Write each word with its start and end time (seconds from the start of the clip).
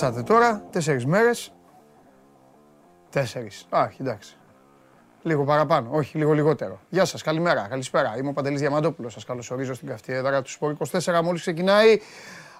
Κάτσατε 0.00 0.22
τώρα, 0.22 0.62
τέσσερις 0.72 1.06
μέρες. 1.06 1.52
Τέσσερις. 3.10 3.66
Α, 3.68 3.88
εντάξει. 4.00 4.36
Λίγο 5.22 5.44
παραπάνω, 5.44 5.88
όχι, 5.92 6.18
λίγο 6.18 6.32
λιγότερο. 6.32 6.80
Γεια 6.88 7.04
σας, 7.04 7.22
καλημέρα, 7.22 7.66
καλησπέρα. 7.70 8.16
Είμαι 8.18 8.28
ο 8.28 8.32
Παντελής 8.32 8.60
Διαμαντόπουλος. 8.60 9.12
Σας 9.12 9.24
καλωσορίζω 9.24 9.74
στην 9.74 9.88
καυτή 9.88 10.12
έδρα 10.12 10.42
του 10.42 10.50
Σπορ 10.50 10.70
24. 10.70 11.22
Μόλις 11.22 11.40
ξεκινάει 11.40 12.00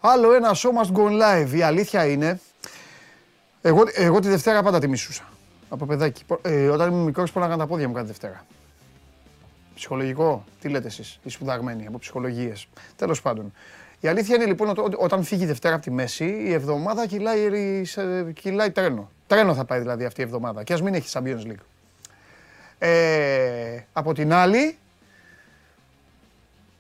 άλλο 0.01 0.35
ένα 0.35 0.55
show 0.55 0.71
must 0.83 0.97
go 0.97 1.23
live. 1.23 1.51
Η 1.55 1.63
αλήθεια 1.63 2.07
είναι, 2.07 2.41
εγώ, 3.63 3.83
εγώ 3.95 4.21
τη 4.21 4.29
Δευτέρα 4.29 4.63
πάντα 4.63 4.79
τη 4.79 4.89
μισούσα. 4.89 5.25
Από 5.69 5.87
παιδάκι. 5.87 6.25
Ε, 6.43 6.69
όταν 6.69 6.91
ήμουν 6.91 7.05
μικρός 7.05 7.33
πόναγαν 7.33 7.59
τα 7.59 7.67
πόδια 7.67 7.89
μου 7.89 7.95
κάθε 7.95 8.07
Δευτέρα. 8.07 8.45
Ψυχολογικό, 9.75 10.45
τι 10.61 10.69
λέτε 10.69 10.87
εσείς, 10.87 11.19
οι 11.23 11.31
σπουδαγμένοι 11.31 11.87
από 11.87 11.99
ψυχολογίες. 11.99 12.69
Τέλος 12.97 13.23
πάντων. 13.23 13.53
Η 14.01 14.09
αλήθεια 14.09 14.35
είναι 14.35 14.45
λοιπόν 14.45 14.69
ότι 14.69 14.97
όταν 14.99 15.25
φύγει 15.25 15.43
η 15.43 15.47
Δευτέρα 15.47 15.75
από 15.75 15.85
τη 15.85 15.91
μέση, 15.91 16.25
η 16.25 16.53
εβδομάδα 16.53 17.07
κυλάει, 17.07 17.83
κυλάει 18.33 18.71
τρένο. 18.71 19.11
Τρένο 19.27 19.55
θα 19.55 19.65
πάει 19.65 19.79
δηλαδή 19.79 20.05
αυτή 20.05 20.21
η 20.21 20.25
εβδομάδα. 20.25 20.63
Και 20.63 20.73
ας 20.73 20.83
μην 20.83 20.95
έχει 20.95 21.11
Champions 21.13 21.47
League. 21.47 21.63
Ε, 22.79 23.81
από 23.93 24.15
την 24.15 24.33
άλλη, 24.33 24.79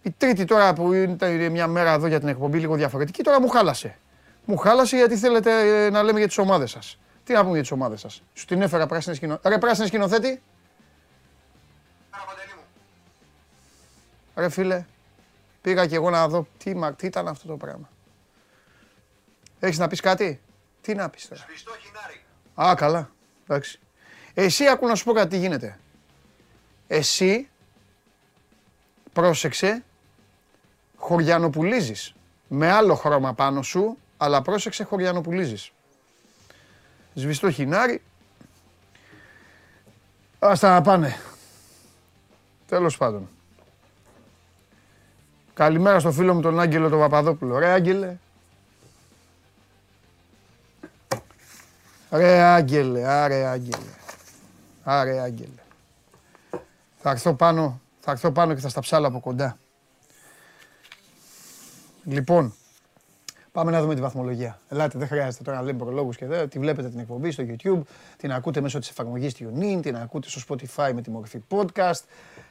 η 0.02 0.14
τρίτη 0.18 0.44
τώρα 0.44 0.72
που 0.72 0.92
είναι 0.92 1.48
μια 1.48 1.66
μέρα 1.66 1.92
εδώ 1.92 2.06
για 2.06 2.18
την 2.18 2.28
εκπομπή 2.28 2.58
λίγο 2.58 2.74
διαφορετική, 2.74 3.22
τώρα 3.22 3.40
μου 3.40 3.48
χάλασε. 3.48 3.98
Μου 4.44 4.56
χάλασε 4.56 4.96
γιατί 4.96 5.16
θέλετε 5.16 5.84
ε, 5.84 5.90
να 5.90 6.02
λέμε 6.02 6.18
για 6.18 6.28
τις 6.28 6.38
ομάδες 6.38 6.70
σας. 6.70 6.98
Τι 7.24 7.32
να 7.32 7.40
πούμε 7.40 7.52
για 7.52 7.60
τις 7.60 7.70
ομάδες 7.70 8.00
σας. 8.00 8.22
Σου 8.34 8.44
την 8.44 8.62
έφερα 8.62 8.86
πράσινη 8.86 9.16
σκηνοθέτη. 9.16 9.48
Ρε 9.48 9.58
πράσινη 9.58 9.86
σκηνοθέτη. 9.86 10.42
Ρε 14.36 14.48
φίλε, 14.48 14.84
πήγα 15.68 15.86
και 15.86 15.94
εγώ 15.94 16.10
να 16.10 16.28
δω 16.28 16.46
τι, 16.58 16.74
τι 16.96 17.06
ήταν 17.06 17.28
αυτό 17.28 17.46
το 17.48 17.56
πράγμα. 17.56 17.88
Έχεις 19.60 19.78
να 19.78 19.88
πεις 19.88 20.00
κάτι; 20.00 20.40
Τι 20.80 20.94
να 20.94 21.08
πεις 21.08 21.28
τώρα; 21.28 21.42
Σβηστό 21.48 21.72
χινάρι. 21.78 22.24
Α, 22.70 22.74
καλά. 22.74 23.10
Εντάξει. 23.44 23.80
Εσύ 24.34 24.66
άκου 24.66 24.86
να 24.86 24.94
σου 24.94 25.04
πω 25.04 25.12
κάτι 25.12 25.28
τι 25.28 25.38
γίνεται. 25.38 25.78
Εσύ, 26.86 27.48
πρόσεξε, 29.12 29.84
χωριανοπουλίζεις. 30.96 32.14
Με 32.48 32.70
άλλο 32.70 32.94
χρώμα 32.94 33.34
πάνω 33.34 33.62
σου, 33.62 33.98
αλλά 34.16 34.42
πρόσεξε 34.42 34.84
χωριανοπουλίζεις. 34.84 35.72
Σβηστό 37.14 37.50
χινάρι. 37.50 38.02
Άστα 40.38 40.70
να 40.70 40.82
πάνε. 40.82 41.20
Τέλος 42.66 42.96
πάντων. 42.96 43.28
Καλημέρα 45.58 45.98
στο 45.98 46.12
φίλο 46.12 46.34
μου 46.34 46.40
τον 46.40 46.60
Άγγελο 46.60 46.88
τον 46.88 46.98
Παπαδόπουλο. 46.98 47.58
Ρε 47.58 47.68
Άγγελε. 47.68 48.16
Ρε 52.10 52.40
Άγγελε, 52.40 53.08
άρε 53.08 53.44
Άγγελε. 53.44 53.90
Άρε 54.82 55.20
Άγγελε. 55.20 55.62
Θα 56.96 57.10
έρθω 57.10 57.34
πάνω, 57.34 57.80
θα 58.00 58.10
έρθω 58.10 58.30
πάνω 58.30 58.54
και 58.54 58.60
θα 58.60 58.68
στα 58.68 58.80
ψάλω 58.80 59.06
από 59.06 59.20
κοντά. 59.20 59.58
Λοιπόν, 62.04 62.54
πάμε 63.52 63.70
να 63.70 63.80
δούμε 63.80 63.94
τη 63.94 64.00
βαθμολογία. 64.00 64.60
Ελάτε, 64.68 64.98
δεν 64.98 65.08
χρειάζεται 65.08 65.44
τώρα 65.44 65.56
να 65.56 65.62
λέμε 65.62 65.78
προλόγους 65.78 66.16
και 66.16 66.26
δεν. 66.26 66.48
Τη 66.48 66.58
βλέπετε 66.58 66.88
την 66.88 66.98
εκπομπή 66.98 67.30
στο 67.30 67.44
YouTube, 67.46 67.80
την 68.16 68.32
ακούτε 68.32 68.60
μέσω 68.60 68.78
της 68.78 68.88
εφαρμογής 68.90 69.34
TuneIn, 69.38 69.78
την 69.82 69.96
ακούτε 69.96 70.28
στο 70.28 70.40
Spotify 70.48 70.92
με 70.94 71.02
τη 71.02 71.10
μορφή 71.10 71.42
podcast, 71.48 72.02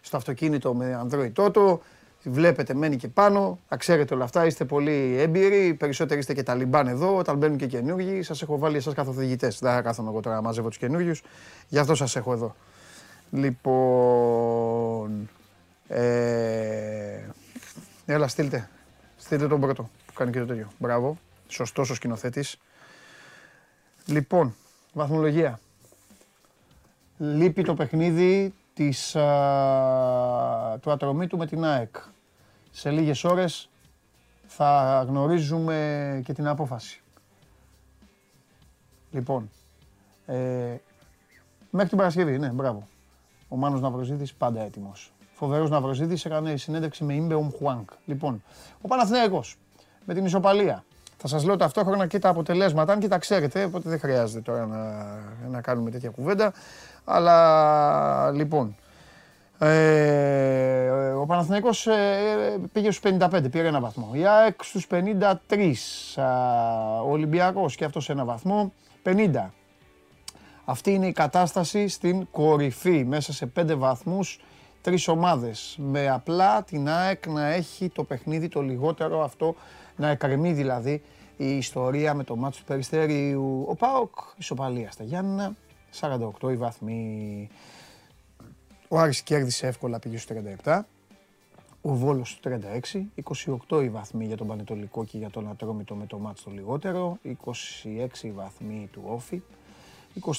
στο 0.02 0.18
αυτοκίνητο 0.18 0.74
με 0.74 1.08
Android 1.08 1.34
Auto, 1.34 1.78
τη 1.80 1.97
βλέπετε 2.30 2.74
μένει 2.74 2.96
και 2.96 3.08
πάνω. 3.08 3.60
Θα 3.68 3.78
ξέρετε 3.78 4.14
όλα 4.14 4.24
αυτά, 4.24 4.46
είστε 4.46 4.66
πολύ 4.66 5.16
έμπειροι. 5.18 5.74
Περισσότεροι 5.74 6.20
είστε 6.20 6.34
και 6.34 6.44
τα 6.44 6.56
λιμπάν 6.56 6.88
εδώ. 6.88 7.18
Όταν 7.18 7.38
μπαίνουν 7.38 7.58
και 7.58 7.68
καινούργοι, 7.68 8.24
σας 8.24 8.42
έχω 8.42 8.58
βάλει 8.58 8.78
εσάς 8.78 8.94
καθοδηγητές. 8.94 9.60
Δεν 9.60 9.72
θα 9.72 9.82
κάθομαι 9.82 10.10
εγώ 10.10 10.20
τώρα 10.20 10.36
να 10.36 10.42
μαζεύω 10.42 10.68
τους 10.68 10.78
καινούριους. 10.78 11.24
Γι' 11.68 11.80
αυτό 11.80 11.96
σας 11.96 12.16
έχω 12.16 12.34
εδώ. 12.34 12.56
Λοιπόν. 13.32 15.30
Ε, 15.88 17.22
έλα, 18.06 18.28
στείλτε. 18.28 18.70
Στείλτε 19.18 19.48
τον 19.48 19.60
πρώτο 19.60 19.90
που 20.06 20.14
κάνει 20.14 20.32
και 20.32 20.40
το 20.40 20.46
τέτοιο. 20.46 20.68
Μπράβο. 20.78 21.18
Σωστός 21.48 21.90
ο 21.90 21.94
σκηνοθέτης. 21.94 22.60
Λοιπόν, 24.06 24.56
βαθμολογία. 24.94 25.60
Λείπει 27.18 27.64
το 27.64 27.74
παιχνίδι 27.74 28.54
της, 28.74 29.16
α, 29.16 30.80
του 30.82 30.92
ατρωμίτου 30.92 31.38
με 31.38 31.46
την 31.46 31.66
ΑΕΚ. 31.66 31.96
Σε 32.78 32.90
λίγες 32.90 33.24
ώρες 33.24 33.70
θα 34.46 35.04
γνωρίζουμε 35.08 36.22
και 36.26 36.34
την 36.34 36.48
απόφαση. 36.48 37.02
Λοιπόν, 39.12 39.50
ε, 40.26 40.36
μέχρι 41.70 41.90
την 41.90 41.98
Παρασκευή, 41.98 42.38
ναι, 42.38 42.50
μπράβο. 42.50 42.88
Ο 43.48 43.56
Μάνος 43.56 43.82
Ναυροζίδης 43.82 44.34
πάντα 44.34 44.62
έτοιμος. 44.62 45.14
Φοβερός 45.34 45.70
Ναυροζίδης 45.70 46.26
έκανε 46.26 46.58
συνέντευξη 46.58 47.04
με 47.04 47.14
Ιμπε 47.14 47.34
Ομχουάνκ. 47.34 47.90
Λοιπόν, 48.06 48.44
ο 48.82 48.88
Παναθηναίκος 48.88 49.58
με 50.06 50.14
την 50.14 50.26
ισοπαλία. 50.26 50.84
Θα 51.18 51.28
σας 51.28 51.44
λέω 51.44 51.56
ταυτόχρονα 51.56 52.08
και 52.08 52.20
τα 52.20 52.30
αποτελέσματα, 52.30 52.94
αν 52.94 53.00
και 53.00 53.08
τα 53.08 53.18
ξέρετε, 53.18 53.64
οπότε 53.64 53.90
δεν 53.90 54.00
χρειάζεται 54.00 54.42
τώρα 54.42 54.66
να, 54.66 55.50
να 55.50 55.62
κάνουμε 55.62 55.92
τέτοια 55.92 56.10
κουβέντα. 56.10 56.54
Αλλά 57.04 58.32
λοιπόν, 58.32 58.76
ε, 59.60 60.90
ο 61.12 61.26
Παναθηναίκος 61.26 61.88
ε, 61.88 62.60
πήγε 62.72 62.92
στους 62.92 63.12
55, 63.20 63.52
πήρε 63.52 63.68
ένα 63.68 63.80
βαθμό. 63.80 64.10
Η 64.14 64.26
ΑΕΚ 64.26 64.64
στους 64.64 64.88
53, 64.92 65.34
ο 67.06 67.12
Ολυμπιακός 67.12 67.76
και 67.76 67.86
αυτός 67.86 68.10
ένα 68.10 68.26
βαθμό, 68.26 68.74
50. 69.04 69.50
Αυτή 70.66 70.92
είναι 70.92 71.08
η 71.08 71.12
κατάσταση 71.12 71.88
στην 71.88 72.28
κορυφή, 72.32 73.06
μέσα 73.06 73.34
σε 73.34 73.52
5 73.60 73.76
βαθμούς, 73.76 74.40
τρεις 74.82 75.08
ομάδες. 75.08 75.76
Με 75.80 76.10
απλά 76.10 76.64
την 76.64 76.90
ΑΕΚ 76.90 77.28
να 77.28 77.48
έχει 77.48 77.90
το 77.90 78.04
παιχνίδι 78.04 78.48
το 78.48 78.62
λιγότερο 78.62 79.24
αυτό, 79.24 79.56
να 79.96 80.10
εκκρεμεί 80.10 80.52
δηλαδή 80.54 81.02
η 81.38 81.58
ιστορία 81.58 82.14
με 82.14 82.24
το 82.24 82.36
μάτσο 82.36 82.60
του 82.60 82.66
Περιστέριου. 82.66 83.66
Ο 83.70 83.76
ΠΑΟΚ 83.76 84.16
ισοπαλία 84.38 84.92
στα 84.92 85.04
Γιάννα, 85.04 85.56
48 86.00 86.52
οι 86.52 86.56
βαθμοί. 86.56 87.50
Ο 88.90 89.00
Άρης 89.00 89.22
κέρδισε 89.22 89.68
εύκολα, 89.68 90.00
πήγε 90.00 90.18
στο 90.18 90.36
37. 90.64 90.80
Ο 91.82 91.96
Βόλος 91.96 92.30
στο 92.30 92.50
36, 92.90 93.06
28 93.70 93.84
οι 93.84 93.90
βαθμοί 93.90 94.26
για 94.26 94.38
τον 94.38 94.48
Πανετολικό 94.48 95.06
και 95.06 95.18
για 95.18 95.30
τον 95.30 95.50
Ατρόμητο 95.50 95.96
με 95.96 96.06
το 96.06 96.18
μάτς 96.18 96.44
το 96.44 96.52
λιγότερο, 96.52 97.18
26 97.24 98.24
οι 98.24 98.32
βαθμοί 98.32 98.90
του 98.92 99.02
Όφη. 99.06 99.42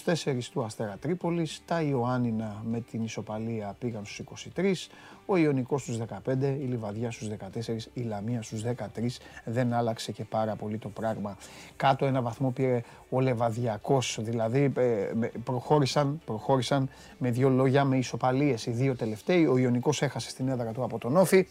24 0.05 0.51
του 0.53 0.65
Αστέρα 0.65 0.97
Τρίπολης, 1.01 1.63
τα 1.67 1.83
Ιωάννινα 1.83 2.63
με 2.65 2.81
την 2.81 3.03
ισοπαλία 3.03 3.77
πήγαν 3.79 4.05
στους 4.05 4.51
23, 4.57 4.89
ο 5.31 5.37
Ιωνικός 5.37 5.83
στους 5.83 5.97
15, 5.97 6.43
η 6.43 6.65
Λιβαδιά 6.65 7.11
στους 7.11 7.28
14, 7.28 7.77
η 7.93 8.00
Λαμία 8.00 8.43
στους 8.43 8.62
13, 8.62 9.19
δεν 9.44 9.72
άλλαξε 9.72 10.12
και 10.12 10.25
πάρα 10.25 10.56
πολύ 10.56 10.78
το 10.78 10.89
πράγμα. 10.89 11.37
Κάτω 11.77 12.06
ένα 12.06 12.23
βαθμό 12.23 12.50
πήρε 12.50 12.82
ο 13.08 13.20
Λεβαδιακός, 13.20 14.19
δηλαδή 14.20 14.73
ε, 14.76 15.08
προχώρησαν, 15.44 16.20
προχώρησαν 16.25 16.88
με 17.19 17.31
δύο 17.31 17.49
λόγια 17.49 17.85
με 17.85 17.97
ισοπαλίες 17.97 18.67
οι 18.67 18.70
δύο 18.70 18.97
τελευταίοι, 18.97 19.47
ο 19.47 19.58
Ιωνικός 19.58 20.03
έχασε 20.03 20.31
στην 20.31 20.49
έδρα 20.49 20.73
του 20.73 20.82
από 20.82 20.99
τον 20.99 21.17
Όφη, 21.17 21.47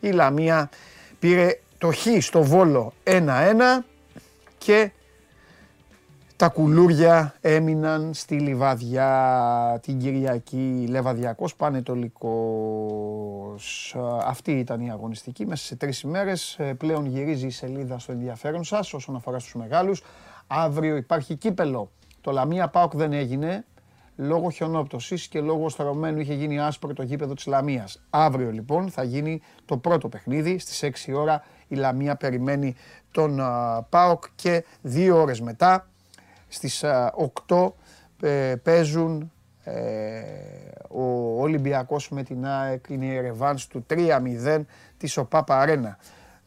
η 0.00 0.10
Λαμία 0.10 0.70
πήρε 1.18 1.60
το 1.78 1.92
Χ 1.92 2.06
στο 2.20 2.42
Βόλο 2.42 2.92
1-1 3.04 3.20
και 4.58 4.90
τα 6.38 6.48
κουλούρια 6.48 7.34
έμειναν 7.40 8.14
στη 8.14 8.38
Λιβαδιά 8.38 9.78
την 9.82 9.98
Κυριακή, 9.98 10.86
Λεβαδιακός 10.88 11.54
Πανετολικός. 11.54 13.96
Αυτή 14.24 14.52
ήταν 14.52 14.80
η 14.80 14.90
αγωνιστική. 14.90 15.46
Μέσα 15.46 15.64
σε 15.64 15.76
τρεις 15.76 16.00
ημέρες 16.00 16.56
ε, 16.58 16.74
πλέον 16.74 17.06
γυρίζει 17.06 17.46
η 17.46 17.50
σελίδα 17.50 17.98
στο 17.98 18.12
ενδιαφέρον 18.12 18.64
σας 18.64 18.92
όσον 18.92 19.16
αφορά 19.16 19.38
στους 19.38 19.54
μεγάλους. 19.54 20.02
Αύριο 20.46 20.96
υπάρχει 20.96 21.34
κύπελο. 21.34 21.90
Το 22.20 22.30
Λαμία 22.30 22.68
Πάοκ 22.68 22.96
δεν 22.96 23.12
έγινε 23.12 23.64
λόγω 24.16 24.50
χιονόπτωσης 24.50 25.28
και 25.28 25.40
λόγω 25.40 25.68
στρωμένου 25.68 26.20
είχε 26.20 26.34
γίνει 26.34 26.60
άσπρο 26.60 26.92
το 26.92 27.02
γήπεδο 27.02 27.34
της 27.34 27.46
Λαμίας. 27.46 28.02
Αύριο 28.10 28.50
λοιπόν 28.50 28.90
θα 28.90 29.02
γίνει 29.02 29.40
το 29.64 29.76
πρώτο 29.76 30.08
παιχνίδι 30.08 30.58
στις 30.58 31.06
6 31.08 31.14
ώρα 31.14 31.44
η 31.68 31.74
Λαμία 31.74 32.16
περιμένει 32.16 32.74
τον 33.10 33.40
ΠΑΟΚ 33.88 34.24
και 34.34 34.64
δύο 34.82 35.20
ώρες 35.20 35.40
μετά 35.40 35.86
στις 36.48 36.84
8 37.46 37.72
ε, 38.22 38.54
παίζουν 38.62 39.32
ε, 39.64 40.22
ο 40.88 41.02
Ολυμπιακός 41.40 42.08
με 42.08 42.22
την 42.22 42.46
ΑΕΚ, 42.46 42.84
είναι 42.88 43.04
η 43.04 43.20
ρεβάνς 43.20 43.66
του 43.66 43.86
3-0 43.90 44.64
της 44.96 45.16
ΟΠΑΠΑ 45.16 45.60
Αρένα. 45.60 45.98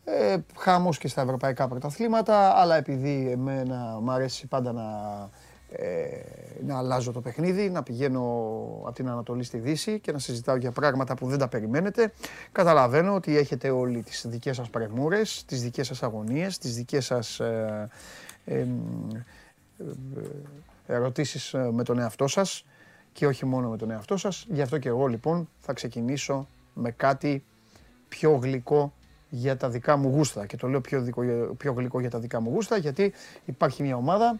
Ε, 0.04 0.38
χαμός 0.58 0.98
και 0.98 1.08
στα 1.08 1.22
ευρωπαϊκά 1.22 1.68
πρωταθλήματα, 1.68 2.54
αλλά 2.56 2.76
επειδή 2.76 3.30
εμένα 3.32 4.00
μου 4.02 4.12
αρέσει 4.12 4.48
πάντα 4.48 4.72
να 4.72 4.84
ε, 5.74 6.08
να 6.66 6.78
αλλάζω 6.78 7.12
το 7.12 7.22
παιχνίδι, 7.22 7.70
να 7.70 7.84
πηγαίνω 7.84 8.22
από 8.86 8.96
την 8.96 9.10
Ανατολή 9.10 9.44
στη 9.44 9.58
Δύση 9.58 10.00
και 10.00 10.12
να 10.12 10.20
συζητάω 10.20 10.56
για 10.56 10.72
πράγματα 10.72 11.16
που 11.16 11.28
δεν 11.28 11.38
τα 11.38 11.48
περιμένετε. 11.48 12.14
Καταλαβαίνω 12.52 13.16
ότι 13.16 13.38
έχετε 13.38 13.70
όλοι 13.70 14.02
τις 14.02 14.26
δικές 14.28 14.56
σας 14.56 14.70
πρεμούρες, 14.70 15.44
τις 15.46 15.62
δικές 15.62 15.88
σας 15.88 16.04
αγωνίες, 16.04 16.58
τις 16.58 16.76
δικές 16.76 17.06
σας 17.06 17.40
ε, 17.40 17.90
ε, 18.46 18.66
ερωτήσεις 20.88 21.56
με 21.72 21.84
τον 21.84 22.00
εαυτό 22.00 22.28
σας 22.28 22.66
και 23.12 23.28
όχι 23.28 23.46
μόνο 23.46 23.70
με 23.70 23.78
τον 23.78 23.92
εαυτό 23.92 24.18
σας. 24.18 24.46
Γι' 24.50 24.62
αυτό 24.62 24.78
και 24.78 24.90
εγώ 24.90 25.08
λοιπόν 25.08 25.50
θα 25.60 25.74
ξεκινήσω 25.74 26.48
με 26.74 26.92
κάτι 26.92 27.44
πιο 28.08 28.32
γλυκό 28.32 28.94
για 29.30 29.58
τα 29.58 29.70
δικά 29.70 29.98
μου 29.98 30.10
γούστα. 30.10 30.46
Και 30.46 30.58
το 30.58 30.68
λέω 30.68 30.82
πιο, 30.82 31.08
πιο 31.58 31.74
γλυκό 31.74 32.00
για 32.00 32.10
τα 32.10 32.20
δικά 32.20 32.42
μου 32.42 32.50
γούστα 32.50 32.78
γιατί 32.78 33.14
υπάρχει 33.46 33.84
μια 33.84 33.96
ομάδα 33.96 34.36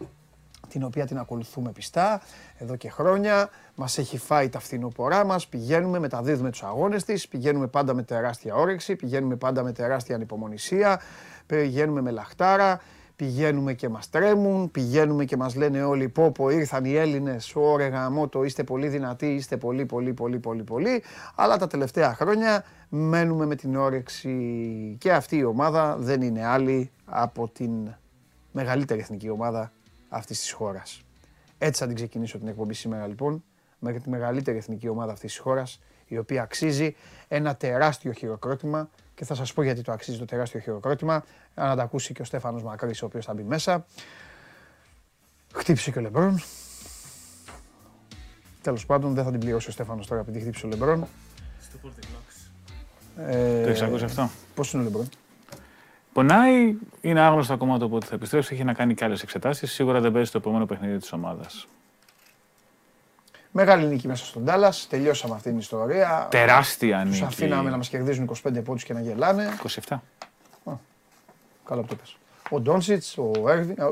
την 0.68 0.82
οποία 0.82 1.06
την 1.06 1.18
ακολουθούμε 1.18 1.72
πιστά 1.72 2.22
εδώ 2.58 2.76
και 2.76 2.90
χρόνια. 2.90 3.48
Μας 3.74 3.98
έχει 3.98 4.18
φάει 4.18 4.48
τα 4.48 4.58
φθινοπορά 4.58 5.24
μας. 5.24 5.46
Πηγαίνουμε, 5.46 5.98
μεταδίδουμε 5.98 6.50
τους 6.50 6.62
αγώνες 6.62 7.04
της. 7.04 7.28
Πηγαίνουμε 7.28 7.66
πάντα 7.66 7.94
με 7.94 8.02
τεράστια 8.02 8.54
όρεξη. 8.54 8.96
Πηγαίνουμε 8.96 9.36
πάντα 9.36 9.62
με 9.62 9.72
τεράστια 9.72 10.14
ανυπομονησία. 10.14 11.00
Πηγαίνουμε 11.46 12.00
με 12.00 12.10
λαχτάρα. 12.10 12.80
Πηγαίνουμε 13.16 13.72
και 13.72 13.88
μας 13.88 14.10
τρέμουν, 14.10 14.70
πηγαίνουμε 14.70 15.24
και 15.24 15.36
μας 15.36 15.54
λένε 15.54 15.82
όλοι 15.82 16.08
πω 16.08 16.30
πω 16.30 16.50
ήρθαν 16.50 16.84
οι 16.84 16.94
Έλληνες, 16.94 17.52
ωρε 17.54 17.86
γαμώτο, 17.86 18.44
είστε 18.44 18.64
πολύ 18.64 18.88
δυνατοί, 18.88 19.34
είστε 19.34 19.56
πολύ 19.56 19.86
πολύ 19.86 20.12
πολύ 20.12 20.38
πολύ 20.38 20.62
πολύ, 20.62 21.02
αλλά 21.34 21.56
τα 21.56 21.66
τελευταία 21.66 22.14
χρόνια 22.14 22.64
μένουμε 22.88 23.46
με 23.46 23.54
την 23.54 23.76
όρεξη 23.76 24.96
και 24.98 25.12
αυτή 25.12 25.36
η 25.36 25.44
ομάδα 25.44 25.96
δεν 25.98 26.22
είναι 26.22 26.46
άλλη 26.46 26.90
από 27.04 27.48
την 27.48 27.94
μεγαλύτερη 28.52 29.00
εθνική 29.00 29.28
ομάδα 29.28 29.72
αυτής 30.08 30.40
της 30.40 30.52
χώρας. 30.52 31.02
Έτσι 31.58 31.80
θα 31.80 31.86
την 31.86 31.94
ξεκινήσω 31.94 32.38
την 32.38 32.48
εκπομπή 32.48 32.74
σήμερα 32.74 33.06
λοιπόν, 33.06 33.44
με 33.78 33.92
τη 33.92 34.08
μεγαλύτερη 34.08 34.56
εθνική 34.56 34.88
ομάδα 34.88 35.12
αυτής 35.12 35.32
της 35.32 35.40
χώρας, 35.40 35.80
η 36.06 36.18
οποία 36.18 36.42
αξίζει 36.42 36.94
ένα 37.28 37.56
τεράστιο 37.56 38.12
χειροκρότημα. 38.12 38.90
Και 39.14 39.24
θα 39.24 39.34
σας 39.34 39.52
πω 39.52 39.62
γιατί 39.62 39.82
το 39.82 39.92
αξίζει 39.92 40.18
το 40.18 40.24
τεράστιο 40.24 40.60
χειροκρότημα, 40.60 41.24
να 41.54 41.76
τα 41.76 41.82
ακούσει 41.82 42.12
και 42.12 42.22
ο 42.22 42.24
Στέφανος 42.24 42.62
Μακρύς, 42.62 43.02
ο 43.02 43.06
οποίος 43.06 43.24
θα 43.24 43.34
μπει 43.34 43.42
μέσα. 43.42 43.84
Χτύπησε 45.54 45.90
και 45.90 45.98
ο 45.98 46.02
Λεμπρόν. 46.02 46.42
Τέλος 48.62 48.86
πάντων, 48.86 49.14
δεν 49.14 49.24
θα 49.24 49.30
την 49.30 49.40
πληρώσει 49.40 49.68
ο 49.68 49.72
Στέφανος 49.72 50.06
τώρα 50.06 50.20
επειδή 50.20 50.40
χτύπησε 50.40 50.66
ο 50.66 50.68
Λεμπρόν. 50.68 51.06
Ε, 53.16 53.62
το 53.62 53.68
έχεις 53.68 53.82
ακούσει 53.82 54.04
αυτό. 54.04 54.30
Πώς 54.54 54.72
είναι 54.72 54.82
ο 54.82 54.84
Λεμπρόν; 54.84 55.08
Πονάει, 56.12 56.74
είναι 57.00 57.20
άγνωστο 57.20 57.52
ακόμα 57.52 57.78
το 57.78 57.88
πότε 57.88 58.06
θα 58.06 58.14
επιστρέψει, 58.14 58.54
έχει 58.54 58.64
να 58.64 58.72
κάνει 58.72 58.94
και 58.94 59.04
άλλες 59.04 59.22
εξετάσεις. 59.22 59.72
Σίγουρα 59.72 60.00
δεν 60.00 60.12
παίζει 60.12 60.30
το 60.30 60.38
επόμενο 60.38 60.66
παιχνίδι 60.66 60.98
της 60.98 61.12
ομάδας. 61.12 61.66
Μεγάλη 63.50 63.86
νίκη 63.86 64.06
μέσα 64.06 64.24
στον 64.24 64.44
Τάλλας. 64.44 64.86
Τελειώσαμε 64.88 65.34
αυτή 65.34 65.48
την 65.48 65.58
ιστορία. 65.58 66.28
Τεράστια 66.30 67.04
νίκη. 67.04 67.18
Του 67.18 67.24
αφήναμε 67.24 67.70
να 67.70 67.76
μας 67.76 67.88
κερδίζουν 67.88 68.24
25 68.24 68.62
πόντους 68.64 68.84
και 68.84 68.92
να 68.92 69.00
γελάνε. 69.00 69.48
27. 69.88 69.96
Α, 71.62 71.68
καλά 71.68 71.80
που 71.80 71.86
το 71.86 71.96
πες. 71.96 72.16
Ο 72.50 72.60
Ντόνσιτς, 72.60 73.18
ο 73.18 73.50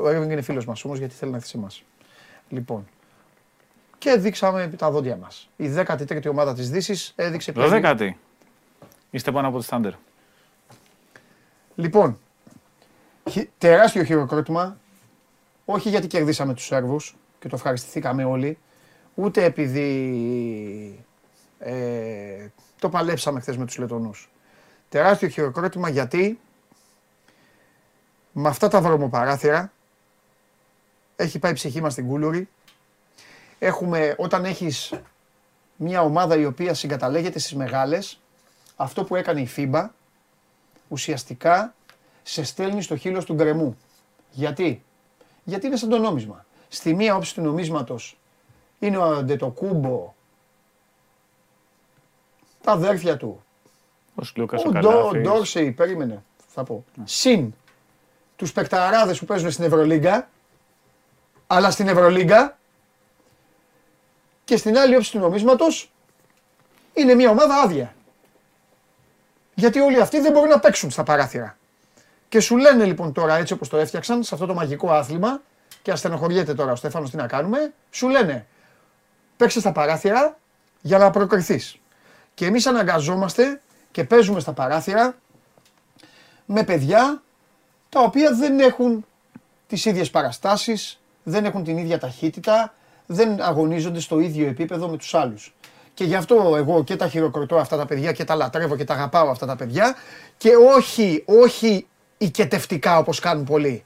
Έρβινγκ 0.09 0.31
είναι 0.31 0.41
φίλος 0.41 0.65
μας 0.65 0.83
όμως 0.83 0.97
γιατί 0.97 1.13
θέλει 1.13 1.31
να 1.31 1.37
έρθει 1.37 1.49
σε 1.49 1.57
εμάς. 1.57 1.83
Λοιπόν. 2.49 2.87
Και 3.97 4.15
δείξαμε 4.15 4.67
τα 4.67 4.91
δόντια 4.91 5.15
μας. 5.15 5.49
Η 5.55 5.67
13η 5.67 6.29
ομάδα 6.29 6.53
της 6.53 6.69
Δύσης 6.69 7.13
έδειξε. 7.15 7.53
12η. 7.55 8.09
Είστε 9.09 9.31
πάνω 9.31 9.47
από 9.47 9.57
το 9.57 9.63
Στάντερ. 9.63 9.93
Λοιπόν, 11.75 12.19
τεράστιο 13.57 14.03
χειροκρότημα. 14.03 14.77
Όχι 15.65 15.89
γιατί 15.89 16.07
κερδίσαμε 16.07 16.53
τους 16.53 16.65
Σέρβους 16.65 17.15
και 17.39 17.47
το 17.47 17.55
ευχαριστηθήκαμε 17.55 18.23
όλοι, 18.23 18.57
ούτε 19.15 19.43
επειδή 19.43 21.05
ε, 21.59 22.47
το 22.79 22.89
παλέψαμε 22.89 23.39
χθες 23.39 23.57
με 23.57 23.65
τους 23.65 23.77
Λετωνούς. 23.77 24.31
Τεράστιο 24.89 25.27
χειροκρότημα 25.27 25.89
γιατί 25.89 26.39
με 28.31 28.49
αυτά 28.49 28.67
τα 28.67 28.81
βρωμοπαράθυρα 28.81 29.71
έχει 31.15 31.39
πάει 31.39 31.51
η 31.51 31.55
ψυχή 31.55 31.81
μας 31.81 31.91
στην 31.91 32.07
κούλουρη. 32.07 32.49
Έχουμε, 33.59 34.15
όταν 34.17 34.45
έχεις 34.45 34.93
μια 35.75 36.01
ομάδα 36.01 36.35
η 36.35 36.45
οποία 36.45 36.73
συγκαταλέγεται 36.73 37.39
στις 37.39 37.55
μεγάλες, 37.55 38.19
αυτό 38.75 39.03
που 39.03 39.15
έκανε 39.15 39.41
η 39.41 39.49
FIBA 39.55 39.87
ουσιαστικά 40.87 41.73
σε 42.23 42.43
στέλνει 42.43 42.81
στο 42.81 42.97
χείλος 42.97 43.25
του 43.25 43.33
γκρεμού. 43.33 43.77
Γιατί; 44.31 44.83
Γιατί 45.43 45.67
είναι 45.67 45.75
σαν 45.75 45.89
το 45.89 45.97
νόμισμα. 45.97 46.45
Στη 46.69 46.93
μία 46.95 47.15
όψη 47.15 47.33
του 47.33 47.41
νομίσματος 47.41 48.17
είναι 48.79 48.97
ο 48.97 49.03
Αντετοκούμπο, 49.03 50.13
τα 52.63 52.71
αδέρφια 52.71 53.17
του. 53.17 53.43
Ο 54.15 54.23
Σκλούκας, 54.23 54.63
ο, 54.65 54.69
ο 55.07 55.11
Ντόρσεϊ, 55.11 55.71
περίμενε, 55.71 56.23
θα 56.47 56.63
πω. 56.63 56.85
Ναι. 56.95 57.03
Συν 57.07 57.53
τους 58.41 58.51
παικταράδες 58.51 59.19
που 59.19 59.25
παίζουν 59.25 59.51
στην 59.51 59.63
Ευρωλίγκα, 59.63 60.29
αλλά 61.47 61.71
στην 61.71 61.87
Ευρωλίγκα 61.87 62.57
και 64.43 64.57
στην 64.57 64.77
άλλη 64.77 64.95
όψη 64.95 65.11
του 65.11 65.19
νομίσματος 65.19 65.91
είναι 66.93 67.13
μια 67.13 67.29
ομάδα 67.29 67.55
άδεια. 67.55 67.95
Γιατί 69.53 69.79
όλοι 69.79 70.01
αυτοί 70.01 70.19
δεν 70.19 70.31
μπορούν 70.31 70.49
να 70.49 70.59
παίξουν 70.59 70.91
στα 70.91 71.03
παράθυρα. 71.03 71.57
Και 72.29 72.39
σου 72.39 72.57
λένε 72.57 72.85
λοιπόν 72.85 73.13
τώρα 73.13 73.35
έτσι 73.35 73.53
όπως 73.53 73.69
το 73.69 73.77
έφτιαξαν 73.77 74.23
σε 74.23 74.33
αυτό 74.33 74.45
το 74.45 74.53
μαγικό 74.53 74.91
άθλημα 74.91 75.41
και 75.81 75.91
αστενοχωριέται 75.91 76.53
τώρα 76.53 76.71
ο 76.71 76.75
Στέφανος 76.75 77.09
τι 77.09 77.15
να 77.15 77.27
κάνουμε, 77.27 77.73
σου 77.91 78.07
λένε 78.07 78.45
παίξε 79.37 79.59
στα 79.59 79.71
παράθυρα 79.71 80.37
για 80.81 80.97
να 80.97 81.09
προκριθείς. 81.09 81.77
Και 82.33 82.45
εμείς 82.45 82.65
αναγκαζόμαστε 82.65 83.61
και 83.91 84.03
παίζουμε 84.03 84.39
στα 84.39 84.53
παράθυρα 84.53 85.15
με 86.45 86.63
παιδιά 86.63 87.21
τα 87.91 88.01
οποία 88.01 88.33
δεν 88.33 88.59
έχουν 88.59 89.05
τις 89.67 89.85
ίδιες 89.85 90.09
παραστάσεις, 90.09 90.99
δεν 91.23 91.45
έχουν 91.45 91.63
την 91.63 91.77
ίδια 91.77 91.99
ταχύτητα, 91.99 92.73
δεν 93.05 93.41
αγωνίζονται 93.41 93.99
στο 93.99 94.19
ίδιο 94.19 94.47
επίπεδο 94.47 94.87
με 94.87 94.97
τους 94.97 95.13
άλλους. 95.13 95.55
Και 95.93 96.03
γι' 96.03 96.15
αυτό 96.15 96.53
εγώ 96.57 96.83
και 96.83 96.95
τα 96.95 97.07
χειροκροτώ 97.07 97.57
αυτά 97.57 97.77
τα 97.77 97.85
παιδιά 97.85 98.11
και 98.11 98.23
τα 98.23 98.35
λατρεύω 98.35 98.75
και 98.75 98.83
τα 98.83 98.93
αγαπάω 98.93 99.29
αυτά 99.29 99.45
τα 99.45 99.55
παιδιά 99.55 99.95
και 100.37 100.49
όχι, 100.77 101.23
όχι 101.25 101.87
οικετευτικά 102.17 102.97
όπως 102.97 103.19
κάνουν 103.19 103.43
πολλοί. 103.43 103.83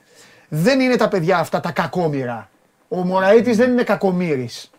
Δεν 0.50 0.80
είναι 0.80 0.96
τα 0.96 1.08
παιδιά 1.08 1.38
αυτά 1.38 1.60
τα 1.60 1.72
κακόμοιρα. 1.72 2.50
Ο 2.88 2.98
Μωραήτης 2.98 3.58
δεν 3.58 3.72
είναι 3.72 3.84
κακομύρης. 3.84 4.72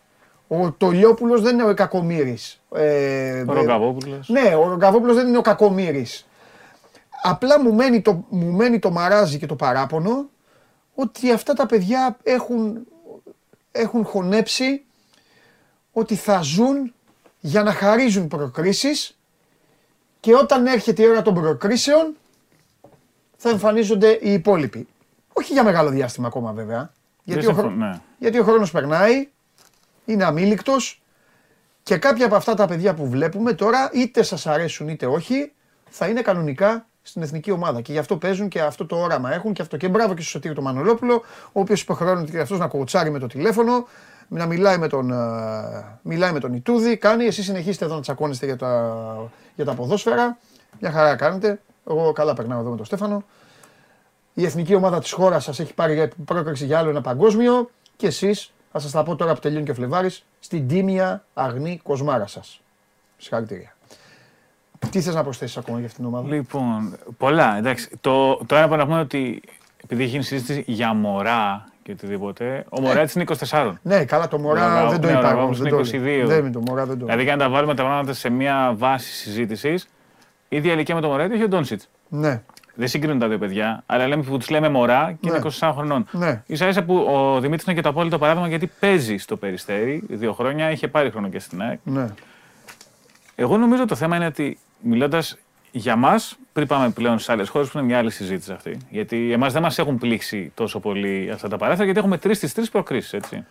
Ο 0.49 0.71
Τολιόπουλος 0.71 1.43
δεν 1.43 1.59
είναι 1.59 1.71
ο 1.71 1.75
κακομύρης. 1.75 2.61
Ε, 2.75 3.45
ο 3.47 3.53
Ρογκαβόπουλος. 3.53 4.29
Ναι, 4.29 4.55
ο 4.55 4.69
Ρογκαβόπουλος 4.69 5.17
δεν 5.17 5.29
είναι 5.29 5.39
ο 5.39 5.43
κακομύρης. 5.43 6.26
Απλά 7.29 7.61
μου 7.61 7.75
μένει, 7.75 8.03
το, 8.03 8.25
μου 8.29 8.53
μένει 8.53 8.79
το 8.79 8.91
μαράζι 8.91 9.39
και 9.39 9.47
το 9.47 9.57
παράπονο 9.57 10.29
ότι 10.95 11.33
αυτά 11.33 11.53
τα 11.53 11.67
παιδιά 11.67 12.17
έχουν, 12.23 12.87
έχουν 13.73 14.05
χωνέψει 14.05 14.85
ότι 15.93 16.15
θα 16.15 16.41
ζουν 16.41 16.95
για 17.41 17.63
να 17.63 17.73
χαρίζουν 17.73 18.29
προκρίσεις 18.29 19.19
και 20.21 20.35
όταν 20.35 20.67
έρχεται 20.67 21.03
η 21.03 21.09
ώρα 21.09 21.23
των 21.23 21.35
προκρίσεων 21.35 22.17
θα 23.37 23.51
εμφανίζονται 23.51 24.19
οι 24.23 24.33
υπόλοιποι. 24.33 24.89
Όχι 25.33 25.53
για 25.53 25.65
μεγάλο 25.65 25.91
διάστημα 25.91 26.27
ακόμα 26.27 26.53
βέβαια. 26.53 26.93
Γιατί, 27.23 27.47
ο, 27.47 27.53
χρόνο, 27.53 27.87
ναι. 27.87 28.01
γιατί 28.19 28.39
ο 28.39 28.45
χρόνος 28.45 28.71
περνάει, 28.71 29.29
είναι 30.05 30.25
αμήλικτος 30.25 31.03
και 31.83 31.97
κάποια 31.97 32.27
από 32.27 32.35
αυτά 32.35 32.55
τα 32.55 32.67
παιδιά 32.67 32.95
που 32.95 33.09
βλέπουμε 33.09 33.53
τώρα 33.53 33.91
είτε 33.93 34.23
σας 34.23 34.47
αρέσουν 34.47 34.89
είτε 34.89 35.07
όχι 35.07 35.53
θα 35.91 36.09
είναι 36.09 36.23
κανονικά 36.23 36.87
στην 37.07 37.23
εθνική 37.23 37.51
ομάδα. 37.51 37.81
Και 37.81 37.93
γι' 37.93 37.99
αυτό 37.99 38.17
παίζουν 38.17 38.49
και 38.49 38.61
αυτό 38.61 38.87
το 38.87 38.97
όραμα 38.97 39.33
έχουν 39.35 39.53
και 39.53 39.63
αυτό. 39.63 39.77
Και 39.77 39.89
μπράβο 39.89 40.15
και 40.15 40.21
στο 40.21 40.31
Σωτήριο 40.31 40.57
το 40.57 40.63
Μανολόπουλο, 40.63 41.23
ο 41.47 41.61
οποίος 41.61 41.81
υποχρεώνεται 41.83 42.31
και 42.31 42.41
αυτός 42.41 42.59
να 42.59 42.67
κοουτσάρει 42.67 43.11
με 43.11 43.19
το 43.19 43.27
τηλέφωνο, 43.27 43.87
να 44.29 44.47
μιλάει 44.47 44.79
με 44.79 44.89
τον, 44.89 45.11
ε, 45.11 45.99
μιλάει 46.03 46.33
με 46.33 46.41
τον 46.41 46.55
Ιτούδη, 46.55 46.97
κάνει, 46.97 47.25
εσείς 47.25 47.45
συνεχίστε 47.45 47.85
εδώ 47.85 47.95
να 47.95 48.01
τσακώνεστε 48.01 48.47
για 48.47 48.57
τα, 48.57 49.31
για 49.55 49.65
τα 49.65 49.75
ποδόσφαιρα, 49.75 50.39
μια 50.81 50.91
χαρά 50.91 51.17
κάνετε, 51.17 51.61
εγώ 51.89 52.13
καλά 52.13 52.35
περνάω 52.35 52.61
εδώ 52.61 52.71
με 52.71 52.77
τον 52.77 52.85
Στέφανο. 52.85 53.25
Η 54.35 54.45
εθνική 54.45 54.75
ομάδα 54.75 55.01
της 55.01 55.13
χώρας 55.13 55.45
σας 55.45 55.59
έχει 55.59 55.75
πάρει 55.75 56.11
πρόκριση 56.25 56.65
για 56.65 56.79
άλλο 56.79 56.91
ένα 56.91 57.01
παγκόσμιο 57.01 57.71
και 57.97 58.07
εσείς, 58.07 58.53
θα 58.73 58.79
σας 58.79 58.91
τα 58.91 59.03
πω 59.03 59.17
τώρα 59.17 59.35
που 59.35 59.41
τελειώνει 59.41 59.65
και 59.65 59.71
ο 59.71 59.75
Φλεβάρης, 59.75 60.25
στην 60.41 60.69
τίμια 60.69 61.25
αγνή 61.35 61.81
κοσμάρα 61.83 62.27
σας. 62.27 62.61
Συγχαρητήρια. 63.17 63.76
Τι 64.91 65.01
θες 65.01 65.15
να 65.15 65.23
προσθέσεις 65.23 65.57
ακόμα 65.57 65.79
για 65.79 65.87
αυτήν 65.87 66.05
την 66.05 66.15
ομάδα; 66.15 66.35
Λοιπόν, 66.35 66.97
πολλά. 67.19 67.57
Εντάξει. 67.59 67.89
Το, 68.01 68.37
το 68.47 68.57
ένα 68.57 68.69
που 68.69 68.77
να 68.77 68.87
πούμε 68.87 69.01
ότι 69.01 69.43
επειδή 69.85 70.03
έχει 70.03 70.11
γίνει 70.11 70.23
συζήτηση 70.23 70.65
για 70.67 70.93
μωρά 70.93 71.65
και 71.83 71.93
οτιδήποτε. 71.93 72.65
Ο 72.69 72.81
Μωρέτη 72.81 73.13
είναι 73.21 73.25
24. 73.49 73.73
Ναι, 73.83 74.05
καλά, 74.05 74.29
το 74.29 74.39
Μωρά 74.39 74.89
δεν 74.89 75.01
το 75.01 75.09
είπα. 75.09 75.37
Ο 75.37 75.51
είναι 75.59 75.71
22. 76.23 76.27
Δεν 76.27 76.53
το 76.53 76.61
Μωρά, 76.67 76.87
δεν 76.87 76.99
το 76.99 77.05
Δηλαδή, 77.05 77.23
για 77.23 77.37
να 77.37 77.45
τα 77.45 77.51
βάλουμε 77.51 77.75
τα 77.75 77.83
πράγματα 77.83 78.13
σε 78.13 78.29
μια 78.31 78.75
βάση 78.77 79.13
συζήτησης, 79.13 79.89
η 80.49 80.57
ίδια 80.57 80.73
ηλικία 80.73 80.95
με 80.95 81.01
το 81.01 81.09
Μωρέτη 81.09 81.35
έχει 81.35 81.43
ο 81.43 81.49
Ντόνσιτς. 81.49 81.89
Ναι. 82.09 82.43
δεν 82.75 82.89
συγκρίνουν 82.89 83.19
τα 83.19 83.29
δύο 83.29 83.39
παιδιά, 83.39 83.83
αλλά 83.87 84.07
λέμε 84.07 84.23
που 84.23 84.37
τους 84.39 84.51
λέμε 84.51 84.69
μωρά 84.69 85.17
και 85.21 85.31
Ναι. 85.31 85.37
είναι 85.37 85.49
24 85.61 85.73
χρονών. 85.75 86.07
Ναι. 86.11 86.43
σα 86.53 86.69
ίσα 86.69 86.83
που 86.85 86.97
ο 86.97 87.41
Δημήτρης 87.41 87.67
είναι 87.67 87.75
και 87.77 87.83
το 87.83 87.89
απόλυτο 87.89 88.19
παράδειγμα 88.19 88.49
γιατί 88.49 88.71
παίζει 88.81 89.17
στο 89.17 89.37
περιστέρι 89.37 90.03
δύο 90.09 90.33
χρόνια, 90.33 90.71
είχε 90.71 90.89
πάρει 90.89 91.11
χρόνο 91.11 91.29
και 91.29 91.39
στην 91.39 91.63
ΑΕΚ. 91.63 91.79
Ναι. 91.83 92.07
Εγώ 93.35 93.57
νομίζω 93.57 93.85
το 93.85 93.95
θέμα 93.95 94.17
είναι 94.17 94.27
ότι 94.27 94.59
μιλώντας 94.81 95.37
για 95.71 95.97
μας, 95.97 96.37
πριν 96.53 96.67
πάμε 96.67 96.91
πλέον 96.91 97.19
σε 97.19 97.33
άλλες 97.33 97.49
χώρες, 97.49 97.69
που 97.69 97.79
είναι 97.79 97.87
μια 97.87 97.99
άλλη 97.99 98.11
συζήτηση 98.11 98.53
αυτή. 98.53 98.79
Γιατί 98.91 99.33
εμάς 99.33 99.53
δεν 99.53 99.63
μας 99.63 99.79
έχουν 99.79 99.99
πλήξει 99.99 100.53
τόσο 100.55 100.81
πολύ 100.81 101.31
αυτά 101.35 101.49
τα 101.49 101.57
παράθυρα, 101.57 101.85
γιατί 101.85 101.99
έχουμε 101.99 102.19
τρεις 102.19 102.37
στις 102.37 102.53
τρεις 102.55 102.71
προκρίσεις, 102.71 103.13
έτσι. 103.13 103.45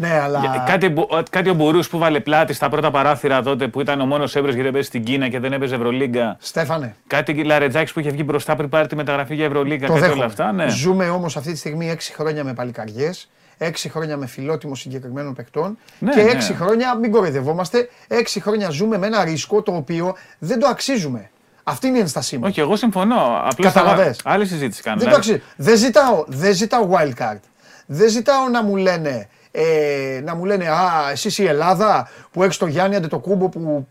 Ναι, 0.00 0.10
αλλά. 0.20 0.38
Για- 0.40 0.64
Κάτι, 0.66 0.88
μπο- 0.88 1.08
κάτι 1.30 1.50
ο 1.50 1.54
Μπουρούς 1.54 1.88
που 1.88 1.98
βάλε 1.98 2.20
πλάτη 2.20 2.52
στα 2.52 2.68
πρώτα 2.68 2.90
παράθυρα 2.90 3.42
τότε 3.42 3.68
που 3.68 3.80
ήταν 3.80 4.00
ο 4.00 4.06
μόνος 4.06 4.36
Εύρο 4.36 4.50
γιατί 4.50 4.68
έπαιζε 4.68 4.82
στην 4.84 5.04
Κίνα 5.04 5.28
και 5.28 5.38
δεν 5.38 5.52
έπαιζε 5.52 5.74
Ευρωλίγκα. 5.74 6.36
Στέφανε, 6.40 6.94
Κάτι 7.06 7.44
Λαρετζάκης 7.44 7.92
που 7.92 8.00
είχε 8.00 8.10
βγει 8.10 8.22
μπροστά 8.26 8.56
πριν 8.56 8.68
πάρει 8.68 8.88
τη 8.88 8.96
μεταγραφή 8.96 9.34
για 9.34 9.44
Ευρωλίγκα. 9.44 9.86
το 9.86 9.92
Κάτι 9.92 10.00
δέχομαι. 10.04 10.18
όλα 10.22 10.30
αυτά. 10.30 10.52
Ναι. 10.52 10.68
Ζούμε 10.68 11.08
όμως 11.08 11.36
αυτή 11.36 11.52
τη 11.52 11.58
στιγμή 11.58 11.90
6 11.90 12.12
χρόνια 12.14 12.44
με 12.44 12.54
παλικαριές, 12.54 13.28
6 13.58 13.70
χρόνια 13.90 14.16
με 14.16 14.26
φιλότιμο 14.26 14.74
συγκεκριμένων 14.74 15.34
παικτών 15.34 15.78
Ναι, 15.98 16.12
και 16.12 16.22
ναι. 16.22 16.32
6 16.50 16.54
χρόνια, 16.54 16.94
μην 16.94 17.10
κοροϊδευόμαστε, 17.10 17.88
6 18.08 18.22
χρόνια 18.40 18.70
ζούμε 18.70 18.98
με 18.98 19.06
ένα 19.06 19.24
ρίσκο 19.24 19.62
το 19.62 19.72
οποίο 19.76 20.16
δεν 20.38 20.58
το 20.58 20.66
αξίζουμε. 20.66 21.30
Αυτή 21.62 21.86
είναι 21.86 21.96
η 21.96 22.00
ένστασή 22.00 22.36
μου. 22.38 22.42
Όχι, 22.46 22.60
εγώ 22.60 22.76
συμφωνώ. 22.76 23.40
Απλώς 23.44 23.72
Καταλαβες. 23.72 24.20
άλλη 24.24 24.46
συζήτηση 24.46 24.82
κάνω. 24.82 24.98
Δεν, 25.00 25.10
το 25.10 25.18
Δηλαδή, 25.18 25.32
αξίζει. 25.40 25.52
δεν, 25.56 25.76
ζητάω, 25.76 26.24
δεν 26.28 26.54
ζητάω 26.54 26.88
wild 26.92 27.12
card. 27.22 27.38
Δεν 27.86 28.08
ζητάω 28.08 28.48
να 28.48 28.62
μου 28.62 28.76
λένε, 28.76 29.28
ε, 29.50 30.20
να 30.24 30.34
μου 30.34 30.44
λένε 30.44 30.68
Α, 30.68 31.10
εσείς 31.10 31.38
η 31.38 31.44
Ελλάδα 31.44 32.08
που 32.30 32.42
έχεις 32.42 32.56
το 32.56 32.66
Γιάννη 32.66 32.96
Αντετοκούμπο 32.96 33.48
που 33.48 33.88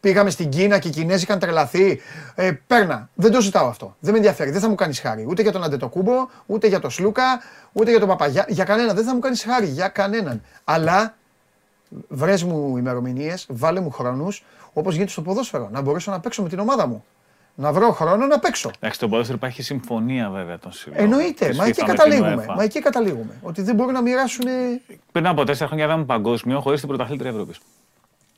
πήγαμε 0.00 0.30
στην 0.30 0.48
Κίνα 0.48 0.78
και 0.78 0.88
οι 0.88 0.90
Κινέζοι 0.90 1.22
είχαν 1.22 1.38
τρελαθεί. 1.38 2.00
Ε, 2.34 2.52
παίρνα. 2.66 3.08
Δεν 3.14 3.32
το 3.32 3.40
ζητάω 3.40 3.68
αυτό. 3.68 3.96
Δεν 4.00 4.10
με 4.10 4.16
ενδιαφέρει. 4.16 4.50
Δεν 4.50 4.60
θα 4.60 4.68
μου 4.68 4.74
κάνεις 4.74 5.00
χάρη. 5.00 5.26
Ούτε 5.28 5.42
για 5.42 5.52
τον 5.52 5.62
Αντετοκούμπο, 5.62 6.28
ούτε 6.46 6.66
για 6.66 6.80
τον 6.80 6.90
Σλούκα, 6.90 7.40
ούτε 7.72 7.90
για 7.90 7.98
τον 7.98 8.08
Παπαγιά. 8.08 8.44
Για 8.48 8.64
κανένα. 8.64 8.94
Δεν 8.94 9.04
θα 9.04 9.14
μου 9.14 9.20
κάνεις 9.20 9.42
χάρη. 9.42 9.66
Για 9.66 9.88
κανέναν. 9.88 10.42
Αλλά 10.64 11.14
βρες 12.08 12.42
μου 12.42 12.76
ημερομηνίες, 12.76 13.46
βάλε 13.48 13.80
μου 13.80 13.90
χρόνους, 13.90 14.44
όπως 14.72 14.94
γίνεται 14.94 15.10
στο 15.10 15.22
ποδόσφαιρο. 15.22 15.68
Να 15.72 15.80
μπορέσω 15.80 16.10
να 16.10 16.20
παίξω 16.20 16.42
με 16.42 16.48
την 16.48 16.58
ομάδα 16.58 16.86
μου. 16.86 17.04
Να 17.54 17.72
βρω 17.72 17.90
χρόνο 17.90 18.26
να 18.26 18.38
παίξω. 18.38 18.70
Εντάξει, 18.76 18.96
στον 18.96 19.10
ποδόσφαιρο 19.10 19.36
υπάρχει 19.36 19.62
συμφωνία 19.62 20.30
βέβαια 20.30 20.58
των 20.58 20.72
συλλόγων. 20.72 21.04
Εννοείται, 21.04 21.48
της 21.48 21.58
μα 21.58 21.64
εκεί 21.64 21.82
FIFA 21.82 21.86
με 21.86 21.92
την 21.92 21.96
καταλήγουμε. 21.96 22.44
UEFA. 22.48 22.54
Μα 22.56 22.62
εκεί 22.62 22.80
καταλήγουμε. 22.80 23.34
Ότι 23.42 23.62
δεν 23.62 23.74
μπορούν 23.74 23.92
να 23.92 24.02
μοιράσουν. 24.02 24.44
Πριν 25.12 25.26
από 25.26 25.44
τέσσερα 25.44 25.66
χρόνια 25.66 25.84
είδαμε 25.84 26.04
παγκόσμιο 26.04 26.60
χωρίς 26.60 26.80
την 26.80 26.88
πρωταθλήτρια 26.88 27.30
Ευρώπης. 27.30 27.58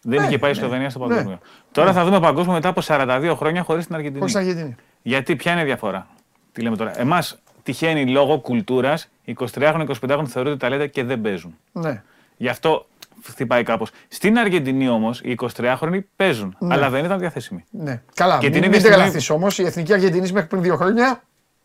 Δεν 0.03 0.21
Ναι, 0.21 0.27
είχε 0.27 0.39
πάει 0.39 0.51
η 0.51 0.55
ναι, 0.55 0.61
Σλοβενία 0.61 0.91
στο 0.91 0.99
ναι. 0.99 1.07
παγκόσμιο. 1.09 1.39
Τώρα 1.73 1.93
θα 1.93 2.05
δούμε 2.05 2.21
παγκόσμιο 2.21 2.53
μετά 2.55 2.69
από 2.69 2.81
42 2.87 3.35
χρόνια 3.37 3.63
χωρίς 3.63 3.87
την 3.87 3.95
Αργεντινή. 3.95 4.19
Χωρίς 4.21 4.35
Αργεντινή. 4.37 4.75
Γιατί, 5.03 5.37
ποια 5.37 5.53
είναι 5.53 5.61
η 5.61 5.65
διαφορά; 5.65 6.07
Τι 6.53 6.63
λέμε 6.63 6.77
τώρα; 6.77 7.01
Εμάς 7.01 7.39
τυχαίνει 7.63 8.07
λόγω 8.07 8.39
κουλτούρας 8.39 9.09
23χρονοι, 9.27 9.87
25χρονοι 10.01 10.27
θεωρούνται 10.27 10.57
ταλέντα 10.57 10.87
και 10.87 11.05
δεν 11.05 11.21
παίζουν. 11.21 11.57
Ναι. 11.73 12.03
Γι' 12.37 12.49
αυτό 12.49 12.87
χτυπάει 13.25 13.63
κάπως. 13.63 13.91
Στην 14.09 14.39
Αργεντινή 14.39 14.89
όμως 14.89 15.21
οι 15.21 15.37
23χρονοι 15.57 15.99
παίζουν, 16.17 16.57
αλλά 16.69 16.91
δεν 16.91 17.05
ήταν 17.05 17.19
διαθέσιμοι. 17.19 17.65
ναι. 17.71 18.03
Καλά, 18.15 18.39
Και 18.39 18.43
μην, 18.45 18.53
την 18.53 18.61
μην 18.61 18.69
ίδια 18.71 18.81
στιγμή- 18.81 18.97
τρελαθείς 18.97 19.31
όμως. 19.31 19.59
Η 19.59 19.65
Εθνική 19.65 19.93
Αργεντινής 19.93 20.33
μέχρι 20.33 20.49
πριν 20.49 20.63
δύο 20.63 20.77
χρόνια 20.77 21.23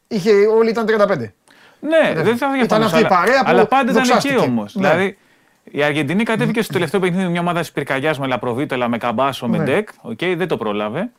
είχε, 0.08 0.32
όλοι 0.32 0.70
ήταν 0.70 0.86
35. 0.86 1.34
Ναι, 1.80 2.14
δεν 2.14 2.38
θα 2.38 2.58
Ήταν 2.58 2.58
διαφωνήσω. 2.58 2.86
αυτή 2.86 2.98
η 3.02 3.06
αλλά- 3.06 3.08
παρέα 3.08 3.40
που 3.44 3.50
Αλλά 3.50 3.66
πάντα 3.66 3.92
ήταν 3.92 4.04
εκεί 4.04 4.12
δοξάστηκε. 4.12 4.36
όμως. 4.36 4.76
Ναι. 4.76 4.88
Δηλαδή 4.90 5.18
η 5.72 5.84
Αργεντινή 5.84 6.24
κατέβηκε 6.24 6.62
στο 6.62 6.74
τελευταίο 6.74 7.00
παιχνίδι 7.00 7.28
μια 7.28 7.40
ομάδα 7.42 7.62
της 7.62 7.70
πυρκαγιάς 7.74 8.20
με 8.20 8.28
Λαπροβίτολα, 8.28 8.88
με 8.88 8.98
Καμπάσο, 8.98 9.48
με 9.48 9.58
Ναι. 9.58 9.64
Ντεκ. 9.64 9.90
οκ, 10.02 10.20
δεν 10.36 10.48
το 10.48 10.58
πρόλαβε. 10.58 11.10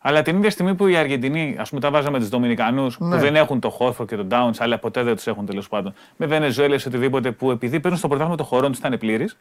Αλλά 0.00 0.22
την 0.22 0.36
ίδια 0.36 0.50
στιγμή 0.50 0.74
που 0.74 0.86
η 0.86 0.96
Αργεντινή, 0.96 1.56
ας 1.58 1.68
πούμε, 1.68 1.80
τα 1.80 1.90
βάζαμε 1.90 2.18
τους 2.18 2.28
Δομινικανούς 2.28 2.82
Ναι. 2.82 3.10
που 3.10 3.20
δεν 3.20 3.36
έχουν 3.36 3.60
το 3.60 3.70
Χόρφορντ 3.70 4.06
και 4.06 4.16
τον 4.16 4.28
Τάουνς, 4.30 4.54
αλλά 4.58 4.78
ποτέ 4.78 5.02
δεν 5.02 5.14
τους 5.16 5.26
έχουν 5.26 5.46
τέλος 5.46 5.68
πάντων. 5.68 5.94
Με 6.16 6.26
Βενεζουέλες 6.26 6.86
οτιδήποτε 6.86 7.30
που 7.30 7.50
επειδή 7.50 7.80
παίζουν 7.80 7.98
στο 7.98 8.08
πρωτάθλημα 8.08 8.36
των 8.38 8.46
χωρών 8.46 8.70
τους 8.70 8.78
ήταν 8.78 8.98
πλήρης 8.98 9.36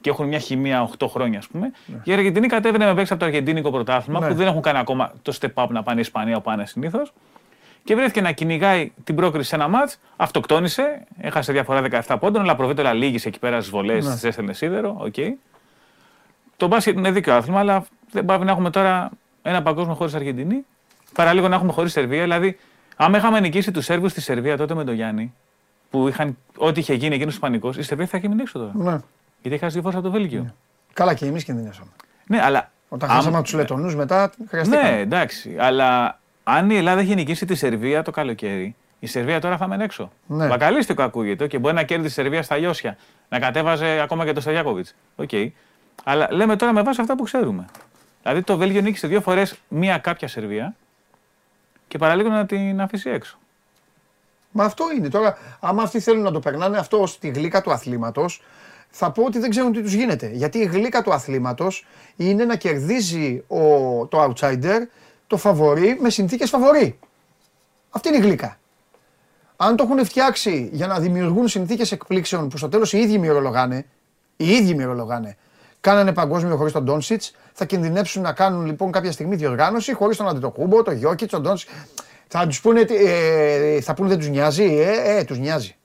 και 0.00 0.10
έχουν 0.10 0.26
μια 0.28 0.38
χημεία 0.38 0.82
8 0.82 1.06
χρόνια, 1.08 1.38
ας 1.38 1.46
πούμε. 1.46 1.72
Η 2.04 2.12
Αργεντινή 2.12 2.46
κατέβαινε 2.46 2.84
με 2.84 2.94
παίχτες 2.94 3.12
από 3.12 3.22
το 3.22 3.28
Αργεντίνικο 3.28 3.70
πρωτάθλημα 3.70 4.20
Ναι. 4.20 4.28
που 4.28 4.34
δεν 4.34 4.46
έχουν 4.46 4.60
κάνει 4.62 4.78
ακόμα 4.78 5.12
το 5.22 5.36
step 5.40 5.64
up 5.64 5.68
να 5.68 5.82
πάνε 5.82 6.00
Ισπανία 6.00 6.36
όπου 6.36 6.44
πάνε 6.44 6.66
συνήθως. 6.66 7.12
Και 7.84 7.94
βρέθηκε 7.94 8.20
να 8.20 8.32
κυνηγάει 8.32 8.92
την 9.04 9.14
πρόκριση 9.14 9.48
σε 9.48 9.54
ένα 9.54 9.68
ματς, 9.68 9.98
αυτοκτόνησε, 10.16 11.04
έχασε 11.20 11.52
διαφορά 11.52 11.82
17 12.06 12.16
πόντων, 12.20 12.42
Λαπροβίτολα 12.42 12.92
λύγισε 12.92 13.28
εκεί 13.28 13.38
πέρα 13.38 13.60
στις 13.60 13.70
βολές, 13.70 13.94
Ναι. 14.00 14.16
τις 14.16 14.28
έστελνε 14.28 14.52
σίδερο. 14.52 14.96
οκ. 14.98 15.14
Το 16.56 16.66
μπάσκετ 16.66 16.96
είναι 16.96 17.10
δίκαιο 17.10 17.34
άθλημα, 17.34 17.58
αλλά 17.58 17.84
δεν 18.10 18.24
πάει 18.24 18.38
να 18.38 18.50
έχουμε 18.50 18.70
τώρα 18.70 19.10
ένα 19.42 19.62
παγκόσμιο 19.62 19.94
χωρίς 19.94 20.12
Αργεντινή. 20.14 20.64
Παραλίγο 21.14 21.48
να 21.48 21.54
έχουμε 21.54 21.72
χωρίς 21.72 21.92
Σερβία. 21.92 22.22
Δηλαδή, 22.22 22.58
άμα 22.96 23.16
είχαμε 23.18 23.40
νικήσει 23.40 23.70
τους 23.70 23.84
Σέρβους 23.84 24.10
στη 24.10 24.20
Σερβία 24.20 24.56
τότε 24.56 24.74
με 24.74 24.84
τον 24.84 24.94
Γιάννη, 24.94 25.34
που 25.90 26.08
είχαν 26.08 26.36
ό,τι 26.56 26.80
είχε 26.80 26.94
γίνει 26.94 27.14
εκείνος 27.14 27.34
Ισπανικός, 27.34 27.76
η 27.76 27.82
Σερβία 27.82 28.06
θα 28.06 28.18
είχε 28.18 28.28
μείνει 28.28 28.40
έξω 28.42 28.58
τώρα. 28.58 28.70
Ναι. 28.74 29.00
Γιατί 29.42 29.56
είχα 29.56 29.66
δύο 29.66 29.80
φορές 29.82 29.96
από 29.96 30.06
το 30.06 30.10
Βέλγιο. 30.12 30.54
Καλά 30.92 31.14
και 31.14 31.26
εμείς 31.26 31.44
κινδυνεύσαμε. 31.44 31.90
Ναι, 32.26 32.42
αλλά. 32.42 32.70
Όταν 32.88 33.08
άμα- 33.08 33.18
χάσαμε 33.18 33.36
από 33.36 33.44
τους 33.44 33.54
Λετωνούς 33.54 33.96
μετά 33.96 34.30
χρειαστήκαμε. 34.48 34.90
Ναι, 34.90 34.98
εντάξει. 34.98 35.56
Αλλά 35.58 36.18
αν 36.44 36.70
η 36.70 36.76
Ελλάδα 36.76 37.00
είχε 37.00 37.14
νικήσει 37.14 37.46
τη 37.46 37.54
Σερβία 37.54 38.02
το 38.02 38.10
καλοκαίρι, 38.10 38.74
η 38.98 39.06
Σερβία 39.06 39.40
τώρα 39.40 39.56
θα 39.56 39.68
μένει 39.68 39.84
έξω. 39.84 40.12
Ναι. 40.26 40.46
Μπακαλίστικο 40.46 41.02
ακούγεται 41.02 41.46
και 41.46 41.58
μπορεί 41.58 41.74
να 41.74 41.82
κέρδισε 41.82 42.20
η 42.20 42.22
Σερβία 42.22 42.42
στα 42.42 42.58
ίσια. 42.58 42.96
Να 43.28 43.38
κατέβαζε 43.38 44.00
ακόμα 44.00 44.24
και 44.24 44.32
το 44.32 44.40
Σταγιάκοβιτ. 44.40 44.86
Οκ. 45.16 45.30
Αλλά 46.04 46.28
λέμε 46.30 46.56
τώρα 46.56 46.72
με 46.72 46.82
βάση 46.82 47.00
αυτά 47.00 47.16
που 47.16 47.22
ξέρουμε. 47.24 47.64
Δηλαδή 48.22 48.42
το 48.42 48.56
Βέλγιο 48.56 48.80
νίκησε 48.80 49.06
δύο 49.06 49.20
φορές 49.20 49.58
μία 49.68 49.98
κάποια 49.98 50.28
Σερβία 50.28 50.74
και 51.88 51.98
παραλίγο 51.98 52.28
να 52.28 52.46
την 52.46 52.80
αφήσει 52.80 53.10
έξω. 53.10 53.38
Μα 54.50 54.64
αυτό 54.64 54.84
είναι. 54.96 55.08
Τώρα, 55.08 55.38
άμα 55.60 55.82
αυτοί 55.82 56.00
θέλουν 56.00 56.22
να 56.22 56.30
το 56.30 56.40
περνάνε 56.40 56.78
αυτό 56.78 57.00
ως 57.00 57.18
τη 57.18 57.28
γλύκα 57.28 57.60
του 57.60 57.72
αθλήματος, 57.72 58.42
θα 58.90 59.10
πω 59.10 59.24
ότι 59.24 59.38
δεν 59.38 59.50
ξέρουν 59.50 59.72
τι 59.72 59.82
τους 59.82 59.92
γίνεται. 59.92 60.30
Γιατί 60.32 60.58
η 60.58 60.64
γλύκα 60.64 61.02
του 61.02 61.12
αθλήματος 61.12 61.86
είναι 62.16 62.44
να 62.44 62.56
κερδίζει 62.56 63.44
ο, 63.48 63.60
το 64.06 64.24
outsider 64.24 64.78
το 65.26 65.36
φαβορί 65.36 65.96
με 66.00 66.10
συνθήκες 66.10 66.50
φαβορί. 66.50 66.98
Αυτή 67.90 68.08
είναι 68.08 68.16
η 68.16 68.20
γλύκα. 68.20 68.58
Αν 69.56 69.76
το 69.76 69.82
έχουν 69.82 70.04
φτιάξει 70.04 70.68
για 70.72 70.86
να 70.86 71.00
δημιουργούν 71.00 71.48
συνθήκες 71.48 71.92
εκπλήξεων 71.92 72.48
που 72.48 72.56
στο 72.56 72.68
τέλος 72.68 72.92
οι 72.92 72.98
ίδιοι 72.98 73.18
μυρολογάνε, 73.18 73.86
οι 74.36 74.50
ίδιοι 74.50 74.74
μυρολογάνε, 74.74 75.36
κάνανε 75.80 76.12
παγκόσμιο 76.12 76.56
χωρίς 76.56 76.72
τον 76.72 76.84
Ντόνσιτς, 76.84 77.32
θα 77.52 77.64
κινδυνεύσουν 77.64 78.22
να 78.22 78.32
κάνουν 78.32 78.66
λοιπόν 78.66 78.92
κάποια 78.92 79.12
στιγμή 79.12 79.36
διοργάνωση 79.36 79.92
χωρίς 79.92 80.16
τον 80.16 80.28
Αντετοκούμπο, 80.28 80.82
τον 80.82 80.94
Γιώκητς, 80.96 81.30
τον 81.30 81.42
Ντόνσιτς. 81.42 81.72
Θα 82.28 82.46
τους 82.46 82.60
πούνε, 82.60 82.84
τι- 82.84 82.94
ε, 82.94 83.80
θα 83.80 83.94
πούνε 83.94 84.08
δεν 84.08 84.18
τους 84.18 84.28
νοιάζει, 84.28 84.64
ε, 84.64 85.16
ε, 85.18 85.24
τους 85.24 85.38
νοιάζει. 85.38 85.76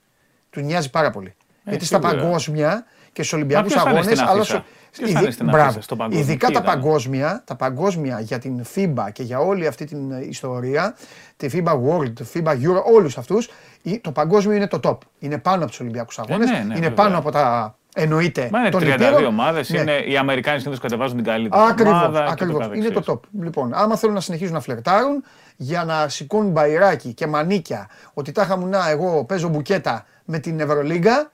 Τους 0.50 0.62
νοιάζει 0.62 0.90
πάρα 0.90 1.10
πολύ. 1.10 1.34
Γιατί 1.64 1.84
στα 1.84 2.00
σίγουρα. 2.00 2.20
παγκόσμια 2.22 2.84
και 3.12 3.22
στους 3.22 3.32
Ολυμπιακούς 3.32 3.72
ποιος 3.72 3.82
θα 3.82 3.90
είναι 3.90 3.98
αγώνες, 3.98 4.18
στην 4.18 4.30
αλλά 4.30 4.64
αφίσα; 4.90 4.96
σου- 4.96 5.02
Ποιος 5.02 5.10
θα 5.10 5.18
ειδι- 5.18 5.22
είναι 5.22 5.30
στην 5.30 5.46
μπράβο. 5.46 5.64
αφίσα 5.64 5.80
στο 5.82 5.96
παγκόσμιο; 5.96 6.22
Ειδικά 6.24 6.46
Τι 6.46 6.52
τα 6.52 6.60
ήταν; 6.62 6.74
παγκόσμια, 6.74 7.42
τα 7.46 7.54
παγκόσμια 7.56 8.20
για 8.20 8.38
την 8.38 8.64
FIBA 8.74 9.06
και 9.12 9.22
για 9.22 9.38
όλη 9.38 9.66
αυτή 9.66 9.84
την 9.84 10.10
ιστορία, 10.10 10.94
τη 11.36 11.48
FIBA 11.52 11.72
World, 11.72 12.12
τη 12.14 12.24
FIBA 12.34 12.52
Euro, 12.52 12.82
όλους 12.94 13.18
αυτούς, 13.18 13.48
η- 13.82 13.98
το 13.98 14.12
παγκόσμιο 14.12 14.56
είναι 14.56 14.66
το 14.66 14.80
top. 14.84 14.98
Είναι 15.18 15.38
πάνω 15.38 15.56
από 15.62 15.66
τους 15.70 15.80
Ολυμπιακούς 15.80 16.18
αγώνες, 16.18 16.50
ναι, 16.50 16.56
ναι, 16.56 16.62
είναι 16.62 16.72
βέβαια. 16.74 16.92
πάνω 16.92 17.18
από 17.18 17.30
τα 17.30 17.74
εννοείται 17.94 18.48
Μα 18.52 18.60
είναι 18.60 18.68
των 18.68 18.80
32 18.80 19.12
υπήρων. 19.12 19.24
ομάδες. 19.24 19.70
Ναι. 19.70 19.78
Είναι, 19.80 19.92
οι 19.92 20.16
Αμερικάνοι 20.16 20.58
συνήθως 20.58 20.80
κατεβάζουν 20.82 21.16
την 21.16 21.24
καλύτερη 21.24 21.62
Ακριβώς, 21.68 21.92
ομάδα. 21.92 22.24
και 22.24 22.30
ακριβώς. 22.30 22.66
το 22.66 22.72
Είναι 22.74 22.88
το 22.88 23.00
καθεξής. 23.00 23.14
top. 23.14 23.42
Λοιπόν, 23.42 23.74
άμα 23.74 23.96
θέλουν 23.96 24.14
να 24.14 24.20
συνεχίζουν 24.20 24.54
να 24.54 24.60
φλερτάρουν 24.60 25.24
για 25.56 25.84
να 25.84 26.08
σηκώνουν 26.08 26.50
μπαϊράκι 26.50 27.14
και 27.14 27.26
μανίκια 27.26 27.88
ότι 28.14 28.32
τάχα 28.32 28.56
μου 28.56 28.66
να 28.66 28.90
εγώ 28.90 29.24
παίζω 29.24 29.48
μπουκέτα 29.48 30.04
με 30.24 30.38
την 30.38 30.60
Ευρωλίγκα 30.60 31.30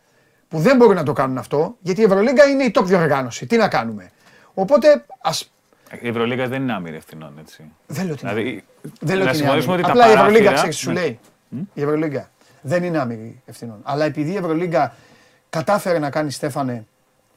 που 0.49 0.59
δεν 0.59 0.76
μπορούν 0.76 0.95
να 0.95 1.03
το 1.03 1.12
κάνουν 1.12 1.38
αυτό 1.38 1.76
γιατί 1.81 2.00
η 2.00 2.05
Ευρωλίγκα 2.05 2.45
είναι 2.45 2.65
η 2.65 2.71
top 2.79 2.83
διοργάνωση. 2.85 3.47
Τι 3.47 3.57
να 3.57 3.69
κάνουμε. 3.69 4.11
Οπότε 4.55 5.05
ας... 5.21 5.50
Η 6.00 6.09
Ευρωλίγα 6.09 6.49
δεν 6.49 6.62
είναι 6.62 6.73
άμυρη 6.73 6.97
ευθυνών, 6.97 7.33
έτσι. 7.41 7.65
Δεν 7.87 8.07
λέω 8.07 8.15
την 8.17 8.29
Δηλαδή, 8.29 8.65
δεν 9.00 9.17
λέω 9.17 9.25
να 9.25 9.31
την 9.31 9.41
συμφωνήσουμε 9.41 9.75
άμυρη. 9.75 9.91
ότι 9.91 9.99
τα 9.99 10.05
Απλά 10.05 10.15
η 10.15 10.19
Ευρωλίγκα 10.19 10.45
παράθυρα- 10.50 10.57
ξέρεις 10.73 10.76
τι 10.76 10.83
σου 10.83 10.93
Ναι. 10.93 11.00
λέει. 11.00 11.19
Η 11.75 11.83
Ευρωλίγκα 11.83 12.31
δεν 12.61 12.83
είναι 12.85 12.99
άμυρη 12.99 13.43
ευθυνών. 13.47 13.79
Αλλά 13.83 14.05
επειδή 14.05 14.31
η 14.33 14.37
Ευρωλίγκα 14.37 14.95
κατάφερε 15.50 15.99
να 15.99 16.11
κάνει 16.11 16.31
Στέφανε 16.31 16.87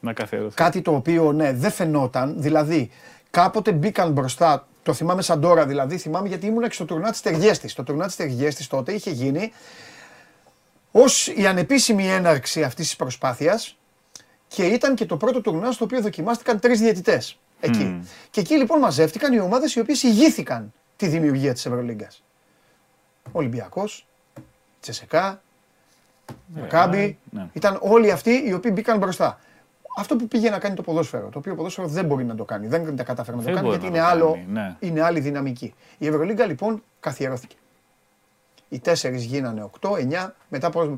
Να 0.00 0.12
καθιερωθεί. 0.12 0.54
Κάτι 0.54 0.80
το 0.82 0.94
οποίο 0.94 1.32
ναι, 1.32 1.52
δεν 1.52 1.70
φαινόταν. 1.70 2.34
Δηλαδή, 2.38 2.90
κάποτε 3.30 3.72
μπήκαν 3.72 4.12
μπροστά. 4.12 4.66
Το 4.82 4.92
θυμάμαι 4.92 5.22
σαν 5.22 5.40
τώρα 5.40 5.66
δηλαδή. 5.66 5.96
Θυμάμαι 5.96 6.28
γιατί 6.28 6.46
ήμουν 6.46 6.62
και 6.62 6.72
στο 6.72 6.84
τουρνά 6.84 7.10
της 7.10 7.20
Τεργέστη. 7.20 7.74
Το 7.74 7.82
τουρνά 7.82 8.06
της 8.06 8.16
Τεργέστη 8.16 8.66
τότε 8.66 8.92
είχε 8.92 9.10
γίνει 9.10 9.52
ως 10.90 11.26
η 11.28 11.46
ανεπίσημη 11.46 12.08
έναρξη 12.10 12.62
αυτής 12.62 12.86
της 12.86 12.96
προσπάθειας 12.96 13.76
και 14.48 14.66
ήταν 14.66 14.94
και 14.94 15.06
το 15.06 15.16
πρώτο 15.16 15.40
τουρνά 15.40 15.72
στο 15.72 15.84
οποίο 15.84 16.00
δοκιμάστηκαν 16.00 16.60
τρεις 16.60 16.80
διαιτητές. 16.80 17.38
Εκεί. 17.60 18.00
Και 18.30 18.40
εκεί 18.40 18.54
λοιπόν 18.56 18.78
μαζεύτηκαν 18.78 19.32
οι 19.32 19.40
ομάδες 19.40 19.74
οι 19.74 19.80
οποίες 19.80 20.02
ηγήθηκαν 20.02 20.72
τη 20.96 21.06
δημιουργία 21.06 21.52
της 21.52 21.66
Ευρωλίγκας. 21.66 22.22
Ολυμπιακός, 23.32 24.06
Τσεσεκά, 24.80 25.42
Μακάμπι. 26.46 27.18
ναι. 27.30 27.48
Ήταν 27.52 27.78
όλοι 27.80 28.10
αυτοί 28.10 28.42
οι 28.46 28.52
οποίοι 28.52 28.70
μπήκαν 28.74 28.98
μπροστά. 28.98 29.38
Αυτό 29.96 30.16
που 30.16 30.28
πήγε 30.28 30.50
να 30.50 30.58
κάνει 30.58 30.74
το 30.74 30.82
ποδόσφαιρο, 30.82 31.28
το 31.28 31.38
οποίο 31.38 31.54
ποδόσφαιρο 31.54 31.86
δεν 31.88 32.04
μπορεί 32.04 32.24
να 32.24 32.34
το 32.34 32.44
κάνει, 32.44 32.66
δεν 32.66 32.96
τα 32.96 33.02
κατάφερε 33.02 33.36
να 33.36 33.42
το 33.42 33.48
Δεν 33.48 33.54
κάνει 33.54 33.66
μπορεί 33.68 33.78
γιατί 33.80 33.98
να 33.98 33.98
είναι, 33.98 34.08
το 34.08 34.24
άλλο, 34.24 34.32
κάνει, 34.32 34.46
ναι. 34.48 34.76
είναι 34.80 35.02
άλλη 35.02 35.20
δυναμική. 35.20 35.74
Η 35.98 36.06
Ευρωλίγκα 36.06 36.46
λοιπόν 36.46 36.82
καθιερώθηκε. 37.00 37.56
Οι 38.72 38.78
τέσσερις 38.78 39.24
γίνανε 39.24 39.70
8, 39.80 39.90
9. 39.90 40.30
Μετά 40.48 40.70
πώς, 40.70 40.90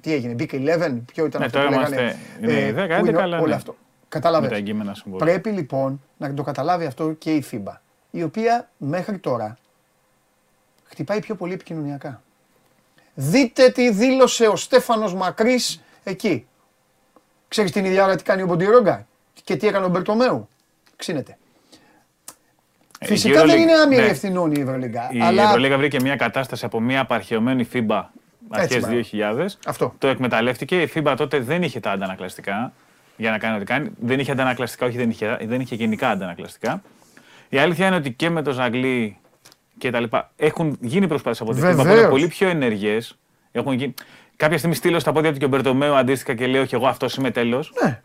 τι 0.00 0.12
έγινε, 0.12 0.32
μπήκε 0.32 0.56
11, 0.60 1.00
ποιο 1.12 1.24
ήταν 1.26 1.40
Ναι, 1.40 1.46
αυτό 1.46 1.58
τώρα 1.58 1.68
που 1.68 1.74
είμαστε. 1.74 1.94
λέγανε. 1.94 2.16
Είναι 2.40 2.82
ε, 2.82 2.98
10, 2.98 3.00
που 3.00 3.06
είναι 3.06 3.18
11, 3.18 3.22
αλλά 3.22 3.38
όλο 3.38 3.46
ναι. 3.46 3.54
αυτό. 3.54 3.72
Με 3.72 3.78
τα 4.08 4.18
Καταλαβαίνετε. 4.18 4.56
εγκείμενα 4.58 4.94
συμβόλαια. 4.94 5.26
Πρέπει 5.32 5.50
λοιπόν 5.50 6.02
να 6.16 6.34
το 6.34 6.42
καταλάβει 6.42 6.84
αυτό 6.84 7.12
και 7.12 7.34
η 7.34 7.44
FIBA, 7.50 7.72
η 8.10 8.22
οποία 8.22 8.70
μέχρι 8.76 9.18
τώρα 9.18 9.56
χτυπάει 10.84 11.20
πιο 11.20 11.34
πολύ 11.34 11.52
επικοινωνιακά. 11.52 12.22
Δείτε 13.14 13.68
τι 13.68 13.90
δήλωσε 13.90 14.46
ο 14.46 14.56
Στέφανος 14.56 15.14
Μακρύς 15.14 15.82
εκεί. 16.04 16.46
Ξέρεις 17.48 17.70
την 17.72 17.84
ίδια 17.84 18.04
ώρα 18.04 18.16
τι 18.16 18.22
κάνει 18.22 18.42
ο 18.42 18.46
Μποντιρόγκα 18.46 19.06
και 19.44 19.56
τι 19.56 19.66
έκανε 19.66 19.84
ο 19.84 19.88
Μπερτομέου. 19.88 20.48
Ξύνεται. 20.96 21.38
Ε, 22.98 23.06
Φυσικά 23.06 23.42
η 23.42 23.46
δεν 23.46 23.56
Euroleague- 23.56 23.60
είναι 23.60 23.72
άμυρη 23.72 24.00
ναι. 24.02 24.06
ευθυνών 24.08 24.52
η 24.52 24.60
Ευρωλίγκα. 24.60 25.08
Η 25.12 25.20
αλλά 25.20 25.42
Ευρωλίγα 25.42 25.76
βρήκε 25.76 26.00
μια 26.00 26.16
κατάσταση 26.16 26.64
από 26.64 26.80
μια 26.80 27.00
απαρχαιωμένη 27.00 27.68
FIBA 27.72 28.02
αρχές 28.50 28.80
μπράβο. 28.80 28.96
2000. 29.12 29.46
Αυτό. 29.66 29.94
Το 29.98 30.06
εκμεταλλεύτηκε. 30.08 30.80
Η 30.82 30.90
FIBA 30.94 31.14
τότε 31.16 31.40
δεν 31.40 31.62
είχε 31.62 31.80
τα 31.80 31.90
αντανακλαστικά 31.90 32.72
για 33.16 33.30
να 33.30 33.38
κάνει 33.38 33.56
ό,τι 33.56 33.64
κάνει. 33.64 33.90
Δεν 34.00 34.18
είχε 34.18 34.32
αντανακλαστικά, 34.32 34.86
όχι 34.86 34.96
δεν 34.96 35.10
είχε, 35.10 35.38
δεν 35.46 35.60
είχε 35.60 35.74
γενικά 35.74 36.08
αντανακλαστικά. 36.10 36.82
Η 37.48 37.58
αλήθεια 37.58 37.86
είναι 37.86 37.96
ότι 37.96 38.12
και 38.12 38.30
με 38.30 38.42
το 38.42 38.50
Ζαγκλί 38.52 39.16
και 39.78 39.90
τα 39.90 40.00
λοιπά 40.00 40.30
έχουν 40.36 40.78
γίνει 40.80 41.06
προσπάθειες 41.06 41.40
από 41.40 41.52
τη 41.52 41.58
FIBA 41.60 41.74
που 41.74 41.80
είναι 41.80 41.82
Βεβαίως. 41.92 42.10
πολύ 42.10 42.26
πιο 42.28 42.48
ενεργές. 42.48 43.18
Έχουν 43.52 43.72
γίνει... 43.72 43.94
Κάποια 44.36 44.58
στιγμή 44.58 44.74
στείλω 44.76 44.98
στα 44.98 45.12
πόδια 45.12 45.32
του 45.32 45.38
και 45.38 45.44
ο 45.44 45.48
Μπερτομέου 45.48 45.94
αντίστοιχα 45.94 46.34
και 46.34 46.46
λέω: 46.46 46.62
Όχι, 46.62 46.74
εγώ 46.74 46.86
αυτό 46.86 47.06
είμαι 47.18 47.30
τέλος. 47.30 47.72
ναι, 47.84 48.00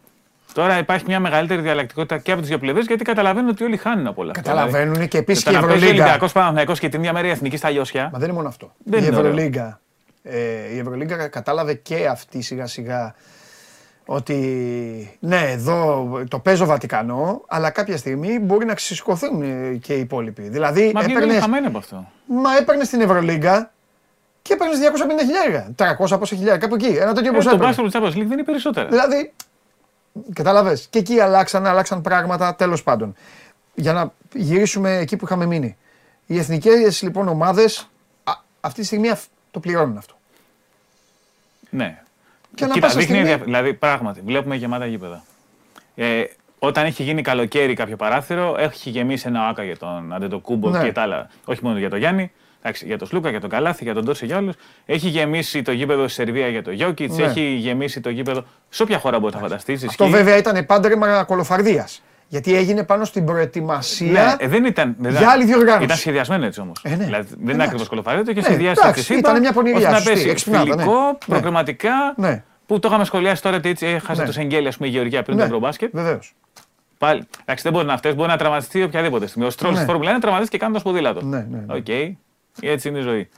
Τώρα 0.53 0.77
υπάρχει 0.77 1.03
μια 1.07 1.19
μεγαλύτερη 1.19 1.61
διαλλακτικότητα 1.61 2.17
και 2.17 2.31
από 2.31 2.39
τις 2.39 2.49
δύο 2.49 2.57
πλευρές 2.59 2.85
γιατί 2.85 3.03
καταλαβαίνουν 3.03 3.49
ότι 3.49 3.63
όλοι 3.63 3.77
χάνουν 3.77 4.07
από 4.07 4.21
όλα 4.21 4.31
αυτά. 4.31 4.41
καταλαβαίνουν 4.51 5.07
και 5.07 5.17
επίσης 5.17 5.43
και 5.43 5.49
η 5.49 5.53
Δηλαδή, 5.53 5.67
το 5.67 5.67
να 5.67 5.67
παίζει 5.67 5.83
Ευρωλίγκα. 5.85 6.03
Ολυμπιακός 6.03 6.31
Παναθυναϊκό 6.31 6.73
και 6.73 6.89
την 6.89 6.99
ίδια 6.99 7.13
μέρα 7.13 7.27
η 7.27 7.29
εθνικής 7.29 7.59
στα 7.59 7.69
Λιώσια. 7.69 8.09
Μα 8.13 8.19
δεν 8.19 8.27
είναι 8.27 8.37
μόνο 8.37 8.47
αυτό. 8.47 8.71
Δεν 8.83 8.99
η 8.99 9.05
είναι 9.07 9.15
ωραίο. 9.17 9.29
Ευρωλίγκα. 9.29 9.79
Ε, 10.23 10.37
η 10.73 10.77
Ευρωλίγκα 10.79 11.27
κατάλαβε 11.27 11.73
και 11.73 12.07
αυτή 12.07 12.41
σιγά 12.41 12.67
σιγά 12.67 13.15
ότι 14.05 15.17
ναι, 15.19 15.41
εδώ 15.49 16.09
το 16.29 16.39
παίζω 16.39 16.65
Βατικανό, 16.65 17.41
αλλά 17.47 17.69
κάποια 17.69 17.97
στιγμή 17.97 18.39
μπορεί 18.39 18.65
να 18.65 18.73
ξεσηκωθούν 18.73 19.41
ε, 19.41 19.75
και 19.75 19.93
οι 19.93 19.99
υπόλοιποι. 19.99 20.41
Δηλαδή, 20.41 20.91
Μα 20.93 21.01
βγαίνει 21.01 21.15
έπαιρνες, 21.17 21.39
χαμένοι 21.41 21.65
από 21.65 21.77
αυτό. 21.77 22.07
μα 22.25 22.57
έπαιρνες 22.59 22.87
στην 22.87 23.01
Ευρωλίγκα 23.01 23.71
και 24.41 24.53
έπαιρνες 24.53 24.77
250 24.79 25.25
χιλιάρια. 25.25 25.73
300 26.13 26.19
πόσα 26.19 26.35
χιλιάρια, 26.35 26.57
κάπου 26.57 26.75
εκεί. 26.75 26.85
Ένα 26.85 27.13
τέτοιο 27.13 27.31
Ε, 27.31 27.35
ποσό 27.35 27.49
το 27.49 27.55
έπαιρνες. 27.55 27.75
μπάσκετ 27.77 28.01
του 28.01 28.05
Champions 28.05 28.17
League 28.21 28.27
δεν 28.27 28.31
είναι 28.31 28.43
περισσότερα. 28.43 28.87
Δηλαδή, 28.87 29.33
κατάλαβες; 30.33 30.87
Και 30.89 30.99
εκεί 30.99 31.19
αλλάξαν, 31.19 31.65
αλλάξαν 31.65 32.01
πράγματα, 32.01 32.55
τέλος 32.55 32.83
πάντων. 32.83 33.15
Για 33.75 33.93
να 33.93 34.13
γυρίσουμε 34.33 34.97
εκεί 34.97 35.15
που 35.15 35.25
είχαμε 35.25 35.45
μείνει. 35.45 35.77
Οι 36.25 36.37
εθνικές 36.37 37.01
λοιπόν 37.01 37.27
ομάδες 37.27 37.89
α, 38.23 38.33
αυτή 38.61 38.79
τη 38.79 38.85
στιγμή 38.85 39.09
αυ- 39.09 39.29
το 39.51 39.59
πληρώνουν 39.59 39.97
αυτό. 39.97 40.13
Ναι. 41.69 42.01
Και 42.55 42.63
ανά 42.63 42.73
Κοίτα, 42.73 42.85
πάσα 42.87 42.99
δείχνει 42.99 43.13
στιγμή- 43.15 43.31
ενδια- 43.31 43.45
Δηλαδή, 43.45 43.73
πράγματι, 43.73 44.21
βλέπουμε 44.25 44.55
γεμάτα 44.55 44.85
γήπεδα. 44.85 45.23
Ε, 45.95 46.23
όταν 46.59 46.85
έχει 46.85 47.03
γίνει 47.03 47.21
καλοκαίρι 47.21 47.73
κάποιο 47.73 47.95
παράθυρο, 47.95 48.55
έχει 48.59 48.89
γεμίσει 48.89 49.27
ένα 49.27 49.47
άκα 49.47 49.63
για 49.63 49.77
τον 49.77 50.13
Αντετοκούμπο 50.13 50.69
Ναι. 50.69 50.83
και 50.83 50.91
τα 50.91 51.01
άλλα. 51.01 51.29
Όχι 51.45 51.59
μόνο 51.63 51.77
για 51.77 51.89
τον 51.89 51.99
Γιάννη, 51.99 52.31
εντάξει, 52.61 52.85
για 52.85 52.97
τον 52.97 53.07
Σλούκα, 53.07 53.29
για 53.29 53.39
τον 53.39 53.49
Καλάθι, 53.49 53.83
για 53.83 53.93
τον 53.93 54.05
Τόρση, 54.05 54.25
για 54.25 54.37
όλους. 54.37 54.55
Έχει 54.85 55.07
γεμίσει 55.07 55.61
το 55.61 55.71
γήπεδο 55.71 56.03
στη 56.07 56.11
Σερβία 56.23 56.47
για 56.47 56.63
τον 56.63 56.73
Γιώκητς, 56.73 57.17
Ναι. 57.17 57.23
έχει 57.23 57.41
γεμίσει 57.41 58.01
το 58.01 58.09
γήπεδο 58.09 58.43
σε 58.69 58.83
όποια 58.83 58.97
χώρα 58.99 59.19
μπορεί 59.19 59.33
να 59.33 59.39
φανταστείς. 59.41 59.83
Αυτό 59.87 60.07
βέβαια 60.07 60.37
ήταν 60.37 60.65
πάντρεμα 60.65 61.23
κολοφαρδίας. 61.23 62.01
Γιατί 62.27 62.55
έγινε 62.55 62.83
πάνω 62.83 63.05
στην 63.05 63.25
προετοιμασία. 63.25 64.11
Ναι, 64.11 64.35
ε, 64.45 64.47
δεν 64.47 64.65
ήταν. 64.65 64.95
δεν 64.99 65.11
για 65.11 65.19
ήταν- 65.19 65.33
άλλη 65.33 65.45
διοργάνωση. 65.45 65.83
Ήταν 65.83 65.97
σχεδιασμένο 65.97 66.45
έτσι 66.45 66.59
όμως. 66.59 66.79
Ε, 66.83 66.89
ναι. 66.95 67.03
δηλαδή, 67.05 67.27
δεν 67.29 67.37
είναι 67.41 67.51
Εντάξει. 67.51 67.65
ακριβώς 67.65 67.87
κολοφαρίτο 67.87 68.33
και 68.33 68.39
Ναι, 68.39 68.45
σχεδιάστηκε 68.45 68.81
εντάξει, 68.87 69.03
στη 69.03 69.13
ΣΥΠΑ, 69.13 69.29
ήταν 69.29 69.41
μια 69.41 69.53
πονηριά, 69.53 69.77
ώστε 69.77 69.89
να 69.91 69.95
σωστή, 69.97 70.13
πέσει 70.13 70.29
εξυπνάδα, 70.29 70.63
ναι. 70.75 70.81
φιλικό, 70.81 70.99
Ναι. 71.07 71.17
προκριματικά. 71.27 72.13
Ναι. 72.17 72.43
Που 72.65 72.79
το 72.79 72.87
είχαμε 72.87 73.05
σχολιάσει 73.05 73.41
τώρα 73.41 73.55
ότι 73.55 73.69
έτσι 73.69 73.85
έχασε 73.85 74.21
Ναι. 74.21 74.27
το 74.27 74.33
Σεγγέλη, 74.33 74.67
ας 74.67 74.77
πούμε, 74.77 74.87
η 74.87 74.91
Γεωργία 74.91 75.23
πριν 75.23 75.35
ναι, 75.35 75.41
το 75.41 75.47
Ευρωμπάσκετ. 75.47 75.89
Βεβαίως. 75.93 76.33
Πάλι. 76.97 77.27
Εντάξει, 77.41 77.63
δεν 77.63 77.71
μπορεί 77.73 77.85
να 77.85 77.97
φταίει, 77.97 78.13
μπορεί 78.15 78.29
να 78.29 78.37
τραυματιστεί 78.37 78.83
οποιαδήποτε 78.83 79.27
στιγμή. 79.27 79.47
Ο 79.47 79.49
Στρόλ 79.49 79.71
Ναι. 79.71 79.77
στη 79.77 79.85
Φόρμουλας 79.85 80.13
1 80.13 80.19
τραυματίστηκε 80.21 80.57
κάνοντα 80.63 80.81
ποδήλατο. 80.81 81.21
Ναι, 81.25 81.45
ναι, 81.49 81.63
ναι. 81.67 81.73
Οκ. 81.75 82.17
Έτσι 82.61 82.87
είναι 82.87 82.99
η 82.99 83.01
ζωή. 83.01 83.29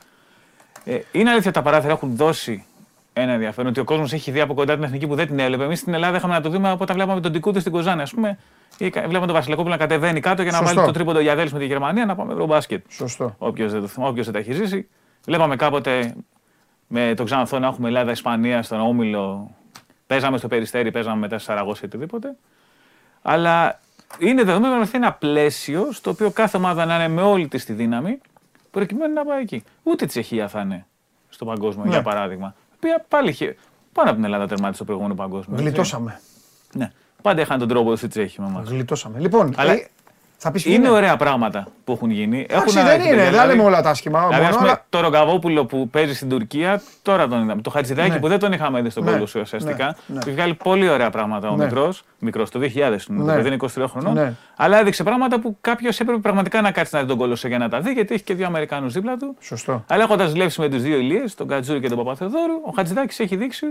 Ε, 0.84 0.98
είναι 1.12 1.30
αλήθεια 1.30 1.50
ότι 1.50 1.58
τα 1.58 1.62
παράθυρα 1.62 1.92
έχουν 1.92 2.16
δώσει 2.16 2.64
ένα 3.12 3.32
ενδιαφέρον 3.32 3.70
ότι 3.70 3.80
ο 3.80 3.84
κόσμος 3.84 4.12
έχει 4.12 4.30
δει 4.30 4.40
από 4.40 4.54
κοντά 4.54 4.74
την 4.74 4.82
εθνική 4.82 5.06
που 5.06 5.14
δεν 5.14 5.26
την 5.26 5.38
έβλεπε. 5.38 5.64
Εμείς 5.64 5.78
στην 5.78 5.94
Ελλάδα 5.94 6.16
είχαμε 6.16 6.34
να 6.34 6.40
το 6.40 6.48
δούμε 6.48 6.70
από 6.70 6.82
όταν 6.82 6.96
βλέπαμε 6.96 7.20
τον 7.20 7.32
Τικούδη 7.32 7.60
στην 7.60 7.72
Κοζάνη, 7.72 8.02
ας 8.02 8.10
πούμε. 8.10 8.38
Ή 8.78 8.90
κα- 8.90 9.00
βλέπαμε 9.00 9.26
τον 9.26 9.34
Βασιλικό 9.34 9.62
που 9.62 9.68
να 9.68 9.76
κατεβαίνει 9.76 10.20
κάτω 10.20 10.42
για 10.42 10.50
να 10.50 10.56
Σωστό. 10.58 10.74
βάλει 10.74 10.86
το 10.86 10.92
τρίποντο 10.92 11.20
για 11.20 11.34
με 11.34 11.58
τη 11.58 11.64
Γερμανία 11.66 12.04
να 12.04 12.14
πάμε 12.14 12.32
Ευρωμπάσκετ. 12.32 12.84
Σωστό. 12.88 13.34
Όποιος 13.38 13.72
δεν, 13.72 13.80
το 13.80 13.86
θυμά- 13.86 14.08
όποιος 14.08 14.24
δεν 14.24 14.34
τα 14.34 14.40
έχει 14.40 14.52
ζήσει. 14.52 14.88
Βλέπαμε 15.24 15.56
κάποτε 15.56 16.14
με 16.86 17.14
τον 17.16 17.26
Ξανθό 17.26 17.58
να 17.58 17.66
έχουμε 17.66 17.88
Ελλάδα-Ισπανία 17.88 18.62
στον 18.62 18.80
Όμιλο. 18.80 19.50
Παίζαμε 20.06 20.38
στο 20.38 20.48
Περιστέρι, 20.48 20.90
παίζαμε 20.90 21.16
μετά 21.16 21.38
στη 21.38 21.46
Σαραγώση 21.46 21.80
ή 21.82 21.86
οτιδήποτε. 21.86 22.36
Αλλά 23.22 23.80
είναι 24.18 24.42
δεδομένο 24.42 24.74
ότι 24.80 24.90
είναι 24.96 25.06
ένα 25.06 25.12
πλαίσιο 25.14 25.88
στο 25.92 26.10
οποίο 26.10 26.30
κάθε 26.30 26.56
ομάδα 26.56 26.84
να 26.84 26.94
είναι 26.94 27.08
με 27.08 27.22
όλη 27.22 27.48
της 27.48 27.64
τη 27.64 27.72
δύναμη 27.72 28.18
προκειμένου 28.74 29.12
να 29.12 29.24
πάει 29.24 29.40
εκεί. 29.42 29.62
Ούτε 29.82 30.04
η 30.04 30.08
Τσεχία 30.08 30.48
θα 30.48 30.60
είναι 30.60 30.86
στο 31.28 31.44
παγκόσμιο, 31.44 31.84
Ναι. 31.84 31.90
για 31.90 32.02
παράδειγμα. 32.02 32.54
Η 32.70 32.74
οποία 32.76 33.04
πάλι 33.08 33.28
είχε 33.30 33.56
πάνω 33.92 34.08
από 34.08 34.16
την 34.16 34.24
Ελλάδα 34.24 34.46
τερμάτισε 34.46 34.74
στο 34.74 34.84
προηγούμενο 34.84 35.14
παγκόσμιο. 35.14 35.56
έτσι. 35.56 35.68
Γλιτώσαμε. 35.68 36.20
Ναι. 36.74 36.92
Πάντα 37.22 37.40
είχαν 37.40 37.58
τον 37.58 37.68
τρόπο 37.68 37.94
του 37.96 38.08
Τσέχοι 38.08 38.40
με 38.40 38.46
εμάς. 38.46 38.68
Γλιτώσαμε. 38.68 39.18
Λοιπόν, 39.18 39.54
Αλλά 39.56 39.72
ε, 39.72 39.88
θα 40.44 40.52
πεις 40.52 40.64
Είναι 40.64 40.88
ωραία 40.90 41.16
πράγματα 41.16 41.66
που 41.84 41.92
έχουν 41.92 42.10
γίνει. 42.10 42.38
Εντάξει, 42.48 42.56
Έχουν 42.56 42.72
δεν 42.72 42.86
αρχίσει, 42.86 43.08
είναι, 43.08 43.16
δεν 43.22 43.30
δηλαδή- 43.30 43.48
λέμε 43.56 43.62
όλα 43.62 43.82
τα 43.82 43.90
άσχημα. 43.90 44.18
Δηλαδή, 44.18 44.34
μόνο, 44.36 44.48
ας 44.48 44.56
πούμε, 44.56 44.68
αλλά- 44.68 44.84
το 44.88 45.00
Ρογκαβόπουλο 45.00 45.64
που 45.64 45.88
παίζει 45.88 46.14
στην 46.14 46.28
Τουρκία, 46.28 46.82
τώρα 47.02 47.28
τον 47.28 47.42
είδαμε. 47.42 47.62
Το 47.62 47.70
Χατζηδάκι 47.70 48.10
Ναι. 48.10 48.18
που 48.18 48.28
δεν 48.28 48.38
τον 48.38 48.52
είχαμε 48.52 48.82
δει 48.82 48.90
στον 48.90 49.04
Ναι, 49.04 49.10
κόσμο 49.18 49.40
ουσιαστικά. 49.42 49.84
ναι, 49.84 50.14
ναι. 50.14 50.18
Έχει 50.18 50.30
βγάλει 50.30 50.54
πολύ 50.54 50.88
ωραία 50.88 51.10
πράγματα 51.10 51.48
ο 51.50 51.56
Ναι. 51.56 51.64
μικρός. 51.64 52.02
Μικρός, 52.18 52.50
το 52.50 52.58
2000 52.58 53.06
είναι, 53.08 53.22
Ναι. 53.22 53.28
το 53.30 53.32
παιδί 53.36 53.46
είναι 53.46 53.54
23 53.54 53.88
χρονών. 53.88 54.12
Ναι. 54.14 54.32
Αλλά 54.56 54.78
έδειξε 54.78 55.02
πράγματα 55.02 55.40
που 55.40 55.56
κάποιος 55.60 56.00
έπρεπε 56.00 56.20
πραγματικά 56.20 56.60
να 56.60 56.70
κάτσει 56.70 56.94
να 56.94 57.00
δει 57.00 57.06
τον 57.08 57.16
κόλωσο 57.18 57.48
για 57.48 57.58
να 57.58 57.68
τα 57.68 57.80
δει, 57.80 57.92
γιατί 57.92 58.14
έχει 58.14 58.22
και 58.24 58.34
δύο 58.34 58.46
Αμερικάνους 58.46 58.92
δίπλα 58.92 59.16
του. 59.16 59.36
Σωστό. 59.40 59.84
Αλλά 59.88 60.02
έχοντας 60.02 60.30
δουλέψει 60.30 60.60
με 60.60 60.68
του 60.68 60.78
δύο 60.78 60.96
Ηλίες, 60.96 61.34
τον 61.34 61.48
Κατζούρη 61.48 61.80
και 61.80 61.88
τον 61.88 61.96
Παπαθεδόρου, 61.96 62.54
ο 62.66 62.72
Χατζηδάκης 62.76 63.20
έχει 63.20 63.36
δείξει 63.36 63.66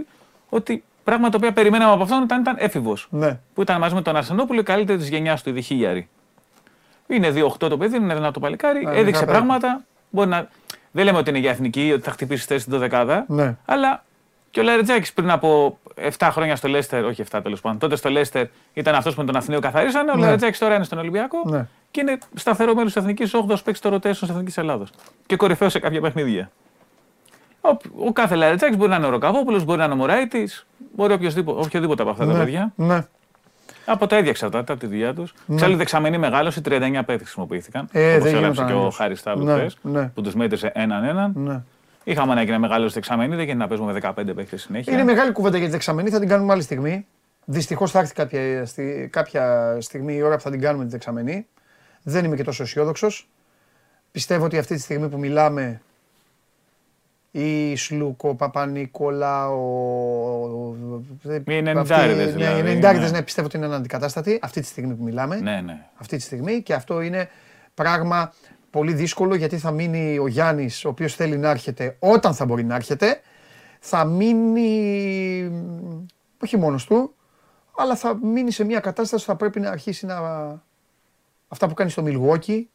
ότι 0.50 0.84
πράγματα 1.04 1.32
τα 1.32 1.38
οποία 1.38 1.52
περιμέναμε 1.54 1.92
από 1.94 2.04
αυτόν 2.04 2.22
όταν 2.22 2.40
ήταν 2.42 2.56
έφηβος. 2.60 3.08
Ναι. 3.10 3.40
Που 3.54 3.62
ήταν 3.62 3.80
μαζί 3.80 3.96
με 3.96 4.02
τον 4.02 4.16
Αρσενόπουλο 4.16 4.60
η 4.60 4.64
καλύτερη 4.64 4.98
της 4.98 5.10
γενιάς 5.10 5.44
του, 5.44 5.50
η 5.50 5.52
Διχίλιαρη. 5.52 6.10
Είναι 7.16 7.34
2-8 7.36 7.56
το 7.58 7.78
παιδί, 7.78 7.96
είναι 7.98 8.14
δυνατό 8.14 8.40
παλικάρι, 8.40 8.86
Ναι, 8.86 8.92
έδειξε 8.92 9.22
μικρά 9.22 9.36
πράγματα. 9.38 9.82
Μπορεί 10.10 10.30
να... 10.30 10.48
Δεν 10.92 11.06
λέμε 11.06 11.18
ότι 11.18 11.30
είναι 11.30 11.40
για 11.40 11.50
εθνική, 11.52 11.92
ότι 11.94 12.02
θα 12.04 12.12
χτυπήσει 12.12 12.46
θέση 12.46 12.60
στην 12.66 12.78
δεκάδα. 12.80 13.26
Ναι. 13.28 13.56
Αλλά 13.66 14.04
και 14.52 14.60
ο 14.60 14.64
Λαρετζάκης 14.64 15.14
πριν 15.14 15.32
από 15.32 15.78
7 16.18 16.28
χρόνια 16.32 16.56
στο 16.56 16.68
Λέστερ, 16.68 17.04
όχι 17.06 17.24
7 17.32 17.40
τέλος 17.44 17.62
πάντων, 17.62 17.80
τότε 17.80 17.96
στο 17.96 18.10
Λέστερ 18.10 18.46
ήταν 18.74 18.96
αυτός 18.96 19.14
που 19.16 19.20
με 19.20 19.26
τον 19.26 19.36
Αθηναίο 19.36 19.60
καθαρίσανε. 19.60 20.12
Ο 20.12 20.16
Ναι. 20.16 20.22
Λαρετζάκης 20.22 20.60
τώρα 20.60 20.76
είναι 20.76 20.84
στον 20.84 20.98
Ολυμπιακό 20.98 21.38
Ναι. 21.46 21.68
και 21.92 22.02
είναι 22.02 22.18
σταθερό 22.36 22.74
μέλος 22.76 22.94
της 22.94 23.02
Εθνικής 23.02 23.34
8 23.34 23.56
παίξει 23.64 23.82
το 23.82 23.90
rotation 23.94 24.02
της 24.02 24.22
Εθνικής 24.30 24.58
Ελλάδα. 24.58 24.86
Και 25.26 25.36
κορυφαίο 25.36 25.70
σε 25.70 25.80
κάποια 25.80 26.02
παιχνίδια. 26.02 26.52
Ο, 27.62 27.70
ο 28.08 28.12
κάθε 28.14 28.36
Λαρετζάκης 28.36 28.78
μπορεί 28.78 28.90
να 28.90 28.96
είναι 28.96 29.06
ο 29.06 29.10
Ροκαβόπουλος, 29.10 29.64
μπορεί 29.64 29.78
να 29.80 29.84
είναι 29.84 29.94
ο 29.94 29.98
Μωράητης, 29.98 30.66
μπορεί 30.96 31.14
οποιοδήποτε, 31.14 31.60
οποιοδήποτε 31.66 32.02
από 32.02 32.12
αυτά 32.12 32.26
τα 32.26 32.32
Ναι. 32.34 32.38
παιδιά. 32.40 32.74
Ναι. 32.76 33.06
Από 33.86 34.08
τα 34.08 34.18
ίδια 34.18 34.30
εξαρτάται, 34.30 34.72
από 34.72 34.82
τη 34.82 34.88
δουλειά 34.88 35.14
τους. 35.14 35.34
Ναι. 35.46 35.56
Ξάλλου 35.56 35.76
δεξαμενή 35.76 36.18
μεγάλωση, 36.18 36.62
39 36.66 36.80
παίκτες 36.92 37.18
χρησιμοποιήθηκαν. 37.18 37.88
Ε, 37.92 38.14
Όπως 38.16 38.24
δεν 38.24 38.36
έγραψε 38.36 38.40
γινόταν 38.40 38.66
και 38.68 38.74
ο 38.74 38.78
αλλιώς. 38.78 38.96
Χάρης 38.96 39.20
Σταύρου 39.20 39.44
Ναι, 39.44 39.54
χθες, 39.54 39.78
ναι. 39.82 40.08
που 40.08 40.22
τους 40.22 40.36
μέτρησε 40.36 40.72
έναν 40.76 41.04
έναν. 41.04 41.32
Ναι. 41.36 41.62
Είχαμε 42.04 42.32
ανάγκη 42.32 42.52
να 42.52 42.60
μεγάλωση 42.60 42.94
δεξαμενή, 42.94 43.30
δεν 43.36 43.40
γίνεται 43.46 43.58
να 43.60 43.68
παίζουμε 43.68 43.94
με 43.94 44.00
15 44.00 44.34
παίκτες 44.36 44.62
συνέχεια. 44.62 44.94
Είναι 44.94 45.04
μεγάλη 45.04 45.32
κουβέντα 45.32 45.58
για 45.58 45.66
τη 45.66 45.72
δεξαμενή, 45.72 46.10
θα 46.10 46.20
την 46.20 46.28
κάνουμε 46.28 46.54
άλλη 46.54 46.62
στιγμή. 46.62 47.06
Δυστυχώς 47.46 47.92
θα 47.92 48.00
έρθει 48.00 48.14
κάποια, 48.14 48.66
στη- 48.66 49.10
κάποια 49.12 49.78
στιγμή 49.80 50.14
η 50.16 50.22
ώρα 50.22 50.36
που 50.36 50.42
θα 50.42 50.50
την 50.50 50.62
κάνουμε 50.62 50.86
τη 50.86 50.92
δεξαμενή. 50.92 51.48
Δεν 52.04 52.26
είμαι 52.26 52.36
και 52.36 52.44
τόσο 52.44 52.64
αισιόδοξος. 52.64 53.30
Πιστεύω 54.12 54.46
ότι 54.46 54.58
αυτή 54.58 54.76
τη 54.76 54.82
στιγμή 54.82 55.10
που 55.10 55.18
μιλάμε 55.20 55.82
η 57.36 57.76
Σλούκο, 57.76 58.36
Παπα-Νικολάου. 58.36 59.60
Οι 61.46 61.56
ενενηντάριδες, 61.56 62.26
Ναι, 62.26 62.32
δηλαδή, 62.32 62.56
οι 62.56 62.60
ενενηντάριδες, 62.60 63.12
ναι. 63.12 63.18
ναι, 63.18 63.24
πιστεύω 63.24 63.48
ότι 63.48 63.58
είναι 63.58 63.66
αναντικατάστατη 63.66 64.40
αυτή 64.42 64.62
τη 64.62 64.68
στιγμή 64.68 64.94
που 64.94 65.04
μιλάμε. 65.04 65.36
Ναι, 65.40 65.62
ναι. 65.62 65.86
Αυτή 65.96 66.18
τη 66.18 66.22
στιγμή 66.24 66.62
και 66.62 66.74
αυτό 66.74 67.02
είναι 67.02 67.30
πράγμα 67.74 68.34
πολύ 68.70 68.94
δύσκολο 68.94 69.36
γιατί 69.36 69.58
θα 69.58 69.72
μείνει 69.72 70.18
ο 70.18 70.28
Γιάννης 70.28 70.86
ο 70.86 70.90
οποίος 70.90 71.16
θέλει 71.16 71.38
να 71.38 71.50
έρχεται 71.50 71.96
όταν 72.00 72.34
θα 72.34 72.46
μπορεί 72.46 72.64
να 72.64 72.76
έρχεται 72.76 73.20
θα 73.80 74.06
μείνει 74.06 75.52
όχι 76.44 76.58
μόνος 76.58 76.86
του 76.86 77.14
αλλά 77.78 77.96
θα 77.96 78.20
μείνει 78.24 78.52
σε 78.52 78.64
μια 78.64 78.80
κατάσταση 78.80 79.26
που 79.26 79.32
θα 79.32 79.38
πρέπει 79.38 79.60
να 79.60 79.70
αρχίσει 79.70 80.06
να 80.06 80.18
αυτά 81.48 81.68
που 81.68 81.74
κάνει 81.74 81.90
στο 81.90 82.02
Μιλγόκι 82.02 82.70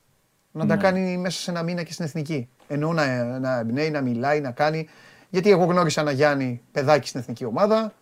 να 0.53 0.67
τα 0.67 0.75
Ναι. 0.75 0.83
κάνει 0.83 1.17
μέσα 1.17 1.41
σε 1.41 1.51
ένα 1.51 1.63
μήνα 1.63 1.83
και 1.83 1.93
στην 1.93 2.05
εθνική. 2.05 2.49
Εννοώ 2.69 2.93
να, 2.93 3.25
να 3.39 3.59
εμπνέει, 3.59 3.91
να 3.91 4.01
μιλάει, 4.01 4.41
να 4.41 4.51
κάνει. 4.51 4.89
Γιατί 5.31 5.51
εγώ 5.51 5.65
γνώρισα 5.65 6.01
ένα 6.01 6.11
Γιάννη 6.11 6.61
παιδάκι 6.73 7.09
στην 7.09 7.21
εθνική 7.21 7.45
ομάδα. 7.45 7.93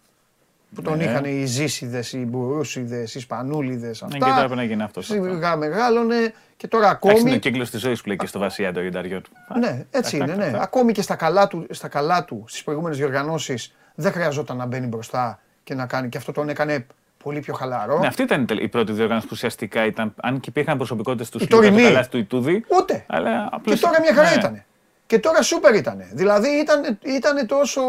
που 0.74 0.83
τον 0.83 0.96
Ναι. 0.96 1.05
είχαν 1.05 1.24
οι 1.24 1.44
Ζήσιδες, 1.44 2.12
οι 2.12 2.18
Μπουρούσιδες, 2.18 3.14
οι 3.14 3.20
Σπανούλιδες, 3.20 4.02
Ναι, 4.02 4.09
και 4.09 4.18
τώρα 4.18 4.33
αυτά. 4.33 4.44
πρέπει 4.44 4.61
να 4.61 4.64
γίνει 4.66 4.83
αυτός. 4.83 5.07
Σιγά 5.07 5.57
μεγάλωνε 5.57 6.33
και 6.57 6.68
τώρα 6.68 6.87
Εντάξει, 6.87 7.09
είναι 7.11 7.18
ο 7.18 7.22
ακόμη. 7.24 7.38
κύκλος 7.38 7.70
της 7.70 7.81
ζωής 7.81 8.00
που 8.00 8.09
λέει 8.09 8.16
και 8.16 8.26
στο 8.26 8.38
βασιλιά 8.38 8.72
το 8.72 8.81
γιονταριό 8.81 9.20
του. 9.20 9.31
Ναι, 9.59 9.85
έτσι 9.90 10.16
είναι. 10.16 10.24
Αυτά, 10.24 10.37
Ναι. 10.37 10.44
αυτά. 10.44 10.61
Ακόμη 10.62 10.92
και 10.92 11.02
στα 11.02 11.14
καλά 11.16 11.46
του, 11.46 11.66
στα 11.70 11.88
καλά 11.88 12.24
του 12.24 12.44
στις 12.48 12.62
προηγούμενες 12.62 12.98
διοργανώσεις 12.98 13.74
δεν 13.94 14.12
χρειαζόταν 14.12 14.57
να 14.57 14.66
μπαίνει 14.66 14.87
μπροστά 14.87 15.40
και 15.64 15.74
να 15.74 15.87
κάνει. 15.87 16.09
Και 16.09 16.18
αυτό 16.18 16.33
τον 16.33 16.48
έκανε 16.48 16.87
πολύ 17.26 17.40
πιο 17.40 17.54
χαλαρό. 17.54 17.98
Ναι, 17.98 18.06
αυτή 18.06 18.22
ήταν 18.22 18.42
η 18.42 18.44
τελ- 18.44 18.62
η 18.62 18.68
πρώτη 18.68 18.92
διοργάνωση 18.92 19.26
που 19.26 19.32
ουσιαστικά 19.34 19.84
ήταν. 19.86 20.14
Αν 20.22 20.40
και 20.40 20.48
υπήρχαν 20.48 20.76
προσωπικότητες 20.76 21.28
του 21.30 21.38
Η 21.40 21.46
Σλούκα, 21.46 21.56
του 21.66 21.70
τωρινή. 21.72 21.88
Καλά, 21.92 22.06
του 22.08 22.18
Ιτούδη. 22.18 22.64
Ούτε. 22.78 23.04
Αλλά 23.08 23.48
απλώς- 23.52 23.78
Και 23.80 23.86
τώρα 23.86 24.00
μια 24.00 24.14
χαρά 24.14 24.28
ναι. 24.28 24.34
ήταν. 24.34 24.62
Και 25.06 25.18
τώρα 25.18 25.42
σούπερ 25.42 25.74
ήταν. 25.74 26.02
Δηλαδή 26.12 26.48
ήταν, 26.48 26.98
ήτανε 27.02 27.44
τόσο, 27.44 27.80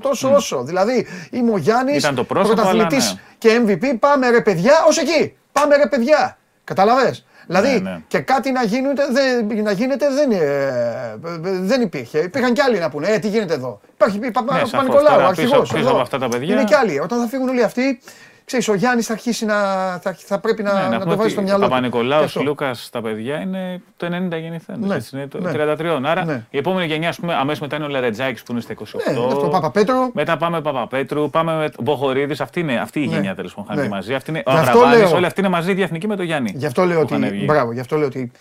τόσο 0.00 0.32
όσο. 0.34 0.62
Δηλαδή 0.64 1.06
είμαι 1.30 1.52
ο 1.52 1.56
Γιάννη, 1.56 1.92
Ήταν 1.96 2.14
το 2.14 2.24
πρόσωπο, 2.24 2.54
πρωταθλητής 2.54 3.04
αλλά 3.10 3.14
ναι. 3.14 3.20
και 3.38 3.78
MVP. 3.92 3.98
Πάμε 3.98 4.30
ρε 4.30 4.40
παιδιά, 4.40 4.72
ως 4.88 4.98
εκεί. 4.98 5.36
Πάμε 5.52 5.76
ρε 5.76 5.86
παιδιά. 5.86 6.38
Καταλαβέ. 6.64 7.14
Δηλαδή 7.46 7.68
Ναι, 7.68 7.90
ναι. 7.90 8.00
και 8.08 8.18
κάτι 8.18 8.50
να 8.52 8.62
γίνεται, 8.64 9.02
δεν, 9.10 9.62
να 9.62 9.72
γίνεται 9.72 10.06
δεν, 10.10 10.30
ε, 10.30 11.16
δεν 11.42 11.80
υπήρχε. 11.80 12.18
Υπήρχαν 12.18 12.52
κι 12.52 12.60
άλλοι 12.60 12.78
να 12.78 12.90
πούνε, 12.90 13.08
ε, 13.08 13.18
τι 13.18 13.28
γίνεται 13.28 13.54
εδώ. 13.54 13.80
Υπάρχει 13.94 14.18
πα, 14.18 14.30
πα, 14.30 14.42
Ναι, 14.42 14.58
σαφώς. 14.58 14.70
Παπα-Νικολάου, 14.70 15.14
Τώρα 15.14 15.26
αρχηγός, 15.28 15.50
πίσω- 15.50 15.62
πίσω 15.74 15.78
εδώ. 15.78 15.90
από 15.90 16.00
αυτά 16.00 16.18
τα 16.18 16.28
παιδιά- 16.28 16.54
Είναι 16.54 16.64
κι 16.64 16.74
άλλοι. 16.74 17.00
Όταν 17.00 17.20
θα 17.20 17.26
φύγουν 17.26 17.48
όλοι 17.48 17.62
αυτοί, 17.62 18.00
ξέρεις, 18.44 18.68
ο 18.68 18.74
Γιάννης 18.74 19.06
θα 19.06 19.12
αρχίσει 19.12 19.44
να, 19.44 19.54
θα, 19.98 20.16
θα 20.18 20.38
πρέπει 20.38 20.62
να, 20.62 20.72
Ναι, 20.74 20.80
να, 20.80 20.88
να 20.88 20.92
το 20.92 20.98
πούμε 20.98 21.10
βάλει 21.10 21.20
ότι 21.22 21.30
στο 21.30 21.42
μυαλό 21.42 21.58
του. 21.58 21.64
Και 21.64 21.68
Παπα-Νικολάου, 21.70 22.24
αυτό. 22.24 22.42
Λούκας, 22.42 22.88
τα 22.92 23.00
παιδιά 23.02 23.40
είναι 23.40 23.82
το 23.96 24.06
90 24.06 24.10
γεννηθέντες, 24.40 24.88
Ναι, 24.88 24.94
έτσι, 24.94 25.16
είναι 25.16 25.26
το 25.26 25.40
ναι. 25.40 25.50
33. 25.52 26.00
Άρα 26.04 26.24
Ναι. 26.24 26.44
η 26.50 26.58
επόμενη 26.58 26.86
γενιά, 26.86 27.08
ας 27.08 27.16
πούμε, 27.20 27.34
αμέσως 27.34 27.60
μετά 27.60 27.76
είναι 27.76 27.84
ο 27.84 27.88
Λερετζάκης 27.88 28.42
που 28.42 28.52
είναι 28.52 28.60
στα 28.60 28.72
28. 28.72 29.12
Ναι, 29.12 29.18
αυτό 29.26 29.46
ο 29.46 29.48
Παπαπέτρου. 29.48 30.10
Μετά 30.12 30.36
πάμε 30.36 30.60
Παπαπέτρου, 30.60 31.30
πάμε 31.30 31.56
με 31.56 31.68
Μποχορίδης, 31.82 32.40
αυτή 32.40 32.60
είναι 32.60 32.74
αυτή 32.76 33.02
η 33.02 33.06
Ναι. 33.06 33.14
γενιά 33.14 33.34
τέλος 33.34 33.54
πάντων 33.54 33.82
Ναι. 33.82 33.88
μαζί. 33.88 34.14
Αυτή 34.14 34.30
είναι 34.30 34.42
ο 34.46 34.50
Γι' 34.52 34.58
αυτό 34.58 34.70
Αβραβάνης, 34.70 34.98
λέω- 35.06 35.16
όλοι 35.16 35.26
αυτοί 35.26 35.40
είναι 35.40 35.48
μαζί 35.48 35.74
διεθνικοί 35.74 36.06
με 36.06 36.16
τον 36.16 36.24
Γιάννη. 36.24 36.52
Γι' 36.56 36.66
αυτό 36.66 36.84
λέω 36.84 37.00
που 37.00 37.06
είχαν 37.08 37.22
ότι. 37.22 37.32
βγει. 37.32 37.44
Μπράβο, 37.48 37.72
γι' 37.72 37.80
αυτό 37.80 37.96
λέω 37.96 38.06
ότι 38.06 38.32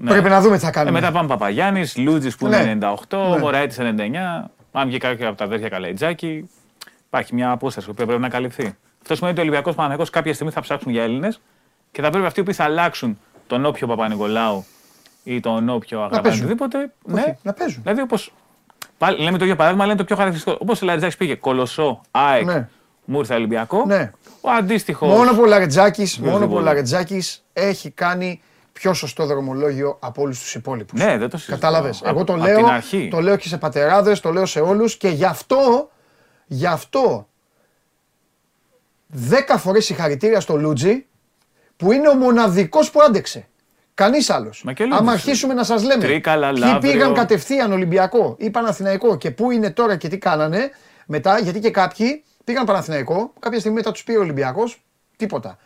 Ναι. 0.00 0.10
πρέπει 0.10 0.28
να 0.28 0.40
δούμε 0.40 0.56
τι 0.56 0.62
θα 0.62 0.68
Ε, 0.68 0.70
κάνουμε. 0.70 1.00
μετά 1.00 1.12
πάμε 1.12 1.28
Παπαγιάννης, 1.28 1.96
Λούτζης 1.96 2.36
που 2.36 2.46
είναι 2.46 2.56
Ναι. 2.62 2.70
98, 2.70 3.28
Ναι. 3.30 3.38
Μωραήτη 3.38 3.74
99. 3.80 4.50
Αν 4.72 4.86
βγει 4.88 4.98
κάποιο 4.98 5.28
από 5.28 5.36
τα 5.36 5.44
αδέρφια 5.44 5.68
Καλαϊτζάκη, 5.68 6.50
υπάρχει 7.12 7.34
μια 7.34 7.50
απόσταση 7.50 7.86
που 7.86 7.94
πρέπει 7.94 8.18
να 8.18 8.28
καλυφθεί. 8.28 8.76
Αυτό 9.02 9.14
σημαίνει 9.14 9.32
ότι 9.32 9.40
ο 9.40 9.42
Ολυμπιακός 9.42 9.74
Παναγενικό 9.74 10.10
κάποια 10.12 10.34
στιγμή 10.34 10.52
θα 10.52 10.60
ψάξουν 10.60 10.92
για 10.92 11.02
Έλληνες 11.02 11.40
και 11.92 12.02
θα 12.02 12.10
πρέπει 12.10 12.26
αυτοί 12.26 12.42
που 12.42 12.54
θα 12.54 12.64
αλλάξουν 12.64 13.18
τον 13.46 13.64
όποιο 13.66 13.86
Παπα-Νικολάου 13.86 14.64
ή 15.24 15.40
τον 15.40 15.68
όποιο 15.68 15.98
Αγαβάνη 15.98 16.22
παίζουν. 16.22 16.40
οτιδήποτε. 16.44 16.78
Όχι, 16.78 17.14
Ναι, 17.26 17.36
να 17.42 17.52
παίζουν. 17.52 17.80
δηλαδή 17.82 18.00
όπως. 18.00 18.32
Λέμε 19.18 19.38
το 19.38 19.44
ίδιο 19.44 19.56
παράδειγμα, 19.56 19.82
αλλά 19.84 19.92
είναι 19.92 20.00
το 20.00 20.06
πιο 20.06 20.16
χαρακτηριστικό. 20.16 20.58
Όπως 20.60 20.82
ο 20.82 20.84
Λαριτζάκη 20.84 21.16
πήγε 21.16 21.34
Κολοσσό, 21.34 22.00
ΑΕΚ, 22.10 22.44
Ναι. 22.44 22.68
Μούρθα 23.04 23.34
Ολυμπιακό. 23.34 23.84
Ναι. 23.86 24.10
Ο 24.40 24.50
αντίστοιχος. 24.50 25.08
Μόνο 25.08 25.32
που 25.34 25.40
ο 25.42 25.46
Λαρετζάκης, 25.46 26.18
μόνο 26.18 26.28
που 26.30 26.32
ο 26.32 26.36
Οποιοδήποτε. 26.36 26.64
Λαρετζάκης 26.64 27.44
έχει 27.52 27.90
κάνει 27.90 28.42
πιο 28.72 28.94
σωστό 28.94 29.26
δρομολόγιο 29.26 29.96
από 30.00 30.22
όλους 30.22 30.40
τους 30.40 30.54
υπόλοιπους. 30.54 31.00
Ναι, 31.00 31.18
δεν 31.18 31.30
το 31.30 31.36
συζητώ. 31.36 31.54
Κατάλαβες. 31.54 32.02
Εγώ 32.04 32.24
το 32.24 32.32
Απ' 32.34 32.40
λέω, 32.42 32.56
την 32.56 32.66
αρχή. 32.66 33.08
το 33.10 33.20
λέω 33.20 33.36
και 33.36 33.48
σε 33.48 33.58
πατεράδες, 33.58 34.20
το 34.20 34.32
λέω 34.32 34.46
σε 34.46 34.60
όλους 34.60 34.96
και 34.96 35.08
γι' 35.08 35.24
αυτό, 35.24 35.90
γι' 36.52 36.66
αυτό 36.66 37.28
δέκα 39.06 39.58
φορές 39.58 39.84
συγχαρητήρια 39.84 40.40
στο 40.40 40.56
Λούτζι 40.56 41.06
που 41.76 41.92
είναι 41.92 42.08
ο 42.08 42.14
μοναδικός 42.14 42.90
που 42.90 43.00
άντεξε. 43.02 43.48
Κανείς 43.94 44.30
άλλος. 44.30 44.62
Μα 44.64 44.72
και 44.72 44.84
Λούτζι. 44.84 44.98
Άμα 44.98 45.12
αρχίσουμε 45.12 45.54
να 45.54 45.64
σας 45.64 45.82
λέμε 45.82 46.02
Τρίκαλα, 46.04 46.52
ποιοι 46.52 46.62
Λαύριο. 46.64 46.92
πήγαν 46.92 47.14
κατευθείαν 47.14 47.72
Ολυμπιακό 47.72 48.36
ή 48.38 48.50
Παναθηναϊκό 48.50 49.16
και 49.16 49.30
πού 49.30 49.50
είναι 49.50 49.70
τώρα 49.70 49.96
και 49.96 50.08
τι 50.08 50.18
κάνανε 50.18 50.70
μετά, 51.06 51.38
γιατί 51.38 51.60
και 51.60 51.70
κάποιοι 51.70 52.24
πήγαν 52.44 52.64
Παναθηναϊκό, 52.64 53.32
κάποια 53.38 53.58
στιγμή 53.58 53.76
μετά 53.76 53.92
τους 53.92 54.04
πήρε 54.04 54.18
ο 54.18 54.20
Ολυμπιακός, 54.20 54.82
τίποτα. 55.16 55.58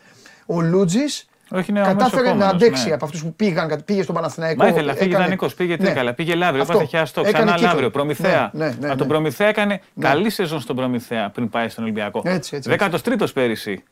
Ο 0.47 0.61
Λούτζη 0.61 1.05
Όχι, 1.51 1.71
είναι 1.71 1.81
ο 1.81 1.85
κατάφερε 1.85 2.05
αμέσως 2.07 2.23
να 2.23 2.29
επόμενος, 2.29 2.53
αντέξει 2.53 2.89
ναι. 2.89 2.95
από 2.95 3.05
αυτούς 3.05 3.23
που 3.23 3.35
πήγαν, 3.35 3.83
πήγε 3.85 4.03
στον 4.03 4.15
Παναθηναϊκό. 4.15 4.63
Μα 4.63 4.69
ήθελε 4.69 4.87
να 4.87 4.93
φύγει 4.93 5.09
έκανε- 5.09 5.25
δανεικό, 5.25 5.49
πήγε 5.57 5.71
Ναι. 5.73 5.85
τρίκαλα, 5.85 6.15
πήγε 6.15 6.35
Λαύριο, 6.35 6.61
Αυτό. 6.63 6.73
έπαθε 6.73 6.89
χιαστό, 6.89 7.21
Έκανε 7.21 7.33
ξανά 7.35 7.51
κύκλο. 7.53 7.67
Λαύριο, 7.69 7.91
Προμηθέα. 7.91 8.51
Ναι, 8.53 8.65
ναι, 8.65 8.75
ναι, 8.81 8.87
Από 8.89 8.97
τον 8.99 9.07
ναι. 9.07 9.13
Προμηθέα 9.13 9.49
έκανε 9.49 9.81
καλή 10.01 10.31
σεζόν 10.31 10.61
στον 10.61 10.77
Προμηθέα 10.77 11.31
πριν 11.31 11.49
πάει 11.49 11.69
στον 11.69 11.85
Ολυμπιακό. 11.85 12.23
Έτσι, 12.25 12.57
έτσι, 12.57 12.71
έτσι. 12.71 12.87
13ο 13.19 13.27
πέρυσι. 13.35 13.83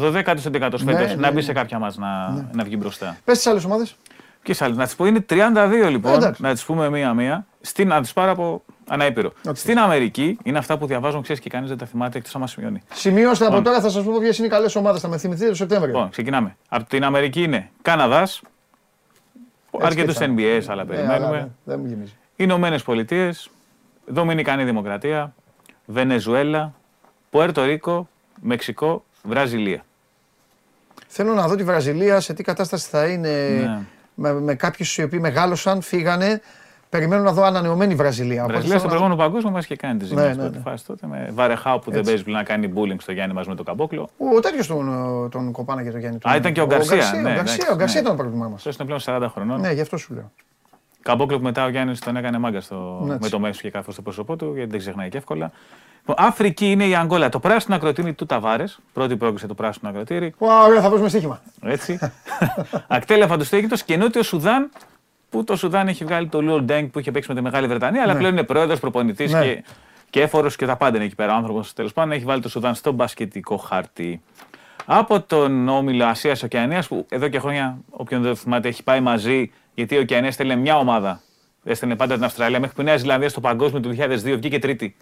12ο-11ο 0.00 0.82
Ναι, 0.84 0.92
φέτος. 0.92 1.08
ναι, 1.08 1.14
Να 1.14 1.28
μπει 1.28 1.34
ναι. 1.34 1.40
σε 1.40 1.52
κάποια 1.52 1.78
μας 1.78 1.96
να, 1.96 2.30
να 2.52 2.64
βγει 2.64 2.76
μπροστά. 2.78 3.16
Πες 3.24 3.36
τις 3.36 3.46
άλλες 3.46 3.64
ομάδες. 3.64 3.96
Και 4.42 4.54
σε 4.54 4.64
άλλες. 4.64 4.76
Να 4.76 4.84
τις 4.84 4.94
πω, 4.94 5.06
είναι 5.06 5.20
32 5.20 5.88
λοιπόν. 5.90 6.12
Εντάξει. 6.14 6.42
να 6.42 6.52
τις 6.52 6.64
πούμε 6.64 6.90
μία-μία. 6.90 7.46
Στην, 7.60 7.88
να 7.88 8.00
τις 8.00 8.12
πάρω 8.12 8.30
από 8.30 8.62
αναήπειρο. 8.88 9.32
Οκ. 9.48 9.56
Στην 9.56 9.78
Αμερική 9.78 10.38
είναι 10.42 10.58
αυτά 10.58 10.78
που 10.78 10.86
διαβάζουν, 10.86 11.22
ξέρεις 11.22 11.40
και 11.42 11.50
κανείς 11.50 11.68
δεν 11.68 11.78
τα 11.78 11.86
θυμάται 11.86 12.18
εκτός 12.18 12.34
άμα 12.36 12.46
σημειώνει. 12.46 12.82
Σημειώστε 12.92 13.44
από 13.44 13.54
Λοιπόν. 13.56 13.72
τώρα, 13.72 13.84
θα 13.84 13.90
σας 13.90 14.04
πω 14.04 14.18
ποιες 14.18 14.38
είναι 14.38 14.46
οι 14.46 14.50
καλές 14.50 14.74
ομάδες. 14.76 15.00
Θα 15.00 15.08
με 15.08 15.18
θυμηθείτε 15.18 15.48
το 15.48 15.54
Σεπτέμβριο. 15.54 15.92
Λοιπόν, 15.94 16.10
ξεκινάμε. 16.10 16.56
Από 16.68 16.84
την 16.88 17.04
Αμερική 17.04 17.42
είναι 17.42 17.70
Καναδάς. 17.82 18.42
Έτσι 19.70 19.86
Αρκετούς 19.86 20.16
και 20.18 20.24
ήταν. 20.24 20.36
NBA, 20.38 20.62
αλλά 20.68 20.82
Ε, 20.82 20.84
περιμένουμε. 20.84 21.26
αλλά 21.36 21.50
Δεν 21.64 21.80
μου 21.80 21.86
γεμίζει. 21.86 22.12
Ηνωμένες 22.36 22.82
Πολιτείες, 22.82 23.50
Δομινικανή 24.06 24.64
Δημοκρατία, 24.64 25.34
Βενεζουέλα, 25.86 26.74
Πουέρτο 27.30 27.64
Ρίκο, 27.64 28.08
Μεξικό, 28.40 29.04
Βραζιλία. 29.22 29.84
Θέλω 31.06 31.34
να 31.34 31.48
δω 31.48 31.54
τη 31.54 31.64
Βραζιλία 31.64 32.20
σε 32.20 32.32
τι 32.34 32.42
κατάσταση 32.42 32.88
θα 32.88 33.06
είναι 33.06 33.48
Ναι. 33.48 33.78
με, 34.14 34.32
με 34.40 34.54
κάποιους 34.54 34.96
οι 34.98 35.02
οποίοι 35.02 35.18
μεγάλωσαν, 35.22 35.80
φύγανε. 35.80 36.40
Περιμένω 36.94 37.22
να 37.22 37.32
δω 37.32 37.42
ανανεωμένη 37.42 37.94
Βραζιλία. 37.94 38.34
Η 38.34 38.38
Οπότε 38.38 38.52
Βραζιλία 38.52 38.78
θέλω 38.78 38.78
στο 38.78 38.88
να- 38.88 38.94
προηγούμενο 38.94 39.28
παγκόσμιο 39.28 39.52
μας 39.52 39.64
είχε 39.64 39.76
κάνει 39.76 39.98
τη 39.98 40.04
ζημιά 40.04 40.22
Ναι, 40.22 40.28
στην 40.28 40.42
ναι, 40.42 40.48
πρώτη 40.48 40.64
ναι. 40.64 40.70
φάση 40.70 40.86
τότε 40.86 41.06
με 41.06 41.30
Βαρεχάου 41.32 41.78
που 41.78 41.90
δεν 41.90 41.98
Έτσι. 41.98 42.10
παίζει 42.10 42.24
πλέον 42.24 42.38
να 42.38 42.44
κάνει 42.44 42.72
bullying 42.76 42.96
στο 43.00 43.12
Γιάννη 43.12 43.34
μαζί 43.34 43.48
με 43.48 43.54
τον 43.54 43.64
Καμπόκλο. 43.64 44.08
Ο 44.36 44.40
τέτοιος 44.40 44.66
τον, 44.66 45.28
τον 45.30 45.52
κοπάνα 45.52 45.82
και 45.82 45.90
τον 45.90 46.00
Γιάννη. 46.00 46.18
Α, 46.28 46.36
ήταν 46.36 46.52
και 46.52 46.60
ο 46.60 46.66
Γκαρσία, 46.66 46.96
Γκαρσία, 46.96 47.20
ναι, 47.20 47.30
ο 47.30 47.32
Γκαρσία, 47.34 47.54
εντάξει, 47.54 47.72
ο 47.72 47.76
Γκαρσία 47.76 48.00
ναι. 48.00 48.06
ήταν 48.06 48.16
το 48.16 48.22
πρόβλημά 48.22 48.48
μας. 48.48 48.56
Αυτός 48.66 48.74
είναι 48.76 48.84
πλέον 48.84 49.00
40 49.26 49.28
χρονών. 49.34 49.60
Ναι, 49.60 49.72
γι' 49.72 49.80
αυτό 49.80 49.96
σου 49.96 50.14
λέω. 50.14 50.32
Καμπόκλο 51.02 51.36
που 51.36 51.42
μετά 51.42 51.64
ο 51.64 51.68
Γιάννης 51.68 52.00
τον 52.00 52.16
έκανε 52.16 52.38
μάγκα 52.38 52.60
στο... 52.60 52.98
Ναι, 53.00 53.08
με 53.08 53.14
έτσι. 53.14 53.30
το 53.30 53.38
μέσο 53.38 53.60
και 53.60 53.70
κάθος 53.70 53.92
στο 53.94 54.02
πρόσωπό 54.02 54.36
του, 54.36 54.52
γιατί 54.54 54.70
δεν 54.70 54.78
ξεχνάει 54.78 55.08
και 55.08 55.16
εύκολα. 55.16 55.50
Λοιπόν, 56.06 56.26
Αφρική 56.26 56.70
είναι 56.70 56.84
η 56.86 56.94
Αγγόλα. 56.94 57.28
Το 57.28 57.38
πράσινο 57.38 57.76
ακροτήρι 57.76 58.12
του 58.12 58.26
Ταβάρες. 58.26 58.78
Πρώτη 58.92 59.16
πρόκληση 59.16 59.46
το 59.46 59.54
πράσινο 59.54 59.90
ακροτήρι. 59.90 60.34
Ω, 60.38 60.46
Ωραία, 60.66 60.80
θα 60.80 60.88
δώσουμε 60.88 61.08
στοίχημα. 61.08 61.40
Έτσι. 61.62 61.98
Ακτέλεφα 62.88 63.36
του 63.36 63.46
Αίγυπτο 63.50 63.76
και 63.84 63.96
νότιο 63.96 64.22
Σουδάν, 64.22 64.70
που 65.34 65.44
το 65.44 65.56
Σουδάν 65.56 65.88
έχει 65.88 66.04
βγάλει 66.04 66.26
το 66.28 66.42
Λουλ 66.42 66.62
Ντέγκ 66.62 66.86
που 66.88 66.98
είχε 66.98 67.10
παίξει 67.10 67.28
με 67.28 67.34
τη 67.36 67.42
Μεγάλη 67.42 67.66
Βρετανία, 67.66 68.02
αλλά 68.02 68.12
Ναι. 68.12 68.18
πλέον 68.18 68.32
είναι 68.32 68.42
πρόεδρος, 68.42 68.80
προπονητής 68.80 69.32
Ναι. 69.32 69.44
και, 69.44 69.64
και 70.10 70.20
έφορος 70.22 70.56
και 70.56 70.66
τα 70.66 70.76
πάντα 70.76 70.96
είναι 70.96 71.04
εκεί 71.04 71.14
πέρα. 71.14 71.32
Ο 71.32 71.36
άνθρωπος 71.36 71.72
τέλος 71.72 71.92
πάντων 71.92 72.12
έχει 72.12 72.24
βάλει 72.24 72.42
το 72.42 72.48
Σουδάν 72.48 72.74
στο 72.74 72.92
μπασκετικό 72.92 73.56
χάρτη. 73.56 74.22
Από 74.86 75.20
τον 75.20 75.68
όμιλο 75.68 76.04
Ασίας 76.04 76.42
Οκεανία, 76.42 76.84
που 76.88 77.06
εδώ 77.08 77.28
και 77.28 77.38
χρόνια, 77.38 77.78
όποιον 77.90 78.22
δεν 78.22 78.30
το 78.30 78.36
θυμάται, 78.36 78.68
έχει 78.68 78.82
πάει 78.82 79.00
μαζί, 79.00 79.50
γιατί 79.74 79.94
η 79.94 79.98
Οκεανία 79.98 80.28
έστελνε 80.28 80.56
μια 80.56 80.76
ομάδα. 80.76 81.20
Έστελνε 81.64 81.96
πάντα 81.96 82.14
την 82.14 82.24
Αυστραλία, 82.24 82.60
μέχρι 82.60 82.74
που 82.74 82.80
η 82.80 82.84
Νέα 82.84 82.96
Ζηλανδία 82.96 83.28
στο 83.28 83.40
παγκόσμιο 83.40 83.80
του 83.80 83.96
2002 83.98 84.36
βγήκε 84.36 84.58
τρίτη. 84.58 84.96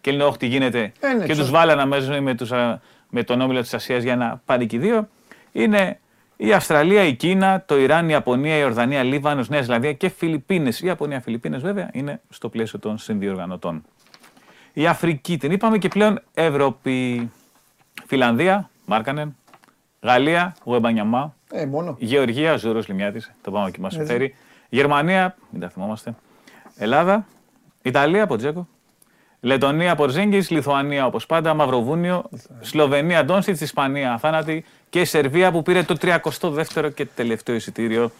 Και 0.00 0.10
λένε, 0.10 0.22
Όχι, 0.24 0.36
τι 0.38 0.46
γίνεται. 0.46 0.92
Ε, 1.00 1.08
ναι, 1.12 1.24
και 1.26 1.32
ξέρω. 1.32 1.46
του 1.46 1.52
βάλανε 1.52 1.86
μέσα 1.86 2.20
με, 2.20 2.34
τους, 2.34 2.52
α, 2.52 2.80
με 3.08 3.22
τον 3.22 3.40
όμιλο 3.40 3.60
της 3.60 3.74
Ασίας 3.74 4.02
για 4.02 4.16
να 4.16 4.40
πάρει 4.44 4.66
και 4.66 4.76
οι 4.76 4.78
δύο. 4.78 5.08
Είναι 5.52 5.98
η 6.36 6.52
Αυστραλία, 6.52 7.02
η 7.04 7.14
Κίνα, 7.14 7.64
το 7.66 7.78
Ιράν, 7.78 8.04
η 8.08 8.12
Ιαπωνία, 8.12 8.56
η 8.56 8.64
Ορδανία, 8.64 9.02
Λίβανος, 9.02 9.48
Νέα 9.48 9.62
Ζηλανδία 9.62 9.92
και 9.92 10.08
Φιλιππίνες. 10.08 10.80
Η 10.80 10.86
Ιαπωνία, 10.86 11.20
Φιλιππίνες 11.20 11.62
βέβαια 11.62 11.90
είναι 11.92 12.20
στο 12.28 12.48
πλαίσιο 12.48 12.78
των 12.78 12.98
συνδιοργανωτών. 12.98 13.82
Η 14.72 14.86
Αφρική 14.86 15.38
την 15.38 15.50
είπαμε 15.50 15.78
και 15.78 15.88
πλέον 15.88 16.20
Ευρώπη. 16.34 17.30
Φιλανδία, 18.06 18.70
Μάρκανεν. 18.84 19.36
Γαλλία, 20.00 20.56
Γουεμπανιαμά. 20.64 21.34
Ε, 21.50 21.66
μόνο. 21.66 21.96
Γεωργία, 21.98 22.56
Ζούρο 22.56 22.82
Λιμιάτης, 22.86 23.32
το 23.42 23.50
πάμε 23.50 23.70
και 23.70 23.78
μας 23.80 23.96
Έτσι. 23.96 24.12
φέρει. 24.12 24.34
Γερμανία, 24.68 25.36
μην 25.50 25.60
τα 25.60 25.68
θυμόμαστε. 25.68 26.14
Ελλάδα, 26.76 27.26
Ιταλία, 27.82 28.26
Ποτζέκο. 28.26 28.68
Λετωνία, 29.44 29.94
Πορζίνγκης, 29.94 30.50
Λιθουανία 30.50 31.06
όπως 31.06 31.26
πάντα, 31.26 31.54
Μαυροβούνιο, 31.54 32.24
Σλοβενία, 32.60 33.24
Ντόνσιτς, 33.24 33.60
Ισπανία, 33.60 34.12
Αθάνατη 34.12 34.64
και 34.90 35.00
η 35.00 35.04
Σερβία 35.04 35.52
που 35.52 35.62
πήρε 35.62 35.82
το 35.82 35.96
32ο 36.00 36.94
και 36.94 37.06
τελευταίο 37.14 37.54
εισιτήριο. 37.54 38.10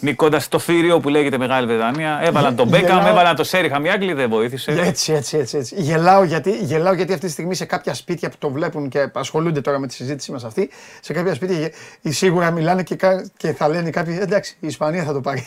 Νικώντα 0.00 0.40
το 0.48 0.58
θήριο 0.58 1.00
που 1.00 1.08
λέγεται 1.08 1.38
Μεγάλη 1.38 1.66
Βρετανία. 1.66 2.20
Έβαλαν 2.22 2.56
τον 2.56 2.68
Μπέκαμ, 2.68 2.96
Γελάω. 2.96 3.08
έβαλαν 3.12 3.36
το 3.36 3.44
Σέρι 3.44 3.68
Χαμιάγκλι, 3.68 4.12
δεν 4.12 4.28
βοήθησε. 4.28 4.70
Έτσι, 4.72 5.12
έτσι, 5.12 5.36
έτσι. 5.36 5.56
έτσι. 5.56 5.74
Γελάω, 5.78 6.22
γιατί, 6.24 6.50
γελάω 6.50 6.92
γιατί 6.94 7.12
αυτή 7.12 7.26
τη 7.26 7.32
στιγμή 7.32 7.54
σε 7.54 7.64
κάποια 7.64 7.94
σπίτια 7.94 8.28
που 8.30 8.36
το 8.38 8.50
βλέπουν 8.50 8.88
και 8.88 9.08
ασχολούνται 9.12 9.60
τώρα 9.60 9.78
με 9.78 9.86
τη 9.86 9.94
συζήτησή 9.94 10.32
μας 10.32 10.44
αυτή, 10.44 10.70
σε 11.00 11.12
κάποια 11.12 11.34
σπίτια 11.34 11.58
γε- 11.58 11.74
οι 12.00 12.10
σίγουρα 12.12 12.50
μιλάνε 12.50 12.82
και, 12.82 12.94
κα- 12.94 13.30
και 13.36 13.52
θα 13.52 13.68
λένε 13.68 13.90
κάποιοι 13.90 14.18
εντάξει, 14.22 14.56
η 14.60 14.66
Ισπανία 14.66 15.04
θα 15.04 15.12
το 15.12 15.20
πάρει. 15.20 15.46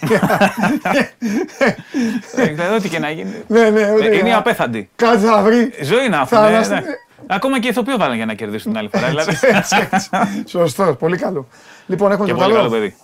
Ε, 2.35 2.43
Δηλαδή, 2.43 2.75
ό,τι 2.75 2.89
και 2.89 2.99
να 2.99 3.09
γίνει. 3.09 3.33
ναι, 3.47 3.69
ναι, 3.69 3.81
Ε, 3.81 3.91
ότι- 3.91 4.17
Είναι 4.17 4.29
οι 4.29 4.33
απέθαντοι. 4.33 4.89
Κάτι 4.95 5.17
θα 5.25 5.41
βρει. 5.41 5.73
Ζωή 5.83 6.09
να 6.09 6.25
Θα 6.25 6.35
έχουν. 6.37 6.49
ναι, 6.49 6.55
ανασ- 6.55 6.69
ναι. 6.71 6.81
Ακόμα 7.27 7.59
και 7.59 7.67
ηθοποιό 7.67 7.97
βάλαν 7.97 8.15
για 8.15 8.25
να 8.25 8.33
κερδίσουν 8.33 8.71
την 8.71 8.79
άλλη 8.79 8.89
φορά. 8.93 9.07
δηλαδή. 9.07 9.37
έτσι, 9.41 9.75
έτσι. 9.91 10.09
Σωστό, 10.47 10.95
πολύ 10.99 11.17
καλό. 11.17 11.47
Λοιπόν, 11.87 12.11
έχουμε 12.11 12.27
Και 12.27 12.33
τίποτα 12.33 12.49
πολύ 12.51 12.57
καλό 12.63 12.75
άλλο. 12.75 12.79
παιδί. 12.79 12.95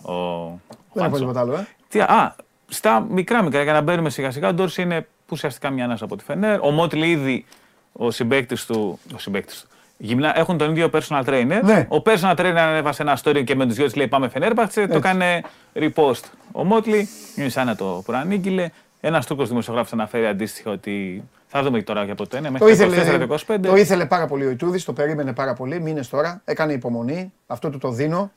Ο 1.06 1.10
Δεν 1.10 1.14
έχουμε 1.14 1.34
Χουάντσο. 1.34 1.40
τίποτα 1.40 1.40
άλλο, 1.40 1.54
ε. 1.56 1.68
Τι, 1.88 2.00
α, 2.00 2.36
στα 2.68 3.00
μικρά 3.10 3.42
μικρά 3.44 3.64
για 3.64 3.74
να 3.74 3.82
μπαίνουμε 3.82 4.10
σιγά 4.10 4.32
σιγά. 4.32 4.48
Ο 4.48 4.54
Ντόρση 4.54 4.82
είναι 4.82 5.08
ουσιαστικά 5.30 5.70
μια 5.70 5.84
ανάσα 5.84 6.04
από 6.06 6.16
τη 6.16 6.24
Φενέρ. 6.24 6.60
Ο 6.62 6.72
Μότλι 6.72 7.10
ήδη 7.10 7.46
ο 7.92 8.12
συμπέκτη 8.12 8.66
του. 8.66 9.00
Ο 9.16 9.20
συμπαίκτης 9.20 9.62
του. 9.62 9.68
Γυμνά, 9.98 10.38
έχουν 10.40 10.58
τον 10.58 10.70
ίδιο 10.72 10.90
personal 10.94 11.24
trainer. 11.26 11.60
Ναι. 11.64 11.88
Ο 11.90 12.02
personal 12.06 12.36
trainer 12.36 12.56
ανέβασε 12.58 13.02
ένα 13.02 13.20
story 13.24 13.44
και 13.44 13.56
με 13.56 13.66
τους 13.66 13.76
δυο 13.76 13.86
της 13.86 13.96
λέει 13.96 14.08
Πάμε 14.08 14.30
Φενέρμπαχτσε. 14.30 14.88
Το 14.88 14.96
έκανε 14.98 15.42
repost 15.74 16.24
ο 16.52 16.64
Μότλι. 16.64 17.08
Είναι 17.36 17.50
σαν 17.50 17.66
να 17.66 17.76
το 17.76 18.02
προανήγγειλε. 18.06 18.70
Ένας 19.02 19.26
Τούρκος 19.26 19.48
δημοσιογράφος 19.50 19.94
αναφέρει 19.94 20.26
αντίστοιχα 20.26 20.72
ότι 20.72 21.24
θα 21.48 21.64
δούμε 21.64 21.82
τώρα 21.82 22.04
για 22.04 22.16
ποτέ 22.16 22.38
είναι. 22.38 22.48
Το 22.48 22.66
Μέχρι 22.66 22.72
ήθελε, 22.72 23.26
το 23.26 23.38
24-25. 23.48 23.60
το 23.62 23.76
ήθελε 23.76 24.06
πάρα 24.06 24.28
πολύ 24.28 24.46
ο 24.46 24.50
Ιτούδης, 24.50 24.86
το 24.86 24.94
περίμενε 24.94 25.34
πάρα 25.34 25.54
πολύ. 25.54 25.82
Μήνε 25.82 26.02
τώρα. 26.10 26.42
Έκανε 26.46 26.74
υπομονή. 26.74 27.34
Αυτό 27.48 27.70
του 27.70 27.78
το 27.78 27.92
δίνω. 27.92 28.32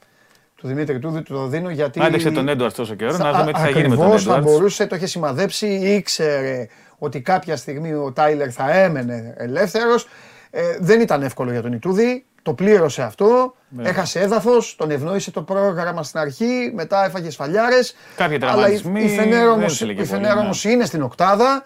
Του 0.62 0.68
Δημήτρη 0.68 0.98
Τούδη 0.98 1.22
του 1.22 1.33
το 1.35 1.46
δίνω 1.46 1.70
γιατί. 1.70 2.01
Άντεξε 2.03 2.31
τον 2.31 2.48
Έντουαρτ 2.48 2.75
τόσο 2.77 2.94
καιρό. 2.94 3.16
Να 3.16 3.29
Α- 3.29 3.38
δούμε 3.38 3.53
τι 3.53 3.61
θα 3.61 3.68
γίνει 3.70 3.88
με 3.88 3.94
τον 3.96 4.05
ακριβώς, 4.05 4.22
θα 4.22 4.35
Έντουαρτ. 4.35 4.44
μπορούσε, 4.57 4.87
το 4.87 4.96
είχε 4.96 5.07
σημαδέψει, 5.07 5.66
ήξερε 5.66 6.66
ότι 6.98 7.20
κάποια 7.20 7.57
στιγμή 7.57 7.92
ο 7.92 8.12
Τάιλερ 8.14 8.48
θα 8.53 8.70
έμενε 8.72 9.35
ελεύθερος. 9.37 10.09
Ε, 10.51 10.61
δεν 10.81 11.01
ήταν 11.01 11.22
εύκολο 11.22 11.51
για 11.51 11.62
τον 11.62 11.72
Ιτούδη. 11.72 12.25
Το 12.42 12.55
πλήρωσε 12.55 13.03
αυτό. 13.03 13.55
Ναι. 13.68 13.88
Έχασε 13.88 14.20
έδαφος, 14.20 14.77
τον 14.77 14.90
ευνόησε 14.90 15.31
το 15.31 15.42
πρόγραμμα 15.42 16.03
στην 16.03 16.20
αρχή. 16.20 16.72
Μετά 16.75 17.05
έφαγε 17.05 17.31
σφαλιάρες. 17.31 17.94
Κάποιοι 18.16 18.37
Αλλά 18.37 18.46
η, 18.46 18.51
τραυματισμοί, 18.51 19.03
η 19.05 19.09
Φενέρ 19.09 19.38
δεν 19.40 19.48
όμως, 19.48 19.75
ήθελε 19.75 19.92
και 19.94 20.03
η 20.03 20.07
πολύ, 20.07 20.18
Φενέρ 20.20 20.35
ναι. 20.35 20.40
όμως 20.40 20.64
είναι 20.64 20.85
στην 20.85 21.03
οκτάδα. 21.03 21.64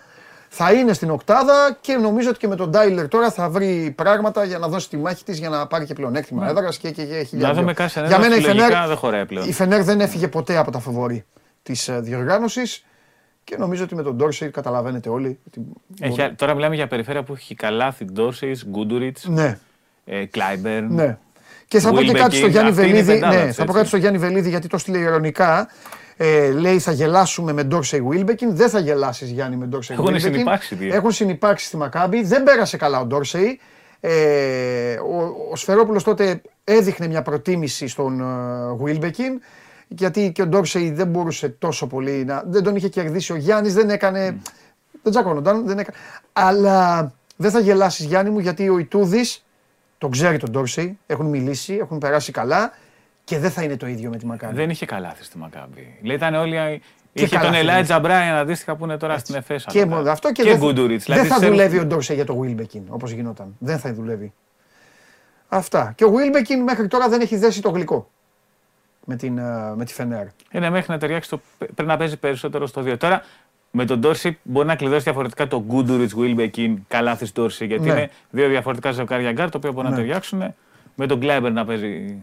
Θα 0.58 0.72
είναι 0.72 0.92
στην 0.92 1.10
οκτάδα 1.10 1.76
και 1.80 1.96
νομίζω 1.96 2.28
ότι 2.28 2.38
και 2.38 2.48
με 2.48 2.56
τον 2.56 2.70
Τάιλερ 2.70 3.08
τώρα 3.08 3.30
θα 3.30 3.48
βρει 3.48 3.92
πράγματα 3.96 4.44
για 4.44 4.58
να 4.58 4.68
δώσει 4.68 4.88
τη 4.88 4.96
μάχη 4.96 5.24
της 5.24 5.38
για 5.38 5.48
να 5.48 5.66
πάρει 5.66 5.84
και 5.84 5.94
πλεονέκτημα 5.94 6.44
Ναι. 6.44 6.50
έδρας 6.50 6.78
και, 6.78 6.90
και, 6.90 7.04
και 7.04 7.14
Να 7.16 7.24
χιλιάδε. 7.24 7.60
δούμε 7.60 7.72
κάτι 7.72 7.90
σε 7.90 8.00
Για 8.06 8.18
μένα 8.18 8.36
η 8.36 8.40
λογικά 8.40 8.64
Φενέρ, 8.66 8.86
δεν 8.88 8.96
χωράει 8.96 9.26
πλέον. 9.26 9.48
η 9.48 9.52
Φενέρ 9.52 9.82
δεν 9.82 10.00
έφυγε 10.00 10.28
ποτέ 10.28 10.56
από 10.56 10.70
τα 10.70 10.78
φαβορί 10.78 11.24
της 11.62 11.90
διοργάνωσης 11.92 12.84
και 13.44 13.56
νομίζω 13.56 13.84
ότι 13.84 13.94
με 13.94 14.02
τον 14.02 14.16
Ντόρσεϊ 14.16 14.50
καταλαβαίνετε 14.50 15.08
όλοι. 15.08 15.38
Ότι... 15.46 15.60
Έχει, 16.00 16.32
τώρα 16.36 16.54
μιλάμε 16.54 16.74
για 16.74 16.86
περιφέρεια 16.86 17.22
που 17.22 17.32
έχει 17.32 17.54
Καλάθη, 17.54 18.04
Ντόρσεϊ, 18.04 18.66
Γκούντουριτς, 18.66 19.24
Ναι, 19.26 19.58
ε, 20.04 20.24
Κλάιμπερν. 20.24 20.86
ναι. 20.94 21.18
Και 21.68 21.80
θα 21.80 21.90
πω 21.90 22.02
και 22.02 22.10
Βίλμπεκιν, 22.10 22.16
κάτι 22.16 22.36
στο 22.36 22.46
Γιάννη 22.46 22.70
αυτή 22.70 22.88
είναι 22.88 22.98
η 22.98 23.02
Βελίδη. 23.02 23.20
πεντάδα 23.20 23.40
Ναι, 23.42 23.46
τους, 23.46 23.56
θα 23.56 23.64
πω 23.64 23.68
έτσι. 23.70 23.76
κάτι 23.76 23.88
στο 23.88 23.96
Γιάννη 23.96 24.18
Βελίδη 24.18 24.48
γιατί 24.48 24.68
το 24.68 24.78
στείλε 24.78 24.98
ειρωνικά. 24.98 25.68
Ε, 26.16 26.50
λέει 26.50 26.78
θα 26.78 26.92
γελάσουμε 26.92 27.52
με 27.52 27.62
Ντόρσεϊ 27.62 28.00
Βίλμπεκιν. 28.00 28.56
Δεν 28.56 28.68
θα 28.68 28.78
γελάσεις 28.78 29.30
Γιάννη 29.30 29.56
με 29.56 29.66
Ντόρσεϊ 29.66 29.96
Έχουν 29.96 30.12
Βίλμπεκιν. 30.12 30.32
συνυπάρξει, 30.32 30.76
τι. 30.76 30.88
Έχουν 30.88 31.10
συνυπάρξει 31.10 31.66
στη 31.66 31.76
Μακάμπι. 31.76 32.22
Δεν 32.22 32.42
πέρασε 32.42 32.76
καλά 32.76 33.00
ο 33.00 33.04
Ντόρσεϊ. 33.04 33.60
Ε, 34.00 34.94
ο, 34.94 35.34
ο 35.52 35.56
Σφερόπουλος 35.56 36.02
τότε 36.02 36.42
έδειχνε 36.64 37.06
μια 37.06 37.22
προτίμηση 37.22 37.86
στον 37.88 38.22
Βίλμπεκιν 38.82 39.40
γιατί 39.88 40.32
και 40.32 40.42
ο 40.42 40.46
Ντόρσεϊ 40.46 40.90
δεν 40.90 41.06
μπορούσε 41.06 41.48
τόσο 41.48 41.86
πολύ 41.86 42.24
να. 42.24 42.42
Δεν 42.46 42.62
τον 42.62 42.76
είχε 42.76 42.88
κερδίσει 42.88 43.32
ο 43.32 43.36
Γιάννης, 43.36 43.74
δεν 43.74 43.90
έκανε. 43.90 44.36
Δεν 45.02 45.12
τσακώνονταν, 45.12 45.66
δεν 45.66 45.78
έκανε. 45.78 45.96
Αλλά 46.32 47.12
δεν 47.36 47.50
θα 47.50 47.60
γελάσεις 47.60 48.04
Γιάννη 48.04 48.30
μου 48.30 48.38
γιατί 48.38 48.68
ο 48.68 48.78
Ιτούδης 48.78 49.44
τον 49.98 50.10
ξέρει 50.10 50.38
τον 50.38 50.50
Ντόρσεϊ, 50.50 50.98
έχουν 51.06 51.26
μιλήσει, 51.26 51.74
έχουν 51.74 51.98
περάσει 51.98 52.32
καλά 52.32 52.72
και 53.26 53.38
δεν 53.38 53.50
θα 53.50 53.62
είναι 53.62 53.76
το 53.76 53.86
ίδιο 53.86 54.10
με 54.10 54.16
τη 54.16 54.26
Μακάμπη. 54.26 54.54
Δεν 54.54 54.70
είχε 54.70 54.86
καλάθι 54.86 55.24
στη 55.24 55.38
Μακάμπη. 55.38 55.98
Λέει, 56.02 56.16
ήταν 56.16 56.34
όλοι. 56.34 56.82
Είχε 57.12 57.28
τον 57.28 57.38
καλάθι, 57.38 57.58
Ελάιτζα 57.58 57.98
Μπράιν 58.00 58.32
αντίστοιχα 58.32 58.76
που 58.76 58.84
είναι 58.84 58.96
τώρα 58.96 59.18
στην 59.18 59.34
Εφέσα. 59.34 59.70
Και 59.70 59.84
μόνο 59.86 60.10
αυτό 60.10 60.32
και, 60.32 60.42
και 60.42 60.48
δεν, 60.50 60.58
Γκούντουριτ. 60.58 61.02
δεν 61.06 61.24
θα 61.24 61.38
δουλεύει 61.40 61.78
ο 61.78 61.84
Ντόρσεϊ 61.84 62.16
για 62.16 62.24
το 62.24 62.36
Βίλμπεκιν 62.36 62.82
όπως 62.88 63.10
γινόταν. 63.10 63.56
Δεν 63.58 63.78
θα 63.78 63.94
δουλεύει. 63.94 64.32
Αυτά. 65.48 65.92
Και 65.96 66.04
ο 66.04 66.10
Βίλμπεκιν 66.10 66.62
μέχρι 66.62 66.86
τώρα 66.88 67.08
δεν 67.08 67.20
έχει 67.20 67.36
δέσει 67.36 67.62
το 67.62 67.70
γλυκό 67.70 68.10
με, 69.04 69.16
την, 69.16 69.38
ε, 69.38 69.72
με 69.76 69.84
τη 69.84 69.92
Φενέρ. 69.92 70.26
Είναι 70.50 70.70
μέχρι 70.70 70.92
να 70.92 70.98
ταιριάξει 70.98 71.30
το. 71.30 71.40
Πρέπει 71.58 71.84
να 71.84 71.96
παίζει 71.96 72.16
περισσότερο 72.16 72.66
στο 72.66 72.82
2. 72.82 72.96
Τώρα 72.98 73.22
με 73.70 73.84
τον 73.84 73.98
Ντόρσεϊ 74.00 74.38
μπορεί 74.42 74.66
να 74.66 74.76
κλειδώσει 74.76 75.02
διαφορετικά 75.02 75.46
το 75.48 75.62
Γκούντουριτς, 75.66 76.10
Βίλμπεκιν, 76.14 76.78
Καλάθη 76.88 77.26
Ντόρσεϊ. 77.32 77.66
Γιατί 77.66 77.84
Ναι. 77.84 77.92
είναι 77.92 78.10
δύο 78.30 78.48
διαφορετικά 78.48 78.90
ζευγάρια 78.90 79.32
γκαρντ, 79.32 79.50
τα 79.50 79.58
οποία 79.58 79.72
μπορεί 79.72 79.84
να 79.84 79.90
Ναι. 79.92 79.96
ταιριάξουν. 80.00 80.54
Με 80.94 81.06
τον 81.06 81.20
Κλάιμπερ 81.20 81.52
να 81.52 81.64
παίζει. 81.64 82.16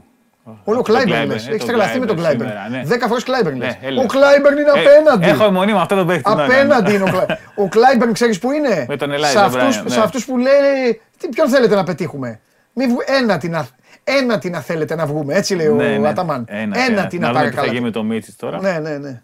Όλο 0.64 0.78
το 0.78 0.82
Κλάιμπερν 0.84 1.08
Κλάιμπερν, 1.14 1.30
λες. 1.32 1.46
ε, 1.48 1.50
Έχεις 1.50 1.60
τον 1.60 1.68
τρελαθεί 1.68 2.00
με 2.00 2.06
τον 2.06 2.16
Κλάιμπερν 2.16 2.50
Κλάιμπερν. 2.50 2.64
σήμερα, 2.68 2.84
ναι. 2.84 2.90
Δέκα 2.90 3.08
φορές 3.08 3.24
Κλάιμπερν 3.24 3.58
λες. 3.58 3.68
Ναι, 3.82 3.88
έλα. 3.88 4.02
Ο 4.02 4.06
Κλάιμπερν 4.06 4.58
είναι 4.58 4.72
Ε, 4.76 4.80
απέναντι. 4.82 5.28
Έχω 5.30 5.44
αιμονή 5.46 5.74
με 5.74 5.80
αυτό 5.80 5.96
το 5.96 6.06
παίχτη. 6.06 6.30
ναι, 6.30 6.36
ναι, 6.36 6.46
ναι. 6.48 6.54
Απέναντι 6.54 6.94
είναι 6.94 7.04
ο 7.04 7.08
Κλάιμπερν. 7.08 7.38
Ο 7.64 7.68
Κλάιμπερν 7.68 8.14
ξέρεις 8.14 8.40
που 8.40 8.52
είναι; 8.52 8.86
Με 8.88 8.98
τον 8.98 9.10
σε 9.10 9.16
Ελάιζα 9.16 9.40
αυτούς, 9.44 9.56
Μπράιν, 9.58 9.84
ναι. 9.84 9.90
σε 9.90 10.00
αυτούς 10.00 10.26
που 10.26 10.38
λένε 10.38 11.00
τι, 11.18 11.28
ποιον 11.30 11.50
θέλετε 11.50 11.76
να 11.76 11.84
πετύχουμε; 11.84 12.40
Μη 12.74 12.86
βγου, 12.88 12.98
ένα, 13.22 13.38
τι 13.38 13.50
να, 13.50 13.68
ένα 14.04 14.38
τι 14.40 14.50
να 14.50 14.60
θέλετε 14.60 14.96
να 14.96 15.06
βγούμε. 15.06 15.34
Έτσι 15.34 15.56
λέει 15.56 15.68
Ναι, 15.68 15.96
ο 15.96 16.00
ναι. 16.00 16.08
Αταμάν. 16.08 16.46
Ένα, 16.48 16.62
Ένα 16.62 16.84
ένα. 16.86 17.08
τι 17.08 17.18
Να 17.18 17.22
να 17.22 17.28
δούμε 17.28 17.40
πάρει 17.40 17.50
τι 17.50 17.56
θα 17.56 17.62
καλά. 17.62 17.74
γίνει 17.74 17.86
με 17.86 17.92
το 17.92 18.04
Μίτσις 18.04 18.36
τώρα. 18.36 18.62
Ναι, 18.62 18.80
ναι, 18.80 18.98
ναι. 18.98 19.22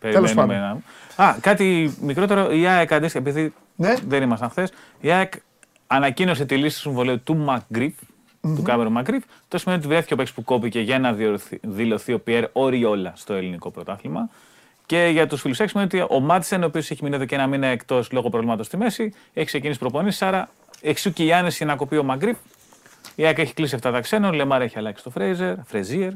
Περιμένουμε 0.00 0.34
πάντων. 0.34 0.56
να- 1.16 1.24
Α, 1.24 1.34
κάτι 1.40 1.94
μικρότερο. 2.00 2.50
Η 2.52 2.66
ΑΕΚ 2.66 2.92
αντίστοιχα, 2.92 3.18
επειδή 3.28 3.52
Ναι. 3.76 3.94
δεν 4.08 4.22
ήμασταν 4.22 4.50
χθες, 4.50 4.72
η 5.00 5.10
ΑΕΚ 5.12 5.32
ανακοίνωσε 5.86 6.44
τη 6.44 6.56
λύση 6.56 6.74
του 6.74 6.80
συμβολέου 6.80 7.22
του 7.22 7.62
Μακγκριφ, 8.42 8.56
του 8.56 8.62
Κάμερου 8.62 8.90
Μακγκριφ. 8.90 9.24
Το 9.48 9.58
σημαίνει 9.58 9.78
ότι 9.80 9.88
βρέθηκε 9.88 10.12
ο 10.12 10.16
παίκτης 10.16 10.34
που 10.34 10.44
κόπηκε 10.44 10.80
για 10.80 10.98
να 10.98 11.12
διορθει- 11.12 11.66
δηλωθεί 11.66 12.12
ο 12.12 12.20
Πιέρ 12.20 12.44
Οριόλα 12.52 13.12
στο 13.16 13.34
ελληνικό 13.34 13.70
πρωτάθλημα. 13.70 14.28
Και 14.86 15.08
για 15.12 15.26
τους 15.26 15.40
φίλους 15.40 15.56
σημαίνει 15.56 15.84
ότι 15.94 16.06
ο 16.10 16.20
Μάτσεν, 16.20 16.62
ο 16.62 16.66
οποίος 16.66 16.90
έχει 16.90 17.02
μείνει 17.02 17.14
εδώ 17.14 17.24
και 17.24 17.34
ένα 17.34 17.46
μήνα 17.46 17.66
εκτός 17.66 18.12
λόγω 18.12 18.28
προβλήματος 18.28 18.66
στη 18.66 18.76
μέση, 18.76 19.12
έχει 19.32 19.46
ξεκινήσει 19.46 19.78
προπονήσεις. 19.78 20.22
Άρα 20.22 20.48
εξ 20.80 20.96
ου 20.96 21.12
και 21.12 21.24
η 21.24 21.32
άνεση 21.32 21.56
για 21.56 21.66
να 21.66 21.76
κοπεί 21.76 21.96
ο 21.96 22.02
Μακγκριφ. 22.02 22.36
Η 23.14 23.24
ΑΕΚ 23.24 23.38
έχει 23.38 23.54
κλείσει 23.54 23.74
7άδα 23.74 24.00
ξένων. 24.00 24.30
Ο 24.30 24.32
Λεμάρ 24.34 24.62
έχει 24.62 24.78
αλλάξει 24.78 25.04
το 25.04 25.10
Φρέιζερ, 25.10 25.54
Φρεζίερ. 25.64 26.10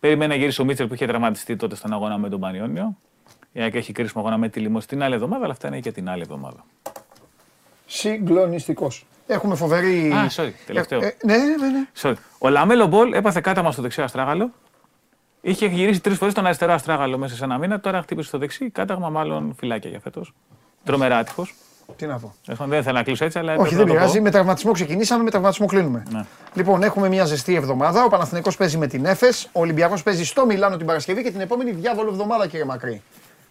Περιμένει 0.00 0.30
να 0.30 0.38
γυρίσει 0.38 0.60
ο 0.60 0.64
Μίτσελ 0.64 0.86
που 0.86 0.94
είχε 0.94 1.06
τραυματιστεί 1.06 1.56
τότε 1.56 1.76
στον 1.76 1.92
αγώνα 1.92 2.18
με 2.18 2.28
τον 2.28 2.40
Πανιόνιο. 2.40 2.96
Η 3.52 3.60
ΑΕΚ 3.60 3.74
έχει 3.74 3.92
κρίσιμο 3.92 4.22
αγώνα 4.22 4.38
με 4.38 4.48
τη 4.48 4.60
Λιμόζ 4.60 4.86
την 4.86 5.02
άλλη 5.02 5.14
εβδομάδα, 5.14 5.42
αλλά 5.44 5.52
αυτά 5.52 5.66
είναι 5.68 5.80
και 5.80 5.92
την 5.92 6.08
άλλη 6.08 6.22
εβδομάδα. 6.22 6.64
Συγκλονιστικός. 7.86 9.06
Έχουμε 9.30 9.54
φοβερή. 9.54 10.12
Α, 10.12 10.30
sorry, 10.36 10.52
τελευταίο. 10.66 11.00
Ε, 11.02 11.06
ε, 11.06 11.14
ναι, 11.24 11.36
ναι, 11.36 11.68
ναι. 11.68 11.86
Sorry. 12.02 12.14
Ο 12.38 12.48
Λαμέλο 12.48 12.86
Μπολ 12.86 13.12
έπαθε 13.12 13.40
κάταγμα 13.40 13.72
στο 13.72 13.82
δεξιό 13.82 14.04
αστράγαλο. 14.04 14.50
Είχε 15.40 15.66
γυρίσει 15.66 16.00
τρεις 16.00 16.16
φορές 16.18 16.34
τον 16.34 16.46
αριστερό 16.46 16.72
αστράγαλο 16.72 17.18
μέσα 17.18 17.34
σε 17.34 17.44
ένα 17.44 17.58
μήνα. 17.58 17.80
Τώρα 17.80 18.02
χτύπησε 18.02 18.28
στο 18.28 18.38
δεξί. 18.38 18.70
Κάταγμα, 18.70 19.08
μάλλον 19.08 19.54
φυλάκια 19.58 19.90
για 19.90 20.00
φέτος. 20.00 20.34
Τρομερά 20.84 21.16
άτυχος. 21.18 21.54
Τι 21.96 22.06
να 22.06 22.18
πω. 22.18 22.34
Δεν 22.66 22.82
θέλω 22.82 22.96
να 22.96 23.02
κλείσω 23.02 23.24
έτσι, 23.24 23.38
αλλά. 23.38 23.52
Όχι, 23.52 23.60
έπρεπε 23.60 23.76
δεν 23.76 23.86
να 23.86 23.92
το 23.92 23.98
πειράζει. 23.98 24.16
πω. 24.16 24.22
Με 24.22 24.30
τραυματισμό 24.30 24.72
ξεκινήσαμε, 24.72 25.22
με 25.22 25.30
τραυματισμό 25.30 25.66
κλείνουμε. 25.66 26.02
Ναι. 26.10 26.24
Λοιπόν, 26.54 26.82
έχουμε 26.82 27.08
μια 27.08 27.24
ζεστή 27.24 27.54
εβδομάδα. 27.54 28.04
Ο 28.04 28.08
Παναθηναϊκός 28.08 28.56
παίζει 28.56 28.78
με 28.78 28.86
την 28.86 29.04
Έφες. 29.04 29.48
Ο 29.52 29.60
Ολυμπιακός 29.60 30.02
παίζει 30.02 30.24
στο 30.24 30.46
Μιλάνο 30.46 30.76
την 30.76 30.86
Παρασκευή 30.86 31.22
και 31.22 31.30
την 31.30 31.40
επόμενη 31.40 31.70
διάβολο 31.70 32.08
εβδομάδα, 32.10 32.46
κύριε 32.46 32.64
Μακρύ. 32.64 33.02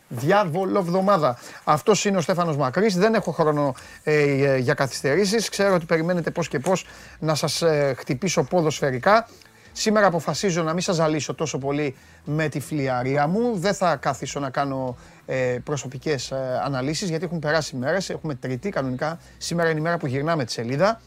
Διάβολο 0.10 0.80
εβδομάδα. 0.80 1.38
Αυτός 1.64 2.06
είναι 2.06 2.18
ο 2.18 2.22
Στέφανος 2.22 2.58
Μακρύς. 2.58 2.98
Δεν 2.98 3.14
έχω 3.14 3.32
χρόνο 3.32 3.74
ε, 4.04 4.14
ε, 4.14 4.58
για 4.58 4.74
καθυστερήσεις. 4.74 5.50
Ξέρω 5.50 5.74
ότι 5.74 5.86
περιμένετε 5.86 6.32
πώς 6.32 6.48
και 6.48 6.60
πώς 6.60 6.86
να 7.20 7.36
σας 7.36 7.62
ε, 7.62 7.96
χτυπήσω 7.98 8.44
ποδοσφαιρικά. 8.44 9.28
Σήμερα 9.72 10.08
αποφασίζω 10.08 10.64
να 10.64 10.74
μην 10.74 10.82
σας 10.82 10.96
ζαλίσω 10.96 11.34
τόσο 11.34 11.58
πολύ 11.58 11.96
με 12.24 12.48
τη 12.48 12.60
φλιαρία 12.60 13.28
μου. 13.28 13.58
Δεν 13.58 13.74
θα 13.74 13.96
καθίσω 13.96 14.40
να 14.40 14.50
κάνω 14.50 14.98
ε, 15.26 15.58
προσωπικές 15.64 16.32
ε, 16.32 16.62
αναλύσεις 16.64 17.10
γιατί 17.10 17.26
έχουν 17.26 17.40
περάσει 17.40 17.76
μέρες. 17.76 18.10
Έχουμε 18.10 18.36
τρίτη 18.36 18.70
κανονικά. 18.70 19.20
Σήμερα 19.38 19.70
είναι 19.70 19.80
η 19.80 19.84
μέρα 19.84 19.98
που 19.98 20.08
γυρνάμε 20.08 20.46
τη 20.46 20.52
σελίδα. 20.52 21.02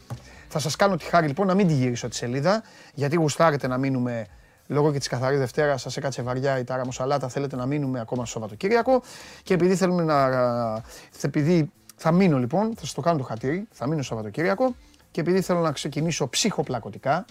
Θα 0.47 0.59
σας 0.59 0.75
κάνω 0.75 0.95
τη 0.95 1.05
χάρη 1.05 1.27
λοιπόν 1.27 1.47
να 1.47 1.53
μην 1.53 1.67
τη 1.67 1.73
γυρίσω 1.73 2.07
τη 2.07 2.15
σελίδα 2.15 2.63
γιατί 2.93 3.15
γουστάρετε 3.15 3.67
να 3.67 3.77
μείνουμε 3.77 4.27
λόγω 4.67 4.91
και 4.91 4.97
της 4.97 5.07
καθαρής 5.07 5.39
Δευτέρας, 5.39 5.81
σας 5.81 5.97
έκατσε 5.97 6.21
βαριά 6.21 6.59
η 6.59 6.63
τάρα 6.63 6.85
μοσαλάτα. 6.85 7.29
Θέλετε 7.29 7.55
να 7.55 7.65
μείνουμε 7.65 7.99
ακόμα 7.99 8.25
στο 8.25 8.33
Σαββατοκύριακο. 8.33 9.01
Και 9.43 9.53
επειδή 9.53 9.75
θέλουμε 9.75 10.03
να. 10.03 10.83
Επειδή 11.21 11.71
θα 11.95 12.11
μείνω 12.11 12.37
λοιπόν, 12.37 12.73
θα 12.75 12.79
σας 12.79 12.93
το 12.93 13.01
κάνω 13.01 13.17
το 13.17 13.23
χατήρι, 13.23 13.67
θα 13.71 13.87
μείνω 13.87 14.01
στο 14.01 14.15
Σαββατοκύριακο. 14.15 14.75
Και 15.11 15.21
επειδή 15.21 15.41
θέλω 15.41 15.59
να 15.59 15.71
ξεκινήσω 15.71 16.27
ψυχοπλακωτικά, 16.27 17.25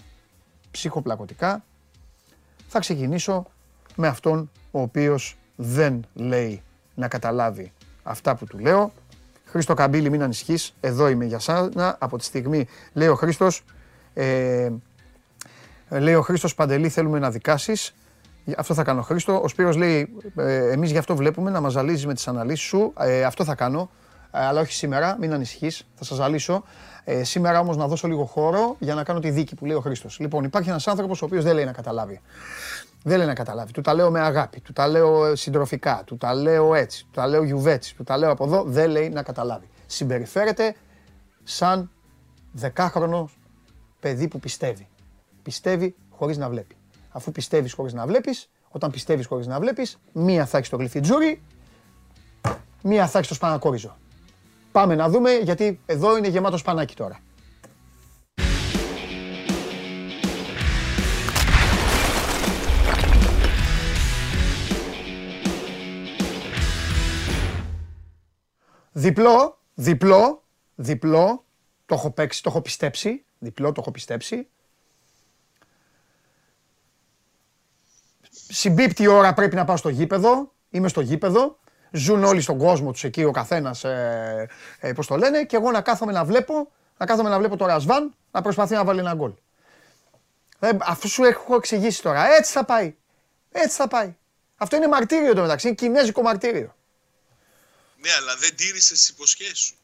ψυχοπλακωτικά, 0.71 1.63
θα 2.67 2.79
ξεκινήσω 2.79 3.45
με 3.95 4.07
αυτόν 4.07 4.51
ο 4.71 4.81
οποίος 4.81 5.37
δεν 5.55 6.05
λέει 6.13 6.61
να 6.95 7.07
καταλάβει 7.07 7.71
αυτά 8.03 8.35
που 8.35 8.45
του 8.45 8.57
λέω. 8.57 8.91
Χρήστο 9.45 9.73
Καμπύλη, 9.73 10.09
μην 10.09 10.23
ανησυχείς, 10.23 10.73
εδώ 10.79 11.07
είμαι 11.07 11.25
για 11.25 11.39
σένα. 11.39 11.97
Από 11.99 12.17
τη 12.17 12.23
στιγμή, 12.23 12.67
λέει 12.93 13.07
ο 13.07 13.15
Χρήστος, 13.15 13.63
ε, 14.13 14.69
λέει 15.99 16.13
ο 16.13 16.21
Χρήστος 16.21 16.55
Παντελή, 16.55 16.89
θέλουμε 16.89 17.19
να 17.19 17.29
δικάσεις. 17.29 17.93
Αυτό 18.57 18.73
θα 18.73 18.83
κάνω 18.83 19.01
Χρήστο. 19.01 19.41
Ο 19.43 19.47
Σπύρος 19.47 19.75
λέει, 19.75 20.15
ε, 20.35 20.71
εμείς 20.71 20.91
γι' 20.91 20.97
αυτό 20.97 21.15
βλέπουμε, 21.15 21.49
να 21.49 21.61
μας 21.61 21.71
ζαλίζεις 21.71 22.05
με 22.05 22.13
τις 22.13 22.27
αναλύσεις 22.27 22.67
σου. 22.67 22.93
Ε, 22.99 23.23
αυτό 23.23 23.43
θα 23.43 23.55
κάνω, 23.55 23.89
ε, 24.31 24.45
αλλά 24.45 24.61
όχι 24.61 24.73
σήμερα, 24.73 25.17
μην 25.19 25.33
ανησυχείς, 25.33 25.87
θα 25.95 26.03
σας 26.03 26.17
ζαλίσω. 26.17 26.63
Ε, 27.03 27.23
σήμερα 27.23 27.59
όμως 27.59 27.77
να 27.77 27.87
δώσω 27.87 28.07
λίγο 28.07 28.25
χώρο 28.25 28.75
για 28.79 28.95
να 28.95 29.03
κάνω 29.03 29.19
τη 29.19 29.29
δίκη 29.29 29.55
που 29.55 29.65
λέει 29.65 29.75
ο 29.75 29.79
Χρήστος. 29.79 30.19
Λοιπόν, 30.19 30.43
υπάρχει 30.43 30.69
ένας 30.69 30.87
άνθρωπος 30.87 31.21
ο 31.21 31.25
οποίος 31.25 31.43
δεν 31.43 31.55
λέει 31.55 31.65
να 31.65 31.71
καταλάβει. 31.71 32.21
Δεν 33.03 33.17
λέει 33.17 33.27
να 33.27 33.33
καταλάβει. 33.33 33.71
Του 33.71 33.81
τα 33.81 33.93
λέω 33.93 34.11
με 34.11 34.19
αγάπη, 34.19 34.59
του 34.59 34.73
τα 34.73 34.87
λέω 34.87 35.25
ε, 35.25 35.35
συντροφικά, 35.35 36.01
του 36.05 36.17
τα 36.17 36.33
λέω 36.33 36.75
έτσι, 36.75 37.03
του 37.03 37.09
τα 37.13 37.27
λέω 37.27 37.43
γιουβέτσι, 37.43 37.95
του 37.95 38.03
τα 38.03 38.17
λέω 38.17 38.31
από 38.31 38.43
εδώ. 38.43 38.63
Δεν 38.63 38.89
λέει 38.89 39.09
να 39.09 39.23
καταλάβει. 39.23 39.69
Συμπεριφέρεται 39.85 40.75
σαν 41.43 41.91
δεκάχρονο 42.51 43.29
παιδί 43.99 44.27
που 44.27 44.39
πιστεύει 44.39 44.87
πιστεύει 45.43 45.95
χωρίς 46.09 46.37
να 46.37 46.49
βλέπει. 46.49 46.75
Αφού 47.09 47.31
πιστεύεις 47.31 47.73
χωρίς 47.73 47.93
να 47.93 48.05
βλέπεις, 48.07 48.49
όταν 48.69 48.91
πιστεύεις 48.91 49.25
χωρίς 49.25 49.47
να 49.47 49.59
βλέπεις, 49.59 49.97
μία 50.11 50.45
θα 50.45 50.57
έχεις 50.57 50.69
το 50.69 50.77
γλυφιτζούρι, 50.77 51.41
μία 52.81 53.07
θα 53.07 53.17
έχεις 53.17 53.29
το 53.29 53.35
σπανακόριζο. 53.35 53.97
Πάμε 54.71 54.95
να 54.95 55.09
δούμε, 55.09 55.31
γιατί 55.31 55.79
εδώ 55.85 56.17
είναι 56.17 56.27
γεμάτος 56.27 56.59
σπανάκι 56.59 56.95
τώρα. 56.95 57.19
Διπλό, 68.93 69.59
διπλό, 69.73 70.43
διπλό, 70.75 71.45
το 71.85 71.95
έχω 71.95 72.11
παίξει, 72.11 72.43
το 72.43 72.49
έχω 72.49 72.61
πιστέψει, 72.61 73.25
διπλό 73.39 73.71
το 73.71 73.81
έχω 73.81 73.91
πιστέψει, 73.91 74.47
Συμπίπτει 78.53 79.03
η 79.03 79.07
ώρα 79.07 79.33
πρέπει 79.33 79.55
να 79.55 79.65
πάω 79.65 79.77
στο 79.77 79.89
γήπεδο, 79.89 80.53
είμαι 80.69 80.87
στο 80.87 81.01
γήπεδο, 81.01 81.59
ζουν 81.91 82.23
όλοι 82.23 82.41
στον 82.41 82.57
κόσμο 82.57 82.91
τους 82.91 83.03
εκεί 83.03 83.23
ο 83.23 83.31
καθένας, 83.31 83.83
ε, 83.83 84.49
ε, 84.79 84.93
πώς 84.93 85.07
το 85.07 85.17
λένε, 85.17 85.43
και 85.43 85.55
εγώ 85.55 85.71
να 85.71 85.81
κάθομαι 85.81 86.11
να 86.11 86.25
βλέπω, 86.25 86.71
να 86.97 87.05
κάθομαι 87.05 87.29
να 87.29 87.37
βλέπω 87.37 87.57
το 87.57 87.65
Ρασβάν 87.65 88.15
να 88.31 88.41
προσπαθεί 88.41 88.73
να 88.73 88.83
βάλει 88.83 88.99
ένα 88.99 89.13
γκολ. 89.13 89.33
Ε, 90.59 90.69
αφού 90.79 91.07
σου 91.07 91.23
έχω 91.23 91.55
εξηγήσει 91.55 92.01
τώρα, 92.01 92.35
έτσι 92.35 92.51
θα 92.51 92.65
πάει. 92.65 92.95
Έτσι 93.51 93.75
θα 93.75 93.87
πάει. 93.87 94.15
Αυτό 94.55 94.75
είναι 94.75 94.87
μαρτύριο 94.87 95.33
το 95.33 95.41
μεταξύ, 95.41 95.67
είναι 95.67 95.75
κινέζικο 95.75 96.21
μαρτύριο. 96.21 96.75
Ναι, 98.01 98.09
αλλά 98.21 98.35
δεν 98.35 98.55
τήρησες 98.55 98.99
τις 98.99 99.09
υποσχέσεις 99.09 99.59
σου. 99.59 99.75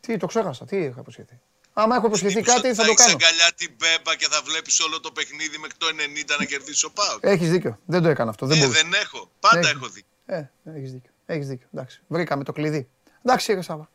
Τι, 0.00 0.16
το 0.16 0.26
ξέχασα, 0.26 0.64
τι 0.64 0.76
είχα 0.76 1.00
υποσχεθεί; 1.00 1.40
Άμα 1.76 1.96
έχω 1.96 2.06
υποσχεθεί 2.06 2.34
Μήπως 2.36 2.54
κάτι 2.54 2.66
ότι 2.68 2.76
θα 2.76 2.82
το 2.84 2.90
έχεις 2.90 3.04
κάνω. 3.04 3.16
αγκαλιά 3.20 3.48
την 3.56 3.70
Μπέμπα 3.78 4.16
και 4.16 4.26
θα 4.30 4.40
βλέπεις 4.44 4.80
όλο 4.80 5.00
το 5.00 5.10
παιχνίδι 5.12 5.58
μέχρι 5.58 5.76
το 5.76 5.86
90 5.86 6.36
να 6.38 6.44
κερδίσει 6.44 6.84
ο 6.84 6.90
Πάοκ; 6.90 7.18
Έχεις 7.20 7.50
δίκιο, 7.50 7.78
δεν 7.86 8.02
το 8.02 8.08
έκανα 8.08 8.30
αυτό, 8.30 8.46
δεν 8.46 8.56
Ε, 8.56 8.60
μπορούσα. 8.60 8.80
δεν 8.82 8.92
έχω. 9.02 9.30
Πάντα 9.40 9.58
Ναι. 9.60 9.68
έχω 9.68 9.88
δει. 9.88 10.04
Ε, 10.26 10.42
έχεις 10.76 10.92
δίκιο, 10.92 11.10
έχεις 11.26 11.46
δίκιο, 11.48 11.66
εντάξει. 11.74 12.00
Βρήκαμε 12.06 12.44
το 12.44 12.52
κλειδί. 12.52 12.88
Εντάξει 13.24 13.54
ρε 13.54 13.62
Σάβα. 13.62 13.88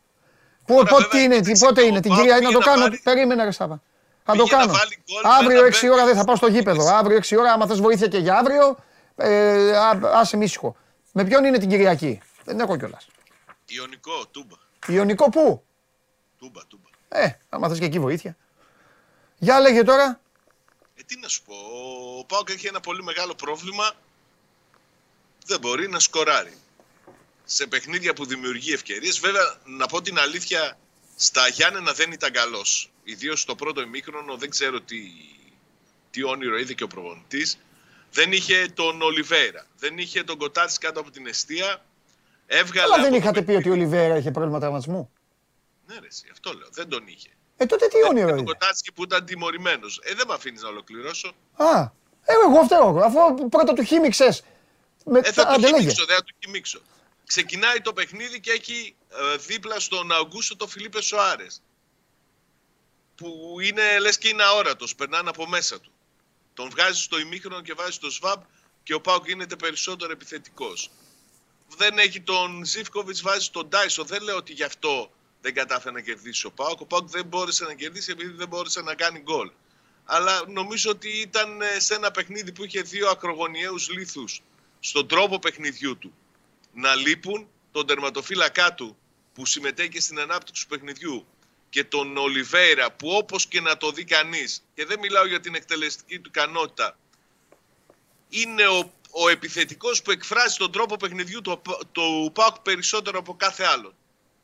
Πού, 0.66 0.74
Τώρα, 0.74 0.88
πότε, 0.88 1.02
βέβαια, 1.02 1.18
τι 1.18 1.24
είναι, 1.24 1.34
τι, 1.34 1.40
κοίταξε, 1.42 1.64
πότε 1.64 1.80
το 1.80 1.86
είναι, 1.86 2.00
την 2.00 2.10
Πάοκ 2.10 2.20
κυρία 2.20 2.34
να 2.34 2.40
πήγε 2.40 2.52
το 2.52 2.58
να 2.58 2.64
κάνω. 2.64 2.80
πάρει- 2.82 3.00
Περίμενε 3.02 3.44
ρε 3.44 3.50
Σάβα. 3.50 3.82
Θα 4.24 4.36
το 4.36 4.42
Πήγε 4.42 4.56
να 4.56 4.60
κάνω. 4.62 4.72
βάλει 4.72 4.98
γκολ, 5.10 5.32
Αύριο 5.38 5.62
μετά 5.62 5.66
6 5.66 5.88
ώρα 5.90 6.04
δεν 6.04 6.16
θα 6.16 6.24
πάω 6.24 6.36
στο 6.36 6.46
μπαίνει 6.46 6.58
γήπεδο. 6.58 6.80
στις- 6.80 6.92
Αύριο 6.94 7.16
6 7.16 7.36
ώρα, 7.36 7.52
άμα 7.52 7.66
θες 7.66 7.80
βοήθεια 7.80 8.06
και 8.08 8.18
για 8.18 8.38
αύριο, 8.38 8.76
ε, 9.16 9.76
α- 9.76 10.00
άσε 10.14 10.36
μη 10.36 10.44
ήσυχο. 10.44 10.76
Με 11.12 11.24
ποιον 11.24 11.44
είναι 11.44 11.58
την 11.58 11.68
Κυριακή; 11.68 12.20
Δεν 12.44 12.60
έχω 12.60 12.76
κιόλας. 12.76 13.06
Ιωνικό, 13.68 14.26
τούμπα. 14.30 14.56
Ιωνικό 14.86 15.30
πού; 15.30 15.62
Τούμπα, 16.38 16.66
τούμπα. 16.66 16.79
Ε, 17.12 17.28
άμα 17.48 17.68
θες 17.68 17.78
και 17.78 17.84
εκεί 17.84 17.98
βοήθεια. 17.98 18.36
Για 19.38 19.60
λέγε 19.60 19.82
τώρα. 19.82 20.20
Ε, 20.94 21.02
τι 21.06 21.18
να 21.18 21.28
σου 21.28 21.42
πω. 21.42 21.54
Ο 22.18 22.24
Πάοκ 22.24 22.50
έχει 22.50 22.66
ένα 22.66 22.80
πολύ 22.80 23.02
μεγάλο 23.02 23.34
πρόβλημα. 23.34 23.92
Δεν 25.46 25.58
μπορεί 25.60 25.88
να 25.88 25.98
σκοράρει. 25.98 26.54
Σε 27.44 27.66
παιχνίδια 27.66 28.12
που 28.12 28.26
δημιουργεί 28.26 28.72
ευκαιρίες. 28.72 29.18
Βέβαια, 29.20 29.54
να 29.64 29.86
πω 29.86 30.02
την 30.02 30.18
αλήθεια, 30.18 30.78
στα 31.16 31.48
Γιάννενα 31.48 31.92
δεν 31.92 32.12
ήταν 32.12 32.32
καλός. 32.32 32.90
Ιδίως 33.04 33.40
στο 33.40 33.54
πρώτο 33.54 33.80
ημίχρονο, 33.80 34.36
δεν 34.36 34.50
ξέρω 34.50 34.80
τι, 34.80 35.00
τι 36.10 36.22
όνειρο 36.24 36.58
είδε 36.58 36.72
και 36.72 36.84
ο 36.84 36.86
προπονητής. 36.86 37.58
Δεν 38.12 38.32
είχε 38.32 38.66
τον 38.74 39.02
Ολιβέρα. 39.02 39.66
Δεν 39.78 39.98
είχε 39.98 40.22
τον 40.24 40.38
Κοτάρης 40.38 40.78
κάτω 40.78 41.00
από 41.00 41.10
την 41.10 41.26
αιστεία. 41.26 41.84
Έβγαλε. 42.46 42.92
Αλλά 42.92 43.02
δεν 43.02 43.04
από 43.04 43.14
το 43.14 43.16
είχατε 43.16 43.40
πει 43.40 43.46
παιχνίδι- 43.46 43.66
ότι 43.66 43.68
ο 43.68 43.72
Ολιβέρα 43.82 44.16
είχε 44.16 44.30
πρόβλημα 44.30 44.58
τραυματισμού; 44.58 45.10
Ναι, 45.90 45.98
ρε, 45.98 46.06
εσύ, 46.06 46.28
αυτό 46.32 46.52
λέω. 46.52 46.68
Δεν 46.70 46.88
τον 46.88 47.06
είχε. 47.06 47.28
Ε, 47.56 47.66
τότε 47.66 47.88
τι 47.88 48.02
όνειρο 48.08 48.28
Τον 48.28 48.38
είναι. 48.38 48.46
Κοτάρσκι 48.46 48.92
που 48.92 49.02
ήταν 49.02 49.24
τιμωρημένος. 49.24 50.00
Ε, 50.02 50.14
δεν 50.14 50.26
με 50.28 50.34
αφήνεις 50.34 50.62
να 50.62 50.68
ολοκληρώσω. 50.68 51.32
Α, 51.56 51.80
ε, 52.24 52.32
εγώ 52.46 52.64
φταίω. 52.64 53.00
Αφού 53.04 53.48
πρώτα 53.48 53.72
του 53.72 53.82
χύμιξες. 53.82 54.42
Με... 55.04 55.18
Ε, 55.18 55.32
θα 55.32 55.42
Άντε, 55.42 55.54
το 55.54 55.60
λέγε. 55.60 55.76
κοιμήξω, 55.76 56.04
δεν 56.04 56.16
θα 56.16 56.22
το 56.22 56.32
κοιμήξω. 56.38 56.80
Ξεκινάει 57.26 57.80
το 57.80 57.92
παιχνίδι 57.92 58.40
και 58.40 58.50
έχει 58.50 58.94
ε, 59.32 59.36
δίπλα 59.36 59.80
στον 59.80 60.12
Αγκούστο 60.12 60.56
το 60.56 60.66
Φιλίπε 60.66 61.02
Σοάρες. 61.02 61.62
Που 63.14 63.56
είναι 63.60 63.98
λες 63.98 64.18
και 64.18 64.28
είναι 64.28 64.42
αόρατος, 64.42 64.94
περνάνε 64.94 65.28
από 65.28 65.48
μέσα 65.48 65.80
του. 65.80 65.92
Τον 66.54 66.70
βγάζει 66.70 67.02
στο 67.02 67.18
ημίχρονο 67.18 67.60
και 67.60 67.74
βάζει 67.74 67.92
στο 67.92 68.10
ΣΒΑΠ 68.10 68.42
και 68.82 68.94
ο 68.94 69.00
Πάουκ 69.00 69.26
γίνεται 69.26 69.56
περισσότερο 69.56 70.12
επιθετικός. 70.12 70.90
Δεν 71.76 71.98
έχει 71.98 72.20
τον 72.20 72.64
Ζήφκοβιτς, 72.64 73.22
βάζει 73.22 73.50
τον 73.50 73.68
Τάισο. 73.68 74.04
Δεν 74.04 74.22
λέω 74.22 74.36
ότι 74.36 74.52
γι' 74.52 74.64
αυτό 74.64 75.10
δεν 75.40 75.54
κατάφερε 75.54 75.94
να 75.94 76.00
κερδίσει 76.00 76.46
ο 76.46 76.50
Πάουκ. 76.50 76.80
Ο 76.80 76.86
Πάουκ 76.86 77.08
δεν 77.08 77.26
μπόρεσε 77.26 77.64
να 77.64 77.74
κερδίσει 77.74 78.10
επειδή 78.10 78.32
δεν 78.32 78.48
μπόρεσε 78.48 78.80
να 78.80 78.94
κάνει 78.94 79.18
γκολ. 79.18 79.50
Αλλά 80.04 80.44
νομίζω 80.48 80.90
ότι 80.90 81.08
ήταν 81.08 81.60
ε, 81.60 81.80
σε 81.80 81.94
ένα 81.94 82.10
παιχνίδι 82.10 82.52
που 82.52 82.64
είχε 82.64 82.80
δύο 82.82 83.08
ακρογωνιαίους 83.08 83.90
λίθους 83.90 84.42
στον 84.80 85.08
τρόπο 85.08 85.38
παιχνιδιού 85.38 85.98
του 85.98 86.14
να 86.72 86.94
λείπουν 86.94 87.48
τον 87.72 87.86
τερματοφύλακά 87.86 88.74
του 88.74 88.96
που 89.34 89.46
συμμετέχει 89.46 90.00
στην 90.00 90.18
ανάπτυξη 90.18 90.62
του 90.62 90.68
παιχνιδιού 90.68 91.26
και 91.68 91.84
τον 91.84 92.16
Ολιβέηρα 92.16 92.92
που 92.92 93.08
όπως 93.08 93.46
και 93.46 93.60
να 93.60 93.76
το 93.76 93.90
δει 93.90 94.04
κανείς 94.04 94.62
και 94.74 94.86
δεν 94.86 94.98
μιλάω 94.98 95.26
για 95.26 95.40
την 95.40 95.54
εκτελεστική 95.54 96.18
του 96.18 96.28
ικανότητα 96.28 96.98
είναι 98.28 98.66
ο, 98.66 98.92
ο 99.10 99.28
επιθετικός 99.28 100.02
που 100.02 100.10
εκφράζει 100.10 100.56
τον 100.56 100.72
τρόπο 100.72 100.96
παιχνιδιού 100.96 101.40
του, 101.40 101.62
του 101.92 102.30
ΠΑΟΚ 102.34 102.58
περισσότερο 102.58 103.18
από 103.18 103.34
κάθε 103.34 103.64
άλλον. 103.64 103.94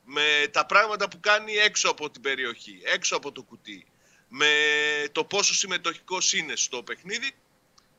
Με 0.09 0.49
τα 0.51 0.67
πράγματα 0.67 1.09
που 1.09 1.21
κάνει 1.21 1.53
έξω 1.53 1.89
από 1.89 2.11
την 2.11 2.21
περιοχή, 2.21 2.81
έξω 2.85 3.17
από 3.17 3.33
το 3.33 3.43
κουτί. 3.43 3.87
Με 4.29 4.49
το 5.13 5.25
πόσο 5.25 5.55
συμμετοχικός 5.55 6.33
είναι 6.33 6.57
στο 6.57 6.83
παιχνίδι. 6.83 7.31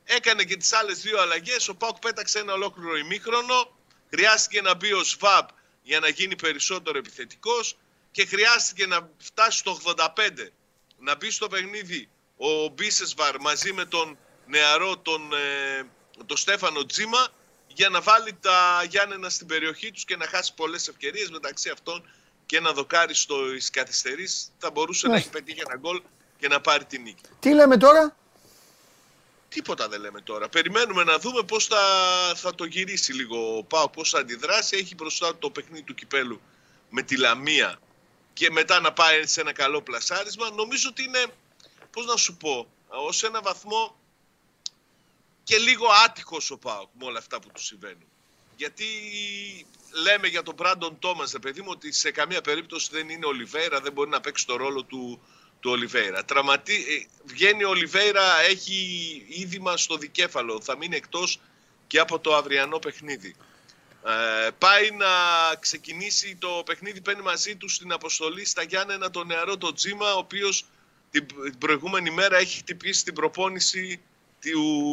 Έκανε 0.04 0.44
και 0.44 0.56
τις 0.56 0.72
άλλες 0.72 1.00
δύο 1.00 1.20
αλλαγές. 1.20 1.68
Ο 1.68 1.74
ΠΑΟΚ 1.74 1.98
πέταξε 1.98 2.38
ένα 2.38 2.52
ολόκληρο 2.52 2.96
ημίχρονο. 2.96 3.76
Χρειάστηκε 4.10 4.60
να 4.60 4.74
μπει 4.74 4.92
ο 4.92 5.04
ΣΒΑΠ 5.04 5.48
για 5.82 6.00
να 6.00 6.08
γίνει 6.08 6.36
περισσότερο 6.36 6.98
επιθετικός. 6.98 7.76
Και 8.10 8.26
χρειάστηκε 8.26 8.86
να 8.86 9.10
φτάσει 9.18 9.58
στο 9.58 9.80
85 9.84 10.50
να 10.98 11.16
μπει 11.16 11.30
στο 11.30 11.48
παιχνίδι 11.48 12.08
ο 12.36 12.68
Μπίσεσβαρ 12.68 13.40
μαζί 13.40 13.72
με 13.72 13.84
τον 13.84 14.18
νεαρό 14.46 14.98
τον, 14.98 15.32
ε, 15.32 15.82
τον 16.26 16.36
Στέφανο 16.36 16.86
Τζίμα 16.86 17.28
για 17.78 17.88
να 17.88 18.00
βάλει 18.00 18.32
τα 18.40 18.84
Γιάννενα 18.88 19.28
στην 19.30 19.46
περιοχή 19.46 19.90
τους 19.90 20.04
και 20.04 20.16
να 20.16 20.26
χάσει 20.26 20.54
πολλές 20.54 20.88
ευκαιρίες 20.88 21.30
μεταξύ 21.30 21.70
αυτών 21.70 22.10
και 22.46 22.56
ένα 22.56 22.72
δοκάρι 22.72 23.14
στο 23.14 23.36
καθυστερής 23.72 24.52
θα 24.58 24.70
μπορούσε 24.70 25.06
να 25.06 25.12
Ναι. 25.12 25.18
έχει 25.18 25.30
πετύχει 25.30 25.60
ένα 25.66 25.76
γκολ 25.76 26.02
και 26.38 26.48
να 26.48 26.60
πάρει 26.60 26.84
την 26.84 27.02
νίκη. 27.02 27.22
Τι 27.40 27.54
λέμε 27.54 27.76
τώρα; 27.76 28.16
Τίποτα 29.48 29.88
δεν 29.88 30.00
λέμε 30.00 30.20
τώρα. 30.20 30.48
Περιμένουμε 30.48 31.04
να 31.04 31.18
δούμε 31.18 31.42
πώς 31.42 31.66
θα, 31.66 31.80
θα 32.36 32.54
το 32.54 32.64
γυρίσει 32.64 33.12
λίγο 33.12 33.56
ο 33.58 33.62
Πάο, 33.62 33.88
πώς 33.88 34.10
θα 34.10 34.18
αντιδράσει. 34.18 34.76
Έχει 34.76 34.94
μπροστά 34.94 35.30
του 35.30 35.38
το 35.38 35.50
παιχνίδι 35.50 35.82
του 35.82 35.94
Κυπέλου 35.94 36.40
με 36.90 37.02
τη 37.02 37.16
Λαμία 37.16 37.78
και 38.32 38.50
μετά 38.50 38.80
να 38.80 38.92
πάει 38.92 39.26
σε 39.26 39.40
ένα 39.40 39.52
καλό 39.52 39.82
πλασάρισμα. 39.82 40.50
Νομίζω 40.50 40.88
ότι 40.88 41.02
είναι, 41.02 41.24
πώς 41.90 42.06
να 42.06 42.16
σου 42.16 42.36
πω, 42.36 42.66
ως 42.88 43.22
ένα 43.22 43.40
βαθμό 43.40 43.96
και 45.48 45.58
λίγο 45.58 45.86
άτυχος 46.04 46.50
ο 46.50 46.58
Πάοκ 46.58 46.88
με 46.98 47.04
όλα 47.04 47.18
αυτά 47.18 47.40
που 47.40 47.48
του 47.52 47.62
συμβαίνουν. 47.62 48.06
Γιατί 48.56 48.84
λέμε 50.02 50.26
για 50.26 50.42
τον 50.42 50.54
Μπράντον 50.54 50.98
Τόμας, 50.98 51.32
ρε 51.32 51.38
παιδί 51.38 51.60
μου, 51.60 51.68
ότι 51.70 51.92
σε 51.92 52.10
καμία 52.10 52.40
περίπτωση 52.40 52.88
δεν 52.92 53.08
είναι 53.08 53.26
ο 53.26 53.28
Ολιβέρα, 53.28 53.80
δεν 53.80 53.92
μπορεί 53.92 54.10
να 54.10 54.20
παίξει 54.20 54.46
το 54.46 54.56
ρόλο 54.56 54.82
του, 54.82 55.20
του 55.60 55.70
Ολιβέρα. 55.70 56.24
Τραυματί... 56.24 56.74
ε, 56.74 57.06
Βγαίνει 57.24 57.64
ο 57.64 57.68
Ολιβέρα, 57.68 58.40
έχει 58.40 58.80
είδημα 59.28 59.76
στο 59.76 59.96
δικέφαλο, 59.96 60.60
θα 60.60 60.76
μείνει 60.76 60.96
εκτός 60.96 61.40
και 61.86 61.98
από 61.98 62.18
το 62.18 62.34
αυριανό 62.34 62.78
παιχνίδι. 62.78 63.36
Ε, 64.06 64.50
πάει 64.58 64.90
να 64.90 65.06
ξεκινήσει 65.60 66.36
το 66.36 66.62
παιχνίδι, 66.66 67.00
παίρνει 67.00 67.22
μαζί 67.22 67.56
του 67.56 67.68
στην 67.68 67.92
αποστολή 67.92 68.44
στα 68.46 68.62
Γιάννενα 68.62 69.10
τον 69.10 69.26
νεαρό 69.26 69.56
τον 69.56 69.74
Τζίμα, 69.74 70.14
ο 70.14 70.18
οποίος 70.18 70.64
την 71.10 71.26
την 71.26 71.58
προηγούμενη 71.58 72.10
μέρα 72.10 72.36
έχει 72.36 72.58
χτυπήσει 72.58 73.04
την 73.04 73.14
προπόνηση 73.14 73.96
του, 73.96 74.02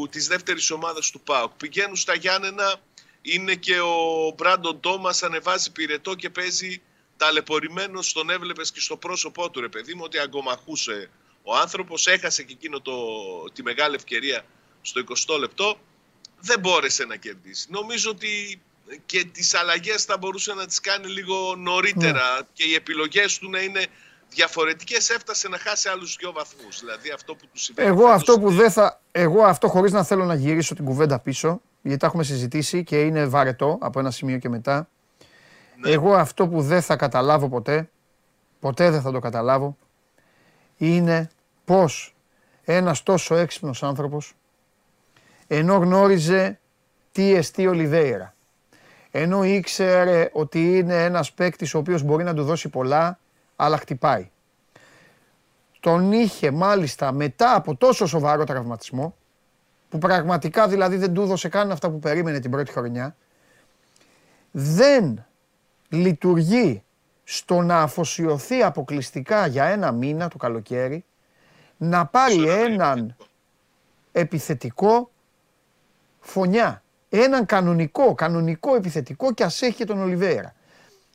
της 0.10 0.28
δεύτερης 0.28 0.72
ομάδας 0.72 1.12
του 1.12 1.22
ΠΑΟΚ. 1.22 1.52
Πηγαίνουν 1.58 1.96
στα 1.96 2.16
Γιάννενα, 2.16 2.76
είναι 3.22 3.56
και 3.56 3.80
ο 3.80 4.34
Μπράντον 4.38 4.80
Τόμας, 4.80 5.24
ανεβάζει 5.24 5.72
πυρετό 5.72 6.16
και 6.16 6.30
παίζει 6.30 6.82
ταλαιπωρημένο 7.18 8.00
τον 8.14 8.30
έβλεπες 8.30 8.72
και 8.72 8.80
στο 8.80 8.98
πρόσωπό 8.98 9.50
του 9.50 9.62
ρε 9.62 9.70
παιδί 9.70 9.94
μου 9.94 10.02
ότι 10.04 10.18
αγκομαχούσε 10.18 11.10
ο 11.44 11.56
άνθρωπος, 11.56 12.08
έχασε 12.08 12.44
και 12.44 12.54
εκείνο 12.54 12.82
το, 12.82 12.94
τη 13.54 13.64
μεγάλη 13.64 13.96
ευκαιρία 13.96 14.46
στο 14.82 15.04
20 15.28 15.40
λεπτό, 15.40 15.80
δεν 16.40 16.60
μπόρεσε 16.60 17.06
να 17.06 17.16
κερδίσει. 17.16 17.68
Νομίζω 17.70 18.10
ότι 18.10 18.62
και 19.06 19.24
τις 19.24 19.54
αλλαγές 19.54 20.04
θα 20.04 20.18
μπορούσε 20.18 20.54
να 20.54 20.66
τις 20.66 20.80
κάνει 20.80 21.08
λίγο 21.08 21.56
νωρίτερα 21.56 22.48
και 22.54 22.64
οι 22.64 22.74
επιλογές 22.74 23.38
του 23.38 23.50
να 23.50 23.60
είναι 23.60 23.88
διαφορετικές 24.36 25.10
έφτασε 25.10 25.48
να 25.48 25.58
χάσει 25.58 25.90
άλλους 25.90 26.16
δυο 26.20 26.32
βαθμούς. 26.32 26.80
Δηλαδή 26.80 27.10
αυτό 27.12 27.36
που 27.36 27.46
του 27.54 27.60
συμβαίνει. 27.60 27.88
Εγώ 27.88 28.00
φέτος 28.00 28.16
αυτό 28.16 28.40
που 28.40 28.48
είναι- 28.50 28.62
δεν 28.62 28.72
θα. 28.72 29.02
Εγώ 29.12 29.44
αυτό 29.44 29.68
χωρίς 29.68 29.92
να 29.92 30.04
θέλω 30.04 30.26
να 30.26 30.34
γυρίσω 30.36 30.76
την 30.76 30.86
κουβέντα 30.86 31.20
πίσω, 31.20 31.62
γιατί 31.82 32.00
τα 32.00 32.06
έχουμε 32.06 32.24
συζητήσει 32.24 32.84
και 32.84 33.02
είναι 33.02 33.26
βαρετό 33.26 33.78
από 33.82 34.00
ένα 34.00 34.12
σημείο 34.12 34.38
και 34.38 34.50
μετά. 34.50 34.88
Ναι. 35.78 35.90
Εγώ 35.90 36.14
αυτό 36.16 36.48
που 36.48 36.62
δεν 36.62 36.82
θα 36.82 36.96
καταλάβω 36.96 37.50
ποτέ, 37.50 37.90
ποτέ 38.60 38.90
δεν 38.90 39.02
θα 39.02 39.12
το 39.12 39.20
καταλάβω, 39.20 39.78
είναι 40.78 41.30
πώς 41.66 42.16
ένας 42.64 43.04
τόσο 43.04 43.36
έξυπνος 43.36 43.84
άνθρωπος, 43.84 44.34
ενώ 45.48 45.76
γνώριζε 45.76 46.60
τι 47.12 47.34
εστί 47.34 47.68
Ολιβέηρα, 47.68 48.36
ενώ 49.12 49.44
ήξερε 49.44 50.30
ότι 50.34 50.78
είναι 50.78 51.04
ένας 51.04 51.32
παίκτης 51.34 51.74
ο 51.74 51.78
οποίος 51.78 52.02
μπορεί 52.04 52.24
να 52.24 52.34
του 52.34 52.44
δώσει 52.44 52.70
πολλά, 52.70 53.20
αλλά 53.56 53.78
χτυπάει. 53.78 54.30
Τον 55.80 56.12
είχε 56.12 56.52
μάλιστα 56.52 57.12
μετά 57.12 57.56
από 57.56 57.76
τόσο 57.76 58.06
σοβαρό 58.06 58.44
τραυματισμό, 58.44 59.16
που 59.90 59.98
πραγματικά 59.98 60.68
δηλαδή 60.68 60.98
δεν 60.98 61.14
του 61.14 61.22
έδωσε 61.22 61.50
καν 61.50 61.72
αυτά 61.72 61.90
που 61.90 62.00
περίμενε 62.00 62.40
την 62.40 62.52
πρώτη 62.52 62.72
χρονιά, 62.72 63.16
δεν 64.52 65.26
λειτουργεί 65.90 66.84
στο 67.24 67.62
να 67.62 67.82
αφοσιωθεί 67.82 68.64
αποκλειστικά 68.64 69.48
για 69.48 69.66
ένα 69.66 69.92
μήνα 69.92 70.28
το 70.28 70.38
καλοκαίρι, 70.38 71.06
να 71.78 72.06
πάρει 72.06 72.50
έναν 72.50 73.16
επιθετικό 74.12 75.12
φωνιά. 76.20 76.84
Έναν 77.10 77.46
κανονικό, 77.46 78.14
κανονικό 78.16 78.76
επιθετικό 78.76 79.34
και 79.34 79.44
ας 79.44 79.62
έχει 79.62 79.76
και 79.76 79.86
τον 79.86 80.02
Ολιβέρα. 80.02 80.54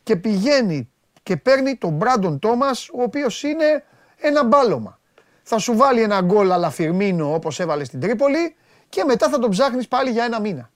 Και 0.02 0.16
πηγαίνει 0.16 0.90
και 1.22 1.36
παίρνει 1.36 1.76
τον 1.76 1.90
Μπράντον 1.90 2.38
Τόμας, 2.38 2.88
ο 2.88 3.02
οποίος 3.02 3.42
είναι 3.42 3.84
ένα 4.16 4.44
μπάλωμα. 4.44 5.00
Θα 5.42 5.58
σου 5.58 5.76
βάλει 5.76 6.02
ένα 6.02 6.20
γκολ 6.20 6.52
αλαφιρμίνο 6.52 7.34
όπως 7.34 7.60
έβαλε 7.60 7.84
στην 7.84 8.00
Τρίπολη 8.00 8.56
και 8.88 9.04
μετά 9.04 9.28
θα 9.28 9.38
τον 9.38 9.50
ψάχνεις 9.50 9.88
πάλι 9.88 10.10
για 10.10 10.24
ένα 10.24 10.40
μήνα. 10.40 10.70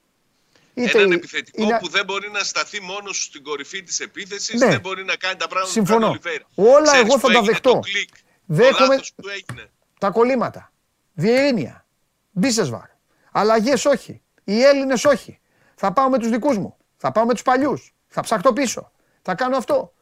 Είτε 0.73 0.97
Έναν 0.97 1.11
επιθετικό 1.11 1.63
είναι... 1.63 1.77
που 1.81 1.89
δεν 1.89 2.05
μπορεί 2.05 2.31
να 2.31 2.39
σταθεί 2.39 2.81
μόνος 2.81 3.23
στην 3.23 3.43
κορυφή 3.43 3.83
της 3.83 3.99
επίθεσης, 3.99 4.59
ναι. 4.59 4.67
δεν 4.67 4.79
μπορεί 4.79 5.05
να 5.05 5.15
κάνει 5.15 5.35
τα 5.35 5.47
πράγματα 5.47 5.71
Συμφωνώ. 5.71 6.11
που 6.11 6.19
κάνει 6.19 6.69
Όλα 6.69 6.81
Ξέρεις 6.81 7.01
εγώ 7.01 7.19
θα 7.19 7.31
τα 7.31 7.41
δεχτώ. 7.41 7.71
Το 7.71 7.79
κλικ, 7.79 8.09
Δέχομαι 8.45 8.95
που 9.15 9.27
έγινε. 9.27 9.69
τα 9.99 10.09
κολλήματα. 10.09 10.71
Διερήνια. 11.13 11.85
Μπίσεσβαρ. 12.31 12.87
Αλλαγές 13.31 13.85
όχι. 13.85 14.21
Οι 14.43 14.63
Έλληνες 14.63 15.05
όχι. 15.05 15.39
Θα 15.75 15.93
πάω 15.93 16.09
με 16.09 16.17
τους 16.17 16.29
δικούς 16.29 16.57
μου. 16.57 16.77
Θα 16.97 17.11
πάω 17.11 17.25
με 17.25 17.33
τους 17.33 17.41
παλιούς. 17.41 17.93
Θα 18.07 18.21
ψαχτώ 18.21 18.53
πίσω. 18.53 18.91
Θα 19.21 19.35
κάνω 19.35 19.57
αυτό. 19.57 19.93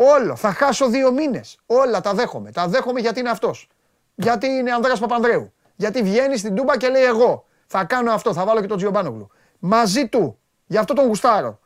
Όλο. 0.00 0.36
Θα 0.36 0.52
χάσω 0.52 0.88
δύο 0.88 1.12
μήνες. 1.12 1.58
Όλα 1.66 2.00
τα 2.00 2.14
δέχομαι. 2.14 2.50
Τα 2.50 2.68
δέχομαι 2.68 3.00
γιατί 3.00 3.20
είναι 3.20 3.30
αυτός. 3.30 3.68
Γιατί 4.14 4.46
είναι 4.46 4.72
Ανδρέας 4.72 4.98
Παπανδρέου. 4.98 5.52
Γιατί 5.76 6.02
βγαίνει 6.02 6.36
στην 6.36 6.54
Τούμπα 6.54 6.76
και 6.76 6.88
λέει 6.88 7.04
εγώ. 7.04 7.46
Θα 7.66 7.84
κάνω 7.84 8.12
αυτό. 8.12 8.32
Θα 8.32 8.44
βάλω 8.44 8.60
και 8.60 8.66
τον 8.66 8.76
Τζιομπάνογλου 8.76 9.30
μαζί 9.58 10.08
του. 10.08 10.38
Γι' 10.66 10.76
αυτό 10.76 10.94
τον 10.94 11.06
γουστάρω. 11.06 11.58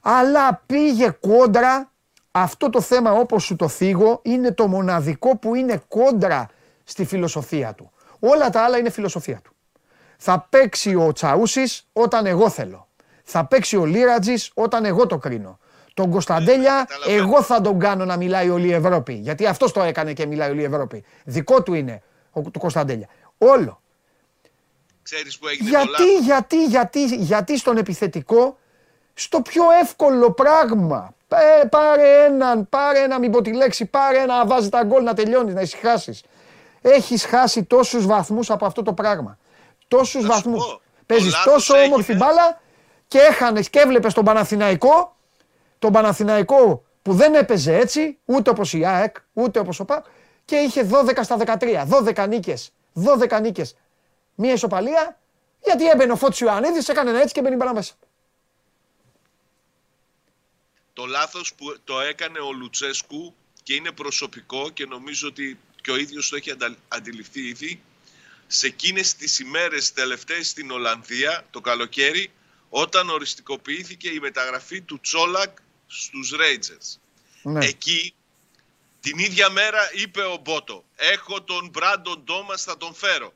Αλλά 0.00 0.62
πήγε 0.66 1.10
κόντρα, 1.20 1.90
αυτό 2.30 2.70
το 2.70 2.80
θέμα 2.80 3.12
όπως 3.12 3.44
σου 3.44 3.56
το 3.56 3.68
θίγω, 3.68 4.20
είναι 4.22 4.52
το 4.52 4.66
μοναδικό 4.66 5.36
που 5.36 5.54
είναι 5.54 5.82
κόντρα 5.88 6.48
στη 6.84 7.04
φιλοσοφία 7.04 7.74
του. 7.74 7.92
Όλα 8.20 8.50
τα 8.50 8.62
άλλα 8.62 8.78
είναι 8.78 8.90
φιλοσοφία 8.90 9.40
του. 9.44 9.52
Θα 10.16 10.46
παίξει 10.50 10.94
ο 10.94 11.12
Τσαούσης 11.12 11.88
όταν 11.92 12.26
εγώ 12.26 12.48
θέλω. 12.48 12.88
Θα 13.24 13.46
παίξει 13.46 13.76
ο 13.76 13.84
Λίρατζης 13.84 14.50
όταν 14.54 14.84
εγώ 14.84 15.06
το 15.06 15.18
κρίνω. 15.18 15.58
Τον 15.94 16.10
Κωνσταντέλια, 16.10 16.86
εγώ 17.06 17.42
θα 17.42 17.60
τον 17.60 17.78
κάνω 17.78 18.04
να 18.04 18.16
μιλάει 18.16 18.50
όλη 18.50 18.66
η 18.66 18.72
Ευρώπη. 18.72 19.12
Γιατί 19.12 19.46
αυτός 19.46 19.72
το 19.72 19.82
έκανε 19.82 20.12
και 20.12 20.26
μιλάει 20.26 20.50
όλη 20.50 20.60
η 20.60 20.64
Ευρώπη. 20.64 21.04
Δικό 21.24 21.62
του 21.62 21.74
είναι 21.74 22.02
το 22.50 22.58
Κωνσταντέλια. 22.58 23.08
Όλο. 23.38 23.80
Ξέρεις 25.02 25.38
που 25.38 25.48
έγινε 25.48 25.68
γιατί, 25.68 26.16
το 26.16 26.22
γιατί, 26.22 26.64
γιατί, 26.64 27.04
γιατί 27.04 27.58
στον 27.58 27.76
επιθετικό, 27.76 28.58
στο 29.14 29.40
πιο 29.40 29.64
εύκολο 29.82 30.30
πράγμα. 30.32 31.14
Ε, 31.28 31.66
πάρε 31.66 32.24
έναν, 32.24 32.68
πάρε 32.68 32.98
ένα, 32.98 33.18
μην 33.18 33.30
πω 33.30 33.42
τη 33.42 33.54
λέξη, 33.54 33.86
πάρε 33.86 34.18
ένα 34.18 34.36
να 34.36 34.46
βάζει 34.46 34.68
τα 34.68 34.84
γκολ 34.84 35.02
να 35.02 35.14
τελειώνεις, 35.14 35.54
να 35.54 35.60
ησυχάσεις. 35.60 36.22
Έχεις 36.80 37.24
χάσει 37.24 37.64
τόσους 37.64 38.06
βαθμούς 38.06 38.50
από 38.50 38.66
αυτό 38.66 38.82
το 38.82 38.92
πράγμα. 38.92 39.38
Τόσους 39.88 40.26
βαθμούς. 40.26 40.80
Παίζεις 41.06 41.42
τόσο 41.42 41.74
έγινε. 41.74 41.92
όμορφη 41.92 42.14
μπάλα 42.14 42.60
και 43.08 43.18
έχανες 43.18 43.70
και 43.70 43.78
έβλεπες 43.78 44.14
τον 44.14 44.24
Παναθηναϊκό, 44.24 45.16
τον 45.80 45.92
Παναθηναϊκό 45.92 46.84
που 47.02 47.12
δεν 47.12 47.34
έπαιζε 47.34 47.76
έτσι, 47.76 48.18
ούτε 48.24 48.50
όπως 48.50 48.72
η 48.72 48.86
ΑΕΚ, 48.86 49.16
ούτε 49.32 49.58
όπως 49.58 49.80
ο 49.80 49.84
ΠΑ, 49.84 50.04
και 50.44 50.56
είχε 50.56 50.88
12 50.90 51.20
στα 51.22 51.36
13. 51.36 51.86
12 51.86 52.28
νίκες. 52.28 52.72
12 52.94 53.40
νίκες 53.40 53.74
μία 54.40 54.52
ισοπαλία, 54.52 55.18
γιατί 55.64 55.88
έμπαινε 55.88 56.12
ο 56.12 56.16
Φώτης 56.16 56.40
Ιωαννίδης, 56.40 56.88
έκανε 56.88 57.10
ένα 57.10 57.20
έτσι 57.20 57.34
και 57.34 57.40
μπαίνει 57.40 57.56
μπαλά 57.56 57.74
μέσα. 57.74 57.94
Το 60.92 61.06
λάθος 61.06 61.54
που 61.54 61.80
το 61.84 62.00
έκανε 62.00 62.38
ο 62.38 62.52
Λουτσέσκου 62.52 63.34
και 63.62 63.74
είναι 63.74 63.92
προσωπικό 63.92 64.70
και 64.70 64.86
νομίζω 64.86 65.28
ότι 65.28 65.58
και 65.80 65.90
ο 65.90 65.96
ίδιος 65.96 66.28
το 66.28 66.36
έχει 66.36 66.54
αντιληφθεί 66.88 67.40
ήδη, 67.40 67.82
σε 68.46 68.66
εκείνες 68.66 69.14
τις 69.14 69.38
ημέρες 69.38 69.92
τελευταίες 69.92 70.48
στην 70.48 70.70
Ολλανδία, 70.70 71.46
το 71.50 71.60
καλοκαίρι, 71.60 72.32
όταν 72.68 73.08
οριστικοποιήθηκε 73.08 74.08
η 74.08 74.18
μεταγραφή 74.20 74.80
του 74.80 75.00
Τσόλακ 75.00 75.58
στους 75.90 76.30
Ρέιτζερς. 76.30 77.00
Ναι. 77.42 77.66
Εκεί 77.66 78.14
την 79.00 79.18
ίδια 79.18 79.50
μέρα 79.50 79.90
είπε 79.94 80.22
ο 80.22 80.36
Μπότο, 80.36 80.84
έχω 80.96 81.42
τον 81.42 81.68
Μπράντον 81.68 82.22
Ντόμας, 82.24 82.62
θα 82.62 82.76
τον 82.76 82.94
φέρω 82.94 83.34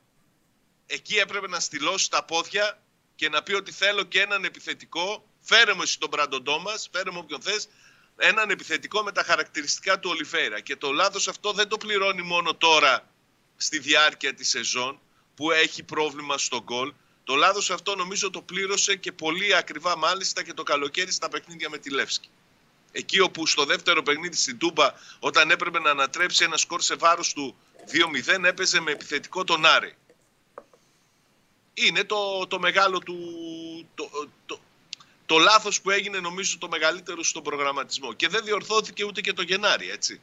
εκεί 0.85 1.15
έπρεπε 1.15 1.47
να 1.47 1.59
στυλώσει 1.59 2.09
τα 2.09 2.23
πόδια 2.23 2.81
και 3.15 3.29
να 3.29 3.43
πει 3.43 3.53
ότι 3.53 3.71
θέλω 3.71 4.03
και 4.03 4.21
έναν 4.21 4.43
επιθετικό. 4.43 5.25
Φέρε 5.41 5.73
μου 5.73 5.81
εσύ 5.81 5.99
τον 5.99 6.09
Μπραντοντό 6.09 6.59
μα, 6.59 6.73
φέρε 6.91 7.11
μου 7.11 7.19
όποιον 7.21 7.41
θες. 7.41 7.67
Έναν 8.17 8.49
επιθετικό 8.49 9.03
με 9.03 9.11
τα 9.11 9.23
χαρακτηριστικά 9.23 9.99
του 9.99 10.09
Ολιφέρα. 10.09 10.59
Και 10.59 10.75
το 10.75 10.91
λάθος 10.91 11.27
αυτό 11.27 11.51
δεν 11.51 11.67
το 11.67 11.77
πληρώνει 11.77 12.21
μόνο 12.21 12.55
τώρα 12.55 13.07
στη 13.57 13.79
διάρκεια 13.79 14.33
της 14.33 14.49
σεζόν 14.49 14.99
που 15.35 15.51
έχει 15.51 15.83
πρόβλημα 15.83 16.37
στο 16.37 16.63
γκολ. 16.63 16.93
Το 17.23 17.35
λάθος 17.35 17.71
αυτό 17.71 17.95
νομίζω 17.95 18.29
το 18.29 18.41
πλήρωσε 18.41 18.95
και 18.95 19.11
πολύ 19.11 19.55
ακριβά 19.55 19.97
μάλιστα 19.97 20.43
και 20.43 20.53
το 20.53 20.63
καλοκαίρι 20.63 21.11
στα 21.11 21.29
παιχνίδια 21.29 21.69
με 21.69 21.77
τη 21.77 21.89
Λεύσκη. 21.89 22.29
Εκεί 22.97 23.19
όπου 23.19 23.47
στο 23.47 23.65
δεύτερο 23.65 24.03
παιχνίδι 24.03 24.35
στην 24.35 24.57
Τούμπα, 24.57 24.93
όταν 25.19 25.51
έπρεπε 25.51 25.79
να 25.79 25.89
ανατρέψει 25.89 26.43
ένα 26.43 26.57
σκορ 26.57 26.81
σε 26.81 26.95
βάρος 26.95 27.33
του 27.33 27.55
2-0, 28.27 28.43
έπαιζε 28.43 28.79
με 28.79 28.91
επιθετικό 28.91 29.43
τον 29.43 29.65
Άρη 29.65 29.95
είναι 31.75 32.03
το, 32.03 32.47
το 32.47 32.59
μεγάλο 32.59 32.99
του... 32.99 33.17
Το, 33.95 34.09
το, 34.45 34.59
το 35.25 35.37
λάθος 35.37 35.81
που 35.81 35.89
έγινε 35.89 36.19
νομίζω 36.19 36.57
το 36.57 36.67
μεγαλύτερο 36.67 37.23
στον 37.23 37.43
προγραμματισμό. 37.43 38.13
Και 38.13 38.27
δεν 38.27 38.43
διορθώθηκε 38.43 39.03
ούτε 39.03 39.21
και 39.21 39.33
το 39.33 39.41
Γενάρη, 39.41 39.89
έτσι. 39.89 40.21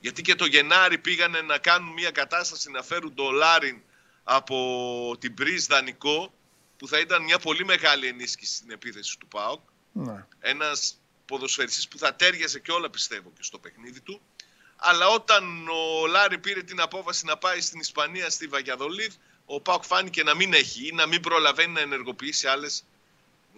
Γιατί 0.00 0.22
και 0.22 0.34
το 0.34 0.46
Γενάρη 0.46 0.98
πήγανε 0.98 1.40
να 1.40 1.58
κάνουν 1.58 1.92
μια 1.92 2.10
κατάσταση 2.10 2.70
να 2.70 2.82
φέρουν 2.82 3.14
το 3.14 3.30
Λάριν 3.30 3.80
από 4.24 5.16
την 5.18 5.34
Πρίζ 5.34 5.66
δανεικό, 5.66 6.32
που 6.76 6.88
θα 6.88 6.98
ήταν 6.98 7.22
μια 7.22 7.38
πολύ 7.38 7.64
μεγάλη 7.64 8.06
ενίσχυση 8.06 8.54
στην 8.54 8.70
επίθεση 8.70 9.18
του 9.18 9.26
ΠΑΟΚ. 9.28 9.60
Ναι. 9.92 10.26
Ένας 10.40 11.00
ποδοσφαιριστής 11.28 11.88
που 11.88 11.98
θα 11.98 12.14
τέριαζε 12.14 12.58
και 12.58 12.72
όλα 12.72 12.90
πιστεύω 12.90 13.32
και 13.36 13.42
στο 13.42 13.58
παιχνίδι 13.58 14.00
του. 14.00 14.20
Αλλά 14.76 15.08
όταν 15.08 15.68
ο 15.68 16.06
Λάρι 16.06 16.38
πήρε 16.38 16.62
την 16.62 16.80
απόφαση 16.80 17.24
να 17.24 17.36
πάει 17.36 17.60
στην 17.60 17.80
Ισπανία, 17.80 18.30
στη 18.30 18.46
Βαγιαδολίδ, 18.46 19.12
ο 19.44 19.60
Πάουκ 19.60 19.84
φάνηκε 19.84 20.22
να 20.22 20.34
μην 20.34 20.52
έχει 20.52 20.86
ή 20.86 20.92
να 20.92 21.06
μην 21.06 21.20
προλαβαίνει 21.20 21.72
να 21.72 21.80
ενεργοποιήσει 21.80 22.46
άλλες 22.46 22.84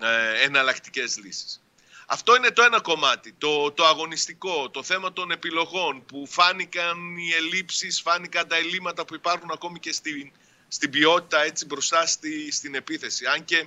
ε, 0.00 0.42
εναλλακτικές 0.42 1.18
λύσεις. 1.18 1.62
Αυτό 2.06 2.36
είναι 2.36 2.50
το 2.50 2.62
ένα 2.62 2.80
κομμάτι, 2.80 3.34
το, 3.38 3.72
το 3.72 3.86
αγωνιστικό, 3.86 4.70
το 4.70 4.82
θέμα 4.82 5.12
των 5.12 5.30
επιλογών 5.30 6.04
που 6.06 6.26
φάνηκαν 6.26 7.16
οι 7.16 7.32
ελλείψεις, 7.32 8.00
φάνηκαν 8.00 8.48
τα 8.48 8.56
ελλείμματα 8.56 9.04
που 9.04 9.14
υπάρχουν 9.14 9.50
ακόμη 9.50 9.78
και 9.78 9.92
στην, 9.92 10.32
στην 10.68 10.90
ποιότητα 10.90 11.42
έτσι 11.42 11.66
μπροστά 11.66 12.06
στη, 12.06 12.52
στην 12.52 12.74
επίθεση. 12.74 13.26
Αν 13.26 13.44
και 13.44 13.66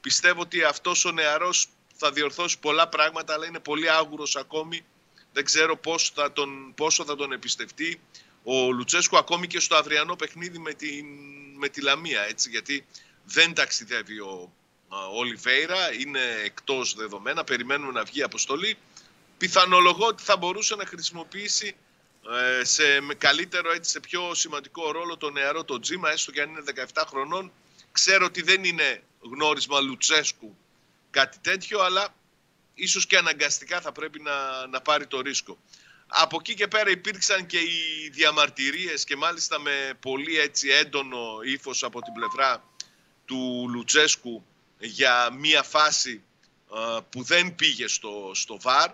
πιστεύω 0.00 0.40
ότι 0.40 0.62
αυτός 0.62 1.04
ο 1.04 1.10
νεαρός 1.12 1.68
θα 2.06 2.12
διορθώσει 2.12 2.58
πολλά 2.58 2.88
πράγματα 2.88 3.34
αλλά 3.34 3.46
είναι 3.46 3.58
πολύ 3.58 3.90
άγουρος 3.90 4.36
ακόμη. 4.36 4.84
Δεν 5.32 5.44
ξέρω 5.44 5.76
πόσο 5.76 6.12
θα 6.14 6.32
τον, 6.32 6.74
πόσο 6.74 7.04
θα 7.04 7.16
τον 7.16 7.32
εμπιστευτεί 7.32 8.00
ο 8.42 8.70
Λουτσέσκου 8.70 9.16
ακόμη 9.16 9.46
και 9.46 9.60
στο 9.60 9.76
αυριανό 9.76 10.16
παιχνίδι 10.16 10.58
με, 10.58 10.72
την, 10.72 11.06
με 11.56 11.68
τη 11.68 11.80
Λαμία, 11.80 12.22
έτσι, 12.28 12.50
γιατί 12.50 12.86
δεν 13.24 13.54
ταξιδεύει 13.54 14.20
ο 14.20 14.52
Ολιβέηρα, 15.14 15.92
είναι 15.92 16.20
εκτός 16.44 16.94
δεδομένα, 16.94 17.44
περιμένουμε 17.44 17.92
να 17.92 18.04
βγει 18.04 18.22
αποστολή. 18.22 18.76
Πιθανολογώ 19.38 20.06
ότι 20.06 20.22
θα 20.22 20.36
μπορούσε 20.36 20.74
να 20.74 20.86
χρησιμοποιήσει 20.86 21.76
ε, 22.60 22.64
σε 22.64 23.00
καλύτερο, 23.18 23.72
έτσι, 23.72 23.90
σε 23.90 24.00
πιο 24.00 24.34
σημαντικό 24.34 24.92
ρόλο 24.92 25.16
το 25.16 25.30
νεαρό 25.30 25.64
το 25.64 25.80
Τζίμα, 25.80 26.10
έστω 26.10 26.30
και 26.30 26.40
αν 26.40 26.50
είναι 26.50 26.62
17 26.94 27.02
χρονών. 27.06 27.52
Ξέρω 27.92 28.24
ότι 28.24 28.42
δεν 28.42 28.64
είναι 28.64 29.02
γνώρισμα 29.20 29.80
Λουτσέσκου 29.80 30.56
κάτι 31.14 31.38
τέτοιο, 31.38 31.80
αλλά 31.80 32.14
ίσως 32.74 33.06
και 33.06 33.16
αναγκαστικά 33.16 33.80
θα 33.80 33.92
πρέπει 33.92 34.20
να, 34.20 34.66
να 34.66 34.80
πάρει 34.80 35.06
το 35.06 35.20
ρίσκο. 35.20 35.58
Από 36.06 36.36
εκεί 36.40 36.54
και 36.54 36.68
πέρα 36.68 36.90
υπήρξαν 36.90 37.46
και 37.46 37.58
οι 37.58 38.08
διαμαρτυρίες 38.12 39.04
και 39.04 39.16
μάλιστα 39.16 39.60
με 39.60 39.98
πολύ 40.00 40.38
έτσι 40.38 40.68
έντονο 40.68 41.38
ύφος 41.44 41.82
από 41.82 42.00
την 42.00 42.12
πλευρά 42.12 42.64
του 43.24 43.66
Λουτσέσκου 43.68 44.44
για 44.78 45.30
μία 45.32 45.62
φάση 45.62 46.22
που 47.10 47.22
δεν 47.22 47.54
πήγε 47.54 47.86
στο, 47.86 48.30
στο 48.34 48.58
ΒΑΡ. 48.60 48.90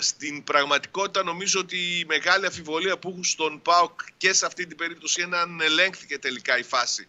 Στην 0.00 0.44
πραγματικότητα 0.44 1.22
νομίζω 1.22 1.60
ότι 1.60 1.98
η 1.98 2.04
μεγάλη 2.04 2.46
αφιβολία 2.46 2.98
που 2.98 3.08
έχουν 3.08 3.24
στον 3.24 3.62
ΠΑΟΚ 3.62 4.00
και 4.16 4.32
σε 4.32 4.46
αυτή 4.46 4.66
την 4.66 4.76
περίπτωση 4.76 5.22
είναι 5.22 5.36
αν 5.36 5.60
ελέγχθηκε 5.60 6.18
τελικά 6.18 6.58
η 6.58 6.62
φάση 6.62 7.08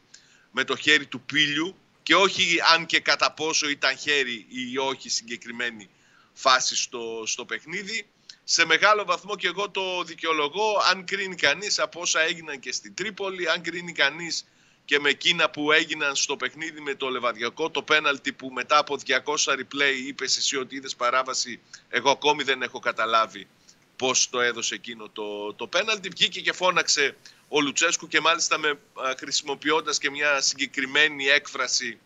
με 0.51 0.64
το 0.64 0.76
χέρι 0.76 1.05
του 1.05 1.22
πύλιου 1.22 1.78
και 2.03 2.15
όχι 2.15 2.57
αν 2.73 2.85
και 2.85 2.99
κατά 2.99 3.31
πόσο 3.31 3.69
ήταν 3.69 3.97
χέρι 3.97 4.45
ή 4.49 4.77
όχι 4.77 5.09
συγκεκριμένη 5.09 5.89
φάση 6.33 6.75
στο, 6.75 7.23
στο 7.25 7.45
παιχνίδι 7.45 8.07
σε 8.43 8.65
μεγάλο 8.65 9.05
βαθμό 9.05 9.35
και 9.35 9.47
εγώ 9.47 9.69
το 9.69 10.03
δικαιολογώ 10.03 10.81
αν 10.91 11.05
κρίνει 11.05 11.35
κανείς 11.35 11.79
από 11.79 11.99
όσα 11.99 12.21
έγιναν 12.21 12.59
και 12.59 12.71
στην 12.71 12.93
Τρίπολη, 12.93 13.49
αν 13.49 13.61
κρίνει 13.61 13.91
κανείς 13.91 14.45
και 14.85 14.99
με 14.99 15.09
εκείνα 15.09 15.49
που 15.49 15.71
έγιναν 15.71 16.15
στο 16.15 16.35
παιχνίδι 16.37 16.81
με 16.81 16.95
το 16.95 17.09
Λεβαδιακό, 17.09 17.69
το 17.69 17.81
πέναλτι 17.81 18.33
που 18.33 18.49
μετά 18.49 18.77
από 18.77 18.97
200 19.07 19.53
replay 19.53 20.07
είπες 20.07 20.37
εσύ 20.37 20.57
ότι 20.57 20.75
είδες 20.75 20.95
παράβαση, 20.95 21.59
εγώ 21.89 22.09
ακόμη 22.09 22.43
δεν 22.43 22.61
έχω 22.61 22.79
καταλάβει 22.79 23.47
πώς 23.95 24.29
το 24.29 24.39
έδωσε 24.39 24.75
εκείνο 24.75 25.09
το, 25.09 25.53
το 25.53 25.67
πέναλτι. 25.67 26.09
Βγήκε 26.09 26.41
και 26.41 26.53
φώναξε 26.53 27.15
ο 27.47 27.61
Λουτσέσκου 27.61 28.07
και 28.07 28.21
μάλιστα 28.21 28.57
με, 28.57 28.79
χρησιμοποιώντας 29.17 29.97
και 29.97 30.09
μια 30.09 30.41
συγκεκριμένη 30.41 31.25
έκφραση 31.25 31.99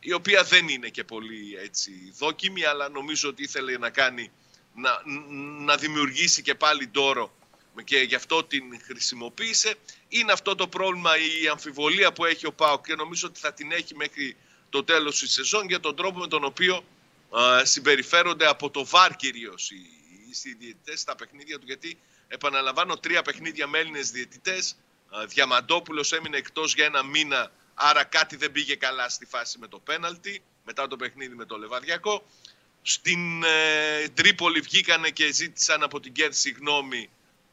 η 0.00 0.12
οποία 0.12 0.42
δεν 0.42 0.68
είναι 0.68 0.88
και 0.88 1.04
πολύ 1.04 1.56
έτσι 1.62 2.12
δόκιμη 2.18 2.64
αλλά 2.64 2.88
νομίζω 2.88 3.28
ότι 3.28 3.42
ήθελε 3.42 3.78
να 3.78 3.90
κάνει 3.90 4.30
να, 4.74 5.02
να 5.64 5.76
δημιουργήσει 5.76 6.42
και 6.42 6.54
πάλι 6.54 6.86
τόρο 6.86 7.34
και 7.84 7.98
γι' 7.98 8.14
αυτό 8.14 8.44
την 8.44 8.80
χρησιμοποίησε. 8.84 9.74
Είναι 10.08 10.32
αυτό 10.32 10.54
το 10.54 10.68
πρόβλημα, 10.68 11.10
η 11.42 11.48
αμφιβολία 11.48 12.12
που 12.12 12.24
έχει 12.24 12.46
ο 12.46 12.52
ΠΑΟΚ 12.52 12.86
και 12.86 12.94
νομίζω 12.94 13.28
ότι 13.28 13.40
θα 13.40 13.52
την 13.52 13.72
έχει 13.72 13.94
μέχρι 13.94 14.36
το 14.70 14.84
τέλος 14.84 15.18
της 15.18 15.32
σεζόν 15.32 15.68
για 15.68 15.80
τον 15.80 15.96
τρόπο 15.96 16.18
με 16.18 16.26
τον 16.26 16.44
οποίο 16.44 16.84
συμπεριφέρονται 17.62 18.46
από 18.46 18.70
το 18.70 18.84
ΒΑΡ 18.84 19.16
κυρίως 19.16 19.70
οι, 19.70 19.86
οι 20.44 20.52
διαιτητές 20.58 21.00
στα 21.00 21.14
παιχνίδια 21.14 21.58
του 21.58 21.66
γιατί 21.66 21.98
επαναλαμβάνω 22.28 22.96
τρία 22.96 23.22
παιχνίδια 23.22 23.66
με 23.66 23.78
Έλληνες 23.78 24.10
διαιτητές. 24.10 24.76
Διαμαντόπουλος 25.26 26.12
έμεινε 26.12 26.36
εκτός 26.36 26.74
για 26.74 26.84
ένα 26.84 27.02
μήνα 27.02 27.50
άρα 27.74 28.04
κάτι 28.04 28.36
δεν 28.36 28.52
πήγε 28.52 28.74
καλά 28.74 29.08
στη 29.08 29.26
φάση 29.26 29.58
με 29.58 29.68
το 29.68 29.78
πέναλτι. 29.78 30.42
Μετά 30.64 30.86
το 30.86 30.96
παιχνίδι 30.96 31.34
με 31.34 31.44
το 31.44 31.56
Λεβαδιακό. 31.56 32.26
Στην 32.82 33.44
ε, 33.44 34.08
Τρίπολη 34.08 34.60
βγήκανε 34.60 35.10
και 35.10 35.32
ζήτησαν 35.32 35.82
από 35.82 36.00
την 36.00 36.12
Κέρδη 36.12 36.34
συγγνώμη 36.34 37.10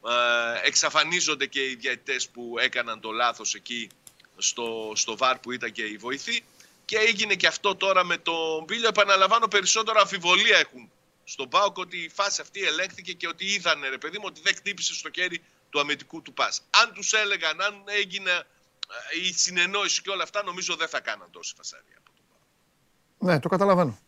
ε, 0.07 0.67
εξαφανίζονται 0.67 1.45
και 1.45 1.69
οι 1.69 1.75
διαιτητές 1.75 2.29
που 2.29 2.55
έκαναν 2.59 2.99
το 2.99 3.11
λάθος 3.11 3.55
εκεί 3.55 3.89
στο, 4.37 4.91
στο 4.95 5.17
ΒΑΡ 5.17 5.37
που 5.39 5.51
ήταν 5.51 5.71
και 5.71 5.83
η 5.83 5.97
βοηθή 5.97 6.43
και 6.85 6.97
έγινε 6.97 7.35
και 7.35 7.47
αυτό 7.47 7.75
τώρα 7.75 8.03
με 8.03 8.17
τον 8.17 8.63
Μπίλιο. 8.63 8.87
Επαναλαμβάνω 8.87 9.47
περισσότερο 9.47 9.99
αμφιβολία 9.99 10.57
έχουν 10.57 10.91
στον 11.31 11.49
Πάοκ 11.49 11.77
ότι 11.77 11.97
η 11.97 12.09
φάση 12.09 12.41
αυτή 12.41 12.63
ελέγχθηκε 12.63 13.13
και 13.13 13.27
ότι 13.27 13.45
είδανε 13.45 13.87
ρε 13.87 13.97
παιδί 13.97 14.17
μου 14.17 14.23
ότι 14.27 14.41
δεν 14.43 14.55
χτύπησε 14.55 14.93
στο 14.93 15.09
χέρι 15.13 15.43
του 15.69 15.79
αμυντικού 15.79 16.21
του 16.21 16.33
πας. 16.33 16.61
Αν 16.69 16.93
τους 16.93 17.13
έλεγαν, 17.13 17.61
αν 17.61 17.83
έγινε 17.85 18.31
ε, 18.31 19.27
η 19.27 19.33
συνεννόηση 19.33 20.01
και 20.01 20.09
όλα 20.09 20.23
αυτά 20.23 20.43
νομίζω 20.43 20.75
δεν 20.75 20.87
θα 20.87 20.99
κάναν 20.99 21.27
τόση 21.31 21.53
φασαρία 21.57 21.95
από 21.97 22.11
τον 22.15 22.23
Πάοκ. 22.29 23.31
Ναι, 23.31 23.39
το 23.39 23.49
καταλαβαίνω. 23.49 23.99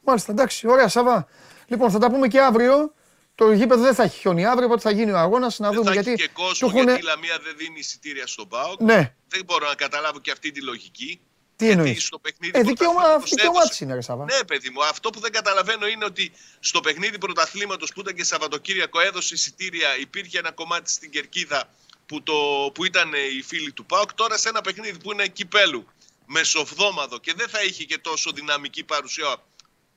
Μάλιστα, 0.00 0.32
εντάξει, 0.32 0.68
ωραία 0.68 0.88
Σαββά. 0.88 1.28
Λοιπόν, 1.66 1.90
θα 1.90 1.98
τα 1.98 2.10
πούμε 2.10 2.28
και 2.28 2.40
αύριο. 2.40 2.94
Το 3.34 3.52
γήπεδο 3.52 3.82
δεν 3.82 3.94
θα 3.94 4.02
έχει 4.02 4.18
χιόνι 4.18 4.46
αύριο, 4.46 4.66
οπότε 4.66 4.80
θα 4.80 4.90
γίνει 4.90 5.10
ο 5.10 5.18
αγώνας 5.18 5.58
να 5.58 5.68
δεν 5.68 5.76
δούμε. 5.76 5.88
Θα 5.88 5.94
γιατί 5.94 6.10
έχει 6.10 6.22
και 6.22 6.28
κόσμο, 6.32 6.68
του 6.68 6.74
γιατί 6.74 7.00
η 7.00 7.02
Λαμία 7.02 7.38
δεν 7.38 7.56
δίνει 7.56 7.78
εισιτήρια 7.78 8.26
στον 8.26 8.48
ΠΑΟΚ. 8.48 8.80
Ναι. 8.80 9.14
Δεν 9.28 9.44
μπορώ 9.44 9.68
να 9.68 9.74
καταλάβω 9.74 10.20
και 10.20 10.30
αυτή 10.30 10.50
τη 10.50 10.62
λογική. 10.62 11.20
Τι 11.56 11.64
γιατί 11.64 11.80
εννοεί. 11.80 11.98
στο 11.98 12.18
παιχνίδι 12.18 12.58
Ε, 12.58 12.62
δικαίωμα, 12.62 12.92
πρωταθλήματος 12.94 13.30
δικαίωμά 13.30 13.50
έδωσε- 13.56 13.68
της 13.70 13.80
είναι, 13.80 13.94
ρε 13.94 14.00
Σαββά. 14.00 14.24
Ναι, 14.24 14.44
παιδί 14.44 14.70
μου, 14.70 14.84
αυτό 14.84 15.10
που 15.10 15.20
δεν 15.20 15.32
καταλαβαίνω 15.32 15.86
είναι 15.86 16.04
ότι 16.04 16.32
στο 16.60 16.80
παιχνίδι 16.80 17.18
πρωταθλήματος 17.18 17.92
που 17.92 18.00
ήταν 18.00 18.14
και 18.14 18.24
Σαββατοκύριακο 18.24 19.00
έδωσε 19.00 19.34
εισιτήρια, 19.34 19.98
υπήρχε 19.98 20.38
ένα 20.38 20.52
κομμάτι 20.52 20.90
στην 20.90 21.10
κερκίδα 21.10 21.70
που, 22.06 22.22
το, 22.22 22.34
που 22.74 22.84
ήταν 22.84 23.12
οι 23.38 23.42
φίλοι 23.42 23.72
του 23.72 23.84
ΠΑΟΚ. 23.86 24.12
Τώρα 24.14 24.38
σε 24.38 24.48
ένα 24.48 24.60
παιχνίδι 24.60 24.98
που 24.98 25.12
είναι 25.12 25.26
κυπέλου, 25.28 25.86
μεσοβδόμαδο 26.26 27.18
και 27.18 27.34
δεν 27.36 27.48
θα 27.48 27.62
είχε 27.62 27.84
και 27.84 27.98
τόσο 27.98 28.30
δυναμική 28.32 28.84
παρουσία. 28.84 29.36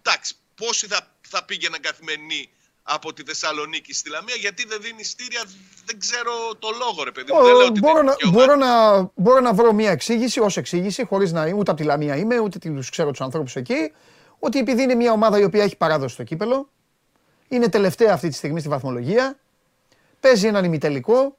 Εντάξει, 0.02 0.34
πόσοι 0.56 0.88
θα, 0.88 1.16
θα 1.22 1.44
πήγαιναν 1.44 1.80
καθημερινή 1.82 2.50
από 2.90 3.14
τη 3.14 3.24
Θεσσαλονίκη 3.24 3.94
στη 3.94 4.10
Λαμία, 4.10 4.36
γιατί 4.36 4.66
δεν 4.66 4.82
δίνει 4.82 5.00
εισιτήρια, 5.00 5.44
δεν 5.86 6.00
ξέρω 6.00 6.32
το 6.60 6.68
λόγο, 6.80 7.04
ρε 7.04 7.12
παιδί 7.12 7.34
μου. 7.34 7.44
δεν 7.44 7.56
λέω 7.56 7.64
Ω, 7.64 7.68
ότι 7.68 7.80
μπορώ, 7.80 7.96
δεν 7.96 8.06
να, 8.06 8.12
είναι 8.12 8.32
δικαίωμα. 8.32 8.46
μπορώ, 8.46 8.56
να, 8.56 9.12
μπορώ 9.16 9.40
να 9.40 9.54
βρω 9.54 9.74
μια 9.74 9.92
εξήγηση, 9.92 10.40
ως 10.40 10.58
εξήγηση, 10.58 11.06
χωρίς 11.06 11.32
να 11.32 11.48
είμαι 11.48 11.58
ούτε 11.60 11.72
από 11.72 11.80
τη 11.80 11.86
Λαμία 11.86 12.16
είμαι, 12.16 12.40
ούτε 12.40 12.60
τους 12.60 12.90
ξέρω 12.90 13.10
τους 13.10 13.22
ανθρώπους 13.22 13.56
εκεί, 13.56 13.92
ότι 14.40 14.60
επειδή 14.60 14.82
είναι 14.84 14.96
μια 14.96 15.12
ομάδα 15.12 15.40
η 15.40 15.44
οποία 15.44 15.64
έχει 15.64 15.76
παράδοση 15.78 16.14
στο 16.14 16.24
κύπελο, 16.24 16.70
είναι 17.48 17.70
τελευταία 17.70 18.14
αυτή 18.14 18.28
τη 18.30 18.36
στιγμή 18.36 18.60
στη 18.60 18.70
βαθμολογία, 18.70 19.40
παίζει 20.20 20.48
έναν 20.48 20.64
ημιτελικό, 20.64 21.38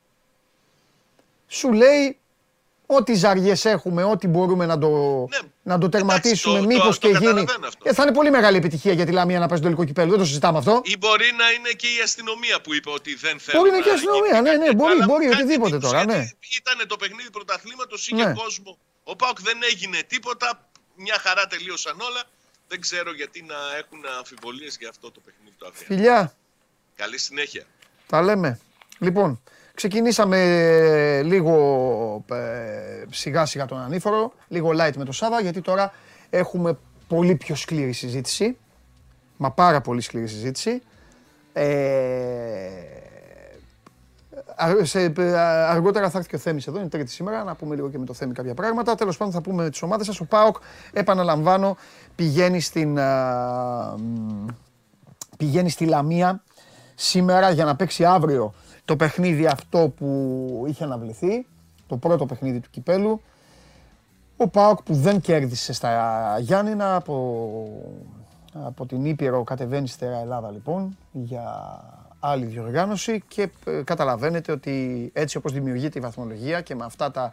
σου 1.47 1.73
λέει 1.73 2.19
ό,τι 2.91 3.15
ζαριές 3.15 3.65
έχουμε, 3.65 4.03
ό,τι 4.05 4.27
μπορούμε 4.27 4.67
να 4.67 4.79
το, 4.79 4.89
Ναι, 5.31 5.39
να 5.63 5.79
το 5.79 5.89
τερματίσουμε, 5.89 6.59
εντάξει, 6.59 6.77
το- 6.77 6.81
μήπως 6.83 6.99
το- 6.99 7.07
και 7.07 7.13
το 7.13 7.19
γίνει. 7.19 7.33
καταλαβαίνω 7.35 7.67
αυτό. 7.67 7.89
Ε, 7.89 7.93
θα 7.93 8.03
είναι 8.03 8.13
πολύ 8.13 8.31
μεγάλη 8.31 8.57
επιτυχία 8.57 8.93
για 8.93 9.05
τη 9.07 9.13
Λαμία 9.13 9.39
να 9.39 9.47
παίζει 9.47 9.63
το 9.63 9.69
τελικό 9.69 9.85
κυπέλο, 9.89 10.11
δεν 10.11 10.19
το 10.19 10.25
συζητάμε 10.25 10.59
αυτό. 10.59 10.81
Ή 10.85 10.97
μπορεί 10.97 11.33
να 11.39 11.51
είναι 11.51 11.71
και 11.71 11.87
η 11.87 12.01
αστυνομία 12.03 12.61
που 12.61 12.75
είπε 12.75 12.91
ότι 12.91 13.15
δεν 13.15 13.39
θέλει. 13.41 13.57
Μπορεί 13.59 13.71
να 13.71 13.77
είναι 13.77 13.85
και 13.85 13.91
η 13.91 13.93
αστυνομία, 13.93 14.41
ναι, 14.41 14.53
ναι, 14.65 14.75
μπορεί, 14.75 14.97
μπορεί, 15.05 15.29
οτιδήποτε 15.29 15.79
τώρα, 15.79 16.05
ναι. 16.05 16.29
Ήταν 16.61 16.89
το 16.89 16.97
παιχνίδι 16.97 17.31
πρωταθλήματος, 17.31 18.09
είχε 18.09 18.25
Ναι. 18.25 18.33
κόσμο. 18.33 18.79
Ο 19.05 19.17
Πάουκ 19.17 19.41
δεν 19.41 19.59
έγινε 19.73 19.99
τίποτα. 20.07 20.69
Μια 20.97 21.19
χαρά 21.25 21.47
τελείωσαν 21.47 22.01
όλα. 22.01 22.23
Δεν 22.69 22.81
ξέρω 22.81 23.15
γιατί 23.15 23.43
να 23.43 23.55
έχουν 23.81 23.99
αμφιβολίες 24.19 24.77
για 24.81 24.89
αυτό 24.89 25.11
το 25.11 25.21
παιχνίδι 25.25 25.55
του 25.59 25.67
αύριο. 25.67 25.85
Φιλιά. 25.87 26.35
Καλή 26.97 27.19
συνέχεια. 27.19 27.65
Τα 28.07 28.23
λέμε. 28.23 28.61
Λοιπόν, 28.99 29.43
ξεκινήσαμε 29.79 31.23
λίγο 31.25 31.55
ε, 32.31 33.05
σιγά 33.11 33.47
σιγά 33.47 33.65
τον 33.65 33.79
ανήφορο, 33.79 34.33
λίγο 34.49 34.71
light 34.73 34.97
με 34.97 35.05
το 35.05 35.13
Σάβα, 35.13 35.41
γιατί 35.41 35.61
τώρα 35.61 35.93
έχουμε 36.31 36.79
πολύ 37.09 37.35
πιο 37.35 37.55
σκληρή 37.55 37.93
συζήτηση. 37.93 38.57
Μα 39.37 39.51
πάρα 39.51 39.81
πολύ 39.81 40.01
σκληρή 40.01 40.27
συζήτηση. 40.27 40.83
Ε, 41.53 41.67
α- 44.57 44.85
σε, 44.85 45.01
ε, 45.01 45.39
αργότερα 45.39 46.11
θα 46.11 46.19
έρθει 46.19 46.31
και 46.31 46.37
ο 46.37 46.39
Θέμης 46.39 46.67
εδώ, 46.67 46.79
είναι 46.79 46.89
τρίτη 46.89 47.11
σήμερα, 47.11 47.45
να 47.45 47.55
πούμε 47.55 47.75
λίγο 47.75 47.91
και 47.91 47.99
με 47.99 48.05
το 48.05 48.15
Θέμη 48.15 48.33
κάποια 48.33 48.55
πράγματα. 48.55 48.95
Τέλος 48.95 49.17
πάντων 49.17 49.33
θα 49.35 49.41
πούμε 49.41 49.71
τις 49.71 49.83
ομάδες 49.83 50.07
σας. 50.07 50.21
Ο 50.21 50.25
ΠΑΟΚ, 50.25 50.57
επαναλαμβάνω, 50.93 51.77
πηγαίνει 52.15 52.61
στην, 52.61 52.99
α, 52.99 53.95
μ, 53.99 54.47
πηγαίνει 55.37 55.71
στη 55.71 55.85
Λαμία 55.85 56.43
σήμερα 56.95 57.51
για 57.51 57.65
να 57.65 57.77
παίξει 57.77 58.05
αύριο 58.05 58.55
το 58.89 58.97
παιχνίδι 58.97 59.47
αυτό 59.47 59.93
που 59.97 60.65
είχε 60.69 60.85
αναβληθεί, 60.85 61.47
το 61.87 61.97
πρώτο 61.97 62.27
παιχνίδι 62.27 62.61
του 62.61 62.71
Κυπέλου. 62.71 63.21
Ο 64.37 64.49
ΠΑΟΚ 64.49 64.83
που 64.83 64.95
δεν 64.95 65.21
κέρδισε 65.21 65.73
στα 65.73 66.39
Γιάννηνα 66.41 66.97
από, 66.97 67.67
από 68.53 68.87
την 68.87 69.05
Ήπειρο 69.05 69.45
κατεβαίνει 69.45 69.89
στη 69.89 70.07
Ελλάδα 70.07 70.51
λοιπόν 70.51 70.97
για 71.13 71.45
άλλη 72.21 72.45
διοργάνωση 72.45 73.23
και 73.29 73.49
ε, 73.65 73.83
καταλαβαίνετε 73.85 74.53
ότι 74.53 75.11
έτσι 75.15 75.37
όπως 75.37 75.53
δημιουργείται 75.53 75.99
η 75.99 76.03
βαθμολογία 76.03 76.61
και 76.61 76.75
με 76.75 76.85
αυτά 76.85 77.11
τα 77.11 77.33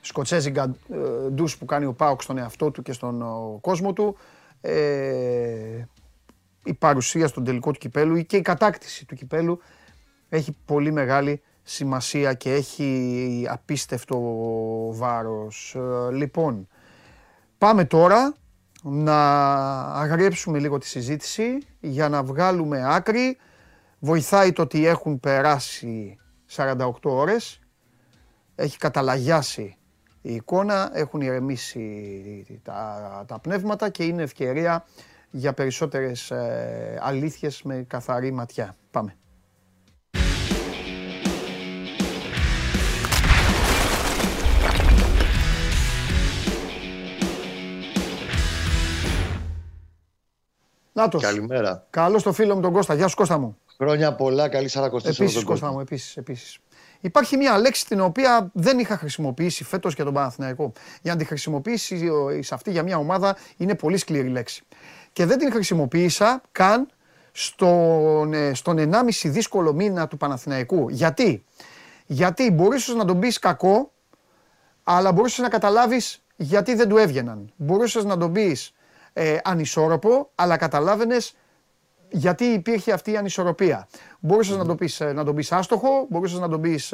σκοτσέζιγκα 0.00 0.74
ε, 0.92 1.30
ντους 1.30 1.58
που 1.58 1.64
κάνει 1.64 1.84
ο 1.84 1.92
ΠΑΟΚ 1.92 2.22
στον 2.22 2.38
εαυτό 2.38 2.70
του 2.70 2.82
και 2.82 2.92
στον 2.92 3.22
ο, 3.22 3.58
κόσμο 3.60 3.92
του 3.92 4.16
ε, 4.60 5.84
η 6.64 6.74
παρουσία 6.74 7.26
στον 7.26 7.44
τελικό 7.44 7.70
του 7.72 7.78
κυπέλου 7.78 8.22
και 8.26 8.36
η 8.36 8.42
κατάκτηση 8.42 9.06
του 9.06 9.14
κυπέλου 9.14 9.60
έχει 10.28 10.56
πολύ 10.64 10.92
μεγάλη 10.92 11.42
σημασία 11.62 12.34
και 12.34 12.52
έχει 12.52 13.46
απίστευτο 13.48 14.18
βάρος. 14.92 15.74
Ε, 15.74 16.12
Λοιπόν, 16.12 16.68
πάμε 17.58 17.84
τώρα 17.84 18.34
να 18.82 19.40
αγρέψουμε 19.80 20.58
λίγο 20.58 20.78
τη 20.78 20.86
συζήτηση 20.86 21.58
για 21.80 22.08
να 22.08 22.22
βγάλουμε 22.22 22.94
άκρη. 22.94 23.36
Βοηθάει 23.98 24.52
το 24.52 24.62
ότι 24.62 24.86
έχουν 24.86 25.20
περάσει 25.20 26.18
48 26.56 26.90
ώρες, 27.02 27.60
έχει 28.54 28.78
καταλαγιάσει 28.78 29.76
η 30.22 30.34
εικόνα, 30.34 30.90
έχουν 30.92 31.20
ηρεμήσει 31.20 32.60
τα, 32.62 33.24
τα 33.26 33.38
πνεύματα 33.38 33.88
και 33.88 34.04
είναι 34.04 34.22
ευκαιρία 34.22 34.84
για 35.30 35.52
περισσότερες 35.52 36.30
ε, 36.30 36.98
αλήθειες 37.02 37.62
με 37.62 37.84
καθαρή 37.88 38.32
ματιά. 38.32 38.76
Πάμε. 38.90 39.16
Νάτος. 50.98 51.22
Καλημέρα. 51.22 51.86
Καλώς 51.90 52.22
το 52.22 52.32
φίλο 52.32 52.54
μου 52.54 52.60
τον 52.60 52.72
Κώστα. 52.72 52.94
Γεια 52.94 53.08
σου 53.08 53.16
Κώστα 53.16 53.38
μου. 53.38 53.58
Χρόνια 53.76 54.14
πολλά, 54.14 54.48
καλή 54.48 54.68
σαρακοστή 54.68 55.12
σε 55.12 55.22
όλο 55.22 55.30
Επίσης 55.30 55.44
τον 55.44 55.50
Κώστα 55.50 55.66
κόσμο. 55.66 55.80
μου, 55.80 55.86
επίσης, 55.88 56.16
επίσης. 56.16 56.58
Υπάρχει 57.00 57.36
μια 57.36 57.58
λέξη 57.58 57.86
την 57.86 58.00
οποία 58.00 58.50
δεν 58.52 58.78
είχα 58.78 58.96
χρησιμοποιήσει 58.96 59.64
φέτος 59.64 59.94
για 59.94 60.04
τον 60.04 60.14
Παναθηναϊκό. 60.14 60.72
Για 61.02 61.12
να 61.12 61.18
τη 61.18 61.24
χρησιμοποιήσει 61.24 62.10
αυτή 62.50 62.70
για 62.70 62.82
μια 62.82 62.96
ομάδα 62.96 63.36
είναι 63.56 63.74
πολύ 63.74 63.96
σκληρή 63.96 64.28
λέξη. 64.28 64.62
Και 65.12 65.26
δεν 65.26 65.38
την 65.38 65.52
χρησιμοποίησα 65.52 66.40
καν 66.52 66.88
στον, 67.32 68.32
ε, 68.32 68.54
στον 68.54 68.78
1,5 68.78 69.28
δύσκολο 69.28 69.72
μήνα 69.72 70.08
του 70.08 70.16
Παναθηναϊκού. 70.16 70.88
Γιατί; 70.88 71.44
Γιατί 72.06 72.50
μπορούσες 72.50 72.94
να 72.94 73.04
τον 73.04 73.20
πεις 73.20 73.38
κακό, 73.38 73.92
αλλά 74.84 75.12
μπορούσες 75.12 75.38
να 75.38 75.48
καταλάβεις 75.48 76.22
γιατί 76.36 76.74
δεν 76.74 76.88
του 76.88 76.96
έβγαιναν. 76.96 77.52
Μπορούσες 77.56 78.04
να 78.04 78.16
τον 78.16 78.32
πεις 78.32 78.72
ε, 79.18 79.38
ανισόρροπο, 79.44 80.30
αλλά 80.34 80.56
καταλάβαινες 80.56 81.36
γιατί 82.10 82.44
υπήρχε 82.44 82.92
αυτή 82.92 83.10
η 83.10 83.16
ανισορροπία. 83.16 83.88
Μπορούσες 84.20 84.56
να 84.56 84.64
το 84.64 84.74
πεις 84.74 85.00
να 85.00 85.24
τον 85.24 85.34
πεις 85.34 85.52
άστοχο, 85.52 86.06
μπορούσες 86.08 86.38
να 86.38 86.48
τον 86.48 86.60
πεις 86.60 86.92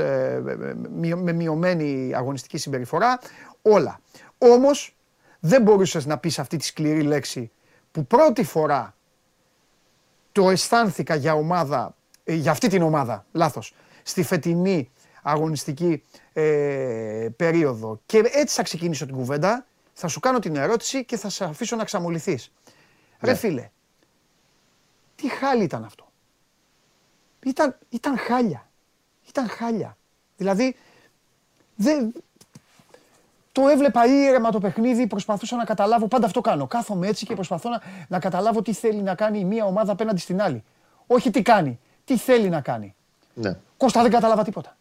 με 1.22 1.32
μειωμένη 1.32 2.12
αγωνιστική 2.14 2.58
συμπεριφορά, 2.58 3.18
όλα. 3.62 4.00
Όμως 4.38 4.96
δεν 5.40 5.62
μπορούσες 5.62 6.06
να 6.06 6.18
πεις 6.18 6.38
αυτή 6.38 6.56
τη 6.56 6.64
σκληρή 6.64 7.02
λέξη 7.02 7.50
που 7.90 8.06
πρώτη 8.06 8.44
φορά 8.44 8.94
το 10.32 10.50
αισθάνθηκα 10.50 11.14
για 11.14 11.34
ομάδα, 11.34 11.96
ε, 12.24 12.34
για 12.34 12.50
αυτή 12.50 12.68
την 12.68 12.82
ομάδα, 12.82 13.26
λάθος, 13.32 13.74
στη 14.02 14.22
φετινή 14.22 14.90
αγωνιστική 15.22 16.02
ε, 16.32 17.28
περίοδο. 17.36 18.00
Και 18.06 18.18
έτσι 18.18 18.54
θα 18.54 18.62
ξεκινήσω 18.62 19.06
την 19.06 19.14
κουβέντα, 19.14 19.66
θα 19.94 20.08
σου 20.08 20.20
κάνω 20.20 20.38
την 20.38 20.56
ερώτηση 20.56 21.04
και 21.04 21.16
θα 21.16 21.28
σε 21.28 21.44
αφήσω 21.44 21.76
να 21.76 21.84
ξαμοληθείς. 21.84 22.52
Ρε 23.20 23.30
ναι. 23.30 23.36
φίλε, 23.36 23.70
τι 25.14 25.28
χάλι 25.28 25.62
ήταν 25.64 25.84
αυτό; 25.84 26.06
Ήταν, 27.44 27.78
ήταν 27.88 28.18
χάλια. 28.18 28.68
Ήταν 29.28 29.48
χάλια. 29.48 29.96
Δηλαδή, 30.36 30.76
δεν, 31.76 32.12
το 33.52 33.68
έβλεπα 33.68 34.06
ήρεμα 34.06 34.50
το 34.50 34.60
παιχνίδι, 34.60 35.06
προσπαθούσα 35.06 35.56
να 35.56 35.64
καταλάβω. 35.64 36.08
Πάντα 36.08 36.26
αυτό 36.26 36.40
κάνω. 36.40 36.66
Κάθομαι 36.66 37.06
έτσι 37.06 37.26
και 37.26 37.34
προσπαθώ 37.34 37.68
να, 37.68 37.82
να 38.08 38.18
καταλάβω 38.18 38.62
τι 38.62 38.72
θέλει 38.72 39.02
να 39.02 39.14
κάνει 39.14 39.38
η 39.38 39.44
μία 39.44 39.64
ομάδα 39.64 39.92
απέναντι 39.92 40.20
στην 40.20 40.42
άλλη. 40.42 40.64
Όχι 41.06 41.30
τι 41.30 41.42
κάνει, 41.42 41.78
τι 42.04 42.16
θέλει 42.16 42.48
να 42.48 42.60
κάνει. 42.60 42.94
Ναι. 43.34 43.56
Κώστα 43.76 44.02
δεν 44.02 44.10
κατάλαβα 44.10 44.44
τίποτα. 44.44 44.76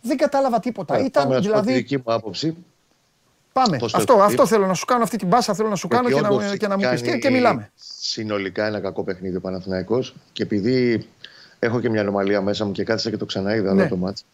Δεν 0.00 0.16
κατάλαβα 0.16 0.60
τίποτα. 0.60 0.96
Ε, 0.96 1.04
Ήταν 1.04 1.28
πάμε 1.28 1.40
δηλαδή. 1.40 1.66
Τη 1.66 1.72
δική 1.72 1.96
μου 1.96 2.12
άποψη. 2.12 2.56
Πάμε. 3.54 3.78
αυτό, 3.92 4.14
αυτό 4.14 4.46
θέλω 4.46 4.66
να 4.66 4.74
σου 4.74 4.84
κάνω 4.84 5.02
αυτή 5.02 5.16
την 5.16 5.28
μπάσα. 5.28 5.54
Θέλω 5.54 5.68
να 5.68 5.76
σου 5.76 5.88
κάνω 5.88 6.08
και 6.08 6.20
να, 6.20 6.56
και 6.56 6.66
να 6.66 6.78
μου 6.78 6.90
πεις. 6.90 7.00
Και, 7.00 7.18
και 7.18 7.30
μιλάμε. 7.30 7.70
Συνολικά 8.00 8.66
ένα 8.66 8.80
κακό 8.80 9.04
παιχνίδι 9.04 9.36
ο 9.36 9.40
Παναθηναϊκός 9.40 10.14
και 10.32 10.42
επειδή 10.42 11.06
έχω 11.58 11.80
και 11.80 11.90
μια 11.90 12.00
ανομαλία 12.00 12.40
μέσα 12.40 12.64
μου 12.64 12.72
και 12.72 12.84
κάθισα 12.84 13.10
και 13.10 13.16
το 13.16 13.24
ξαναείδα 13.24 13.74
ναι. 13.74 13.88
το 13.88 13.96
μάτς 13.96 14.24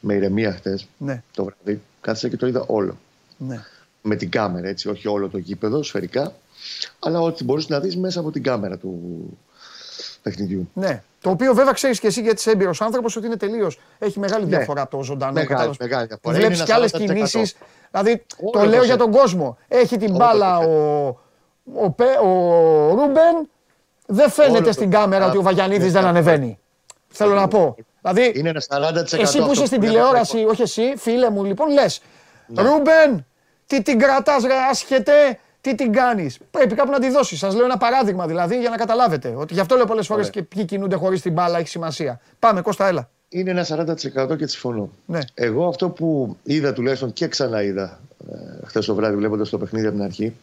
με 0.00 0.14
ηρεμία 0.14 0.52
χτε 0.52 0.78
ναι. 0.96 1.22
το 1.34 1.44
βράδυ. 1.44 1.80
Κάθισα 2.00 2.28
και 2.28 2.36
το 2.36 2.46
είδα 2.46 2.64
όλο. 2.66 2.98
Ναι. 3.36 3.64
Με 4.02 4.16
την 4.16 4.30
κάμερα, 4.30 4.68
έτσι, 4.68 4.88
όχι 4.88 5.08
όλο 5.08 5.28
το 5.28 5.38
γήπεδο 5.38 5.82
σφαιρικά, 5.82 6.34
αλλά 6.98 7.20
ό,τι 7.20 7.44
μπορείς 7.44 7.68
να 7.68 7.80
δεις 7.80 7.96
μέσα 7.96 8.20
από 8.20 8.30
την 8.30 8.42
κάμερα 8.42 8.76
του 8.76 8.98
παιχνιδιού. 10.22 10.70
Ναι. 10.74 11.02
Το 11.20 11.30
οποίο 11.30 11.54
βέβαια 11.54 11.72
ξέρεις 11.72 12.00
και 12.00 12.06
εσύ 12.06 12.20
γιατί 12.20 12.36
είσαι 12.36 12.50
έμπειρος 12.50 12.80
άνθρωπος 12.80 13.16
ότι 13.16 13.26
είναι 13.26 13.36
τελείως. 13.36 13.78
Έχει 13.98 14.18
μεγάλη 14.18 14.44
ναι. 14.44 14.56
διαφορά 14.56 14.88
το 14.88 15.02
ζωντανό. 15.02 15.32
Μεγάλη, 15.32 15.74
μεγάλη 15.78 16.06
διαφορά. 16.06 16.36
Βλέπεις 16.36 16.62
και 16.62 16.72
άλλες 16.72 16.90
κινήσεις. 16.90 17.56
Δηλαδή 17.90 18.26
το 18.52 18.64
λέω 18.64 18.84
για 18.84 18.96
τον 18.96 19.10
κόσμο. 19.10 19.58
Έχει 19.68 19.96
την 19.96 20.16
μπάλα 20.16 20.58
ο, 20.58 21.06
ο, 21.74 21.94
ο 22.22 22.94
Ρούμπεν. 22.94 23.48
Δεν 24.06 24.30
φαίνεται 24.30 24.72
στην 24.72 24.90
κάμερα 24.90 25.26
ότι 25.26 25.36
ο 25.36 25.42
Βαγιανίδης 25.42 25.92
δεν 25.92 26.04
ανεβαίνει. 26.04 26.58
Θέλω 27.08 27.34
να 27.34 27.48
πω. 27.48 27.76
Δηλαδή, 28.02 28.32
είναι 28.36 28.48
ένα 28.48 28.62
40% 29.12 29.18
εσύ 29.18 29.38
που 29.38 29.52
είσαι 29.52 29.66
στην 29.66 29.80
τηλεόραση, 29.80 30.44
όχι 30.44 30.62
εσύ, 30.62 30.94
φίλε 30.96 31.30
μου, 31.30 31.44
λοιπόν, 31.44 31.70
λες. 31.70 32.00
Ναι. 32.46 32.62
Ρούμπεν, 32.62 33.26
τι 33.66 33.82
την 33.82 33.98
κρατάς, 33.98 34.42
ρε, 34.42 34.54
άσχετε, 34.70 35.38
τι 35.60 35.74
την 35.74 35.92
κάνεις. 35.92 36.38
Πρέπει 36.50 36.74
κάπου 36.74 36.90
να 36.90 36.98
τη 36.98 37.10
δώσεις. 37.10 37.38
Σας 37.38 37.54
λέω 37.54 37.64
ένα 37.64 37.76
παράδειγμα 37.76 38.26
δηλαδή 38.26 38.58
για 38.60 38.70
να 38.70 38.76
καταλάβετε. 38.76 39.34
Ότι 39.36 39.54
γι' 39.54 39.60
αυτό 39.60 39.76
λέω 39.76 39.84
πολλές 39.84 40.06
φορές 40.06 40.30
και 40.30 40.42
ποιοι 40.42 40.64
κινούνται 40.64 40.96
χωρίς 40.96 41.20
την 41.20 41.32
μπάλα 41.32 41.58
έχει 41.58 41.68
σημασία. 41.68 42.20
Πάμε, 42.38 42.60
Κώστα, 42.60 42.86
έλα. 42.86 43.10
Είναι 43.32 43.50
ένα 43.50 43.66
40% 43.68 44.36
και 44.38 44.46
συμφωνώ. 44.46 44.90
Ναι. 45.06 45.18
Εγώ 45.34 45.68
αυτό 45.68 45.88
που 45.88 46.36
είδα 46.42 46.72
τουλάχιστον 46.72 47.12
και 47.12 47.28
ξαναείδα 47.28 48.00
ε, 48.30 48.66
χθες 48.66 48.86
το 48.86 48.94
βράδυ 48.94 49.16
βλέποντας 49.16 49.48
το 49.48 49.58
παιχνίδι 49.58 49.86
από 49.86 49.96
την 49.96 50.04
αρχή. 50.04 50.34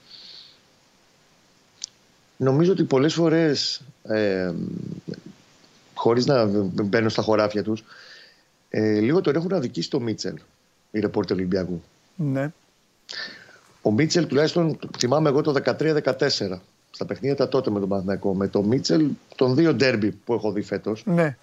Νομίζω 2.38 2.72
ότι 2.72 2.84
πολλές 2.84 3.14
φορές 3.14 3.82
ε, 4.04 4.52
χωρίς 5.94 6.26
να 6.26 6.46
μπαίνω 6.84 7.10
στα 7.10 7.22
χωράφια 7.22 7.64
τους, 7.64 7.84
ε, 8.70 9.00
λίγο 9.00 9.22
τον 9.22 9.36
έχουν 9.36 9.54
αδικήσει 9.54 9.90
το 9.90 10.00
Μίτσελ, 10.00 10.36
οι 10.92 11.00
ρεπόρτερ 11.00 11.36
Ολυμπιακού. 11.36 11.82
Ναι. 12.16 12.52
Ο 13.82 13.92
Μίτσελ, 13.92 14.28
τουλάχιστον 14.28 14.80
θυμάμαι 14.98 15.30
εγώ 15.30 15.42
το 15.42 15.54
13-14, 15.66 16.60
στα 16.92 17.06
παιχνίδια 17.06 17.36
τα 17.36 17.48
τότε 17.48 17.70
με 17.72 17.80
τον 17.80 17.90
Παναθηναϊκό, 17.90 18.34
με 18.34 18.48
τον 18.48 18.66
Μίτσελ, 18.66 19.08
των 19.36 19.56
δύο 19.56 19.74
ντέρμπι 19.74 20.12
που 20.12 20.34
έχω 20.34 20.52
δει 20.52 20.62
φέτος. 20.62 21.04
Ναι. 21.06 21.38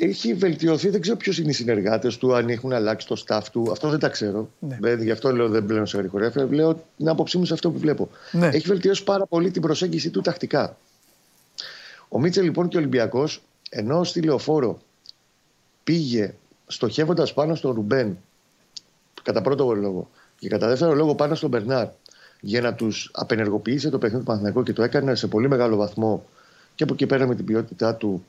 Έχει 0.00 0.34
βελτιωθεί, 0.34 0.88
δεν 0.88 1.00
ξέρω 1.00 1.16
ποιος 1.16 1.38
είναι 1.38 1.50
οι 1.50 1.52
συνεργάτες 1.52 2.16
του, 2.16 2.34
αν 2.34 2.48
έχουν 2.48 2.72
αλλάξει 2.72 3.06
το 3.06 3.24
staff 3.26 3.42
του. 3.52 3.68
Αυτό 3.70 3.88
δεν 3.88 3.98
τα 3.98 4.08
ξέρω. 4.08 4.50
Ναι. 4.58 4.78
Δεν, 4.80 5.02
γι' 5.02 5.10
αυτό 5.10 5.32
λέω 5.32 5.48
δεν 5.48 5.66
πλέον 5.66 5.86
σε 5.86 5.98
γρηγορία. 5.98 6.32
Λέω 6.50 6.84
την 6.96 7.08
άποψή 7.08 7.38
μου 7.38 7.44
σε 7.44 7.52
αυτό 7.52 7.70
που 7.70 7.78
βλέπω. 7.78 8.08
Ναι. 8.32 8.46
Έχει 8.46 8.66
βελτιώσει 8.68 9.04
πάρα 9.04 9.26
πολύ 9.26 9.50
την 9.50 9.62
προσέγγιση 9.62 10.10
του 10.10 10.20
τακτικά. 10.20 10.76
Ο 12.08 12.20
Μίτσελ 12.20 12.44
λοιπόν 12.44 12.68
και 12.68 12.76
ο 12.76 12.80
Ολυμπιακός, 12.80 13.42
ενώ 13.70 14.04
στη 14.04 14.22
λεωφόρο 14.22 14.78
πήγε 15.84 16.34
στοχεύοντας 16.66 17.34
πάνω 17.34 17.54
στον 17.54 17.74
Ρουμπέν, 17.74 18.18
κατά 19.22 19.42
πρώτο 19.42 19.74
λόγο, 19.74 20.10
και 20.38 20.48
κατά 20.48 20.68
δεύτερο 20.68 20.94
λόγο 20.94 21.14
πάνω 21.14 21.34
στον 21.34 21.50
Μπερνάρ, 21.50 21.88
για 22.40 22.60
να 22.60 22.74
τους 22.74 23.10
απενεργοποιήσει 23.12 23.90
το 23.90 23.98
παιχνίδι 23.98 24.20
του 24.20 24.26
Παναθηναϊκού 24.26 24.62
και 24.62 24.72
το 24.72 24.82
έκανε 24.82 25.14
σε 25.14 25.26
πολύ 25.26 25.48
μεγάλο 25.48 25.76
βαθμό 25.76 26.24
και 26.74 26.82
από 26.82 26.92
εκεί 26.92 27.06
πέρα 27.06 27.26
με 27.26 27.34
την 27.34 27.44
ποιότητά 27.44 27.94
του 27.94 28.24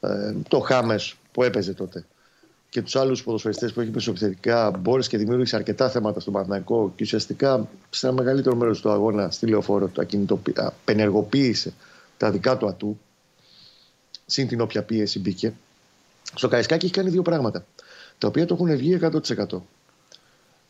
ε, 0.00 0.34
το 0.48 0.60
Χάμες 0.60 1.14
που 1.32 1.42
έπαιζε 1.42 1.74
τότε 1.74 2.04
και 2.74 2.82
τους 2.82 2.96
άλλους 2.96 3.22
ποδοσφαιριστές 3.22 3.72
που 3.72 3.80
έχει 3.80 3.90
μεσοεπιθετικά 3.90 4.70
μπόρεσε 4.70 5.08
και 5.08 5.18
δημιούργησε 5.18 5.56
αρκετά 5.56 5.90
θέματα 5.90 6.20
στον 6.20 6.32
Παναθηναϊκό 6.32 6.92
και 6.96 7.02
ουσιαστικά 7.02 7.68
σε 7.90 8.06
ένα 8.06 8.14
μεγαλύτερο 8.14 8.56
μέρος 8.56 8.80
του 8.80 8.90
αγώνα 8.90 9.30
στη 9.30 9.46
λεωφόρο 9.46 9.90
το 9.94 10.06
απενεργοποίησε 10.54 11.72
τα 12.16 12.30
δικά 12.30 12.56
του 12.56 12.66
ατού 12.66 12.98
συν 14.26 14.48
την 14.48 14.60
όποια 14.60 14.82
πίεση 14.82 15.18
μπήκε. 15.18 15.52
Στο 16.34 16.48
Καρισκάκι 16.48 16.84
έχει 16.84 16.94
κάνει 16.94 17.10
δύο 17.10 17.22
πράγματα, 17.22 17.64
τα 18.18 18.28
οποία 18.28 18.46
το 18.46 18.54
έχουν 18.54 18.76
βγει 18.76 18.98
100%. 19.02 19.60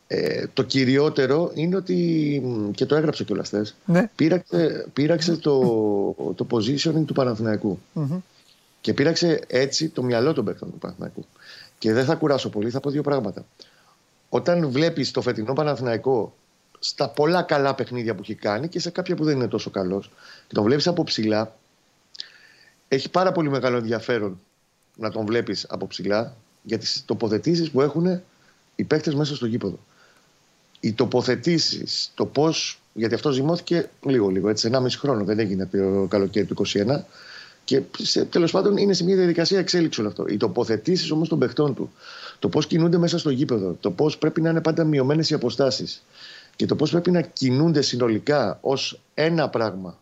Ε, 0.07 0.47
το 0.53 0.63
κυριότερο 0.63 1.51
είναι 1.53 1.75
ότι, 1.75 2.71
και 2.75 2.85
το 2.85 2.95
έγραψε 2.95 3.23
κιόλας 3.23 3.47
χθες, 3.47 3.75
ναι. 3.85 4.09
πήραξε, 4.15 4.87
πήραξε 4.93 5.35
το, 5.35 5.59
το 6.35 6.47
positioning 6.51 7.03
του 7.05 7.13
παναθηναικου 7.13 7.79
Και 8.85 8.93
πήραξε 8.93 9.39
έτσι 9.47 9.89
το 9.89 10.03
μυαλό 10.03 10.33
των 10.33 10.45
παίκτων 10.45 10.71
του 10.71 10.77
Παναθηναϊκού. 10.77 11.25
Και 11.77 11.93
δεν 11.93 12.05
θα 12.05 12.15
κουράσω 12.15 12.49
πολύ, 12.49 12.69
θα 12.69 12.79
πω 12.79 12.89
δύο 12.89 13.01
πράγματα. 13.01 13.45
Όταν 14.29 14.69
βλέπεις 14.69 15.11
το 15.11 15.21
φετινό 15.21 15.53
Παναθηναϊκό 15.53 16.35
στα 16.79 17.09
πολλά 17.09 17.41
καλά 17.41 17.75
παιχνίδια 17.75 18.15
που 18.15 18.21
έχει 18.21 18.35
κάνει 18.35 18.67
και 18.67 18.79
σε 18.79 18.89
κάποια 18.89 19.15
που 19.15 19.23
δεν 19.23 19.35
είναι 19.35 19.47
τόσο 19.47 19.69
καλός, 19.69 20.11
και 20.47 20.53
τον 20.53 20.63
βλέπεις 20.63 20.87
από 20.87 21.03
ψηλά, 21.03 21.55
έχει 22.87 23.09
πάρα 23.09 23.31
πολύ 23.31 23.49
μεγάλο 23.49 23.77
ενδιαφέρον 23.77 24.41
να 24.95 25.11
τον 25.11 25.25
βλέπεις 25.25 25.65
από 25.69 25.87
ψηλά 25.87 26.35
για 26.61 26.77
τις 26.77 27.03
τοποθετήσεις 27.05 27.71
που 27.71 27.81
έχουν 27.81 28.21
οι 28.75 28.83
παίκτες 28.83 29.15
μέσα 29.15 29.35
στο 29.35 29.45
γήπεδο. 29.45 29.79
Οι 30.79 30.93
τοποθετήσεις, 30.93 32.11
το 32.15 32.25
πώς. 32.25 32.79
Γιατί 32.93 33.13
αυτό 33.15 33.31
ζυμώθηκε 33.31 33.89
λίγο-λίγο, 34.01 34.49
έτσι, 34.49 34.67
1,5 34.67 34.97
χρόνο. 34.99 35.23
Δεν 35.23 35.39
έγινε 35.39 35.65
το 35.65 36.05
καλοκαίρι 36.09 36.45
του 36.45 36.55
2021. 36.65 37.05
Και 37.65 37.81
τέλος 38.29 38.51
πάντων 38.51 38.77
είναι 38.77 38.93
σε 38.93 39.03
μια 39.03 39.15
διαδικασία 39.15 39.59
εξέλιξη 39.59 39.99
όλο 39.99 40.09
αυτό. 40.09 40.25
Οι 40.27 40.37
τοποθετήσεις 40.37 41.11
όμως 41.11 41.29
των 41.29 41.39
παιχτών 41.39 41.75
του, 41.75 41.91
το 42.39 42.49
πώς 42.49 42.67
κινούνται 42.67 42.97
μέσα 42.97 43.17
στο 43.17 43.29
γήπεδο, 43.29 43.77
το 43.79 43.91
πώς 43.91 44.17
πρέπει 44.17 44.41
να 44.41 44.49
είναι 44.49 44.61
πάντα 44.61 44.83
μειωμένες 44.83 45.29
οι 45.29 45.33
αποστάσεις 45.33 46.03
και 46.55 46.65
το 46.65 46.75
πώς 46.75 46.91
πρέπει 46.91 47.11
να 47.11 47.21
κινούνται 47.21 47.81
συνολικά 47.81 48.57
ως 48.61 48.99
ένα 49.13 49.49
πράγμα 49.49 49.99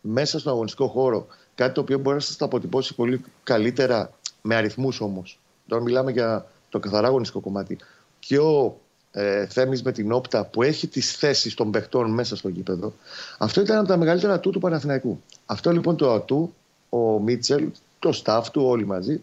μέσα 0.00 0.38
στον 0.38 0.52
αγωνιστικό 0.52 0.86
χώρο 0.86 1.26
Κάτι 1.56 1.72
το 1.74 1.80
οποίο 1.80 1.98
μπορεί 1.98 2.16
να 2.16 2.22
σας 2.22 2.36
τα 2.36 2.44
αποτυπώσει 2.44 2.94
πολύ 2.94 3.24
καλύτερα 3.42 4.10
με 4.42 4.54
αριθμούς 4.54 5.00
όμως. 5.00 5.38
Τώρα 5.68 5.82
μιλάμε 5.82 6.10
για 6.10 6.46
το 6.68 6.78
καθαρά 6.78 7.06
αγωνιστικό 7.06 7.40
κομμάτι. 7.40 7.78
Και 8.18 8.38
ο 8.38 8.80
ε, 9.10 9.46
Θέμης 9.46 9.82
με 9.82 9.92
την 9.92 10.12
όπτα 10.12 10.44
που 10.44 10.62
έχει 10.62 10.86
τις 10.86 11.16
θέσεις 11.16 11.54
των 11.54 11.70
παιχτών 11.70 12.10
μέσα 12.10 12.36
στο 12.36 12.48
γήπεδο. 12.48 12.92
Αυτό 13.38 13.60
ήταν 13.60 13.78
από 13.78 13.88
τα 13.88 13.96
μεγαλύτερα 13.96 14.32
ατού 14.32 14.50
του 14.50 14.58
Παναθηναϊκού. 14.58 15.20
Αυτό 15.46 15.70
λοιπόν 15.70 15.96
το 15.96 16.12
ατού, 16.12 16.54
ο 16.88 16.98
Μίτσελ, 17.20 17.68
το 17.98 18.22
staff 18.24 18.42
του, 18.52 18.62
όλοι 18.64 18.86
μαζί, 18.86 19.20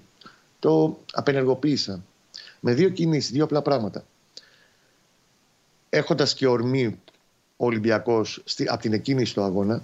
το 0.60 1.00
απενεργοποίησαν. 1.12 2.06
Με 2.60 2.74
δύο 2.74 2.90
κινήσεις, 2.90 3.32
δύο 3.32 3.44
απλά 3.44 3.62
πράγματα. 3.62 4.04
Έχοντας 5.90 6.34
και 6.34 6.48
ορμή 6.48 7.00
ο 7.58 7.66
Ολυμπιακό 7.66 8.22
από 8.68 8.82
την 8.82 8.94
εκκίνηση 8.94 9.34
του 9.34 9.42
αγώνα, 9.42 9.82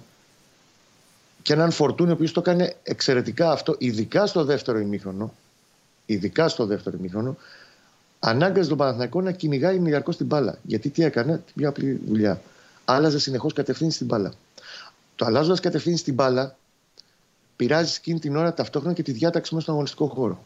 και 1.42 1.52
έναν 1.52 1.70
φορτούνι 1.70 2.10
ο 2.10 2.12
οποίος 2.12 2.32
το 2.32 2.40
έκανε 2.40 2.76
εξαιρετικά 2.82 3.50
αυτό, 3.50 3.74
ειδικά 3.78 4.26
στο 4.26 4.44
δεύτερο 4.44 4.78
ημίχρονο. 4.78 5.34
Ειδικά 6.06 6.48
στο 6.48 6.66
δεύτερο 6.66 6.96
ημίχρονο, 6.98 7.36
ανάγκαζε 8.18 8.68
τον 8.68 8.78
Παναθηναϊκό 8.78 9.20
να 9.20 9.32
κυνηγάει 9.32 9.78
διαρκώ 9.78 10.14
την 10.14 10.26
μπάλα. 10.26 10.58
Γιατί 10.62 10.88
τι 10.88 11.04
έκανε, 11.04 11.42
μια 11.54 11.68
απλή 11.68 12.00
δουλειά. 12.06 12.42
Άλλαζε 12.84 13.18
συνεχώς 13.18 13.52
κατευθύνση 13.52 13.94
στην 13.94 14.06
μπάλα. 14.06 14.32
Το 15.16 15.24
αλλάζοντας 15.24 15.60
κατευθύνση 15.60 15.98
στην 15.98 16.14
μπάλα, 16.14 16.56
πειράζει 17.60 17.94
εκείνη 17.96 18.18
την 18.18 18.36
ώρα 18.36 18.54
ταυτόχρονα 18.54 18.94
και 18.94 19.02
τη 19.02 19.12
διάταξη 19.12 19.50
μέσα 19.50 19.62
στον 19.62 19.74
αγωνιστικό 19.74 20.06
χώρο. 20.06 20.44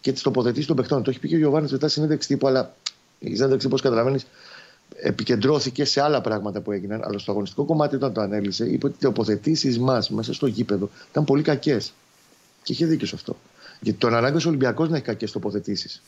Και 0.00 0.12
τι 0.12 0.22
τοποθετήσεις 0.22 0.66
των 0.66 0.76
παιχτών. 0.76 1.02
Το 1.02 1.10
έχει 1.10 1.18
πει 1.18 1.28
και 1.28 1.34
ο 1.34 1.38
Γιωβάνης 1.38 1.72
μετά 1.72 1.88
συνέντευξη 1.88 2.28
τύπου, 2.28 2.46
αλλά 2.46 2.74
η 3.18 3.34
συνέντευξη, 3.34 3.66
όπως 3.66 3.80
καταλαβαίνεις, 3.80 4.26
επικεντρώθηκε 4.96 5.84
σε 5.84 6.00
άλλα 6.00 6.20
πράγματα 6.20 6.60
που 6.60 6.72
έγιναν, 6.72 7.00
αλλά 7.04 7.18
στο 7.18 7.30
αγωνιστικό 7.30 7.64
κομμάτι 7.64 7.94
όταν 7.94 8.12
το 8.12 8.20
ανέλησε, 8.20 8.64
είπε 8.64 8.86
ότι 8.86 8.94
οι 8.98 9.02
τοποθετήσεις 9.02 9.78
μας 9.78 10.10
μέσα 10.10 10.32
στο 10.32 10.46
γήπεδο 10.46 10.90
ήταν 11.10 11.24
πολύ 11.24 11.42
κακές. 11.42 11.92
Και 12.62 12.72
είχε 12.72 12.86
δίκιο 12.86 13.06
σε 13.06 13.14
αυτό. 13.14 13.36
Γιατί 13.80 13.98
τον 13.98 14.14
ανάγκασε 14.14 14.46
ο 14.46 14.50
Ολυμπιακός 14.50 14.88
να 14.88 14.96
έχει 14.96 15.04
κακές 15.04 15.32
τοποθετήσεις. 15.32 16.02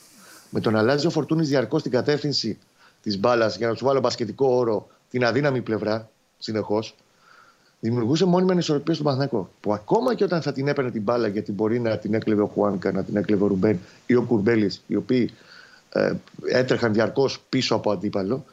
Με 0.50 0.60
τον 0.60 0.76
αλλάζει 0.76 1.06
ο 1.06 1.10
Φορτούνης 1.10 1.48
διαρκώς 1.48 1.82
την 1.82 1.90
κατεύθυνση 1.90 2.58
της 3.02 3.18
μπάλας 3.18 3.56
για 3.56 3.68
να 3.68 3.74
του 3.74 3.84
βάλω 3.84 4.00
μπασκετικό 4.00 4.46
όρο 4.46 4.88
την 5.10 5.24
αδύναμη 5.24 5.60
πλευρά 5.62 6.10
συνεχώς, 6.38 6.94
δημιουργούσε 7.84 8.24
μόνιμα 8.24 8.52
ανισορροπία 8.52 8.94
στον 8.94 9.06
Παναθηναϊκό. 9.06 9.50
Που 9.60 9.72
ακόμα 9.72 10.14
και 10.14 10.24
όταν 10.24 10.42
θα 10.42 10.52
την 10.52 10.68
έπαιρνε 10.68 10.90
την 10.90 11.02
μπάλα, 11.02 11.28
γιατί 11.28 11.52
μπορεί 11.52 11.80
να 11.80 11.98
την 11.98 12.14
έκλεβε 12.14 12.42
ο 12.42 12.46
Χουάνκα, 12.46 12.92
να 12.92 13.04
την 13.04 13.16
έκλεβε 13.16 13.44
ο 13.44 13.46
Ρουμπέν 13.46 13.78
ή 14.06 14.14
ο 14.14 14.22
Κουρμπέλης, 14.22 14.82
οι 14.86 14.96
οποίοι 14.96 15.30
ε, 15.92 16.12
έτρεχαν 16.44 16.92
διαρκώς 16.92 17.40
πίσω 17.48 17.74
από 17.74 17.90
αντίπαλο, 17.90 18.44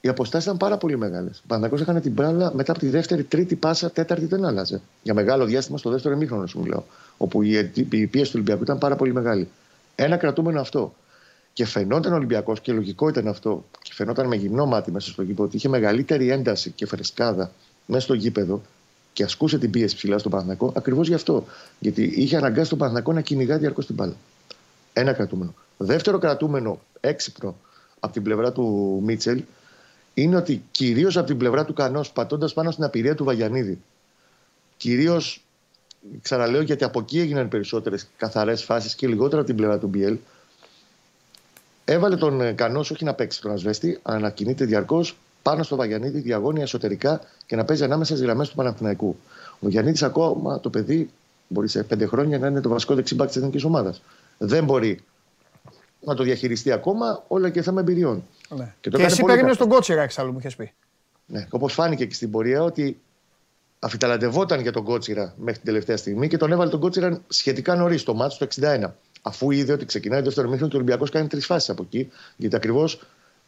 οι 0.00 0.08
αποστάσεις 0.08 0.46
ήταν 0.46 0.56
πάρα 0.56 0.76
πολύ 0.76 0.98
μεγάλες. 0.98 1.38
Ο 1.38 1.42
Παναθηναϊκός 1.46 1.80
έκανε 1.80 2.00
την 2.00 2.12
μπάλα 2.12 2.54
μετά 2.54 2.72
από 2.72 2.80
τη 2.80 2.88
δεύτερη, 2.88 3.22
τρίτη 3.24 3.54
πάσα, 3.54 3.90
τέταρτη 3.90 4.26
δεν 4.26 4.44
άλλαζε. 4.44 4.80
Για 5.02 5.14
μεγάλο 5.14 5.44
διάστημα 5.44 5.78
στο 5.78 5.90
δεύτερο 5.90 6.14
εμίχρονο, 6.14 6.46
σου 6.46 6.60
μιλάω. 6.60 6.82
Όπου 7.16 7.42
η, 7.42 7.70
η 7.74 8.06
πίεση 8.06 8.30
του 8.30 8.32
Ολυμπιακού 8.34 8.62
ήταν 8.62 8.78
πάρα 8.78 8.96
πολύ 8.96 9.12
μεγάλη. 9.12 9.48
Ένα 9.94 10.16
κρατούμενο 10.16 10.60
αυτό. 10.60 10.94
Και 11.52 11.66
φαινόταν 11.66 12.12
ο 12.12 12.16
Ολυμπιακός, 12.16 12.60
και 12.60 12.72
λογικό 12.72 13.08
ήταν 13.08 13.28
αυτό, 13.28 13.64
και 13.82 13.90
φαινόταν 13.94 14.26
με 14.26 14.36
γυμνό 14.36 14.66
μάτι 14.66 14.90
μέσα 14.90 15.10
στο 15.10 15.22
γήπεδο, 15.22 15.44
ότι 15.44 15.56
είχε 15.56 15.68
μεγαλύτερη 15.68 16.30
ένταση 16.30 16.70
και 16.70 16.86
φρεσκάδα 16.86 17.50
μέσα 17.86 18.00
στο 18.00 18.14
γήπεδο 18.14 18.62
και 19.12 19.22
ασκούσε 19.22 19.58
την 19.58 19.70
πίεση 19.70 19.96
ψηλά 19.96 20.18
στον 20.18 20.30
Παναθηναϊκό 20.30 20.72
ακριβώς 20.76 21.08
γι' 21.08 21.14
αυτό. 21.14 21.46
Γιατί 21.78 22.02
είχε 22.02 22.36
αναγκάσει 22.36 22.68
τον 22.68 22.78
Παναθηναϊκό 22.78 23.12
να 23.12 23.20
κυνηγά 23.20 23.58
διαρκώς 23.58 23.86
την 23.86 23.94
μπάλα. 23.94 24.14
Ένα 24.92 25.12
κρατούμενο. 25.12 25.54
Δεύτερο 25.76 26.18
κρατούμενο, 26.18 26.80
έξυπνο 27.00 27.56
από 28.00 28.12
την 28.12 28.22
πλευρά 28.22 28.52
του 28.52 29.00
Μίτσελ, 29.04 29.42
είναι 30.14 30.36
ότι 30.36 30.62
κυρίως 30.70 31.16
από 31.16 31.26
την 31.26 31.36
πλευρά 31.36 31.64
του 31.64 31.72
Κανός, 31.72 32.10
πατώντας 32.12 32.52
πάνω 32.52 32.70
στην 32.70 32.84
απειρία 32.84 33.14
του 33.14 33.24
Βαγιανίδη, 33.24 33.78
κυρίως 34.76 35.44
ξαναλέω 36.22 36.60
γιατί 36.62 36.84
από 36.84 37.00
εκεί 37.00 37.18
έγιναν 37.18 37.48
περισσότερες 37.48 38.06
καθαρές 38.16 38.64
φάσεις 38.64 38.94
και 38.94 39.06
λιγότερο 39.06 39.38
από 39.38 39.46
την 39.46 39.56
πλευρά 39.56 39.78
του 39.78 39.86
Μπιέλ, 39.86 40.18
έβαλε 41.84 42.16
τον 42.16 42.40
ε, 42.40 42.52
Κανός 42.52 42.90
όχι 42.90 43.04
να 43.04 43.14
παίξει 43.14 43.40
τον 43.40 43.50
Ασβέστη, 43.50 43.98
αλλά 44.02 44.18
να 44.18 44.30
κινείται 44.30 44.64
διαρκώς 44.64 45.16
πάνω 45.42 45.62
στο 45.62 45.76
Βαγιανίδη, 45.76 46.20
διαγώνια 46.20 46.62
εσωτερικά 46.62 47.20
και 47.46 47.56
να 47.56 47.64
παίζει 47.64 47.84
ανάμεσα 47.84 48.14
στις 48.14 48.26
γραμμές 48.26 48.48
του 48.48 48.54
Παναθηναϊκού. 48.54 49.16
Ο 49.60 49.68
Γιαννίδης 49.68 50.02
ακόμα 50.02 50.60
το 50.60 50.70
παιδί 50.70 51.10
μπορεί 51.48 51.68
σε 51.68 51.82
πέντε 51.82 52.06
χρόνια 52.06 52.38
να 52.38 52.46
είναι 52.46 52.60
το 52.60 52.68
βασικό 52.68 52.94
δεξιμπάκ 52.94 53.26
της 53.26 53.36
εθνικής 53.36 53.64
ομάδας. 53.64 54.02
Δεν 54.38 54.64
μπορεί 54.64 55.00
να 56.00 56.14
το 56.14 56.22
διαχειριστεί 56.22 56.72
ακόμα, 56.72 57.24
όλα 57.28 57.50
και 57.50 57.62
θέμα 57.62 57.80
εμπειριών. 57.80 58.24
Ναι. 58.48 58.74
Και, 58.80 58.90
και 58.90 59.02
εσύ 59.02 59.22
περίμενες 59.22 59.56
τον 59.56 59.68
Κότσιρα, 59.68 60.02
εξάλλου 60.02 60.32
μου 60.32 60.38
είχες 60.38 60.56
πει. 60.56 60.72
Ναι, 61.26 61.46
όπως 61.50 61.72
φάνηκε 61.72 62.06
και 62.06 62.14
στην 62.14 62.30
πορεία 62.30 62.62
ότι 62.62 63.00
αφιταλαντευόταν 63.78 64.60
για 64.60 64.72
τον 64.72 64.84
Κότσιρα 64.84 65.34
μέχρι 65.36 65.54
την 65.54 65.64
τελευταία 65.64 65.96
στιγμή 65.96 66.28
και 66.28 66.36
τον 66.36 66.52
έβαλε 66.52 66.70
τον 66.70 66.80
Κότσιρα 66.80 67.20
σχετικά 67.28 67.74
νωρίς, 67.74 68.02
το 68.02 68.14
μάτι 68.14 68.36
το 68.38 68.46
61. 68.60 68.90
Αφού 69.22 69.50
είδε 69.50 69.72
ότι 69.72 69.84
ξεκινάει 69.84 70.18
το 70.18 70.24
δεύτερο 70.24 70.48
μήχρονο 70.48 70.70
και 70.70 70.76
ο 70.76 70.78
Ολυμπιακός 70.78 71.10
κάνει 71.10 71.26
τρεις 71.26 71.46
φάσεις 71.46 71.70
από 71.70 71.82
εκεί, 71.82 72.10
γιατί 72.36 72.56
ακριβώς 72.56 73.00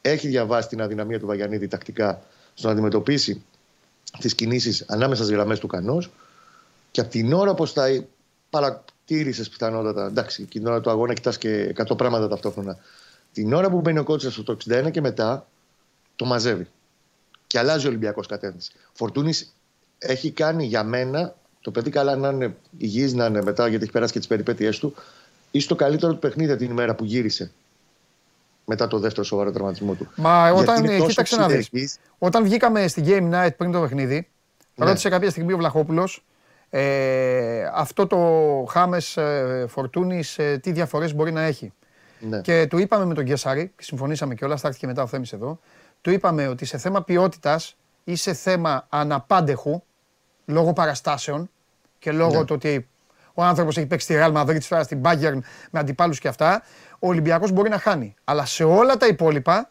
έχει 0.06 0.28
διαβάσει 0.28 0.68
την 0.68 0.82
αδυναμία 0.82 1.18
του 1.18 1.26
Βαγιανίδη 1.26 1.68
τακτικά 1.68 2.22
στο 2.54 2.66
να 2.66 2.72
αντιμετωπίσει 2.72 3.42
τις 4.18 4.34
κινήσεις 4.34 4.84
ανάμεσα 4.88 5.22
στις 5.22 5.34
γραμμές 5.34 5.58
του 5.58 5.66
Κανός 5.66 6.10
και 6.90 7.00
από 7.00 7.10
την 7.10 7.32
ώρα 7.32 7.54
που 7.54 7.66
τα 7.66 8.04
παρατήρησες 8.50 9.48
πιθανότατα, 9.48 10.06
εντάξει, 10.06 10.44
την 10.44 10.66
ώρα 10.66 10.80
του 10.80 10.90
αγώνα 10.90 11.12
κοιτάς 11.14 11.38
και 11.38 11.74
100 11.88 11.96
πράγματα 11.96 12.28
ταυτόχρονα. 12.28 12.78
Την 13.32 13.52
ώρα 13.52 13.70
που 13.70 13.80
μπαίνει 13.80 13.98
ο 13.98 14.04
κότσο 14.04 14.30
στο 14.30 14.56
61 14.68 14.90
και 14.90 15.00
μετά 15.00 15.46
το 16.16 16.24
μαζεύει. 16.24 16.68
Και 17.46 17.58
αλλάζει 17.58 17.86
ο 17.86 17.88
Ολυμπιακός 17.88 18.26
κατεύθυνση. 18.26 18.72
Φορτούνης 18.92 19.54
έχει 19.98 20.30
κάνει 20.30 20.64
για 20.64 20.84
μένα 20.84 21.34
το 21.60 21.70
παιδί 21.70 21.90
καλά 21.90 22.16
να 22.16 22.28
είναι 22.28 22.56
υγιής, 22.78 23.14
να 23.14 23.26
είναι 23.26 23.42
μετά 23.42 23.68
γιατί 23.68 23.82
έχει 23.82 23.92
περάσει 23.92 24.12
και 24.12 24.18
τις 24.18 24.28
περιπέτειές 24.28 24.78
του, 24.78 24.94
ή 25.50 25.60
στο 25.60 25.74
καλύτερο 25.74 26.12
του 26.12 26.18
παιχνίδι 26.18 26.56
την 26.56 26.70
ημέρα 26.70 26.94
που 26.94 27.04
γύρισε 27.04 27.52
μετά 28.64 28.86
το 28.86 28.98
δεύτερο 28.98 29.24
σοβαρό 29.24 29.50
τραυματισμό 29.52 29.94
του. 29.94 30.08
Μα 30.16 30.50
όταν, 30.50 31.06
κοίταξε 31.06 31.36
να 31.36 31.46
δεις, 31.46 31.98
όταν 32.18 32.44
βγήκαμε 32.44 32.88
στη 32.88 33.02
Game 33.06 33.32
Night 33.32 33.56
πριν 33.56 33.72
το 33.72 33.80
παιχνίδι, 33.80 34.28
ναι. 34.74 34.86
ρώτησε 34.86 35.08
κάποια 35.08 35.30
στιγμή 35.30 35.52
ο 35.52 35.56
Βλαχόπουλος 35.56 36.24
ε, 36.70 37.70
αυτό 37.74 38.06
το 38.06 38.18
Χάμες 38.68 39.16
ε, 39.16 39.64
Φορτούνης 39.68 40.38
ε, 40.38 40.58
τι 40.58 40.72
διαφορές 40.72 41.14
μπορεί 41.14 41.32
να 41.32 41.42
έχει. 41.42 41.72
Ναι. 42.20 42.40
Και 42.40 42.66
του 42.66 42.78
είπαμε 42.78 43.04
με 43.04 43.14
τον 43.14 43.24
Γκέσαρη, 43.24 43.72
και 43.76 43.82
συμφωνήσαμε 43.82 44.34
κιόλας, 44.34 44.60
θα 44.60 44.68
έρθει 44.68 44.80
και 44.80 44.86
μετά 44.86 45.02
ο 45.02 45.06
Θέμης 45.06 45.32
εδώ, 45.32 45.58
του 46.00 46.10
είπαμε 46.10 46.48
ότι 46.48 46.64
σε 46.64 46.78
θέμα 46.78 47.02
ποιότητας 47.02 47.76
ή 48.04 48.16
σε 48.16 48.32
θέμα 48.32 48.86
αναπάντεχου, 48.88 49.82
λόγω 50.44 50.72
παραστάσεων 50.72 51.50
και 51.98 52.12
λόγω 52.12 52.38
ναι. 52.38 52.44
του 52.44 52.54
ότι 52.54 52.88
ο 53.34 53.42
άνθρωπος 53.42 53.76
έχει 53.76 53.86
παίξει 53.86 54.06
στη 54.06 54.22
Real 54.22 54.36
Madrid, 54.36 54.58
τώρα 54.68 54.82
στην 54.82 55.00
Bayern 55.04 55.38
με 55.70 55.80
αντιπάλους 55.80 56.18
και 56.18 56.28
αυτά. 56.28 56.62
Ο 57.04 57.08
Ολυμπιακός 57.08 57.50
μπορεί 57.50 57.68
να 57.68 57.78
χάνει. 57.78 58.14
Αλλά 58.24 58.44
σε 58.44 58.64
όλα 58.64 58.96
τα 58.96 59.06
υπόλοιπα 59.06 59.70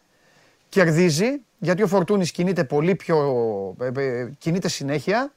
κερδίζει 0.69 1.41
γιατί 1.59 1.83
ο 1.83 1.87
Φορτούνης 1.87 2.31
κινείται 2.31 2.63
πολύ 2.63 2.95
πιο. 2.95 3.17
Ε, 3.79 4.01
ε, 4.01 4.29
κινείται 4.37 4.67
συνέχεια. 4.67 5.33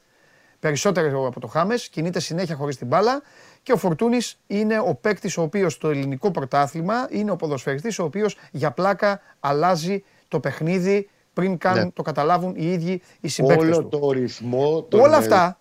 Περισσότερο 0.60 1.26
από 1.26 1.40
το 1.40 1.46
Χάμες, 1.46 1.88
κινείται 1.88 2.20
συνέχεια 2.20 2.54
χωρίς 2.54 2.76
την 2.76 2.86
μπάλα. 2.86 3.22
Και 3.62 3.72
ο 3.72 3.76
Φορτούνης 3.76 4.38
είναι 4.46 4.78
ο 4.78 4.94
παίκτης 4.94 5.36
ο 5.36 5.42
οποίος 5.42 5.72
στο 5.72 5.90
ελληνικό 5.90 6.30
πρωτάθλημα 6.30 7.06
είναι 7.10 7.30
ο 7.30 7.36
ποδοσφαιριστής 7.36 7.98
ο 7.98 8.04
οποίος 8.04 8.36
για 8.50 8.70
πλάκα 8.70 9.20
αλλάζει 9.40 10.04
το 10.28 10.40
παιχνίδι 10.40 11.08
πριν 11.32 11.58
καν 11.58 11.74
ναι. 11.78 11.90
το 11.90 12.02
καταλάβουν 12.02 12.54
οι 12.56 12.72
ίδιοι 12.72 13.02
οι 13.20 13.28
συμπαίκτες 13.28 13.76
Όλο 13.76 13.86
το 13.86 14.10
ρυθμό. 14.10 14.88
Όλα 14.92 15.16
αυτά, 15.16 15.60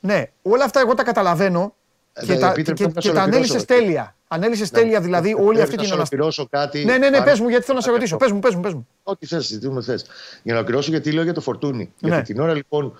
ναι, 0.00 0.24
όλα 0.42 0.64
αυτά 0.64 0.80
εγώ 0.80 0.94
τα 0.94 1.02
καταλαβαίνω 1.02 1.74
ε, 2.12 2.24
και, 2.26 2.38
τα, 2.38 2.52
και, 2.52 2.86
και 2.86 3.12
τα 3.12 3.22
ανέλησες 3.22 3.64
τέλεια. 3.64 4.14
Ανέλησε 4.32 4.62
ναι. 4.62 4.68
τέλεια 4.68 5.00
δηλαδή 5.00 5.34
όλη 5.38 5.62
αυτή 5.62 5.76
την 5.76 5.92
αναστολή. 5.92 6.48
κάτι. 6.50 6.84
Ναι, 6.84 6.98
ναι, 6.98 7.10
ναι, 7.10 7.22
πες 7.22 7.40
μου, 7.40 7.48
γιατί 7.48 7.64
θέλω 7.64 7.76
να 7.76 7.84
σε 7.84 7.90
ρωτήσω. 7.90 8.16
Πες 8.16 8.32
μου, 8.32 8.38
πες 8.38 8.54
μου, 8.54 8.60
πες 8.60 8.72
μου. 8.72 8.88
Ό,τι 9.02 9.26
θες, 9.26 9.46
ζητούμε 9.46 9.82
θες. 9.82 10.02
Για 10.42 10.52
να 10.52 10.58
ολοκληρώσω, 10.58 10.90
γιατί 10.90 11.12
λέω 11.12 11.22
για 11.22 11.32
το 11.32 11.40
φορτούνι. 11.40 11.92
Ναι. 11.98 12.08
Γιατί 12.08 12.32
την 12.32 12.40
ώρα 12.40 12.54
λοιπόν 12.54 12.98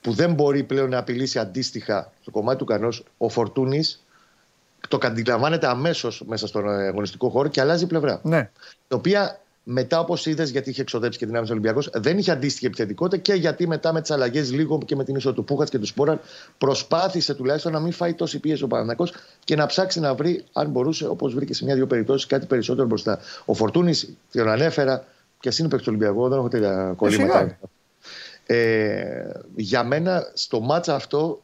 που 0.00 0.12
δεν 0.12 0.32
μπορεί 0.32 0.62
πλέον 0.62 0.90
να 0.90 0.98
απειλήσει 0.98 1.38
αντίστοιχα 1.38 2.12
στο 2.20 2.30
κομμάτι 2.30 2.58
του 2.58 2.64
κανός, 2.64 3.04
ο 3.16 3.28
Φορτούνης 3.28 4.04
το 4.88 4.98
αντιλαμβάνεται 5.02 5.66
αμέσως 5.66 6.22
μέσα 6.26 6.46
στον 6.46 6.68
αγωνιστικό 6.68 7.28
χώρο 7.28 7.48
και 7.48 7.60
αλλάζει 7.60 7.86
πλευρά. 7.86 8.20
Ναι. 8.22 8.50
Το 8.88 8.96
οποία 8.96 9.40
μετά, 9.70 10.00
όπως 10.00 10.26
είδες, 10.26 10.50
γιατί 10.50 10.70
είχε 10.70 10.80
εξοδέψει 10.80 11.18
και 11.18 11.26
δυνάμει 11.26 11.46
ο 11.48 11.50
Ολυμπιακός, 11.50 11.90
δεν 11.94 12.18
είχε 12.18 12.30
αντίστοιχη 12.30 12.66
επιθετικότητα 12.66 13.16
και 13.16 13.32
γιατί 13.32 13.66
μετά 13.66 13.92
με 13.92 14.00
τις 14.00 14.10
αλλαγές 14.10 14.52
λίγο 14.52 14.78
και 14.84 14.96
με 14.96 15.04
την 15.04 15.14
ίσο 15.14 15.32
του 15.32 15.44
Πούχατς 15.44 15.70
και 15.70 15.78
του 15.78 15.86
Σπόραν 15.86 16.20
προσπάθησε 16.58 17.34
τουλάχιστον 17.34 17.72
να 17.72 17.80
μην 17.80 17.92
φάει 17.92 18.14
τόση 18.14 18.38
πίεση 18.38 18.64
ο 18.64 18.66
Παναναναϊκό 18.66 19.08
και 19.44 19.56
να 19.56 19.66
ψάξει 19.66 20.00
να 20.00 20.14
βρει, 20.14 20.44
αν 20.52 20.70
μπορούσε, 20.70 21.06
όπως 21.06 21.34
βρήκε 21.34 21.54
σε 21.54 21.64
μια-δύο 21.64 21.86
περιπτώσεις, 21.86 22.26
κάτι 22.26 22.46
περισσότερο 22.46 22.86
μπροστά. 22.86 23.18
Ο 23.44 23.54
Φορτούνης, 23.54 24.16
τον 24.32 24.48
ανέφερα, 24.48 25.04
και 25.40 25.48
εσύ 25.48 25.60
είναι 25.60 25.70
παίκτης 25.70 25.88
του 25.88 25.94
Ολυμπιακού, 25.96 26.28
δεν 26.28 26.38
έχω 26.38 26.48
τέτοια 26.48 26.94
κολλήματα. 26.96 27.58
Ε, 28.46 29.30
για 29.56 29.84
μένα 29.84 30.30
στο 30.34 30.60
μάτσα 30.60 30.94
αυτό 30.94 31.42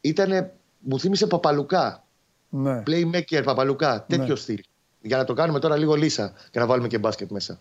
ήταν, 0.00 0.50
μου 0.78 1.00
θύμισε 1.00 1.26
Παπαλουκά. 1.26 2.04
Ναι. 2.48 2.82
Playmaker 2.86 3.42
Παπαλουκά, 3.44 4.04
τέτοιο 4.08 4.26
ναι. 4.26 4.34
στυλ 4.34 4.60
για 5.02 5.16
να 5.16 5.24
το 5.24 5.32
κάνουμε 5.32 5.58
τώρα 5.58 5.76
λίγο 5.76 5.94
λύσα 5.94 6.32
και 6.50 6.58
να 6.58 6.66
βάλουμε 6.66 6.88
και 6.88 6.98
μπάσκετ 6.98 7.30
μέσα. 7.30 7.60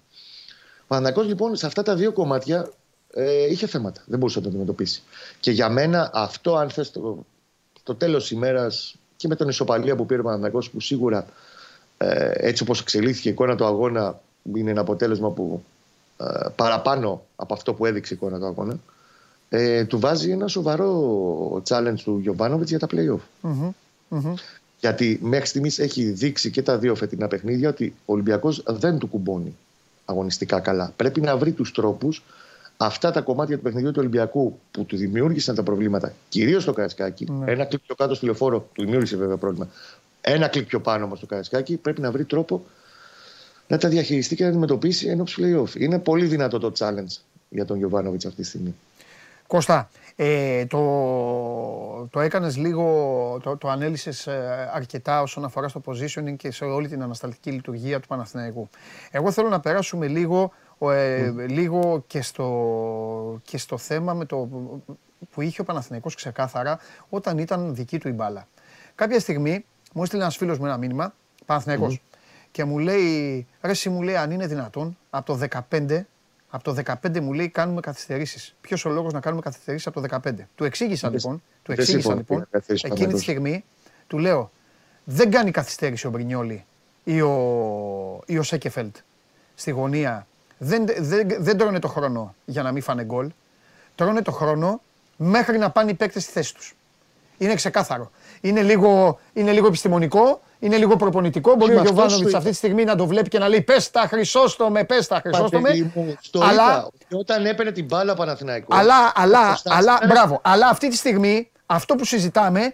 Ο 0.82 0.86
Παναγιώ 0.88 1.24
λοιπόν 1.24 1.56
σε 1.56 1.66
αυτά 1.66 1.84
τα 1.84 1.96
δύο 1.96 2.12
κομμάτια 2.12 2.72
ε, 3.14 3.52
είχε 3.52 3.68
θέματα. 3.68 4.04
Δεν 4.06 4.20
μπορούσε 4.20 4.38
να 4.38 4.44
το 4.44 4.50
αντιμετωπίσει. 4.50 5.02
Και 5.40 5.52
για 5.52 5.70
μένα 5.70 6.10
αυτό, 6.14 6.56
αν 6.56 6.70
θες 6.70 6.92
το, 6.92 7.26
το 7.84 7.96
τέλος 7.96 8.32
ημέρας 8.32 8.96
και 9.16 9.28
με 9.28 9.36
τον 9.36 9.48
ισοπαλία 9.48 9.96
που 9.96 10.06
πήρε 10.06 10.20
ο 10.20 10.24
Παναγιώ, 10.24 10.64
που 10.72 10.80
σίγουρα 10.80 11.28
ε, 11.98 12.32
έτσι 12.34 12.64
όπως 12.64 12.82
εξελίχθηκε 12.82 13.30
η 13.30 13.32
εικόνα 13.32 13.56
του 13.56 13.66
αγώνα, 13.66 14.20
είναι 14.54 14.72
ένα 14.72 14.82
αποτέλεσμα 14.82 15.32
που 15.32 15.64
ε, 16.18 16.50
παραπάνω 16.56 17.26
από 17.36 17.54
αυτό 17.54 17.74
που 17.74 17.86
έδειξε 17.86 18.14
η 18.14 18.18
εικόνα 18.20 18.40
του 18.40 18.46
αγώνα, 18.46 18.80
ε, 19.50 19.86
του 19.86 20.00
βάζει 20.00 20.32
ένα 20.32 20.48
σοβαρό 20.48 21.62
challenge 21.70 22.00
του 22.04 22.18
Γιωβάνοβιτς 22.18 22.70
για 22.70 22.80
τα 22.80 22.88
playoff. 22.92 23.20
mm 23.44 24.34
γιατί 24.80 25.20
μέχρι 25.22 25.48
στιγμής 25.48 25.80
έχει 25.80 26.04
δείξει 26.04 26.52
και 26.52 26.62
τα 26.62 26.78
δύο 26.78 26.96
φετινά 26.96 27.28
παιχνίδια 27.28 27.70
ότι 27.70 27.94
ο 28.06 28.14
Ολυμπιακός 28.14 28.64
δεν 28.68 28.98
του 28.98 29.08
κουμπώνει 29.08 29.56
αγωνιστικά 30.06 30.60
καλά. 30.60 30.94
Πρέπει 30.96 31.22
να 31.22 31.38
βρει 31.38 31.52
τους 31.52 31.72
τρόπους 31.72 32.24
αυτά 32.78 33.12
τα 33.12 33.22
κομμάτια 33.22 33.58
του 33.58 33.62
παιχνιδιού 33.62 33.92
του 33.92 34.00
Ολυμπιακού 34.00 34.60
που 34.72 34.86
του 34.86 34.98
δημιούργησαν 34.98 35.56
τα 35.56 35.64
προβλήματα, 35.64 36.14
κυρίως 36.30 36.64
στο 36.64 36.74
Καρασκάκι, 36.74 37.28
ναι. 37.32 37.52
ένα 37.52 37.66
κλικ 37.66 37.82
πιο 37.82 37.96
κάτω 37.96 38.16
στη 38.16 38.26
λεωφόρο, 38.26 38.70
του 38.74 38.84
δημιούργησε 38.84 39.18
βέβαια 39.18 39.38
πρόβλημα. 39.38 39.68
Ένα 40.22 40.48
κλικ 40.48 40.66
πιο 40.66 40.80
πάνω 40.80 41.06
όμως 41.06 41.18
στο 41.18 41.28
Καρασκάκι, 41.28 41.78
πρέπει 41.78 42.02
να 42.02 42.12
βρει 42.12 42.26
τρόπο 42.26 42.66
να 43.68 43.78
τα 43.78 43.90
διαχειριστεί 43.90 44.36
και 44.36 44.44
να 44.44 44.50
αντιμετωπίσει 44.50 45.08
ενώ 45.08 45.24
playoff. 45.38 45.76
Είναι 45.76 46.00
πολύ 46.00 46.26
δυνατό 46.26 46.60
το 46.60 46.72
challenge 46.78 47.18
για 47.50 47.66
τον 47.66 47.78
Γιωβάνοβιτς 47.78 48.26
αυτή 48.26 48.42
τη 48.42 48.48
στιγμή. 48.48 48.76
Κώστα, 49.48 49.90
ε, 50.20 50.66
το, 50.66 52.08
το 52.12 52.20
έκανες 52.20 52.58
λίγο, 52.58 52.84
το, 53.44 53.58
το 53.58 53.70
ανέλησες 53.70 54.28
ε, 54.28 54.70
αρκετά 54.74 55.22
όσον 55.22 55.46
αφορά 55.46 55.68
στο 55.68 55.82
positioning 55.86 56.36
και 56.36 56.52
σε 56.52 56.66
όλη 56.66 56.88
την 56.88 57.02
ανασταλτική 57.02 57.52
λειτουργία 57.52 58.00
του 58.00 58.08
Παναθηναϊκού. 58.08 58.70
Εγώ 59.12 59.32
θέλω 59.32 59.50
να 59.50 59.60
περάσουμε 59.60 60.08
λίγο 60.08 60.52
ο, 60.78 60.92
ε, 60.92 61.34
λίγο 61.48 62.04
και 62.08 62.22
στο, 62.22 63.42
και 63.44 63.58
στο 63.58 63.78
θέμα 63.78 64.14
με 64.14 64.26
το, 64.26 64.50
που 65.32 65.42
είχε 65.42 65.62
ο 65.62 65.64
Παναθηναϊκός 65.64 66.16
ξεκάθαρα 66.16 66.80
όταν 67.10 67.38
ήταν 67.38 67.76
δική 67.76 67.98
του 67.98 68.08
η 68.08 68.12
μπάλα. 68.12 68.48
Κάποια 68.96 69.20
στιγμή 69.20 69.66
μου 69.94 70.04
έστειλε 70.04 70.22
ένας 70.22 70.38
φίλος 70.38 70.60
μου 70.60 70.66
ένα 70.66 70.78
μήνυμα, 70.78 71.14
Παναθηναϊκός, 71.46 72.02
και 72.52 72.64
μου 72.64 72.80
λέει, 72.80 73.48
ρε 73.62 73.72
εσύ 73.72 73.90
μου 73.90 74.02
λέει 74.02 74.16
αν 74.16 74.32
είναι 74.32 74.48
δυνατόν 74.48 74.98
από 75.10 75.38
το 75.38 75.48
15 75.70 76.02
από 76.50 76.64
το 76.64 76.76
15 77.04 77.20
μου 77.20 77.34
λέει 77.34 77.50
κάνουμε 77.50 77.82
καθυστερήσεις. 77.82 78.56
Ποιος 78.62 78.86
ο 78.86 78.90
λόγος 78.90 79.14
να 79.14 79.20
κάνουμε 79.20 79.42
καθυστερήσεις 79.42 79.88
από 79.88 80.02
το 80.02 80.20
15. 80.26 80.34
Του 80.56 80.64
εξήγησα 80.64 81.10
λοιπόν, 81.10 81.44
του 81.64 81.72
εξήγησα 81.72 82.16
λοιπόν 82.16 82.48
εκείνη 82.84 83.14
τη 83.14 83.22
στιγμή, 83.22 83.64
του 84.08 84.18
λέω 84.18 84.52
δεν 85.04 85.32
κάνει 85.32 85.52
καθυστέρηση 85.52 86.08
ο 86.08 86.10
Μπρινιόλη 86.10 86.66
ή 87.04 87.22
ο, 87.22 88.24
ή 88.26 88.38
ο 88.38 88.44
Σέκεφελτ 88.44 88.96
στη 89.56 89.72
γωνία. 89.72 90.28
Δεν, 90.58 90.86
δεν, 90.98 91.28
δεν 91.40 91.58
τρώνε 91.58 91.80
το 91.80 91.88
χρόνο 91.88 92.36
για 92.46 92.64
να 92.64 92.72
μην 92.72 92.82
φάνε 92.82 93.04
γκολ. 93.04 93.32
Τρώνε 93.96 94.22
το 94.22 94.32
χρόνο 94.32 94.82
μέχρι 95.18 95.58
να 95.58 95.70
πάνε 95.70 95.92
οι 95.92 95.94
παίκτες 95.94 96.24
στη 96.24 96.32
θέση 96.32 96.54
τους. 96.56 96.76
Είναι 97.38 97.56
ξεκάθαρο. 97.56 98.12
Είναι 98.42 98.62
λίγο, 98.62 99.20
είναι 99.34 99.52
λίγο 99.52 99.68
επιστημονικό, 99.68 100.42
είναι 100.60 100.78
λίγο 100.78 100.96
προπονητικό. 100.96 101.56
Μπορεί 101.56 101.76
ο 101.76 101.82
Γιωβάνοβιτς 101.82 102.34
αυτή 102.34 102.50
τη 102.50 102.56
στιγμή 102.56 102.84
να 102.84 102.96
το 102.96 103.06
βλέπει 103.06 103.30
και 103.30 103.40
να 103.40 103.48
λέει 103.48 103.62
Πες 103.62 103.92
τα 103.92 104.02
χρυσόστομε, 104.02 104.84
πες 104.84 105.08
τα 105.08 105.20
χρυσόστομε. 105.24 105.92
Αλλά 106.42 106.90
όταν 107.12 107.46
έπαιρνε 107.46 107.72
την 107.72 107.86
μπάλα 107.86 108.12
ο 108.12 108.16
Παναθηναϊκός. 108.16 108.78
Αλλά, 108.80 109.12
αλλά, 109.16 109.60
αλλά, 109.64 110.00
μπράβο. 110.08 110.42
Αλλά 110.44 110.68
αυτή 110.68 110.90
τη 110.90 110.96
στιγμή 110.96 111.52
αυτό 111.66 111.96
που 111.96 112.06
συζητάμε 112.06 112.74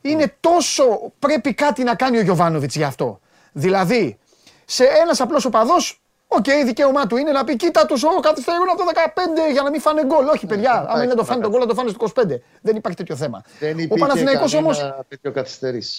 είναι 0.00 0.36
τόσο. 0.40 1.12
Πρέπει 1.18 1.54
κάτι 1.54 1.82
να 1.82 1.94
κάνει 1.94 2.18
ο 2.18 2.22
Γιωβάνοβιτς 2.22 2.76
γι' 2.76 2.84
αυτό. 2.84 3.20
Δηλαδή, 3.52 4.18
σε 4.64 4.84
ένας 4.84 5.20
απλός 5.20 5.44
οπαδός 5.44 6.01
OK, 6.36 6.44
okay, 6.44 6.64
δικαίωμά 6.64 7.06
του 7.06 7.16
είναι 7.16 7.32
να 7.32 7.44
πει: 7.44 7.56
Κοίτα 7.56 7.86
τους, 7.86 8.04
ό, 8.04 8.08
καθυστερούν 8.08 8.68
από 8.68 8.78
το 8.78 8.84
15 9.48 9.52
για 9.52 9.62
να 9.62 9.70
μην 9.70 9.80
φάνε 9.80 10.04
γκολ. 10.04 10.26
Όχι, 10.26 10.46
παιδιά, 10.46 10.86
άμα 10.88 11.04
είναι 11.04 11.14
το 11.14 11.24
φάνε 11.24 11.40
τον 11.40 11.50
γκολ, 11.50 11.60
να 11.60 11.66
το 11.66 11.74
φάνε 11.74 11.90
στο 11.90 12.06
25. 12.14 12.24
Δεν 12.60 12.76
υπάρχει 12.76 12.98
τέτοιο 12.98 13.16
θέμα. 13.16 13.42
Δεν 13.58 13.86
ο 13.88 13.94
Παναθηναϊκός 13.94 14.54
όμω. 14.54 14.70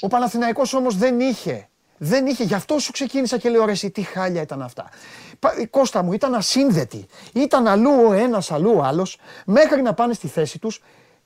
Ο 0.01 0.07
Παναθηναϊκός 0.07 0.73
όμως 0.73 0.97
δεν 0.97 1.19
είχε. 1.19 1.67
Δεν 1.97 2.25
είχε, 2.25 2.43
γι' 2.43 2.53
αυτό 2.53 2.79
σου 2.79 2.91
ξεκίνησα 2.91 3.37
και 3.37 3.49
λέω: 3.49 3.65
Ρε, 3.65 3.73
τι 3.73 4.01
χάλια 4.01 4.41
ήταν 4.41 4.61
αυτά. 4.61 4.89
Κώστα 5.69 6.03
μου, 6.03 6.13
ήταν 6.13 6.35
ασύνδετοι. 6.35 7.05
Ήταν 7.33 7.67
αλλού 7.67 7.91
ο 8.07 8.13
ένας, 8.13 8.51
αλλού 8.51 8.73
ο 8.77 8.83
άλλος, 8.83 9.17
μέχρι 9.45 9.81
να 9.81 9.93
πάνε 9.93 10.13
στη 10.13 10.27
θέση 10.27 10.59
τους. 10.59 10.81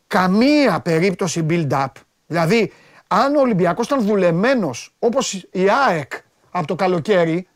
Καμία 0.08 0.80
περίπτωση 0.80 1.46
build-up. 1.50 1.88
Δηλαδή, 2.28 2.74
αν 3.08 3.36
ο 3.36 3.40
Ολυμπιακός 3.40 3.86
ήταν 3.86 4.02
δουλεμένος 4.02 4.96
όπως 5.00 5.34
η 5.34 5.70
ΑΕΚ 5.88 6.12
από 6.52 6.68
το 6.68 6.76
καλοκαίρι, 6.76 7.48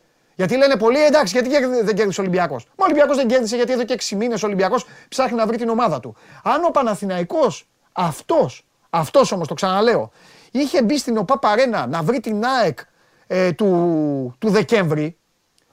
γιατί 0.42 0.58
λένε 0.58 0.78
πολλοί 0.78 1.04
εντάξει, 1.04 1.40
γιατί 1.40 1.66
δεν 1.84 1.96
κέρδισε 1.96 2.22
ο 2.22 2.24
Ολυμπιακός. 2.24 2.66
Μα 2.66 2.74
ο 2.78 2.84
Ολυμπιακός 2.84 3.16
δεν 3.16 3.28
κέρδισε 3.28 3.56
γιατί 3.56 3.72
εδώ 3.72 3.84
και 3.84 3.98
6 4.10 4.16
μήνες 4.16 4.44
ο 4.44 4.46
Ολυμπιακός 4.46 4.86
ψάχνει 5.10 5.38
να 5.38 5.46
βρει 5.46 5.58
την 5.58 5.70
ομάδα 5.70 6.00
του. 6.00 6.16
Αν 6.44 6.64
ο 6.64 6.70
Παναθηναϊκός 6.70 7.68
αυτός, 7.92 8.66
αυτός 8.90 9.32
όμως 9.32 9.48
το 9.48 9.54
ξαναλέω, 9.54 10.12
είχε 10.52 10.82
μπει 10.82 10.98
στην 10.98 11.18
ΟΠΑ 11.18 11.40
Παρένα 11.40 11.88
να 11.88 12.02
βρει 12.02 12.20
την 12.20 12.46
ΑΕΚ 12.46 12.80
ε, 13.28 13.52
του, 13.52 14.36
του 14.40 14.50
Δεκέμβρη, 14.50 15.18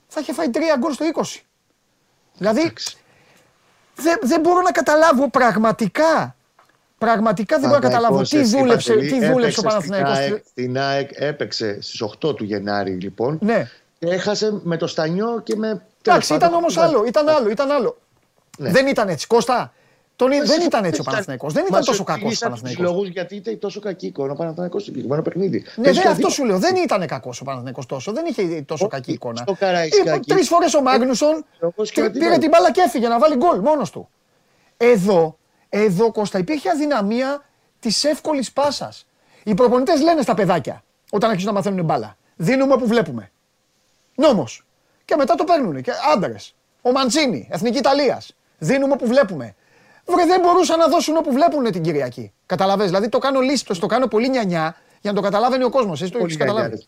θα 0.06 0.20
είχε 0.20 0.32
φάει 0.32 0.46
3 0.52 0.58
γκολ 0.78 0.92
στο 0.92 1.04
20. 1.14 1.40
Δηλαδή, 2.36 2.72
δεν, 3.94 4.18
δεν 4.22 4.40
μπορώ 4.40 4.60
να 4.60 4.70
καταλάβω 4.70 5.30
πραγματικά 5.30 6.36
Πραγματικά 6.98 7.58
δεν 7.58 7.68
μπορώ 7.68 7.80
να 7.80 7.88
καταλάβω 7.88 8.22
τι 8.22 8.42
δούλεψε, 8.42 8.94
τι 8.94 9.26
δούλεψε 9.26 9.60
ο 9.60 9.62
Παναθηναϊκός. 9.62 10.40
Στην 10.50 10.78
ΑΕΚ 10.78 11.10
έπαιξε 11.14 11.78
στις 11.80 12.02
8 12.22 12.36
του 12.36 12.44
Γενάρη 12.44 12.90
λοιπόν. 12.90 13.38
Ναι. 13.42 13.68
Έχασε 13.98 14.60
με 14.62 14.76
το 14.76 14.86
Στανιό 14.86 15.40
και 15.44 15.56
με. 15.56 15.86
Εντάξει, 16.02 16.34
ήταν 16.34 16.54
όμως 16.54 16.76
άλλο. 16.76 17.04
Ήταν 17.04 17.28
άλλο. 17.28 17.50
Ήταν 17.50 17.70
άλλο. 17.70 17.96
Ναι. 18.58 18.70
Δεν 18.70 18.86
ήταν 18.86 19.08
έτσι. 19.08 19.26
Κώστα, 19.26 19.72
τον... 20.16 20.30
δεν 20.44 20.60
ήταν 20.60 20.84
έτσι 20.84 21.00
ο 21.00 21.04
Παναθηναϊκός. 21.04 21.52
Δεν 21.52 21.64
ήταν 21.68 21.84
τόσο 21.84 22.04
κακός 22.04 22.36
ο 22.36 22.44
Παναθηναϊκός. 22.44 22.84
λόγου 22.84 23.04
γιατί 23.04 23.36
ήταν 23.36 23.58
τόσο 23.58 23.80
κακή 23.80 24.06
εικόνα 24.06 24.32
ο 24.32 24.34
Παναθηναϊκός 24.34 24.82
στο 24.82 24.90
συγκεκριμένο 24.90 25.22
παιχνίδι. 25.22 25.64
Ναι, 25.76 25.90
ναι 25.90 26.02
αυτό 26.08 26.28
σου 26.28 26.44
λέω. 26.44 26.58
Δεν 26.58 26.76
ήταν 26.76 27.06
κακός 27.06 27.40
ο 27.40 27.44
Παναθηναϊκός 27.44 27.86
τόσο. 27.86 28.12
Δεν 28.12 28.24
είχε 28.26 28.62
τόσο 28.62 28.86
κακή 28.86 29.12
εικόνα. 29.12 29.36
Στο 29.36 29.54
Καραϊσκάκι. 29.58 30.30
Τρεις 30.30 30.48
φορές 30.48 30.74
ο 30.74 30.82
Μάγνουσον 30.82 31.44
πήρε 32.12 32.38
την 32.38 32.48
μπάλα 32.48 32.72
και 32.72 32.80
έφυγε 32.80 33.08
να 33.08 33.18
βάλει 33.18 33.36
γκολ 33.36 33.58
μόνος 33.58 33.90
του. 33.90 34.08
Εδώ, 34.76 35.38
εδώ 35.68 36.12
Κώστα 36.12 36.38
υπήρχε 36.38 36.70
αδυναμία 36.70 37.44
της 37.80 38.04
εύκολης 38.04 38.52
πάσας. 38.52 39.06
Οι 39.44 39.54
προπονητές 39.54 40.00
λένε 40.02 40.22
στα 40.22 40.34
παιδάκια 40.34 40.82
όταν 41.10 41.30
αρχίζουν 41.30 41.52
να 41.52 41.56
μαθαίνουν 41.56 41.84
μπάλα. 41.84 42.16
Δίνουμε 42.36 42.72
όπου 42.72 42.86
βλέπουμε. 42.86 43.30
Νόμος. 44.18 44.64
Και 45.04 45.16
μετά 45.16 45.34
το 45.34 45.44
παίρνουν. 45.44 45.82
Και 45.82 45.92
άντρε. 46.14 46.34
Ο 46.82 46.90
Μαντσίνη, 46.90 47.48
Εθνική 47.50 47.78
Ιταλίας. 47.78 48.34
Δίνουμε 48.58 48.92
όπου 48.92 49.06
βλέπουμε. 49.06 49.54
Βρε, 50.06 50.24
δεν 50.26 50.40
μπορούσαν 50.40 50.78
να 50.78 50.88
δώσουν 50.88 51.16
όπου 51.16 51.32
βλέπουν 51.32 51.70
την 51.72 51.82
Κυριακή. 51.82 52.32
Καταλαβέ. 52.46 52.84
Δηλαδή 52.84 53.08
το 53.08 53.18
κάνω 53.18 53.40
λύστο, 53.40 53.78
το 53.78 53.86
κάνω 53.86 54.06
πολύ 54.06 54.28
νιανιά 54.28 54.76
για 55.00 55.12
να 55.12 55.16
το 55.16 55.22
καταλάβει 55.22 55.64
ο 55.64 55.70
κόσμος. 55.70 56.02
Εσύ 56.02 56.12
το 56.12 56.18
έχεις 56.18 56.36
καταλάβει. 56.36 56.86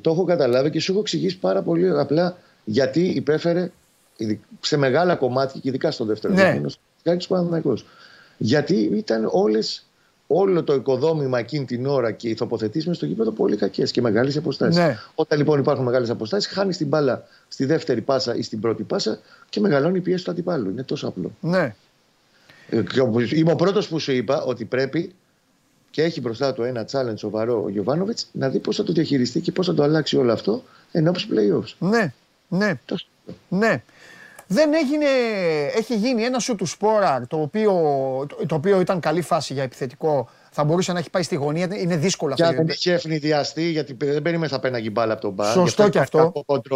Το 0.00 0.10
έχω 0.10 0.24
καταλάβει 0.24 0.70
και 0.70 0.80
σου 0.80 0.92
έχω 0.92 1.00
εξηγήσει 1.00 1.38
πάρα 1.38 1.62
πολύ 1.62 1.98
απλά 1.98 2.36
γιατί 2.64 3.00
υπέφερε 3.00 3.70
σε 4.60 4.76
μεγάλα 4.76 5.14
κομμάτια 5.16 5.60
και 5.60 5.68
ειδικά 5.68 5.90
στο 5.90 6.04
δεύτερο 6.04 6.34
ναι. 6.34 6.60
του 7.62 7.78
Γιατί 8.36 8.74
ήταν 8.74 9.28
όλες 9.32 9.86
όλο 10.32 10.62
το 10.62 10.74
οικοδόμημα 10.74 11.38
εκείνη 11.38 11.64
την 11.64 11.86
ώρα 11.86 12.10
και 12.10 12.28
οι 12.28 12.34
τοποθετήσει 12.34 12.88
με 12.88 12.94
στο 12.94 13.06
γήπεδο 13.06 13.30
πολύ 13.30 13.56
κακές 13.56 13.90
και 13.90 14.00
μεγάλες 14.00 14.36
αποστάσεις. 14.36 14.76
Ναι. 14.76 14.98
Όταν 15.14 15.38
λοιπόν 15.38 15.58
υπάρχουν 15.58 15.84
μεγάλες 15.84 16.10
αποστάσεις, 16.10 16.52
χάνεις 16.52 16.76
την 16.76 16.86
μπάλα 16.86 17.26
στη 17.48 17.64
δεύτερη 17.64 18.00
πάσα 18.00 18.36
ή 18.36 18.42
στην 18.42 18.60
πρώτη 18.60 18.82
πάσα 18.82 19.18
και 19.48 19.60
μεγαλώνει 19.60 19.98
η 19.98 20.00
πίεση 20.00 20.24
του 20.24 20.30
αντιπάλου. 20.30 20.70
Είναι 20.70 20.82
τόσο 20.82 21.08
απλό. 21.08 21.32
Ναι. 21.40 21.74
Ε, 22.68 22.82
είμαι 23.34 23.52
ο 23.52 23.56
πρώτος 23.56 23.88
που 23.88 23.98
σου 23.98 24.12
είπα 24.12 24.42
ότι 24.42 24.64
πρέπει 24.64 25.14
και 25.90 26.02
έχει 26.02 26.20
μπροστά 26.20 26.52
του 26.52 26.62
ένα 26.62 26.86
challenge 26.90 27.18
σοβαρό 27.18 27.62
ο 27.64 27.68
Γιωβάνοβιτς 27.68 28.28
να 28.32 28.48
δει 28.48 28.58
πώς 28.58 28.76
θα 28.76 28.82
το 28.82 28.92
διαχειριστεί 28.92 29.40
και 29.40 29.52
πώς 29.52 29.66
θα 29.66 29.74
το 29.74 29.82
αλλάξει 29.82 30.16
όλο 30.16 30.32
αυτό 30.32 30.62
εν 30.92 31.08
ώψη 31.08 31.28
playoffs. 31.30 31.74
Ναι, 31.78 32.12
ναι. 32.48 32.80
Τόσο. 32.84 33.06
Ναι. 33.48 33.82
Δεν 34.52 34.74
έγινε, 34.74 35.06
έχει 35.76 35.96
γίνει 35.96 36.22
ένα 36.22 36.38
σου 36.38 36.54
του 36.54 36.66
Σπόρα 36.66 37.26
το 37.28 37.40
οποίο, 37.40 37.72
το 38.46 38.54
οποίο 38.54 38.80
ήταν 38.80 39.00
καλή 39.00 39.22
φάση 39.22 39.52
για 39.52 39.62
επιθετικό. 39.62 40.28
Θα 40.50 40.64
μπορούσε 40.64 40.92
να 40.92 40.98
έχει 40.98 41.10
πάει 41.10 41.22
στη 41.22 41.34
γωνία. 41.34 41.68
Είναι 41.72 41.96
δύσκολο 41.96 42.32
αυτό. 42.32 42.48
Και 42.48 42.54
δεν 42.54 42.66
είχε 42.68 42.92
ευνηδιαστεί 42.92 43.62
γιατί 43.62 43.96
δεν 43.98 44.22
περίμενες 44.22 44.50
θα 44.50 44.60
πέναγε 44.60 44.90
μπάλα 44.90 45.12
από 45.12 45.22
τον 45.22 45.32
μπάλα. 45.32 45.52
Σωστό 45.52 45.88
και 45.88 45.98
αυτό. 45.98 46.32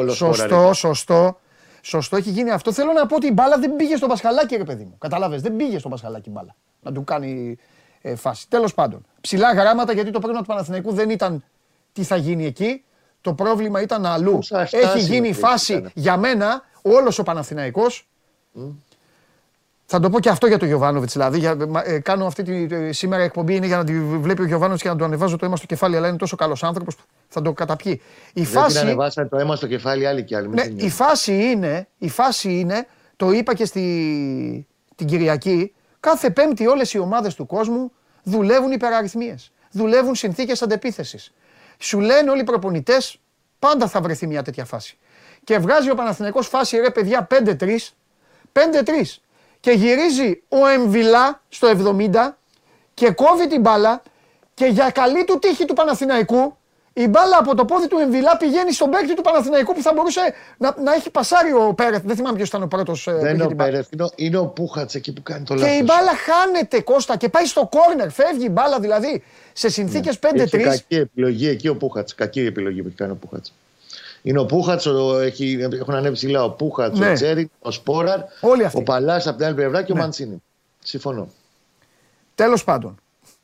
Σωστό, 0.08 0.70
σωστό. 0.72 1.38
Σωστό, 1.80 2.16
έχει 2.16 2.30
γίνει 2.30 2.50
αυτό. 2.50 2.72
Θέλω 2.72 2.92
να 2.92 3.06
πω 3.06 3.16
ότι 3.16 3.26
η 3.26 3.30
μπάλα 3.34 3.58
δεν 3.58 3.76
πήγε 3.76 3.96
στο 3.96 4.06
Πασχαλάκι, 4.06 4.56
ρε 4.56 4.64
παιδί 4.64 4.84
μου. 4.84 4.96
Κατάλαβε, 4.98 5.36
δεν 5.36 5.56
πήγε 5.56 5.78
στο 5.78 5.88
Πασχαλάκι 5.88 6.30
μπάλα. 6.30 6.54
Να 6.82 6.92
του 6.92 7.04
κάνει 7.04 7.56
ε, 8.00 8.14
φάση. 8.14 8.48
Τέλος 8.48 8.74
πάντων. 8.74 9.06
Ψηλά 9.20 9.52
γράμματα 9.52 9.92
γιατί 9.92 10.10
το 10.10 10.18
πρόβλημα 10.18 10.42
του 10.42 10.48
Παναθηναϊκού 10.48 10.92
δεν 10.92 11.10
ήταν 11.10 11.44
τι 11.92 12.02
θα 12.02 12.16
γίνει 12.16 12.46
εκεί. 12.46 12.84
Το 13.20 13.34
πρόβλημα 13.34 13.80
ήταν 13.80 14.06
αλλού. 14.06 14.38
Έχει 14.70 14.98
γίνει 14.98 15.32
φάση 15.32 15.84
για 15.94 16.16
μένα 16.16 16.62
όλος 16.86 17.18
ο 17.18 17.22
Παναθηναϊκός. 17.22 18.08
Θα 19.86 20.00
το 20.00 20.10
πω 20.10 20.20
και 20.20 20.28
αυτό 20.28 20.46
για 20.46 20.58
τον 20.58 20.68
Γιωβάνοβιτς. 20.68 21.12
Δηλαδή, 21.12 21.38
για, 21.38 21.56
ε, 21.84 21.98
κάνω 21.98 22.26
αυτή 22.26 22.42
τη, 22.42 22.92
σήμερα 22.92 23.22
εκπομπή 23.22 23.54
είναι 23.54 23.66
για 23.66 23.76
να 23.76 23.84
τη 23.84 24.00
βλέπει 24.00 24.42
ο 24.42 24.44
Γιωβάνοβιτς 24.44 24.82
και 24.82 24.88
να 24.88 24.96
του 24.96 25.04
ανεβάζω 25.04 25.36
το 25.36 25.46
αίμα 25.46 25.56
στο 25.56 25.66
κεφάλι. 25.66 25.96
Αλλά 25.96 26.08
είναι 26.08 26.16
τόσο 26.16 26.36
καλός 26.36 26.62
άνθρωπος 26.62 26.96
θα 27.28 27.42
το 27.42 27.52
καταπιεί. 27.52 28.00
Η 28.32 28.42
Δεν 28.42 28.44
φάση. 28.44 28.72
Δεν 28.72 28.86
ανεβάσατε 28.86 29.28
το 29.28 29.36
αίμα 29.36 29.56
στο 29.56 29.66
κεφάλι, 29.66 30.06
άλλη 30.06 30.24
και 30.24 30.36
άλλη. 30.36 30.48
Ναι, 30.48 30.62
η, 30.76 30.90
φάση 30.90 31.50
είναι, 31.50 31.88
η 31.98 32.08
φάση 32.08 32.58
είναι, 32.58 32.86
το 33.16 33.30
είπα 33.30 33.54
και 33.54 33.64
στη, 33.64 34.66
την 34.94 35.06
Κυριακή, 35.06 35.74
κάθε 36.00 36.30
Πέμπτη 36.30 36.66
όλες 36.66 36.92
οι 36.92 36.98
ομάδες 36.98 37.34
του 37.34 37.46
κόσμου 37.46 37.92
δουλεύουν 38.22 38.72
υπεραριθμίες. 38.72 39.52
Δουλεύουν 39.70 40.14
συνθήκες 40.14 40.62
αντεπίθεσης. 40.62 41.32
Σου 41.78 42.00
λένε 42.00 42.30
όλοι 42.30 42.40
οι 42.40 42.44
προπονητές, 42.44 43.20
πάντα 43.58 43.88
θα 43.88 44.00
βρεθεί 44.00 44.26
μια 44.26 44.42
τέτοια 44.42 44.64
φάση 44.64 44.98
και 45.46 45.58
βγάζει 45.58 45.90
ο 45.90 45.94
Παναθηναϊκός 45.94 46.48
φάση 46.48 46.76
ρε 46.76 46.90
παιδιά 46.90 47.26
5-3, 47.30 47.54
5-3 48.52 48.58
και 49.60 49.70
γυρίζει 49.70 50.42
ο 50.48 50.66
Εμβιλά 50.66 51.42
στο 51.48 51.68
70 51.68 52.10
και 52.94 53.10
κόβει 53.10 53.46
την 53.46 53.60
μπάλα 53.60 54.02
και 54.54 54.66
για 54.66 54.90
καλή 54.90 55.24
του 55.24 55.38
τύχη 55.38 55.64
του 55.64 55.74
Παναθηναϊκού 55.74 56.56
η 56.92 57.08
μπάλα 57.08 57.36
από 57.38 57.54
το 57.54 57.64
πόδι 57.64 57.88
του 57.88 57.98
Εμβιλά 57.98 58.36
πηγαίνει 58.36 58.72
στον 58.72 58.90
παίκτη 58.90 59.14
του 59.14 59.22
Παναθηναϊκού 59.22 59.74
που 59.74 59.82
θα 59.82 59.92
μπορούσε 59.92 60.20
να, 60.58 60.74
να 60.82 60.94
έχει 60.94 61.10
πασάρει 61.10 61.52
ο 61.52 61.74
Πέρεθ. 61.74 62.02
Δεν 62.04 62.16
θυμάμαι 62.16 62.36
ποιος 62.36 62.48
ήταν 62.48 62.62
ο 62.62 62.66
πρώτος. 62.66 63.06
Ε, 63.06 63.12
Δεν 63.12 63.34
είναι 63.34 63.44
ο 63.44 63.54
Πέρεθ, 63.56 63.88
είναι, 63.92 64.08
είναι, 64.14 64.36
ο 64.36 64.46
Πούχατς 64.46 64.94
εκεί 64.94 65.12
που 65.12 65.22
κάνει 65.22 65.44
το 65.44 65.54
λάθο. 65.54 65.66
Και 65.66 65.72
η 65.72 65.82
μπάλα 65.84 66.12
χάνεται 66.16 66.80
Κώστα 66.80 67.16
και 67.16 67.28
πάει 67.28 67.44
στο 67.44 67.68
κόρνερ. 67.70 68.10
Φεύγει 68.10 68.44
η 68.44 68.50
μπάλα 68.50 68.80
δηλαδή 68.80 69.22
σε 69.52 69.68
συνθήκες 69.68 70.18
ναι. 70.34 70.44
5-3. 70.44 70.62
Κακή 70.62 70.94
επιλογή 70.96 71.48
εκεί 71.48 71.68
ο 71.68 71.76
Πούχατς. 71.76 72.14
Κακή 72.14 72.40
επιλογή 72.40 72.82
που 72.82 72.86
έχει 72.86 72.96
κάνει 72.96 73.12
ο 73.12 73.16
Πούχατς. 73.16 73.52
Είναι 74.26 74.38
ο 74.38 74.46
Πούχατς, 74.46 74.86
έχουν 74.86 75.94
ανέβει 75.94 76.14
ψηλά 76.14 76.44
ο 76.44 76.50
Πούχατς, 76.50 76.98
ναι. 76.98 77.10
ο 77.10 77.12
Τσέρι, 77.12 77.50
ο 77.60 77.70
Σπόραρ, 77.70 78.20
ο 78.72 78.82
Παλάς 78.82 79.26
από 79.26 79.36
την 79.36 79.46
άλλη 79.46 79.54
πλευρά 79.54 79.82
και 79.82 79.92
ναι. 79.92 79.98
ο 79.98 80.02
Μαντσίνη. 80.02 80.42
Συμφωνώ. 80.78 81.28
Τέλος 82.34 82.64
πάντων. 82.64 83.00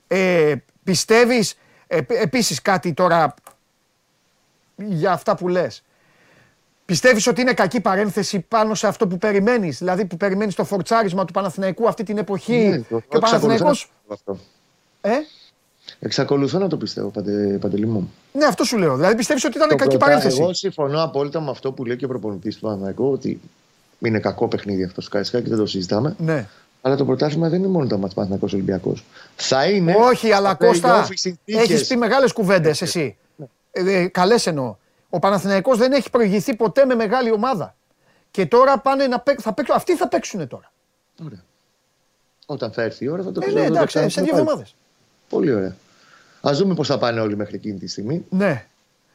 Ε, 0.07 0.55
Πιστεύεις 0.85 1.55
ε, 1.87 1.99
επίσης 2.09 2.63
κάτι 2.63 2.93
τώρα 2.93 3.35
για 4.77 5.13
αυτά 5.13 5.37
που 5.37 5.49
λες. 5.49 5.83
Πιστεύεις 6.85 7.27
ότι 7.27 7.41
είναι 7.41 7.53
κακή 7.53 7.81
παρένθεση 7.81 8.41
πάνω 8.41 8.75
σε 8.75 8.87
αυτό 8.87 9.07
που 9.07 9.19
περιμένεις, 9.19 9.79
δηλαδή 9.79 10.05
που 10.05 10.17
περιμένεις 10.17 10.55
το 10.55 10.65
φορτσάρισμα 10.65 11.25
του 11.25 11.33
Παναθηναϊκού 11.33 11.89
αυτή 11.89 12.03
την 12.03 12.19
εποχή. 12.19 12.69
Ναι, 12.69 12.79
το- 12.79 12.85
και 12.89 12.95
ο 12.95 13.01
εξακολουθώ 13.17 13.25
να 13.25 13.31
Παναθηναϊκός... 13.31 13.91
το 14.07 14.15
πιστεύω 14.15 14.37
αυτό. 14.37 14.39
Ε, 15.01 15.13
Εξακολουθώ 16.01 16.59
να 16.59 16.69
το 16.69 16.77
πιστεύω, 16.77 17.09
Παντε, 17.09 17.59
Παντελή 17.61 17.87
μου. 17.87 18.13
ναι, 18.33 18.45
αυτό 18.45 18.65
σου 18.65 18.79
λέω. 18.79 18.97
Δηλαδή 18.97 19.15
πιστεύεις 19.17 19.45
ότι 19.45 19.57
ήταν 19.57 19.69
Το 19.69 19.77
κακή 19.77 19.89
πρώτα, 19.97 20.05
παρένθεση; 20.05 20.41
Εγώ 20.41 20.53
συμφωνώ 20.55 21.03
απόλυτα 21.03 21.41
με 21.41 21.51
αυτό 21.51 21.73
που 21.73 21.85
λέει 21.85 21.97
και 21.97 22.05
ο 22.05 22.09
προπονητής 22.09 22.55
του 22.55 22.61
Παναθηναϊκού 22.61 23.11
ότι 23.13 23.41
είναι 23.99 24.19
κακό 24.19 24.49
παιχνίδι 24.49 24.85
αυτό 24.85 25.01
στο 25.01 25.11
Καρισκάκι, 25.11 25.49
δεν 25.49 25.59
το 25.59 25.67
συζητάμε. 25.67 26.15
Ναι. 26.19 26.47
Αλλά 26.83 26.97
το 26.97 27.05
πρωτάθλημα 27.05 27.49
δεν 27.49 27.59
είναι 27.59 27.69
μόνο 27.69 27.87
το 27.87 27.99
μάτς 27.99 28.15
Παναθηναϊκός 28.15 28.53
Ολυμπιακός. 28.53 29.05
Θα 29.37 29.69
είναι. 29.71 29.95
Όχι, 29.99 30.33
αλλά 30.33 30.49
στα 30.55 30.67
Κώστα, 30.67 31.05
play-off 31.07 31.11
οι 31.11 31.17
συνθήκες. 31.17 31.63
έχεις 31.63 31.87
πει 31.87 31.97
μεγάλες 31.97 32.33
κουβέντες 32.33 32.83
εσύ. 32.83 33.17
Ε, 33.73 34.07
Καλές 34.07 34.47
εννοώ. 34.47 34.77
Ο 35.11 35.19
Παναθηναϊκός 35.19 35.79
δεν 35.79 35.93
έχει 35.93 36.11
προηγηθεί 36.11 36.57
ποτέ 36.57 36.85
με 36.85 36.95
μεγάλη 36.95 37.33
ομάδα. 37.33 37.75
Και 38.31 38.47
τώρα 38.47 38.79
πάνε 38.79 39.07
να 39.07 39.21
παίξουν. 39.21 39.43
Θα 39.45 39.53
παίξουν 39.53 39.75
αυτοί 39.77 39.97
θα 39.97 40.09
παίξουν 40.09 40.49
τώρα. 40.49 40.73
Ωραία. 41.25 41.43
Όταν 42.47 42.73
θα 42.73 42.83
έρθει 42.83 43.05
η 43.05 43.09
ώρα 43.09 43.23
θα 43.23 43.33
το 43.33 43.41
Ε, 43.43 43.47
ξέρω. 43.47 43.61
ναι, 43.61 43.67
θα 43.67 43.73
το 43.73 43.77
εντάξει, 43.79 43.99
σε 43.99 44.07
ξαναπώ 44.07 44.25
δύο 44.25 44.35
πάλι. 44.35 44.49
εβδομάδες. 44.49 44.75
Πολύ 45.29 45.53
ωραία. 45.55 45.77
Α 46.49 46.53
δούμε 46.55 46.75
πώς 46.75 46.87
θα 46.87 46.99
πάνε 46.99 47.21
όλοι 47.21 47.37
μέχρι 47.37 47.55
εκείνη 47.55 47.79
τη 47.79 47.89
στιγμή. 47.89 48.25
Ναι. 48.29 48.67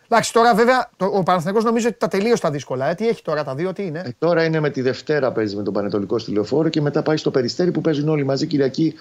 Εντάξει, 0.10 0.34
τώρα 0.34 0.56
βέβαια 0.56 0.90
το, 0.98 1.06
ο 1.06 1.24
Παναθηναϊκός 1.24 1.64
νομίζω 1.64 1.88
ότι 1.88 1.98
τα 1.98 2.08
τελείωσε 2.08 2.42
τα 2.42 2.52
δύσκολα. 2.52 2.90
Ε. 2.90 2.96
Τι 2.96 3.08
έχει 3.08 3.22
τώρα 3.22 3.44
τα 3.44 3.56
δύο, 3.56 3.74
τι 3.74 3.86
είναι; 3.86 4.02
Ε, 4.06 4.10
τώρα 4.20 4.44
είναι 4.44 4.60
με 4.60 4.70
τη 4.70 4.82
Δευτέρα 4.82 5.32
παίζει 5.32 5.56
με 5.56 5.64
τον 5.64 5.74
Πανετολικό 5.74 6.18
στη 6.20 6.32
Λεωφόρο 6.32 6.70
και 6.70 6.82
μετά 6.82 7.02
πάει 7.04 7.18
στο 7.18 7.32
Περιστέρι 7.32 7.72
που 7.72 7.82
παίζουν 7.82 8.10
όλοι 8.10 8.24
μαζί 8.24 8.48
Κυριακή 8.48 8.94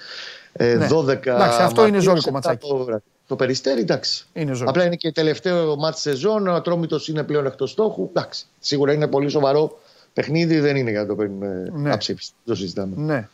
ε, 0.52 0.74
Ναι. 0.74 0.88
12. 0.90 1.06
Εντάξει, 1.06 1.62
αυτό 1.62 1.80
είναι 1.80 1.90
Μαρτίου, 1.90 2.00
ζώρικο 2.00 2.20
σε 2.20 2.30
ματσάκι. 2.30 2.68
Το, 2.68 2.76
βράδυ. 2.84 3.02
το 3.26 3.36
Περιστέρι, 3.36 3.80
εντάξει. 3.80 4.26
Είναι 4.32 4.52
ζώρικο. 4.52 4.70
Απλά 4.70 4.84
είναι 4.84 4.96
και 4.96 5.12
τελευταίο 5.12 5.76
μάτι 5.76 6.00
σεζόν. 6.00 6.46
Ο 6.46 6.54
Ατρόμητος 6.54 7.08
είναι 7.08 7.22
πλέον 7.22 7.46
εκτός 7.46 7.70
στόχου. 7.70 8.08
Εντάξει. 8.14 8.46
Σίγουρα 8.60 8.92
είναι 8.92 9.06
πολύ 9.06 9.28
σοβαρό 9.28 9.78
παιχνίδι. 10.12 10.60
Δεν 10.60 10.76
είναι 10.76 10.90
για 10.90 11.00
να 11.00 11.06
το 11.06 11.14
παίρνουμε 11.14 11.70
Ναι. 11.72 11.92
αψήφιστα. 11.92 12.34
Δεν 12.44 12.54
το 12.54 12.60
συζητάμε. 12.60 12.94
Ναι. 12.96 13.28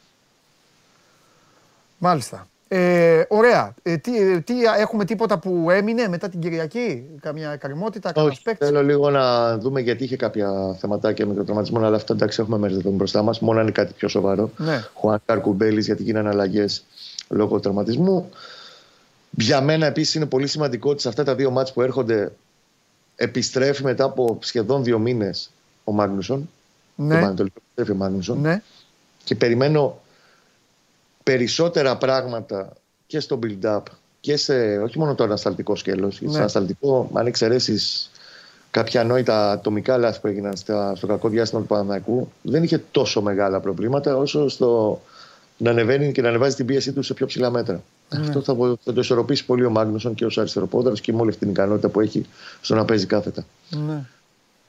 Μάλιστα. 1.99 2.47
Ε, 2.75 3.25
ωραία. 3.29 3.75
Ε, 3.83 3.97
τι, 3.97 4.19
ε, 4.19 4.41
τι, 4.41 4.55
έχουμε 4.79 5.05
τίποτα 5.05 5.39
που 5.39 5.71
έμεινε 5.71 6.09
μετά 6.09 6.29
την 6.29 6.41
Κυριακή, 6.41 7.05
καμιά 7.21 7.57
καρμότητα, 7.57 8.13
κανένας 8.13 8.37
Όχι, 8.37 8.45
παίκτης; 8.45 8.69
θέλω 8.69 8.83
λίγο 8.83 9.11
να 9.11 9.59
δούμε 9.59 9.81
γιατί 9.81 10.05
είχε 10.05 10.17
κάποια 10.17 10.77
θεματάκια 10.79 11.27
με 11.27 11.35
το 11.35 11.45
τραυματισμό, 11.45 11.79
αλλά 11.79 11.97
αυτό 11.97 12.13
εντάξει 12.13 12.41
έχουμε 12.41 12.59
μέρε 12.59 12.75
δεν 12.75 12.93
μπροστά 12.93 13.23
μας. 13.23 13.41
Μόνο 13.41 13.59
αν 13.59 13.65
είναι 13.65 13.73
κάτι 13.73 13.93
πιο 13.93 14.09
σοβαρό. 14.09 14.51
Ναι. 14.57 14.85
Χουάν 14.95 15.23
Καρκουμπέλης, 15.25 15.87
γιατί 15.87 16.03
γίνανε 16.03 16.29
αλλαγές 16.29 16.85
λόγω 17.29 17.61
τραυματισμού. 17.61 18.31
Για 19.31 19.61
μένα 19.61 19.87
επίσης 19.87 20.15
είναι 20.15 20.27
πολύ 20.27 20.47
σημαντικό 20.47 20.91
ότι 20.91 21.01
σε 21.01 21.09
αυτά 21.09 21.25
τα 21.25 21.35
δύο 21.35 21.51
μάτς 21.51 21.73
που 21.73 21.83
έρχονται 21.83 22.33
επιστρέφει 23.17 23.83
μετά 23.83 24.05
από 24.05 24.39
σχεδόν 24.41 24.85
δύο 24.85 24.99
μήνες 24.99 25.51
ο 25.85 25.93
Μάγνουσον. 25.93 26.49
Το 26.97 27.03
Ναι, 27.03 27.21
Πανατολικό 27.21 27.57
επιστρέφει 27.65 27.91
ο 27.91 27.95
Μάγνουσον. 27.95 28.41
ναι. 28.41 28.63
Και 29.25 29.35
περιμένω 29.35 30.01
περισσότερα 31.23 31.97
πράγματα 31.97 32.73
και 33.07 33.21
στο 33.21 33.39
build-up 33.43 33.81
και 34.21 34.37
σε 34.37 34.79
όχι 34.79 34.99
μόνο 34.99 35.15
το 35.15 35.25
ανασταλτικό 35.25 35.77
σκέλος. 35.77 36.21
Ναι. 36.21 36.33
Σε 36.33 36.39
ανασταλτικό, 36.39 37.11
αν 37.13 37.27
εξαιρέσεις 37.27 38.11
κάποια 38.71 39.01
ανόητα 39.01 39.51
ατομικά 39.51 39.97
λάθη 39.97 40.21
που 40.21 40.27
έγιναν 40.27 40.57
στα- 40.57 40.95
στο 40.97 41.07
κακό 41.07 41.29
διάστημα 41.29 41.61
του 41.61 41.67
Παναναϊκού, 41.67 42.33
δεν 42.43 42.63
είχε 42.63 42.83
τόσο 42.91 43.23
μεγάλα 43.23 43.61
προβλήματα 43.61 44.17
όσο 44.17 44.49
στο 44.49 45.01
να 45.57 45.71
ανεβαίνει 45.71 46.13
και 46.13 46.23
να 46.23 46.29
ανεβάζει 46.29 46.57
την 46.57 46.67
πίεσή 46.67 46.93
του 46.93 47.03
σε 47.03 47.15
πιο 47.15 47.27
ψηλά 47.27 47.51
μέτρα. 47.51 47.83
Ναι. 48.09 48.21
Αυτό 48.21 48.41
θα, 48.43 48.55
βο- 48.55 48.77
θα 48.85 48.93
το 48.93 49.01
ισορροπήσει 49.01 49.45
πολύ 49.45 49.65
ο 49.65 49.71
Μάγνουσον 49.71 50.15
και 50.15 50.25
ω 50.25 50.31
αριστεροπόδαρο 50.37 50.95
και 50.95 51.13
με 51.13 51.21
όλη 51.21 51.29
αυτή 51.29 51.41
την 51.41 51.51
ικανότητα 51.51 51.89
που 51.89 52.01
έχει 52.01 52.27
στο 52.61 52.75
να 52.75 52.85
παίζει 52.85 53.07
κάθετα. 53.07 53.45
ναι. 53.71 54.01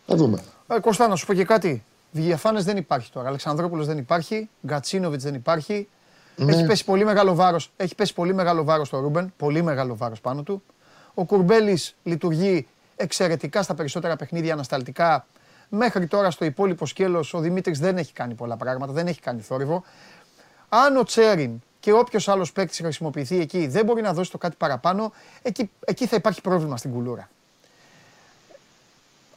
Θα 0.08 0.16
δούμε. 0.16 0.40
Ε, 0.68 0.80
Κώστα, 0.80 1.08
να 1.08 1.16
σου 1.16 1.26
πω 1.26 1.34
και 1.34 1.44
κάτι. 1.44 1.84
Διαφάνες 2.12 2.64
δεν 2.64 2.78
υπάρχει 2.78 3.12
τώρα. 3.12 3.28
Αλεξανδρόπουλος 3.28 3.86
δεν 3.88 3.98
υπάρχει. 3.98 4.50
Γκατσίνοβιτς 4.66 5.24
δεν 5.24 5.34
υπάρχει. 5.34 5.88
Ναι. 6.36 6.54
Έχει 6.56 6.66
πέσει 6.66 6.86
πολύ 6.86 7.06
μεγάλο 7.06 7.36
βάρος. 7.36 7.72
Έχει 7.78 7.96
πέσει 7.96 8.14
πολύ 8.14 8.34
μεγάλο 8.34 8.64
βάρος 8.64 8.88
στο 8.88 9.00
Ρούμπεν. 9.00 9.34
Πολύ 9.38 9.62
μεγάλο 9.62 9.96
βάρος 9.96 10.22
πάνω 10.22 10.44
του. 10.44 10.64
Ο 11.14 11.26
Κουρμπέλης 11.26 11.96
λειτουργεί 12.04 12.68
εξαιρετικά 12.96 13.64
στα 13.64 13.74
περισσότερα 13.74 14.16
παιχνίδια 14.16 14.54
ανασταλτικά. 14.54 15.26
Μέχρι 15.70 16.08
τώρα 16.08 16.32
στο 16.32 16.46
υπόλοιπο 16.46 16.86
σκέλος 16.86 17.34
ο 17.34 17.40
Δημήτρης 17.40 17.80
δεν 17.80 17.98
έχει 17.98 18.14
κάνει 18.14 18.34
πολλά 18.34 18.58
πράγματα. 18.58 18.94
Δεν 18.94 19.08
έχει 19.08 19.20
κάνει 19.22 19.42
θόρυβο. 19.42 19.84
Αν 20.70 20.98
ο 20.98 21.04
Τσέριν 21.04 21.62
και 21.80 21.92
όποιος 21.94 22.28
άλλος 22.28 22.52
παίκτης 22.52 22.78
χρησιμοποιηθεί 22.80 23.40
εκεί 23.40 23.68
δεν 23.68 23.86
μπορεί 23.86 24.02
να 24.02 24.14
δώσει 24.14 24.32
το 24.32 24.38
κάτι 24.38 24.56
παραπάνω, 24.58 25.12
εκεί, 25.42 25.70
εκεί 25.86 26.06
θα 26.08 26.16
υπάρχει 26.16 26.42
πρόβλημα 26.42 26.78
στην 26.78 26.92
κουλούρα. 26.92 27.30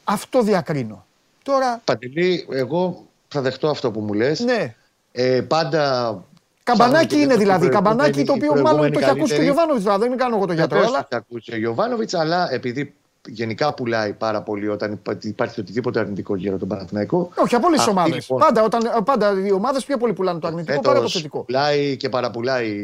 Αυτό 0.05 0.43
διακρίνω. 0.43 1.05
Τώρα, 1.43 1.81
Παντελή, 1.85 2.47
εγώ 2.51 3.07
θα 3.29 3.41
δεχτώ 3.41 3.69
αυτό 3.69 3.91
που 3.91 4.01
μου 4.01 4.13
λες. 4.13 4.41
ναι, 4.41 4.75
Ε, 5.13 5.41
πάντα. 5.41 6.25
Καμπανάκι 6.71 7.07
ψάχνω 7.07 7.23
είναι 7.25 7.33
και 7.33 7.39
δηλαδή. 7.39 7.67
η 7.67 7.69
Καμπανάκι 7.69 8.25
το 8.25 8.33
οποίο 8.33 8.49
προηγούμενη 8.53 8.77
μάλλον 8.77 8.93
το 8.93 8.99
έχει 8.99 9.11
ακούσει 9.11 9.17
και 9.17 9.23
ο 9.23 9.37
καλύτερη. 9.37 9.45
Γιωβάνοβιτς 9.45 9.85
τώρα. 9.85 9.99
Δεν 9.99 10.17
κάνω 10.17 10.37
εγώ 10.37 10.47
το 10.47 10.53
γιατρό, 10.53 10.77
Βεβαίως 10.79 10.95
αλλά. 10.95 11.07
το 11.09 11.17
έχει 11.17 11.25
ακούσει 11.29 11.53
ο 11.55 11.57
Γιωβάνοβιτς, 11.57 12.15
αλλά 12.15 12.53
επειδή 12.53 12.95
γενικά 13.29 13.75
πουλάει 13.75 14.13
πάρα 14.13 14.43
πολύ 14.43 14.69
όταν 14.69 14.93
υπά- 14.93 15.25
υπάρχει 15.25 15.61
οτιδήποτε 15.61 16.01
αρνητικό 16.01 16.37
γύρω 16.37 16.57
τον 16.57 16.69
Παναθηναϊκό. 16.69 17.31
Όχι, 17.35 17.55
από 17.55 17.67
όλες 17.67 17.79
τις 17.79 17.89
Αυτή, 17.89 17.99
ομάδες. 18.01 18.15
λοιπόν, 18.15 18.39
Πάντα, 18.39 18.63
όταν, 18.63 19.05
πάντα 19.05 19.35
οι 19.47 19.53
ομάδες 19.53 19.85
πιο 19.85 19.97
πολύ 19.97 20.13
πουλάνε 20.13 20.39
το 20.39 20.47
αρνητικό 20.47 20.81
παρά 20.81 20.95
το 20.95 21.01
φέτος 21.01 21.13
θετικό. 21.13 21.41
Πουλάει 21.41 21.97
και 21.97 22.09
παραπουλάει 22.09 22.75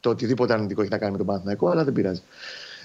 το 0.00 0.10
οτιδήποτε 0.10 0.52
αρνητικό 0.52 0.80
έχει 0.82 0.90
να 0.90 0.98
κάνει 0.98 1.12
με 1.12 1.18
τον 1.18 1.26
Παναθηναϊκό, 1.26 1.68
αλλά 1.68 1.84
δεν 1.84 1.92
πειράζει. 1.92 2.22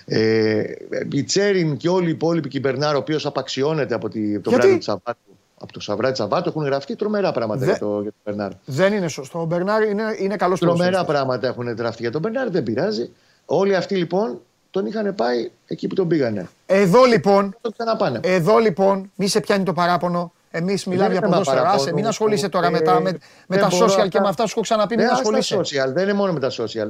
Ε, 0.05 0.63
η 1.11 1.23
Τσέριν 1.23 1.77
και 1.77 1.89
όλοι 1.89 2.07
οι 2.07 2.11
υπόλοιποι 2.11 2.49
και 2.49 2.57
η 2.57 2.61
Μπερνάρ, 2.63 2.95
ο 2.95 2.97
οποίος 2.97 3.25
απαξιώνεται 3.25 3.93
από 3.95 4.09
τη, 4.09 4.39
το 4.39 4.49
Γιατί; 4.49 4.55
βράδυ 4.65 4.77
του 4.77 4.84
Σαββάτου. 4.84 5.19
Από 5.64 5.74
το 5.74 5.80
Σαββάτου 5.80 6.16
Σαββάτου 6.16 6.49
έχουν 6.49 6.64
γραφτεί 6.64 6.95
τρομερά 6.95 7.32
πράγματα 7.32 7.59
Δε- 7.59 7.66
για, 7.66 7.78
το, 7.80 8.01
για 8.01 8.12
τον 8.12 8.20
Μπερνάρ. 8.26 8.51
Δεν 8.66 8.93
είναι 8.93 9.07
σωστό. 9.07 9.39
Ο 9.39 9.45
Μπερνάρ 9.45 9.84
είναι, 9.84 10.03
είναι 10.20 10.36
καλός 10.36 10.59
Τρομερά 10.59 11.05
πράγματα 11.05 11.47
έχουν 11.47 11.68
γραφτεί 11.74 12.01
για 12.01 12.12
τον 12.12 12.22
Μπερνάρ, 12.22 12.49
δεν 12.49 12.64
πειράζει. 12.64 13.09
Όλοι 13.45 13.76
αυτοί 13.76 13.95
λοιπόν 13.95 14.39
τον 14.72 14.86
είχαν 14.86 15.16
πάει 15.16 15.51
εκεί 15.68 15.88
που 15.88 15.95
τον 15.95 16.07
πήγανε. 16.07 16.49
Εδώ 16.66 17.03
λοιπόν, 17.03 17.55
Το 17.62 17.72
ξαναπάνε. 17.72 18.20
εδώ 18.24 18.57
λοιπόν, 18.57 19.12
μη 19.16 19.28
σε 19.28 19.39
πιάνει 19.39 19.64
το 19.64 19.74
παράπονο. 19.74 20.32
Εμείς 20.51 20.86
μιλάμε 20.86 21.03
είναι 21.05 21.12
για 21.14 21.22
θέμα 21.22 21.32
ποδόσφαιρα. 21.34 21.62
παραπώνου. 21.62 21.84
Άσε, 21.84 21.93
μην 21.93 22.07
ασχολείσαι 22.07 22.49
τώρα 22.49 22.68
Ε, 22.68 22.70
μετά 22.70 22.93
με, 22.99 23.12
με 23.12 23.18
δεν 23.47 23.59
τα 23.59 23.68
μπορώ 23.72 23.86
social 23.86 23.95
και 23.95 24.01
αυτά. 24.01 24.22
με 24.22 24.28
αυτά 24.28 24.43
σου 24.45 24.51
έχω 24.51 24.62
ξαναπεί. 24.62 24.95
Μην 24.95 25.05
Ναι, 25.05 25.12
ας 25.12 25.22
τα 25.22 25.24
ασχολείσαι. 25.38 25.57
social, 25.59 25.93
δεν 25.93 26.03
είναι 26.03 26.14
μόνο 26.14 26.34
με 26.34 26.39
τα 26.39 26.49
social. 26.51 26.89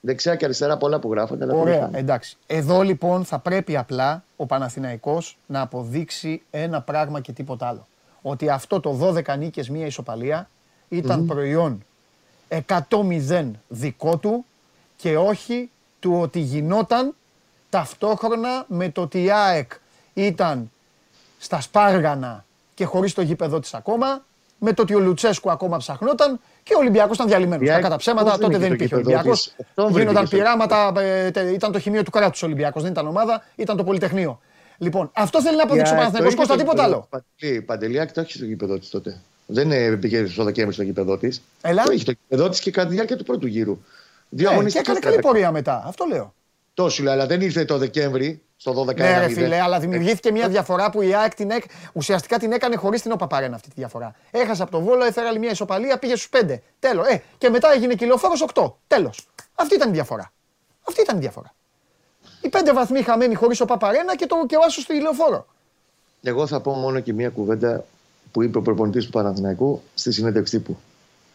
Δεξιά 0.00 0.34
και 0.34 0.44
αριστερά 0.44 0.76
πολλά 0.76 0.98
που 0.98 1.12
γράφονται. 1.12 1.44
αλλά 1.44 1.52
Ωραία, 1.54 1.64
τέλος 1.64 1.78
πάντων. 1.80 1.94
εντάξει. 2.00 2.36
Εδώ 2.46 2.80
λοιπόν 2.82 3.24
θα 3.24 3.38
πρέπει 3.38 3.76
απλά 3.76 4.24
ο 4.36 4.46
Παναθηναϊκός 4.46 5.38
να 5.46 5.60
αποδείξει 5.60 6.42
ένα 6.50 6.80
πράγμα 6.82 7.20
και 7.20 7.32
τίποτα 7.32 7.66
άλλο. 7.66 7.86
Ότι 8.22 8.48
αυτό 8.48 8.80
το 8.80 9.12
12 9.26 9.38
νίκες 9.38 9.68
μία 9.68 9.86
ισοπαλία 9.86 10.48
ήταν 10.88 11.26
προϊόν 11.26 11.84
100-0 12.48 13.50
δικό 13.68 14.16
του 14.16 14.44
και 14.96 15.16
όχι 15.16 15.70
του 16.00 16.18
ότι 16.20 16.38
γινόταν 16.38 17.14
ταυτόχρονα 17.70 18.64
με 18.68 18.88
το 18.88 19.00
ότι 19.00 19.22
η 19.22 19.30
ΑΕΚ 19.30 19.72
ήταν 20.14 20.70
στα 21.38 21.60
Σπάργανα 21.60 22.44
και 22.74 22.84
χωρίς 22.84 23.14
το 23.14 23.22
γήπεδο 23.22 23.60
της 23.60 23.74
ακόμα, 23.74 24.24
με 24.58 24.72
το 24.72 24.82
ότι 24.82 24.94
ο 24.94 24.98
Λουτσέσκου 24.98 25.50
ακόμα 25.50 25.76
ψαχνόταν 25.76 26.40
και 26.62 26.74
ο 26.74 26.78
Ολυμπιακός 26.78 27.14
ήταν 27.16 27.26
διαλυμένος. 27.28 27.66
Η 27.66 27.70
ΑΕΚ 27.70 27.76
Κακά 27.78 27.90
τα 27.90 27.96
ψέματα, 27.96 28.30
πώς 28.30 28.38
δεν 28.38 28.50
τότε 28.50 28.56
είχε 28.56 28.68
δεν 28.68 28.78
το 28.78 28.84
υπήρχε 28.84 28.94
ο 28.94 28.98
γήπεδο 28.98 29.16
Ολυμπιακός. 29.18 29.42
της; 29.44 29.66
Οκτώβρη 29.68 29.92
Γίνονταν 30.00 30.22
μπήκε 30.22 30.36
στο 30.36 30.36
πειράματα, 30.36 30.92
ε, 31.00 31.30
τε- 31.30 31.52
ήταν 31.54 31.72
το 31.72 31.78
χημείο 31.78 32.02
του 32.02 32.10
κράτους 32.10 32.42
ο 32.42 32.46
Ολυμπιακός, 32.46 32.82
δεν 32.82 32.92
ήταν 32.92 33.06
ομάδα, 33.06 33.42
ήταν 33.56 33.76
το 33.76 33.84
Πολυτεχνείο. 33.84 34.40
Λοιπόν, 34.78 35.10
αυτό 35.14 35.42
θέλει 35.42 35.56
να 35.56 35.62
αποδείξει 35.62 35.92
ο 35.92 35.96
Η 35.96 35.98
ΑΕΚ 35.98 36.10
Παναθηναϊκός, 36.12 36.46
το 36.46 36.54
είχε 36.54 36.54
Κώστα, 36.54 36.54
στο 36.54 36.62
τίποτα 36.62 36.82
γήπεδο. 36.82 36.96
άλλο. 36.96 37.24
Παντελή, 37.38 37.62
Παντελιάκη 37.62 38.12
το 38.12 38.20
έχεις 38.20 38.34
στο 38.34 38.44
γήπεδο 38.44 38.78
της 38.78 38.88
τότε. 38.90 39.20
Δεν 39.46 39.72
ε, 39.72 39.96
πήγε 39.96 40.26
στο 40.26 40.44
Δεκέμβρη 40.44 40.74
στο 40.74 40.82
γήπεδο 40.82 41.18
της. 41.18 41.42
Έλα. 41.62 41.82
Το 41.82 41.92
είχε 41.92 42.04
το 42.04 42.10
γήπεδο 42.28 42.48
της 42.48 42.60
και 42.60 42.70
κατά 42.70 42.88
τη 42.88 42.94
διάρκεια 42.94 43.16
του 43.16 43.24
πρώτου 43.24 43.46
γύρου. 43.46 43.78
Δύο 44.28 44.42
Ναι, 44.42 44.42
και 44.48 44.48
αγωνιστικές 44.54 44.86
έκανε 44.88 44.98
καλή 45.00 45.14
έπαιξε. 45.14 45.30
πορεία 45.32 45.50
μετά, 45.52 45.82
αυτό 45.86 46.04
λέω. 46.04 46.34
Τόσο 46.74 47.02
λέει, 47.02 47.12
αλλά 47.12 47.26
δεν 47.26 47.40
ήρθε 47.40 47.64
το 47.64 47.78
Δεκέμβρη 47.78 48.42
στο 48.56 48.84
12 48.84 48.96
Ναι, 48.96 49.18
ρε 49.18 49.28
φίλε, 49.28 49.60
αλλά 49.60 49.78
δημιουργήθηκε 49.78 50.30
μια 50.32 50.48
διαφορά 50.48 50.90
που 50.90 51.02
η 51.02 51.14
ΑΕΚ 51.14 51.34
την 51.34 51.50
έκ... 51.50 51.64
ουσιαστικά 51.92 52.38
την 52.38 52.52
έκανε 52.52 52.76
χωρίς 52.76 53.02
την 53.02 53.12
ΟΠΑΠΑΡΕΝ 53.12 53.54
αυτή 53.54 53.68
τη 53.68 53.74
διαφορά. 53.76 54.14
Έχασε 54.30 54.62
από 54.62 54.70
το 54.70 54.80
βόλο, 54.80 55.04
έφερε 55.04 55.26
άλλη 55.28 55.38
μια 55.38 55.50
ισοπαλία, 55.50 55.98
πήγε 55.98 56.16
στους 56.16 56.28
5. 56.44 56.58
Τέλος. 56.78 57.06
Ε, 57.06 57.22
και 57.38 57.48
μετά 57.48 57.72
έγινε 57.72 57.94
κυλοφόρο 57.94 58.32
8. 58.54 58.72
Τέλος. 58.86 59.28
Αυτή 59.54 59.74
ήταν 59.74 59.88
η 59.88 59.92
διαφορά. 59.92 60.32
Αυτή 60.88 61.00
ήταν 61.00 61.16
η 61.16 61.20
διαφορά. 61.20 61.54
Οι 62.46 62.48
πέντε 62.48 62.72
βαθμοί 62.72 63.02
χαμένοι 63.02 63.34
χωρίς 63.34 63.60
ΟΠΑΠΑΡΕΝΑ 63.60 64.16
και, 64.16 64.26
το, 64.26 64.36
και 64.48 64.56
ο 64.56 64.60
Άσο 64.66 64.80
στο 64.80 64.94
ηλιοφόρο. 64.94 65.46
Εγώ 66.22 66.46
θα 66.46 66.60
πω 66.60 66.72
μόνο 66.72 67.00
και 67.00 67.12
μία 67.12 67.30
κουβέντα 67.30 67.84
που 68.32 68.42
είπε 68.42 68.58
ο 68.58 68.62
προπονητής 68.62 69.04
του 69.04 69.10
Παναθηναϊκού 69.10 69.82
στη 69.94 70.12
συνέντευξή 70.12 70.60
του. 70.60 70.78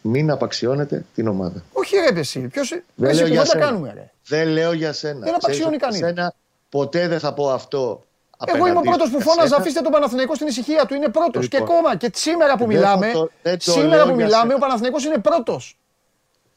Μην 0.01 0.31
απαξιώνετε 0.31 1.05
την 1.15 1.27
ομάδα. 1.27 1.63
Όχι 1.73 1.95
ρε 2.13 2.19
εσύ, 2.19 2.39
ποιος... 2.39 2.69
Δεν 2.95 3.09
Εσύ 3.09 3.19
λέω 3.19 3.27
για 3.27 3.39
κουβέντα 3.41 3.45
σένα. 3.45 3.65
κάνουμε 3.65 3.93
ρε. 3.93 4.11
Δεν 4.27 4.47
λέω 4.47 4.71
για 4.73 4.93
σένα. 4.93 5.19
Δεν 5.19 5.35
απαξιώνει 5.35 5.77
Ξέρεις 5.77 5.95
ότι 5.95 5.99
κανείς. 6.01 6.17
Σένα, 6.17 6.33
ποτέ 6.69 7.07
δεν 7.07 7.19
θα 7.19 7.33
πω 7.33 7.49
αυτό. 7.49 7.79
Εγώ 7.79 8.03
απέναντί 8.37 8.69
είμαι 8.69 8.79
ο 8.79 8.81
πρώτος 8.81 9.07
σου. 9.07 9.11
που 9.13 9.17
Για 9.21 9.25
φώναζα, 9.31 9.47
σένα, 9.47 9.61
αφήστε 9.61 9.81
τον 9.81 9.91
Παναθηναϊκό 9.91 10.35
στην 10.35 10.47
ησυχία 10.47 10.85
του. 10.85 10.93
Είναι 10.93 11.09
πρώτος. 11.09 11.47
Και 11.47 11.57
Λοιπόν. 11.57 11.75
ακόμα 11.75 11.95
και 11.95 12.11
σήμερα 12.13 12.51
που 12.53 12.57
Δεν 12.65 12.67
μιλάμε, 12.67 13.07
θα 13.07 13.13
το- 13.13 13.29
δεν 13.41 13.57
το 13.65 13.71
σήμερα 13.71 13.95
λέω 13.95 14.03
που 14.05 14.15
για 14.15 14.25
μιλάμε, 14.25 14.41
σένα. 14.43 14.55
ο 14.55 14.59
Παναθηναϊκός 14.59 15.05
είναι 15.05 15.17
πρώτος. 15.17 15.77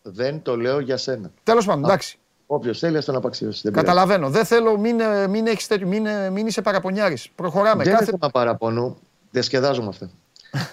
Δεν 0.03 0.43
το 0.43 0.57
λέω 0.57 0.81
για 0.81 0.97
σένα. 0.97 1.31
Τέλος 1.43 1.65
πάντων, 1.67 1.85
εντάξει. 1.85 2.19
Όποιος 2.55 2.79
θέλει, 2.79 2.97
ας 2.97 3.05
τον 3.05 3.17
απαξιώσει. 3.17 3.61
Δεν 3.63 3.73
πειράζει. 3.73 3.87
Καταλαβαίνω. 3.87 4.31
Δεν 4.31 4.45
θέλω, 4.45 4.79
μην, 4.79 5.01
ε, 5.01 5.27
μην, 5.27 5.47
έχεις, 5.47 5.67
τέτοιο- 5.67 5.87
μην, 5.87 6.07
ε, 6.07 6.31
μην 6.31 6.47
είσαι 6.47 6.63
παραπονιάρης. 6.63 7.29
Προχωράμε. 7.35 7.85
Δεν 7.85 7.93
Κάθε... 7.93 8.05
είναι 8.05 8.17
θέμα 8.19 8.31
παραπονού. 8.33 8.97
Διασκεδάζω 9.31 9.83
με 9.83 9.89
αυτά. 9.89 10.11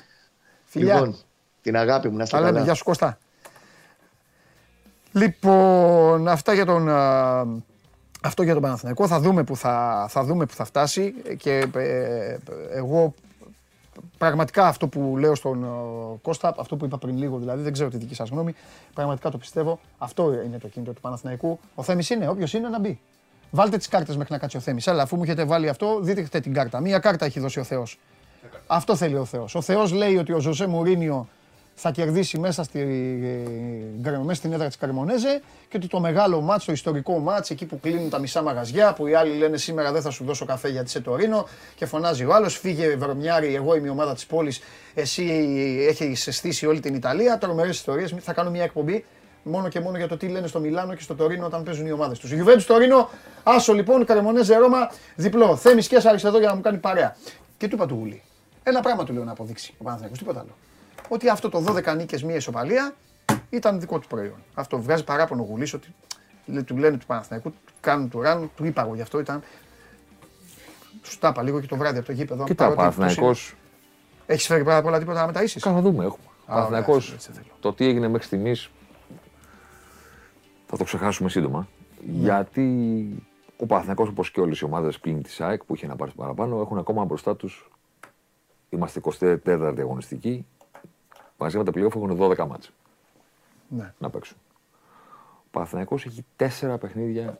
Φιλιά. 0.65 0.93
Λοιπόν, 0.93 1.15
την 1.61 1.77
αγάπη 1.77 2.09
μου, 2.09 2.17
να 2.17 2.23
είστε 2.23 2.35
Τα 2.35 2.41
λέμε. 2.41 2.53
καλά. 2.53 2.65
Γεια 2.65 2.73
σου 2.73 2.83
Κώστα. 2.83 3.17
Λοιπόν, 5.11 6.27
αυτά 6.27 6.53
για 6.53 6.65
τον, 6.65 6.89
α, 6.89 7.45
αυτό 8.21 8.43
για 8.43 8.53
τον 8.53 8.61
Παναθηναϊκό. 8.61 9.07
Θα 9.07 9.19
δούμε 9.19 9.43
που 9.43 9.55
θα, 9.55 10.05
θα, 10.09 10.23
δούμε 10.23 10.45
που 10.45 10.53
θα 10.53 10.63
φτάσει 10.65 11.13
και 11.37 11.67
ε, 11.75 12.37
εγώ 12.73 13.13
πραγματικά 14.17 14.67
αυτό 14.67 14.87
που 14.87 15.17
λέω 15.17 15.35
στον 15.35 15.63
ε, 15.63 15.67
Κώστα, 16.21 16.55
αυτό 16.57 16.75
που 16.75 16.85
είπα 16.85 16.97
πριν 16.97 17.17
λίγο 17.17 17.37
δηλαδή, 17.37 17.63
δεν 17.63 17.73
ξέρω 17.73 17.89
τη 17.89 17.97
δική 17.97 18.15
σας 18.15 18.29
γνώμη, 18.29 18.55
πραγματικά 18.93 19.29
το 19.29 19.37
πιστεύω. 19.37 19.79
Αυτό 19.97 20.33
είναι 20.45 20.57
το 20.57 20.67
κίνητο 20.67 20.93
του 20.93 21.01
Παναθηναϊκού. 21.01 21.59
Ο 21.75 21.83
Θέμης 21.83 22.09
είναι, 22.09 22.27
όποιος 22.27 22.53
είναι 22.53 22.69
να 22.69 22.79
μπει. 22.79 22.99
Βάλτε 23.51 23.77
τις 23.77 23.87
κάρτες 23.87 24.17
μέχρι 24.17 24.33
να 24.33 24.39
κάτσει 24.39 24.57
ο 24.57 24.59
Θέμης. 24.59 24.87
Αλλά 24.87 25.03
αφού 25.03 25.15
μου 25.15 25.23
έχετε 25.23 25.43
βάλει 25.43 25.69
αυτό, 25.69 25.99
δείτε 26.01 26.39
την 26.39 26.53
κάρτα. 26.53 26.79
Μία 26.79 26.99
κάρτα 26.99 27.25
έχει 27.25 27.39
δώσει 27.39 27.59
ο 27.59 27.63
Θεός. 27.63 27.99
Αυτό 28.67 28.95
θέλει 28.95 29.15
ο 29.15 29.25
Θεός. 29.25 29.55
Ο 29.55 29.61
Θεός 29.61 29.91
λέει 29.91 30.17
ότι 30.17 30.33
ο 30.33 30.39
Ζωζέ 30.39 30.67
Μουρίνιο 30.67 31.27
θα 31.83 31.91
κερδίσει 31.91 32.39
μέσα, 32.39 32.63
στη, 32.63 32.79
ε, 34.03 34.17
μέσα 34.17 34.33
στην 34.33 34.53
έδρα 34.53 34.67
της 34.67 34.77
Καρμονέζε 34.77 35.41
και 35.69 35.77
ότι 35.77 35.87
το 35.87 35.99
μεγάλο 35.99 36.41
μάτς, 36.41 36.65
το 36.65 36.71
ιστορικό 36.71 37.19
μάτς, 37.19 37.49
εκεί 37.49 37.65
που 37.65 37.79
κλείνουν 37.79 38.09
τα 38.09 38.19
μισά 38.19 38.41
μαγαζιά, 38.41 38.93
που 38.93 39.07
οι 39.07 39.13
άλλοι 39.13 39.37
λένε 39.37 39.57
σήμερα 39.57 39.91
δεν 39.91 40.01
θα 40.01 40.09
σου 40.09 40.23
δώσω 40.23 40.45
καφέ 40.45 40.69
γιατί 40.69 40.87
είσαι 40.87 40.99
το 40.99 41.15
Ρήνο 41.15 41.47
και 41.75 41.85
φωνάζει 41.85 42.25
ο 42.25 42.33
άλλος, 42.33 42.57
φύγε 42.57 42.95
Βρωμιάρη, 42.95 43.55
εγώ 43.55 43.75
είμαι 43.75 43.87
η 43.87 43.89
ομάδα 43.89 44.13
της 44.13 44.25
πόλης, 44.25 44.59
εσύ 44.93 45.23
έχεις 45.89 46.27
στήσει 46.31 46.65
όλη 46.65 46.79
την 46.79 46.93
Ιταλία, 46.93 47.37
τρομερές 47.37 47.75
ιστορίες, 47.75 48.15
θα 48.19 48.33
κάνω 48.33 48.49
μια 48.49 48.63
εκπομπή 48.63 49.05
μόνο 49.43 49.67
και 49.67 49.79
μόνο 49.79 49.97
για 49.97 50.07
το 50.07 50.17
τι 50.17 50.27
λένε 50.27 50.47
στο 50.47 50.59
Μιλάνο 50.59 50.93
και 50.93 51.01
στο 51.01 51.15
Τωρίνο 51.15 51.45
όταν 51.45 51.63
παίζουν 51.63 51.85
οι 51.85 51.91
ομάδες 51.91 52.19
τους. 52.19 52.31
Γιουβέντους 52.31 52.65
Τωρίνο, 52.65 53.09
άσο 53.43 53.73
λοιπόν, 53.73 54.05
Καρμονέζε 54.05 54.57
Ρώμα, 54.57 54.91
διπλό. 55.15 55.55
Θέμης 55.55 55.87
Κέσσαρης 55.87 56.23
εδώ 56.23 56.39
για 56.39 56.47
να 56.47 56.55
μου 56.55 56.61
κάνει 56.61 56.77
παρέα. 56.77 57.15
Και 57.57 57.67
του 57.67 57.75
είπα 57.75 57.85
του 57.85 57.95
Γουλή. 57.95 58.21
Ένα 58.63 58.81
πράγμα 58.81 59.03
του 59.03 59.13
λέω 59.13 59.23
να 59.23 59.31
αποδείξει 59.31 59.73
ο 59.77 59.83
Παναθηναϊκός, 59.83 60.17
τίποτα 60.17 60.39
άλλο 60.39 60.55
ότι 61.13 61.29
αυτό 61.29 61.49
το 61.49 61.63
12 61.67 61.95
νίκες, 61.97 62.23
μία 62.23 62.35
ισοπαλία 62.35 62.95
ήταν 63.49 63.79
δικό 63.79 63.99
του 63.99 64.07
προϊόν. 64.07 64.43
Αυτό 64.53 64.81
βγάζει 64.81 65.03
παράπονο 65.03 65.41
ο 65.41 65.45
Γουλής 65.45 65.73
ότι 65.73 65.93
λέ- 66.45 66.63
του 66.65 66.77
λένε 66.77 66.97
του 66.97 67.05
Παναθηναϊκού, 67.05 67.49
του 67.49 67.73
κάνουν 67.79 68.09
του 68.09 68.21
ράνου, 68.21 68.51
του 68.55 68.65
είπα 68.65 68.81
εγώ 68.81 68.95
γι' 68.95 69.01
αυτό 69.01 69.19
ήταν. 69.19 69.41
Του 71.01 71.09
τα 71.19 71.27
είπα 71.27 71.41
λίγο 71.43 71.59
και 71.59 71.67
το 71.67 71.75
βράδυ 71.75 71.97
από 71.97 72.05
το 72.07 72.11
γήπεδο. 72.11 72.43
Κοίτα, 72.43 72.67
ο 72.67 72.75
παρότι 72.75 72.97
Παναθηναϊκός, 72.97 73.55
Έχεις 74.25 74.45
φέρει 74.45 74.63
πάρα 74.63 74.81
πολλά 74.81 74.99
τίποτα 74.99 75.19
να 75.19 75.25
μεταίσει. 75.25 75.59
Καλά, 75.59 75.75
θα 75.75 75.81
δούμε. 75.81 76.05
Έχουμε. 76.05 76.23
Ο 76.25 76.31
ωραία, 76.45 76.55
Παναθηναϊκός, 76.55 77.13
έτσι 77.13 77.31
θέλω. 77.31 77.45
το 77.59 77.73
τι 77.73 77.85
έγινε 77.85 78.07
μέχρι 78.07 78.25
στιγμής 78.27 78.69
θα 80.65 80.77
το 80.77 80.83
ξεχάσουμε 80.83 81.29
σύντομα. 81.29 81.67
Ναι. 82.05 82.21
Γιατί 82.21 82.65
ο 83.57 83.65
Παναθηναϊκός 83.65 84.07
όπως 84.07 84.31
και 84.31 84.39
όλες 84.39 84.59
οι 84.59 84.65
ομάδες 84.65 84.99
πλήν 84.99 85.21
της 85.23 85.41
ΑΕΚ 85.41 85.63
που 85.63 85.75
είχε 85.75 85.87
να 85.87 85.95
πάρει 85.95 86.11
παραπάνω 86.15 86.61
έχουν 86.61 86.77
ακόμα 86.77 87.03
μπροστά 87.05 87.35
τους. 87.35 87.69
Είμαστε 88.69 88.99
24η 88.99 89.79
αγωνιστική. 89.79 90.45
Μαζί 91.41 91.57
με 91.57 91.63
τα 91.63 91.71
playoff 91.75 91.95
έχουν 91.95 92.17
12 92.19 92.45
μάτς 92.47 92.71
Ναι. 93.67 93.93
να 93.99 94.09
παίξουν. 94.09 94.37
Ο 95.37 95.47
Παναθηναϊκός 95.51 96.05
έχει 96.05 96.25
τέσσερα 96.35 96.77
παιχνίδια 96.77 97.39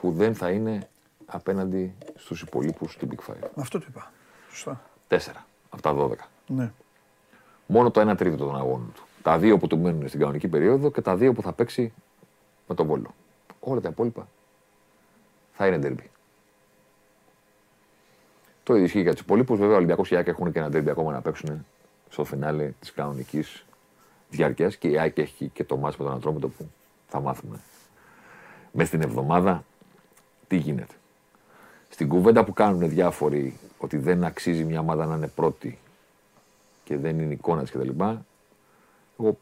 που 0.00 0.12
δεν 0.12 0.34
θα 0.34 0.50
είναι 0.50 0.88
απέναντι 1.26 1.94
στους 2.16 2.42
υπολείπους 2.42 2.96
του 2.96 3.08
Big 3.10 3.30
Five. 3.30 3.48
Αυτό 3.54 3.78
το 3.78 3.86
είπα. 3.88 4.12
Σωστά. 4.50 4.80
Τέσσερα 5.08 5.46
από 5.70 5.82
τα 5.82 5.92
12. 5.94 6.28
Ναι. 6.46 6.72
Μόνο 7.66 7.90
το 7.90 8.10
1 8.10 8.16
τρίτο 8.16 8.36
των 8.36 8.56
αγώνων 8.56 8.92
του. 8.94 9.02
Τα 9.22 9.38
δύο 9.38 9.58
που 9.58 9.66
του 9.66 9.78
μένουν 9.78 10.08
στην 10.08 10.20
κανονική 10.20 10.48
περίοδο 10.48 10.90
και 10.90 11.00
τα 11.00 11.16
δύο 11.16 11.32
που 11.32 11.42
θα 11.42 11.52
παίξει 11.52 11.92
με 12.68 12.74
τον 12.74 12.86
Βόλο. 12.86 13.14
Όλα 13.60 13.80
τα 13.80 13.88
υπόλοιπα 13.88 14.28
θα 15.52 15.66
είναι 15.66 15.78
ντερμπι. 15.78 16.10
Το 18.62 18.72
ίδιο 18.72 18.84
ισχύει 18.86 19.00
για 19.00 19.12
τους 19.12 19.20
υπόλοιπου. 19.20 19.56
Βέβαια, 19.56 19.72
ο 19.74 19.76
Ολυμπιακός 19.76 20.08
και 20.08 20.14
η 20.14 20.16
ΑΕΚ 20.16 20.26
έχουν 20.26 20.52
και 20.52 20.58
ένα 20.58 20.68
ντερμπι 20.68 20.90
ακόμα 20.90 21.12
να 21.12 21.20
παίξουν 21.20 21.66
στο 22.12 22.24
φινάλε 22.24 22.72
της 22.80 22.92
κανονικής 22.92 23.64
διάρκειας 24.28 24.76
και 24.76 24.88
η 24.88 24.98
ΑΕΚ 24.98 25.18
έχει 25.18 25.48
και 25.48 25.64
το 25.64 25.76
μάτς 25.76 25.96
με 25.96 26.04
τον 26.04 26.14
Ατρόμητο 26.14 26.48
που 26.48 26.68
θα 27.08 27.20
μάθουμε 27.20 27.60
μέσα 28.72 28.86
στην 28.88 29.02
εβδομάδα 29.02 29.64
τι 30.48 30.56
γίνεται. 30.56 30.94
Στην 31.88 32.08
κουβέντα 32.08 32.44
που 32.44 32.52
κάνουν 32.52 32.88
διάφοροι 32.88 33.58
ότι 33.78 33.96
δεν 33.96 34.24
αξίζει 34.24 34.64
μια 34.64 34.80
ομάδα 34.80 35.06
να 35.06 35.14
είναι 35.14 35.28
πρώτη 35.28 35.78
και 36.84 36.96
δεν 36.96 37.18
είναι 37.18 37.32
εικόνα 37.32 37.62
κτλ. 37.62 37.88
Εγώ 39.18 39.38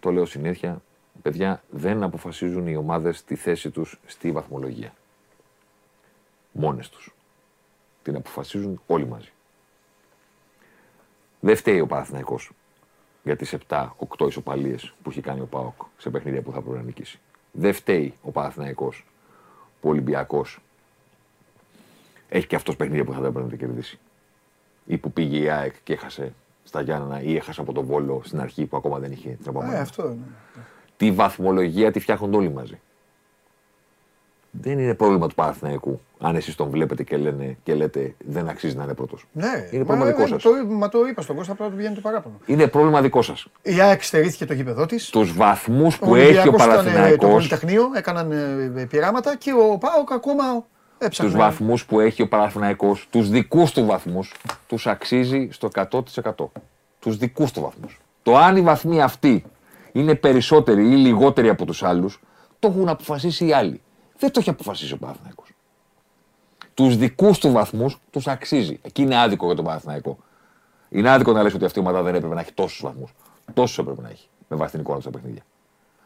το 0.00 0.12
λέω 0.12 0.26
συνέχεια, 0.26 0.82
παιδιά 1.22 1.62
δεν 1.70 2.02
αποφασίζουν 2.02 2.66
οι 2.66 2.76
ομάδες 2.76 3.24
τη 3.24 3.34
θέση 3.34 3.70
τους 3.70 4.00
στη 4.06 4.32
βαθμολογία. 4.32 4.94
Μόνες 6.52 6.88
τους. 6.88 7.14
Την 8.02 8.16
αποφασίζουν 8.16 8.80
όλοι 8.86 9.06
μαζί. 9.06 9.32
Δεν 11.44 11.56
φταίει 11.56 11.80
ο 11.80 11.86
Παναθηναϊκός 11.86 12.50
για 13.22 13.36
τις 13.36 13.56
7-8 13.68 13.88
ισοπαλίες 14.28 14.94
που 15.02 15.10
έχει 15.10 15.20
κάνει 15.20 15.40
ο 15.40 15.44
ΠΑΟΚ 15.46 15.82
σε 15.96 16.10
παιχνίδια 16.10 16.42
που 16.42 16.52
θα 16.52 16.60
πρέπει 16.60 16.76
να 16.76 16.82
νικήσει. 16.82 17.18
Δεν 17.52 17.72
φταίει 17.74 18.14
ο 18.22 18.30
Παναθηναϊκός 18.30 19.06
που 19.80 19.88
ο 19.88 19.90
Ολυμπιακός 19.90 20.58
έχει 22.28 22.46
και 22.46 22.56
αυτός 22.56 22.76
παιχνίδια 22.76 23.04
που 23.04 23.12
θα 23.12 23.18
έπρεπε 23.18 23.40
να 23.40 23.48
τα 23.48 23.56
κερδίσει. 23.56 23.98
Ή 24.86 24.96
που 24.98 25.12
πήγε 25.12 25.38
η 25.38 25.48
ΑΕΚ 25.48 25.74
και 25.84 25.92
έχασε 25.92 26.32
στα 26.64 26.80
Γιάννα 26.80 27.22
ή 27.22 27.36
έχασε 27.36 27.60
από 27.60 27.72
τον 27.72 27.84
Βόλο 27.84 28.20
στην 28.24 28.40
αρχή 28.40 28.66
που 28.66 28.76
ακόμα 28.76 28.98
δεν 28.98 29.12
είχε 29.12 29.28
την 29.28 29.38
Ε, 29.46 29.48
επόμενη. 29.48 29.74
αυτό 29.76 30.04
είναι. 30.06 30.24
Τη 30.96 31.12
βαθμολογία 31.12 31.92
τη 31.92 32.00
φτιάχνονται 32.00 32.36
όλοι 32.36 32.50
μαζί. 32.50 32.80
Δεν 34.60 34.78
είναι 34.78 34.94
πρόβλημα 34.94 35.28
του 35.28 35.34
Παναθηναϊκού. 35.34 36.00
Αν 36.20 36.36
εσείς 36.36 36.54
τον 36.54 36.70
βλέπετε 36.70 37.02
και, 37.02 37.16
λένε, 37.16 37.56
και 37.62 37.74
λέτε 37.74 38.14
δεν 38.26 38.48
αξίζει 38.48 38.76
να 38.76 38.84
είναι 38.84 38.94
πρώτος. 38.94 39.26
Ναι, 39.32 39.68
Είναι 39.70 39.84
πρόβλημα 39.84 40.04
μα, 40.04 40.06
δικό 40.06 40.22
ε, 40.22 40.26
σας. 40.26 40.42
Το, 40.42 40.50
μα 40.68 40.88
το 40.88 41.06
είπα 41.06 41.22
στον 41.22 41.36
Κώστα, 41.36 41.52
απλά 41.52 41.68
του 41.68 41.76
βγαίνει 41.76 41.94
το 41.94 42.00
παράπονο. 42.00 42.34
Είναι 42.46 42.66
πρόβλημα 42.66 43.00
δικό 43.00 43.22
σας. 43.22 43.46
Η 43.62 43.80
ΑΕΚ 43.80 44.02
στερήθηκε 44.02 44.46
το 44.46 44.52
γήπεδο 44.52 44.86
της. 44.86 45.10
Τους 45.10 45.32
βαθμούς 45.36 45.94
Ο 45.94 45.98
που 46.06 46.14
έχει 46.14 46.24
ο 46.24 46.40
Ολυμπιακός 46.40 46.64
ήταν, 46.64 46.76
ε, 46.76 46.80
Το 46.80 46.90
Παναθηναϊκός, 46.90 47.30
Πολυτεχνείο 47.30 47.90
έκαναν 47.96 48.32
ε, 48.76 48.84
πειράματα 48.84 49.36
και 49.36 49.52
ο 49.52 49.78
Πάοκ 49.78 50.12
ακόμα 50.12 50.44
έψαχνε. 50.98 51.30
τους 51.30 51.40
βαθμούς 51.40 51.84
που 51.84 52.00
έχει 52.00 52.22
ο 52.22 52.28
Παναθηναϊκός, 52.28 53.06
τους 53.10 53.28
δικούς 53.28 53.72
του 53.72 53.84
βαθμούς, 53.86 54.34
τους 54.66 54.86
αξίζει 54.86 55.48
στο 55.52 55.68
100%. 55.68 56.50
Τους 56.98 57.16
δικούς 57.16 57.52
του 57.52 57.60
βαθμούς. 57.60 58.00
Το 58.22 58.36
αν 58.36 58.56
οι 58.56 58.60
βαθμοί 58.62 59.02
αυτοί 59.02 59.44
είναι 59.92 60.14
περισσότεροι 60.14 60.82
ή 60.92 60.96
λιγότεροι 60.96 61.48
από 61.48 61.64
τους 61.64 61.82
άλλους, 61.82 62.20
το 62.58 62.68
έχουν 62.68 62.88
αποφασίσει 62.88 63.46
οι 63.46 63.52
άλλοι. 63.52 63.80
Δεν 64.22 64.30
το 64.30 64.40
έχει 64.40 64.50
αποφασίσει 64.50 64.92
ο 64.92 64.96
Παναθηναϊκός. 64.96 65.48
Τους 66.74 66.96
δικούς 66.96 67.38
του 67.38 67.50
βαθμούς 67.50 67.98
τους 68.10 68.26
αξίζει. 68.26 68.78
Εκεί 68.82 69.02
είναι 69.02 69.20
άδικο 69.20 69.46
για 69.46 69.54
τον 69.54 69.64
Παναθηναϊκό. 69.64 70.18
Είναι 70.88 71.10
άδικο 71.10 71.32
να 71.32 71.42
λες 71.42 71.54
ότι 71.54 71.64
αυτή 71.64 71.78
η 71.78 71.82
ομάδα 71.82 72.02
δεν 72.02 72.14
έπρεπε 72.14 72.34
να 72.34 72.40
έχει 72.40 72.52
τόσους 72.52 72.80
βαθμούς. 72.82 73.14
Τόσους 73.54 73.78
έπρεπε 73.78 74.02
να 74.02 74.08
έχει 74.08 74.28
με 74.48 74.56
βάση 74.56 74.70
την 74.70 74.80
εικόνα 74.80 74.96
του 74.96 75.02
στα 75.02 75.10
παιχνίδια. 75.10 75.42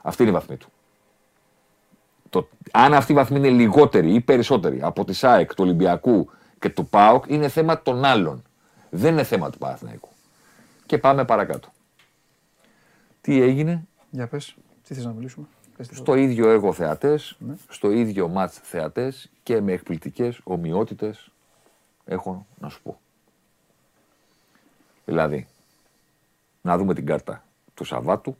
Αυτή 0.02 0.22
είναι 0.22 0.30
η 0.30 0.34
βαθμή 0.34 0.56
του. 0.56 0.68
Το, 2.30 2.48
αν 2.72 2.94
αυτή 2.94 3.12
η 3.12 3.14
βαθμή 3.14 3.36
είναι 3.36 3.48
λιγότερη 3.50 4.14
ή 4.14 4.20
περισσότερη 4.20 4.82
από 4.82 5.04
τη 5.04 5.12
ΣΑΕΚ, 5.12 5.54
του 5.54 5.64
Ολυμπιακού 5.64 6.30
και 6.58 6.68
του 6.68 6.86
ΠΑΟΚ, 6.86 7.24
είναι 7.28 7.48
θέμα 7.48 7.82
των 7.82 8.04
άλλων. 8.04 8.42
Δεν 8.90 9.12
είναι 9.12 9.24
θέμα 9.24 9.50
του 9.50 9.58
Παναθηναϊκού. 9.58 10.08
Και 10.86 10.98
πάμε 10.98 11.24
παρακάτω. 11.24 11.68
Τι 13.20 13.42
έγινε, 13.42 13.86
Για 14.10 14.26
πες, 14.26 14.56
τι 14.82 14.94
θες 14.94 15.04
να 15.04 15.12
μιλήσουμε; 15.12 15.46
Πες 15.76 15.88
στο 15.92 16.14
ίδιο 16.14 16.50
έργο 16.50 16.72
θεατές, 16.72 17.38
στο 17.68 17.90
ίδιο 17.90 18.28
μάτς 18.28 18.58
θεατές 18.58 19.30
και 19.42 19.60
με 19.60 19.72
εκπληκτικές 19.72 20.40
ομοιότητες 20.44 21.30
έχω 22.04 22.46
να 22.58 22.68
σου 22.68 22.82
πω. 22.82 23.00
Δηλαδή, 25.04 25.46
να 26.60 26.78
δούμε 26.78 26.94
την 26.94 27.06
κάρτα 27.06 27.44
του 27.74 27.84
Σαββάτου. 27.84 28.36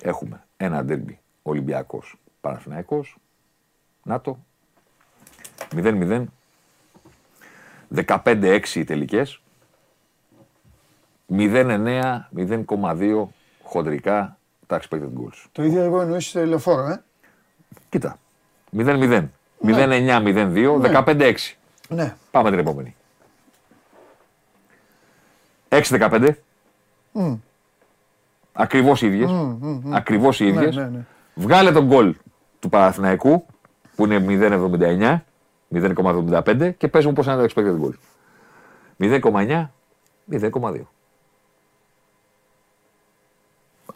Έχουμε 0.00 0.44
ένα 0.56 0.84
ντέρμπι 0.84 1.20
Ολυμπιακός 1.42 2.18
Παναθηναϊκός. 2.40 3.16
Να 4.02 4.20
το. 4.20 4.38
0-0. 5.72 6.24
15-6 7.94 8.74
οι 8.74 8.84
τελικές. 8.84 9.40
0-9, 11.28 12.28
0,2 12.34 13.26
χοντρικά 13.64 14.38
τα 14.66 14.80
expected 14.80 15.08
goals. 15.18 15.44
Το 15.52 15.62
ίδιο 15.62 15.82
εγώ 15.82 16.00
εννοείς 16.00 16.28
στο 16.28 16.44
λεωφόρο, 16.46 16.86
ε. 16.86 17.02
Κοίτα. 17.88 18.18
0-0. 18.76 19.28
0-9, 19.64 20.22
0-2, 20.22 20.80
15-6. 20.80 21.34
Ναι. 21.88 22.14
Πάμε 22.30 22.50
την 22.50 22.58
επόμενη. 22.58 22.96
6-15. 25.68 26.30
Μμ. 27.12 27.34
Ακριβώς 28.52 29.02
οι 29.02 29.06
ίδιες. 29.06 29.30
Ακριβώς 29.90 30.40
οι 30.40 30.46
ίδιες. 30.46 30.76
ναι, 30.76 30.84
ναι. 30.84 31.04
Βγάλε 31.34 31.72
τον 31.72 31.86
γκολ 31.86 32.14
του 32.60 32.68
Παναθηναϊκού 32.68 33.46
που 33.96 34.04
είναι 34.04 34.24
0,79, 34.28 35.24
0,75 35.74 36.72
και 36.76 36.88
πες 36.88 37.04
μου 37.06 37.12
πώς 37.12 37.26
είναι 37.26 37.36
το 37.36 37.52
expected 37.54 37.80
goal. 37.84 37.94
0,9, 38.98 39.70
0,2. 40.30 40.80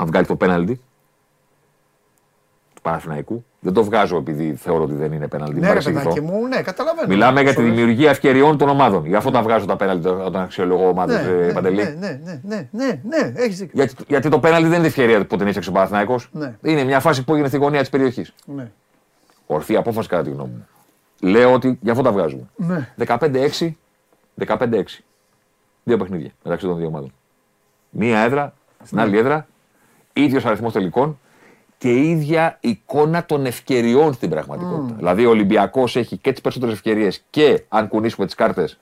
Αν 0.01 0.07
βγάλει 0.07 0.27
το 0.27 0.37
πέναλτι 0.37 0.81
του 2.75 2.83
Παναθηναϊκού. 2.83 3.45
Δεν 3.61 3.73
το 3.73 3.85
βγάζω 3.85 4.17
επειδή 4.17 4.55
θεωρώ 4.55 4.83
ότι 4.83 4.95
δεν 4.95 5.13
είναι 5.13 5.29
πέναλτι. 5.29 5.55
Ναι, 5.55 5.61
μ' 5.61 5.63
ρε 5.65 5.71
αρέσει 5.71 5.93
παιδάκι 5.93 6.09
αυτό. 6.09 6.23
μου, 6.23 6.47
ναι, 6.47 6.63
καταλαβαίνω. 6.63 7.07
Μιλάμε 7.09 7.41
για 7.43 7.51
τη 7.51 7.57
Σοβαρά. 7.57 7.75
δημιουργία 7.75 8.11
ευκαιριών 8.11 8.59
των 8.59 8.69
ομάδων. 8.69 9.07
Γι' 9.07 9.15
αυτό 9.15 9.31
τα 9.31 9.43
βγάζω 9.43 9.67
τα 9.67 9.77
πέναλτι 9.77 10.09
όταν 10.09 10.43
αξιολογώ 10.43 10.89
ομάδες, 10.89 11.27
Ναι, 11.27 11.33
ναι, 11.47 11.53
Παντελή. 11.53 11.77
ναι, 11.77 11.91
ναι, 11.91 12.21
ναι, 12.25 12.41
ναι, 12.43 12.69
ναι, 12.73 13.01
ναι, 13.09 13.33
έχεις 13.35 13.59
δίκιο. 13.59 13.73
Γιατί, 13.75 13.95
γιατί 14.09 14.29
το 14.29 14.39
πέναλτι 14.41 14.69
δεν 14.69 14.79
είναι 14.79 14.87
ευκαιρία 14.87 15.27
που 15.27 15.37
την 15.37 15.47
έφτιαξε 15.47 15.71
ο 15.71 15.73
Παναθηναϊκός. 15.73 16.29
Ναι. 16.33 16.57
Είναι 16.63 16.85
μια 16.85 17.01
φάση 17.01 17.25
που 17.25 17.33
έγινε 17.33 17.49
στη 17.49 17.57
γωνία 17.57 17.81
της 17.81 17.89
περιοχής. 17.91 18.35
Ναι. 18.45 18.71
Ορθή 19.47 19.77
απόφαση 19.77 20.09
κατά 20.09 20.23
τη 20.23 20.31
γνώμη 20.31 20.51
μου. 20.51 20.67
Λέω 21.21 21.53
ότι 21.53 21.79
γι' 21.83 21.91
αυτό 21.91 22.03
τα 22.03 22.13
βγάζουμε. 22.13 22.43
Ναι. 22.57 22.89
15-6. 23.07 23.77
15-6. 24.47 24.83
Δύο 25.85 25.97
παιχνίδια 25.97 26.31
μεταξύ 26.45 26.67
των 26.67 26.77
δύο 26.77 26.87
ομάδων. 26.87 27.13
Μία 27.91 28.19
έδρα, 28.19 28.55
στην 28.85 29.01
άλλη 29.01 29.19
έδρα, 29.19 29.47
ίδιος 30.23 30.45
αριθμός 30.45 30.73
τελικών 30.73 31.19
και 31.79 31.95
ίδια 31.97 32.57
εικόνα 32.61 33.25
των 33.25 33.47
ευκαιριών 33.47 34.13
στην 34.13 34.31
πραγματικότητα. 34.31 34.95
Δηλαδή 34.97 35.27
ο 35.27 35.31
Ολυμπιακός 35.31 35.97
έχει 35.97 36.17
και 36.17 36.31
τις 36.33 36.41
περισσότερες 36.41 36.75
ευκαιρίες 36.75 37.25
και 37.31 37.63
αν 37.69 37.89
κουνήσουμε 37.89 38.27
τις 38.27 38.35
κάρτες 38.35 38.79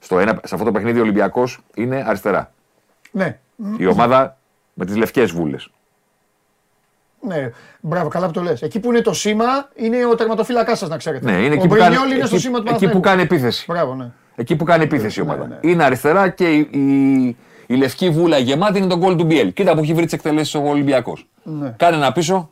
σε 0.00 0.54
αυτό 0.54 0.64
το 0.64 0.72
παιχνίδι 0.72 0.98
ο 0.98 1.02
Ολυμπιακός 1.02 1.58
είναι 1.74 2.04
αριστερά. 2.06 2.52
Ναι, 3.10 3.38
Η 3.78 3.86
ομάδα 3.86 4.36
με 4.74 4.84
τις 4.84 4.96
λευκές 4.96 5.30
βούλες. 5.32 5.70
ναι, 7.20 7.50
μπράβο, 7.80 8.08
καλά 8.08 8.26
που 8.26 8.32
το 8.32 8.42
λες. 8.42 8.62
Εκεί 8.62 8.80
που 8.80 8.88
είναι 8.90 9.00
το 9.00 9.12
σήμα 9.12 9.68
είναι 9.74 10.04
ο 10.06 10.14
τερματοφύλακάς 10.14 10.78
σας, 10.78 10.88
να 10.88 10.96
ξέρετε. 10.96 11.30
Ναι, 11.30 11.36
είναι 11.38 11.48
ο 11.48 11.52
εκεί 11.52 11.68
που, 11.68 11.74
κάνει, 11.74 11.88
Μπρινιόλ 11.96 12.16
είναι 12.16 12.26
στο 12.26 12.34
εκεί, 12.34 12.44
σήμα 12.44 12.58
του 12.62 12.64
εκεί 12.68 12.74
που 12.86 13.00
Παναθηναϊκού. 13.00 13.00
κάνει 13.00 13.22
επίθεση. 13.22 13.64
Μπράβο, 13.68 13.94
ναι. 13.94 14.10
Εκεί 14.34 14.56
που 14.56 14.64
κάνει 14.64 14.84
επίθεση 14.84 15.20
η 15.20 15.22
ομάδα. 15.22 15.46
ναι. 15.46 15.58
Είναι 15.60 15.84
αριστερά 15.84 16.28
και 16.28 16.54
η, 16.56 17.36
η, 17.68 17.74
η 17.74 17.76
λευκή 17.76 18.10
βούλα 18.10 18.38
γεμάτη 18.38 18.78
είναι 18.78 18.86
το 18.86 18.98
γκολ 18.98 19.16
του 19.16 19.24
Μπιέλ. 19.24 19.52
Κοίτα 19.52 19.74
που 19.74 19.80
έχει 19.80 19.94
βρει 19.94 20.04
τις 20.04 20.12
εκτελέσεις 20.12 20.54
ο 20.54 20.62
Ολυμπιακός. 20.62 21.26
Ναι. 21.42 21.74
Κάνε 21.76 21.96
ένα 21.96 22.12
πίσω. 22.12 22.50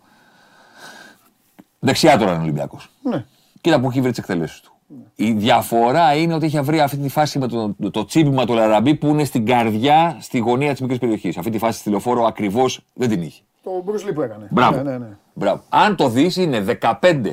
Δεξιά 1.78 2.18
τώρα 2.18 2.30
είναι 2.30 2.40
ο 2.40 2.42
Ολυμπιακός. 2.42 2.90
Ναι. 3.02 3.24
Κοίτα 3.60 3.80
που 3.80 3.88
έχει 3.88 4.00
βρει 4.00 4.10
τις 4.10 4.18
εκτελέσεις 4.18 4.60
του. 4.60 4.70
Η 5.14 5.32
διαφορά 5.32 6.14
είναι 6.14 6.34
ότι 6.34 6.46
έχει 6.46 6.60
βρει 6.60 6.80
αυτή 6.80 6.96
τη 6.96 7.08
φάση 7.08 7.38
με 7.38 7.48
το, 7.48 7.74
το 7.90 8.04
τσίπημα 8.04 8.46
του 8.46 8.52
Λαραμπή 8.52 8.94
που 8.94 9.06
είναι 9.06 9.24
στην 9.24 9.46
καρδιά, 9.46 10.16
στη 10.20 10.38
γωνία 10.38 10.70
της 10.70 10.80
μικρής 10.80 10.98
περιοχής. 10.98 11.36
Αυτή 11.38 11.50
τη 11.50 11.58
φάση 11.58 11.78
στη 11.78 11.90
λεωφόρο 11.90 12.24
ακριβώς 12.24 12.80
δεν 12.94 13.08
την 13.08 13.22
είχε. 13.22 13.42
Το 13.62 13.70
Bruce 13.86 14.08
Lee 14.08 14.14
που 14.14 14.22
έκανε. 14.22 14.46
Μπράβο. 14.50 14.76
Ναι, 14.76 14.90
ναι, 14.90 14.98
ναι. 14.98 15.16
Μπράβο. 15.32 15.62
Αν 15.68 15.96
το 15.96 16.08
δεις, 16.08 16.36
είναι 16.36 16.78
15 17.00 17.32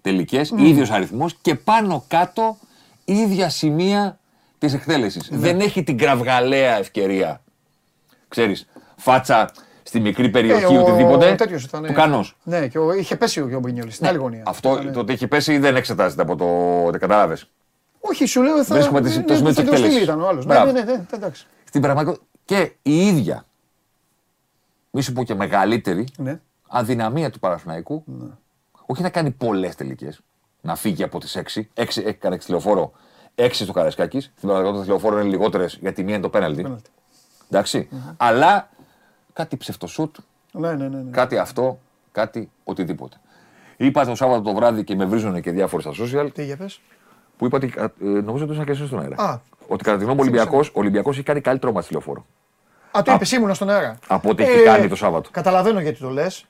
τελικές, 0.00 0.52
ίδιος 0.56 0.90
αριθμός 0.90 1.36
και 1.40 1.54
πάνω 1.54 2.04
κάτω 2.08 2.56
ίδια 3.04 3.48
σημεία 3.48 4.18
της 4.58 4.74
εκτέλεσης. 4.74 5.28
Δεν 5.32 5.60
έχει 5.60 5.82
την 5.82 5.98
κραυγαλαία 5.98 6.76
ευκαιρία. 6.76 7.40
Ξέρεις, 8.28 8.68
φάτσα 8.96 9.50
στη 9.82 10.00
μικρή 10.00 10.28
περιοχή 10.28 10.74
Ε, 10.74 10.78
ο- 10.78 10.82
οτιδήποτε. 10.82 11.30
ο 11.30 11.34
τέτοιος 11.34 11.64
ήταν, 11.64 11.82
του 11.82 11.90
ε, 11.92 11.94
κανός. 11.94 12.36
Ναι, 12.42 12.68
και 12.68 12.78
ο, 12.78 12.92
είχε 12.92 13.16
πέσει 13.16 13.40
ο 13.40 13.58
Μπρινιόλ 13.60 13.90
στην 13.90 14.06
άλλη 14.06 14.18
γωνία. 14.18 14.42
Αυτό 14.46 14.72
Ήταν, 14.80 14.92
το 14.92 15.00
ότι 15.00 15.12
έχει 15.12 15.26
πέσει 15.26 15.58
δεν 15.58 15.76
εξετάζεται 15.76 16.22
από 16.22 16.36
το. 16.36 16.46
Δεν 16.90 17.00
κατάλαβες. 17.00 17.50
Όχι, 18.00 18.26
σου 18.26 18.42
λέω 18.42 18.64
θα. 18.64 18.74
Βρίσκουμε 18.74 19.00
τις- 19.00 19.16
ναι, 19.16 19.22
το 19.22 19.34
σημείο 19.34 19.52
θα 19.52 19.60
της 19.62 19.70
το 19.70 19.76
στείλει 19.76 19.86
εκτέλεσης. 19.86 20.02
ήταν 20.02 20.20
ο 20.22 20.28
άλλος. 20.28 20.46
Ναι, 20.46 20.54
Μπράβο. 20.54 20.72
ναι, 20.72 20.80
ναι, 20.82 20.92
ναι, 20.92 21.02
εντάξει. 21.14 21.46
Στην 21.64 21.80
πραγματικότητα. 21.80 22.26
Και 22.44 22.72
η 22.82 23.06
ίδια, 23.06 23.44
μη 24.90 25.02
σου 25.02 25.12
πω 25.12 25.24
και 25.24 25.34
μεγαλύτερη, 25.34 26.06
Ναι. 26.16 26.40
αδυναμία 26.68 27.30
του 27.30 27.38
Παναθηναϊκού. 27.38 28.04
Όχι 28.86 29.02
να 29.02 29.08
κάνει 29.10 29.30
πολλές 29.30 29.74
τελικές. 29.74 30.20
Να 30.60 30.74
φύγει 30.76 31.02
από 31.02 31.18
τις 31.20 31.36
6. 31.36 31.68
6 31.74 32.02
έκανε 32.04 32.38
τη 32.38 32.44
λεωφόρο, 33.38 33.48
6 33.50 33.52
στο 33.64 33.72
Καρασκάκη. 33.72 34.20
Στην 34.20 34.32
πραγματικότητα 34.40 34.82
τη 34.82 34.88
λεωφόρο 34.88 35.20
είναι 35.20 35.28
λιγότερες 35.28 35.78
γιατί 35.80 36.02
μία 36.04 36.14
είναι 36.14 36.22
το 36.22 36.28
πέναλτι. 36.28 36.62
Πέναλτι. 36.62 36.90
Εντάξει. 37.50 37.88
Αλλά 38.16 38.68
κάτι 39.32 39.56
ψευτοσούτ, 39.56 40.16
Ναι, 40.52 40.72
ναι, 40.72 40.88
ναι. 40.88 40.96
ναι. 40.96 41.10
κάτι 41.10 41.38
αυτό, 41.38 41.78
κάτι 42.12 42.50
οτιδήποτε. 42.64 43.16
Είπα 43.76 44.04
το 44.04 44.14
Σάββατο 44.14 44.42
το 44.42 44.54
βράδυ 44.54 44.84
και 44.84 44.94
με 44.96 45.04
βρίζουν 45.04 45.40
και 45.40 45.50
διάφοροι 45.50 45.82
στα 45.82 45.92
social 46.04 46.28
Τι 46.34 46.44
για 46.44 46.56
πες. 46.56 46.80
που 47.36 47.46
είπα 47.46 47.56
ότι. 47.56 47.72
ε, 47.76 47.86
νομίζω 48.04 48.44
ότι 48.44 48.52
ήσουν 48.52 48.64
και 48.64 48.70
εσύ 48.70 48.86
στον 48.86 49.00
αέρα. 49.00 49.16
Α. 49.22 49.38
ότι 49.68 49.84
κατά 49.84 49.96
τη 49.96 50.04
γνώμη 50.04 50.16
μου 50.18 50.24
ο 50.26 50.28
Ολυμπιακός- 50.30 50.68
ο 50.68 50.72
Ολυμπιακός 50.74 51.14
έχει 51.16 51.24
κάνει 51.24 51.40
καλύτερο 51.40 51.72
μάτι 51.72 51.84
στη 51.84 51.94
λεωφόρο. 51.94 52.26
Α, 52.98 53.02
το 53.02 53.12
είπες 53.12 53.32
ήμουνα 53.32 53.54
στον 53.54 53.70
αέρα. 53.70 53.98
Από 54.06 54.30
ό,τι 54.30 54.42
έχει 54.42 54.62
κάνει 54.62 54.88
το 54.88 54.96
Σάββατο. 54.96 55.28
Καταλαβαίνω 55.32 55.80
γιατί 55.80 55.98
το 55.98 56.08
λες. 56.10 56.44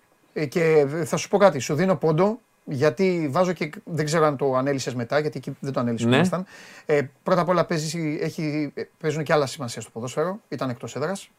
Και 0.49 0.87
θα 1.05 1.17
σου 1.17 1.29
πω 1.29 1.39
κάτι. 1.39 1.59
Σου 1.59 1.75
δίνω 1.75 1.97
πόντο 1.97 2.39
γιατί 2.69 3.29
βάζω 3.31 3.53
και. 3.53 3.71
Δεν 3.85 4.05
ξέρω 4.05 4.27
αν 4.27 4.37
το 4.37 4.55
ανέλησες 4.57 4.95
μετά, 4.95 5.19
γιατί 5.19 5.37
εκεί 5.39 5.57
δεν 5.61 5.73
το 5.73 5.81
ανέλησες 5.81 6.05
Ναι. 6.07 6.11
που 6.13 6.17
ήμασταν. 6.17 6.45
Ε, 6.87 7.01
πρώτα 7.23 7.41
απ' 7.41 7.49
όλα 7.49 7.65
παίζεις, 7.65 7.95
έχει, 8.21 8.73
παίζουν 9.01 9.23
και 9.23 9.33
άλλα 9.33 9.47
σημασία 9.47 9.81
στο 9.81 9.91
ποδόσφαιρο. 9.91 10.41
Ήταν 10.49 10.69
εκτός 10.71 10.97
έδρας. 10.97 11.31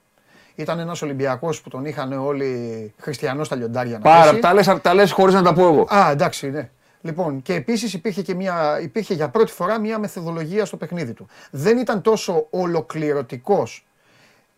Ήταν 0.55 0.79
ένας 0.79 1.01
Ολυμπιακός 1.01 1.61
που 1.61 1.69
τον 1.69 1.85
είχαν 1.85 2.13
όλοι 2.13 2.93
χριστιανός 2.97 3.45
στα 3.47 3.55
λιοντάρια 3.55 3.93
να 3.93 3.99
Πάρα, 3.99 4.29
πέσει. 4.29 4.41
τα 4.41 4.53
λες, 4.53 4.75
τα 4.81 4.93
λες 4.93 5.11
χωρίς 5.11 5.33
να 5.33 5.41
τα 5.41 5.53
πω 5.53 5.61
εγώ. 5.67 5.87
Α, 5.95 6.11
εντάξει, 6.11 6.49
ναι. 6.49 6.69
Λοιπόν, 7.01 7.41
και 7.41 7.53
επίσης 7.53 7.93
υπήρχε, 7.93 8.21
και 8.21 8.33
μια, 8.35 8.79
υπήρχε 8.81 9.13
για 9.13 9.29
πρώτη 9.29 9.51
φορά 9.51 9.79
μια 9.79 9.99
μεθοδολογία 9.99 10.65
στο 10.65 10.77
παιχνίδι 10.77 11.13
του. 11.13 11.27
Δεν 11.51 11.77
ήταν 11.77 12.01
τόσο 12.01 12.47
ολοκληρωτικός 12.49 13.87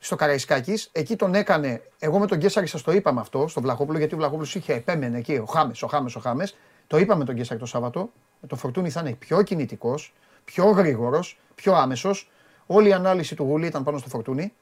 στο 0.03 0.15
Καραϊσκάκης. 0.15 0.89
Εκεί 0.91 1.15
τον 1.15 1.35
έκανε. 1.35 1.81
Εγώ 1.99 2.19
με 2.19 2.27
τον 2.27 2.37
Γκέσσαρη 2.37 2.67
σας 2.67 2.81
το 2.81 2.91
είπαμε 2.91 3.19
αυτό, 3.19 3.47
στο 3.47 3.61
Βλαχόπουλο, 3.61 3.97
γιατί 3.97 4.13
ο 4.13 4.17
Βλαχόπουλος 4.17 4.55
είχε 4.55 4.73
επέμενε 4.73 5.17
εκεί, 5.17 5.33
ο 5.33 5.45
Χάμες, 5.45 5.81
ο 5.83 5.87
Χάμες, 5.87 6.15
ο 6.15 6.19
Χάμες. 6.19 6.57
Το 6.87 6.97
είπαμε 6.97 7.25
τον 7.25 7.35
Γκέσσαρη 7.35 7.59
το 7.59 7.65
Σάββατο. 7.65 8.11
Με 8.41 8.47
το 8.47 8.55
φορτούνι 8.55 8.89
θα 8.89 8.99
είναι 8.99 9.11
πιο 9.13 9.41
κινητικός, 9.41 10.13
πιο 10.45 10.65
γρήγορος, 10.65 11.39
πιο 11.55 11.73
άμεσος. 11.73 12.31
Όλη 12.65 12.89
η 12.89 12.93
ανάλυση 12.93 13.35
του 13.35 13.43
Γουλή 13.43 13.65
ήταν 13.65 13.83
πάνω 13.83 13.97
στο 13.97 14.09
φορτούνι 14.09 14.53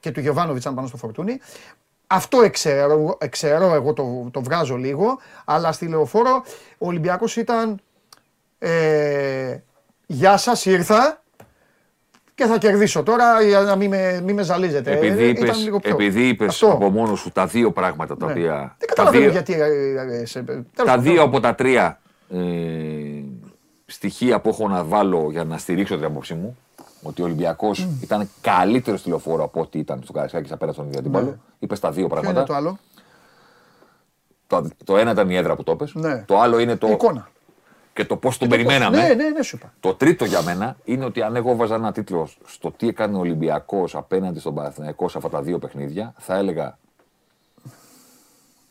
και 0.00 0.10
του 0.10 0.20
Γιωβάνοβιτς 0.20 0.62
ήταν 0.62 0.74
πάνω 0.74 0.86
στο 0.86 0.96
φορτούνι. 0.96 1.40
Αυτό 2.06 2.42
εξαιρώ, 2.42 3.16
εξαιρώ 3.20 3.74
εγώ 3.74 3.92
το, 3.92 4.28
το 4.30 4.42
βγάζω 4.42 4.76
λίγο, 4.76 5.18
αλλά 5.44 5.72
στη 5.72 5.86
λεωφόρο 5.88 6.42
ο 6.78 6.86
Ολυμπιακός 6.86 7.36
ήταν 7.36 7.80
ε, 8.58 9.58
«Γεια 10.06 10.36
σας, 10.36 10.64
ήρθα 10.64 11.22
και 12.36 12.44
θα 12.46 12.58
κερδίσω 12.58 13.02
τώρα 13.02 13.42
για 13.42 13.60
να 13.60 13.76
μην 13.76 13.88
με, 13.90 14.20
μην 14.24 14.34
με 14.34 14.42
ζαλίζετε». 14.42 14.92
Επειδή 14.92 15.22
Ε, 15.22 15.28
είπες, 15.28 15.42
ήταν 15.48 15.62
λίγο 15.62 15.78
πιο- 15.80 15.90
επειδή 15.94 16.28
είπες 16.28 16.48
Αυτό. 16.48 16.66
από 16.70 16.90
μόνος 16.90 17.20
σου 17.20 17.30
τα 17.30 17.46
δύο 17.46 17.70
πράγματα 17.72 18.16
τα 18.16 18.26
Ναι. 18.26 18.32
οποία. 18.32 18.52
Δεν 18.78 18.78
τα 18.78 18.86
καταλαβαίνω 18.86 19.22
δύο, 19.22 19.30
γιατί... 19.32 19.52
ε, 19.52 20.20
ε, 20.20 20.24
σε- 20.24 20.42
τέλος 20.42 20.62
τα 20.74 20.84
πάντων. 20.84 21.02
δύο 21.04 21.22
από 21.22 21.40
τα 21.40 21.54
τρία 21.54 22.00
ε, 22.30 22.38
στοιχεία 23.86 24.40
που 24.40 24.48
έχω 24.48 24.68
να 24.68 24.84
βάλω 24.84 25.28
για 25.30 25.44
να 25.44 25.58
στηρίξω 25.58 25.96
την 25.96 26.04
άποψή 26.04 26.34
μου 26.34 26.56
ότι 27.02 27.22
ο 27.22 27.24
Ολυμπιακός 27.24 27.88
ήταν 28.02 28.28
καλύτερος 28.40 29.00
στη 29.00 29.08
λεωφόρο 29.08 29.44
από 29.44 29.60
ό,τι 29.60 29.78
ήταν 29.78 30.00
στο 30.02 30.12
Καραϊσκάκης 30.12 30.52
απέναντι 30.52 30.76
στον 30.76 30.88
ίδιο 30.88 30.98
αντίπαλο. 31.00 31.36
Είπες 31.58 31.80
τα 31.80 31.90
δύο 31.90 32.02
Ναι. 32.02 32.08
Ποιο 32.08 32.20
πράγματα. 32.20 32.38
είναι 32.40 32.48
το 32.48 32.54
άλλο; 32.54 32.78
Το, 34.46 34.68
το 34.84 34.96
ένα 34.96 35.10
ήταν 35.10 35.30
η 35.30 35.36
έδρα 35.36 35.56
που 35.56 35.62
το 35.62 35.72
είπες. 35.72 35.94
Ναι. 35.94 36.22
Το 36.26 36.40
άλλο 36.40 36.58
είναι 36.58 36.76
το. 36.76 36.86
Η 36.88 36.90
εικόνα. 36.90 37.28
Και 37.96 38.04
το 38.04 38.16
πώς 38.16 38.38
τον 38.38 38.48
περιμέναμε. 38.48 38.96
Ναι, 39.08 39.14
ναι, 39.14 39.28
ναι, 39.28 39.42
σου 39.42 39.56
είπα. 39.56 39.72
Το 39.80 39.94
τρίτο 39.94 40.24
για 40.24 40.42
μένα 40.42 40.76
είναι 40.84 41.04
ότι 41.04 41.22
αν 41.22 41.36
εγώ 41.36 41.56
βάζα 41.56 41.74
ένα 41.74 41.92
τίτλο 41.92 42.28
στο 42.46 42.70
τι 42.70 42.88
έκανε 42.88 43.16
ο 43.16 43.20
Ολυμπιακός 43.20 43.94
απέναντι 43.94 44.38
στον 44.38 44.54
Παναθηναϊκό 44.54 45.08
σε 45.08 45.16
αυτά 45.18 45.30
τα 45.30 45.42
δύο 45.42 45.58
παιχνίδια, 45.58 46.14
θα 46.18 46.34
έλεγα 46.36 46.78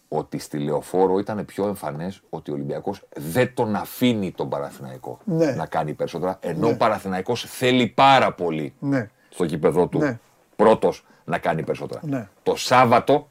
ότι 0.08 0.38
στη 0.38 0.58
λεωφόρο 0.58 1.20
ήταν 1.20 1.46
πιο 1.46 1.68
εμφανές 1.68 2.22
ότι 2.30 2.52
ο 2.52 2.54
Ολυμπιακός 2.54 3.02
δεν 3.16 3.54
τον 3.54 3.76
αφήνει 3.76 4.32
τον 4.32 4.50
Παναθηναϊκό 4.50 5.20
Ναι. 5.24 5.52
να 5.52 5.66
κάνει 5.66 5.94
περισσότερα. 5.94 6.38
Ενώ 6.42 6.68
ο 6.68 6.76
Παναθηναϊκός 6.78 7.46
θέλει 7.48 7.88
πάρα 7.88 8.34
πολύ 8.34 8.74
Ναι. 8.80 9.10
στο 9.30 9.44
γήπεδο 9.44 9.88
του 9.88 9.98
Ναι. 9.98 10.20
πρώτος 10.56 11.06
να 11.26 11.38
κάνει 11.38 11.64
περισσότερα. 11.64 12.02
Ναι. 12.04 12.28
Το 12.44 12.56
Σάββατο 12.56 13.30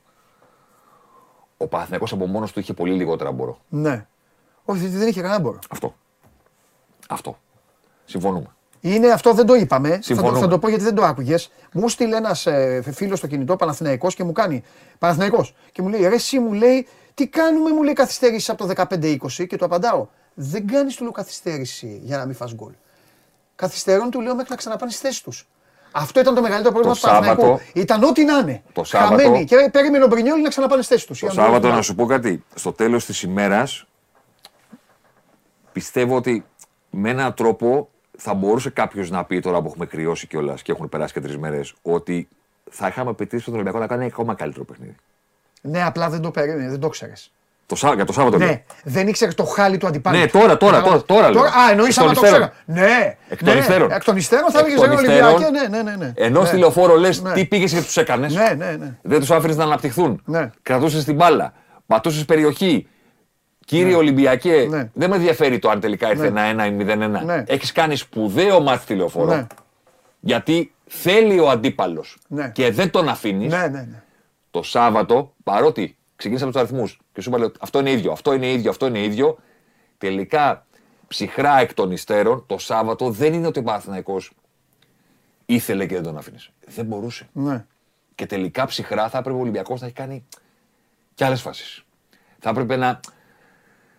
ο 1.57 1.67
Παναθηναϊκός 1.67 2.13
από 2.13 2.27
μόνος 2.27 2.53
του 2.53 2.61
είχε 2.61 2.73
πολύ 2.73 2.93
λιγότερα 2.93 3.33
μπορώ. 3.33 3.59
Ναι. 3.69 4.07
Όχι, 4.65 4.87
δεν 4.87 5.09
είχε 5.09 5.21
κανένα 5.21 5.41
μπόρο. 5.41 5.59
Αυτό. 5.71 5.95
Αυτό. 7.09 7.39
Συμφωνούμε. 8.05 8.47
Είναι 8.81 9.09
αυτό, 9.11 9.33
δεν 9.33 9.47
το 9.47 9.55
είπαμε. 9.55 9.89
Θα 9.89 9.97
το, 9.97 10.03
Συμφωνούμε. 10.03 10.39
θα 10.39 10.49
το 10.49 10.59
πω 10.59 10.69
γιατί 10.69 10.85
δεν 10.85 10.95
το 10.95 11.05
άκουγες. 11.05 11.51
Μου 11.73 11.89
στείλε 11.89 12.17
ένας 12.17 12.47
ε, 12.47 12.83
φίλος 12.95 13.19
στο 13.19 13.27
κινητό 13.27 13.57
Παναθηναϊκός 13.57 14.15
και 14.15 14.25
μου 14.25 14.33
κάνει. 14.33 14.63
Παναθηναϊκός. 14.99 15.55
Και 15.73 15.83
μου 15.83 15.89
λέει, 15.89 16.01
ρε, 16.09 16.15
εσύ 16.15 16.39
μου 16.39 16.53
λέει, 16.53 16.87
τι 17.15 17.27
κάνουμε, 17.29 17.71
μου 17.71 17.83
λέει 17.83 17.93
καθυστέρησης 17.93 18.51
από 18.51 18.67
το 18.67 18.73
15-20 18.91 19.17
και 19.47 19.57
του 19.57 19.65
απαντάω. 19.65 20.07
Δεν 20.35 20.67
κάνεις 20.67 20.95
του 20.97 21.03
λέω 21.03 21.13
καθυστέρηση 21.13 22.01
για 22.05 22.17
να 22.17 22.25
μην 22.27 22.35
φας 22.35 22.55
γκολ. 22.55 22.73
Καθυστερούν 23.57 24.11
του 24.11 24.21
λέω 24.21 24.35
μέχρι 24.35 24.51
να 24.51 24.57
ξαναπάνε 24.57 24.91
στις 24.91 25.03
θέσεις 25.03 25.21
τους. 25.23 25.49
Αυτό 25.93 26.21
ήταν 26.21 26.35
το 26.35 26.41
μεγαλύτερο 26.41 26.73
πρόβλημα 26.75 26.95
Το 26.97 27.01
του 27.01 27.07
Παναθηναϊκού. 27.07 27.41
Σάββατο- 27.43 27.81
Ήταν 27.81 28.03
ό,τι 28.03 28.25
να 28.25 28.39
είναι. 28.39 28.63
Το 28.73 28.85
Σάββατο- 28.85 29.23
Χαμένοι. 29.23 29.45
Και 29.45 29.69
περίμενε 29.73 30.05
ο 30.05 30.07
Μπρινιόλη 30.07 30.43
να 30.43 30.49
ξαναπάνε 30.49 30.83
στις 30.83 30.93
θέσεις 30.95 31.07
τους. 31.07 31.19
Το 31.35 31.41
Σάββατο 31.43 31.69
να 31.69 31.83
σου 31.83 31.95
πω 31.95 32.07
κάτι. 32.07 32.45
Στο 32.55 32.73
τέλος 32.73 33.05
της 33.05 33.23
ημέρας 33.23 33.87
πιστεύω 35.75 36.17
ότι 36.17 36.45
με 36.91 37.11
έναν 37.11 37.35
τρόπο 37.35 37.89
θα 38.19 38.35
μπορούσε 38.35 38.71
κάποιος 38.71 39.11
να 39.11 39.25
πει 39.25 39.41
τώρα 39.41 39.61
που 39.61 39.67
έχουμε 39.69 39.87
κρυώσει 39.87 40.27
κιόλας 40.27 40.63
και 40.63 40.73
έχουν 40.73 40.89
περάσει 40.89 41.13
και 41.13 41.21
τρεις 41.21 41.39
μέρες 41.39 41.75
ότι 41.83 42.29
θα 42.71 42.87
είχαμε 42.89 43.13
πετύχει 43.13 43.45
τον 43.45 43.55
Ολυμπιακό 43.55 43.79
να 43.79 43.87
κάνει 43.87 44.05
ακόμα 44.05 44.35
καλύτερο 44.35 44.65
παιχνίδι. 44.65 44.95
Ναι, 45.61 45.83
απλά 45.85 46.09
δεν 46.09 46.21
το 46.21 46.31
περίμενε, 46.31 46.71
δεν 46.71 46.81
το 46.81 46.89
ξέρεις. 46.89 47.33
Το 47.67 47.77
Σά- 47.77 47.95
για 47.95 48.05
το 48.05 48.13
Σάββατο 48.13 48.39
λέω. 48.39 48.47
Ναι, 48.49 48.63
δεν 48.85 49.09
ήξερε 49.09 49.33
το 49.33 49.45
χάλι 49.45 49.77
του 49.77 49.87
αντιπάλου. 49.87 50.19
Ναι, 50.19 50.27
τώρα, 50.27 50.57
τώρα, 50.57 50.83
τώρα, 50.83 51.03
τώρα 51.03 51.31
λέω. 51.31 51.43
Α, 51.43 51.71
εννοείς 51.71 51.97
Εκ 51.97 52.03
των 52.03 52.05
άμα 52.05 52.15
το 52.15 52.27
υστέρων. 52.27 52.51
ξέρω. 52.67 52.81
Ναι, 52.87 53.17
Εκ 53.29 53.45
των 53.45 53.55
ναι, 53.55 53.61
υστέρων. 53.61 53.91
Εκ 53.91 54.05
των 54.05 54.17
υστέρων 54.17 54.51
θα 54.51 54.59
Εκ 54.59 54.65
έλεγες 54.67 54.85
των 54.87 54.95
ρε 54.97 55.03
υστέρων, 55.03 55.33
Ολυμπιακέ, 55.35 55.69
ναι, 55.69 55.83
ναι, 55.83 55.91
ναι, 55.91 55.97
ναι. 55.97 56.13
Ενώ 56.17 56.41
ναι. 56.41 56.47
στη 56.47 56.57
λεωφόρο 56.57 56.97
λες 56.97 57.23
Ναι. 57.23 57.33
τι 57.33 57.45
πήγες 57.47 57.73
και 57.73 57.81
τους 57.83 57.97
έκανες. 57.97 58.35
Ναι, 58.35 58.55
ναι, 58.57 58.77
ναι. 58.77 58.97
Δεν 59.03 59.21
τους 59.21 59.31
άφηνες 59.31 59.57
να 59.57 59.65
αναπτυχθούν. 59.65 60.23
Ναι. 60.25 60.51
Κρατούσες 60.63 61.05
την 61.05 61.15
μπάλα. 61.15 61.53
Πατούσες 61.87 62.25
περιοχή. 62.25 62.89
Κύριε 63.65 63.95
Ολυμπιακέ, 63.95 64.67
Ναι. 64.71 64.91
δεν 64.95 65.11
με 65.11 65.17
ενδιαφέρει 65.17 65.59
το 65.59 65.71
αν 65.71 65.81
τελικά 65.81 66.11
ήρθε 66.11 66.31
Ναι. 66.31 66.41
1-1 66.55 66.67
ή 66.67 66.71
0-1. 66.71 67.25
Ναι. 67.25 67.45
Έχεις 67.47 67.73
κάνει 67.73 67.97
σπουδαίο 67.97 68.61
μάτι 68.61 68.85
τηλεοφόρο. 68.87 69.35
Ναι. 69.35 69.47
Γιατί 70.21 70.75
θέλει 70.87 71.39
ο 71.39 71.51
αντίπαλος 71.51 72.19
Ναι. 72.29 72.51
και 72.51 72.71
δεν 72.71 72.91
τον 72.91 73.09
αφήνεις. 73.09 73.53
Ναι, 73.53 73.59
ναι, 73.67 73.69
ναι. 73.81 74.03
Το 74.51 74.63
Σάββατο, 74.63 75.35
παρότι 75.45 75.97
ξεκίνησα 76.17 76.45
από 76.47 76.53
τους 76.53 76.63
αριθμούς 76.63 77.01
και 77.13 77.21
σου 77.21 77.29
είπα 77.29 77.39
λέω, 77.39 77.53
αυτό 77.61 77.79
είναι 77.79 77.91
ίδιο, 77.91 78.13
αυτό 78.13 78.33
είναι 78.35 78.51
ίδιο, 78.53 78.71
αυτό 78.71 78.87
είναι 78.87 79.03
ίδιο. 79.03 79.39
Τελικά 79.99 80.67
ψυχρά 81.09 81.59
εκ 81.61 81.75
των 81.75 81.91
υστέρων 81.91 82.45
το 82.47 82.59
Σάββατο 82.59 83.11
δεν 83.11 83.33
είναι 83.35 83.47
ότι 83.47 83.59
ο 83.59 83.63
Παναθηναϊκός 83.63 84.33
ήθελε 85.47 85.87
και 85.87 85.95
δεν 85.95 86.03
τον 86.03 86.17
άφηνε. 86.19 86.39
Δεν 86.67 86.85
μπορούσε. 86.85 87.29
ναι. 87.33 87.65
Και 88.15 88.27
τελικά 88.27 88.67
ψυχρά 88.67 89.09
θα 89.09 89.19
έπρεπε 89.19 89.37
ο 89.37 89.41
Ολυμπιακός 89.41 89.81
να 89.81 89.87
έχει 89.87 89.95
κάνει 89.95 90.25
και 91.15 91.25
άλλες 91.25 91.41
φάσεις. 91.41 91.85
Θα 92.39 92.51
έπρεπε 92.51 92.77
να. 92.77 93.01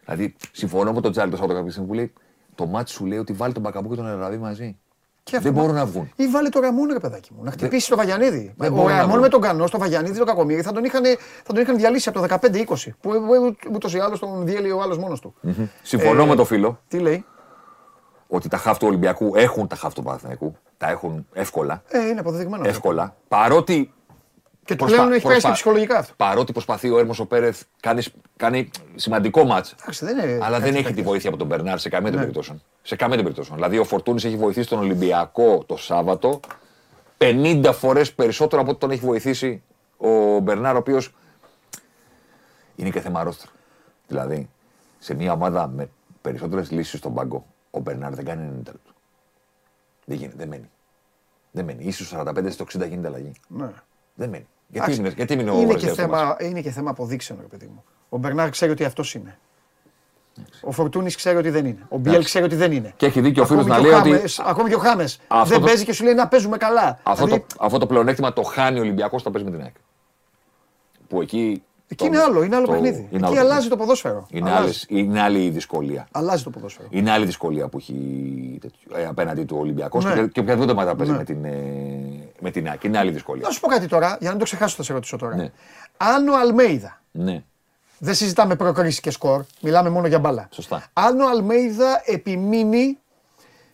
Δηλαδή, 0.06 0.36
συμφωνώ 0.52 0.94
με 0.94 1.02
τον 1.02 1.12
Τζάλι 1.12 1.30
το 1.32 1.38
Σάββατο 1.38 1.58
κάποια 1.58 1.72
στιγμή 1.72 1.90
που 1.90 1.96
λέει 1.96 2.14
το 2.56 2.66
μάτι 2.66 2.90
σου 2.92 3.06
λέει 3.06 3.18
ότι 3.18 3.34
βάλει 3.34 3.54
τον 3.54 3.62
Μπακαμπού 3.62 3.90
και 3.90 3.96
τον 3.96 4.08
Εραδί 4.08 4.38
μαζί. 4.38 4.78
Και 5.24 5.36
αυτό- 5.36 5.52
Δεν 5.52 5.62
μπορούν 5.62 5.76
να 5.76 5.86
βγουν. 5.86 6.12
Ή 6.16 6.28
βάλε 6.28 6.50
το 6.50 6.60
Ραμόν, 6.60 6.88
ρε 6.94 7.00
παιδάκι 7.00 7.30
μου. 7.36 7.44
Να 7.44 7.52
χτυπήσει 7.52 7.90
το 7.90 7.96
Βαγιανίδη. 7.96 8.54
δεν 8.58 8.72
Ο 8.72 8.76
μπορούν 8.76 8.90
να 8.92 8.96
Ραμόν 8.96 9.10
βρουν. 9.12 9.22
με 9.22 9.30
τον 9.30 9.42
Κανό, 9.42 9.68
στο 9.68 9.78
Βαγιανίδη, 9.78 10.18
το 10.18 10.26
Κακομίρι 10.26 10.62
θα 10.62 10.72
τον 10.72 10.84
είχαν, 10.84 11.04
θα 11.44 11.54
τον 11.54 11.62
είχαν 11.62 11.78
διαλύσει 11.78 12.10
από 12.10 12.18
το 12.18 12.24
15-20. 12.24 12.94
Που 13.02 13.12
ούτως 13.74 13.94
ή 13.94 14.00
άλλως 14.00 14.20
τον 14.20 14.46
διέλυε 14.46 14.72
ο 14.72 14.82
άλλος 14.82 14.98
μόνος 14.98 15.20
του. 15.20 15.34
Συμφωνώ 15.84 16.24
Ε, 16.24 16.26
με 16.26 16.36
το 16.36 16.46
φίλο 16.46 16.80
Τι 16.88 17.00
λέει; 17.00 17.26
ότι 18.28 18.50
τα 18.50 18.58
χάφ 18.58 18.78
του 18.78 18.88
Ολυμπιακού 18.88 19.32
έχουν 19.36 19.68
τα 19.68 19.76
χάφ 19.76 19.94
του 19.94 20.04
Παναθηναϊκού. 20.04 20.56
Τα 20.78 20.90
έχουν 20.90 21.28
εύκολα. 21.34 21.84
Ε, 21.88 22.08
είναι 22.08 22.20
αποδεδειγμένο. 22.20 22.68
Εύκολα. 22.68 23.16
Παρότι, 23.28 23.94
Και 24.66 24.74
του 24.74 24.78
Προσπα- 24.78 24.96
πλέον 24.98 25.12
έχει 25.12 25.22
πέσει 25.22 25.26
και 25.26 25.32
προσπα- 25.32 25.52
ψυχολογικά 25.52 25.98
αυτό. 25.98 26.14
παρότι 26.18 26.52
προσπαθεί 26.52 26.90
ο 26.90 27.00
Έρμος 27.00 27.20
ο 27.20 27.26
Πέρεθ, 27.26 27.62
κάνει, 27.80 28.02
κάνει 28.38 28.70
σημαντικό 28.96 29.44
μάτς. 29.44 29.72
Εντάξει, 29.72 30.06
δεν 30.06 30.18
είναι 30.18 30.34
Αλλά 30.34 30.50
κάτι 30.50 30.62
δεν 30.64 30.74
έχει 30.74 30.84
τέτοιο. 30.84 30.96
τη 30.96 31.02
βοήθεια 31.02 31.30
από 31.30 31.38
τον 31.38 31.48
Μπερνάρ 31.48 31.80
σε 31.80 31.90
καμία 31.90 32.08
των 32.10 32.16
Ναι. 32.20 32.26
περιπτώσεων. 32.26 32.62
Σε 32.82 32.96
καμία 32.96 33.16
των 33.16 33.24
περιπτώσεων. 33.24 33.56
Δηλαδή, 33.58 33.78
ο 33.78 33.84
Φορτούνης 33.84 34.24
έχει 34.26 34.38
βοηθήσει 34.38 34.70
τον 34.70 34.80
Ολυμπιακό 34.80 35.64
το 35.66 35.78
Σάββατο 35.78 36.40
50 37.18 37.74
φορές 37.74 38.14
περισσότερο 38.14 38.62
από 38.62 38.72
ό,τι 38.72 38.80
τον 38.80 38.92
έχει 38.92 39.06
βοηθήσει 39.06 39.64
ο 39.98 40.40
Μπερνάρ, 40.40 40.76
ο 40.76 40.78
οποίος 40.78 41.14
είναι 42.76 42.90
και 42.90 43.00
θέμα 43.00 43.24
ρόστρα. 43.24 43.52
Δηλαδή, 44.08 44.50
σε 45.00 45.14
μια 45.14 45.32
ομάδα 45.32 45.68
με 45.68 45.90
περισσότερες 46.22 46.72
λύσεις 46.72 47.00
στον 47.00 47.14
πάγκο, 47.14 47.46
ο 47.72 47.80
Μπερνάρ 47.80 48.14
δεν 48.16 48.26
κάνει 48.26 48.42
90 48.42 48.72
λεπτό. 48.72 48.92
Δεν 50.06 50.18
γίνεται, 50.18 50.36
δεν 50.38 50.48
μένει. 50.48 50.70
Δεν 51.52 51.66
μένει. 51.66 51.84
Ίσως 51.84 52.08
45 52.08 52.50
στο 52.52 52.64
60 52.64 52.86
γίνεται 52.88 53.08
αλλαγή. 53.08 53.32
Ναι. 53.48 53.70
Δεν 54.16 54.30
μένει. 54.30 54.48
Γιατί 54.68 54.92
Εντάξει, 54.92 55.00
είναι, 55.00 55.10
γιατί 55.18 55.34
είναι 55.34 55.52
ο 55.52 55.60
είναι, 55.60 55.74
και 55.74 55.88
Ρεζέρ 55.88 55.94
στο 55.94 56.08
μάτς. 56.08 56.22
θέμα, 56.22 56.38
είναι 56.50 56.62
και 56.62 56.72
θέμα 56.72 56.90
αποδείξεων, 56.90 57.40
ρε 57.42 57.48
παιδί 57.48 57.66
μου. 57.66 57.84
Ο 58.10 58.18
Μπερνάρ 58.18 58.50
ξέρει 58.50 58.72
ότι 58.72 58.84
αυτός 58.84 59.14
είναι. 59.14 59.38
Ο 60.62 60.72
Φορτούνης 60.72 61.16
ξέρει 61.16 61.38
ότι 61.38 61.50
δεν 61.50 61.66
είναι. 61.66 61.86
Ο 61.90 61.98
Μπιέλ 61.98 62.08
Εντάξει. 62.14 62.28
ξέρει 62.30 62.46
ότι 62.46 62.56
δεν 62.56 62.72
είναι. 62.72 62.94
Και 62.98 63.06
έχει 63.06 63.22
δίκιο 63.22 63.44
ο 63.44 63.46
φίλος 63.46 63.66
Ακόμη 63.66 63.76
να 63.78 63.84
και 63.84 63.90
λέει 63.90 63.98
ο 63.98 64.00
ότι 64.02 64.10
Χάμες- 64.12 64.40
Ακόμη 64.40 64.70
και 64.70 64.76
ο 64.76 64.80
Χάμες 64.80 65.20
Αυτό 65.28 65.50
δεν 65.50 65.60
το- 65.60 65.66
παίζει 65.66 65.86
και 65.86 65.94
σου 65.94 66.04
λέει 66.04 66.14
να 66.14 66.28
παίζουμε 66.28 66.58
καλά. 66.58 67.00
αυτό, 67.04 67.26
Δηλαδή, 67.26 67.46
το, 67.48 67.56
αυτό 67.66 67.78
το 67.78 67.86
πλεονέκτημα 67.88 68.34
το 68.34 68.42
χάνει 68.44 68.78
ο 68.78 68.82
Ολυμπιακός 68.82 69.22
όταν 69.22 69.34
παίζει 69.34 69.48
με 69.50 69.56
την 69.56 69.66
ΑΕΚ. 69.66 69.76
Που 71.08 71.22
εκεί. 71.22 71.64
Εκεί 71.88 71.96
το- 72.04 72.06
είναι 72.06 72.20
άλλο, 72.22 72.44
είναι 72.44 72.56
άλλο 72.56 72.66
το- 72.66 72.72
παιχνίδι. 72.72 72.98
είναι 72.98 73.08
Εκεί 73.12 73.26
άλλο 73.26 73.28
αλλάζει 73.34 73.46
παιχνίδι. 73.48 73.70
το 73.70 73.78
ποδόσφαιρο. 73.78 74.28
Είναι, 74.30 74.50
Αλλάζει. 74.50 74.64
άλλες, 74.64 74.86
είναι 74.90 75.22
άλλη 75.22 75.46
η 75.46 75.50
δυσκολία. 75.50 76.08
Αλλάζει 76.12 76.44
το 76.44 76.50
ποδόσφαιρο. 76.50 76.88
Είναι 76.92 77.12
άλλη 77.12 77.26
δυσκολία 77.26 77.68
που 77.68 77.78
έχει 77.78 78.58
τέτοιο, 78.62 78.98
ε, 78.98 79.06
απέναντι 79.06 79.44
του 79.44 79.58
Ολυμπιακός 79.60 80.06
Ναι. 80.06 80.14
και, 80.14 80.26
και 80.28 80.40
οποιαδήποτε 80.40 80.72
ομάδα 80.72 80.96
παίζει 80.96 81.12
Ναι. 81.12 81.18
με, 81.18 81.24
την, 81.24 81.46
ε, 81.46 81.52
με 82.40 82.52
την 82.52 82.68
ΑΕΚ. 82.70 82.84
Είναι 82.84 82.98
άλλη 82.98 83.12
δυσκολία. 83.12 83.44
Να 83.48 83.54
σου 83.54 83.60
πω 83.60 83.68
κάτι 83.68 83.88
τώρα, 83.88 84.08
για 84.08 84.18
να 84.20 84.30
μην 84.30 84.38
το 84.38 84.44
ξεχάσω 84.44 84.76
θα 84.76 84.84
σε 84.84 84.94
ρωτήσω 84.94 85.18
τώρα. 85.18 85.36
Ναι. 85.36 85.52
Αν 85.98 86.28
ο 86.28 86.38
Αλμέιδα, 86.40 87.02
Ναι. 87.12 87.44
δεν 87.98 88.14
συζητάμε 88.16 88.56
προκρίση 88.56 89.02
και 89.02 89.12
σκορ, 89.12 89.44
μιλάμε 89.62 89.90
μόνο 89.90 90.08
για 90.08 90.20
μπάλα. 90.20 90.48
Σωστά. 90.52 90.84
Αν 90.94 91.20
ο 91.20 91.30
Αλμέιδα 91.30 92.02
επιμείνει 92.06 92.98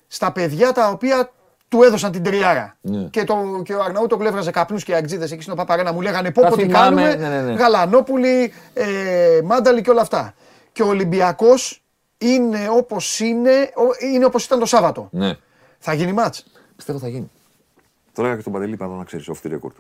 στα 0.08 0.32
παιδιά 0.32 0.72
τα 0.72 0.90
οποία 0.90 1.32
του 1.72 1.84
έδωσαν 1.84 2.11
την 2.11 2.23
τριάρα. 2.23 2.77
Ναι. 2.81 3.03
Και, 3.03 3.23
το, 3.23 3.61
και 3.64 3.73
ο 3.73 3.84
Αρναούτο 3.84 4.18
έβραζε 4.22 4.52
καπνούς 4.52 4.84
και 4.84 4.95
αγτζίδε 4.95 5.23
εκεί 5.26 5.41
στην 5.41 5.56
Παπαρένα 5.56 5.93
μου 5.93 6.02
λέγανε 6.02 6.31
πω 6.31 6.41
Τα 6.41 6.48
πω 6.49 6.56
τι 6.56 6.61
θυμάμαι, 6.61 7.02
κάνουμε. 7.02 7.15
ναι, 7.27 7.35
ναι, 7.35 7.41
ναι. 7.41 7.53
Γαλανόπουλοι, 7.53 8.53
ε, 8.73 9.39
Μάνταλοι 9.43 9.81
και 9.81 9.89
όλα 9.89 10.02
αυτά. 10.02 10.34
Και 10.72 10.84
ο 10.84 10.88
Ολυμπιακός 10.88 11.84
είναι 12.18 12.60
όπως 12.72 13.19
είναι, 13.19 13.52
ο- 13.76 14.06
είναι 14.14 14.26
όπως 14.26 14.45
ήταν 14.45 14.60
το 14.60 14.65
Σάββατο. 14.65 15.07
ναι. 15.11 15.34
Θα 15.80 15.93
γίνει 15.93 16.14
μάτς. 16.14 16.45
Πιστεύω 16.76 16.99
θα 16.99 17.07
γίνει. 17.07 17.31
Το 18.14 18.22
έλεγα 18.22 18.35
και 18.35 18.41
στον 18.41 18.53
Παντελή 18.53 18.77
πάνω 18.77 18.95
να 18.95 19.03
ξέρεις, 19.03 19.30
off 19.30 19.48
the 19.48 19.52
record. 19.52 19.76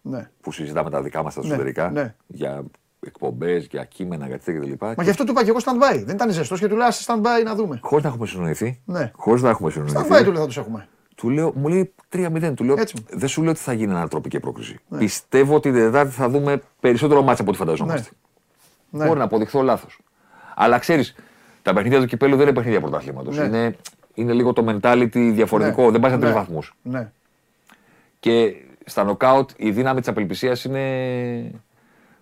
Ναι. 0.00 0.30
Που 0.40 0.52
συζητάμε 0.52 0.90
τα 0.90 1.02
δικά 1.02 1.22
μας 1.22 1.34
τα 1.34 1.40
Ναι, 1.40 1.46
εσωτερικά. 1.48 1.90
ναι. 1.90 2.14
Για 2.26 2.62
εκπομπές, 3.06 3.66
για 3.70 3.84
κείμενα, 3.84 4.26
για 4.26 4.38
τέτοια 4.38 4.60
κτλ. 4.60 4.72
Μα 4.96 5.02
γι' 5.02 5.10
αυτό 5.10 5.24
του 5.24 5.30
είπα 5.30 5.44
και 5.44 5.48
εγώ 5.50 5.58
stand-by. 5.64 6.02
Δεν 6.04 6.14
ήταν 6.14 6.30
ζεστός 6.30 6.60
και 6.60 6.68
του 6.68 6.76
λέω 6.76 6.86
«Άσε 6.86 7.04
stand-by 7.08 7.44
να 7.44 7.54
δούμε. 7.54 7.78
Χωρίς 7.82 8.04
να 8.04 8.10
έχουμε 8.10 8.26
συνοηθεί. 8.26 8.80
Ναι. 8.84 9.10
Χωρίς 9.16 9.42
να 9.42 9.48
έχουμε 9.48 9.70
συνοηθεί. 9.70 9.94
Stand-by 9.98 10.24
του 10.24 10.32
λέω 10.32 10.40
θα 10.40 10.46
τους 10.46 10.56
έχουμε. 10.56 10.88
Του 11.16 11.30
λέω, 11.30 11.52
μου 11.54 11.68
λέει 11.68 11.94
3-0. 12.12 12.52
Του 12.56 12.64
λέω, 12.64 12.74
Έτσι. 12.78 12.96
δεν 13.10 13.28
σου 13.28 13.42
λέω 13.42 13.50
ότι 13.50 13.60
θα 13.60 13.72
γίνει 13.72 13.92
ανατροπική 13.92 14.40
πρόκριση. 14.40 14.78
Πιστεύω 14.98 15.54
ότι 15.54 15.70
την 15.72 15.80
Τετάρτη 15.80 16.12
θα 16.12 16.28
δούμε 16.28 16.62
περισσότερο 16.80 17.22
μάτσα 17.22 17.42
από 17.42 17.50
ό,τι 17.50 17.58
φανταζόμαστε. 17.60 18.10
Ναι. 18.90 19.06
Μπορεί 19.06 19.18
να 19.18 19.24
αποδειχθώ 19.24 19.62
λάθος. 19.62 20.00
Αλλά 20.54 20.78
ξέρεις, 20.78 21.14
τα 21.62 21.72
παιχνίδια 21.72 22.00
του 22.00 22.06
κυπέλου 22.06 22.36
δεν 22.36 22.46
είναι 22.46 22.54
παιχνίδια 22.54 22.80
πρωταθλήματος. 22.80 23.36
Ναι. 23.36 23.44
Είναι, 23.44 23.76
είναι 24.14 24.32
λίγο 24.32 24.52
το 24.52 24.64
mentality 24.82 25.30
διαφορετικό. 25.34 25.84
Ναι. 25.84 25.90
Δεν 25.90 26.00
πάει 26.00 26.10
σε 26.10 26.18
τρεις 26.18 26.30
Ναι. 26.32 26.36
βαθμούς. 26.38 26.74
Ναι. 26.82 27.10
Και 28.20 28.54
στα 28.84 29.04
νοκάουτ 29.04 29.50
η 29.56 29.70
δύναμη 29.70 30.00
της 30.00 30.08
απελπισίας 30.08 30.64
είναι 30.64 31.50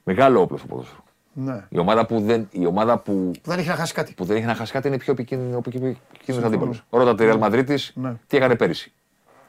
μεγάλο 0.05 0.41
όπλο 0.41 0.57
στο 0.57 0.67
ποδόσφαιρο. 0.67 1.04
Ναι. 1.35 1.65
Η 1.69 1.79
ομάδα 1.79 2.07
που 2.07 2.21
δεν, 2.21 2.49
η 2.51 2.67
ομάδα 2.67 2.99
που, 2.99 3.31
Δεν 3.45 3.59
έχει 3.59 3.69
να 3.69 3.75
χάσει 3.75 3.95
κάτι. 3.95 4.15
που 4.15 4.25
δεν 4.25 4.37
έχει 4.37 4.47
να 4.47 4.55
χάσει 4.55 4.73
κάτι 4.73 4.89
είναι 4.89 4.99
πιο 4.99 5.13
επικίνδυνος 5.13 6.45
αντίπαλος. 6.45 6.85
Ρώτα 6.91 7.15
τη 7.15 7.25
Real 7.29 7.39
Madrid 7.41 7.77
Ναι. 7.95 8.15
τι 8.27 8.37
έκανε 8.37 8.55
πέρυσι. 8.57 8.93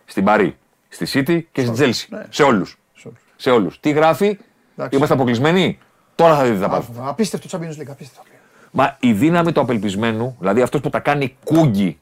Στην 0.06 0.24
Παρή, 0.24 0.58
στη 0.90 1.06
City 1.14 1.42
και 1.52 1.62
στην 1.66 1.74
Chelsea. 1.78 2.06
Ναι. 2.10 2.26
Σε 2.30 2.44
όλους. 2.44 2.80
Σε 3.36 3.50
όλους. 3.50 3.80
Τι 3.80 3.90
γράφει, 3.92 4.38
Εντάξει. 4.76 4.96
είμαστε 4.98 5.14
αποκλεισμένοι; 5.16 5.78
Τώρα 6.16 6.36
θα 6.38 6.44
δείτε 6.44 6.60
τα 6.60 6.70
πάντα. 6.70 7.04
Α, 7.04 7.10
Απίστευτο 7.10 7.48
Champions 7.52 7.82
League. 7.82 7.90
Απίστευτο. 7.90 8.30
Μα 8.72 8.98
η 9.00 9.14
δύναμη 9.14 9.52
του 9.52 9.60
απελπισμένου, 9.62 10.36
δηλαδή 10.40 10.62
αυτός 10.62 10.82
που 10.82 10.90
τα 10.90 11.00
κάνει 11.00 11.38
κούγκι 11.44 12.00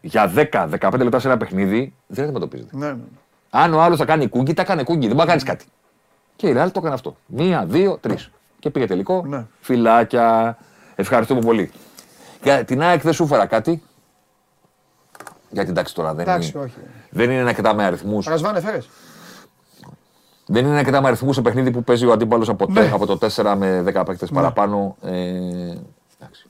για 0.00 0.32
10-15 0.34 0.92
λεπτά 0.98 1.18
σε 1.18 1.28
ένα 1.28 1.36
παιχνίδι, 1.36 1.94
δεν 2.06 2.24
αντιμετωπίζεται. 2.24 2.76
Ναι, 2.76 2.86
ναι. 2.86 2.92
ναι. 2.92 2.98
Αν 3.50 3.74
ο 3.74 3.80
άλλος 3.82 3.98
θα 3.98 4.04
κάνει 4.04 4.28
κούγκι, 4.28 4.54
τα 4.54 4.64
κάνει 4.64 4.84
κούγκι. 4.84 5.06
Δεν 5.06 5.08
μπορεί 5.08 5.18
να 5.18 5.26
κάνεις 5.26 5.42
κάτι. 5.42 5.64
Και 6.36 6.48
η 6.48 6.52
Real 6.56 6.66
το 6.72 6.78
έκανε 6.78 6.94
αυτό. 6.94 7.16
Μία, 7.26 7.64
δύο, 7.66 7.98
τρεις. 8.00 8.30
Και 8.58 8.70
πήγε 8.70 8.86
τελικό. 8.86 9.22
Ναι. 9.26 9.46
Φιλάκια. 9.60 10.56
Ευχαριστούμε 10.94 11.40
πολύ. 11.40 11.70
Για 12.42 12.64
την 12.64 12.82
ΑΕΚ 12.82 13.02
δεν 13.02 13.12
σου 13.12 13.22
έφερα 13.22 13.46
κάτι; 13.46 13.82
Γιατί 15.50 15.70
εντάξει 15.70 15.94
τώρα 15.94 16.14
δεν, 16.14 16.28
Εντάξει, 16.28 16.52
είναι, 16.54 16.64
όχι. 16.64 16.74
δεν 17.10 17.30
είναι 17.30 17.48
αρκετά 17.48 17.74
με 17.74 17.84
αριθμούς. 17.84 18.26
Ρασβάνε 18.26 18.60
φέρες. 18.60 18.88
Δεν 20.46 20.66
είναι 20.66 20.78
αρκετά 20.78 21.00
με 21.00 21.06
αριθμούς 21.08 21.34
σε 21.34 21.42
παιχνίδι 21.42 21.70
που 21.70 21.84
παίζει 21.84 22.06
ο 22.06 22.12
αντίπαλος 22.12 22.48
από, 22.48 22.66
τε- 22.66 22.84
Ναι. 22.84 22.90
από 22.92 23.06
το 23.06 23.16
4 23.16 23.54
με 23.56 23.82
10 23.82 24.04
παίκτες 24.04 24.30
παραπάνω. 24.30 24.96
Ε, 25.02 25.10
εντάξει. 26.20 26.46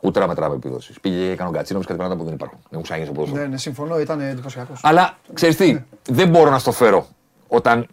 Ούτε 0.00 0.20
να 0.20 0.26
μετράμε 0.26 0.54
επιδόσεις. 0.54 1.00
Πήγε 1.00 1.16
και 1.24 1.30
έκανε 1.30 1.48
ο 1.48 1.52
Γκατσίνο 1.52 1.80
κάτι 1.80 1.94
πράγματα 1.94 2.16
που 2.18 2.24
δεν 2.24 2.34
υπάρχουν. 2.34 2.58
Δεν 2.62 2.70
μου 2.72 2.80
ξαναγίνει 2.82 3.10
στο 3.10 3.20
ποδόσφαιρο. 3.20 3.44
Ναι, 3.46 3.52
ναι, 3.52 3.58
συμφωνώ, 3.58 3.98
ήταν 4.00 4.20
εντυπωσιακός. 4.20 4.80
Αλλά 4.82 5.16
ξέρεις 5.34 5.56
τι, 5.56 5.78
δεν 6.10 6.28
μπορώ 6.28 6.50
να 6.50 6.58
στο 6.58 6.72
φέρω 6.72 7.06
όταν 7.48 7.86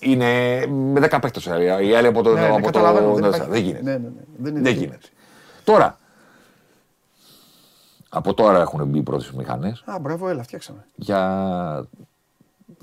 είναι 0.00 0.66
με 0.66 1.00
10 1.00 1.18
παίκτες. 1.20 1.44
Οι 1.44 1.94
άλλοι 1.94 2.06
από 2.06 2.22
το. 2.22 2.32
Ναι, 2.34 2.40
ναι, 2.40 2.46
από 2.48 2.56
το 2.56 2.64
καταλαβαίνω, 2.64 3.14
δεν 3.14 3.22
δεν, 3.22 3.28
υπάρχει. 3.32 3.50
δεν 3.50 3.62
γίνεται. 3.62 3.82
Ναι, 3.82 3.90
ναι, 3.90 3.98
ναι. 3.98 4.22
Δεν 4.36 4.52
είναι 4.52 4.62
Δεν 4.62 4.72
δίκαιο. 4.72 4.80
γίνεται. 4.84 5.06
Τώρα, 5.64 5.98
από 8.08 8.34
τώρα 8.34 8.60
έχουν 8.60 8.86
μπει 8.86 8.98
οι 8.98 9.02
πρώτες 9.02 9.30
μηχανές 9.32 9.82
Α, 9.86 9.98
μπράβο, 9.98 10.28
έλα, 10.28 10.42
φτιάξαμε. 10.42 10.86
για 10.94 11.86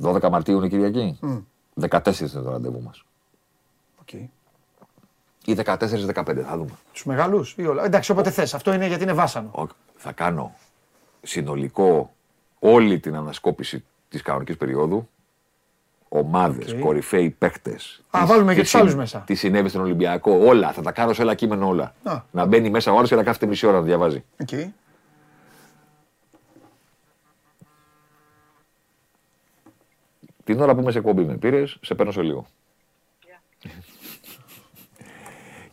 12 0.01 0.29
Μαρτίου 0.29 0.57
είναι 0.57 0.67
Κυριακή. 0.67 1.19
14 1.89 2.19
είναι 2.19 2.29
το 2.29 2.49
ραντεβού 2.51 2.81
μας. 2.81 3.03
Οκ. 4.01 4.11
Ή 5.45 5.53
14-15, 5.53 6.43
θα 6.43 6.57
δούμε. 6.57 6.69
Τους 6.93 7.05
μεγάλους 7.05 7.53
ή 7.57 7.65
όλα. 7.65 7.83
Εντάξει, 7.83 8.11
όποτε 8.11 8.29
θες. 8.31 8.53
Αυτό 8.53 8.73
είναι 8.73 8.87
γιατί 8.87 9.03
είναι 9.03 9.13
βάσανο. 9.13 9.49
Ο- 9.55 9.65
Θα 9.95 10.11
κάνω 10.11 10.55
συνολικό 11.21 12.13
όλη 12.59 12.99
την 12.99 13.15
ανασκόπηση 13.15 13.83
της 14.09 14.21
κανονικής 14.21 14.57
περίοδου. 14.57 15.09
Ομάδες, 16.09 16.71
Οκ. 16.71 16.79
κορυφαίοι 16.79 17.29
παίκτες. 17.29 18.01
Α, 18.09 18.19
τι- 18.19 18.25
βάλουμε 18.25 18.53
και 18.53 18.61
τις 18.61 18.61
τους 18.61 18.69
συν- 18.69 18.81
άλλους 18.81 18.95
μέσα. 18.95 19.19
Τις 19.19 19.39
συνέβη 19.39 19.69
στον 19.69 19.81
Ολυμπιακό, 19.81 20.31
όλα. 20.45 20.71
Θα 20.71 20.81
τα 20.81 20.91
κάνω 20.91 21.13
σε 21.13 21.21
ένα 21.21 21.33
κείμενο 21.35 21.67
όλα. 21.67 21.93
Α. 22.03 22.21
Να 22.31 22.45
μπαίνει 22.45 22.69
μέσα 22.69 22.91
ο 22.91 22.97
άλλος 22.97 23.09
και 23.09 23.15
να 23.15 23.23
κάθεται 23.23 23.45
μισή 23.45 23.65
ώρα 23.65 23.77
να 23.77 23.83
διαβάζει. 23.83 24.23
Οκ. 24.41 24.49
Την 30.43 30.61
ώρα 30.61 30.75
που 30.75 30.81
είμαι 30.81 30.91
σε 30.91 30.97
εκπομπή 30.97 31.23
με 31.23 31.37
πήρες, 31.37 31.77
σε 31.81 31.95
παίρνω 31.95 32.11
σε 32.11 32.21
λίγο. 32.21 32.45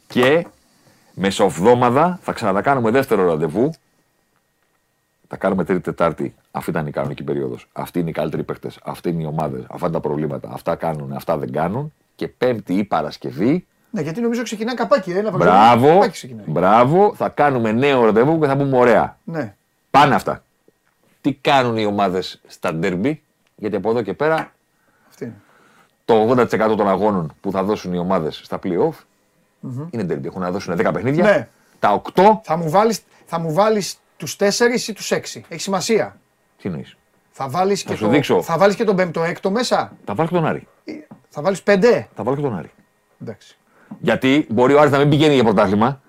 και 0.07 0.47
μεσοβδόμαδα 1.15 2.19
θα 2.23 2.33
ξανακάνουμε 2.33 2.91
δεύτερο 2.91 3.25
ραντεβού. 3.25 3.73
Θα 5.35 5.39
κάνουμε 5.41 5.65
τρίτη 5.65 5.81
Τετάρτη. 5.81 6.35
Αυτή 6.51 6.71
ήταν 6.71 6.87
η 6.87 6.91
κανονική 6.91 7.23
περίοδος. 7.23 7.69
Αυτή 7.73 7.99
είναι 7.99 8.11
οι 8.11 8.13
καλύτεροι 8.13 8.43
παίχτε. 8.43 8.71
Αυτή 8.85 9.09
είναι 9.09 9.23
οι 9.23 9.27
ομάδες. 9.27 9.65
Αυτά 9.71 9.87
είναι 9.87 9.95
τα 9.95 10.01
προβλήματα. 10.01 10.49
Αυτά 10.53 10.75
κάνουν, 10.77 11.13
αυτά 11.13 11.37
δεν 11.39 11.53
κάνουν. 11.53 11.93
Και 12.15 12.29
Πέμπτη 12.29 12.75
ή 12.75 12.85
Παρασκευή 12.85 13.67
Ναι, 13.91 14.01
γιατί 14.01 14.21
νομίζω 14.21 14.43
ξεκινάει 14.43 14.75
καπάκι. 14.75 15.11
Ένα 15.11 15.31
Μπράβο, 15.31 15.87
Καπάκι 15.87 16.11
ξεκινάει. 16.13 16.45
μπράβο, 16.49 17.15
θα 17.15 17.29
κάνουμε 17.29 17.73
νέο 17.73 18.05
ραντεβού 18.05 18.41
και 18.41 18.47
θα 18.47 18.57
πούμε 18.57 18.77
ωραία. 18.79 19.19
Ναι. 19.25 19.55
Πάνε 19.91 20.15
αυτά. 20.15 20.43
Τι 21.21 21.33
κάνουν 21.35 21.77
οι 21.77 21.85
ομάδες 21.85 22.41
στα 22.47 22.75
ντέρμπι, 22.75 23.23
γιατί 23.57 23.77
από 23.77 23.91
εδώ 23.91 24.03
και 24.03 24.15
πέρα 24.15 24.53
Αυτή 25.09 25.25
είναι. 25.25 25.35
το 26.05 26.15
80% 26.31 26.77
των 26.77 26.89
αγώνων 26.89 27.33
που 27.41 27.51
θα 27.51 27.63
δώσουν 27.63 27.93
οι 27.93 27.99
ομάδες 27.99 28.41
στα 28.45 28.59
playoff 28.63 28.95
είναι 29.91 30.03
ντέρμπι. 30.05 30.27
Έχουν 30.27 30.41
να 30.41 30.51
δώσουν 30.51 30.75
10 30.77 30.91
παιχνίδια. 30.93 31.25
Ναι. 31.25 31.49
Τα 31.79 32.03
8, 32.15 32.41
Θα 32.43 32.57
μου 32.57 32.71
βάλεις, 32.71 33.03
θα 33.27 33.39
μου 33.39 33.53
βάλεις 33.53 33.97
τους 34.23 34.37
τέσσερις 34.37 34.89
ή 34.89 34.93
τους 34.93 35.11
έξι; 35.11 35.45
Έχει 35.49 35.61
σημασία. 35.61 36.21
τι 36.63 36.69
εννοείς; 36.69 36.97
Θα 37.31 37.49
βάλεις, 37.49 37.83
και, 37.83 37.95
σου 37.95 38.05
το, 38.05 38.09
δείξω. 38.11 38.43
θα 38.43 38.59
βάλεις 38.59 38.75
και 38.77 38.85
τον 38.85 38.97
πέμπτο 38.97 39.23
έκτο 39.23 39.51
μέσα; 39.51 39.93
Θα 40.05 40.15
βάλω 40.15 40.29
και 40.29 40.35
τον 40.35 40.47
Άρη. 40.47 40.67
Ή- 40.85 41.05
Θα 41.29 41.43
βάλεις 41.43 41.63
πέντε; 41.63 42.09
Θα 42.15 42.23
βάλω 42.23 42.37
και 42.37 42.43
τον 42.43 42.57
Άρη. 42.59 42.71
Εντάξει. 43.23 43.57
Γιατί 44.01 44.47
μπορεί 44.51 44.75
ο 44.75 44.81
Άρης 44.81 44.93
να 44.93 44.99
μην 44.99 45.09
πηγαίνει 45.09 45.35
για 45.35 45.43
πρωτάθλημα, 45.45 46.01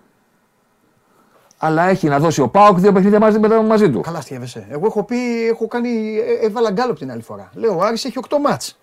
αλλά 1.57 1.83
έχει 1.89 2.07
να 2.07 2.19
δώσει 2.19 2.41
ο 2.41 2.47
Πάοκ 2.49 2.77
δύο 2.79 2.91
παιχνίδια 2.91 3.19
μαζί, 3.19 3.39
μετά 3.39 3.61
μαζί 3.61 3.89
του. 3.91 4.01
Καλά 4.01 4.21
στιεύεσαι. 4.21 4.67
Εγώ 4.69 4.85
έχω 4.85 5.03
πει, 5.03 5.47
έχω 5.47 5.67
κάνει, 5.67 6.17
ε, 6.17 6.45
έβαλα 6.45 6.71
γκάλωπ 6.71 6.97
την 6.97 7.11
άλλη 7.11 7.21
φορά. 7.21 7.49
Λέω, 7.53 7.75
ο 7.77 7.81
Άρης 7.81 8.05
έχει 8.05 8.17
8 8.29 8.37
μάτς. 8.41 8.79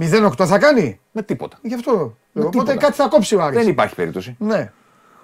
0-8 0.00 0.46
θα 0.46 0.58
κάνει; 0.58 1.00
Με 1.12 1.22
τίποτα. 1.22 1.58
Γι' 1.62 1.74
αυτό. 1.74 1.90
λέω. 1.92 2.46
Οπότε 2.46 2.50
τίποτα. 2.50 2.76
κάτι 2.76 2.92
θα 2.94 3.08
κόψει 3.08 3.34
ο 3.34 3.42
Άρης. 3.42 3.58
Δεν 3.58 3.68
υπάρχει 3.68 3.94
περίπτωση. 3.94 4.36
Ναι. 4.38 4.72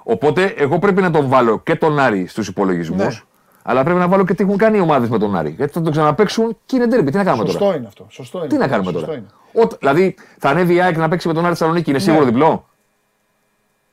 Οπότε 0.06 0.44
εγώ 0.44 0.78
πρέπει 0.78 1.02
να 1.02 1.10
τον 1.10 1.28
βάλω 1.28 1.60
και 1.60 1.74
τον 1.76 1.98
Άρη 1.98 2.26
στους 2.26 2.48
υπολογισμούς, 2.48 3.14
Ναι. 3.14 3.20
αλλά 3.62 3.82
πρέπει 3.84 3.98
να 3.98 4.08
βάλω 4.08 4.24
και 4.24 4.34
τι 4.34 4.42
έχουν 4.42 4.56
κάνει 4.56 4.76
οι 4.76 4.80
ομάδες 4.80 5.08
με 5.08 5.18
τον 5.18 5.36
Άρη. 5.36 5.50
Γιατί 5.50 5.72
θα 5.72 5.80
τον 5.80 5.92
ξαναπέξουν 5.92 6.56
και 6.66 6.76
είναι 6.76 6.86
ντέρμπι. 6.86 7.10
Τι 7.10 7.16
να 7.16 7.24
κάνουμε 7.24 7.44
Σωστό 7.46 7.58
τώρα; 7.64 7.76
είναι 7.76 7.86
αυτό. 7.86 8.06
Σωστό 8.10 8.38
είναι. 8.38 8.46
Τι 8.46 8.56
να 8.56 8.68
κάνουμε 8.68 8.90
Σωστό 8.90 9.06
τώρα; 9.06 9.18
είναι. 9.18 9.26
Ό, 9.64 9.68
δηλαδή 9.78 10.14
θα 10.38 10.48
ανέβει 10.50 10.74
η 10.74 10.80
ΑΕΚ 10.80 10.96
να 10.96 11.08
παίξει 11.08 11.28
με 11.28 11.34
τον 11.34 11.44
Άρη 11.44 11.54
Θεσσαλονίκη, 11.54 11.90
είναι 11.90 11.98
σίγουρο 11.98 12.24
Ναι. 12.24 12.30
διπλό; 12.30 12.68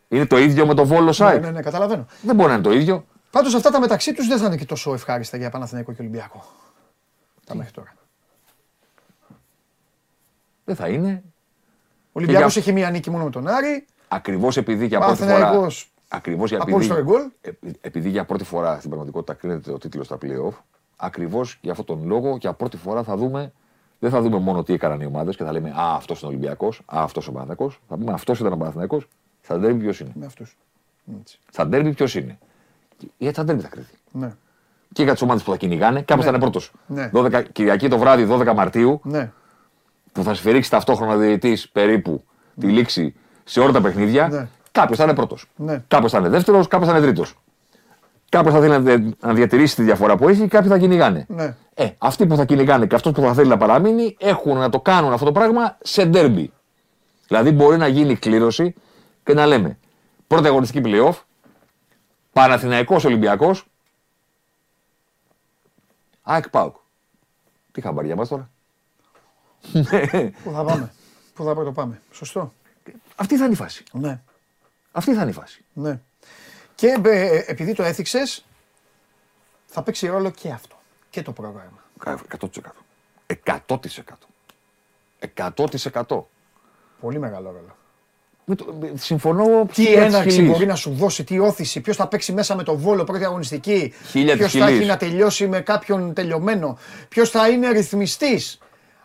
Είναι 0.07 0.25
το 0.25 0.37
ίδιο 0.37 0.65
με 0.65 0.73
το 0.73 0.85
Βόλο 0.85 1.05
Ναι, 1.05 1.11
ΣΑΕΚ. 1.11 1.41
ναι, 1.41 1.49
ναι, 1.51 1.61
καταλαβαίνω. 1.61 2.05
Δεν 2.21 2.35
μπορεί 2.35 2.47
να 2.47 2.53
είναι 2.53 2.63
το 2.63 2.71
ίδιο. 2.71 3.05
Πάντως 3.31 3.53
αυτά 3.55 3.69
τα 3.71 3.79
μεταξύ 3.79 4.13
τους 4.13 4.27
δεν 4.27 4.37
θα 4.37 4.45
είναι 4.45 4.57
και 4.57 4.65
τόσο 4.65 4.93
ευχάριστα 4.93 5.37
για 5.37 5.49
Παναθηναϊκό 5.49 5.91
και 5.93 6.01
Ολυμπιακό. 6.01 6.45
Τα 7.45 7.55
μέχρι 7.55 7.71
τώρα. 7.71 7.93
Δεν 10.65 10.75
θα 10.75 10.87
είναι. 10.87 11.23
Ο 12.05 12.09
Ολυμπιακό 12.13 12.47
για- 12.47 12.61
έχει 12.61 12.71
μία 12.73 12.89
νίκη 12.89 13.09
μόνο 13.09 13.23
με 13.23 13.29
τον 13.29 13.47
Άρη. 13.47 13.85
Ακριβώς 14.07 14.57
επειδή 14.57 14.85
για 14.85 14.99
πρώτη 14.99 15.23
φορά. 15.23 15.67
Παναθηναϊκός 16.11 16.17
Ακριβώς 16.17 16.49
για 16.49 16.57
από 16.61 16.75
όλους 16.75 16.89
επειδή, 16.89 17.03
το 17.03 17.11
γκολ. 17.11 17.21
επει- 17.41 17.77
επειδή 17.81 18.09
για 18.09 18.25
πρώτη 18.25 18.43
φορά 18.43 18.75
στην 18.77 18.87
πραγματικότητα 18.89 19.33
κρίνεται 19.33 19.71
ο 19.71 19.77
τίτλος 19.77 20.05
στα 20.05 20.17
playoff, 20.21 20.53
ακριβώς 20.95 21.57
για 21.61 21.71
αυτόν 21.71 21.85
τον 21.85 22.07
λόγο 22.07 22.37
για 22.39 22.53
πρώτη 22.53 22.77
φορά 22.77 23.03
θα 23.03 23.15
δούμε. 23.17 23.51
Δεν 23.99 24.09
θα 24.09 24.21
δούμε 24.21 24.39
μόνο 24.39 24.63
τι 24.63 24.73
έκαναν 24.73 25.01
οι 25.01 25.05
ομάδες 25.05 25.35
και 25.35 25.43
θα 25.43 25.51
λέμε 25.51 25.69
Α, 25.69 25.95
αυτός 25.95 26.21
είναι 26.21 26.31
ο 26.31 26.33
Ολυμπιακός, 26.35 26.77
Α, 26.85 27.03
αυτός 27.03 27.27
ο 27.27 27.31
Παναθηναϊκός. 27.31 27.81
Θα 27.87 27.97
πούμε 27.97 28.11
Αυτός 28.13 28.39
ήταν 28.39 28.53
ο 28.53 28.57
Παναθηναϊκός. 28.57 29.07
Στα 29.41 29.59
ντέρμπι 29.59 29.79
ποιος 29.83 29.99
είναι; 29.99 30.11
Με 30.15 30.25
αυτούς. 30.25 30.57
Στα 31.51 31.67
ντέρμπι 31.67 31.93
ποιος 31.93 32.15
είναι; 32.15 32.37
Γιατί 33.17 33.35
στα 33.35 33.43
ντέρμπι 33.43 33.61
θα 33.61 33.67
κρυθεί. 33.69 33.93
Ναι. 34.11 34.33
Και 34.93 35.03
για 35.03 35.13
τις 35.13 35.21
ομάδες 35.21 35.43
που 35.43 35.51
θα 35.51 35.57
κυνηγάνε, 35.57 36.01
κάποιο 36.01 36.23
θα 36.23 36.29
είναι 36.29 36.39
πρώτος. 36.39 36.71
Ναι. 36.87 37.09
Κυριακή 37.51 37.87
το 37.87 37.97
βράδυ, 37.97 38.25
12 38.29 38.53
Μαρτίου, 38.53 38.99
ναι. 39.03 39.31
που 40.11 40.23
θα 40.23 40.33
σφυρίξει 40.33 40.69
ταυτόχρονα 40.69 41.15
διαιτητής 41.17 41.69
περίπου 41.69 42.23
τη 42.59 42.67
λήξη 42.67 43.15
σε 43.43 43.59
όλα 43.59 43.71
τα 43.71 43.81
παιχνίδια, 43.81 44.27
Ναι. 44.27 44.47
Κάποιος 44.71 44.97
θα 44.97 45.03
είναι 45.03 45.13
πρώτος. 45.13 45.45
Ναι. 45.55 45.83
Κάποιος 45.87 46.11
θα 46.11 46.17
είναι 46.17 46.29
δεύτερος, 46.29 46.67
κάποιος 46.67 46.89
θα 46.89 46.97
είναι 46.97 47.05
τρίτος. 47.05 47.35
Κάποιος 48.29 48.53
θα 48.53 48.59
θέλει 48.59 48.71
να, 48.71 48.79
δια- 48.79 49.15
να 49.19 49.33
διατηρήσει 49.33 49.75
τη 49.75 49.83
διαφορά 49.83 50.17
που 50.17 50.29
έχει, 50.29 50.47
κάποιοι 50.47 50.69
θα 50.69 50.77
κυνηγάνε. 50.77 51.25
Ναι. 51.29 51.55
Ε, 51.73 51.89
αυτοί 51.97 52.25
που 52.27 52.35
θα 52.35 52.45
κυνηγάνε 52.45 52.85
και 52.87 52.95
αυτός 52.95 53.11
που 53.13 53.21
θα 53.21 53.33
θέλει 53.33 53.49
να 53.49 53.57
παραμείνει 53.57 54.15
έχουν 54.19 54.57
να 54.57 54.69
το 54.69 54.79
κάνουν 54.81 55.13
αυτό 55.13 55.25
το 55.25 55.31
πράγμα 55.31 55.77
σε 55.81 56.05
ντέρμπι. 56.05 56.51
Δηλαδή 57.27 57.51
μπορεί 57.51 57.77
να 57.77 57.87
γίνει 57.87 58.15
κλήρωση 58.15 58.73
και 59.23 59.33
να 59.33 59.45
λέμε 59.45 59.77
πρώτη 60.27 60.47
αγωνιστική 60.47 60.81
playoff, 60.85 61.13
Παναθηναϊκός 62.33 63.05
Ολυμπιακός, 63.05 63.65
ΑΕΚ 66.21 66.49
ΠΑΟΚ. 66.49 66.75
Τι 67.71 67.81
χαμπαριά 67.81 68.15
μας 68.15 68.27
τώρα. 68.27 68.49
Πού 70.43 70.51
θα 70.53 70.63
πάμε; 70.63 70.91
Πού 71.33 71.43
θα 71.43 71.53
πρώτο 71.53 71.71
πάμε. 71.71 72.01
Σωστό. 72.11 72.53
Αυτή 73.15 73.37
θα 73.37 73.43
είναι 73.43 73.53
η 73.53 73.57
φάση. 73.57 73.83
Ναι. 73.91 74.21
Αυτή 74.91 75.13
θα 75.13 75.21
είναι 75.21 75.29
η 75.29 75.33
φάση. 75.33 75.63
ναι. 75.73 75.99
Και 76.75 76.99
ε, 77.05 77.43
επειδή 77.47 77.73
το 77.73 77.83
έθιξες, 77.83 78.45
θα 79.65 79.83
παίξει 79.83 80.07
ρόλο 80.07 80.29
και 80.31 80.49
αυτό. 80.49 80.75
Και 81.09 81.21
το 81.21 81.31
πρόγραμμα. 81.31 81.83
100%. 82.05 82.45
100%. 83.45 83.77
100%. 85.35 86.23
Πολύ 87.01 87.19
μεγάλο 87.19 87.45
ρόλο. 87.51 87.75
Με 88.45 88.55
το, 88.55 88.73
με- 88.79 88.91
συμφωνώ. 88.95 89.65
Τι 89.65 89.73
χίλια 89.83 90.05
της 90.05 90.13
έναρξη 90.13 90.35
χιλής. 90.35 90.51
μπορεί 90.51 90.65
να 90.65 90.75
σου 90.75 90.91
δώσει, 90.93 91.23
τι 91.23 91.39
όθηση, 91.39 91.81
ποιος 91.81 91.95
θα 91.95 92.07
παίξει 92.07 92.33
μέσα 92.33 92.55
με 92.55 92.63
το 92.63 92.77
βόλο 92.77 93.03
πρώτη 93.03 93.23
αγωνιστική, 93.25 93.93
Χίλια 94.09 94.35
ποιος 94.37 94.51
της 94.51 94.59
θα 94.59 94.65
χιλής. 94.65 94.79
έχει 94.79 94.89
να 94.89 94.97
τελειώσει 94.97 95.47
με 95.47 95.61
κάποιον 95.61 96.13
τελειωμένο, 96.13 96.77
ποιος 97.09 97.29
θα 97.29 97.49
είναι 97.49 97.69
ρυθμιστής. 97.71 98.57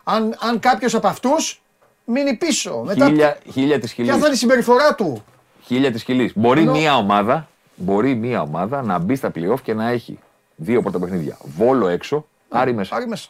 Αν, 0.03 0.35
αν 0.39 0.59
κάποιος 0.59 0.95
από 0.95 1.07
αυτούς 1.07 1.61
μείνει 2.05 2.35
πίσω. 2.35 2.81
Μετά, 2.85 3.05
Χίλια, 3.05 3.37
χίλια 3.51 3.79
της 3.79 3.93
ποια 3.93 4.03
χιλής. 4.03 4.19
θα 4.19 4.25
είναι 4.25 4.35
η 4.35 4.37
συμπεριφορά 4.39 4.95
του; 4.95 5.23
Χίλια 5.67 5.91
της 5.91 6.03
χιλής. 6.03 6.31
Μπορεί 6.35 6.61
Ενώ- 6.61 6.71
μία 6.71 6.95
ομάδα, 6.97 7.47
μπορεί 7.75 8.15
μία 8.15 8.41
ομάδα 8.41 8.81
να 8.81 8.97
μπει 8.99 9.15
στα 9.15 9.31
playoff 9.35 9.61
και 9.63 9.73
να 9.73 9.89
έχει 9.89 10.19
δύο 10.55 10.81
πρώτα 10.81 10.99
παιχνίδια. 10.99 11.37
Βόλο 11.57 11.87
έξω, 11.87 12.25
Άρη 12.49 12.73
μέσα. 12.73 12.95
Άρη 12.95 13.07
μέσα. 13.07 13.27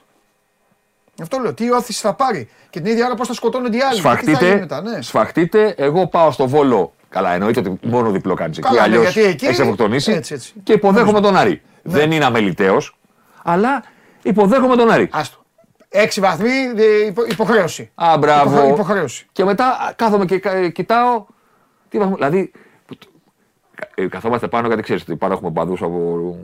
Γι' 1.15 1.21
αυτό 1.21 1.37
λέω, 1.39 1.53
τι 1.53 1.71
όθηση 1.71 2.01
θα 2.01 2.13
πάρει. 2.13 2.49
Και 2.69 2.79
την 2.79 2.91
ίδια 2.91 3.05
ώρα 3.05 3.15
πώς 3.15 3.27
θα 3.27 3.33
σκοτώνονται 3.33 3.77
οι 3.77 3.81
άλλοι. 3.81 4.01
και 4.01 4.01
Τι 4.01 4.07
θα 4.07 4.13
γίνει 4.21 4.31
Σφαχτείτε, 4.35 4.59
μετά, 4.59 4.81
ναι. 4.81 5.01
σφαχτείτε, 5.01 5.73
εγώ 5.77 6.07
πάω 6.07 6.31
στο 6.31 6.47
Βόλο. 6.47 6.93
Καλά, 7.09 7.33
εννοείται 7.33 7.59
ότι 7.59 7.79
μόνο 7.87 8.11
διπλό 8.11 8.33
κάνεις 8.33 8.57
εκεί. 8.57 8.67
Καλά, 8.67 8.87
ναι, 8.87 8.95
Αλλιώς 8.95 9.13
γιατί 9.13 9.29
εκεί- 9.29 9.45
έχεις 9.45 9.59
αυτοκτονήσει. 9.59 10.11
έτσι, 10.11 10.33
έτσι. 10.33 10.53
Και 10.63 10.73
υποδέχομαι 10.73 11.21
τον 11.21 11.35
Άρη. 11.37 11.61
Δεν 11.83 12.11
είναι 12.11 12.25
αμεληταίος, 12.25 12.97
αλλά 13.43 13.83
υποδέχομαι 14.21 14.75
τον 14.75 14.89
Άρη. 14.91 15.09
Άστο. 15.11 15.37
Έξι 15.89 16.19
βαθμοί 16.19 16.49
ε, 16.75 17.05
υπο- 17.05 17.25
υποχρέωση. 17.25 17.91
Α, 17.95 18.15
μπράβο. 18.19 18.49
Υποχρε- 18.49 18.71
υποχρέωση. 18.73 19.25
Και 19.31 19.43
μετά 19.43 19.65
α, 19.67 19.93
κάθομαι 19.95 20.25
και 20.25 20.39
κα- 20.39 20.69
κοιτάω. 20.69 21.25
Τι 21.89 21.97
βαθμό, 21.97 22.15
δηλαδή. 22.15 22.51
που 22.85 22.95
το- 22.97 23.07
κα- 23.75 23.89
ε, 23.95 24.07
καθόμαστε 24.07 24.47
πάνω 24.47 24.67
γιατί 24.67 24.81
ξέρεις 24.81 25.01
ότι 25.01 25.15
πάνω 25.15 25.33
έχουμε 25.33 25.51
παδού 25.51 25.73
από. 25.81 26.37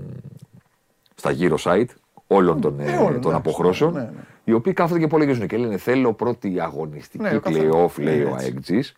στα 1.16 1.32
γύρω 1.32 1.58
site 1.64 1.86
όλων 2.28 2.62
των, 2.62 2.80
ε, 2.80 2.94
Ε, 2.94 2.98
όλων, 2.98 3.22
των 3.22 3.32
ναι. 3.32 3.38
αποχρώσεων. 3.38 3.94
Ναι, 3.94 4.00
ναι. 4.00 4.10
Οι 4.44 4.54
οποίοι 4.54 4.74
κάθονται 4.74 5.00
και 5.00 5.06
υπολογίζουν 5.06 5.48
και 5.48 5.58
λένε 5.58 5.78
Θέλω 5.78 6.14
πρώτη 6.14 6.60
αγωνιστική 6.60 7.24
Ναι, 7.24 7.36
ο 7.36 7.40
καθένας. 7.40 7.76
playoff, 7.76 8.02
λέει 8.04 8.18
Ναι, 8.18 8.24
ο 8.24 8.34
έτσι. 8.34 8.46
Αεκτζής. 8.46 8.96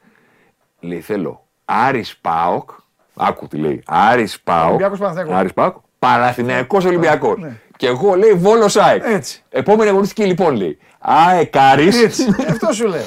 Λέει 0.80 0.99
Θέλω 1.01 1.45
Άρης 1.65 2.17
Πάοκ. 2.17 2.69
Άκου 3.15 3.47
τι 3.47 3.57
λέει. 3.57 3.84
Άρης 3.85 4.41
Πάοκ. 4.41 4.67
Ολυμπιακός 4.67 4.99
Παναθηναϊκός. 4.99 5.35
Άρης 5.38 5.53
Πάοκ. 5.53 5.76
Παναθηναϊκός 5.99 6.85
Ολυμπιακός. 6.85 7.38
Ναι. 7.39 7.57
Και 7.77 7.88
εγώ 7.88 8.15
λέει 8.15 8.31
Βόλος 8.31 8.76
ΑΕΚ. 8.76 9.03
Έτσι. 9.05 9.43
Επόμενη 9.49 9.89
αγωνιστική 9.89 10.23
λοιπόν 10.26 10.55
λέει. 10.55 10.77
ΑΕΚ 10.99 11.57
Άρης. 11.57 12.03
Έτσι. 12.03 12.23
Αυτό 12.49 12.72
σου 12.73 12.88
λέω. 12.88 13.05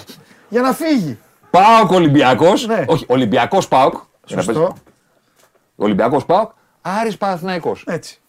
Για 0.49 0.61
να 0.63 0.73
φύγει. 0.73 1.19
Πάοκ 1.51 1.91
Ολυμπιακός. 1.91 2.67
Ναι. 2.67 2.85
Όχι, 2.89 3.05
Ολυμπιακός 3.09 3.69
Πάοκ. 3.69 3.95
Σωστό. 4.27 4.75
Ολυμπιακός 5.77 6.25
Πάοκ. 6.27 6.51
Άρης 6.81 7.17
Παναθηναϊκός. 7.17 7.85
Έτσι. 7.87 8.21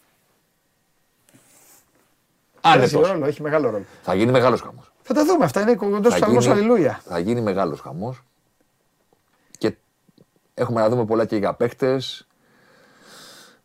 Έχει 2.62 2.76
Άνετος. 2.76 3.08
ρόλο, 3.10 3.26
έχει 3.26 3.42
μεγάλο 3.42 3.70
ρόλο. 3.70 3.84
Θα 4.04 4.14
γίνει 4.14 4.32
μεγάλος 4.32 4.62
χαμός. 4.62 4.92
Θα 5.02 5.14
τα 5.14 5.26
δούμε 5.26 5.46
αυτά. 5.46 5.62
Είναι 5.62 5.76
κοντό 5.76 6.10
Θα 6.10 6.16
ψαλμό 6.16 6.52
αλληλούια. 6.52 7.02
θα 7.06 7.20
γίνει 7.20 7.42
μεγάλος 7.42 7.80
χαμός. 7.82 8.24
Και 9.58 9.76
έχουμε 10.54 10.82
να 10.82 10.90
δούμε 10.90 11.06
πολλά 11.06 11.26
και 11.26 11.36
για 11.36 11.54
παίχτε. 11.54 12.02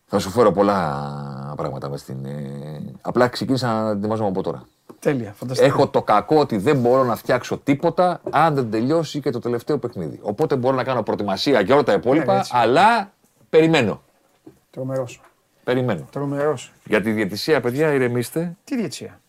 Θα 0.07 0.19
σου 0.19 0.31
φέρω 0.31 0.53
πολλά 0.53 1.55
πράγματα 1.57 1.89
μες 1.89 2.01
στην. 2.01 2.25
ε, 2.25 2.93
Απλά 3.01 3.29
ξεκίνησα 3.29 3.83
να 3.83 3.91
ετοιμάζομαι 3.91 4.29
από 4.29 4.43
τώρα. 4.43 4.67
Τέλεια. 4.99 5.33
Φανταστικά. 5.39 5.67
Έχω 5.69 5.89
το 5.89 6.03
κακό 6.03 6.39
ότι 6.39 6.57
δεν 6.57 6.77
μπορώ 6.77 7.05
να 7.05 7.17
φτιάξω 7.17 7.59
τίποτα 7.59 8.21
αν 8.31 8.55
δεν 8.55 8.71
τελειώσει 8.71 9.21
και 9.21 9.31
το 9.31 9.39
τελευταίο 9.39 9.79
παιχνίδι. 9.79 10.19
Οπότε 10.23 10.57
μπορώ 10.57 10.77
να 10.77 10.85
κάνω 10.85 11.03
προετοιμασία 11.03 11.61
για 11.61 11.75
όλα 11.75 11.83
τα 11.85 11.93
Ναι, 11.93 11.99
υπόλοιπα, 11.99 12.37
έτσι. 12.39 12.53
αλλά 12.55 13.13
περιμένω. 13.51 14.03
Τρομερός. 14.71 15.21
Περιμένω. 15.65 16.09
Τρομερός. 16.13 16.73
Για 16.85 17.01
τη 17.03 17.11
διαιτησία, 17.11 17.61
παιδιά, 17.61 17.93
ηρεμήστε. 17.93 18.57
Τι 18.65 18.77
διετσία. 18.77 19.21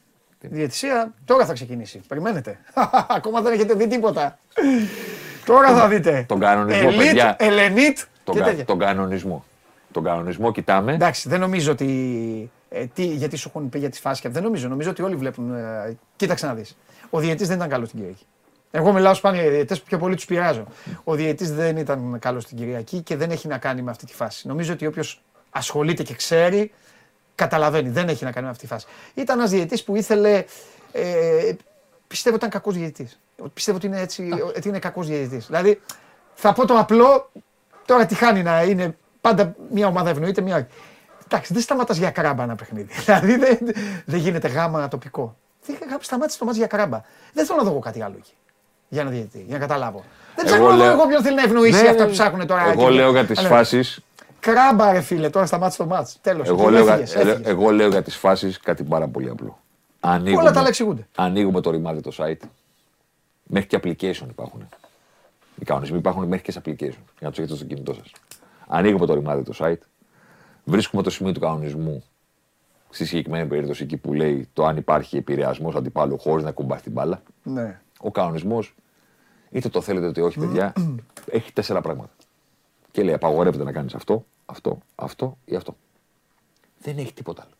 Η 0.41 0.47
διαιτησία 0.47 1.13
τώρα 1.25 1.45
θα 1.45 1.53
ξεκινήσει. 1.53 2.01
Περιμένετε. 2.07 2.59
Ακόμα 3.17 3.41
δεν 3.41 3.53
έχετε 3.53 3.73
δει 3.73 3.87
τίποτα. 3.87 4.37
Τώρα 5.45 5.75
θα 5.75 5.87
δείτε. 5.87 6.25
τον 6.27 6.39
κανονισμό, 6.39 6.89
Elite, 6.89 6.97
παιδιά. 6.97 7.35
Ελενίτ 7.39 7.97
Τον, 8.23 8.35
και 8.35 8.39
κα- 8.41 8.45
τέτοια. 8.45 8.65
τον 8.65 8.79
κανονισμό. 8.79 9.45
Τον 9.95 10.03
κανονισμό 10.03 10.51
κοιτάμε. 10.51 10.93
Εντάξει, 10.93 11.29
δεν 11.29 11.39
νομίζω 11.39 11.71
ότι. 11.71 12.51
Ε, 12.69 12.85
τι, 12.85 13.05
γιατί 13.05 13.35
σου 13.35 13.49
έχουν 13.49 13.69
πει 13.69 13.79
για 13.79 13.89
τι 13.89 13.99
φάσει 13.99 14.29
Δεν 14.29 14.43
νομίζω. 14.43 14.67
Νομίζω 14.67 14.89
ότι 14.89 15.01
όλοι 15.01 15.15
βλέπουν. 15.15 15.53
Ε, 15.53 15.97
κοίταξε 16.15 16.45
να 16.45 16.53
δεις. 16.53 16.77
Ο 17.09 17.19
διαιτή 17.19 17.45
δεν 17.45 17.55
ήταν 17.57 17.69
καλός 17.69 17.89
την 17.89 17.99
Κυριακή. 17.99 18.25
Εγώ 18.71 18.93
μιλάω 18.93 19.13
σπάνια 19.13 19.41
για 19.41 19.49
διαιτητές 19.49 19.79
που 19.79 19.85
πιο 19.87 19.97
πολύ 19.97 20.15
τους 20.15 20.25
πειράζω. 20.25 20.65
Ο 21.03 21.15
διαιτή 21.15 21.45
δεν 21.45 21.77
ήταν 21.77 22.19
καλός 22.19 22.45
την 22.45 22.57
Κυριακή 22.57 23.01
και 23.01 23.15
δεν 23.15 23.31
έχει 23.31 23.47
να 23.47 23.57
κάνει 23.57 23.81
με 23.81 23.91
αυτή 23.91 24.05
τη 24.05 24.13
φάση. 24.13 24.47
Νομίζω 24.47 24.73
ότι 24.73 24.85
όποιος 24.85 25.21
ασχολείται 25.49 26.03
και 26.03 26.13
ξέρει, 26.13 26.71
καταλαβαίνει. 27.35 27.89
Δεν 27.89 28.09
έχει 28.09 28.23
να 28.23 28.31
κάνει 28.31 28.45
με 28.45 28.51
αυτή 28.51 28.63
τη 28.63 28.69
φάση. 28.69 28.85
Ήταν 29.13 29.39
ένας 29.39 29.51
διαιτή 29.51 29.81
που 29.85 29.95
ήθελε. 29.95 30.43
Ε, 30.91 31.53
πιστεύω 32.07 32.35
ότι 32.35 32.45
ήταν 32.45 32.49
κακός 32.49 32.75
διαιτητής. 32.75 33.19
Πιστεύω 33.53 33.77
ότι 33.77 33.85
είναι, 33.85 34.01
έτσι, 34.01 34.29
ότι 34.55 34.67
είναι 34.67 34.79
κακός 34.79 35.07
διαιτητής. 35.07 35.45
Δηλαδή 35.45 35.81
Θα 36.33 36.53
πω 36.53 36.65
το 36.65 36.77
απλό, 36.77 37.31
τώρα 37.85 38.05
τι 38.05 38.15
χάνει 38.15 38.43
να 38.43 38.63
είναι 38.63 38.95
πάντα 39.29 39.55
μια 39.71 39.87
ομάδα 39.87 40.09
ευνοείται, 40.09 40.41
μια 40.41 40.55
άλλη. 40.55 40.65
Εντάξει, 41.25 41.53
δεν 41.53 41.61
σταματάς 41.61 41.97
για 41.97 42.09
κράμπα 42.11 42.43
ένα 42.43 42.55
παιχνίδι. 42.55 42.93
Δηλαδή 43.05 43.35
δεν, 43.37 43.57
δεν 44.05 44.19
γίνεται 44.19 44.47
γάμα 44.47 44.87
τοπικό. 44.87 45.35
Δεν 45.65 45.77
σταμάτησε 45.99 46.37
το 46.39 46.45
μάτς 46.45 46.57
για 46.57 46.67
κράμπα. 46.67 47.01
Δεν 47.33 47.45
θέλω 47.45 47.57
να 47.57 47.63
δω 47.63 47.69
εγώ 47.69 47.79
κάτι 47.79 48.01
άλλο 48.01 48.15
εκεί. 48.17 48.31
Για 48.89 49.03
να 49.03 49.09
δείτε, 49.09 49.37
για 49.37 49.53
να 49.53 49.59
καταλάβω. 49.59 50.03
Δεν 50.35 50.45
ψάχνω 50.45 50.69
να 50.69 50.75
δω 50.75 50.83
εγώ 50.83 51.07
ποιον 51.07 51.21
θέλει 51.21 51.35
να 51.35 51.41
ευνοήσει 51.41 51.81
Ναι, 51.81 51.89
αυτά 51.89 52.01
ναι. 52.01 52.05
που 52.07 52.11
ψάχνουν 52.11 52.47
τώρα. 52.47 52.61
Εγώ 52.71 52.85
εκεί. 52.87 52.95
λέω 52.95 53.11
για 53.11 53.25
τις 53.25 53.39
Αλλά- 53.39 53.47
φάσεις. 53.49 53.99
Κράμπα, 54.39 54.91
ρε 54.91 55.01
φίλε, 55.01 55.29
τώρα 55.29 55.45
σταμάτησε 55.45 55.77
το 55.77 55.85
μάτς. 55.85 56.17
Τέλος. 56.21 56.47
Εγώ, 56.47 56.69
λέω, 56.69 56.83
για- 56.83 57.21
ε, 57.21 57.39
εγώ 57.43 57.69
λέω 57.71 57.87
για 57.87 58.03
τις 58.03 58.15
φάσεις 58.15 58.59
κάτι 58.59 58.83
πάρα 58.83 59.07
πολύ 59.07 59.29
απλό. 59.29 59.59
Ανοίγουμε, 59.99 60.41
Όλα 60.41 60.51
τα 60.51 60.59
άλλα 60.59 60.67
εξηγούνται. 60.67 61.07
ανοίγουμε 61.15 61.61
το 61.61 61.71
ρημάδι 61.71 62.01
το 62.01 62.11
site. 62.17 62.47
Μέχρι 63.43 63.67
και 63.67 63.77
application 63.83 64.27
υπάρχουν. 64.29 64.67
Οι 65.59 65.65
κανονισμοί 65.65 65.97
υπάρχουν 65.97 66.23
μέχρι 66.27 66.43
και 66.43 66.51
σε 66.51 66.61
application. 66.65 66.77
Για 66.79 67.19
να 67.19 67.29
τους 67.29 67.37
έχετε 67.39 67.55
στο 67.55 67.65
κινητό 67.65 67.93
σας. 67.93 68.11
Ανοίγουμε 68.67 69.05
το 69.05 69.13
ρημάδι 69.13 69.43
το 69.43 69.53
site. 69.59 69.77
Βρίσκουμε 70.63 71.01
το 71.03 71.09
σημείο 71.09 71.31
του 71.31 71.39
κανονισμού 71.39 72.03
στη 72.89 73.05
συγκεκριμένη 73.05 73.47
περίπτωση 73.47 73.83
εκεί 73.83 73.97
που 73.97 74.13
λέει 74.13 74.49
το 74.53 74.65
αν 74.65 74.77
υπάρχει 74.77 75.17
επηρεασμός 75.17 75.75
αντιπάλου 75.75 76.17
χωρίς 76.19 76.43
να 76.43 76.51
κουμπάς 76.51 76.81
την 76.81 76.91
μπάλα. 76.91 77.21
Ναι. 77.43 77.79
Ο 77.99 78.11
κανονισμός, 78.11 78.75
είτε 79.49 79.69
το 79.69 79.81
θέλετε 79.81 80.07
είτε 80.07 80.21
όχι, 80.21 80.39
παιδιά, 80.39 80.73
έχει 81.31 81.53
τέσσερα 81.53 81.81
πράγματα. 81.81 82.11
Και 82.91 83.03
λέει: 83.03 83.13
Απαγορεύεται 83.13 83.63
να 83.63 83.71
κάνεις 83.71 83.93
αυτό, 83.95 84.25
αυτό, 84.45 84.77
αυτό 84.95 85.37
ή 85.45 85.55
αυτό. 85.55 85.75
Δεν 86.79 86.97
έχει 86.97 87.13
τίποτα 87.13 87.41
άλλο. 87.41 87.51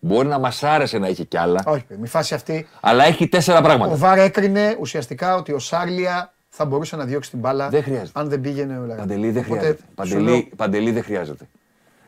Μπορεί 0.00 0.28
να 0.28 0.38
μας 0.38 0.62
άρεσε 0.62 0.98
να 0.98 1.06
έχει 1.06 1.24
κι 1.24 1.36
άλλα, 1.36 1.62
Όχι, 1.66 1.84
με 1.98 2.06
φάση 2.06 2.34
αυτή. 2.34 2.66
αλλά 2.80 3.04
έχει 3.04 3.28
τέσσερα 3.28 3.58
Ο 3.58 3.62
πράγματα. 3.62 3.96
Βάρ 3.96 4.18
έκρινε 4.18 4.76
ουσιαστικά 4.80 5.36
ότι 5.36 5.52
ο 5.52 5.58
Σάρλια 5.58 6.32
θα 6.58 6.64
μπορούσε 6.66 6.96
να 6.96 7.04
διώξει 7.04 7.30
την 7.30 7.38
μπάλα. 7.38 7.68
Δεν 7.68 7.82
χρειάζεται. 7.82 8.10
Αν 8.20 8.28
δεν 8.28 8.40
πήγαινε 8.40 8.78
ο 8.78 8.80
Λαγάνη. 8.80 8.98
Παντελή 8.98 9.30
δεν 9.30 9.42
Οπότε, 9.46 9.58
χρειάζεται. 9.60 9.82
σου 9.82 9.94
Παντελή, 9.94 10.24
λέω, 10.30 10.42
Παντελή 10.56 10.90
δεν 10.90 11.02
χρειάζεται. 11.02 11.44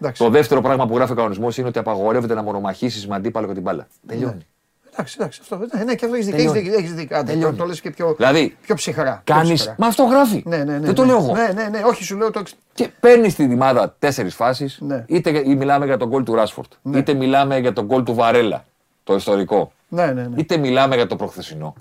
εντάξει. 0.01 0.23
Το 0.23 0.31
δεύτερο 0.31 0.61
πράγμα 0.61 0.87
που 0.87 0.95
γράφει 0.97 1.13
ο 1.13 1.15
κανονισμός 1.15 1.57
είναι 1.59 1.69
ότι 1.69 1.79
απαγορεύεται 1.79 2.35
να 2.35 2.43
μονομαχήσεις 2.43 3.07
με 3.09 3.15
αντίπαλο 3.15 3.47
και 3.47 3.53
την 3.53 3.63
μπάλα. 3.63 3.87
Τελειώνει. 4.07 4.47
Εντάξει, 4.93 5.17
εντάξει, 5.21 5.41
αυτό. 5.43 5.57
Ναι, 5.77 5.85
ναι, 5.85 5.95
και 5.95 6.05
αυτό 6.05 6.17
έχεις 6.17 6.27
δίκιο. 6.27 6.39
Τελειώνει. 6.53 6.59
Έχεις 6.59 6.69
δίκιο, 6.71 6.79
έχεις 6.85 6.95
δίκιο. 6.95 7.17
Άντε, 7.17 7.33
Τελειώνει. 7.33 7.57
Το, 7.57 7.63
το 7.63 7.69
λες 7.69 7.81
και 7.81 7.91
πιο, 7.91 8.15
Δηλαδή, 8.17 8.57
πιο 8.63 8.75
ψυχρά. 8.75 9.21
πιο 9.25 9.35
Κάνει. 9.35 9.53
ψυχρά. 9.53 9.75
Μα 9.79 9.87
αυτό 9.87 10.03
γράφει. 10.05 10.43
Ναι, 10.47 10.57
ναι, 10.57 10.65
ναι. 10.65 10.79
δεν 10.79 10.95
το 10.95 11.03
ναι. 11.05 11.09
λέω 11.13 11.17
εγώ. 11.23 11.33
Ναι, 11.33 11.51
ναι, 11.55 11.69
ναι, 11.69 11.81
όχι, 11.85 12.05
σου 12.05 12.17
λέω 12.17 12.31
το. 12.31 12.39
εξ- 12.39 12.55
Και 12.75 12.89
παίρνεις 13.01 13.35
την 13.35 13.53
ομάδα 13.53 13.95
τέσσερις 13.99 14.35
φάσεις, 14.35 14.79
Ναι. 14.81 15.05
είτε 15.09 15.31
για- 15.31 15.57
μιλάμε 15.57 15.85
για 15.85 15.97
τον 15.97 16.09
γκολ 16.09 16.23
του 16.23 16.35
Ράσφορτ, 16.35 16.73
είτε 16.95 17.15
μιλάμε 17.15 17.59
για 17.59 17.73
τον 17.73 17.85
γκολ 17.85 18.03
του 18.03 18.15
Βαρέλα, 18.15 18.65
το 19.05 19.15
ιστορικό, 19.15 19.73
Ναι, 19.89 20.07
ναι, 20.07 20.13
ναι. 20.23 20.29
είτε 20.37 20.57
μιλάμε 20.57 20.95
για 20.95 21.07
το 21.07 21.17
προχθεσινό. 21.17 21.75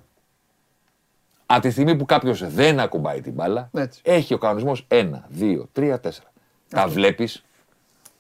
Από 1.51 1.61
τη 1.61 1.69
στιγμή 1.69 1.95
που 1.95 2.05
κάποιος 2.05 2.51
δεν 2.53 2.80
ακουμπάει 2.80 3.21
την 3.21 3.34
μπάλα, 3.34 3.69
Έτσι. 3.73 4.01
έχει 4.03 4.34
ο 4.34 4.38
κανονισμός 4.38 4.88
1, 4.88 5.09
2, 5.39 5.69
3, 5.73 5.99
4. 5.99 6.09
Τα 6.69 6.88
βλέπεις. 6.88 7.45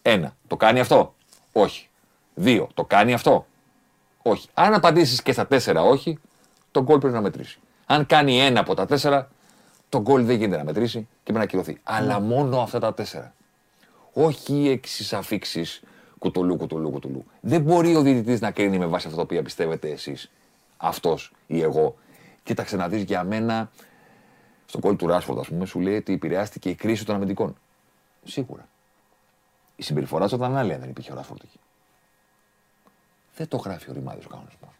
Ένα. 0.01 0.35
Το 0.47 0.57
κάνει 0.57 0.79
αυτό; 0.79 1.15
Όχι. 1.51 1.89
Δύο. 2.35 2.69
Το 2.73 2.85
κάνει 2.85 3.13
αυτό; 3.13 3.45
Όχι. 4.21 4.47
Αν 4.53 4.73
απαντήσεις 4.73 5.21
και 5.21 5.31
στα 5.31 5.47
τέσσερα 5.47 5.81
όχι, 5.81 6.19
το 6.71 6.83
γκολ 6.83 6.99
πρέπει 6.99 7.13
να 7.13 7.21
μετρήσει. 7.21 7.59
Αν 7.85 8.05
κάνει 8.05 8.39
ένα 8.39 8.59
από 8.59 8.73
τα 8.73 8.85
τέσσερα, 8.85 9.29
το 9.89 10.01
γκολ 10.01 10.25
δεν 10.25 10.37
γίνεται 10.37 10.57
να 10.57 10.63
μετρήσει 10.63 10.99
και 10.99 11.07
πρέπει 11.23 11.37
να 11.37 11.43
ακυρωθεί. 11.43 11.79
Αλλά 11.83 12.19
μόνο 12.19 12.59
αυτά 12.59 12.79
τα 12.79 12.93
τέσσερα. 12.93 13.33
Όχι 14.13 14.53
οι 14.53 14.69
έξι 14.69 15.15
αφήξεις 15.15 15.81
κουτουλού, 16.19 16.55
κουτουλού, 16.57 16.89
κουτουλού. 16.89 17.25
Δεν 17.41 17.61
μπορεί 17.61 17.95
ο 17.95 18.01
διαιτητής 18.01 18.39
να 18.41 18.51
κρίνει 18.51 18.77
με 18.77 18.85
βάση 18.85 19.05
αυτά 19.05 19.17
τα 19.17 19.23
οποία 19.23 19.43
πιστεύετε 19.43 19.89
εσείς, 19.89 20.31
αυτός 20.77 21.31
ή 21.47 21.61
εγώ. 21.61 21.95
Κοίταξε 22.49 22.75
να 22.75 22.87
δεις 22.87 23.03
για 23.03 23.23
μένα, 23.23 23.71
στον 24.65 24.81
κόλ 24.81 24.95
του 24.95 25.07
Ράσφορντ, 25.07 25.39
ας 25.39 25.47
πούμε, 25.47 25.65
σου 25.65 25.79
λέει 25.79 25.95
ότι 25.95 26.13
επηρεάστηκε 26.13 26.69
η 26.69 26.75
κρίση 26.75 27.05
των 27.05 27.15
αμυντικών. 27.15 27.57
Σίγουρα. 28.23 28.67
Η 29.75 29.83
συμπεριφορά 29.83 30.27
του 30.27 30.35
ήταν 30.35 30.55
άλλη 30.55 30.73
αν 30.73 30.79
δεν 30.79 30.89
υπήρχε 30.89 31.11
ο 31.11 31.15
Ράσφορντ 31.15 31.41
εκεί. 31.43 31.59
Δεν 33.35 33.47
το 33.47 33.57
γράφει 33.57 33.89
ο 33.89 33.93
ρημάδι 33.93 34.25
ο 34.25 34.29
κανονισμός. 34.29 34.71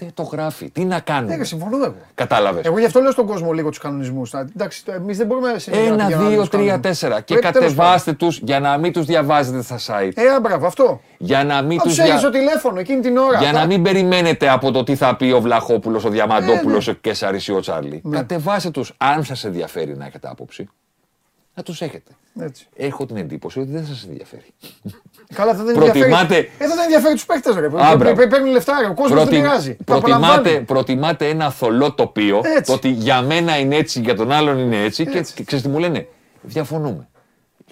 Δεν 0.00 0.10
το 0.14 0.22
γράφει. 0.22 0.70
Τι 0.70 0.80
να 0.84 0.94
Ναι, 0.94 1.00
κάνουμε; 1.00 1.36
και 1.36 1.44
συμφωνώ 1.44 1.76
εγώ. 1.84 1.94
Κατάλαβες. 2.14 2.64
Εγώ 2.64 2.78
γι' 2.78 2.84
αυτό 2.84 3.00
λέω 3.00 3.10
στον 3.10 3.26
κόσμο 3.26 3.52
λίγο 3.52 3.68
τους 3.68 3.78
κανονισμούς. 3.78 4.32
Εντάξει, 4.34 4.82
εμείς 4.86 5.16
δεν 5.16 5.26
μπορούμε 5.26 5.58
συνέχεια 5.58 5.86
να 5.88 5.94
Ένα, 5.94 6.04
πηγαίνουμε 6.06 6.28
δύο, 6.28 6.40
τους 6.40 6.48
τρία, 6.48 6.60
κανονισμούς. 6.60 6.86
τέσσερα. 6.98 7.20
Και 7.20 7.34
Πρέπει, 7.34 7.52
τέλος 7.52 7.68
κατεβάστε 7.74 8.12
τους 8.12 8.38
για 8.44 8.60
να 8.60 8.78
μην 8.78 8.92
τους 8.92 9.04
διαβάζετε 9.06 9.62
στα 9.62 9.76
site. 9.76 10.10
πάντων. 10.14 10.30
Ε, 10.30 10.34
α, 10.34 10.40
μπράβο, 10.40 10.66
αυτό. 10.66 11.00
Για 11.18 11.44
να 11.44 11.62
μην 11.62 11.78
Θα 11.78 11.84
τους 11.84 11.94
του 11.96 12.02
έχει 12.02 12.18
στο 12.18 12.30
τηλέφωνο 12.30 12.80
εκείνη 12.80 13.00
την 13.00 13.16
ώρα. 13.16 13.38
Για 13.38 13.52
να 13.52 13.60
Θα- 13.60 13.66
μην 13.66 13.82
περιμένετε 13.82 14.48
από 14.48 14.70
το 14.70 14.82
τι 14.84 14.94
θα 14.96 15.16
πει 15.16 15.30
ο 15.30 15.40
Βλαχόπουλος, 15.40 16.04
ο 16.04 16.08
Διαμαντόπουλο, 16.08 16.76
Ναι, 16.86 16.90
ο 16.90 16.92
Κέσσαρη 17.00 17.40
ή 17.46 17.52
ο 17.52 17.60
Τσάρλι. 17.60 18.02
Κατεβάστε 18.10 18.70
τους, 18.70 18.92
αν 18.96 19.24
σας 19.24 19.44
ενδιαφέρει 19.44 19.96
να 19.96 20.06
έχετε 20.06 20.28
άποψη, 20.30 20.68
να 21.60 21.66
τους 21.66 21.80
έχετε. 21.82 22.10
Έτσι. 22.40 22.66
Έχω 22.76 23.06
την 23.06 23.16
εντύπωση 23.16 23.60
ότι 23.60 23.70
δεν 23.70 23.86
σας 23.86 24.04
ενδιαφέρει. 24.08 24.44
Καλά, 25.34 25.50
αυτό 25.50 25.64
δεν 25.64 25.74
Προτιμάτε- 25.74 26.02
ενδιαφέρει. 26.12 26.50
Ε, 26.58 26.66
δεν 26.66 26.78
ενδιαφέρει 26.78 27.14
τους 27.14 27.24
παίχτε, 27.26 27.60
ρε. 27.60 27.66
Α, 27.66 27.70
μπράβο. 27.96 28.14
Παι- 28.14 28.28
Παίρνουν 28.30 28.50
λεφτά, 28.52 28.78
ρε. 28.80 28.86
Ο 28.86 28.94
κόσμος 28.94 29.18
δεν 29.18 29.28
Προτι- 29.28 29.42
πειράζει. 29.42 29.74
Το 29.74 29.84
προτιμάτε, 29.84 30.22
απολαμβάνει. 30.24 30.60
προτιμάτε 30.64 31.28
ένα 31.28 31.50
θολό 31.50 31.92
τοπίο, 31.92 32.40
Έτσι. 32.44 32.62
το 32.62 32.72
ότι 32.72 32.88
για 32.88 33.22
μένα 33.22 33.58
είναι 33.58 33.76
έτσι, 33.76 34.00
για 34.00 34.14
τον 34.16 34.30
άλλον 34.32 34.58
είναι 34.58 34.82
έτσι, 34.84 35.06
και, 35.06 35.18
Έτσι. 35.18 35.34
και 35.34 35.44
ξέρεις 35.44 35.64
τι 35.64 35.70
μου 35.70 35.78
λένε, 35.78 36.06
διαφωνούμε. 36.42 37.08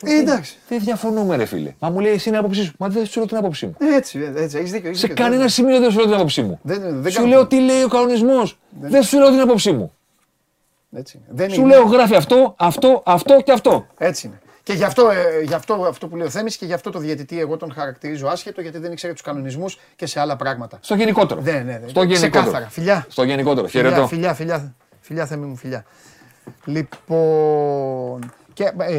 Ε, 0.03 0.19
εντάξει. 0.19 0.57
Δεν 0.69 0.79
διαφωνούμε, 0.81 1.37
ρε 1.37 1.45
φίλε; 1.45 1.75
Μα 1.79 1.91
μου 1.91 2.01
λέει 2.01 2.13
εσύ 2.13 2.29
είναι 2.29 2.37
η 2.37 2.41
άποψή 2.41 2.63
σου. 2.65 2.73
Μα 2.79 2.89
δεν 2.89 3.07
σου 3.07 3.19
λέω 3.19 3.29
την 3.29 3.37
άποψή 3.37 3.67
μου. 3.67 3.77
Έτσι, 3.97 4.19
ε, 4.37 4.43
έτσι, 4.43 4.59
έχεις 4.59 4.71
δίκιο. 4.71 4.89
έχεις 4.89 5.01
Σε 5.01 5.07
δίκιο. 5.07 5.25
κανένα 5.25 5.49
σημείο 5.49 5.81
δεν 5.81 5.91
σου 5.91 5.97
λέω 5.97 6.07
την 6.07 6.15
άποψή 6.15 6.43
μου. 6.43 6.59
Δεν- 6.63 6.81
δεν 7.03 7.11
σου 7.13 7.17
κάνω- 7.19 7.29
λέω 7.29 7.47
τι 7.47 7.61
λέει 7.61 7.83
ο 7.83 7.89
κανονισμός. 7.89 8.59
Δεν 8.81 9.03
σου 9.03 9.19
λέω 9.19 9.31
την 9.31 9.41
άποψή 9.41 9.73
μου. 9.73 9.93
Έτσι 10.93 11.17
είναι. 11.17 11.27
Δεν 11.31 11.51
Σου 11.51 11.61
είναι. 11.61 11.69
λέω 11.69 11.83
γράφει 11.85 12.17
αυτό, 12.17 12.55
αυτό, 12.59 13.03
αυτό 13.07 13.41
και 13.41 13.53
αυτό. 13.53 13.87
Έτσι 13.99 14.27
είναι. 14.27 14.41
Και 14.63 14.73
γι' 14.73 14.85
αυτό, 14.85 15.11
ε, 15.11 15.43
γι 15.43 15.55
αυτό, 15.55 15.75
αυτό 15.75 16.09
που 16.09 16.17
λέει 16.17 16.27
ο 16.27 16.31
Θέμης 16.31 16.57
και 16.57 16.67
γι' 16.67 16.73
αυτό 16.73 16.91
το 16.91 16.99
διαιτητή 16.99 17.41
εγώ 17.41 17.57
τον 17.57 17.73
χαρακτηρίζω 17.73 18.29
άσχετο 18.29 18.61
γιατί 18.61 18.79
δεν 18.79 18.93
ήξερε 18.93 19.13
τους 19.13 19.23
κανονισμούς 19.23 19.79
και 19.97 20.07
σε 20.07 20.21
άλλα 20.21 20.37
πράγματα. 20.37 20.79
Στο 20.81 20.95
γενικότερο. 20.95 21.41
Ναι, 21.41 21.53
ναι, 21.53 21.63
ναι. 21.63 21.89
Στο 21.89 22.03
γενικότερο. 22.03 22.43
Ξεκάθαρα. 22.43 22.69
Φιλιά. 22.69 23.07
Στο 23.09 23.23
γενικότερο. 23.23 23.67
Φιλιά, 23.67 23.89
Χαιρετώ. 23.89 24.07
φιλιά, 24.07 24.35
φιλιά, 24.35 24.75
φιλιά, 25.01 25.27
Θέμη 25.27 25.47
μου, 25.47 25.57
φιλιά. 25.57 25.85
Λοιπόν, 26.65 28.33
και, 28.53 28.73
ε, 28.79 28.95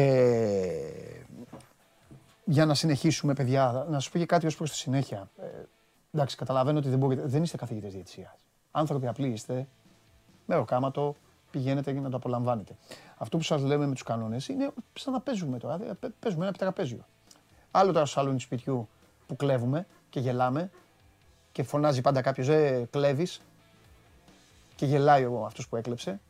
για 2.44 2.66
να 2.66 2.74
συνεχίσουμε, 2.74 3.32
παιδιά, 3.34 3.86
να 3.90 4.00
σου 4.00 4.10
πω 4.10 4.18
και 4.18 4.26
κάτι 4.26 4.46
ως 4.46 4.56
προς 4.56 4.70
τη 4.70 4.76
συνέχεια. 4.76 5.30
Ε, 5.42 5.46
εντάξει, 6.14 6.36
καταλαβαίνω 6.36 6.78
ότι 6.78 6.88
δεν, 6.88 6.98
μπορείτε, 6.98 7.22
δεν 7.24 7.42
είστε 7.42 7.56
καθηγητές 7.56 7.92
διαιτησίας. 7.92 8.38
Άνθρωποι 8.70 9.06
απλοί 9.06 9.28
είστε, 9.28 9.66
με 10.46 10.54
ροκάματο, 10.54 11.16
πηγαίνετε 11.50 11.90
για 11.90 12.00
να 12.00 12.10
το 12.10 12.16
απολαμβάνετε. 12.16 12.76
Αυτό 13.16 13.36
που 13.36 13.42
σας 13.42 13.62
λέμε 13.62 13.86
με 13.86 13.92
τους 13.92 14.02
κανόνες 14.02 14.48
είναι 14.48 14.70
σαν 14.92 15.12
να 15.12 15.20
παίζουμε 15.20 15.58
τώρα, 15.58 15.74
ε, 15.74 15.92
παι- 16.00 16.12
παίζουμε 16.20 16.42
ένα 16.42 16.48
επιτραπέζιο. 16.48 17.06
Άλλο 17.70 17.92
τώρα 17.92 18.06
στο 18.06 18.20
σαλόνι 18.20 18.40
σπιτιού 18.40 18.88
που 19.26 19.36
κλέβουμε 19.36 19.86
και 20.10 20.20
γελάμε 20.20 20.70
και 21.52 21.62
φωνάζει 21.62 22.00
πάντα 22.00 22.20
κάποιος, 22.22 22.48
ε, 22.48 22.88
κλέβεις 22.90 23.40
και 24.76 24.86
γελάει 24.86 25.24
ο 25.24 25.44
αυτός 25.44 25.68
που 25.68 25.76
έκλεψε. 25.76 26.20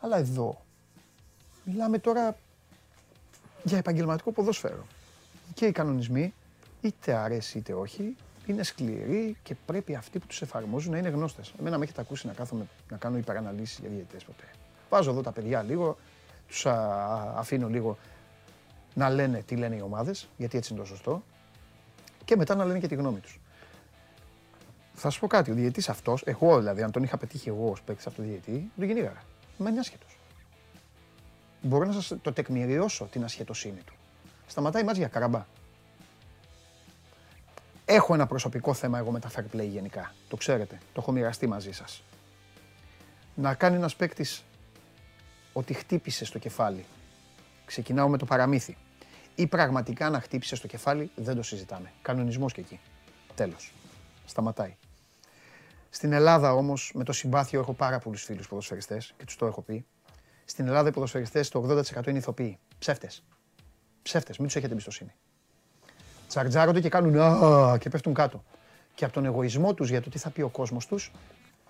Αλλά 0.00 0.16
εδώ 0.16 0.64
μιλάμε 1.64 1.98
τώρα 1.98 2.36
για 3.64 3.78
επαγγελματικό 3.78 4.32
ποδόσφαιρο. 4.32 4.86
Και 5.54 5.66
οι 5.66 5.72
κανονισμοί, 5.72 6.34
είτε 6.80 7.14
αρέσει 7.14 7.58
είτε 7.58 7.72
όχι, 7.74 8.16
είναι 8.46 8.62
σκληροί 8.62 9.36
και 9.42 9.54
πρέπει 9.66 9.94
αυτοί 9.94 10.18
που 10.18 10.26
τους 10.26 10.42
εφαρμόζουν 10.42 10.92
να 10.92 10.98
είναι 10.98 11.08
γνώστες. 11.08 11.52
Εμένα 11.60 11.78
με 11.78 11.84
έχετε 11.84 12.00
ακούσει 12.00 12.26
να 12.26 12.32
κάθομαι 12.32 12.66
να 12.90 12.96
κάνω 12.96 13.16
υπεραναλύσεις 13.16 13.78
για 13.78 13.88
διαιτητές 13.88 14.24
ποτέ. 14.24 14.44
Βάζω 14.90 15.10
εδώ 15.10 15.20
τα 15.20 15.32
παιδιά 15.32 15.62
λίγο, 15.62 15.96
τους 16.46 16.66
α, 16.66 16.74
αφήνω 17.36 17.68
λίγο 17.68 17.98
να 18.94 19.10
λένε 19.10 19.42
τι 19.42 19.56
λένε 19.56 19.76
οι 19.76 19.80
ομάδες, 19.80 20.28
γιατί 20.36 20.56
έτσι 20.56 20.72
είναι 20.72 20.82
το 20.82 20.88
σωστό, 20.88 21.22
και 22.24 22.36
μετά 22.36 22.54
να 22.54 22.64
λένε 22.64 22.78
και 22.78 22.88
τη 22.88 22.94
γνώμη 22.94 23.18
τους. 23.18 23.40
Θα 24.94 25.10
σου 25.10 25.20
πω 25.20 25.26
κάτι, 25.26 25.50
ο 25.50 25.54
διαιτητής 25.54 25.88
αυτός, 25.88 26.22
εγώ 26.24 26.58
δηλαδή, 26.58 26.82
αν 26.82 26.90
τον 26.90 27.02
είχα 27.02 27.16
πετύχει 27.16 27.48
εγώ 27.48 27.70
ως 27.70 27.82
παίκτης 27.82 28.06
αυτό 28.06 28.22
το 28.22 28.28
διαιτητή, 28.28 28.70
τον 28.76 28.86
κυνήγαγα. 28.86 29.22
Μα 29.58 29.70
είναι 29.70 29.80
άσχετος. 29.80 30.18
Μπορώ 31.62 31.84
να 31.84 31.92
σας 31.92 32.12
το 32.22 32.32
τεκμηριώσω 32.32 33.04
την 33.04 33.24
ασχετοσύνη 33.24 33.80
του. 33.80 33.92
Σταματάει 34.46 34.84
μάτς 34.84 34.98
για 34.98 35.08
καραμπά. 35.08 35.46
Έχω 37.84 38.14
ένα 38.14 38.26
προσωπικό 38.26 38.74
θέμα 38.74 38.98
εγώ 38.98 39.10
με 39.10 39.20
τα 39.20 39.30
fair 39.36 39.56
play 39.56 39.66
γενικά. 39.68 40.12
Το 40.28 40.36
ξέρετε. 40.36 40.78
Το 40.92 41.00
έχω 41.00 41.12
μοιραστεί 41.12 41.46
μαζί 41.46 41.72
σας. 41.72 42.02
Να 43.34 43.54
κάνει 43.54 43.76
ένας 43.76 43.96
παίκτης 43.96 44.44
ότι 45.58 45.74
χτύπησε 45.74 46.24
στο 46.24 46.38
κεφάλι. 46.38 46.84
Ξεκινάω 47.64 48.08
με 48.08 48.18
το 48.18 48.24
παραμύθι. 48.24 48.76
Ή 49.34 49.46
πραγματικά 49.46 50.10
να 50.10 50.20
χτύπησε 50.20 50.56
στο 50.56 50.66
κεφάλι, 50.66 51.10
δεν 51.14 51.36
το 51.36 51.42
συζητάμε. 51.42 51.92
Κανονισμός 52.02 52.52
και 52.52 52.60
εκεί. 52.60 52.80
Τέλος. 53.34 53.72
Σταματάει. 54.26 54.76
Στην 55.90 56.12
Ελλάδα 56.12 56.52
όμως, 56.52 56.90
με 56.94 57.04
το 57.04 57.12
συμπάθειο 57.12 57.60
έχω 57.60 57.72
πάρα 57.72 57.98
πολλούς 57.98 58.22
φίλους 58.22 58.48
ποδοσφαιριστές 58.48 59.14
και 59.16 59.24
τους 59.24 59.36
το 59.36 59.46
έχω 59.46 59.62
πει. 59.62 59.86
Στην 60.44 60.66
Ελλάδα 60.66 60.88
οι 60.88 60.92
ποδοσφαιριστές 60.92 61.48
το 61.48 61.58
80% 61.58 62.06
είναι 62.06 62.18
ηθοποιοί. 62.18 62.58
Ψεύτες. 62.78 63.22
Ψεύτες, 64.02 64.38
μην 64.38 64.46
τους 64.46 64.56
έχετε 64.56 64.72
εμπιστοσύνη. 64.72 65.14
Τσαρτζάρονται 66.28 66.80
και 66.80 66.88
κάνουν 66.88 67.20
«Α» 67.20 67.78
και 67.78 67.88
πέφτουν 67.88 68.14
κάτω. 68.14 68.44
Και 68.94 69.04
από 69.04 69.14
τον 69.14 69.24
εγωισμό 69.24 69.74
τους 69.74 69.88
για 69.88 70.02
το 70.02 70.10
τι 70.10 70.18
θα 70.18 70.30
πει 70.30 70.42
ο 70.42 70.48
κόσμος 70.48 70.86
τους, 70.86 71.12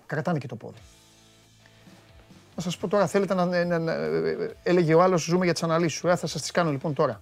κρατάνε 0.05 0.37
και 0.37 0.47
το 0.47 0.55
πόδι. 0.55 0.79
Θα 2.61 2.65
σας 2.69 2.77
πω 2.77 2.87
τώρα, 2.87 3.07
θέλετε 3.07 3.33
να, 3.33 3.65
να, 3.65 3.79
να- 3.79 3.95
έλεγε 4.63 4.93
ο 4.93 5.01
άλλος, 5.01 5.23
ζούμε 5.23 5.43
για 5.43 5.53
τις 5.53 5.63
αναλύσεις 5.63 5.99
σου. 5.99 6.07
Ε, 6.07 6.15
θα 6.15 6.27
σας 6.27 6.41
τις 6.41 6.51
κάνω 6.51 6.71
λοιπόν 6.71 6.93
τώρα. 6.93 7.21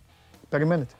Περιμένετε. 0.50 0.94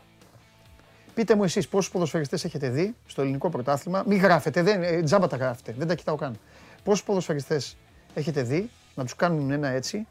Πείτε 1.14 1.36
μου 1.36 1.44
εσείς 1.44 1.68
πόσους 1.68 1.92
ποδοσφαιριστές 1.92 2.44
έχετε 2.46 2.70
δει 2.70 2.96
στο 3.06 3.22
ελληνικό 3.22 3.50
πρωτάθλημα. 3.50 4.04
Μην 4.08 4.20
γράφετε, 4.20 4.62
δεν, 4.62 4.84
ε, 4.84 5.02
τζάμπα 5.04 5.28
τα 5.28 5.38
γράφετε, 5.38 5.74
δεν 5.78 5.88
τα 5.88 5.96
κοιτάω 5.96 6.16
καν. 6.16 6.40
Πόσους 6.84 7.04
ποδοσφαιριστές 7.04 7.78
έχετε 8.14 8.42
δει 8.42 8.70
να 8.96 9.04
τους 9.04 9.16
κάνουν 9.16 9.52
ένα 9.52 9.68
έτσι, 9.68 10.08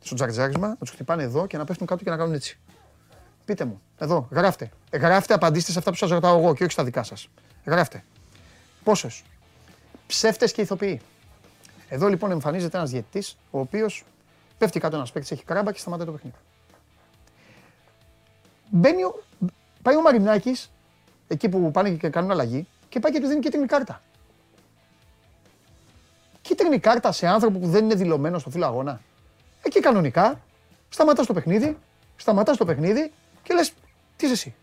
στο 0.00 0.14
τζαρτζάρισμα, 0.14 0.68
να 0.68 0.76
τους 0.76 0.90
χτυπάνε 0.90 1.22
εδώ 1.22 1.46
και 1.46 1.56
να 1.56 1.64
πέφτουν 1.64 1.86
κάτω 1.86 2.04
και 2.04 2.10
να 2.10 2.16
κάνουν 2.16 2.34
έτσι. 2.34 2.58
Πείτε 3.44 3.64
μου, 3.64 3.80
εδώ, 3.98 4.28
γράφτε. 4.30 4.70
Ε, 4.90 4.96
γράφτε, 4.96 5.34
απαντήστε 5.34 5.72
σε 5.72 5.78
αυτά 5.78 5.90
που 5.90 5.96
σας 5.96 6.10
ρωτάω 6.10 6.38
εγώ 6.38 6.54
και 6.54 6.62
όχι 6.62 6.72
στα 6.72 6.84
δικά 6.84 7.02
σας. 7.02 7.28
Γράφτε. 7.64 8.04
Πόσες. 8.84 9.22
Ψεύτες 10.06 10.52
και 10.52 10.60
ηθοποιοί. 10.60 11.00
Εδώ 11.92 12.08
λοιπόν 12.08 12.30
εμφανίζεται 12.30 12.76
ένας 12.76 12.90
διαιτητής, 12.90 13.36
ο 13.50 13.58
οποίος 13.60 14.04
πέφτει 14.58 14.80
κάτω 14.80 14.96
ένας 14.96 15.12
παίκτης, 15.12 15.30
έχει 15.30 15.44
κράμπα 15.44 15.72
και 15.72 15.78
σταματάει 15.78 16.06
το 16.06 16.12
παιχνίδι. 16.12 16.36
Μπαίνει 18.70 19.04
ο, 19.04 19.22
πάει 19.82 19.96
ο 19.96 20.00
Μαρινάκης, 20.00 20.70
εκεί 21.28 21.48
που 21.48 21.70
πάνε 21.70 21.90
και 21.90 22.08
κάνουν 22.08 22.30
αλλαγή, 22.30 22.66
και 22.88 23.00
πάει 23.00 23.12
και 23.12 23.20
του 23.20 23.26
δίνει 23.26 23.40
κίτρινη 23.40 23.66
κάρτα. 23.66 24.02
Κίτρινη 26.40 26.78
κάρτα 26.78 27.12
σε 27.12 27.26
άνθρωπο 27.26 27.58
που 27.58 27.68
δεν 27.68 27.84
είναι 27.84 27.94
δηλωμένο 27.94 28.38
στο 28.38 28.50
φύλλο 28.50 28.66
αγώνα. 28.66 29.00
Εκεί 29.62 29.80
κανονικά 29.80 30.40
σταματάς 30.88 31.26
το 31.26 31.32
παιχνίδι, 31.32 31.78
σταματάς 32.16 32.56
το 32.56 32.64
παιχνίδι 32.64 33.12
και 33.42 33.54
λες: 33.54 33.72
Τι 34.16 34.24
είσαι 34.24 34.32
εσύ, 34.32 34.54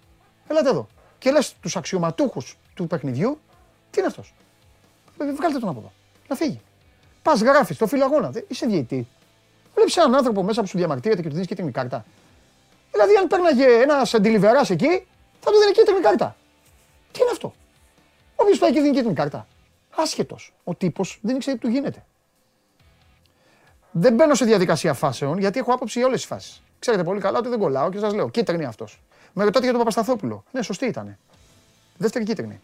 ελάτε 0.48 0.70
εδώ. 0.70 0.88
Και 1.18 1.32
λες 1.32 1.56
τους 1.62 1.76
αξιωματούχους 1.76 2.58
του 2.74 2.88
παιχνιδιού, 2.88 3.40
τι 3.90 3.99
είναι 3.99 4.08
αυτός; 4.08 4.34
Βγάλτε 5.18 5.60
τον 5.60 5.70
από 5.70 5.80
εδώ. 5.80 5.91
Να 6.28 6.36
φύγει. 6.36 6.62
Πας 7.28 7.41
γράφεις 7.41 7.78
το 7.78 7.88
φύλλο 7.88 8.04
αγώνα. 8.04 8.30
Δεν- 8.32 8.45
Είσαι 8.48 8.66
διαιτή. 8.66 9.08
Βλέπεις 9.76 9.98
έναν 9.98 10.16
άνθρωπο 10.16 10.44
μέσα 10.44 10.62
που 10.62 10.68
σου 10.68 10.78
διαμαρτύρεται 10.78 11.22
και 11.22 11.28
του 11.28 11.34
δίνεις 11.34 11.48
κίτρινη 11.48 11.72
κάρτα. 11.72 12.06
Δηλαδή, 12.91 13.16
αν 13.16 13.28
πέρναγε 13.28 13.66
ένας 13.66 14.14
αντιλιβεράς 14.14 14.70
εκεί, 14.70 15.08
θα 15.40 15.52
του 15.52 15.60
δίνει 15.60 15.72
κίτρινη 15.72 15.99
κάρτα. 15.99 16.36
Τι 17.12 17.20
είναι 17.22 17.30
αυτό; 17.32 17.54
Όποιος 18.36 18.58
πάει 18.60 18.72
και 18.74 18.82
δίνει 18.82 18.94
κίτρινη 18.94 19.14
κάρτα. 19.14 19.48
Άσχετος. 19.95 20.54
Ο 20.64 20.76
τύπος 20.76 21.20
δεν 21.22 21.36
ήξερε 21.36 21.56
τι 21.56 21.62
του 21.62 21.70
γίνεται. 21.70 22.06
Δεν 23.91 24.14
μπαίνω 24.14 24.36
σε 24.36 24.45
διαδικασία 24.45 24.94
φάσεων 24.94 25.38
γιατί 25.38 25.60
έχω 25.60 25.74
άποψη 25.74 25.98
για 25.98 26.08
όλες 26.08 26.20
τις 26.20 26.30
φάσεις. 26.30 26.62
Ξέρετε 26.80 27.04
πολύ 27.04 27.20
καλά 27.20 27.38
ότι 27.38 27.49
δεν 27.49 27.60
κολλάω 27.60 27.90
και 27.90 27.99
σας 27.99 28.14
λέω: 28.14 28.30
Κίτρινη 28.30 28.66
αυτός. 28.66 29.02
Με 29.34 29.44
ρωτάτε 29.44 29.60
για 29.64 29.70
τον 29.74 29.80
Παπασταθόπουλο. 29.80 30.44
Ναι, 30.52 30.62
σωστή 30.62 30.86
ήταν. 30.86 31.18
Δεύτερη 31.98 32.26
κίτρινη. 32.26 32.62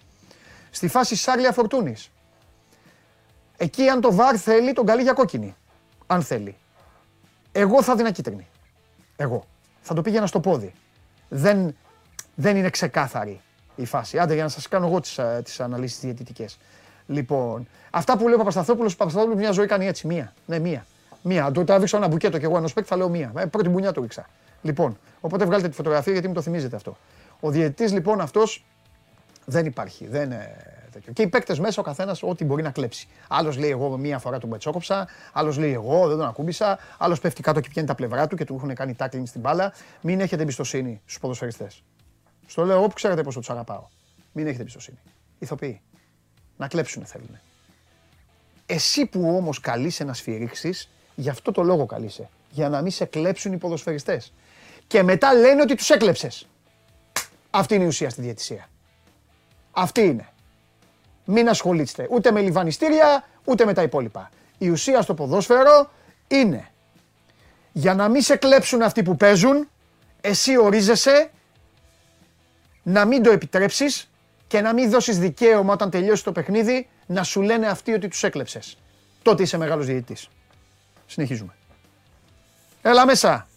Στη 0.72 0.88
φάση 0.88 1.16
Σάρλια 1.16 1.52
Φορτούνης. 1.52 2.10
Εκεί, 3.64 3.90
αν 3.90 4.02
το 4.02 4.14
βαρ 4.14 4.40
θέλει, 4.40 4.74
τον 4.74 4.86
καλεί 4.86 5.02
για 5.02 5.14
κόκκινη. 5.14 5.56
Αν 6.08 6.22
θέλει. 6.22 6.56
Εγώ 7.52 7.84
θα 7.84 7.96
δίνα 7.96 8.12
κίτρινη. 8.12 8.48
Εγώ. 9.16 9.46
Θα 9.82 9.94
το 9.94 10.02
πήγαινα 10.02 10.28
στο 10.28 10.40
πόδι. 10.40 10.74
Δεν, 11.30 11.76
δεν 12.36 12.58
είναι 12.58 12.70
ξεκάθαρη 12.70 13.42
η 13.76 13.86
φάση. 13.86 14.20
Άντε 14.20 14.34
για 14.34 14.44
να 14.44 14.50
σας 14.50 14.68
κάνω 14.68 14.88
εγώ 14.88 15.00
τις, 15.00 15.20
α, 15.20 15.42
τις 15.42 15.60
αναλύσεις 15.60 16.00
διαιτητικές. 16.00 16.58
Λοιπόν, 17.08 17.68
αυτά 17.92 18.18
που 18.18 18.24
λέει 18.26 18.34
ο 18.34 18.38
Παπασταθόπουλος, 18.38 18.94
ο 18.94 18.98
Παπασταθόπουλος 18.98 19.40
μια 19.40 19.52
ζωή 19.52 19.66
κάνει 19.66 19.88
έτσι. 19.88 20.08
Μία. 20.08 20.34
Ναι, 20.46 20.60
μία. 20.60 20.86
Μία. 21.22 21.46
Αν 21.46 21.54
το 21.54 21.64
τραβήξω 21.64 21.98
ένα 21.98 22.08
μπουκέτο 22.08 22.38
και 22.38 22.46
εγώ 22.46 22.58
ένα 22.58 22.68
σπέκ 22.68 22.86
θα 22.88 22.96
λέω 22.96 23.10
μία. 23.10 23.32
Ε, 23.38 23.46
πρώτη 23.46 23.70
μπουνιά 23.70 23.92
το 23.92 24.02
ρίξα. 24.02 24.30
Λοιπόν, 24.62 24.98
οπότε 25.22 25.46
βγάλετε 25.46 25.70
τη 25.70 25.76
φωτογραφία 25.76 26.14
γιατί 26.14 26.28
μου 26.28 26.34
το 26.34 26.42
θυμίζετε 26.42 26.76
αυτό. 26.76 26.98
Ο 27.40 27.50
διαιτητής 27.50 27.92
λοιπόν 27.92 28.22
αυτός 28.22 28.66
δεν 29.46 29.66
υπάρχει. 29.66 30.08
Δεν, 30.08 30.32
ε, 30.32 30.56
τέτοιο. 30.94 31.14
Και 31.14 31.22
οι 31.22 31.28
παίκτες 31.28 31.60
μέσα 31.60 31.82
ο 31.82 31.84
καθένας 31.84 32.24
ό,τι 32.24 32.46
μπορεί 32.46 32.64
να 32.64 32.72
κλέψει. 32.72 33.08
Άλλος 33.28 33.58
λέει 33.58 33.70
εγώ 33.70 33.98
μία 33.98 34.20
φορά 34.20 34.40
τον 34.40 34.50
πετσόκοψα, 34.50 35.08
άλλος 35.34 35.58
λέει 35.58 35.74
εγώ 35.74 36.08
δεν 36.08 36.18
τον 36.18 36.28
ακούμπησα, 36.28 36.80
άλλος 36.98 37.20
πέφτει 37.20 37.42
κάτω 37.42 37.60
και 37.60 37.70
πιάνει 37.70 37.88
τα 37.88 37.96
πλευρά 37.96 38.28
του 38.28 38.36
και 38.36 38.46
του 38.46 38.56
έχουν 38.56 38.76
κάνει 38.76 38.94
τάκλινγκ 38.94 39.26
στην 39.26 39.42
μπάλα. 39.42 39.74
Μην 40.02 40.20
έχετε 40.20 40.42
εμπιστοσύνη 40.42 41.02
στους 41.06 41.20
ποδοσφαιριστές. 41.20 41.84
Στο 42.46 42.66
λέω 42.66 42.78
εγώ 42.78 42.88
που 42.88 42.94
ξέρετε 42.94 43.24
πόσο 43.24 43.40
τους 43.40 43.50
αγαπάω. 43.50 43.88
Μην 44.32 44.46
έχετε 44.46 44.62
εμπιστοσύνη. 44.62 44.98
Ηθοποιοί. 45.40 45.82
Να 46.58 46.68
κλέψουν 46.68 47.06
θέλουν. 47.06 47.40
Εσύ 48.66 49.06
που 49.06 49.36
όμως 49.36 49.60
καλείσαι 49.60 50.04
να 50.04 50.14
σφυρίξεις, 50.14 50.90
γι' 51.16 51.30
αυτό 51.30 51.52
το 51.52 51.64
λόγο 51.64 51.86
καλείσαι. 51.86 52.30
Για 52.50 52.70
να 52.70 52.82
μην 52.82 52.92
σε 52.92 53.06
κλέψουν 53.06 53.54
οι 53.54 53.58
ποδοσφαιριστές. 53.58 54.34
Και 54.88 55.04
μετά 55.04 55.34
λένε 55.34 55.62
ότι 55.62 55.76
τους 55.76 55.90
έκλεψες. 55.90 56.48
Αυτή 57.50 57.76
είναι 57.76 57.84
η 57.84 57.88
ουσία 57.88 58.10
στη 58.10 58.22
διαιτησία. 58.22 58.70
Αυτή 59.72 60.02
είναι. 60.02 60.33
Μην 61.26 61.50
ασχολείστε 61.50 62.08
ούτε 62.10 62.32
με 62.32 62.42
λιβανιστήρια, 62.42 63.24
ούτε 63.44 63.66
με 63.66 63.74
τα 63.74 63.82
υπόλοιπα. 63.82 64.30
Η 64.58 64.70
ουσία 64.70 65.02
στο 65.02 65.14
ποδόσφαιρο 65.14 65.92
είναι 66.28 66.68
για 67.72 67.94
να 67.94 68.10
μην 68.10 68.22
σε 68.22 68.36
κλέψουν 68.36 68.82
αυτοί 68.82 69.04
που 69.04 69.16
παίζουν, 69.16 69.70
εσύ 70.22 70.58
ορίζεσαι 70.58 71.32
να 72.84 73.06
μην 73.06 73.24
το 73.24 73.32
επιτρέψεις 73.32 74.10
και 74.48 74.62
να 74.62 74.74
μην 74.74 74.90
δώσεις 74.90 75.20
δικαίωμα 75.20 75.74
όταν 75.74 75.90
τελειώσει 75.90 76.24
το 76.24 76.32
παιχνίδι 76.32 76.88
να 77.06 77.24
σου 77.24 77.42
λένε 77.42 77.68
αυτοί 77.68 77.94
ότι 77.94 78.08
τους 78.08 78.24
έκλεψες. 78.24 78.78
Τότε 79.22 79.44
είσαι 79.44 79.58
μεγάλος 79.58 79.86
διαιτητής. 79.86 80.30
Συνεχίζουμε. 81.06 81.54
Έλα 82.82 83.06
μέσα. 83.06 83.48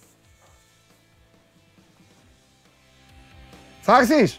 Θα 3.81 3.99
έρθεις. 3.99 4.37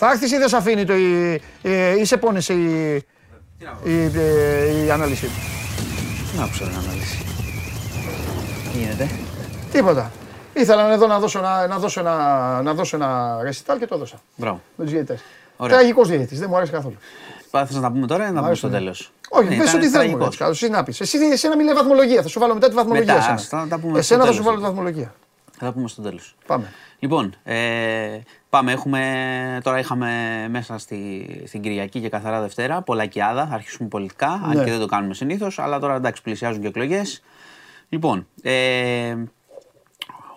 Θα 0.00 0.10
έρθεις 0.10 0.32
ή 0.32 0.36
δεν 0.38 0.48
σε 0.48 0.56
αφήνει 0.56 0.84
το, 0.84 0.94
η, 0.96 1.40
ε, 1.62 1.98
ή 2.00 2.04
σε 2.04 2.16
πόνεσαι 2.16 2.52
η, 2.52 2.94
η, 3.84 4.02
ε, 4.14 4.84
η 4.84 4.90
ανάλυση 4.90 5.26
του; 5.26 5.32
Να 6.36 6.44
άκουσα 6.44 6.64
την 6.64 6.76
ανάλυση. 6.76 7.24
Τι 8.72 8.78
γίνεται; 8.78 9.08
Τίποτα. 9.72 10.10
Ήθελα 10.54 10.92
εδώ 10.92 11.06
να 11.06 11.18
δώσω 11.18 11.38
ένα, 11.38 11.66
να 11.66 11.78
δώσω 11.78 12.00
ένα, 12.00 12.60
να 12.62 12.74
δώσω 12.74 12.96
ένα 12.96 13.38
ρεσιτάλ 13.42 13.78
και 13.78 13.86
το 13.86 13.94
έδωσα. 13.94 14.16
Μπράβο. 14.36 14.60
Με 14.76 14.84
τους 14.84 14.92
διαιτητές. 14.92 15.20
Ωραία. 15.56 15.76
Τραγικός 15.76 16.08
διαιτητής, 16.08 16.38
δεν 16.38 16.48
μου 16.50 16.56
αρέσει 16.56 16.72
καθόλου. 16.72 16.96
Πάθε 17.50 17.74
να 17.74 17.80
τα 17.80 17.90
πούμε 17.90 18.06
τώρα 18.06 18.22
ή 18.22 18.26
να 18.26 18.32
τα 18.32 18.34
πούμε 18.34 18.44
αρέσει, 18.46 18.60
στο 18.60 18.68
ναι. 18.68 18.76
τέλος; 18.78 19.12
Όχι, 19.28 19.56
πες 19.56 19.74
ό,τι 19.74 19.88
θες 19.88 20.06
μου, 20.06 20.24
έτσι, 20.24 20.44
εσύ 20.50 20.68
να 20.68 20.82
πεις. 20.82 21.00
Εσύ, 21.00 21.18
εσένα 21.32 21.56
μιλάει 21.56 21.74
βαθμολογία, 21.74 22.22
θα 22.22 22.28
σου 22.28 22.40
βάλω 22.40 22.54
μετά 22.54 22.68
τη 22.68 22.74
βαθμολογία. 22.74 23.14
Μετά, 23.14 23.18
εσένα. 23.18 23.34
ας 23.34 23.48
τα- 23.48 23.66
τα 23.68 23.78
πούμε 23.78 23.98
εσένα 23.98 24.22
στο 24.24 24.32
θα 24.32 24.36
σου 24.38 24.42
τέλος. 24.42 24.44
βάλω 24.44 24.56
τη 24.56 24.62
βαθμολογία. 24.62 25.14
Θα 25.58 25.66
τα 25.66 25.72
πούμε 25.72 25.88
στο 25.88 26.02
τέλος. 26.02 26.34
Πάμε. 26.46 26.72
Λοιπόν, 26.98 27.34
ε, 27.42 28.20
πάμε. 28.48 28.72
Έχουμε, 28.72 29.60
τώρα 29.62 29.78
είχαμε 29.78 30.46
μέσα 30.50 30.78
στη, 30.78 31.26
στην 31.46 31.60
Κυριακή 31.60 32.00
και 32.00 32.08
καθαρά 32.08 32.40
Δευτέρα 32.40 32.82
πολλακιάδα. 32.82 33.46
Θα 33.46 33.54
αρχίσουμε 33.54 33.88
πολιτικά, 33.88 34.28
αν 34.28 34.56
Ναι. 34.56 34.64
και 34.64 34.70
δεν 34.70 34.80
το 34.80 34.86
κάνουμε 34.86 35.14
συνήθως. 35.14 35.58
Αλλά 35.58 35.78
τώρα 35.78 35.94
εντάξει, 35.94 36.22
πλησιάζουν 36.22 36.60
και 36.60 36.66
εκλογές. 36.66 37.22
Λοιπόν, 37.88 38.26
ε, 38.42 39.16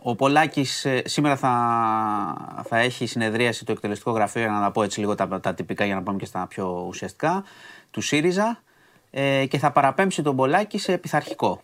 ο 0.01 0.15
Πολάκης 0.15 0.85
ε, 0.85 1.01
σήμερα 1.05 1.35
θα, 1.35 2.63
θα 2.67 2.77
έχει 2.77 3.05
συνεδρίαση 3.05 3.65
το 3.65 3.71
εκτελεστικό 3.71 4.11
γραφείο, 4.11 4.41
για 4.41 4.51
να 4.51 4.61
τα 4.61 4.71
πω 4.71 4.83
έτσι 4.83 4.99
λίγο 4.99 5.15
τα, 5.15 5.39
τα 5.39 5.53
τυπικά 5.53 5.85
για 5.85 5.95
να 5.95 6.03
πάμε 6.03 6.17
και 6.17 6.25
στα 6.25 6.47
πιο 6.47 6.85
ουσιαστικά, 6.87 7.43
του 7.91 8.01
ΣΥΡΙΖΑ 8.01 8.61
ε, 9.11 9.45
και 9.45 9.57
θα 9.57 9.71
παραπέμψει 9.71 10.21
τον 10.21 10.35
Πολάκη 10.35 10.77
σε 10.77 10.97
πειθαρχικό. 10.97 11.61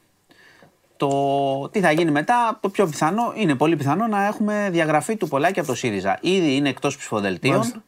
Το 0.98 1.69
τι 1.72 1.80
θα 1.80 1.91
γίνει 1.91 2.11
μετά, 2.11 2.57
το 2.61 2.69
πιο 2.69 2.88
πιθανό, 2.88 3.34
είναι 3.36 3.56
πολύ 3.56 3.76
πιθανό 3.76 4.07
να 4.07 4.26
έχουμε 4.26 4.69
διαγραφή 4.72 5.15
του 5.15 5.28
Πολάκη 5.28 5.60
από 5.60 5.68
το 5.68 5.76
ΣΥΡΙΖΑ. 5.76 6.18
Ήδη 6.22 6.56
είναι 6.56 6.69
εκτός 6.69 6.98
ψηφοδελτίων. 6.98 7.56
Μάλιστα. 7.56 7.84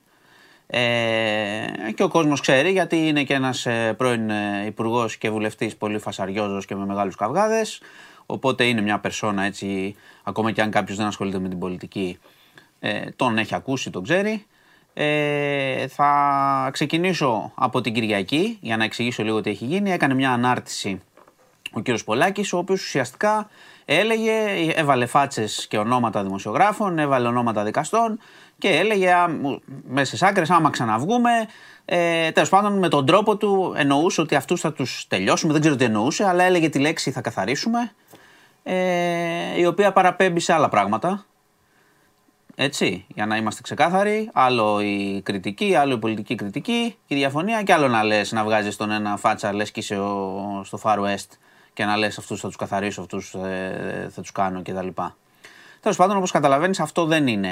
Ε, 0.71 1.91
και 1.95 2.03
ο 2.03 2.07
κόσμος 2.07 2.41
ξέρει 2.41 2.71
γιατί 2.71 3.07
είναι 3.07 3.23
και 3.23 3.33
ένας 3.33 3.65
ε, 3.65 3.93
πρώην 3.97 4.29
ε, 4.29 4.63
υπουργός 4.65 5.17
και 5.17 5.29
βουλευτής 5.29 5.75
πολύ 5.75 5.99
φασαριόζος 5.99 6.65
και 6.65 6.75
με 6.75 6.85
μεγάλους 6.85 7.15
καυγάδες. 7.15 7.81
Οπότε 8.25 8.63
είναι 8.63 8.81
μια 8.81 8.99
περσόνα 8.99 9.43
έτσι, 9.43 9.95
ακόμα 10.23 10.51
και 10.51 10.61
αν 10.61 10.71
κάποιος 10.71 10.97
δεν 10.97 11.07
ασχολείται 11.07 11.39
με 11.39 11.49
την 11.49 11.59
πολιτική, 11.59 12.17
ε, 12.79 13.01
τον 13.15 13.37
έχει 13.37 13.55
ακούσει, 13.55 13.89
τον 13.89 14.03
ξέρει. 14.03 14.45
Ε, 14.93 15.87
θα 15.87 16.69
ξεκινήσω 16.73 17.51
από 17.55 17.81
την 17.81 17.93
Κυριακή 17.93 18.57
για 18.61 18.77
να 18.77 18.83
εξηγήσω 18.83 19.23
λίγο 19.23 19.41
τι 19.41 19.49
έχει 19.49 19.65
γίνει. 19.65 19.91
Έκανε 19.91 20.13
μια 20.13 20.31
ανάρτηση 20.31 21.01
ο 21.71 21.79
κύριος 21.79 22.03
Πολάκης, 22.03 22.53
ο 22.53 22.57
οποίος 22.57 22.81
ουσιαστικά 22.81 23.49
έλεγε, 23.85 24.31
έβαλε 24.75 25.05
φάτσες 25.05 25.67
και 25.69 25.77
ονόματα 25.77 26.23
δημοσιογράφων, 26.23 26.99
έβαλε 26.99 27.27
ονόματα 27.27 27.63
δικαστών 27.63 28.19
και 28.57 28.69
έλεγε 28.69 29.11
α, 29.13 29.29
μου- 29.29 29.61
μέσα 29.87 30.05
στις 30.05 30.23
άκρες 30.23 30.49
άμα 30.49 30.69
ξαναβγούμε, 30.69 31.29
ε, 31.85 32.31
τέλος 32.31 32.49
πάντων 32.49 32.77
με 32.77 32.87
τον 32.87 33.05
τρόπο 33.05 33.37
του 33.37 33.73
εννοούσε 33.77 34.21
ότι 34.21 34.35
αυτούς 34.35 34.61
θα 34.61 34.73
τους 34.73 35.05
τελειώσουμε, 35.07 35.51
δεν 35.51 35.61
ξέρω 35.61 35.75
τι 35.75 35.83
εννοούσε, 35.85 36.27
αλλά 36.27 36.43
έλεγε 36.43 36.69
τη 36.69 36.79
λέξη 36.79 37.11
θα 37.11 37.21
καθαρίσουμε, 37.21 37.91
ε, 38.63 39.59
η 39.59 39.65
οποία 39.65 39.91
παραπέμπει 39.91 40.39
σε 40.39 40.53
άλλα 40.53 40.69
πράγματα. 40.69 41.23
Έτσι, 42.61 43.05
για 43.07 43.25
να 43.25 43.35
είμαστε 43.37 43.61
ξεκάθαροι. 43.61 44.29
Άλλο 44.33 44.81
η 44.81 45.21
κριτική, 45.25 45.75
άλλο 45.75 45.93
η 45.93 45.97
πολιτική 45.97 46.35
κριτική, 46.35 46.95
η 47.07 47.15
διαφωνία 47.15 47.63
και 47.63 47.73
άλλο 47.73 47.87
να 47.87 48.03
λες, 48.03 48.31
να 48.31 48.43
βγάζεις 48.43 48.75
τον 48.75 48.91
ένα 48.91 49.17
φάτσα, 49.17 49.53
λες 49.53 49.71
και 49.71 49.79
είσαι 49.79 49.97
ο- 49.99 50.61
στο 50.63 50.79
Far 50.83 50.97
West 50.99 51.27
και 51.79 51.85
να 51.85 51.97
λες 51.97 52.17
αυτούς 52.17 52.39
θα 52.39 52.47
τους 52.47 52.55
καθαρίσω, 52.55 53.01
αυτούς 53.01 53.33
ε, 53.33 54.09
θα 54.11 54.21
τους 54.21 54.31
κάνω 54.31 54.61
κτλ. 54.61 54.87
Τέλος 55.79 55.97
πάντων, 55.97 56.17
όπως 56.17 56.31
καταλαβαίνεις, 56.31 56.79
αυτό 56.79 57.05
δεν 57.05 57.27
είναι, 57.27 57.49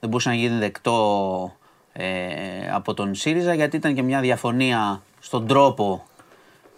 δεν 0.00 0.10
μπορούσε 0.10 0.28
να 0.28 0.34
γίνει 0.34 0.58
δεκτό 0.58 1.52
ε, 1.92 2.70
από 2.72 2.94
τον 2.94 3.14
ΣΥΡΙΖΑ 3.14 3.54
γιατί 3.54 3.76
ήταν 3.76 3.94
και 3.94 4.02
μια 4.02 4.20
διαφωνία 4.20 5.02
στον 5.20 5.46
τρόπο 5.46 6.06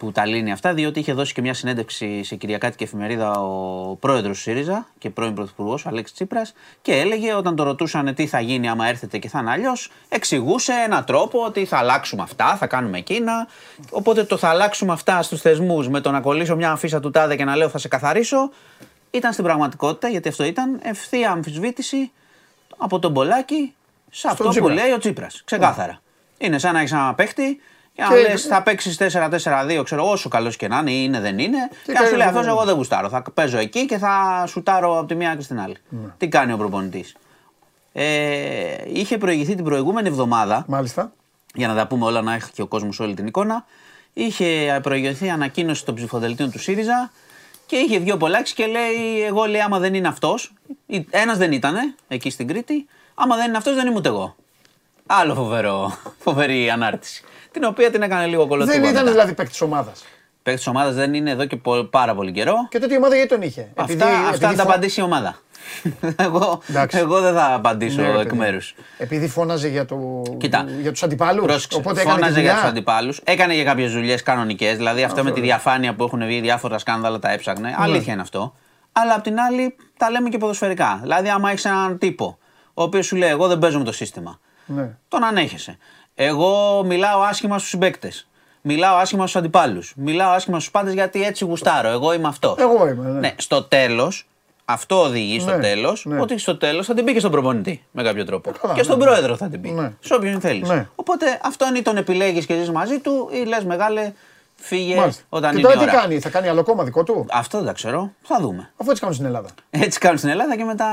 που 0.00 0.12
τα 0.12 0.26
λύνει 0.26 0.52
αυτά, 0.52 0.74
διότι 0.74 0.98
είχε 0.98 1.12
δώσει 1.12 1.32
και 1.32 1.40
μια 1.40 1.54
συνέντευξη 1.54 2.22
σε 2.24 2.36
Κυριακάτικη 2.36 2.82
εφημερίδα 2.82 3.30
ο 3.30 3.96
πρόεδρος 4.00 4.36
του 4.36 4.42
ΣΥΡΙΖΑ 4.42 4.86
και 4.98 5.10
πρώην 5.10 5.34
πρωθυπουργός, 5.34 5.84
ο 5.84 5.88
Αλέξης 5.88 6.14
Τσίπρας, 6.14 6.52
και 6.82 6.92
έλεγε 6.92 7.34
όταν 7.34 7.56
το 7.56 7.62
ρωτούσαν 7.62 8.14
τι 8.14 8.26
θα 8.26 8.40
γίνει 8.40 8.68
άμα 8.68 8.86
έρθετε 8.86 9.18
και 9.18 9.28
θα 9.28 9.38
είναι 9.38 9.50
αλλιώς, 9.50 9.90
εξηγούσε 10.08 10.72
έναν 10.84 11.04
τρόπο 11.04 11.44
ότι 11.44 11.64
θα 11.64 11.78
αλλάξουμε 11.78 12.22
αυτά, 12.22 12.56
θα 12.56 12.66
κάνουμε 12.66 12.98
εκείνα. 12.98 13.48
Οπότε 13.90 14.24
το 14.24 14.36
θα 14.36 14.48
αλλάξουμε 14.48 14.92
αυτά 14.92 15.22
στους 15.22 15.40
θεσμούς 15.40 15.88
με 15.88 16.00
το 16.00 16.10
να 16.10 16.20
κολλήσω 16.20 16.56
μια 16.56 16.70
αφίσα 16.70 17.00
του 17.00 17.10
τάδε 17.10 17.36
και 17.36 17.44
να 17.44 17.56
λέω 17.56 17.68
θα 17.68 17.78
σε 17.78 17.88
καθαρίσω, 17.88 18.50
ήταν 19.10 19.32
στην 19.32 19.44
πραγματικότητα, 19.44 20.08
γιατί 20.08 20.28
αυτό 20.28 20.44
ήταν 20.44 20.80
ευθεία 20.82 21.30
αμφισβήτηση 21.30 22.10
από 22.76 22.98
τον 22.98 23.12
Πολάκη 23.12 23.74
σε 24.10 24.28
αυτό 24.28 24.44
που 24.44 24.50
Τσίπρα. 24.50 24.74
λέει 24.74 24.90
ο 24.90 24.98
Τσίπρας. 24.98 25.42
Ξεκάθαρα. 25.44 26.00
Είναι 26.38 26.58
σαν 26.58 26.72
να 26.72 26.78
έχεις 26.78 26.92
ένα 26.92 27.14
παίχτη 27.14 27.60
και 28.08 28.14
να 28.14 28.20
Και- 28.22 28.28
λες 28.28 28.42
θα 28.42 28.62
παίξεις 28.62 28.96
4-4-2, 28.96 29.82
ξέρω 29.84 30.02
εγώ, 30.02 30.10
όσο 30.10 30.28
καλός 30.28 30.56
και 30.56 30.68
να 30.68 30.78
είναι, 30.78 30.90
ή 30.90 31.02
είναι 31.04 31.20
δεν 31.20 31.38
είναι. 31.38 31.58
Και, 31.84 31.92
να 31.92 31.94
κάνει 31.94 32.08
σου 32.08 32.16
λέει 32.16 32.26
αυτός. 32.26 32.40
αυτό, 32.40 32.52
εγώ 32.52 32.64
δεν 32.64 32.74
γουστάρω. 32.74 33.08
Θα 33.08 33.22
παίζω 33.34 33.58
εκεί 33.58 33.86
και 33.86 33.98
θα 33.98 34.44
σουτάρω 34.48 34.98
από 34.98 35.06
τη 35.06 35.14
μία 35.14 35.34
και 35.34 35.42
στην 35.42 35.60
άλλη. 35.60 35.76
Ναι. 35.88 36.08
Τι 36.18 36.28
κάνει 36.28 36.52
ο 36.52 36.56
προπονητής. 36.56 37.16
Ε, 37.92 38.04
είχε 38.92 39.18
προηγηθεί 39.18 39.54
την 39.54 39.64
προηγούμενη 39.64 40.08
εβδομάδα, 40.08 40.64
Μάλιστα. 40.68 41.12
για 41.54 41.68
να 41.68 41.74
τα 41.74 41.86
πούμε 41.86 42.04
όλα, 42.04 42.22
να 42.22 42.34
έχει 42.34 42.50
και 42.52 42.62
ο 42.62 42.66
κόσμος 42.66 43.00
όλη 43.00 43.14
την 43.14 43.26
εικόνα. 43.26 43.64
Είχε 44.12 44.80
προηγηθεί 44.82 45.30
ανακοίνωση 45.30 45.84
των 45.84 45.94
ψηφοδελτίων 45.94 46.50
του 46.50 46.58
ΣΥΡΙΖΑ 46.58 47.10
και 47.66 47.76
είχε 47.76 47.98
βγει 47.98 48.12
ο 48.12 48.16
Πολάκης 48.16 48.52
και 48.52 48.66
λέει: 48.66 49.22
Εγώ 49.26 49.44
λέει, 49.44 49.60
άμα 49.60 49.78
δεν 49.78 49.94
είναι 49.94 50.08
αυτός, 50.08 50.52
ένας 51.10 51.38
δεν 51.38 51.52
ήταν 51.52 51.94
εκεί 52.08 52.30
στην 52.30 52.46
Κρήτη, 52.48 52.86
άμα 53.14 53.36
δεν 53.36 53.48
είναι 53.48 53.56
αυτός, 53.56 53.74
δεν 53.74 53.86
είμαι 53.86 53.96
ούτε 53.96 54.08
εγώ. 54.08 54.36
Άλλο 55.06 55.34
φοβερό, 55.34 55.98
φοβερή 56.24 56.70
ανάρτηση. 56.70 57.24
Την 57.52 57.64
οποία 57.64 57.90
την 57.90 58.02
έκανε 58.02 58.26
λίγο 58.26 58.46
κολοτούμπα. 58.46 58.72
Δεν 58.72 58.82
ήταν 58.82 58.94
μετά. 58.94 59.10
δηλαδή 59.10 59.32
παίκτης 59.34 59.60
ομάδας. 59.60 60.04
Παίκτης 60.42 60.64
της 60.64 60.72
ομάδας 60.72 60.94
δεν 60.94 61.14
είναι 61.14 61.30
εδώ 61.30 61.44
και 61.44 61.56
πο- 61.56 61.84
πάρα 61.84 62.14
πολύ 62.14 62.32
καιρό. 62.32 62.54
Και 62.68 62.78
τότε 62.78 62.94
η 62.94 62.96
ομάδα 62.96 63.14
γιατί 63.14 63.28
τον 63.28 63.42
είχε; 63.42 63.60
Αυτά, 63.74 63.82
Επειδή- 63.82 64.02
αυτά 64.02 64.26
επειδή 64.26 64.44
θα 64.44 64.48
τα 64.50 64.56
φω- 64.62 64.70
απαντήσει 64.70 65.00
η 65.00 65.02
ομάδα. 65.02 65.36
εγώ, 66.16 66.60
Εντάξει. 66.68 66.98
εγώ 66.98 67.20
δεν 67.20 67.34
θα 67.34 67.54
απαντήσω 67.54 68.00
Ναι, 68.00 68.06
ρε 68.10 68.18
εκ 68.18 68.22
παιδί. 68.24 68.36
μέρους. 68.36 68.74
Επειδή 68.98 69.28
φώναζε 69.28 69.68
για, 69.68 69.84
το... 69.84 70.22
Κοίτα. 70.38 70.66
για 70.80 70.90
τους 70.92 71.02
αντιπάλους. 71.02 71.66
Οπότε 71.74 72.00
έκανε 72.00 72.16
τη 72.16 72.20
φώναζε 72.20 72.40
για 72.40 72.50
τους 72.50 72.58
δουλειά. 72.58 72.70
αντιπάλους. 72.70 73.20
Έκανε 73.24 73.54
και 73.54 73.64
κάποιες 73.64 73.92
δουλειές 73.92 74.22
κανονικές. 74.22 74.76
Δηλαδή 74.76 75.02
αυτό 75.02 75.24
με 75.24 75.30
τη 75.32 75.40
διαφάνεια 75.40 75.94
που 75.94 76.04
έχουν 76.04 76.26
βγει 76.26 76.40
διάφορα 76.40 76.78
σκάνδαλα 76.78 77.18
τα 77.18 77.30
έψαχνε. 77.32 77.68
Ναι. 77.68 77.74
Αλήθεια 77.78 78.12
είναι 78.12 78.22
αυτό. 78.22 78.54
Αλλά 78.92 79.14
απ' 79.14 79.22
την 79.22 79.40
άλλη 79.40 79.76
τα 79.96 80.10
λέμε 80.10 80.28
και 80.28 80.38
ποδοσφαιρικά. 80.38 80.98
Δηλαδή, 81.02 81.28
άμα 81.28 81.50
έχεις 81.50 81.64
έναν 81.64 81.98
τύπο 81.98 82.38
ο 82.74 82.82
οποίος 82.82 83.06
σου 83.06 83.16
λέει: 83.16 83.30
Εγώ 83.30 83.46
δεν 83.46 83.58
παίζω 83.58 83.78
με 83.78 83.84
το 83.84 83.92
σύστημα. 83.92 84.38
Ναι. 84.66 84.88
Τον 85.08 85.24
ανέχεσαι. 85.24 85.78
Εγώ 86.22 86.82
μιλάω 86.86 87.20
άσχημα 87.20 87.58
στους 87.58 87.70
συμπαίκτες. 87.70 88.28
Μιλάω 88.60 88.96
άσχημα 88.96 89.26
στους 89.26 89.40
αντιπάλους. 89.40 89.92
Μιλάω 89.96 90.30
άσχημα 90.30 90.58
στους 90.58 90.70
πάντες 90.70 90.92
γιατί 90.92 91.24
έτσι 91.24 91.44
γουστάρω. 91.44 91.88
Εγώ 91.88 92.12
είμαι 92.12 92.28
αυτός. 92.28 92.58
Εγώ 92.58 92.88
είμαι, 92.88 93.08
ναι. 93.08 93.18
ναι 93.18 93.34
στο 93.36 93.62
τέλος, 93.62 94.26
αυτό 94.64 95.02
οδηγεί 95.02 95.40
στο 95.40 95.50
Ναι, 95.50 95.58
τέλος 95.58 96.04
ναι. 96.04 96.20
ότι 96.20 96.38
στο 96.38 96.56
τέλος 96.56 96.86
θα 96.86 96.94
την 96.94 97.04
πει 97.04 97.12
και 97.12 97.18
στον 97.18 97.30
προπονητή 97.30 97.84
με 97.90 98.02
κάποιο 98.02 98.24
τρόπο. 98.24 98.50
Καλά, 98.60 98.74
και 98.74 98.82
στον 98.82 98.98
ναι. 98.98 99.04
πρόεδρο 99.04 99.36
θα 99.36 99.48
την 99.48 99.60
πει. 99.60 99.70
Ναι. 99.70 99.92
Σε 100.00 100.14
όποιον 100.14 100.40
θέλεις. 100.40 100.68
Ναι. 100.68 100.88
Οπότε 100.94 101.40
αυτόν 101.42 101.74
ή 101.74 101.82
τον 101.82 101.96
επιλέγεις 101.96 102.46
και 102.46 102.54
ζεις 102.54 102.70
μαζί 102.70 102.98
του 102.98 103.28
ή 103.32 103.44
λες 103.44 103.64
μεγάλε, 103.64 104.12
φύγε 104.62 104.94
Μάλιστα. 104.96 105.22
όταν 105.28 105.50
και 105.50 105.58
είναι 105.58 105.68
τώρα 105.68 105.82
η 105.82 105.84
τι 105.86 105.90
ώρα. 105.90 106.00
κάνει, 106.00 106.20
θα 106.20 106.28
κάνει 106.30 106.48
άλλο 106.48 106.62
κόμμα 106.62 106.84
δικό 106.84 107.02
του; 107.02 107.26
Αυτό 107.30 107.56
δεν 107.58 107.66
τα 107.66 107.72
ξέρω. 107.72 108.10
Θα 108.22 108.38
δούμε. 108.40 108.70
Αφού 108.76 108.90
έτσι 108.90 109.00
κάνουν 109.00 109.14
στην 109.16 109.26
Ελλάδα. 109.26 109.48
Έτσι 109.70 109.98
κάνουν 109.98 110.18
στην 110.18 110.30
Ελλάδα 110.30 110.56
και 110.56 110.64
μετά 110.64 110.86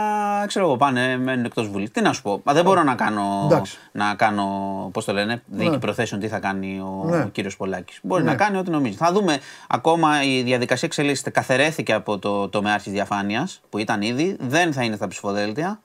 ξέρω 0.47 0.65
εγώ 0.65 0.77
πάνε, 0.77 1.17
μένουν 1.17 1.45
εκτός 1.45 1.67
Βουλή. 1.69 1.89
Τι 1.89 2.01
να 2.01 2.13
σου 2.13 2.21
πω. 2.21 2.41
Μα 2.43 2.53
δεν 2.53 2.63
μπορώ 2.63 2.83
να 2.83 2.95
κάνω, 2.95 3.41
Εντάξει. 3.45 3.77
να 3.91 4.15
κάνω 4.15 4.45
πώς 4.93 5.05
το 5.05 5.13
λένε, 5.13 5.41
δίκη 5.45 5.69
Ναι. 5.69 5.79
προθέσεων 5.79 6.21
τι 6.21 6.27
θα 6.27 6.39
κάνει 6.39 6.79
ο 6.79 7.05
Ναι. 7.09 7.25
κύριος 7.31 7.57
Πολάκης. 7.57 7.99
Μπορεί 8.03 8.23
Ναι. 8.23 8.29
να 8.29 8.35
κάνει 8.35 8.57
ό,τι 8.57 8.69
νομίζει. 8.69 8.95
Θα 8.97 9.11
δούμε. 9.11 9.39
Ακόμα 9.67 10.23
η 10.23 10.41
διαδικασία 10.41 10.87
εξελίσσεται. 10.87 11.29
Καθαιρέθηκε 11.29 11.93
από 11.93 12.19
το 12.19 12.49
τομεάρχη 12.49 12.89
διαφάνειας 12.89 13.61
που 13.69 13.77
ήταν 13.77 14.01
ήδη. 14.01 14.37
Δεν 14.39 14.73
θα 14.73 14.83
είναι 14.83 14.95
στα 14.95 15.07
ψηφοδέλτια. 15.07 15.79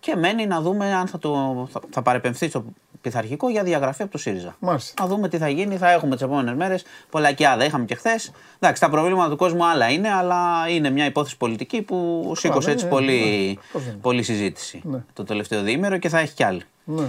Και 0.00 0.16
μένει 0.16 0.46
να 0.46 0.60
δούμε 0.60 0.94
αν 0.94 1.06
θα, 1.06 1.18
το, 1.18 1.66
θα, 1.72 1.80
θα 1.90 2.02
παρεπεμφθεί 2.02 2.48
στο 2.48 2.64
πειθαρχικό 3.06 3.48
για 3.48 3.62
διαγραφή 3.62 4.02
από 4.02 4.12
το 4.12 4.18
ΣΥΡΙΖΑ. 4.18 4.56
Μάλιστα. 4.58 5.02
Να 5.02 5.08
δούμε 5.08 5.28
τι 5.28 5.38
θα 5.38 5.48
γίνει. 5.48 5.76
Θα 5.76 5.90
έχουμε 5.90 6.14
τις 6.14 6.24
επόμενες 6.24 6.54
μέρες. 6.54 6.84
Πολλακιάδα 7.10 7.64
είχαμε 7.64 7.84
και 7.84 7.94
χθες. 7.94 8.32
Εντάξει, 8.58 8.80
τα 8.80 8.90
προβλήματα 8.90 9.30
του 9.30 9.36
κόσμου 9.36 9.66
άλλα 9.66 9.90
είναι, 9.90 10.08
αλλά 10.12 10.68
είναι 10.68 10.90
μια 10.90 11.04
υπόθεση 11.04 11.36
πολιτική 11.36 11.82
που 11.82 12.32
σήκωσε 12.36 12.66
ναι, 12.66 12.72
έτσι 12.72 12.84
ναι, 12.84 12.90
πολύ, 12.90 13.48
ναι. 13.48 13.60
Πώς 13.72 13.82
δεν 13.82 13.92
είναι. 13.92 14.00
πολύ 14.00 14.22
συζήτηση 14.22 14.80
Ναι. 14.84 15.04
το 15.12 15.24
τελευταίο 15.24 15.62
διήμερο 15.62 15.98
και 15.98 16.08
θα 16.08 16.18
έχει 16.18 16.34
κι 16.34 16.42
άλλη. 16.44 16.62
Ναι. 16.84 17.06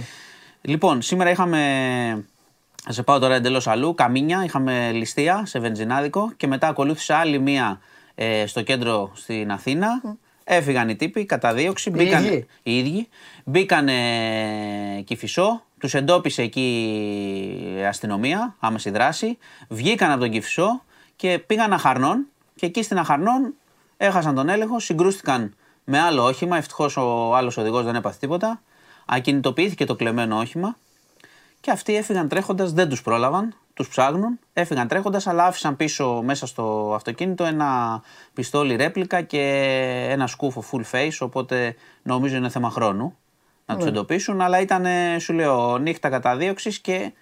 Λοιπόν, 0.60 1.02
σήμερα 1.02 1.30
είχαμε. 1.30 1.58
Θα 2.84 2.92
σε 2.92 3.02
πάω 3.02 3.18
τώρα 3.18 3.34
εντελώς 3.34 3.66
αλλού. 3.66 3.94
Καμίνια, 3.94 4.44
είχαμε 4.44 4.90
ληστεία 4.92 5.42
σε 5.46 5.58
βενζινάδικο 5.58 6.32
και 6.36 6.46
μετά 6.46 6.68
ακολούθησε 6.68 7.14
άλλη 7.14 7.38
μία 7.38 7.80
ε, 8.14 8.46
στο 8.46 8.62
κέντρο 8.62 9.10
στην 9.14 9.50
Αθήνα. 9.52 9.88
Έφυγαν 10.44 10.88
οι 10.88 10.96
τύποι 10.96 11.24
κατά 11.24 11.54
δίωξη. 11.54 11.92
Οι 11.96 12.04
ίδιοι; 12.04 12.46
οι 12.62 12.78
ίδιοι. 12.78 13.08
Μπήκανε 13.44 13.94
κυφισό. 15.04 15.62
Τους 15.78 15.94
εντόπισε 15.94 16.42
εκεί 16.42 16.68
η 17.78 17.84
αστυνομία, 17.84 18.56
άμεση 18.58 18.90
δράση. 18.90 19.38
Βγήκαν 19.68 20.10
από 20.10 20.20
τον 20.20 20.30
κυφισό 20.30 20.82
και 21.16 21.38
πήγαν 21.38 21.72
Αχαρνών. 21.72 22.26
Και 22.54 22.66
εκεί 22.66 22.82
στην 22.82 22.98
Αχαρνών 22.98 23.54
έχασαν 23.96 24.34
τον 24.34 24.48
έλεγχο, 24.48 24.80
συγκρούστηκαν 24.80 25.54
με 25.84 25.98
άλλο 26.00 26.24
όχημα. 26.24 26.56
Ευτυχώς 26.56 26.96
ο 26.96 27.34
άλλος 27.36 27.56
οδηγός 27.56 27.84
δεν 27.84 27.94
έπαθε 27.94 28.16
τίποτα. 28.20 28.62
Ακινητοποιήθηκε 29.06 29.84
το 29.84 29.96
κλεμμένο 29.96 30.38
όχημα 30.38 30.76
και 31.60 31.70
αυτοί 31.70 31.96
έφυγαν 31.96 32.28
τρέχοντας, 32.28 32.72
δεν 32.72 32.88
τους 32.88 33.02
πρόλαβαν, 33.02 33.54
τους 33.74 33.88
ψάχνουν. 33.88 34.38
Έφυγαν 34.52 34.88
τρέχοντας, 34.88 35.26
αλλά 35.26 35.44
άφησαν 35.44 35.76
πίσω 35.76 36.22
μέσα 36.24 36.46
στο 36.46 36.92
αυτοκίνητο 36.94 37.44
ένα 37.44 38.02
πιστόλι 38.34 38.76
ρέπλικα 38.76 39.22
και 39.22 39.42
ένα 40.10 40.26
σκούφο 40.26 40.64
full 40.72 40.82
face. 40.92 41.16
Οπότε 41.20 41.74
νομίζω 42.02 42.36
είναι 42.36 42.48
θέμα 42.48 42.70
χρόνου 42.70 43.16
να 43.68 43.76
τους 43.76 43.86
εντοπίσουν. 43.86 44.40
Αλλά 44.40 44.60
ήταν, 44.60 44.86
σου 45.20 45.32
λέω, 45.32 45.78
νύχτα 45.78 46.08
καταδίωξης 46.08 46.78
και 46.78 47.12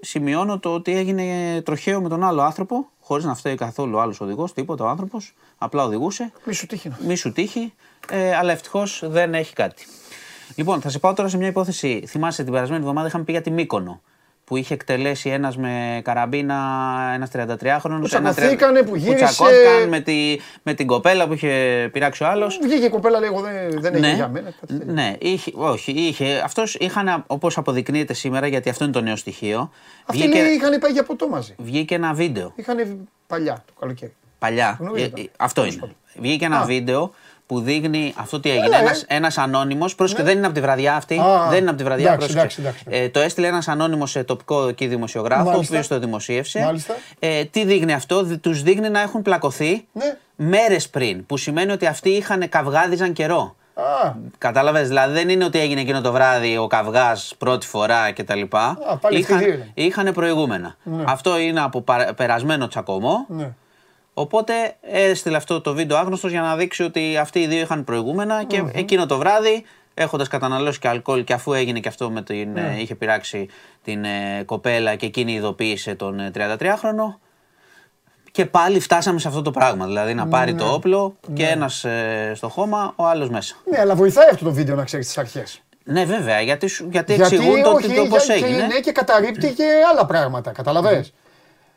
σημειώνω 0.00 0.58
το 0.58 0.74
ότι 0.74 0.96
έγινε 0.96 1.60
τροχαίο 1.62 2.00
με 2.00 2.08
τον 2.08 2.24
άλλο 2.24 2.42
άνθρωπο, 2.42 2.88
χωρίς 3.00 3.24
να 3.24 3.34
φταίει 3.34 3.54
καθόλου 3.54 3.96
ο 3.96 4.00
άλλος 4.00 4.20
οδηγός, 4.20 4.52
τίποτα 4.52 4.84
ο 4.84 4.88
άνθρωπος. 4.88 5.34
Απλά 5.58 5.84
οδηγούσε. 5.84 6.32
Μη 6.44 6.52
σου 6.52 6.66
τύχει 6.66 6.88
να. 6.88 6.96
Μη 7.06 7.16
σου 7.16 7.32
τύχει, 7.32 7.74
ε, 8.10 8.36
αλλά 8.36 8.52
ευτυχώς 8.52 9.02
δεν 9.06 9.34
έχει 9.34 9.52
κάτι. 9.52 9.86
Λοιπόν, 10.54 10.80
θα 10.80 10.88
σε 10.88 10.98
πάω 10.98 11.14
τώρα 11.14 11.28
σε 11.28 11.36
μια 11.36 11.48
υπόθεση. 11.48 12.04
Θυμάσαι 12.06 12.42
την 12.42 12.52
περασμένη 12.52 12.80
εβδομάδα 12.80 13.06
είχαμε 13.06 13.24
πει 13.24 13.32
για 13.32 13.40
τη 13.40 13.50
Μύκονο. 13.50 14.00
Που 14.44 14.56
είχε 14.56 14.74
εκτελέσει 14.74 15.28
ένας 15.30 15.56
με 15.56 16.00
καραμπίνα, 16.04 16.54
ένας 17.14 17.30
33χρονο. 17.36 17.98
Που 18.00 18.06
τσακωθήκανε, 18.06 18.82
που 18.82 18.96
γύρισε. 18.96 19.42
με, 19.88 20.00
τη, 20.00 20.36
με 20.62 20.74
την 20.74 20.86
κοπέλα 20.86 21.26
που 21.26 21.32
είχε 21.32 21.88
πειράξει 21.92 22.22
ο 22.22 22.26
άλλος. 22.26 22.58
Βγήκε 22.62 22.84
η 22.84 22.88
κοπέλα, 22.88 23.18
λέει, 23.20 23.28
εγώ 23.28 23.40
δεν, 23.40 23.80
δεν 23.80 23.94
έγινε 23.94 24.14
για 24.14 24.28
μένα. 24.28 24.50
κάτι 24.60 24.78
τέτοιο. 24.78 24.92
ναι, 24.92 25.12
είχε, 25.18 25.52
όχι, 25.54 25.92
είχε. 25.92 26.40
Αυτός 26.44 26.74
είχαν, 26.74 27.24
όπως 27.26 27.56
αποδεικνύεται 27.58 28.14
σήμερα, 28.14 28.46
γιατί 28.46 28.68
αυτό 28.68 28.84
είναι 28.84 28.92
το 28.92 29.00
νέο 29.00 29.16
στοιχείο, 29.16 29.70
Αυτοί 30.06 30.22
βγήκε, 30.22 30.42
λέει 30.42 30.52
είχαν 30.52 30.78
πάει 30.78 30.92
για 30.92 31.02
ποτό 31.04 31.28
μαζί. 31.28 31.54
βγήκε 31.58 31.94
ένα 31.94 32.12
βίντεο. 32.14 32.52
Είχαν 32.56 33.08
παλιά 33.26 33.62
το 33.66 33.72
καλοκαίρι. 33.80 34.14
Παλιά. 34.38 34.76
Γνωρίζετε. 34.80 35.20
Ε, 35.20 35.24
ε, 35.24 35.28
αυτό 35.36 35.60
Τέλος 35.60 35.74
είναι. 35.76 35.80
πάντων. 35.80 35.96
Βγήκε 36.18 36.44
ένα 36.44 36.60
Α. 36.60 36.64
βίντεο 36.64 37.12
που 37.46 37.60
δείχνει 37.60 38.14
αυτό 38.16 38.40
τι 38.40 38.50
έγινε. 38.50 38.66
Έλα, 38.66 38.76
ε. 38.76 38.80
Ένας, 38.80 39.04
ένας 39.08 39.38
ανώνυμος, 39.38 39.94
πρόσεχε, 39.94 40.22
δεν 40.22 40.36
είναι 40.36 40.46
από 40.46 40.54
τη 40.54 40.60
βραδιά 40.60 40.94
αυτή. 40.96 41.18
Α, 41.18 41.46
δεν 41.50 41.58
είναι 41.58 41.68
από 41.68 41.78
τη 41.78 41.84
βραδιά, 41.84 42.12
εντάξει, 42.12 42.32
πρόσεξε. 42.32 42.60
εντάξει, 42.60 42.84
εντάξει. 42.86 43.04
Ε, 43.04 43.08
το 43.08 43.20
έστειλε 43.20 43.46
ένας 43.46 43.68
ανώνυμος 43.68 44.10
σε 44.10 44.24
τοπικό 44.24 44.68
εκεί 44.68 44.86
δημοσιογράφο, 44.86 45.42
ο 45.48 45.52
Μάλιστα. 45.52 45.72
οποίος 45.74 45.88
το 45.88 45.98
δημοσίευσε. 45.98 46.60
Μάλιστα. 46.60 46.94
Ε, 47.18 47.44
τι 47.44 47.64
δείχνει 47.64 47.92
αυτό, 47.92 48.22
Δι- 48.22 48.40
τους 48.40 48.62
δείχνει 48.62 48.88
να 48.88 49.00
έχουν 49.00 49.22
πλακωθεί 49.22 49.86
Ναι. 49.92 50.16
μέρες 50.36 50.88
πριν, 50.88 51.26
που 51.26 51.36
σημαίνει 51.36 51.72
ότι 51.72 51.86
αυτοί 51.86 52.08
είχαν 52.10 52.48
καυγάδιζαν 52.48 53.12
καιρό. 53.12 53.56
Α, 53.74 54.12
Κατάλαβες, 54.38 54.88
δηλαδή 54.88 55.12
δεν 55.14 55.28
είναι 55.28 55.44
ότι 55.44 55.58
έγινε 55.58 55.80
εκείνο 55.80 56.00
το 56.00 56.12
βράδυ 56.12 56.56
ο 56.58 56.66
καυγάς 56.66 57.34
πρώτη 57.38 57.66
φορά 57.66 58.12
κτλ. 58.12 58.40
Α, 58.50 58.96
πάλι 59.00 59.18
είχαν, 59.18 59.36
αυτοί 59.36 59.48
δύο 59.50 59.54
ήταν. 59.58 59.70
είχαν 59.74 60.12
προηγούμενα. 60.12 60.76
Αυτό 61.04 61.38
είναι 61.38 61.60
από 61.60 61.80
παρα- 61.80 62.14
περασμένο 62.14 62.68
τσακωμό. 62.68 63.26
Ναι. 64.16 64.22
Οπότε 64.22 64.52
έστειλε 64.80 65.36
αυτό 65.36 65.60
το 65.60 65.74
βίντεο 65.74 65.96
άγνωστος 65.96 66.30
για 66.30 66.40
να 66.40 66.56
δείξει 66.56 66.82
ότι 66.82 67.16
αυτοί 67.16 67.38
οι 67.40 67.46
δύο 67.46 67.60
είχαν 67.60 67.84
προηγούμενα 67.84 68.44
και 68.44 68.64
εκείνο 68.72 69.06
το 69.06 69.18
βράδυ, 69.18 69.64
έχοντας 69.94 70.28
καταναλώσει 70.28 70.78
και 70.78 70.88
αλκοόλ 70.88 71.24
και 71.24 71.32
αφού 71.32 71.52
έγινε 71.52 71.80
και 71.80 71.88
αυτό 71.88 72.10
με 72.10 72.22
την. 72.22 72.52
Ναι. 72.52 72.74
ε, 72.76 72.80
είχε 72.80 72.94
πειράξει 72.94 73.48
την 73.84 74.04
ε, 74.04 74.42
κοπέλα 74.46 74.94
και 74.94 75.06
εκείνη 75.06 75.32
ειδοποίησε 75.32 75.94
τον 75.94 76.20
ε, 76.20 76.30
33χρονο. 76.34 77.18
Και 78.32 78.46
πάλι 78.46 78.80
φτάσαμε 78.80 79.18
σε 79.18 79.28
αυτό 79.28 79.42
το 79.42 79.50
πράγμα. 79.50 79.86
Δηλαδή 79.86 80.14
να 80.14 80.26
πάρει 80.26 80.54
το 80.54 80.72
όπλο 80.72 81.16
και 81.34 81.46
ένας 81.46 81.84
στο 82.34 82.48
χώμα, 82.48 82.92
ο 82.96 83.04
άλλος 83.06 83.28
μέσα. 83.30 83.56
Ναι, 83.70 83.80
αλλά 83.80 83.94
βοηθάει 83.94 84.28
αυτό 84.32 84.44
το 84.44 84.52
βίντεο 84.52 84.74
να 84.76 84.84
ξέρεις 84.84 85.06
τις 85.06 85.18
αρχές. 85.18 85.62
Ναι, 85.84 86.04
βέβαια, 86.04 86.40
γιατί, 86.40 86.66
σου- 86.66 86.88
γιατί, 86.90 87.12
εξηγούν 87.12 87.62
το, 87.62 87.70
όχι, 87.70 87.94
το, 87.94 88.06
πώς 88.06 88.24
για- 88.24 88.34
έγινε. 88.34 88.56
Και, 88.60 88.66
ναι, 88.66 88.80
και 88.80 88.92
καταρρύπτει 88.92 89.52
και 89.52 89.64
άλλα 89.92 90.06
πράγματα. 90.06 90.52
Καταλαβες. 90.52 91.12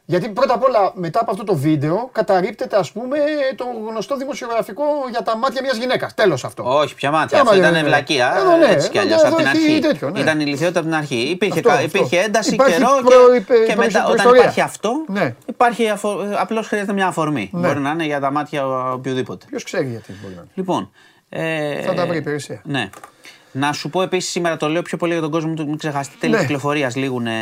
Γιατί 0.09 0.29
πρώτα 0.29 0.53
απ' 0.53 0.63
όλα 0.63 0.91
μετά 0.95 1.19
από 1.19 1.31
αυτό 1.31 1.43
το 1.43 1.55
βίντεο 1.55 2.09
καταρρύπτεται 2.11 2.77
ας 2.77 2.91
πούμε 2.91 3.17
το 3.55 3.65
γνωστό 3.89 4.17
δημοσιογραφικό 4.17 4.83
για 5.11 5.21
τα 5.23 5.37
μάτια 5.37 5.61
μιας 5.61 5.77
γυναίκας. 5.77 6.13
Τέλος 6.13 6.43
αυτό. 6.43 6.63
Όχι, 6.77 6.95
πια 6.95 7.11
μάτια. 7.11 7.27
Ποια 7.27 7.39
Αυτό 7.39 7.51
μάτια, 7.53 7.69
ήταν 7.69 7.81
ναι. 7.81 7.87
βλακεία. 7.87 8.33
Εδώ, 8.37 8.57
ναι. 8.57 8.65
Έτσι 8.65 8.89
κι 8.89 8.97
αλλιώς 8.97 9.19
Εδώ 9.19 9.27
από 9.27 9.37
την 9.37 9.45
έχει 9.45 9.57
αρχή. 9.67 9.79
τέτοιο, 9.79 10.09
ναι. 10.09 10.19
Ήταν 10.19 10.39
ηλικιότητα 10.39 10.79
από 10.79 10.87
την 10.87 10.97
αρχή. 10.97 11.15
Υπήρχε, 11.15 11.57
Αυτό, 11.59 11.69
κα- 11.69 11.75
αυτό. 11.75 11.85
υπήρχε 11.97 12.17
ένταση 12.19 12.53
Υπάρχει 12.53 12.73
καιρό 12.77 12.89
προ- 13.05 13.31
και, 13.31 13.35
υπε- 13.37 13.57
και 13.67 13.73
προ- 13.73 13.85
μετά, 13.85 13.99
όταν 13.99 14.05
προϊστορία. 14.05 14.41
υπάρχει 14.41 14.61
αυτό, 14.61 14.91
Ναι. 15.07 15.35
υπάρχει 15.45 15.89
αφο, 15.89 16.17
απλώς 16.37 16.67
χρειάζεται 16.67 16.93
μια 16.93 17.07
αφορμή. 17.07 17.49
Ναι. 17.53 17.67
Μπορεί 17.67 17.79
να 17.79 17.89
είναι 17.89 18.05
για 18.05 18.19
τα 18.19 18.31
μάτια 18.31 18.67
οποιοδήποτε. 18.93 19.45
Ποιος 19.49 19.63
ξέρει 19.63 19.87
γιατί 19.87 20.13
μπορεί 20.21 20.33
να 20.33 20.41
είναι. 20.41 20.51
Λοιπόν. 20.53 20.91
Ε, 21.29 21.81
Θα 21.81 21.93
τα 21.93 22.05
βρει 22.05 22.15
η 22.15 22.19
υπηρεσία. 22.19 22.61
Ναι. 22.63 22.89
Να 23.51 23.73
σου 23.73 23.89
πω 23.89 24.01
επίσης 24.01 24.31
σήμερα 24.31 24.57
το 24.57 24.67
λέω 24.67 24.81
πιο 24.81 24.97
πολύ 24.97 25.11
για 25.11 25.21
τον 25.21 25.31
κόσμο, 25.31 25.53
μην 25.57 25.77
ξεχάσετε. 25.77 26.15
Τέλη 26.19 26.33
Ναι. 26.33 26.39
κυκλοφορίας 26.39 26.95
λήγουν 26.95 27.27
ε, 27.27 27.33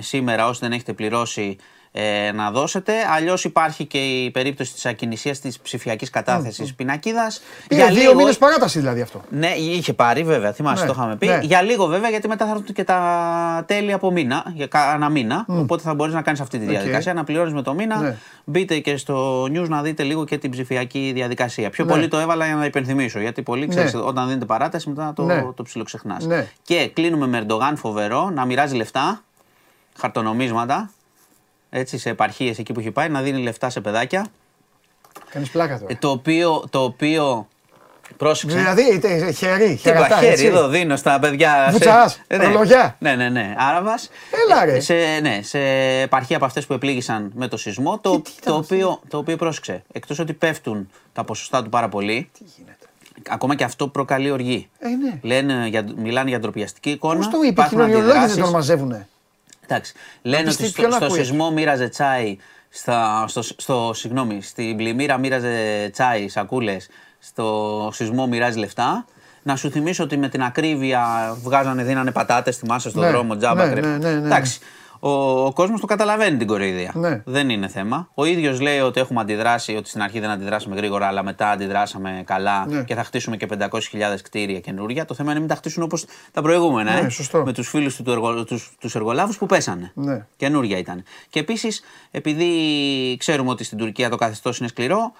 σήμερα 0.00 0.48
όσοι 0.48 0.60
δεν 0.62 0.72
έχετε 0.72 0.92
πληρώσει 0.92 1.56
ε, 1.94 2.32
να 2.32 2.50
δώσετε. 2.50 2.92
Αλλιώς 3.14 3.44
υπάρχει 3.44 3.84
και 3.84 3.98
η 3.98 4.30
περίπτωση 4.30 4.72
της 4.72 4.86
ακινησίας 4.86 5.40
της 5.40 5.58
ψηφιακής 5.58 6.10
κατάθεσης 6.10 6.74
πινακίδας. 6.74 7.42
Πήρε 7.68 7.86
δύο 7.86 8.14
μήνες 8.14 8.38
παράταση 8.38 8.78
δηλαδή 8.78 9.00
αυτό. 9.00 9.22
Ναι, 9.30 9.48
είχε 9.56 9.92
πάρει 9.92 10.22
βέβαια, 10.24 10.52
θυμάσαι, 10.52 10.80
Ναι, 10.82 10.88
το 10.90 10.94
είχαμε 10.96 11.16
πει. 11.16 11.26
ναι. 11.26 11.38
Για 11.42 11.62
λίγο 11.62 11.86
βέβαια, 11.86 12.10
γιατί 12.10 12.28
μετά 12.28 12.44
θα 12.46 12.50
έρθουν 12.50 12.74
και 12.74 12.84
τα 12.84 13.64
τέλη 13.66 13.92
από 13.92 14.10
μήνα, 14.10 14.44
για 14.54 14.68
ένα 14.94 15.08
μήνα. 15.08 15.44
Οπότε 15.48 15.82
θα 15.82 15.94
μπορείς 15.94 16.14
να 16.14 16.22
κάνεις 16.22 16.40
αυτή 16.40 16.58
τη 16.58 16.64
διαδικασία, 16.64 17.14
να 17.14 17.24
πληρώνεις 17.24 17.52
με 17.52 17.62
το 17.62 17.74
μήνα. 17.74 17.96
Ναι. 17.96 18.16
Μπείτε 18.44 18.78
και 18.78 18.96
στο 18.96 19.42
news 19.44 19.68
να 19.68 19.82
δείτε 19.82 20.02
λίγο 20.02 20.24
και 20.24 20.38
την 20.38 20.50
ψηφιακή 20.50 21.10
διαδικασία. 21.14 21.70
Πιο 21.70 21.84
Ναι. 21.84 21.90
πολύ 21.90 22.08
το 22.08 22.18
έβαλα 22.18 22.46
για 22.46 22.54
να 22.54 22.64
υπενθυμίσω. 22.64 23.20
Γιατί 23.20 23.42
πολύ 23.42 23.66
ξέρεις, 23.68 23.94
Ναι. 23.94 24.00
όταν 24.00 24.26
δίνετε 24.26 24.44
παράταση, 24.44 24.88
μετά 24.88 25.12
το, 25.16 25.22
Ναι. 25.22 25.42
το 25.56 25.62
ψιλοξεχνάς. 25.62 26.24
Ναι. 26.26 26.46
Και 26.62 26.90
κλείνουμε 26.94 27.26
με 27.26 27.36
Ερντογάν 27.38 27.76
φοβερό 27.76 28.30
να 28.30 28.44
μοιράζει 28.44 28.76
λεφτά, 28.76 29.22
χαρτονομίσματα. 29.98 30.90
Έτσι, 31.74 31.98
σε 31.98 32.10
επαρχίες 32.10 32.58
εκεί 32.58 32.72
που 32.72 32.80
έχει 32.80 32.90
πάει, 32.90 33.08
να 33.08 33.20
δίνει 33.22 33.42
λεφτά 33.42 33.70
σε 33.70 33.80
παιδάκια. 33.80 34.26
Κάνεις 35.30 35.50
πλάκα 35.50 35.78
τώρα. 35.78 35.92
Ε, 35.92 35.96
το 36.00 36.10
οποίο. 36.10 36.64
Το 36.70 36.82
οποίο 36.82 37.48
πρόσεξε. 38.16 38.56
Δηλαδή 38.56 38.82
είτε 38.94 39.32
χέρι, 39.32 39.68
Τι 39.68 39.76
χερατά, 39.76 40.16
χέρι 40.16 40.26
έτσι. 40.32 40.46
εδώ 40.46 40.68
δίνω 40.68 40.96
στα 40.96 41.18
παιδιά. 41.18 41.68
Βουτσάς, 41.70 42.12
σε- 42.12 42.36
ναι. 42.36 42.44
ρολογιά. 42.46 42.96
Ναι, 42.98 43.14
ναι, 43.14 43.28
ναι. 43.28 43.54
Άραβα. 43.58 43.94
Έλα, 44.46 44.64
ρε. 44.64 44.80
Σε, 44.80 44.94
ναι, 45.22 45.40
σε 45.42 45.58
επαρχία 46.00 46.36
από 46.36 46.44
αυτές 46.44 46.66
που 46.66 46.72
επλήγησαν 46.72 47.32
με 47.34 47.48
το 47.48 47.56
σεισμό. 47.56 47.98
Το, 47.98 48.10
τι 48.20 48.30
ήταν 48.40 48.54
το, 48.54 48.58
αυτό; 48.60 48.74
οποίο, 48.74 49.00
το 49.08 49.18
οποίο 49.18 49.36
πρόσεξε. 49.36 49.82
Εκτός 49.92 50.18
ότι 50.18 50.32
πέφτουν 50.32 50.90
τα 51.12 51.24
ποσοστά 51.24 51.62
του 51.62 51.68
πάρα 51.68 51.88
πολύ. 51.88 52.30
Ακόμα 53.28 53.54
και 53.54 53.64
αυτό 53.64 53.88
προκαλεί 53.88 54.30
οργή. 54.30 54.68
Ε, 54.78 54.88
ναι. 54.88 55.18
Λένε, 55.22 55.66
για, 55.68 55.84
μιλάνε 55.96 56.28
για 56.28 56.38
ντροπιαστική 56.40 56.90
εικόνα. 56.90 57.16
Πώς 57.16 57.28
το 57.28 57.36
είπε, 57.36 57.46
οι 57.46 57.48
υπάρχουν 57.48 57.78
κοινωνιολόγοι 57.78 58.06
δεν 58.12 58.16
αντιδράσεις. 58.16 58.42
τον 58.42 58.52
μαζεύουνε; 58.52 59.08
Εντάξει. 59.72 59.92
Λένε 60.22 60.42
πεις 60.44 60.54
ότι 60.54 60.62
τι, 60.62 60.68
στο, 60.68 60.80
ποιον 60.82 60.92
στο 60.92 61.04
ακούει; 61.04 61.18
σεισμό 61.18 61.50
μοίραζε 61.50 61.88
τσάι. 61.88 62.36
Στα, 62.74 63.24
στο, 63.28 63.42
στο, 63.42 63.90
συγγνώμη, 63.94 64.42
στην 64.42 64.76
πλημμύρα 64.76 65.18
μοίραζε 65.18 65.88
τσάι, 65.92 66.28
σακούλες. 66.28 66.88
Στο 67.18 67.90
σεισμό 67.94 68.26
μοιράζει 68.26 68.58
λεφτά. 68.58 69.04
Να 69.42 69.56
σου 69.56 69.70
θυμίσω 69.70 70.04
ότι 70.04 70.16
με 70.16 70.28
την 70.28 70.42
ακρίβεια 70.42 71.34
βγάζανε, 71.42 71.82
δίνανε 71.82 72.10
πατάτες 72.12 72.54
στη 72.54 72.66
μάσα 72.66 72.90
στον 72.90 73.02
Ναι, 73.02 73.10
δρόμο, 73.10 73.36
τζάμπα. 73.36 73.64
ναι, 73.66 73.72
κρε- 73.72 73.84
ναι, 73.84 73.90
ναι, 73.96 74.10
ναι, 74.10 74.18
ναι. 74.18 74.26
Εντάξει. 74.26 74.58
Ο, 75.04 75.44
ο 75.44 75.52
κόσμος 75.52 75.80
το 75.80 75.86
καταλαβαίνει 75.86 76.36
την 76.36 76.46
κοροϊδία. 76.46 76.92
Ναι. 76.94 77.22
Δεν 77.24 77.48
είναι 77.48 77.68
θέμα. 77.68 78.08
Ο 78.14 78.24
ίδιος 78.24 78.60
λέει 78.60 78.78
ότι 78.78 79.00
έχουμε 79.00 79.20
αντιδράσει, 79.20 79.76
ότι 79.76 79.88
στην 79.88 80.02
αρχή 80.02 80.20
δεν 80.20 80.30
αντιδράσαμε 80.30 80.76
γρήγορα, 80.76 81.06
αλλά 81.06 81.22
μετά 81.22 81.50
αντιδράσαμε 81.50 82.22
καλά 82.26 82.66
Ναι. 82.66 82.82
και 82.82 82.94
θα 82.94 83.04
χτίσουμε 83.04 83.36
και 83.36 83.46
500.000 83.58 83.68
κτίρια 84.22 84.60
καινούρια. 84.60 85.04
Το 85.04 85.14
θέμα 85.14 85.30
είναι 85.30 85.34
να 85.34 85.40
μην 85.40 85.48
τα 85.48 85.54
χτίσουν 85.54 85.82
όπως 85.82 86.04
τα 86.32 86.42
προηγούμενα. 86.42 86.92
Ναι, 86.92 87.06
ε, 87.06 87.08
σωστό. 87.08 87.42
Με 87.44 87.52
τους 87.52 87.68
φίλους 87.68 87.96
του, 87.96 88.02
του 88.02 88.10
εργο, 88.10 88.44
τους, 88.44 88.76
τους 88.80 88.94
εργολάβους 88.94 89.38
που 89.38 89.46
πέσανε. 89.46 89.92
Ναι. 89.94 90.26
Καινούρια 90.36 90.78
ήταν. 90.78 91.02
Και 91.30 91.38
επίσης, 91.40 91.82
επειδή 92.10 92.46
ξέρουμε 93.18 93.50
ότι 93.50 93.64
στην 93.64 93.78
Τουρκία 93.78 94.10
το 94.10 94.16
καθεστώς 94.16 94.58
είναι 94.58 94.68
σκληρό, 94.68 95.12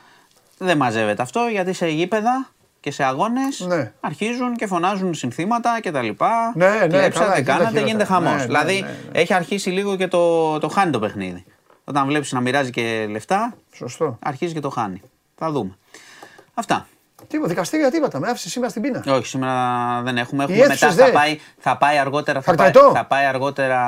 δεν 0.58 0.76
μαζεύεται 0.76 1.22
αυτό 1.22 1.40
γιατί 1.50 1.72
σε 1.72 1.86
γήπεδα 1.88 2.50
και 2.82 2.90
σε 2.90 3.04
αγώνες 3.04 3.60
Ναι. 3.60 3.92
αρχίζουν 4.00 4.56
και 4.56 4.66
φωνάζουν 4.66 5.14
συνθήματα 5.14 5.80
κτλ. 5.82 5.98
Ναι, 5.98 6.06
ναι, 6.54 6.76
καλά, 6.78 6.86
Κλέψατε, 6.88 7.32
εκεί 7.36 7.42
τα 7.44 7.52
κάνατε, 7.52 7.58
χειρότερα. 7.68 7.86
γίνεται 7.86 8.04
χαμός. 8.04 8.30
Ναι, 8.32 8.36
ναι, 8.38 8.44
δηλαδή 8.44 8.80
ναι, 8.80 8.86
ναι. 9.12 9.18
έχει 9.20 9.34
αρχίσει 9.34 9.70
λίγο 9.70 9.96
και 9.96 10.08
το, 10.08 10.58
το 10.58 10.68
χάνει 10.68 10.90
το 10.90 10.98
παιχνίδι. 10.98 11.44
Όταν 11.84 12.06
βλέπεις 12.06 12.32
να 12.32 12.40
μοιράζει 12.40 12.70
και 12.70 13.06
λεφτά, 13.10 13.54
Σωστό. 13.74 14.18
αρχίζει 14.22 14.52
και 14.54 14.60
το 14.60 14.70
χάνει. 14.70 15.02
Θα 15.36 15.50
δούμε. 15.50 15.76
Αυτά. 16.54 16.86
Τίποτα, 17.28 17.48
δικαστήρια 17.48 17.90
τίποτα. 17.90 18.18
Με 18.18 18.28
άφησε 18.28 18.48
σήμερα 18.48 18.70
στην 18.70 18.82
πείνα. 18.82 19.02
Όχι, 19.08 19.26
σήμερα 19.26 19.52
δεν 20.04 20.16
έχουμε. 20.18 20.42
έχουμε 20.44 20.58
αίθουσες 20.64 20.80
μετά 20.80 20.94
θα 20.94 21.04
δεν. 21.04 21.12
πάει, 21.14 21.38
θα 21.58 21.76
πάει 21.76 21.98
αργότερα, 21.98 22.40
θα 22.40 22.54
πάει, 22.54 22.64
Χαρταετό. 22.66 22.92
θα 22.94 23.04
πάει 23.04 23.24
αργότερα 23.24 23.78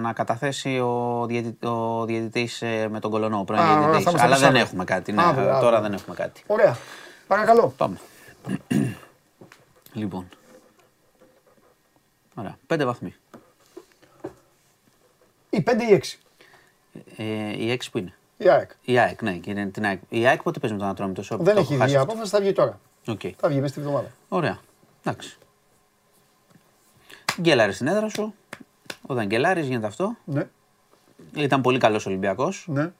να 0.00 0.12
καταθέσει 0.12 0.78
ο, 0.78 1.24
διαιτη, 1.28 1.66
ο 1.66 2.04
διαιτητής 2.04 2.62
ε, 2.62 2.88
με 2.90 3.00
τον 3.00 3.10
Κολονό, 3.10 3.38
ο 3.38 3.44
πρώην 3.44 3.60
Α, 3.62 3.64
διαιτητής. 3.64 3.92
θα 4.04 4.10
είμαστε 4.10 4.26
Αλλά 4.26 4.34
δεν 4.36 4.44
Σάββατο. 4.44 4.64
έχουμε 4.64 4.84
κάτι. 4.84 5.12
Ναι, 5.12 5.22
Α, 5.22 5.32
μπράβο. 5.32 5.60
τώρα 5.60 5.80
δεν 5.80 5.92
έχουμε 5.92 6.14
κάτι. 6.16 6.42
Ωραία. 6.46 6.76
Παρακαλώ. 7.26 7.74
Πάμε. 7.76 7.96
Λοιπόν. 9.92 10.28
Ωραία. 12.34 12.58
Πέντε 12.66 12.84
βαθμοί. 12.84 13.14
Ή 15.50 15.62
5 15.66 15.80
ή 15.90 15.92
6. 15.92 16.18
Ε, 17.16 17.24
η 17.56 17.70
έξι 17.70 17.90
που 17.90 17.98
είναι; 17.98 18.14
Η 18.36 18.48
ΑΕΚ. 18.48 18.70
Η 18.84 18.98
ΑΕΚ, 18.98 19.22
ναι. 19.22 19.32
Και 19.36 19.50
είναι 19.50 19.66
την 19.66 19.84
ΑΕΚ. 19.84 20.00
Η 20.08 20.26
ΑΕΚ 20.26 20.42
πότε 20.42 20.58
παίζει 20.58 20.74
με 20.76 20.80
τον 20.82 20.90
Ατρόμητο. 20.90 21.22
σο- 21.22 21.36
Δεν 21.36 21.44
το 21.44 21.50
έχει 21.50 21.60
έχω 21.60 21.68
βγει 21.72 21.80
χάσει 21.82 21.94
η 21.94 21.96
απόφαση, 21.96 22.30
θα 22.30 22.40
βγει 22.40 22.52
τώρα. 22.52 22.78
αυτό. 22.98 23.12
Οκ. 23.12 23.20
Θα 23.38 23.48
βγει 23.48 23.60
μέσα 23.60 23.72
στη 23.72 23.80
βδομάδα. 23.82 24.10
Ωραία. 24.28 24.60
Εντάξει. 25.04 25.36
Γκέλαρες 27.40 27.74
στην 27.74 27.86
έδρα 27.86 28.08
σου. 28.08 28.34
Όταν 29.02 29.26
γκελάρει 29.26 29.60
γίνεται 29.62 29.86
αυτό. 29.86 30.16
Ναι, 30.24 30.48
Ήταν 31.34 31.60
πολύ 31.60 31.78
καλός 31.78 32.06
Ολυμπιακός. 32.06 32.64
ναι. 32.68 32.92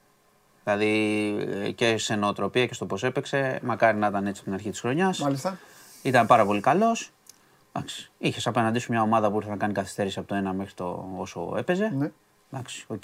Δηλαδή 0.63 1.35
ε, 1.63 1.71
και 1.71 1.97
σε 1.97 2.15
νοοτροπία 2.15 2.65
και 2.65 2.73
στο 2.73 2.85
πώς 2.85 3.03
έπαιξε. 3.03 3.59
Μακάρι 3.63 3.97
να 3.97 4.07
ήταν 4.07 4.21
έτσι 4.27 4.33
από 4.35 4.43
την 4.43 4.53
αρχή 4.53 4.69
της 4.69 4.79
χρονιάς. 4.79 5.19
Μάλιστα. 5.19 5.57
Ήταν 6.01 6.27
πάρα 6.27 6.45
πολύ 6.45 6.61
καλός. 6.61 7.11
Είχες 8.17 8.47
απέναντί 8.47 8.79
σου 8.79 8.91
μια 8.91 9.01
ομάδα 9.01 9.31
που 9.31 9.35
ήρθε 9.37 9.49
να 9.49 9.55
κάνει 9.57 9.73
καθυστέρηση 9.73 10.19
από 10.19 10.27
το 10.27 10.35
ένα 10.35 10.53
μέχρι 10.53 10.73
το 10.73 11.09
όσο 11.17 11.53
έπαιζε. 11.57 11.93
Ναι. 11.97 12.11
Εντάξει, 12.53 12.83
οκ. 12.87 13.03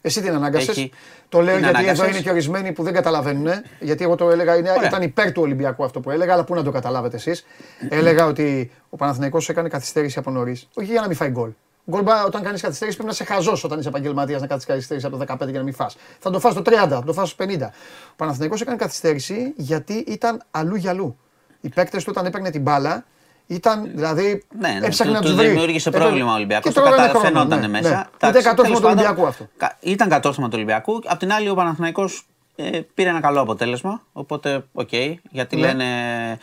Εσύ 0.00 0.20
την 0.22 0.34
ανάγκασες; 0.34 0.68
Έχει- 0.68 0.92
Το 1.28 1.40
λέω 1.40 1.54
την 1.54 1.64
γιατί 1.64 1.78
εδώ 1.78 1.88
ανάγκασες. 1.90 2.14
είναι 2.14 2.22
και 2.24 2.30
ορισμένοι 2.30 2.72
που 2.72 2.82
δεν 2.82 2.92
καταλαβαίνουν. 2.92 3.48
Γιατί 3.80 4.04
εγώ 4.04 4.14
το 4.14 4.30
έλεγα, 4.30 4.56
είναι, 4.56 4.70
Ωραία. 4.70 4.88
ήταν 4.88 5.02
υπέρ 5.02 5.32
του 5.32 5.42
Ολυμπιακού 5.42 5.84
αυτό 5.84 6.00
που 6.00 6.10
έλεγα, 6.10 6.32
αλλά 6.32 6.44
πού 6.44 6.54
να 6.54 6.62
το 6.62 6.70
καταλάβετε 6.70 7.16
εσείς. 7.16 7.44
έλεγα 7.88 8.26
ότι 8.26 8.70
ο 8.88 8.96
Παναθηναϊκός 8.96 9.48
έκανε 9.48 9.68
καθυστέρηση 9.68 10.18
από 10.18 10.30
νωρίς. 10.30 10.68
Όχι 10.74 10.90
για 10.90 11.00
να 11.00 11.06
μην 11.06 11.16
φάει 11.16 11.28
γκολ. 11.30 11.50
Γκολ 11.90 12.02
μπα- 12.02 12.24
όταν 12.24 12.42
κάνεις 12.42 12.60
καθυστέρηση 12.60 12.96
πρέπει 12.96 13.12
να 13.16 13.24
είσαι 13.24 13.34
χαζός 13.34 13.64
όταν 13.64 13.78
είσαι 13.78 13.88
επαγγελματίας 13.88 14.40
να 14.40 14.46
κάνει 14.46 14.60
καθυστέρηση 14.66 15.06
από 15.06 15.16
το 15.16 15.24
15 15.28 15.48
για 15.50 15.58
να 15.58 15.64
μην 15.64 15.74
φας. 15.74 15.96
Θα 16.18 16.30
το 16.30 16.40
φας 16.40 16.54
το 16.54 16.62
30, 16.62 16.88
θα 16.88 17.02
το 17.06 17.12
φας 17.12 17.34
το 17.34 17.44
50. 17.44 17.70
Ο 18.10 18.14
Παναθηναϊκός 18.16 18.60
έκανε 18.60 18.76
καθυστέρηση 18.76 19.52
γιατί 19.56 19.92
ήταν 19.94 20.42
αλλού 20.50 20.74
για 20.74 20.90
αλλού. 20.90 21.18
Οι 21.60 21.68
παίκτες 21.68 22.04
του 22.04 22.10
όταν 22.14 22.26
έπαιρνε 22.26 22.50
την 22.50 22.62
μπάλα 22.62 23.04
ήταν 23.46 23.90
δηλαδή. 23.94 24.44
Ναι, 24.58 24.68
ναι, 24.68 24.86
έψαχνε 24.86 25.12
του, 25.12 25.18
να 25.18 25.22
του 25.24 25.28
τους 25.28 25.36
βρει. 25.36 25.46
δημιούργησε 25.48 25.88
Έπαιρνε- 25.88 26.08
πρόβλημα 26.08 26.32
ο 26.32 26.36
Ολυμπιακός. 26.36 26.72
Και 26.72 26.80
Το 26.80 26.80
τρώγανε 26.86 27.06
κατα... 27.06 27.18
χρόνο, 27.18 27.34
φαινόταν 27.38 27.60
ναι, 27.60 27.68
μέσα. 27.68 27.88
ναι. 27.88 27.94
Εντάξει, 27.94 28.08
Ήταν 28.28 28.42
κατόρθωμα 28.42 28.64
τέλος 28.64 28.78
του 28.78 28.82
πάντων, 28.86 28.98
Ολυμπιακού 28.98 29.26
αυτό. 29.28 29.48
κα- 29.56 29.76
Ήταν 29.80 30.08
κατόρθωμα 30.08 30.46
του 30.48 30.52
Ολυμπιακού. 30.56 31.00
Απ' 31.06 31.18
την 31.18 31.32
άλλη, 31.32 31.48
ο 31.48 31.54
Παναθηναϊκός 31.54 32.26
ε, 32.56 32.80
πήρε 32.94 33.08
ένα 33.08 33.20
καλό 33.20 33.40
αποτέλεσμα. 33.40 34.02
Οπότε, 34.12 34.64
οκ. 34.72 34.88
γιατί 35.30 35.56
Ναι. 35.56 35.62
λένε. 35.66 35.84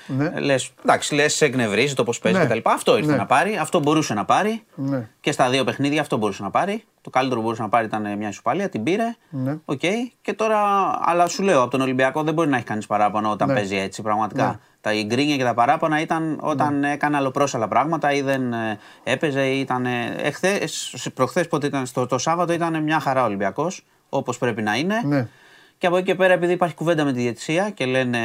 Ναι. 0.07 0.39
Λες, 0.39 0.71
εντάξει, 0.83 1.15
λες, 1.15 1.33
σε 1.33 1.45
εκνευρίζει 1.45 1.93
το 1.93 2.03
πώς 2.03 2.19
παίζει 2.19 2.37
Ναι. 2.37 2.45
κτλ. 2.45 2.57
Αυτό 2.63 2.97
ήρθε 2.97 3.11
Ναι. 3.11 3.17
να 3.17 3.25
πάρει. 3.25 3.57
Αυτό 3.57 3.79
μπορούσε 3.79 4.13
να 4.13 4.25
πάρει. 4.25 4.63
Ναι. 4.75 5.07
Και 5.19 5.31
στα 5.31 5.49
δύο 5.49 5.63
παιχνίδια 5.63 6.01
αυτό 6.01 6.17
μπορούσε 6.17 6.43
να 6.43 6.49
πάρει. 6.49 6.83
Το 7.01 7.09
καλύτερο 7.09 7.35
που 7.39 7.45
μπορούσε 7.45 7.61
να 7.61 7.69
πάρει 7.69 7.85
ήταν 7.85 8.17
μια 8.17 8.29
ισοπαλία, 8.29 8.69
την 8.69 8.83
πήρε. 8.83 9.15
Ναι. 9.29 9.57
Οκ. 9.65 9.79
Και 10.21 10.33
τώρα, 10.33 10.59
αλλά 11.01 11.27
σου 11.27 11.43
λέω, 11.43 11.61
από 11.61 11.71
τον 11.71 11.81
Ολυμπιακό 11.81 12.23
δεν 12.23 12.33
μπορεί 12.33 12.49
να 12.49 12.55
έχει 12.55 12.65
κανείς 12.65 12.85
παράπονο 12.85 13.31
όταν 13.31 13.47
Ναι. 13.47 13.53
παίζει 13.53 13.75
έτσι 13.75 14.01
πραγματικά. 14.01 14.45
Ναι. 14.47 14.55
Τα 14.81 14.91
γκρίνια 15.03 15.35
και 15.37 15.43
τα 15.43 15.53
παράπονα 15.53 16.01
ήταν 16.01 16.39
όταν 16.41 16.83
έκανε 16.83 17.17
αλλοπρόσαλα 17.17 17.67
πράγματα 17.67 18.11
ή 18.13 18.21
δεν 18.21 18.53
ε, 18.53 18.79
έπαιζε 19.03 19.45
ή 19.47 19.59
ήταν. 19.59 19.85
Ε, 19.85 20.15
εχθές, 20.17 20.95
προχθές 21.13 21.47
πότε 21.47 21.67
ήταν, 21.67 21.85
στο, 21.85 22.05
το 22.05 22.17
Σάββατο 22.17 22.53
ήταν 22.53 22.83
μια 22.83 22.99
χαρά 22.99 23.23
Ολυμπιακός, 23.25 23.85
όπως 24.09 24.37
πρέπει 24.37 24.61
να 24.61 24.75
είναι. 24.75 25.29
Ναι. 25.81 25.87
Και 25.87 25.87
από 25.87 25.97
εκεί 25.97 26.05
και 26.05 26.15
πέρα, 26.15 26.33
επειδή 26.33 26.53
υπάρχει 26.53 26.75
κουβέντα 26.75 27.03
με 27.03 27.13
τη 27.13 27.19
διαιτησία 27.19 27.69
και 27.69 27.85
λένε 27.85 28.17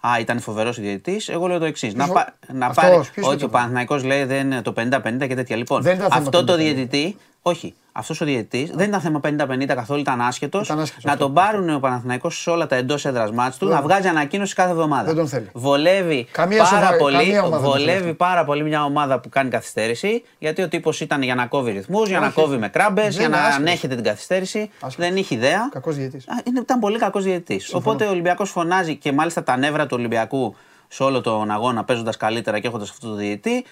Α, 0.00 0.10
ήταν 0.20 0.40
φοβερός 0.40 0.78
ο 0.78 0.82
διαιτητής, 0.82 1.28
εγώ 1.28 1.46
λέω 1.46 1.58
το 1.58 1.64
εξής. 1.64 1.94
Να, 1.94 2.04
Ποιος 2.04 2.16
ο- 2.16 2.20
πα, 2.20 2.34
να 2.52 2.66
αυτός, 2.66 2.84
πάρει. 2.84 2.96
ποιος 2.96 3.06
Όχι, 3.08 3.18
είπε 3.18 3.24
ο 3.26 3.32
αυτό; 3.34 3.48
Παναθηναϊκός 3.48 4.04
λέει 4.04 4.24
δεν 4.24 4.46
είναι 4.46 4.62
το 4.62 4.72
50-50 4.76 5.26
και 5.26 5.34
τέτοια. 5.34 5.56
Λοιπόν, 5.56 5.82
Δεν 5.82 5.94
ήταν 5.96 6.10
θέμα 6.10 6.22
αυτό 6.24 6.44
το 6.44 6.52
50-50. 6.52 6.56
διαιτητή. 6.56 7.16
Όχι, 7.42 7.74
αυτός 7.92 8.20
ο 8.20 8.24
διαιτητής 8.24 8.70
δεν 8.70 8.88
ήταν 8.88 9.00
θέμα 9.00 9.20
50-50 9.24 9.64
καθόλου, 9.74 10.00
ήταν 10.00 10.20
άσχετος. 10.20 10.64
Ήταν 10.66 10.80
άσχετος, 10.80 11.04
Να 11.04 11.12
αυτό. 11.12 11.24
τον 11.24 11.34
πάρουν 11.34 11.70
ο 11.74 11.78
Παναθηναϊκός 11.78 12.40
σε 12.42 12.50
όλα 12.50 12.66
τα 12.66 12.76
εντός 12.76 13.04
έδρας 13.04 13.30
μάτς 13.32 13.56
του, 13.56 13.68
να 13.68 13.82
βγάζει 13.82 14.08
ανακοίνωση 14.08 14.54
κάθε 14.54 14.70
εβδομάδα. 14.70 15.04
Δεν 15.04 15.14
τον 15.16 15.28
θέλει. 15.28 15.50
Βολεύει, 15.54 16.26
Καμία 16.32 16.62
πάρα, 16.62 16.68
σοβαρή- 16.76 16.98
πολύ, 16.98 17.16
καμία 17.16 17.42
ομάδα 17.42 17.56
δεν 17.56 17.70
τον 17.70 17.78
βολεύει 17.78 18.00
θέλει. 18.02 18.14
πάρα 18.14 18.44
πολύ 18.44 18.62
μια 18.62 18.84
ομάδα 18.84 19.20
που 19.20 19.28
κάνει 19.28 19.50
καθυστέρηση, 19.50 20.22
γιατί 20.38 20.62
ο 20.62 20.68
τύπος 20.68 21.00
ήταν 21.00 21.22
για 21.22 21.34
να 21.34 21.46
κόβει 21.46 21.70
ρυθμούς, 21.70 22.08
για 22.08 22.20
να 22.20 22.26
Όχι. 22.26 22.34
κόβει 22.34 22.56
με 22.56 22.68
κράμπες, 22.68 23.04
Δεν 23.04 23.12
για 23.12 23.22
είναι 23.24 23.36
να 23.36 23.42
άσχετος. 23.42 23.66
ανέχεται 23.68 23.94
την 23.94 24.04
καθυστέρηση. 24.04 24.58
Άσχετος. 24.80 24.96
Δεν 24.96 25.16
είχε 25.16 25.34
ιδέα. 25.34 25.68
Κακός 25.72 25.96
διαιτητής. 25.96 26.28
Α, 26.28 26.40
είναι, 26.44 26.60
ήταν 26.60 26.78
πολύ 26.78 26.98
κακός 26.98 27.24
διαιτητής. 27.24 27.74
Οπότε 27.74 28.04
ο 28.04 28.10
Ολυμπιακός 28.10 28.50
φωνάζει 28.50 28.96
και 28.96 29.12
μάλιστα 29.12 29.42
τα 29.42 29.56
νεύρα 29.56 29.86
του 29.86 29.96
Ολυμπιακού 29.98 30.54
σε 30.88 31.02
όλο 31.02 31.20
τον 31.20 31.50
αγώνα 31.50 31.84
παίζοντας 31.84 32.16
καλύτερα 32.16 32.58
και 32.58 32.66
έχοντας 32.66 32.90
αυτό 32.90 33.08
το 33.08 33.14
διαιτητή, 33.14 33.64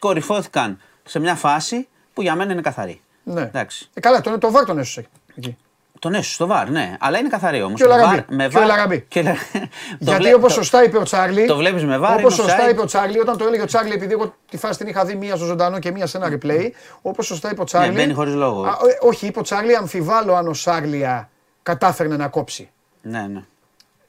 κορυφώθηκαν 0.00 0.80
σε 1.04 1.18
μια 1.18 1.34
φάση 1.34 1.88
που 2.14 2.22
για 2.22 2.34
μένα 2.34 2.52
είναι 2.52 2.60
καθαρή. 2.60 3.00
Ναι. 3.28 3.40
Εντάξει. 3.40 3.90
Ε, 3.94 4.00
καλά, 4.00 4.20
το, 4.20 4.38
το 4.38 4.50
βάρ 4.50 4.64
τον 4.64 4.78
έσωσε 4.78 5.06
εκεί. 5.34 5.56
Το 5.92 5.98
Τον 5.98 6.14
έσωσε 6.14 6.34
στο 6.34 6.46
βαρ, 6.46 6.70
ναι. 6.70 6.96
Αλλά 7.00 7.18
είναι 7.18 7.28
καθαρή 7.28 7.62
όμως. 7.62 7.80
Και 7.80 7.86
ο 7.86 7.88
Λαραμπή. 7.88 8.24
Και 8.48 8.58
ο 8.58 8.64
Λαραμπή. 8.64 9.06
Γιατί 9.98 10.34
όπως 10.34 10.52
σωστά 10.52 10.84
είπε 10.84 10.98
ο 10.98 11.02
Τσάρλι. 11.02 11.46
Το 11.46 11.56
βλέπεις 11.56 11.84
με 11.84 11.98
βάρ. 11.98 12.18
Όπως 12.18 12.34
σωστά 12.34 12.70
είπε 12.70 12.80
ο 12.80 12.84
Τσάρλι, 12.84 13.18
όταν 13.18 13.36
το 13.38 13.46
έλεγε 13.46 13.62
ο 13.62 13.66
Τσάρλι, 13.66 13.92
επειδή 13.92 14.12
εγώ 14.12 14.34
τη 14.50 14.56
φάση 14.56 14.78
την 14.78 14.86
είχα 14.86 15.04
δει 15.04 15.14
μία 15.14 15.36
στο 15.36 15.44
ζωντανό 15.44 15.78
και 15.78 15.90
μία 15.90 16.06
σε 16.06 16.16
ένα 16.16 16.28
replay. 16.32 16.70
Όπως 17.02 17.26
σωστά 17.26 17.50
είπε 17.50 17.60
ο 17.60 17.64
Τσάρλι. 17.64 17.88
Ναι, 17.88 17.94
μπαίνει 17.94 18.12
χωρίς 18.12 18.34
λόγο. 18.34 18.62
Α, 18.62 18.68
ε, 18.68 19.06
όχι, 19.06 19.26
είπε 19.26 19.38
ο 19.38 19.42
Τσάρλι, 19.42 19.76
αμφιβάλλω 19.76 20.34
αν 20.34 20.48
ο 20.48 20.54
Σάρλια 20.54 21.30
κατάφερνε 21.62 22.16
να 22.16 22.28
κόψει. 22.28 22.70
Ναι, 23.02 23.26
ναι. 23.26 23.42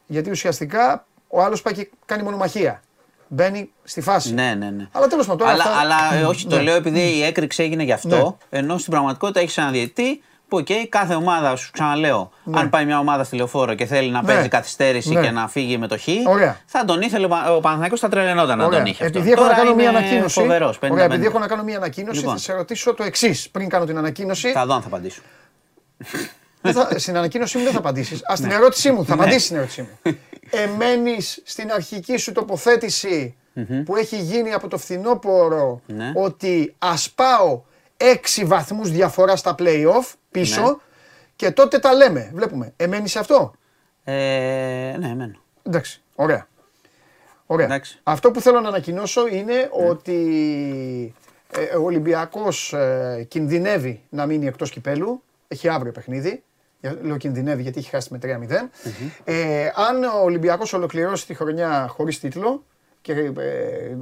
Γιατί 0.06 0.30
ουσιαστικά 0.30 1.06
ο 1.28 1.42
άλλος 1.42 1.62
πάει 1.62 1.74
και 1.74 1.90
κάνει 2.06 2.24
μονομαχία. 2.24 2.82
Μπαίνει 3.28 3.70
στη 3.84 4.02
φάση. 4.02 4.34
Ναι, 4.34 4.54
ναι, 4.58 4.70
ναι. 4.70 4.88
Αλλά 4.92 5.08
τέλος 5.08 5.26
πάντων. 5.28 5.48
Αλλά, 5.48 5.64
αυτά... 5.64 5.78
αλλά 5.80 5.96
ε, 6.14 6.24
όχι, 6.24 6.48
το 6.48 6.56
Ναι. 6.56 6.62
λέω 6.62 6.76
επειδή 6.76 7.00
η 7.00 7.24
έκρηξη 7.24 7.64
έγινε 7.64 7.84
γι' 7.84 7.92
αυτό. 7.92 8.38
Ενώ 8.50 8.78
στην 8.78 8.92
πραγματικότητα 8.92 9.40
έχεις 9.40 9.58
ένα 9.58 9.70
διαιτητή 9.72 10.22
που, 10.48 10.58
οκ, 10.58 10.68
κάθε 10.90 11.14
ομάδα, 11.16 11.56
σου 11.56 11.72
ξαναλέω, 11.72 12.32
αν 12.52 12.70
πάει 12.70 12.86
μια 12.86 13.00
ομάδα 13.00 13.24
στη 13.24 13.36
λεωφόρο 13.36 13.74
και 13.74 13.86
θέλει 13.86 14.10
να 14.10 14.22
Ναι. 14.22 14.28
παίζει 14.34 14.48
καθυστέρηση 14.48 15.14
Ναι. 15.14 15.22
και 15.22 15.32
να 15.32 15.48
φύγει 15.48 15.78
με 15.78 15.88
το 15.88 15.98
χ, 15.98 16.04
Ωραία. 16.28 16.58
θα 16.66 16.86
τον 16.86 17.02
ήθελε 17.02 17.26
ο 17.26 17.30
Πα- 17.30 17.56
ο 17.56 17.60
Παναθηναϊκός 17.60 18.00
θα 18.00 18.10
τρελαινόταν 18.10 18.58
να 18.58 18.66
Ωραία. 18.66 18.78
τον 18.80 18.88
είχε. 18.88 19.06
αυτό. 19.06 19.18
Επειδή 19.18 19.32
έχω 19.32 19.42
να 19.42 19.48
Τώρα 19.48 19.60
κάνω 19.62 19.76
μια 19.76 19.90
είναι 19.90 19.98
ανακοίνωση. 19.98 20.40
Φοβερός, 20.40 20.80
50-50. 20.80 20.92
Ωραία, 20.92 21.06
επειδή 21.06 21.26
έχω 21.26 21.40
να 21.40 21.48
κάνω 21.48 21.64
μια 21.64 21.78
ανακοίνωση, 21.78 22.18
Λοιπόν. 22.20 22.34
θα 22.34 22.40
σε 22.40 22.54
ρωτήσω 22.54 22.94
το 22.94 23.04
εξής 23.04 23.50
πριν 23.50 23.70
κάνω 23.70 23.86
την 23.86 23.98
ανακοίνωση. 23.98 24.52
Θα 24.52 24.66
δω 24.66 24.74
αν 24.74 24.82
θα 24.82 24.88
απαντήσω. 24.88 25.22
Δεν 26.72 26.86
θα, 26.88 27.00
στην 27.00 27.18
ανακοίνωσή 27.18 27.58
μου 27.58 27.64
δεν 27.64 27.74
θα 27.74 27.78
απαντήσεις. 27.80 28.22
Α, 28.32 28.36
στην 28.36 28.52
ερώτησή 28.52 28.92
μου, 28.92 29.06
θα 29.06 29.16
Ναι. 29.16 29.22
απαντήσεις 29.22 29.44
στην 29.46 29.56
ερώτησή 29.58 29.82
μου. 29.82 30.18
Εμένεις 30.50 31.42
στην 31.46 31.72
αρχική 31.72 32.18
σου 32.18 32.32
τοποθέτηση 32.32 33.36
που 33.86 33.96
έχει 33.96 34.18
γίνει 34.18 34.54
από 34.54 34.68
το 34.68 34.78
φθινόπωρο 34.78 35.82
Ναι. 35.86 36.12
ότι 36.16 36.76
ας 36.78 37.12
πάω 37.12 37.62
6 37.98 38.46
βαθμούς 38.46 38.92
διαφορά 38.92 39.36
στα 39.36 39.56
playoff 39.60 40.14
πίσω 40.32 40.62
Ναι. 40.62 40.72
και 41.36 41.52
τότε 41.52 41.80
τα 41.80 41.94
λέμε. 41.94 42.32
Βλέπουμε. 42.34 42.74
Εμένεις 42.76 43.12
σε 43.12 43.20
αυτό; 43.20 43.54
Ε, 44.04 44.96
ναι, 45.00 45.16
μένω. 45.16 45.40
Εντάξει. 45.64 46.02
Ωραία. 46.16 46.48
Ωραία. 47.46 47.66
Εντάξει. 47.66 48.00
Αυτό 48.04 48.32
που 48.32 48.42
θέλω 48.42 48.60
να 48.60 48.68
ανακοινώσω 48.68 49.28
είναι 49.28 49.70
ότι 49.90 51.14
ε, 51.72 51.76
ο 51.76 51.84
Ολυμπιακός 51.84 52.74
ε, 52.74 53.26
κινδυνεύει 53.28 54.02
να 54.10 54.26
μείνει 54.26 54.48
εκτός 54.48 54.70
κυπέλου. 54.72 55.24
Έχει 55.48 55.68
αύριο 55.70 55.92
παιχνίδι. 55.92 56.44
Για- 56.82 56.98
Λέω 57.02 57.18
κινδυνεύει 57.18 57.62
γιατί 57.62 57.80
έχει 57.80 57.90
χάσει 57.90 58.08
με 58.12 58.18
3-0. 58.18 58.70
Ε, 59.24 59.70
αν 59.76 60.04
ο 60.04 60.20
Ολυμπιακός 60.24 60.74
ολοκληρώσει 60.74 61.26
τη 61.26 61.34
χρονιά 61.34 61.88
χωρίς 61.90 62.20
τίτλο 62.20 62.64
και, 63.02 63.14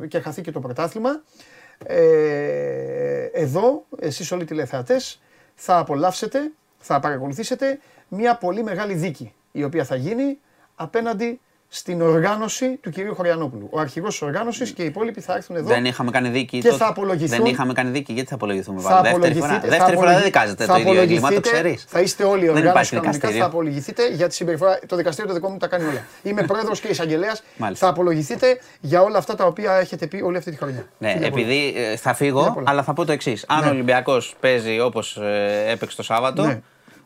ε, 0.02 0.08
και 0.08 0.20
χαθεί 0.20 0.42
και 0.42 0.52
το 0.52 0.60
πρωτάθλημα, 0.60 1.22
ε, 1.86 3.24
εδώ 3.34 3.86
εσείς 4.00 4.32
όλοι 4.32 4.42
οι 4.42 4.46
τηλεθεατές 4.46 5.22
θα 5.56 5.78
απολαύσετε, 5.78 6.52
θα 6.78 7.00
παρακολουθήσετε 7.00 7.80
μια 8.08 8.36
πολύ 8.38 8.64
μεγάλη 8.64 8.94
δίκη 8.94 9.34
η 9.52 9.64
οποία 9.64 9.84
θα 9.86 9.96
γίνει 9.96 10.38
απέναντι 10.76 11.40
στην 11.76 12.02
οργάνωση 12.02 12.78
του 12.82 12.90
κυρίου 12.90 13.16
Χωριανόπουλου. 13.16 13.68
Ο 13.72 13.80
αρχηγός 13.80 14.10
της 14.12 14.22
οργάνωσης 14.22 14.72
και 14.72 14.82
οι 14.82 14.86
υπόλοιποι 14.86 15.22
θα 15.22 15.36
έρθουν 15.36 15.56
εδώ. 15.56 15.68
Δεν 15.68 15.86
είχαμε 15.86 16.12
κάνει 16.12 16.30
δίκη. 16.30 16.60
Και 16.60 16.68
τότε. 16.68 16.84
θα 16.84 16.88
απολογηθούν. 16.88 17.38
Δεν 17.38 17.46
είχαμε 17.46 17.74
κάνει 17.74 17.90
δίκη. 17.90 18.14
Γιατί 18.14 18.30
θα 18.30 18.36
απολογηθούμε 18.36 18.82
θα 18.82 18.90
πάλι; 18.90 19.02
Δεύτερη 19.04 19.34
φορά, 19.34 19.46
απολογηθείτε. 19.46 19.78
δεύτερη 19.78 19.96
θα 19.96 20.02
φορά 20.02 20.12
δεν 20.12 20.18
απολογη- 20.18 20.34
δικάζετε 20.34 20.66
θα 20.66 20.74
το 20.74 20.80
ίδιο 20.80 21.02
έγκλημα, 21.02 21.20
το 21.22 21.26
απολογηθείτε, 21.28 21.58
ξέρεις. 21.62 21.86
Θα 21.88 22.00
είστε 22.00 22.24
όλοι 22.24 22.40
Δεν 22.46 22.50
οργάνωση 22.50 22.70
υπάρχει 22.70 22.90
κανονικά, 22.90 23.12
δικαστήριο. 23.14 23.42
θα 23.44 23.50
απολογηθείτε 23.50 24.10
για 24.10 24.28
τη 24.28 24.34
συμπεριφορά. 24.36 24.80
Το 24.88 24.96
δικαστήριο 24.96 25.30
το 25.30 25.36
δικό 25.36 25.50
μου 25.50 25.58
τα 25.58 25.68
κάνει 25.68 25.84
όλα. 25.84 26.04
Είμαι 26.24 26.44
πρόεδρος 26.52 26.80
και 26.80 26.88
εισαγγελέας. 26.88 27.44
Μάλιστα. 27.58 27.86
θα 27.86 27.92
απολογηθείτε 27.92 28.60
για 28.80 29.02
όλα 29.02 29.18
αυτά 29.18 29.36
τα 29.36 29.46
οποία 29.46 29.74
έχετε 29.74 30.08
πει 30.08 30.22
όλη 30.22 30.38
αυτή 30.38 30.52
τη 30.52 30.58
χρονιά. 30.58 30.86
Ναι, 30.98 31.12
Φιλιά 31.12 31.30
πολλά. 31.30 31.42
επειδή 31.44 31.74
ε, 31.78 31.96
θα 31.96 32.14
Φιλιά 32.14 32.14
φύγω, 32.14 32.52
πολλά. 32.54 32.70
αλλά 32.70 32.84
θα 32.84 32.94
πω 32.94 33.06
το 33.06 33.12
εξής. 33.12 33.46
Αν 33.48 33.60
Ναι. 33.62 33.68
ο 33.68 33.70
Ολυμπιακός 33.70 34.36
παίζει 34.40 34.80
όπως 34.80 35.20
έπαιξε 35.70 35.96
το 35.96 36.04
Σάββατο, 36.04 36.46
Ναι. 36.46 36.62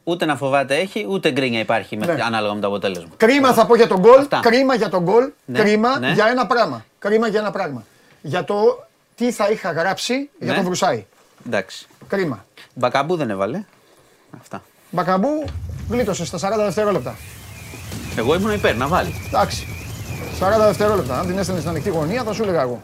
Ούτε 0.09 0.25
να 0.25 0.35
φοβάται 0.35 0.75
έχει, 0.75 1.05
ούτε 1.09 1.31
γκρίνια 1.31 1.59
υπάρχει 1.59 1.97
με- 1.97 2.05
Ναι. 2.05 2.23
ανάλογα 2.23 2.53
με 2.53 2.59
το 2.61 2.67
αποτέλεσμα. 2.67 3.09
Κρίμα 3.17 3.53
θα 3.53 3.65
πω 3.65 3.75
για 3.75 3.87
τον 3.87 3.99
γκολ. 3.99 4.19
Αυτά. 4.19 4.39
Κρίμα 4.43 4.75
για 4.75 4.89
τον 4.89 5.03
γκολ. 5.03 5.31
Ναι, 5.45 5.59
Κρίμα 5.59 5.99
ναι. 5.99 6.11
για 6.11 6.27
ένα 6.27 6.47
πράγμα. 6.47 6.85
Κρίμα 6.99 7.27
για 7.27 7.39
ένα 7.39 7.51
πράγμα. 7.51 7.83
Για 8.21 8.43
το 8.43 8.87
τι 9.15 9.31
θα 9.31 9.49
είχα 9.49 9.71
γράψει 9.71 10.29
για 10.39 10.47
Ναι. 10.51 10.53
τον 10.55 10.63
Βρουσάη. 10.63 11.05
Εντάξει. 11.47 11.87
Κρίμα. 12.07 12.45
Μπακαμπού 12.73 13.15
δεν 13.15 13.29
έβαλε. 13.29 13.63
Αυτά. 14.39 14.63
Μπακαμπού 14.89 15.45
γλίτωσε 15.89 16.25
στα 16.25 16.37
40 16.37 16.63
δευτερόλεπτα. 16.63 17.15
Εγώ 18.17 18.35
ήμουν 18.35 18.51
υπέρ 18.53 18.75
να 18.75 18.87
βάλει. 18.87 19.13
Εντάξει. 19.27 19.67
40 20.39 20.65
δευτερόλεπτα. 20.65 21.19
Αν 21.19 21.27
την 21.27 21.37
έστελνες 21.37 21.63
στην 21.63 21.73
ανοιχτή 21.75 21.89
γωνία 21.89 22.23
θα 22.23 22.33
σου 22.33 22.43
έλεγα 22.43 22.61
εγώ. 22.61 22.81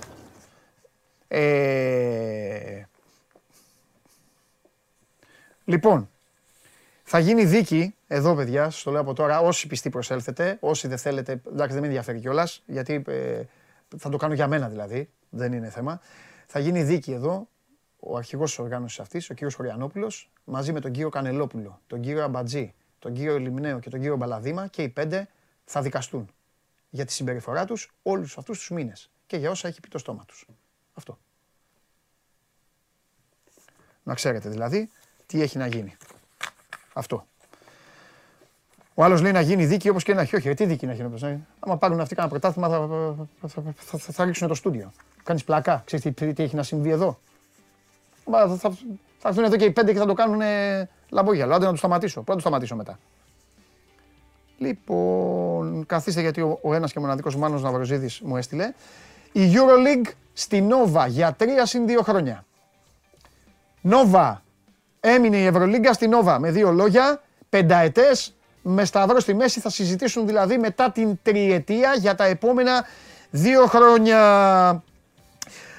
Ε... 1.27 2.81
Λοιπόν, 5.65 6.10
θα 7.07 7.19
γίνει 7.19 7.45
δίκη 7.45 7.95
εδώ, 8.07 8.36
παιδιά, 8.36 8.69
σας 8.69 8.84
το 8.84 8.91
λέω 8.91 9.02
από 9.02 9.14
τώρα. 9.14 9.40
Όσοι 9.40 9.68
πιστοί 9.68 9.90
προσέλθετε, 9.90 10.57
όσοι 10.60 10.88
δεν 10.88 10.98
θέλετε, 10.98 11.41
εντάξει, 11.48 11.72
δεν 11.72 11.80
με 11.82 11.88
ενδιαφέρει 11.88 12.19
κιόλας, 12.19 12.64
γιατί 12.65 13.03
ε, 13.07 13.44
θα 13.98 14.10
το 14.10 14.18
κάνω 14.18 14.34
για 14.34 14.48
μένα 14.48 14.69
δηλαδή, 14.69 15.10
δεν 15.30 15.53
είναι 15.53 15.69
θέμα. 15.69 16.02
Θα 16.45 16.60
γίνει 16.60 16.84
δίκη 16.84 17.11
εδώ 17.11 17.48
ο 17.99 18.18
αρχηγός 18.18 18.49
της 18.49 18.60
οργάνωσης 18.60 18.99
αυτής, 18.99 19.30
ο 19.30 19.34
κύριος 19.34 19.53
Χωριανόπουλος, 19.56 20.32
μαζί 20.44 20.72
με 20.72 20.80
τον 20.80 20.91
κύριο 20.91 21.10
Κανελόπουλο, 21.10 21.82
τον 21.88 22.02
κύριο 22.02 22.23
Αμπατζή, 22.23 22.73
τον 22.99 23.14
κύριο 23.14 23.40
Λιμνέο 23.40 23.80
και 23.80 23.90
τον 23.90 23.99
κύριο 23.99 24.15
Μπαλαδήμα 24.15 24.68
και 24.68 24.84
οι 24.84 24.90
πέντε 24.90 25.27
θα 25.65 25.82
δικαστούν 25.82 26.30
για 26.90 27.06
τη 27.06 27.11
συμπεριφορά 27.11 27.65
τους 27.65 27.94
όλους 28.02 28.38
αυτούς 28.38 28.57
τους 28.57 28.69
μήνες 28.69 29.10
και 29.27 29.38
για 29.38 29.49
όσα 29.49 29.68
έχει 29.68 29.80
πει 29.80 29.88
το 29.88 29.98
στόμα 29.98 30.26
τους. 30.26 30.48
Αυτό. 30.94 31.18
Να 34.03 34.14
ξέρετε 34.14 34.49
δηλαδή 34.49 34.90
τι 35.26 35.41
έχει 35.41 35.57
να 35.57 35.68
γίνει. 35.68 35.98
Αυτό. 36.97 37.26
Ο 38.93 39.03
άλλος 39.03 39.22
λέει 39.22 39.31
να 39.31 39.41
γίνει 39.41 39.65
δίκη 39.65 39.89
όπως 39.89 40.03
και 40.03 40.13
να 40.13 40.22
έχει. 40.22 40.35
Όχι, 40.35 40.47
ρε, 40.47 40.53
τι 40.53 40.65
δίκη 40.65 40.85
να 40.85 40.93
γίνει 40.93 41.07
όπως 41.07 41.22
να 41.22 41.30
γίνει. 41.30 41.45
Άμα 41.59 41.77
πάρουν 41.77 41.99
αυτοί 41.99 42.15
κανένα 42.15 42.39
πρωτάθλημα 42.39 42.69
θα, 42.69 43.47
θα, 43.47 43.61
θα, 43.76 43.97
θα, 43.97 44.13
θα 44.13 44.26
ρίξουν 44.26 44.47
το 44.47 44.53
στούντιο. 44.53 44.91
Κάνεις 45.23 45.43
πλακά. 45.43 45.81
Ξέρεις 45.85 46.13
τι, 46.13 46.34
τι 46.34 46.43
έχει 46.43 46.55
να 46.55 46.63
συμβεί 46.63 46.89
εδώ; 46.89 47.19
Μα 48.26 48.47
θα, 48.47 48.55
θα, 48.55 48.77
θα 49.17 49.27
έρθουν 49.27 49.43
εδώ 49.43 49.55
και 49.55 49.65
οι 49.65 49.72
πέντε 49.72 49.93
και 49.93 49.99
θα 49.99 50.05
το 50.05 50.13
κάνουν 50.13 50.41
ε, 50.41 50.89
λαμπόγιαλο. 51.09 51.55
Άντε 51.55 51.65
να 51.65 51.72
το 51.72 51.77
σταματήσω. 51.77 52.22
Πρώτα 52.22 52.34
το 52.34 52.39
σταματήσω 52.39 52.76
μετά. 52.76 52.99
Λοιπόν, 54.57 55.85
καθίστε 55.85 56.22
γιατί 56.22 56.41
ο, 56.41 56.59
ο 56.61 56.73
ένας 56.73 56.91
και 56.91 56.99
μοναδικός 56.99 57.35
Μάνος 57.35 57.61
Ναυροζίδης 57.61 58.22
μου 58.22 58.38
έστειλε. 58.38 58.73
Η 59.31 59.51
Euroleague 59.53 60.11
στη 60.34 60.67
Nova 60.69 61.05
για 61.07 61.34
τρία 61.34 61.65
συν 61.65 61.88
δύο 61.88 62.01
χρόνια. 62.01 62.45
Nova. 63.84 64.35
Έμεινε 65.07 65.38
η 65.38 65.45
Ευρωλίγκα 65.45 65.94
στη 65.94 66.10
Nova 66.11 66.38
με 66.40 66.52
δύο 66.52 66.72
λόγια, 66.72 67.22
πενταετές, 67.49 68.36
με 68.61 68.86
σταυρό 68.86 69.19
στη 69.19 69.34
μέση 69.34 69.60
θα 69.60 69.69
συζητήσουν 69.69 70.27
δηλαδή 70.27 70.57
μετά 70.57 70.91
την 70.91 71.19
τριετία 71.22 71.94
για 71.98 72.15
τα 72.15 72.26
επόμενα 72.26 72.86
δύο 73.30 73.65
χρόνια. 73.65 74.19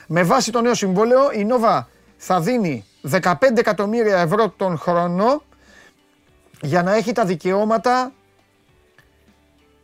Με 0.07 0.23
βάση 0.23 0.53
το 0.53 0.61
νέο 0.61 0.75
συμβόλαιο 0.75 1.31
η 1.33 1.47
Nova 1.51 1.85
θα 2.17 2.41
δίνει 2.41 2.85
15 3.11 3.33
εκατομμύρια 3.57 4.19
ευρώ 4.19 4.49
τον 4.57 4.79
χρόνο 4.79 5.43
για 6.61 6.83
να 6.83 6.95
έχει 6.95 7.13
τα 7.13 7.25
δικαιώματα 7.25 8.13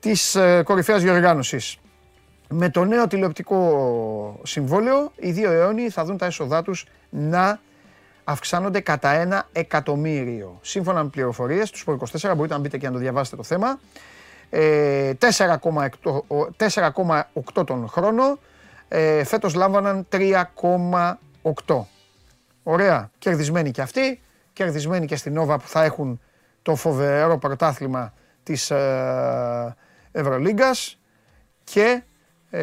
της 0.01 0.35
ε, 0.35 0.62
κορυφαίας 0.64 1.02
διοργάνωσης. 1.02 1.77
Με 2.48 2.70
το 2.70 2.85
νέο 2.85 3.06
τηλεοπτικό 3.06 4.40
συμβόλαιο, 4.43 5.12
οι 5.16 5.31
δύο 5.31 5.51
αιώνιοι 5.51 5.90
θα 5.90 6.05
δουν 6.05 6.16
τα 6.16 6.27
έσοδά 6.27 6.62
τους 6.62 6.86
να 7.10 7.60
αυξάνονται 8.24 8.80
κατά 8.80 9.10
ένα 9.10 9.48
εκατομμύριο. 9.52 10.58
Σύμφωνα 10.62 11.02
με 11.02 11.08
πληροφορίες 11.08 11.70
τους 11.70 11.84
Sport 11.86 11.96
24, 12.30 12.34
μπορείτε 12.36 12.54
να 12.54 12.60
μπείτε 12.60 12.78
και 12.78 12.86
να 12.86 12.92
το 12.92 12.98
διαβάσετε 12.98 13.36
το 13.36 13.42
θέμα, 13.42 13.80
ε, 14.50 15.12
4,8 15.14 16.24
ο- 16.28 16.50
4,8 16.56 17.64
τον 17.64 17.88
χρόνο, 17.88 18.38
ε, 18.88 19.24
φέτος 19.24 19.54
λάμβαναν 19.54 20.06
3,8. 20.08 21.86
Ωραία, 22.62 23.10
κερδισμένοι 23.18 23.70
και 23.70 23.82
αυτοί, 23.82 24.20
κερδισμένοι 24.52 25.06
και 25.06 25.16
στην 25.16 25.32
Νόβα 25.32 25.58
που 25.58 25.68
θα 25.68 25.84
έχουν 25.84 26.20
το 26.62 26.74
φοβερό 26.76 27.38
πρωτάθλημα 27.38 28.12
της 28.42 28.70
ε, 28.70 29.76
Ευρωλίγκας 30.12 30.98
και 31.64 32.02
ε, 32.50 32.60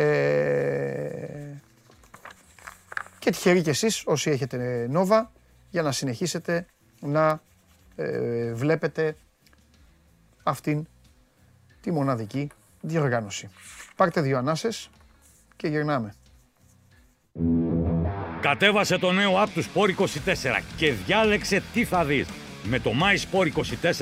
και 3.20 3.30
τυχεροί 3.32 3.62
κι 3.62 3.70
εσείς 3.70 4.04
όσοι 4.06 4.30
έχετε 4.30 4.88
Νόβα 4.90 5.32
για 5.70 5.82
να 5.82 5.92
συνεχίσετε 5.92 6.66
να 7.00 7.42
ε, 7.96 8.54
βλέπετε 8.54 9.16
αυτήν 10.44 10.88
τη 11.82 11.92
μοναδική 11.92 12.50
διοργάνωση. 12.82 13.50
Πάρτε 13.96 14.22
δύο 14.22 14.38
ανάσες 14.38 14.90
και 15.56 15.68
γυρνάμε. 15.68 16.14
Κατέβασε 18.42 18.98
το 18.98 19.12
νέο 19.12 19.44
app 19.44 19.48
του 19.54 19.64
Sport 19.64 19.96
24 19.96 20.62
και 20.78 20.92
διάλεξε 20.92 21.64
τι 21.74 21.86
θα 21.86 22.06
δεις. 22.06 22.28
Με 22.64 22.80
το 22.80 22.92
My 23.02 23.16
Sport 23.16 23.48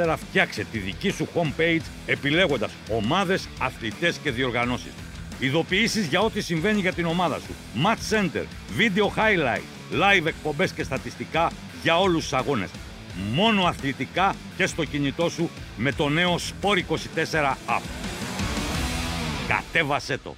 24 0.06 0.16
φτιάξε 0.18 0.64
τη 0.72 0.78
δική 0.78 1.10
σου 1.10 1.28
homepage 1.36 1.82
επιλέγοντας 2.06 2.72
ομάδες, 2.92 3.48
αθλητές 3.60 4.18
και 4.18 4.32
διοργανώσεις. 4.32 4.92
Ειδοποιήσεις 5.40 6.06
για 6.06 6.20
ό,τι 6.20 6.42
συμβαίνει 6.42 6.80
για 6.80 6.94
την 6.94 7.06
ομάδα 7.06 7.40
σου. 7.40 7.54
Match 7.86 8.16
Center, 8.16 8.44
Video 8.78 9.06
Highlight, 9.18 9.77
Live 9.92 10.26
εκπομπές 10.26 10.72
και 10.74 10.84
στατιστικά 10.84 11.52
για 11.84 12.00
όλους 12.00 12.24
τους 12.24 12.34
αγώνες. 12.34 12.70
μόνο 13.34 13.64
αθλητικά 13.64 14.36
και 14.58 14.66
στο 14.66 14.86
κινητό 14.86 15.30
σου 15.30 15.50
με 15.78 15.92
το 15.92 16.10
νέο 16.10 16.36
Sport 16.36 16.78
24 16.78 17.58
app. 17.68 17.82
Κατέβασέ 19.48 20.18
το. 20.18 20.36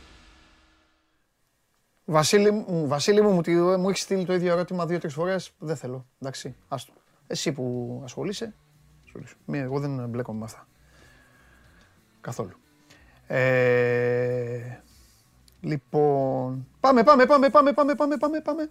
Βασίλη, 2.06 2.52
μου, 2.52 2.88
Βασίλη 2.88 3.22
μου, 3.22 3.30
μου, 3.32 3.42
τι- 3.42 3.56
μου 3.56 3.90
έχεις 3.90 4.02
στείλει 4.02 4.26
το 4.26 4.34
ίδιο 4.34 4.52
ερώτημα 4.52 4.86
δύο-τρεις 4.86 5.14
φορές. 5.14 5.52
Δεν 5.60 5.76
θέλω. 5.76 6.06
Εντάξει, 6.22 6.56
άστο. 6.68 6.94
Εσύ 7.28 7.52
που 7.52 8.02
ασχολείσαι. 8.04 8.54
ασχολείσαι. 9.06 9.36
Μία, 9.46 9.62
εγώ 9.62 9.80
δεν 9.80 10.10
μπλέκομαι 10.10 10.40
με 10.40 10.46
αυτά. 10.46 10.68
Καθόλου. 12.22 12.52
Ε, 13.28 14.80
λοιπόν. 15.62 16.68
Πάμε, 16.80 17.04
πάμε, 17.04 17.26
πάμε, 17.26 17.50
πάμε, 17.50 17.72
πάμε, 17.74 17.94
πάμε, 17.94 18.16
πάμε, 18.18 18.40
πάμε, 18.42 18.70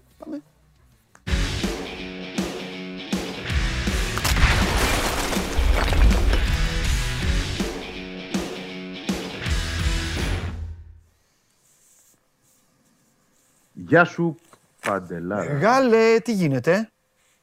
Γεια 13.88 14.04
σου, 14.04 14.36
Παντελάρα. 14.80 15.52
Μεγάλε, 15.52 16.20
τι 16.20 16.32
γίνεται; 16.32 16.90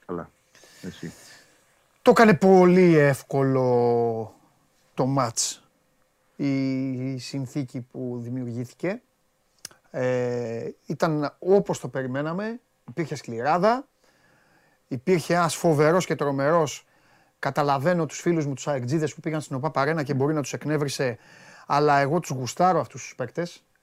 Καλά. 0.06 0.30
Εσύ. 0.82 1.14
Το 2.02 2.12
έκανε 2.12 2.34
πολύ 2.34 2.98
εύκολο 2.98 4.36
το 4.94 5.06
μάτς 5.06 5.64
η 6.36 7.18
συνθήκη 7.18 7.82
που 7.92 8.20
δημιουργήθηκε. 8.24 9.02
Ε, 9.92 10.70
ήταν 10.86 11.36
όπως 11.40 11.80
το 11.80 11.88
περιμέναμε, 11.88 12.60
υπήρχε 12.90 13.16
σκληράδα, 13.16 13.88
υπήρχε 14.88 15.34
ένας 15.34 15.56
φοβερός 15.56 16.06
και 16.06 16.16
τρομερός, 16.16 16.86
καταλαβαίνω 17.40 18.06
τους 18.06 18.20
φίλους 18.20 18.46
μου 18.46 18.54
τους 18.54 18.68
αεκτζίδες 18.68 19.14
που 19.14 19.20
πήγαν 19.20 19.42
στην 19.42 19.56
ΟΠΑ 19.56 19.72
Παρένα 19.72 20.04
και 20.04 20.14
μπορεί 20.14 20.34
να 20.34 20.42
τους 20.42 20.54
εκνεύρισε, 20.54 21.18
αλλά 21.66 21.98
εγώ 21.98 22.20
τους 22.20 22.30
γουστάρω 22.30 22.80
αυτούς 22.80 23.02
τους 23.02 23.16
παίκτες 23.16 23.56
ε, 23.56 23.75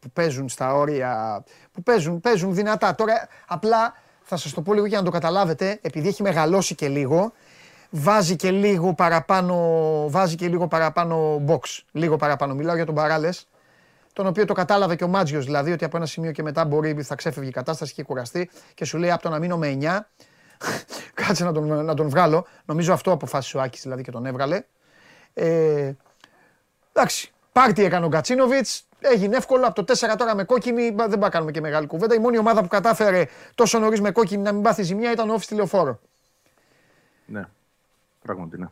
που 0.00 0.10
παίζουν 0.12 0.48
στα 0.48 0.74
όρια, 0.74 1.44
που 1.72 1.82
παίζουν, 1.82 2.20
παίζουν 2.20 2.54
δυνατά. 2.54 2.94
Τώρα 2.94 3.28
απλά 3.46 3.94
θα 4.22 4.36
σας 4.36 4.52
το 4.52 4.62
πω 4.62 4.74
λίγο 4.74 4.86
για 4.86 4.98
να 4.98 5.04
το 5.04 5.10
καταλάβετε, 5.10 5.78
επειδή 5.82 6.08
έχει 6.08 6.22
μεγαλώσει 6.22 6.74
και 6.74 6.88
λίγο, 6.88 7.32
βάζει 7.90 8.36
και 8.36 8.50
λίγο 8.50 8.94
παραπάνω, 8.94 9.56
βάζει 10.08 10.34
και 10.34 10.48
λίγο 10.48 10.68
παραπάνω 10.68 11.44
box, 11.46 11.78
λίγο 11.92 12.16
παραπάνω. 12.16 12.54
Μιλάω 12.54 12.76
για 12.76 12.86
τον 12.86 12.94
Παράλες, 12.94 13.48
τον 14.12 14.26
οποίο 14.26 14.44
το 14.44 14.52
κατάλαβε 14.52 14.96
και 14.96 15.04
ο 15.04 15.08
Μάτζιος 15.08 15.44
δηλαδή, 15.44 15.72
ότι 15.72 15.84
από 15.84 15.96
ένα 15.96 16.06
σημείο 16.06 16.32
και 16.32 16.42
μετά 16.42 16.64
μπορεί, 16.64 17.02
θα 17.02 17.14
ξέφευγε 17.14 17.48
η 17.48 17.52
κατάσταση 17.52 17.94
και 17.94 18.02
κουραστεί 18.02 18.50
και 18.74 18.84
σου 18.84 18.98
λέει 18.98 19.10
από 19.10 19.22
το 19.22 19.28
να 19.28 19.38
μείνω 19.38 19.56
με 19.56 19.78
9, 19.80 19.98
κάτσε 21.26 21.44
να 21.44 21.52
τον, 21.52 21.84
να 21.84 21.94
τον 21.94 22.08
βγάλω. 22.08 22.46
Νομίζω 22.64 22.92
αυτό 22.92 23.12
αποφάσισε 23.12 23.56
ο 23.56 23.60
Άκης 23.60 23.82
δηλαδή 23.82 24.02
και 24.02 24.10
τον 24.10 24.26
έβγαλε. 24.26 24.62
Ε, 25.34 25.92
εντάξει, 26.92 27.32
πάρτι 27.52 27.84
έκανε 27.84 28.04
ο 28.04 28.08
Γκατσίνοβιτς, 28.08 28.88
έγινε 29.00 29.36
εύκολο 29.36 29.66
από 29.66 29.84
το 29.84 29.94
4 30.12 30.14
τώρα 30.18 30.34
με 30.34 30.44
κόκκινη, 30.44 30.92
μπα, 30.92 31.02
δεν 31.04 31.10
πάμε 31.10 31.24
να 31.24 31.30
κάνουμε 31.30 31.50
και 31.50 31.60
μεγάλη 31.60 31.86
κουβέντα. 31.86 32.14
Η 32.14 32.18
μόνη 32.18 32.38
ομάδα 32.38 32.60
που 32.62 32.68
κατάφερε 32.68 33.24
τόσο 33.54 33.78
νωρίς 33.78 34.00
με 34.00 34.10
κόκκινη 34.10 34.42
να 34.42 34.52
μην 34.52 34.62
πάθει 34.62 34.82
ζημιά 34.82 35.12
ήταν 35.12 35.30
ο 35.30 35.32
ΟΦΗ 35.32 35.46
στη 35.46 35.60
Λεωφόρο. 35.60 36.00
Ναι. 37.26 37.48
Πράγματι, 38.22 38.58
ναι. 38.58 38.66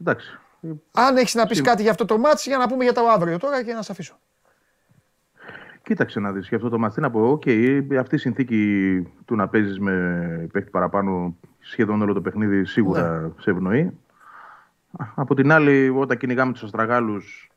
Εντάξει. 0.00 0.38
Ε, 0.60 0.68
Αν 0.92 1.16
έχεις 1.16 1.34
να 1.34 1.46
πεις 1.46 1.56
Σίγουρα. 1.56 1.70
κάτι 1.72 1.82
για 1.82 1.90
αυτό 1.90 2.04
το 2.04 2.18
ματς, 2.18 2.46
για 2.46 2.56
να 2.58 2.68
πούμε 2.68 2.84
για 2.84 2.92
το 2.92 3.00
αύριο 3.08 3.38
τώρα 3.38 3.64
και 3.64 3.72
να 3.72 3.82
σε 3.82 3.92
αφήσω. 3.92 4.18
Κοίταξε 5.82 6.20
να 6.20 6.32
δεις, 6.32 6.48
για 6.48 6.56
αυτό 6.56 6.68
το 6.68 6.78
ματς 6.78 7.00
να 7.00 7.10
πω, 7.10 7.30
οκ, 7.30 7.42
αυτή 7.98 8.14
η 8.14 8.18
συνθήκη 8.18 9.02
του 9.24 9.36
να 9.36 9.48
παίζεις 9.48 9.78
με 9.80 10.48
παίχτη 10.52 10.70
παραπάνω 10.70 11.36
σχεδόν 11.60 12.02
όλο 12.02 12.12
το 12.12 12.20
παιχνίδι 12.20 12.64
σίγουρα 12.64 13.32
σε 13.38 13.50
ευνοεί. 13.50 13.80
Α, 14.98 15.04
Από 15.14 15.34
την 15.34 15.52
άλλη, 15.52 15.88
όταν 15.88 16.16
κυνηγάμε 16.16 16.52
τους 16.52 16.62
Αστραγάλους, 16.62 17.50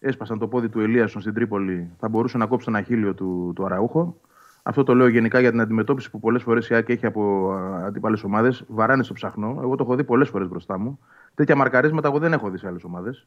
έσπασαν 0.00 0.38
το 0.38 0.48
πόδι 0.48 0.68
του 0.68 0.80
Ελίασον 0.80 1.20
στην 1.20 1.34
Τρίπολη, 1.34 1.90
θα 1.98 2.08
μπορούσε 2.08 2.38
να 2.38 2.46
κόψει 2.46 2.64
τον 2.64 2.76
αχίλιο 2.76 3.14
του, 3.14 3.52
του 3.54 3.64
Αραούχο. 3.64 4.16
Αυτό 4.62 4.82
το 4.82 4.94
λέω 4.94 5.08
γενικά 5.08 5.40
για 5.40 5.50
την 5.50 5.60
αντιμετώπιση 5.60 6.10
που 6.10 6.20
πολλές 6.20 6.42
φορές 6.42 6.68
η 6.68 6.74
ΑΕΚ 6.74 6.88
έχει 6.88 7.06
από 7.06 7.52
αντίπαλε 7.84 8.18
ομάδες. 8.24 8.64
Βαράνε 8.68 9.02
στο 9.02 9.12
ψαχνό. 9.14 9.58
Εγώ 9.62 9.74
το 9.76 9.82
έχω 9.84 9.94
δει 9.96 10.04
πολλές 10.04 10.28
φορές 10.28 10.48
μπροστά 10.48 10.78
μου. 10.78 10.98
Τέτοια 11.34 11.56
μαρκαρίσματα 11.56 12.08
εγώ 12.08 12.18
δεν 12.18 12.32
έχω 12.32 12.50
δει 12.50 12.58
σε 12.58 12.66
άλλες 12.66 12.84
ομάδες. 12.84 13.26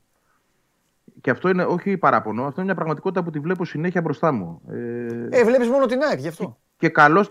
Και 1.22 1.30
αυτό 1.30 1.50
είναι 1.50 1.64
όχι 1.64 1.98
παράπονο, 1.98 2.42
αυτό 2.42 2.56
είναι 2.56 2.66
μια 2.66 2.76
πραγματικότητα 2.76 3.24
που 3.24 3.30
τη 3.30 3.40
βλέπω 3.40 3.66
συνέχεια 3.66 4.02
μπροστά 4.02 4.32
μου. 4.32 4.62
Ε, 4.70 5.40
Ε, 5.40 5.44
βλέπεις 5.44 5.70
μόνο 5.70 5.86
την 5.86 6.02
ΑΕΚ 6.02 6.20
γι' 6.20 6.28
αυτό. 6.28 6.58
και 6.78 6.90
καλώ. 6.90 7.28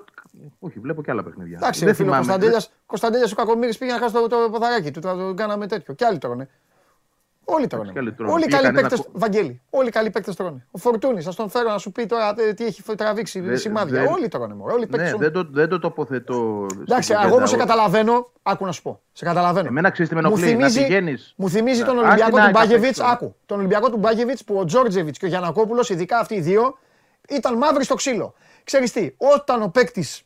Όχι, 0.59 0.78
βλέπω 0.78 1.02
και 1.02 1.10
άλλα 1.10 1.23
παιχνίδια. 1.23 1.56
Εντάξει, 1.60 1.81
δεν 1.81 1.89
ρε 1.89 1.94
φίλε, 1.94 2.09
ο 2.09 2.12
θυμάμαι. 2.12 2.27
Κωνσταντέλιας, 2.27 2.73
Κωνσταντέλιας 2.86 3.32
ο 3.32 3.35
Κακομύρης 3.35 3.78
πήγε 3.78 3.93
να 3.93 3.98
χάσει 3.98 4.14
το, 4.14 4.27
το 4.27 4.36
ποδαράκι 4.51 4.90
του, 4.90 5.01
το, 5.01 5.16
το 5.16 5.35
κάναμε 5.35 5.66
τέτοιο. 5.66 5.94
Και 5.94 6.05
άλλοι 6.05 6.19
τρώνε. 6.19 6.48
Όλοι 7.44 7.66
τρώνε. 7.66 7.93
και 7.93 7.98
άλλοι 7.98 8.12
τρώνε. 8.12 8.32
Όλοι 8.32 8.43
οι 8.43 8.44
Πήγε 8.44 8.56
καλοί 8.56 8.66
κανένα 8.69 8.89
παίκτες, 8.89 9.06
κο- 9.06 9.19
Βαγγέλη, 9.19 9.60
όλοι 9.70 9.89
οι 9.89 9.90
καλοί 9.90 10.10
παίκτες 10.10 10.36
τρώνε. 10.36 10.66
Ο 10.70 10.78
Φορτούνης, 10.78 11.27
ας 11.27 11.35
τον 11.35 11.48
φέρω 11.51 11.69
να 11.70 11.78
σου 11.78 11.93
πει 11.93 12.06
τώρα 12.06 12.35
ε, 12.39 12.52
τι 12.52 12.64
έχει 12.64 12.82
τραβήξει 12.82 13.40
Δεν- 13.40 13.59
σημάδια. 13.59 14.01
δεν- 14.02 14.12
Όλοι 14.12 14.28
τρώνε, 14.28 14.55
μωρέ, 14.55 14.73
όλοι 14.73 14.82
οι 14.82 14.86
παίκτες 14.86 15.10
Ναι, 15.12 15.16
τρώνε. 15.19 15.31
δεν 15.31 15.44
το, 15.44 15.51
δεν 15.52 15.69
το 15.69 15.78
τοποθετώ. 15.78 16.66
στην 16.70 16.82
Εντάξει, 16.82 17.09
κουβέντα. 17.09 17.27
εγώ 17.28 17.36
όμως 17.36 17.48
σε 17.48 17.55
Ο- 17.55 17.59
καταλαβαίνω, 17.59 18.31
άκου 18.43 18.64
να 18.64 18.73
σου 18.73 18.82
πω, 18.82 19.01
σε 19.12 19.24
καταλαβαίνω. 19.24 19.66
Εμένα 19.69 19.90
ξέρεις 19.90 20.10
τι 20.10 20.14
με 20.16 20.20
Μου 20.23 20.27
ενοχλεί, 20.27 20.44
να 20.52 20.56
θυμίζει, 20.56 20.81
πηγαίνεις. 20.86 21.35
μου 21.36 21.48
θυμίζει 21.48 21.85
τον 21.85 21.98
Άχι 21.98 22.06
Ολυμπιακό 22.06 22.36
να 22.36 22.43
του 22.43 22.48
έκαπες 22.48 22.69
Μπάγεβιτς, 22.69 22.98
τώρα. 22.98 23.10
άκου, 23.10 23.35
τον 23.47 23.59
Ολυμπιακό 23.59 23.90
του 23.90 23.97
Μπάγεβιτς 23.98 24.44
που 24.44 24.56
ο 24.59 24.64
Τζόρτζεβιτς 24.64 25.19
και 25.19 25.24
ο 25.24 25.28
Γιανακόπουλος, 25.28 25.90
ειδικά 25.90 26.19
αυτοί 26.19 26.35
οι 26.35 26.40
δύο, 26.40 26.78
ήταν 27.28 27.56
μαύροι 27.56 27.85
στο 27.85 27.94
ξύλο. 27.94 28.35
Ξέρεις 28.64 28.93
τι, 28.93 29.14
όταν 29.36 29.62
ο 29.62 29.69
παίκτης 29.69 30.23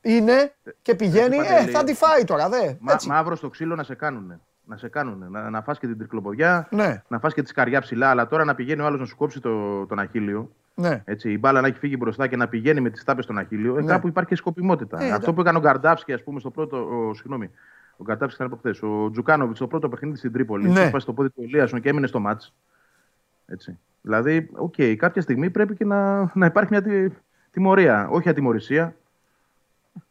είναι 0.00 0.54
και 0.82 0.94
πηγαίνει, 0.94 1.36
Έτσι, 1.36 1.50
ε, 1.52 1.54
Παντελή. 1.54 1.70
θα 1.72 1.84
τη 1.84 1.94
φάει 1.94 2.24
τώρα, 2.24 2.48
δε. 2.48 2.72
Μα, 2.78 2.92
Έτσι. 2.92 3.08
μαύρο 3.08 3.36
στο 3.36 3.48
ξύλο 3.48 3.74
να 3.74 3.82
σε 3.82 3.94
κάνουνε. 3.94 4.40
Να 4.70 4.76
σε 4.76 4.88
κάνουνε. 4.88 5.26
Να, 5.28 5.50
να 5.50 5.62
φας 5.62 5.78
και 5.78 5.86
την 5.86 5.98
τρικλοποδιά, 5.98 6.68
Ναι. 6.70 7.02
να 7.08 7.18
φας 7.18 7.34
και 7.34 7.42
τη 7.42 7.48
σκαριά 7.48 7.80
ψηλά. 7.80 8.10
Αλλά 8.10 8.26
τώρα 8.26 8.44
να 8.44 8.54
πηγαίνει 8.54 8.80
ο 8.80 8.86
άλλος 8.86 9.00
να 9.00 9.06
σου 9.06 9.16
κόψει 9.16 9.40
το, 9.40 9.86
τον 9.86 9.98
αχίλιο. 9.98 10.50
Ναι. 10.74 11.02
Έτσι, 11.04 11.32
η 11.32 11.36
μπάλα 11.40 11.60
να 11.60 11.66
έχει 11.66 11.78
φύγει 11.78 11.96
μπροστά 11.98 12.26
και 12.26 12.36
να 12.36 12.48
πηγαίνει 12.48 12.80
με 12.80 12.90
τις 12.90 13.04
τάπες 13.04 13.24
στον 13.24 13.38
αχίλιο. 13.38 13.76
Ε, 13.76 13.80
Ναι. 13.80 13.86
κάπου 13.86 14.08
υπάρχει 14.08 14.28
και 14.30 14.36
σκοπιμότητα. 14.36 14.96
Ε, 14.96 15.00
Αυτό 15.02 15.14
εντάξει. 15.14 15.32
που 15.32 15.40
έκανε 15.40 15.58
ο 15.58 15.60
Γκαρντάφσκι, 15.60 16.12
ας 16.12 16.22
πούμε, 16.22 16.40
στο 16.40 16.50
πρώτο. 16.50 16.76
Ο, 16.76 17.14
συγγνώμη. 17.14 17.50
Ο 17.96 18.02
Γκαρντάφσκι 18.04 18.34
ήταν 18.42 18.46
από 18.52 18.56
χθες. 18.56 18.82
Ο 18.82 19.10
Τζουκάνοβιτς 19.10 19.56
στο 19.58 19.66
πρώτο 19.66 19.88
παιχνίδι 19.88 20.16
στην 20.16 20.32
Τρίπολη. 20.32 20.66
Ναι. 20.66 20.72
Ναι. 20.72 20.80
Έσπασε 20.80 21.06
το 21.06 21.12
πόδι 21.12 21.30
του 21.30 21.42
Ελίασον 21.42 21.80
και 21.80 21.88
έμεινε 21.88 22.06
στο 22.06 22.20
μάτς. 22.20 22.54
Έτσι. 23.46 23.78
Δηλαδή, 24.02 24.50
οκ, 24.56 24.74
κάποια 24.96 25.22
στιγμή 25.22 25.50
πρέπει 25.50 25.74
και 25.76 25.84
να, 25.84 26.30
να 26.34 26.46
υπάρχει 26.46 26.68
μια 26.72 26.82
τη- 26.82 27.08
τιμωρία. 27.50 28.08
Όχι 28.10 28.28
ατιμωρησία. 28.28 28.94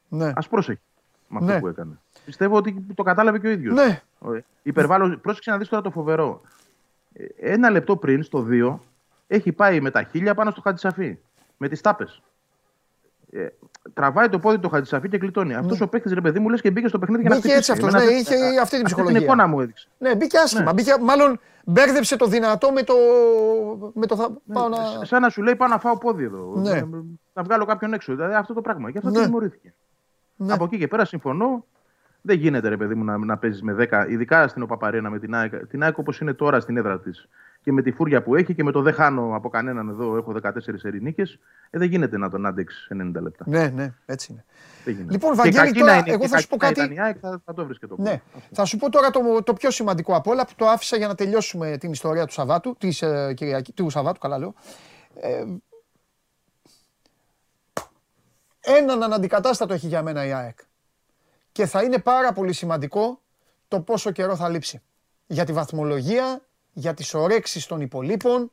Ναι. 0.10 0.27
Ας 0.27 0.41
πρόσεχε 0.49 0.80
με 1.27 1.38
αυτό 1.41 1.52
Ναι. 1.53 1.60
που 1.60 1.68
έκανε. 1.68 1.99
Πιστεύω 2.30 2.56
ότι 2.57 2.85
το 2.95 3.03
κατάλαβε 3.03 3.39
και 3.39 3.47
ο 3.47 3.49
ίδιος. 3.49 3.73
Ναι. 3.76 4.01
Υπερβάλλω. 4.64 5.18
Πρόσεξε 5.18 5.51
να 5.51 5.57
δεις 5.57 5.68
τώρα 5.69 5.81
το 5.84 5.91
φοβερό. 5.91 6.41
Ε, 7.14 7.26
Ένα 7.53 7.69
λεπτό 7.69 7.95
πριν, 7.97 8.23
στο 8.23 8.45
2, 8.49 8.80
έχει 9.27 9.51
πάει 9.51 9.80
με 9.81 9.91
τα 9.91 10.03
χίλια 10.03 10.35
πάνω 10.35 10.51
στο 10.51 10.61
Χατζησαφή. 10.61 11.18
Με 11.57 11.68
τις 11.68 11.81
τάπες. 11.81 12.22
Ε, 13.31 13.47
τραβάει 13.93 14.30
το 14.30 14.39
πόδι 14.39 14.60
του 14.60 14.69
Χατζησαφή 14.69 15.10
και 15.10 15.18
γλιτώνει. 15.18 15.53
Αυτός 15.56 15.81
ο 15.81 15.88
παίκτης, 15.88 16.14
ρε 16.14 16.22
παιδί 16.22 16.39
μου, 16.39 16.49
λες 16.49 16.61
και 16.61 16.72
μπήκε 16.72 16.88
στο 16.88 16.99
παιχνίδι 16.99 17.22
για 17.22 17.30
να 17.30 17.35
Ναι. 17.35 17.41
Μπήκε 17.41 17.53
έτσι 17.56 17.72
χτυπήσει. 17.72 17.88
αυτός, 17.88 18.01
Εμένα 18.03 18.19
ναι, 18.19 18.19
αυτή- 18.22 18.35
είχε 18.35 18.60
αυτή 18.60 18.76
την 18.76 18.77
Την 18.77 18.85
ψυχολογία. 18.85 19.19
εικόνα 19.19 19.47
μου 19.47 19.60
έδειξε. 19.61 19.88
Ναι, 19.97 20.15
μπήκε 20.15 20.38
άσχημα. 20.38 20.64
Ναι. 20.64 20.73
Μπήκε, 20.73 20.93
μάλλον 21.01 21.39
μπέρδεψε 21.65 22.15
το 22.15 22.26
δυνατό 22.26 22.72
με 22.72 22.84
το. 22.84 22.93
Με 23.93 24.06
το 24.06 24.15
θα, 24.15 24.30
πάω 24.53 24.68
να... 24.69 24.76
Σ- 24.76 25.06
Σαν 25.06 25.22
να 25.22 25.30
σου 25.30 25.41
λέει 25.41 25.56
πάω 25.56 25.68
να 25.68 25.80
φάω 25.80 25.97
πόδι 25.97 26.23
εδώ. 26.23 26.53
Ναι. 26.56 26.73
Να, 26.73 26.88
να 27.34 27.43
βγάλω 27.43 27.65
κάποιον 27.65 27.93
έξω. 27.93 28.15
Δηλαδή 28.15 28.34
αυτό 28.34 28.53
το 28.53 28.61
πράγμα. 28.61 28.89
Γι' 28.89 28.97
αυτό 28.97 29.10
Ναι. 29.10 29.19
ναι. 29.19 29.26
τιμωρήθηκε. 29.26 29.73
Ναι. 30.35 30.53
Από 30.53 30.64
εκεί 30.64 30.77
και 30.77 30.88
πέρα 30.88 31.06
συμφωνώ. 31.06 31.65
Δεν 32.30 32.38
γίνεται 32.38 32.68
ρε 32.68 32.77
παιδί 32.77 32.95
μου 32.95 33.03
να, 33.03 33.18
να 33.18 33.38
παίζεις 33.38 33.61
με 33.61 33.88
10, 33.91 34.06
ειδικά 34.10 34.47
στην 34.47 34.61
Οπαπαρένα 34.61 35.10
με 35.10 35.19
την 35.19 35.35
ΑΕΚ. 35.35 35.68
Την 35.68 35.84
ΑΕΚ 35.84 35.97
όπως 35.97 36.19
είναι 36.19 36.34
τώρα 36.34 36.60
στην 36.60 36.77
έδρα 36.77 36.99
της 36.99 37.27
και 37.61 37.72
με 37.72 37.81
τη 37.81 37.91
φούρια 37.91 38.23
που 38.23 38.35
έχει 38.35 38.53
και 38.53 38.64
με 38.64 38.72
το 38.72 38.81
δεν 38.81 38.93
χάνω 38.93 39.35
από 39.35 39.49
κανέναν 39.49 39.89
εδώ, 39.89 40.18
έχω 40.18 40.35
14 40.43 40.49
ερηνίκες. 40.84 41.39
Ε, 41.69 41.77
δεν 41.77 41.88
γίνεται 41.88 42.18
να 42.18 42.30
τον 42.30 42.45
άντεξεις 42.45 42.88
90 42.91 43.22
λεπτά. 43.22 43.45
Ναι, 43.47 43.68
ναι, 43.68 43.93
έτσι 44.06 44.31
είναι. 44.31 44.45
Δεν 44.84 44.93
γίνεται. 44.93 45.11
Λοιπόν, 45.11 45.31
Και 45.31 45.38
Βαγγέλη, 45.38 45.65
κακή 45.65 45.80
τώρα 45.80 45.91
να 45.91 45.97
είναι, 45.97 46.11
εγώ 46.11 46.19
και 46.19 46.27
θα 46.27 46.39
σου 46.39 46.47
πω 46.47 46.57
κακή 46.57 46.80
να 46.80 46.85
κάτι. 46.85 46.93
ήταν 46.93 47.06
η 47.06 47.07
ΑΕΚ, 47.07 47.18
θα, 47.22 47.41
θα 47.45 47.53
το 47.53 47.65
βρει 47.65 47.77
και 47.77 47.88
το 47.88 47.95
Ναι. 47.97 48.22
Αυτό. 48.35 48.49
Θα 48.51 48.65
σου 48.65 48.77
πω 48.77 48.89
τώρα 48.89 49.10
το, 49.10 49.19
το 49.43 49.53
πιο 49.53 49.72
σημαντικό 49.72 50.15
από 50.15 50.31
όλα 50.31 50.45
που 50.45 50.53
το 50.56 50.65
άφησα 50.68 50.97
για 50.97 51.07
να 51.07 51.15
τελειώσουμε 51.15 51.77
την 51.77 51.91
ιστορία 51.91 52.26
του 52.26 52.34
Σαββάτου, 52.34 52.76
της, 52.77 53.01
ε, 53.01 53.34
Κυριακή, 53.35 53.72
του 53.72 53.89
Σαββάτου, 53.89 54.19
καλά 54.19 54.38
λέω. 54.38 54.53
Ε, 55.22 55.43
έναν 58.61 59.03
αναντικατάστατο 59.03 59.73
έχει 59.73 59.88
για 59.88 60.01
μένα 60.01 60.26
η 60.26 60.31
ΑΕΚ. 60.31 60.60
Και 61.60 61.65
θα 61.65 61.84
είναι 61.84 61.99
πάρα 61.99 62.34
πολύ 62.34 62.53
σημαντικό 62.53 63.22
το 63.68 63.81
πόσο 63.81 64.11
καιρό 64.11 64.36
θα 64.36 64.49
λείψει. 64.49 64.81
Για 65.27 65.45
τη 65.45 65.53
βαθμολογία, 65.53 66.45
για 66.73 66.94
τις 66.94 67.14
ορέξεις 67.14 67.65
των 67.65 67.81
υπολείπων 67.81 68.52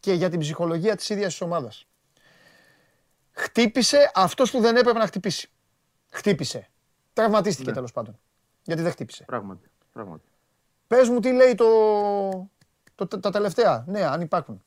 και 0.00 0.12
για 0.12 0.30
την 0.30 0.40
ψυχολογία 0.40 0.96
της 0.96 1.08
ίδιας 1.08 1.30
της 1.30 1.40
ομάδας. 1.40 1.86
Χτύπησε 3.32 4.10
αυτός 4.14 4.50
που 4.50 4.60
δεν 4.60 4.76
έπρεπε 4.76 4.98
να 4.98 5.06
χτυπήσει. 5.06 5.50
Χτύπησε. 6.08 6.68
Τραυματίστηκε 7.12 7.68
Ναι. 7.68 7.74
τέλος 7.74 7.92
πάντων. 7.92 8.18
Γιατί 8.62 8.82
δεν 8.82 8.90
χτύπησε. 8.90 9.24
Πράγματι. 9.24 9.70
πράγματι. 9.92 10.28
Πες 10.86 11.08
μου 11.08 11.20
τι 11.20 11.32
λέει 11.32 11.54
το, 11.54 11.66
το, 12.94 13.06
τα- 13.06 13.20
τα 13.20 13.30
τελευταία. 13.30 13.84
Ναι, 13.86 14.02
αν 14.04 14.20
υπάρχουν. 14.20 14.64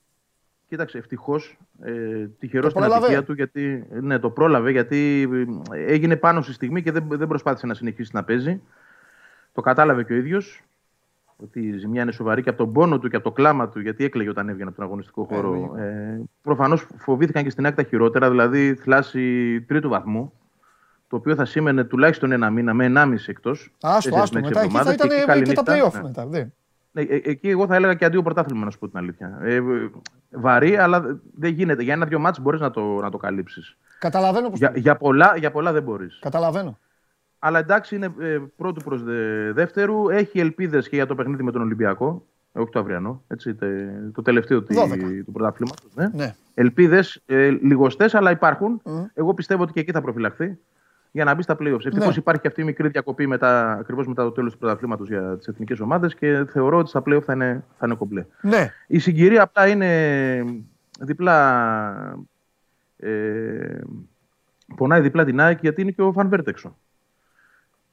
Κοίταξε, 0.69 0.97
ευτυχώς 0.97 1.57
ε, 1.81 2.27
τυχερός 2.39 2.73
Το 2.73 2.79
στην 2.79 2.81
πρόλαβε. 2.81 3.05
ατυχία 3.05 3.23
του 3.23 3.33
γιατί. 3.33 3.87
Ναι, 4.01 4.19
το 4.19 4.29
πρόλαβε 4.29 4.71
γιατί 4.71 5.29
ε, 5.71 5.83
έγινε 5.93 6.15
πάνω 6.15 6.41
στη 6.41 6.53
στιγμή 6.53 6.83
και 6.83 6.91
δεν, 6.91 7.05
δεν 7.09 7.27
προσπάθησε 7.27 7.65
να 7.65 7.73
συνεχίσει 7.73 8.11
να 8.13 8.23
παίζει. 8.23 8.61
Το 9.53 9.61
κατάλαβε 9.61 10.03
και 10.03 10.13
ο 10.13 10.15
ίδιος 10.15 10.63
ότι 11.37 11.59
η 11.59 11.77
ζημιά 11.77 12.01
είναι 12.01 12.11
σοβαρή 12.11 12.43
και 12.43 12.49
από 12.49 12.57
τον 12.57 12.73
πόνο 12.73 12.99
του 12.99 13.09
και 13.09 13.15
από 13.15 13.25
το 13.25 13.31
κλάμα 13.31 13.69
του, 13.69 13.79
γιατί 13.79 14.03
έκλαιγε 14.03 14.29
όταν 14.29 14.49
έβγαινε 14.49 14.67
από 14.67 14.77
τον 14.77 14.85
αγωνιστικό 14.85 15.23
χώρο. 15.23 15.75
Ε, 15.77 16.21
Προφανώς 16.41 16.87
φοβήθηκαν 16.97 17.43
και 17.43 17.49
στην 17.49 17.65
ΑΕΚ 17.65 17.76
τα 17.76 17.83
χειρότερα, 17.83 18.29
δηλαδή 18.29 18.75
θλάση 18.75 19.61
τρίτου 19.61 19.89
βαθμού. 19.89 20.33
Το 21.07 21.15
οποίο 21.15 21.35
θα 21.35 21.45
σήμαινε 21.45 21.83
τουλάχιστον 21.83 22.31
ένα 22.31 22.49
μήνα 22.49 22.73
με 22.73 22.91
1,5 22.95 23.13
εκτός. 23.27 23.71
Άστο, 23.81 24.15
άστο. 24.15 24.39
Μετά 24.39 24.61
εκεί 24.61 24.77
θα 24.77 24.93
ήταν 24.93 25.09
και, 25.09 25.41
και 25.41 25.53
τα 25.53 25.63
playoff 25.65 25.93
ναι. 25.93 26.01
μετά. 26.01 26.25
Ναι. 26.25 26.47
Ναι, 27.07 27.19
εκεί 27.23 27.49
εγώ 27.49 27.67
θα 27.67 27.75
έλεγα 27.75 27.93
και 27.93 28.05
αντίο 28.05 28.21
πρωτάθλημα, 28.21 28.65
να 28.65 28.71
σου 28.71 28.79
πω 28.79 28.87
την 28.87 28.97
αλήθεια. 28.97 29.39
Ε, 29.41 29.61
βαρύ, 30.29 30.77
αλλά 30.77 31.19
δεν 31.35 31.53
γίνεται. 31.53 31.83
Για 31.83 31.93
ένα-δυο 31.93 32.19
μάτς 32.19 32.39
μπορείς 32.39 32.59
να 32.59 32.71
το, 32.71 32.81
να 32.81 33.09
το 33.09 33.17
καλύψεις. 33.17 33.77
Καταλαβαίνω 33.99 34.51
για, 34.53 34.71
για, 34.75 34.95
πολλά, 34.95 35.33
για 35.37 35.51
πολλά 35.51 35.71
δεν 35.71 35.83
μπορείς. 35.83 36.19
Καταλαβαίνω. 36.21 36.79
Αλλά 37.39 37.59
εντάξει, 37.59 37.95
είναι 37.95 38.13
ε, 38.19 38.37
πρώτου 38.57 38.83
προς 38.83 39.03
δε, 39.03 39.51
δεύτερου. 39.51 40.09
Έχει 40.09 40.39
ελπίδες 40.39 40.89
και 40.89 40.95
για 40.95 41.05
το 41.05 41.15
παιχνίδι 41.15 41.43
με 41.43 41.51
τον 41.51 41.61
Ολυμπιακό. 41.61 42.25
Όχι 42.51 42.71
το 42.71 42.79
αυριανό, 42.79 43.23
έτσι, 43.27 43.55
τε, 43.55 43.67
το 44.13 44.21
τελευταίο 44.21 44.63
του, 44.63 44.75
του 45.25 45.31
πρωταθλήματος. 45.31 45.91
Ναι. 45.95 46.07
ναι. 46.13 46.35
Ελπίδες 46.53 47.21
ε, 47.25 47.49
λιγοστές, 47.49 48.15
αλλά 48.15 48.31
υπάρχουν. 48.31 48.81
Mm. 48.85 49.05
Εγώ 49.13 49.33
πιστεύω 49.33 49.63
ότι 49.63 49.73
και 49.73 49.79
εκεί 49.79 49.91
θα 49.91 50.01
προφυλαχθεί 50.01 50.57
για 51.11 51.23
να 51.23 51.33
μπει 51.33 51.41
στα 51.41 51.57
playoffs. 51.59 51.85
Ευτυχώς 51.85 52.07
ναι. 52.07 52.13
υπάρχει 52.17 52.41
και 52.41 52.47
αυτή 52.47 52.61
η 52.61 52.63
μικρή 52.63 52.87
διακοπή 52.87 53.27
μετά, 53.27 53.71
ακριβώς 53.71 54.07
μετά 54.07 54.23
το 54.23 54.31
τέλος 54.31 54.51
του 54.51 54.57
πρωταθλήματος 54.57 55.07
για 55.07 55.37
τις 55.37 55.47
εθνικές 55.47 55.79
ομάδες 55.79 56.15
και 56.15 56.45
θεωρώ 56.49 56.77
ότι 56.77 56.89
στα 56.89 57.03
playoffs 57.05 57.23
θα 57.23 57.33
είναι, 57.33 57.63
θα 57.77 57.85
είναι 57.85 57.95
κομπλέ. 57.95 58.25
Ναι. 58.41 58.73
Η 58.87 58.99
συγκυρία 58.99 59.41
απλά 59.41 59.67
είναι 59.67 60.43
διπλά. 60.99 62.17
Ε, 62.97 63.79
πονάει 64.75 65.01
διπλά 65.01 65.25
την 65.25 65.39
ΑΕΚ 65.39 65.59
γιατί 65.61 65.81
είναι 65.81 65.91
και 65.91 66.01
ο 66.01 66.11
Φαν 66.11 66.43
έξω. 66.45 66.77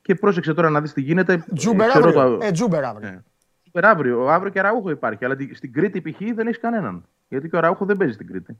Και 0.03 0.15
πρόσεξε 0.15 0.55
τώρα 0.55 0.71
να 0.71 0.81
δεις 0.81 0.93
τι 0.93 1.01
γίνεται. 1.01 1.45
Τζούμπερ 1.55 1.97
αύριο. 1.97 2.13
Το... 2.13 2.39
Ε, 2.43 2.51
τζούμπερ 2.51 2.85
αύριο. 2.85 3.09
Ε, 3.09 3.23
τζούμπερ 3.63 3.91
αύριο. 3.91 4.27
Αύριο 4.29 4.53
και 4.53 4.61
Αραούχο 4.61 4.91
υπάρχει. 4.91 5.25
Αλλά 5.25 5.37
στην 5.53 5.73
Κρήτη 5.73 6.01
π.χ. 6.01 6.19
δεν 6.35 6.47
έχει 6.47 6.59
κανέναν. 6.59 7.05
Γιατί 7.29 7.49
και 7.49 7.57
ο 7.57 7.61
Αραούχο 7.61 7.85
δεν 7.85 7.97
παίζει 7.97 8.15
στην 8.15 8.27
Κρήτη. 8.27 8.59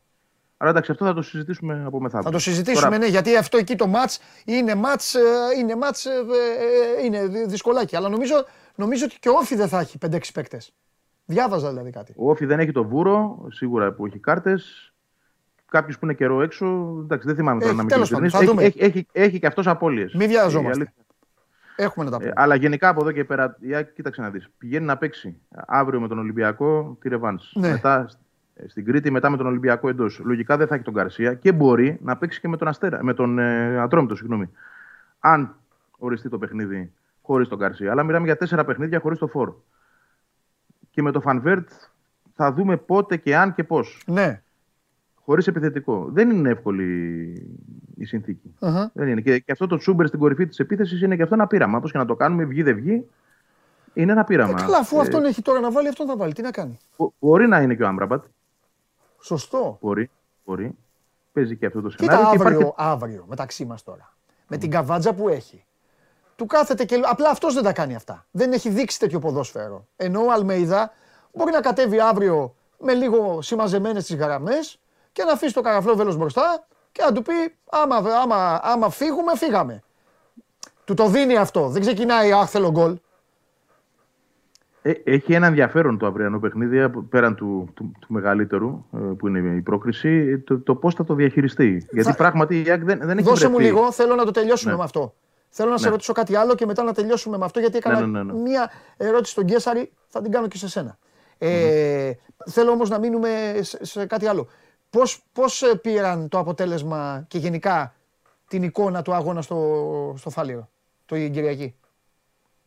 Αλλά 0.57 0.71
εντάξει, 0.71 0.91
αυτό 0.91 1.05
θα 1.05 1.15
το 1.15 1.23
συζητήσουμε 1.23 1.83
από 1.87 2.01
μεθαύριο. 2.01 2.31
Θα 2.31 2.37
το 2.37 2.39
συζητήσουμε, 2.39 2.85
Τώρα... 2.85 2.99
ναι, 2.99 3.07
γιατί 3.07 3.37
αυτό 3.37 3.57
εκεί 3.57 3.77
το 3.77 3.87
μάτς 3.87 4.21
είναι 4.45 4.75
μάτς, 4.75 5.15
ε, 5.15 5.21
είναι, 5.59 5.77
μάτς, 5.77 6.05
ε, 6.05 6.11
ε, 7.01 7.05
είναι 7.05 7.27
δυσκολάκι. 7.47 7.97
Αλλά 7.97 8.09
νομίζω, 8.09 8.45
νομίζω 8.75 9.05
ότι 9.05 9.17
και 9.19 9.29
ο 9.29 9.33
Όφη 9.33 9.57
δεν 9.57 9.69
θα 9.69 9.81
έχει 9.81 9.99
5-6 10.11 10.19
παίκτες. 10.35 10.75
Διάβαζα 11.25 11.69
δηλαδή 11.69 11.91
κάτι. 11.91 12.13
Ο 12.17 12.31
Όφη 12.31 12.47
δεν 12.47 12.61
έχει 12.61 12.73
το 12.73 12.85
βούρο, 12.85 13.47
σίγουρα 13.51 13.93
που 13.93 14.07
έχει 14.07 14.19
κάρτες. 14.19 14.93
Κάποιος 15.71 15.99
που 15.99 16.05
είναι 16.05 16.15
καιρό 16.15 16.43
έξω. 16.43 16.97
Εντάξει, 17.03 17.27
δεν 17.27 17.37
θυμάμαι 17.37 17.61
τώρα 17.61 17.73
να 17.73 17.83
μην 17.83 17.93
έχει, 17.93 18.37
έχει, 18.37 18.55
έχει, 18.59 18.79
έχει, 18.79 19.07
έχει 19.13 19.39
και 19.39 19.47
αυτός 19.47 19.67
απώλειες. 19.67 20.15
Μην 20.15 20.29
βιαζόμαστε. 20.29 20.93
Έχουμε 21.77 22.05
να 22.05 22.11
τα 22.11 22.17
πούμε. 22.17 22.29
Ε, 22.29 22.33
αλλά 22.37 22.55
γενικά 22.55 22.89
από 22.89 23.01
εδώ 23.01 23.13
και 23.13 23.25
πέρα, 23.25 23.57
για, 23.61 23.83
κοίταξε 23.83 24.21
να 24.21 24.31
δεις. 24.31 24.51
Πηγαίνει 24.59 24.85
να 24.85 24.97
παίξει 24.97 25.41
αύριο 25.67 26.01
με 26.01 26.09
τον 26.09 26.19
Ολυμπιακό 26.19 26.97
τη 27.01 27.09
Ρεβάνς. 27.09 27.53
Ναι. 27.55 27.71
Μετά 27.71 28.01
ε, 28.01 28.07
στην 28.67 28.85
Κρήτη, 28.85 29.11
μετά 29.11 29.31
με 29.31 29.37
τον 29.37 29.47
Ολυμπιακό 29.47 29.89
εντός. 29.89 30.21
Λογικά 30.25 30.57
δεν 30.57 30.67
θα 30.67 30.75
έχει 30.75 30.85
τον 30.85 30.95
Καρσία 30.95 31.35
και 31.35 31.53
μπορεί 31.53 31.99
να 32.03 32.17
παίξει 32.17 32.41
και 32.41 32.49
με 32.49 32.57
τον, 32.57 32.69
Αστέρα, 32.69 33.05
με 33.05 33.15
τον 33.15 33.39
ε, 33.39 33.79
Ατρόμητο. 33.81 34.15
Συγγνώμη. 34.15 34.51
Αν 35.19 35.55
οριστεί 35.99 36.29
το 36.29 36.39
παιχνίδι 36.39 36.93
χωρίς 37.23 37.49
τον 37.49 37.59
Καρσία. 37.59 37.91
Αλλά 37.91 38.03
μιλάμε 38.03 38.25
για 38.25 38.37
τέσσερα 38.37 38.65
παιχνίδια 38.65 39.01
χωρίς 39.01 39.19
το 39.19 39.27
φόρο. 39.27 39.63
Και 40.91 41.03
με 41.03 41.11
το 41.11 41.21
Φανβέρτ 41.21 41.69
θα 42.35 42.53
δούμε 42.53 42.77
πότε 42.77 43.17
και 43.17 43.37
αν 43.37 43.55
και 43.55 43.65
πώς. 43.65 44.03
Ναι. 44.07 44.43
Χωρίς 45.15 45.47
επιθετικό. 45.47 46.09
Δεν 46.13 46.31
είναι 46.31 46.51
εύκολη 46.51 46.85
η 47.97 48.05
συνθηκη 48.05 48.55
uh-huh. 48.61 48.87
Δεν 48.93 49.09
είναι. 49.09 49.21
Και, 49.21 49.39
και 49.39 49.53
αυτό 49.53 49.67
το 49.67 49.77
τσούμπερ 49.77 50.07
στην 50.07 50.19
κορυφή 50.19 50.47
της 50.47 50.59
επίθεσης 50.59 51.03
είναι 51.03 51.17
και 51.17 51.23
αυτό 51.23 51.35
ένα 51.35 51.47
πείραμα. 51.47 51.81
Πώ 51.81 51.89
και 51.89 51.99
να 51.99 52.05
το 52.05 52.15
κάνουμε, 52.15 52.45
βγει 52.45 52.63
δεν 52.63 52.75
βγει. 52.75 53.07
Είναι 53.95 54.13
ένα 54.13 54.25
πείραμα. 54.25 54.55
Ε, 54.59 54.63
καλά, 54.63 54.79
αφού 54.79 54.97
ε, 54.97 55.01
αυτόν 55.01 55.25
έχει 55.25 55.43
τώρα 55.43 55.61
να 55.61 55.71
βάλει, 55.71 55.89
αυτόν 55.89 56.07
θα 56.07 56.17
βάλει. 56.17 56.33
Τι 56.33 56.43
να 56.43 56.51
κάνει; 56.51 56.79
Μπορεί 57.19 57.47
να 57.47 57.61
είναι 57.61 57.75
και 57.75 57.83
ο 57.83 57.87
Άμπραμπατ. 57.87 58.25
Σωστό. 59.27 59.79
Μπορεί. 59.81 60.11
μπορεί. 60.45 60.77
Παίζει 61.33 61.57
και 61.57 61.67
αυτό 61.67 61.81
το 61.81 61.91
σενάριο. 61.91 62.19
Κοίτα 62.19 62.31
αύριο, 62.31 62.61
υπάρχει... 62.61 62.75
αύριο 62.77 63.25
μεταξύ 63.29 63.65
μας 63.65 63.83
τώρα. 63.83 64.13
Με 64.47 64.57
την 64.57 64.71
καβάτζα 64.71 65.15
που 65.15 65.29
έχει. 65.29 65.65
Του 66.37 66.47
κάθεται 66.47 66.85
και. 66.85 67.01
Απλά 67.05 67.31
αυτός 67.31 67.55
δεν 67.55 67.63
τα 67.63 67.73
κάνει 67.73 67.95
αυτά. 67.95 68.27
Δεν 68.31 68.53
έχει 68.53 68.69
δείξει 68.69 68.99
τέτοιο 68.99 69.19
ποδόσφαιρο. 69.19 69.87
Ενώ 69.97 70.25
ο 70.25 70.33
Αλμέιδα 70.33 70.93
μπορεί 71.33 71.53
να 71.53 71.61
κατέβει 71.61 72.01
αύριο 72.01 72.55
με 72.79 72.95
λίγο 72.95 73.43
συμμαζεμένες 73.43 74.07
τις 74.07 74.17
γραμμές 74.17 74.79
και 75.13 75.25
να 75.25 75.33
αφήσει 75.33 75.55
το 75.55 75.61
καραφλό 75.61 75.97
βέλος 75.97 76.17
μπροστά 76.17 76.67
και 76.93 77.03
να 77.03 77.13
του 77.13 77.23
πει: 77.23 77.57
άμα, 77.71 77.97
άμα, 77.97 78.61
άμα 78.63 78.91
φύγουμε, 78.91 79.37
φύγαμε. 79.37 79.83
Του 80.85 80.95
το 80.95 81.09
δίνει 81.09 81.37
αυτό. 81.37 81.69
Δεν 81.69 81.81
ξεκινάει 81.81 82.33
άχθελο 82.33 82.71
γκολ. 82.71 82.99
Ε, 84.87 84.93
έχει 85.05 85.33
ένα 85.33 85.47
ενδιαφέρον 85.47 85.99
το 85.99 86.07
αυριανό 86.07 86.39
παιχνίδι, 86.39 86.91
πέραν 87.09 87.35
του, 87.35 87.69
του, 87.75 87.93
του 88.01 88.13
μεγαλύτερου, 88.13 88.85
ε, 88.95 88.99
που 88.99 89.29
είναι 89.29 89.39
η 89.57 89.61
πρόκριση, 89.61 90.39
το, 90.39 90.59
το 90.59 90.75
πώς 90.75 90.95
θα 90.95 91.05
το 91.05 91.15
διαχειριστεί. 91.15 91.87
Γιατί 91.91 92.13
πράγματι 92.17 92.63
η 92.63 92.71
ΑΕΚ 92.71 92.85
δεν, 92.85 92.99
δεν 93.03 93.19
έχει 93.19 93.29
Δώσε 93.29 93.49
μου 93.49 93.59
λίγο, 93.59 93.93
θέλω 93.93 94.15
να 94.15 94.25
το 94.25 94.31
τελειώσουμε 94.31 94.71
ναι. 94.73 94.79
με 94.79 94.85
αυτό. 94.85 95.15
Θέλω 95.49 95.71
να 95.71 95.77
σε 95.77 95.85
ναι. 95.85 95.91
ρωτήσω 95.91 96.13
κάτι 96.13 96.37
άλλο 96.37 96.55
και 96.55 96.67
μετά 96.67 96.83
να 96.83 96.93
τελειώσουμε 96.93 97.39
με 97.39 97.45
αυτό, 97.45 97.61
γιατί 97.61 97.77
έκανα 97.77 98.07
ναι, 98.07 98.33
μία 98.33 98.71
ερώτηση 98.97 99.33
στον 99.33 99.45
Γκέσαρη, 99.45 99.93
θα 100.09 100.23
την 100.23 100.33
κάνω 100.33 100.49
και 100.49 100.57
σε 100.57 100.69
σένα. 100.69 100.99
Ε, 101.39 102.13
Θέλω 102.51 102.71
όμως 102.71 102.89
να 102.89 102.99
μείνουμε 102.99 103.29
σε, 103.63 104.07
κάτι 104.07 104.27
άλλο. 104.27 104.49
Πώς, 104.91 105.25
πώς 105.33 105.63
ε, 105.63 105.77
πήραν 105.77 106.29
το 106.29 106.39
αποτέλεσμα 106.39 107.25
και 107.29 107.39
γενικά 107.39 107.95
την 108.49 108.63
εικόνα 108.63 109.03
του 109.03 109.15
αγώνα 109.15 109.43
στο, 109.43 110.15
στο 110.17 110.31
Φάληρο, 110.31 110.69
το 111.07 111.17
Κυριακή; 111.17 111.75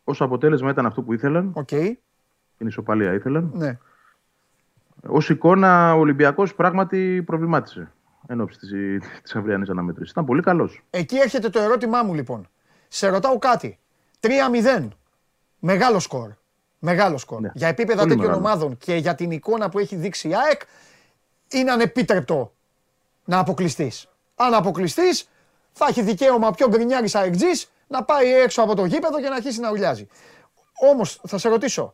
Ως 0.04 0.20
αποτέλεσμα 0.20 0.70
ήταν 0.70 0.86
αυτό 0.86 1.02
που 1.02 1.12
ήθελαν. 1.12 1.52
Okay 1.66 1.92
την 2.60 2.68
ισοπαλία 2.68 3.12
ήθελαν. 3.12 3.50
Ναι. 3.54 3.78
Ω 5.06 5.18
εικόνα, 5.28 5.94
ο 5.94 5.98
Ολυμπιακός 5.98 6.54
πράγματι 6.54 7.22
προβλημάτισε 7.26 7.92
εν 8.26 8.40
ώψη 8.40 8.58
της 9.22 9.34
αυριανής 9.34 9.68
αναμέτρησης. 9.68 10.10
Ήταν 10.10 10.24
πολύ 10.24 10.42
καλός. 10.42 10.82
Εκεί 10.90 11.16
έρχεται 11.16 11.48
το 11.48 11.60
ερώτημά 11.60 12.02
μου 12.02 12.14
λοιπόν. 12.14 12.48
Σε 12.88 13.08
ρωτάω 13.08 13.38
κάτι. 13.38 13.78
3-0. 14.20 14.88
Μεγάλο 15.58 15.98
σκορ. 15.98 16.30
Μεγάλο 16.78 17.18
σκορ. 17.18 17.40
Ναι. 17.40 17.50
Για 17.54 17.68
επίπεδα 17.68 18.02
πολύ 18.02 18.14
τέτοιων 18.14 18.34
ομάδων 18.34 18.76
και 18.76 18.94
για 18.94 19.14
την 19.14 19.30
εικόνα 19.30 19.68
που 19.68 19.78
έχει 19.78 19.96
δείξει 19.96 20.28
η 20.28 20.34
ΑΕΚ, 20.34 20.60
είναι 21.48 21.70
ανεπίτρεπτο 21.70 22.52
να 23.24 23.38
αποκλειστείς. 23.38 24.08
Αν 24.34 24.54
αποκλειστείς, 24.54 25.28
θα 25.72 25.86
έχει 25.88 26.02
δικαίωμα 26.02 26.50
πιο 26.50 26.68
γκρινιάρης 26.68 27.14
αεκτζή 27.14 27.66
να 27.88 28.04
πάει 28.04 28.32
έξω 28.32 28.62
από 28.62 28.74
το 28.74 28.84
γήπεδο 28.84 29.20
και 29.20 29.28
να 29.28 29.34
αρχίσει 29.34 29.60
να 29.60 29.70
ουλιάζει. 29.70 30.08
Όμως 30.92 31.20
θα 31.26 31.38
σε 31.38 31.48
ρωτήσω, 31.48 31.92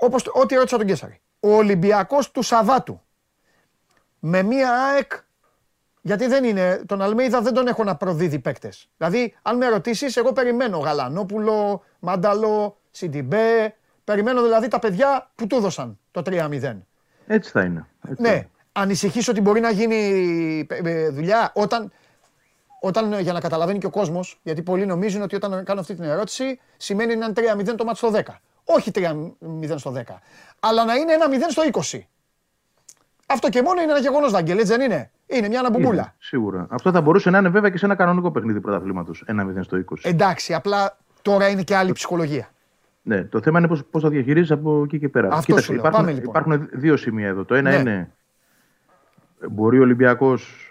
όπως 0.00 0.30
ό,τι 0.32 0.54
ρώτησα 0.54 0.76
τον 0.76 0.86
Κέσσαρη. 0.86 1.20
Ο 1.40 1.54
Ολυμπιακός 1.54 2.30
του 2.30 2.42
Σαββάτου 2.42 3.00
με 4.18 4.42
μία 4.42 4.72
ΑΕΚ 4.72 5.12
γιατί 6.06 6.26
δεν 6.26 6.44
είναι, 6.44 6.82
τον 6.86 7.02
Αλμέιδα 7.02 7.40
δεν 7.40 7.54
τον 7.54 7.66
έχω 7.66 7.84
να 7.84 7.96
προδίδει 7.96 8.38
παίκτες. 8.38 8.88
Δηλαδή, 8.96 9.34
αν 9.42 9.56
με 9.56 9.68
ρωτήσεις, 9.68 10.16
εγώ 10.16 10.32
περιμένω 10.32 10.78
Γαλανόπουλο, 10.78 11.82
Μάνταλο, 11.98 12.78
Σιντιμπέ. 12.90 13.74
Περιμένω 14.04 14.42
δηλαδή 14.42 14.68
τα 14.68 14.78
παιδιά 14.78 15.30
που 15.34 15.46
του 15.46 15.56
έδωσαν 15.56 15.98
το 16.10 16.22
3-0. 16.26 16.82
Έτσι 17.26 17.50
θα 17.50 17.62
είναι. 17.62 17.86
Έτσι 18.08 18.22
ναι. 18.22 18.48
Ανησυχείς 18.72 19.28
ότι 19.28 19.40
μπορεί 19.40 19.60
να 19.60 19.70
γίνει 19.70 19.96
ε, 20.68 20.80
ε, 20.84 21.08
δουλειά 21.08 21.50
όταν, 21.54 21.92
όταν 22.80 23.20
για 23.20 23.32
να 23.32 23.40
καταλαβαίνει 23.40 23.78
και 23.78 23.86
ο 23.86 23.90
κόσμος, 23.90 24.40
γιατί 24.42 24.62
πολλοί 24.62 24.86
νομίζουν 24.86 25.22
ότι 25.22 25.36
όταν 25.36 25.64
κάνω 25.64 25.80
αυτή 25.80 25.94
την 25.94 26.04
ερώτηση 26.04 26.60
σημαίνει 26.76 27.12
έναν 27.12 27.32
3-0 27.36 27.74
το 27.76 27.84
μάτι 27.84 27.98
στο 27.98 28.10
10. 28.14 28.22
Όχι 28.66 28.90
3-0 28.94 29.74
στο 29.76 29.92
10. 29.96 30.00
Αλλά 30.60 30.84
να 30.84 30.94
είναι 30.94 31.12
ένα 31.12 31.26
0 31.28 31.32
στο 31.48 31.62
20. 31.72 31.98
Αυτό 33.26 33.48
και 33.48 33.62
μόνο 33.62 33.80
είναι 33.80 33.90
ένα 33.90 34.00
γεγονός, 34.00 34.32
Βαγγέλη, 34.32 34.60
έτσι 34.60 34.72
δεν 34.76 34.90
είναι; 34.90 35.10
Είναι 35.26 35.48
μια 35.48 35.58
αναμπουμπούλα. 35.58 36.14
σίγουρα. 36.18 36.66
Αυτό 36.70 36.90
θα 36.90 37.00
μπορούσε 37.00 37.30
να 37.30 37.38
είναι 37.38 37.48
βέβαια 37.48 37.70
και 37.70 37.78
σε 37.78 37.84
ένα 37.84 37.94
κανονικό 37.94 38.30
παιχνίδι 38.30 38.60
πρωταθλήματος. 38.60 39.22
Ένα 39.26 39.46
0 39.58 39.64
στο 39.64 39.84
20. 39.90 39.96
Εντάξει, 40.02 40.54
απλά 40.54 40.96
τώρα 41.22 41.48
είναι 41.48 41.62
και 41.62 41.76
άλλη 41.76 41.92
ψυχολογία. 41.92 42.48
Ναι, 43.02 43.24
το 43.24 43.40
θέμα 43.40 43.58
είναι 43.58 43.68
πώς 43.90 44.02
θα 44.02 44.08
διαχειρίζει 44.08 44.52
από 44.52 44.82
εκεί 44.84 44.98
και 44.98 45.08
πέρα. 45.08 45.28
Αυτό 45.28 45.44
Κοίταξε, 45.44 45.72
υπάρχουν, 45.74 45.92
Πάμε, 46.00 46.12
λοιπόν. 46.12 46.28
υπάρχουν 46.28 46.68
δύο 46.72 46.96
σημεία 46.96 47.28
εδώ. 47.28 47.44
Το 47.44 47.54
ένα 47.54 47.70
ναι. 47.70 47.76
είναι 47.76 48.10
μπορεί 49.50 49.78
ο 49.78 49.82
Ολυμπιακός 49.82 50.65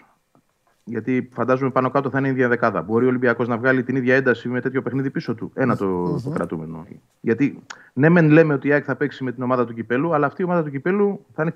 γιατί 0.88 1.28
φαντάζομαι 1.32 1.70
πάνω 1.70 1.90
κάτω 1.90 2.10
θα 2.10 2.18
είναι 2.18 2.28
η 2.28 2.30
ίδια 2.30 2.48
δεκάδα. 2.48 2.82
Μπορεί 2.82 3.04
ο 3.04 3.08
Ολυμπιακός 3.08 3.48
να 3.48 3.58
βγάλει 3.58 3.82
την 3.82 3.96
ίδια 3.96 4.14
ένταση 4.14 4.48
με 4.48 4.60
τέτοιο 4.60 4.82
παιχνίδι 4.82 5.10
πίσω 5.10 5.34
του. 5.34 5.50
Ένα 5.54 5.76
το, 5.76 6.20
το 6.20 6.30
κρατούμενο. 6.30 6.86
Γιατί 7.20 7.62
ναι, 7.92 8.08
μεν 8.08 8.30
λέμε 8.30 8.54
ότι 8.54 8.68
η 8.68 8.72
ΑΕΚ 8.72 8.84
θα 8.86 8.96
παίξει 8.96 9.24
με 9.24 9.32
την 9.32 9.42
ομάδα 9.42 9.66
του 9.66 9.74
κυπέλου, 9.74 10.14
αλλά 10.14 10.26
αυτή 10.26 10.42
η 10.42 10.44
ομάδα 10.44 10.62
του 10.62 10.70
κυπέλου 10.70 11.26
θα 11.34 11.42
είναι 11.42 11.52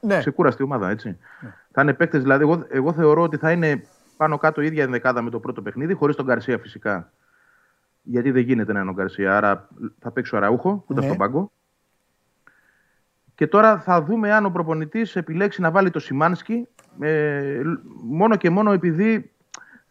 ναι. 0.00 0.18
ξεκούραστη 0.18 0.62
ομάδα. 0.62 0.90
Έτσι. 0.90 1.08
Ναι. 1.40 1.54
Θα 1.70 1.82
είναι 1.82 1.94
παίκτες, 1.94 2.22
δηλαδή, 2.22 2.42
εγώ, 2.42 2.64
εγώ 2.68 2.92
θεωρώ 2.92 3.22
ότι 3.22 3.36
θα 3.36 3.50
είναι 3.52 3.84
πάνω 4.16 4.38
κάτω 4.38 4.60
η 4.60 4.66
ίδια 4.66 4.86
δεκάδα 4.86 5.22
με 5.22 5.30
το 5.30 5.40
πρώτο 5.40 5.62
παιχνίδι, 5.62 5.94
χωρίς 5.94 6.16
τον 6.16 6.26
Καρσία 6.26 6.58
φυσικά. 6.58 7.12
Γιατί 8.02 8.30
δεν 8.30 8.42
γίνεται 8.42 8.72
να 8.72 8.80
είναι 8.80 8.90
ο 8.90 8.92
Γκαρσία, 8.92 9.36
άρα 9.36 9.68
θα 9.98 10.10
παίξει 10.10 10.34
ο 10.34 10.38
Αραούχο 10.38 10.84
που 10.86 10.92
ήταν 10.92 11.04
ναι. 11.04 11.04
στον 11.04 11.16
πάγκο. 11.16 11.52
Και 13.34 13.46
τώρα 13.46 13.78
θα 13.78 14.02
δούμε 14.02 14.32
αν 14.32 14.44
ο 14.44 14.50
προπονητής 14.50 15.16
επιλέξει 15.16 15.60
να 15.60 15.70
βάλει 15.70 15.90
το 15.90 15.98
Σιμάνσκι 15.98 16.68
ε, 17.00 17.62
μόνο 18.02 18.36
και 18.36 18.50
μόνο 18.50 18.72
επειδή, 18.72 19.30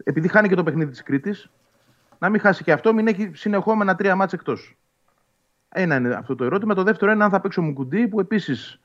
επειδή 0.04 0.28
χάνει 0.28 0.48
και 0.48 0.56
το 0.56 0.64
παιχνίδι 0.64 0.92
της 0.92 1.04
Κρήτης 1.04 1.50
να 2.20 2.30
μην 2.30 2.40
χάσει 2.40 2.64
και 2.64 2.72
αυτό, 2.72 2.94
μην 2.94 3.08
έχει 3.08 3.32
συνεχόμενα 3.34 3.96
τρία 3.96 4.16
μάτς 4.16 4.34
εκτός. 4.34 4.78
Ένα 5.70 5.96
είναι 5.96 6.14
αυτό 6.14 6.36
το 6.36 6.44
ερώτημα. 6.44 6.74
Το 6.74 6.84
δεύτερο 6.84 7.12
είναι 7.12 7.24
αν 7.24 7.30
θα 7.30 7.42
παίξει 7.42 7.60
ο 7.60 7.64
Μουκουντή, 7.64 8.08
που 8.08 8.20
επίσης 8.20 8.80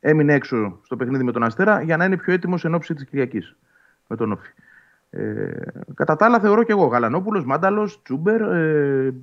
έμεινε 0.00 0.34
έξω 0.34 0.80
στο 0.82 0.96
παιχνίδι 0.96 1.24
με 1.24 1.32
τον 1.32 1.42
Αστέρα, 1.42 1.82
για 1.82 1.96
να 1.96 2.04
είναι 2.04 2.16
πιο 2.16 2.32
έτοιμος 2.32 2.64
εν 2.64 2.74
ώψη 2.74 2.94
της 2.94 3.04
Κυριακής 3.04 3.56
με 4.06 4.16
τον 4.16 4.32
Όφη. 4.32 4.52
Ε, 5.10 5.50
κατά 5.94 6.16
τα 6.16 6.24
άλλα, 6.24 6.40
θεωρώ 6.40 6.62
και 6.62 6.72
εγώ 6.72 6.86
Γαλανόπουλος, 6.86 7.44
Μάνταλος, 7.44 8.02
Τσούμπερ, 8.02 8.40
ε, 8.40 9.14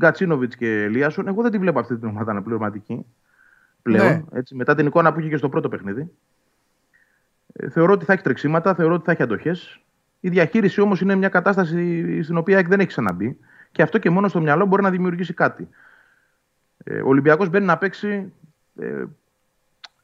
Γκατσίνοβιτς 0.00 0.56
και 0.56 0.82
Ελίασον. 0.82 1.28
Εγώ 1.28 1.42
δεν 1.42 1.50
τη 1.50 1.58
βλέπω 1.58 1.78
αυτή 1.78 1.96
την 1.96 2.08
ομάδα 2.08 2.30
αναπληρωματική 2.30 3.06
πλέον. 3.82 4.06
Ναι. 4.06 4.38
Έτσι, 4.38 4.54
μετά 4.54 4.74
την 4.74 4.86
εικόνα 4.86 5.12
που 5.12 5.20
είχε 5.20 5.28
και 5.28 5.36
στο 5.36 5.48
πρώτο 5.48 5.68
παιχνίδι. 5.68 6.10
Ε, 7.56 7.70
θεωρώ 7.70 7.92
ότι 7.92 8.04
θα 8.04 8.12
έχει 8.12 8.22
τρεξίματα, 8.22 8.74
θεωρώ 8.74 8.94
ότι 8.94 9.04
θα 9.04 9.12
έχει 9.12 9.22
αντοχές. 9.22 9.80
Η 10.20 10.28
διαχείριση 10.28 10.80
όμως 10.80 11.00
είναι 11.00 11.14
μια 11.14 11.28
κατάσταση 11.28 12.22
στην 12.22 12.36
οποία 12.36 12.62
δεν 12.62 12.80
έχει 12.80 12.88
ξαναμπεί. 12.88 13.38
Και 13.72 13.82
αυτό 13.82 13.98
και 13.98 14.10
μόνο 14.10 14.28
στο 14.28 14.40
μυαλό 14.40 14.66
μπορεί 14.66 14.82
να 14.82 14.90
δημιουργήσει 14.90 15.34
κάτι. 15.34 15.68
Ε, 16.84 17.00
ο 17.00 17.08
Ολυμπιακός 17.08 17.48
μπαίνει 17.48 17.66
να 17.66 17.78
παίξει 17.78 18.32
ε, 18.80 19.04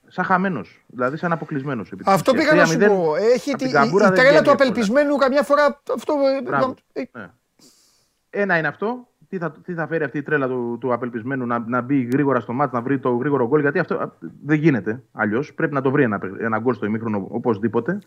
σαν 0.07 0.24
χαμένος, 0.24 0.85
δηλαδή 0.87 1.16
σαν 1.16 1.33
αποκλεισμένος. 1.33 1.93
Αυτό 2.05 2.33
πήγα 2.33 2.55
να 2.55 2.65
σου 2.65 2.79
πω. 2.79 3.15
Έχει 3.16 3.53
τη, 3.53 3.65
η, 3.65 3.69
η 3.69 4.11
τρέλα 4.15 4.43
του 4.43 4.51
απελπισμένου 4.51 5.16
καμιά 5.16 5.43
φορά. 5.43 5.83
Αυτό, 5.95 6.15
ε, 6.93 7.03
ναι. 7.12 7.31
Ένα 8.31 8.59
είναι 8.59 8.69
αυτό. 8.69 9.09
Τι 9.32 9.38
θα, 9.38 9.50
τι 9.50 9.74
θα 9.74 9.86
φέρει 9.86 10.04
αυτή 10.04 10.18
η 10.18 10.22
τρέλα 10.22 10.48
του, 10.48 10.76
του 10.80 10.92
απελπισμένου 10.92 11.46
να, 11.46 11.59
να 11.59 11.80
μπει 11.80 12.02
γρήγορα 12.02 12.40
στο 12.40 12.52
μάτι, 12.52 12.74
να 12.74 12.80
βρει 12.80 12.98
το 12.98 13.16
γρήγορο 13.16 13.46
γκολ. 13.46 13.60
Γιατί 13.60 13.78
αυτό 13.78 14.12
δεν 14.44 14.59
γίνεται 14.59 15.02
αλλιώς. 15.12 15.54
Πρέπει 15.54 15.74
να 15.74 15.80
το 15.80 15.90
βρει 15.90 16.02
ένα, 16.02 16.20
ένα 16.38 16.59
γκολ 16.59 16.74
στο 16.74 16.86
ημίχρονο 16.86 17.26
οπωσδήποτε. 17.30 17.98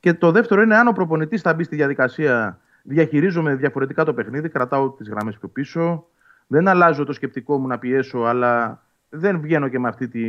Και 0.00 0.14
το 0.14 0.30
δεύτερο 0.30 0.62
είναι 0.62 0.76
αν 0.76 0.88
ο 0.88 0.92
προπονητής 0.92 1.42
θα 1.42 1.54
μπει 1.54 1.64
στη 1.64 1.76
διαδικασία. 1.76 2.58
Διαχειρίζομαι 2.82 3.54
διαφορετικά 3.54 4.04
το 4.04 4.14
παιχνίδι, 4.14 4.48
κρατάω 4.48 4.90
τις 4.90 5.08
γραμμές 5.08 5.38
πιο 5.38 5.48
πίσω. 5.48 6.06
Δεν 6.46 6.68
αλλάζω 6.68 7.04
το 7.04 7.12
σκεπτικό 7.12 7.58
μου 7.58 7.66
να 7.66 7.78
πιέσω, 7.78 8.18
αλλά 8.18 8.82
δεν 9.08 9.40
βγαίνω 9.40 9.68
και 9.68 9.78
με 9.78 9.88
αυτή 9.88 10.08
τη, 10.08 10.24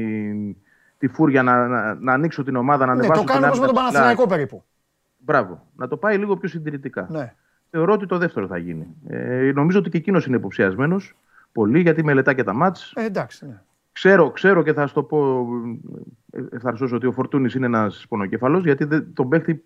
τη 0.97 1.07
φούρια 1.07 1.43
να, 1.43 1.67
να, 1.67 1.93
να 1.93 2.13
ανοίξω 2.13 2.43
την 2.43 2.55
ομάδα, 2.55 2.85
να 2.85 2.93
ναι, 2.93 2.99
ανεβάσω 2.99 3.23
το 3.23 3.33
κάνω 3.33 3.45
όπως 3.45 3.59
με 3.59 3.65
τον 3.65 3.75
Παναθηναϊκό 3.75 4.27
περίπου. 4.27 4.63
Μπράβο. 5.17 5.67
Να 5.75 5.87
το 5.87 5.97
πάει 5.97 6.17
λίγο 6.17 6.37
πιο 6.37 6.49
συντηρητικά. 6.49 7.07
Ναι. 7.09 7.33
Θεωρώ 7.69 7.93
ότι 7.93 8.05
το 8.05 8.17
δεύτερο 8.17 8.47
θα 8.47 8.57
γίνει. 8.57 8.87
Ε, 9.07 9.51
νομίζω 9.53 9.79
ότι 9.79 9.89
και 9.89 9.97
εκείνος 9.97 10.25
είναι 10.25 10.35
υποψιασμένος 10.35 11.15
πολύ, 11.51 11.79
γιατί 11.79 12.03
μελετά 12.03 12.33
και 12.33 12.43
τα 12.43 12.53
μάτς. 12.53 12.93
Ε, 12.95 13.03
εντάξει, 13.03 13.45
ναι. 13.45 13.61
Ξέρω, 13.91 14.31
ξέρω 14.31 14.63
και 14.63 14.73
θα 14.73 14.87
σου 14.87 14.93
το 14.93 15.03
πω 15.03 15.47
ευθαρσώ 16.51 16.89
ότι 16.91 17.07
ο 17.07 17.11
Φορτούνης 17.11 17.53
είναι 17.53 17.65
ένας 17.65 18.05
πονοκέφαλος, 18.09 18.63
γιατί 18.63 18.83
δεν, 18.83 19.13
τον 19.13 19.29
παίχτη 19.29 19.63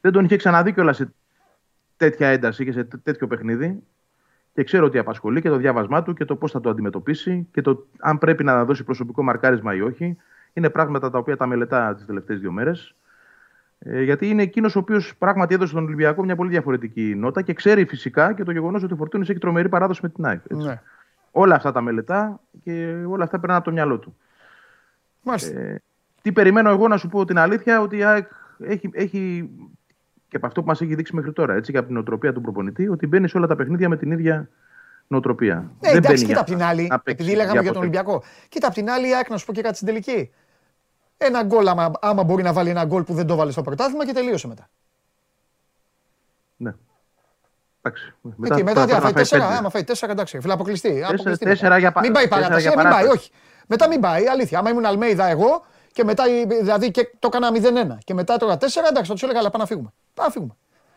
δεν 0.00 0.12
τον 0.12 0.24
είχε 0.24 0.36
ξαναδεί 0.36 0.72
κιόλας 0.72 0.96
σε 0.96 1.12
τέτοια 1.96 2.28
ένταση 2.28 2.64
και 2.64 2.72
σε 2.72 2.84
τέτοιο 2.84 3.26
παιχνίδι. 3.26 3.82
Και 4.54 4.64
ξέρω 4.64 4.86
ότι 4.86 4.98
απασχολεί 4.98 5.40
και 5.40 5.48
το 5.48 5.56
διάβασμά 5.56 6.02
του 6.02 6.14
και 6.14 6.24
το 6.24 6.36
πώς 6.36 6.50
θα 6.50 6.60
το 6.60 6.70
αντιμετωπίσει 6.70 7.48
και 7.52 7.62
το 7.62 7.86
αν 7.98 8.18
πρέπει 8.18 8.44
να 8.44 8.64
δώσει 8.64 8.84
προσωπικό 8.84 9.22
μαρκάρισμα 9.22 9.74
ή 9.74 9.80
όχι. 9.80 10.16
Είναι 10.52 10.70
πράγματα 10.70 11.10
τα 11.10 11.18
οποία 11.18 11.36
τα 11.36 11.46
μελετά 11.46 11.94
τις 11.94 12.06
τελευταίες 12.06 12.40
δύο 12.40 12.52
μέρες. 12.52 12.94
Ε, 13.78 14.02
γιατί 14.02 14.28
είναι 14.28 14.42
εκείνος 14.42 14.76
ο 14.76 14.78
οποίος 14.78 15.16
πράγματι 15.18 15.54
έδωσε 15.54 15.70
στον 15.70 15.84
Ολυμπιακό 15.84 16.24
μια 16.24 16.36
πολύ 16.36 16.50
διαφορετική 16.50 17.14
νότα 17.16 17.42
και 17.42 17.52
ξέρει 17.52 17.84
φυσικά 17.84 18.32
και 18.34 18.42
το 18.42 18.50
γεγονός 18.50 18.82
ότι 18.82 18.92
ο 18.92 18.96
Φορτούνης 18.96 19.28
έχει 19.28 19.38
τρομερή 19.38 19.68
παράδοση 19.68 20.00
με 20.02 20.08
την 20.08 20.24
ΑΕΚ. 20.24 20.40
Ναι. 20.48 20.80
Όλα 21.30 21.54
αυτά 21.54 21.72
τα 21.72 21.80
μελετά 21.80 22.40
και 22.62 23.04
όλα 23.08 23.24
αυτά 23.24 23.38
περνάνε 23.38 23.58
από 23.58 23.68
το 23.68 23.74
μυαλό 23.74 23.98
του. 23.98 24.16
Μάλιστα. 25.22 25.58
Ε, 25.58 25.82
τι 26.22 26.32
περιμένω 26.32 26.70
εγώ 26.70 26.88
να 26.88 26.96
σου 26.96 27.08
πω 27.08 27.24
την 27.24 27.38
αλήθεια, 27.38 27.80
ότι 27.80 27.96
η 27.96 28.04
ΑΕΚ 28.04 28.28
έχει, 28.58 28.90
έχει 28.92 29.50
και 30.28 30.36
από 30.36 30.46
αυτό 30.46 30.60
που 30.60 30.66
μας 30.66 30.80
έχει 30.80 30.94
δείξει 30.94 31.14
μέχρι 31.14 31.32
τώρα, 31.32 31.54
έτσι, 31.54 31.72
και 31.72 31.78
από 31.78 31.86
την 31.86 31.94
νοοτροπία 31.94 32.32
του 32.32 32.40
προπονητή, 32.40 32.88
ότι 32.88 33.06
μπαίνει 33.06 33.28
σε 33.28 33.36
όλα 33.36 33.46
τα 33.46 33.56
παιχνίδια 33.56 33.88
με 33.88 33.96
την 33.96 34.10
ίδια 34.10 34.48
νοοτροπία. 35.06 35.54
Ναι, 35.54 35.68
Δεν 35.80 35.96
εντάξει, 35.96 36.06
μπαίνει 36.06 36.18
κοίτα 36.18 36.32
για 36.32 36.40
απ' 36.40 36.46
την 36.46 36.62
άλλη, 36.62 36.86
να 36.86 37.00
παίξει 37.00 37.24
επειδή 37.24 37.36
λέγαμε 37.36 37.60
για 37.60 37.72
τον 37.72 37.82
ποτέ. 37.82 37.98
Ολυμπιακό. 37.98 38.22
Κοίτα 38.48 38.66
απ' 38.66 38.74
την 38.74 38.90
άλλη, 38.90 39.08
η 39.08 39.14
ΑΕΚ 39.14 39.30
να 39.30 39.36
σου 39.36 39.46
πω 39.46 39.52
και 39.52 39.62
κάτι 39.62 39.74
στην 39.74 39.86
τελική. 39.86 40.30
Ένα 41.16 41.42
γκολ, 41.42 41.68
άμα, 41.68 41.90
άμα 42.00 42.22
μπορεί 42.24 42.42
να 42.42 42.52
βάλει 42.52 42.70
ένα 42.70 42.84
γκολ 42.84 43.02
που 43.02 43.14
δεν 43.14 43.26
το 43.26 43.36
βάλε 43.36 43.50
στο 43.50 43.62
πρωτάθλημα 43.62 44.06
και 44.06 44.12
τελείωσε 44.12 44.46
μετά. 44.46 44.68
Ναι. 46.56 46.74
Εντάξει. 47.82 48.14
Μετά, 48.20 48.54
τι, 48.54 48.62
μετά 48.62 48.84
τι, 48.84 48.90
τώρα 48.90 48.96
άμα 48.96 49.00
φάει 49.00 49.12
να 49.12 49.18
τέσσερα, 49.18 49.44
πέντε. 49.46 49.56
άμα 49.58 49.70
φάει 49.70 49.84
τέσσερα, 49.84 50.12
εντάξει, 50.12 50.40
φίλε, 50.40 50.52
αποκλειστεί. 50.52 50.88
Τέσσερα- 50.88 51.08
αποκλειστεί 51.14 51.44
τέσσερα 51.44 51.68
μετά. 51.68 51.78
για 51.80 51.92
πα- 51.92 52.00
Μην 52.00 52.12
πάει 52.12 52.22
τέσσερα 52.28 52.40
παράταση, 52.46 52.62
για 52.68 52.72
ε, 52.72 52.76
μην 52.76 52.84
πάει, 52.84 52.92
παράταση. 52.94 53.18
όχι. 53.18 53.30
Μετά 53.66 53.88
μην 53.88 54.00
πάει, 54.00 54.28
αλήθεια. 54.28 54.58
Άμα 54.58 54.70
ήμουν 54.70 54.84
Αλμέιδα 54.86 55.26
εγώ 55.26 55.64
και 55.92 56.04
μετά, 56.04 56.24
δηλαδή, 56.48 56.90
και 56.90 57.10
το 57.18 57.28
έκανα 57.32 57.50
0-1 57.52 57.98
και 58.04 58.14
μετά 58.14 58.36
τώρα 58.36 58.56
4, 58.56 58.60
εντάξει, 58.88 59.06
θα 59.06 59.12
τους 59.12 59.22
έλεγα, 59.22 59.38
αλλά 59.38 59.50
πάμε 59.50 59.62
να 59.62 59.68
φύγουμε. 59.68 59.92
Πάμε 60.14 60.28
να 60.28 60.32
φύγουμε. 60.34 60.56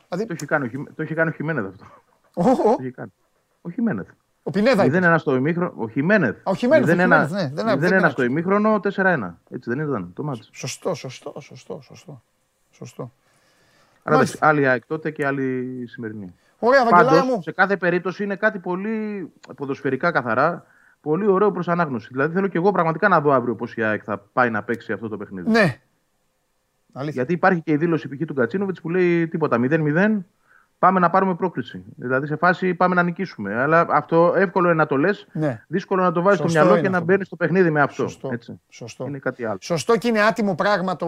Δηλαδή, 0.09 0.25
Το 0.27 0.33
έχει 0.33 0.45
κάνει, 0.45 0.65
ο 0.65 0.69
Χι- 0.69 0.95
το 0.95 1.01
έχει 1.01 1.13
κάνει 1.13 1.29
ο 1.29 1.33
Χιμένεθ 1.33 1.65
αυτό. 1.65 1.85
ο, 2.33 2.43
Το 2.43 2.69
ο, 2.69 2.75
έχει 2.79 2.91
κάνει. 2.91 3.11
Ο 3.61 3.69
Χιμένεθ. 3.69 4.07
Ο 4.49 4.51
Πινέδα 4.51 4.85
είπε. 4.85 4.99
0-1 5.01 5.15
στο 5.17 5.35
ημίχρονο. 5.35 5.73
Ο 5.75 5.87
Χιμένεθ. 5.89 6.35
ο 6.43 6.53
Χιμένεθ, 6.55 6.89
ο 6.89 6.91
0-1 6.91 6.99
Χιμένεθ, 7.01 7.31
ναι, 7.31 7.51
δεν- 7.53 7.65
δεν 7.65 7.79
0-1 7.79 7.93
άκουσα. 7.93 8.09
στο 8.09 8.23
ημίχρονο, 8.23 8.79
4-1. 8.79 9.37
Έτσι 9.49 9.69
δεν 9.73 9.79
ήταν 9.79 10.11
το 10.13 10.23
μάτσο. 10.23 10.43
Σωστό, 10.53 10.93
σωστό, 10.93 11.33
σωστό, 11.39 11.79
σωστό. 11.83 12.21
σωστό. 12.71 13.11
Άρα 14.03 14.15
Μάλιστα. 14.15 14.37
εντάξει, 14.37 14.57
άλλη 14.59 14.67
ΑΕΚ 14.67 14.85
τότε 14.85 15.11
και 15.11 15.25
άλλη 15.25 15.83
σημερινή. 15.87 16.33
Ωραία, 16.59 16.83
Βαγγελάρα 16.85 17.09
Πάντως, 17.19 17.35
μου. 17.35 17.41
σε 17.41 17.51
κάθε 17.51 17.77
περίπτωση 17.77 18.23
είναι 18.23 18.35
κάτι 18.35 18.59
πολύ 18.59 19.27
ποδοσφαιρικά 19.55 20.11
καθαρά, 20.11 20.65
πολύ 21.01 21.27
ωραίο 21.27 21.51
προς 21.51 21.67
ανάγνωση. 21.67 22.07
Δηλαδή 22.11 22.33
θέλω 22.33 22.47
και 22.47 22.57
εγώ 22.57 22.71
πραγματικά 22.71 23.07
να 23.07 23.21
δω 23.21 23.31
αύριο 23.31 23.55
πώς 23.55 23.73
η 23.75 23.83
ΑΕΚ 23.83 24.01
θα 24.05 24.17
πάει 24.33 24.49
να 24.49 24.63
παίξει 24.63 24.91
αυτό 24.91 25.07
το 25.07 25.17
παιχνίδι. 25.17 25.49
Ναι. 25.49 25.79
Αλήθεια. 26.93 27.13
Γιατί 27.13 27.33
υπάρχει 27.33 27.61
και 27.61 27.71
η 27.71 27.77
δήλωση 27.77 28.07
π.χ. 28.07 28.25
του 28.27 28.33
Κατσίνοβιτ 28.33 28.77
που 28.81 28.89
λέει 28.89 29.27
τίποτα 29.27 29.57
0-0, 29.59 30.25
πάμε 30.79 30.99
να 30.99 31.09
πάρουμε 31.09 31.35
πρόκριση. 31.35 31.83
Δηλαδή 31.95 32.27
σε 32.27 32.35
φάση 32.35 32.73
πάμε 32.73 32.95
να 32.95 33.03
νικήσουμε. 33.03 33.61
Αλλά 33.61 33.85
αυτό 33.89 34.33
εύκολο 34.35 34.67
είναι 34.67 34.75
να 34.75 34.85
το 34.85 34.97
λες, 34.97 35.27
Ναι. 35.31 35.63
δύσκολο 35.67 36.03
να 36.03 36.11
το 36.11 36.21
βάζεις 36.21 36.39
στο 36.39 36.47
Σωστό 36.47 36.59
μυαλό 36.61 36.77
είναι 36.77 36.85
και 36.87 36.89
να 36.91 36.97
αυτό. 36.97 37.11
μπαίνει 37.11 37.25
στο 37.25 37.35
παιχνίδι 37.35 37.69
με 37.69 37.81
αυτό. 37.81 37.93
Σωστό. 38.07 38.29
Έτσι. 38.31 38.59
Σωστό. 38.69 39.05
Είναι 39.07 39.17
κάτι 39.17 39.45
άλλο. 39.45 39.57
Σωστό 39.61 39.97
και 39.97 40.07
είναι 40.07 40.21
άτιμο 40.21 40.55
πράγμα 40.55 40.95
το, 40.95 41.07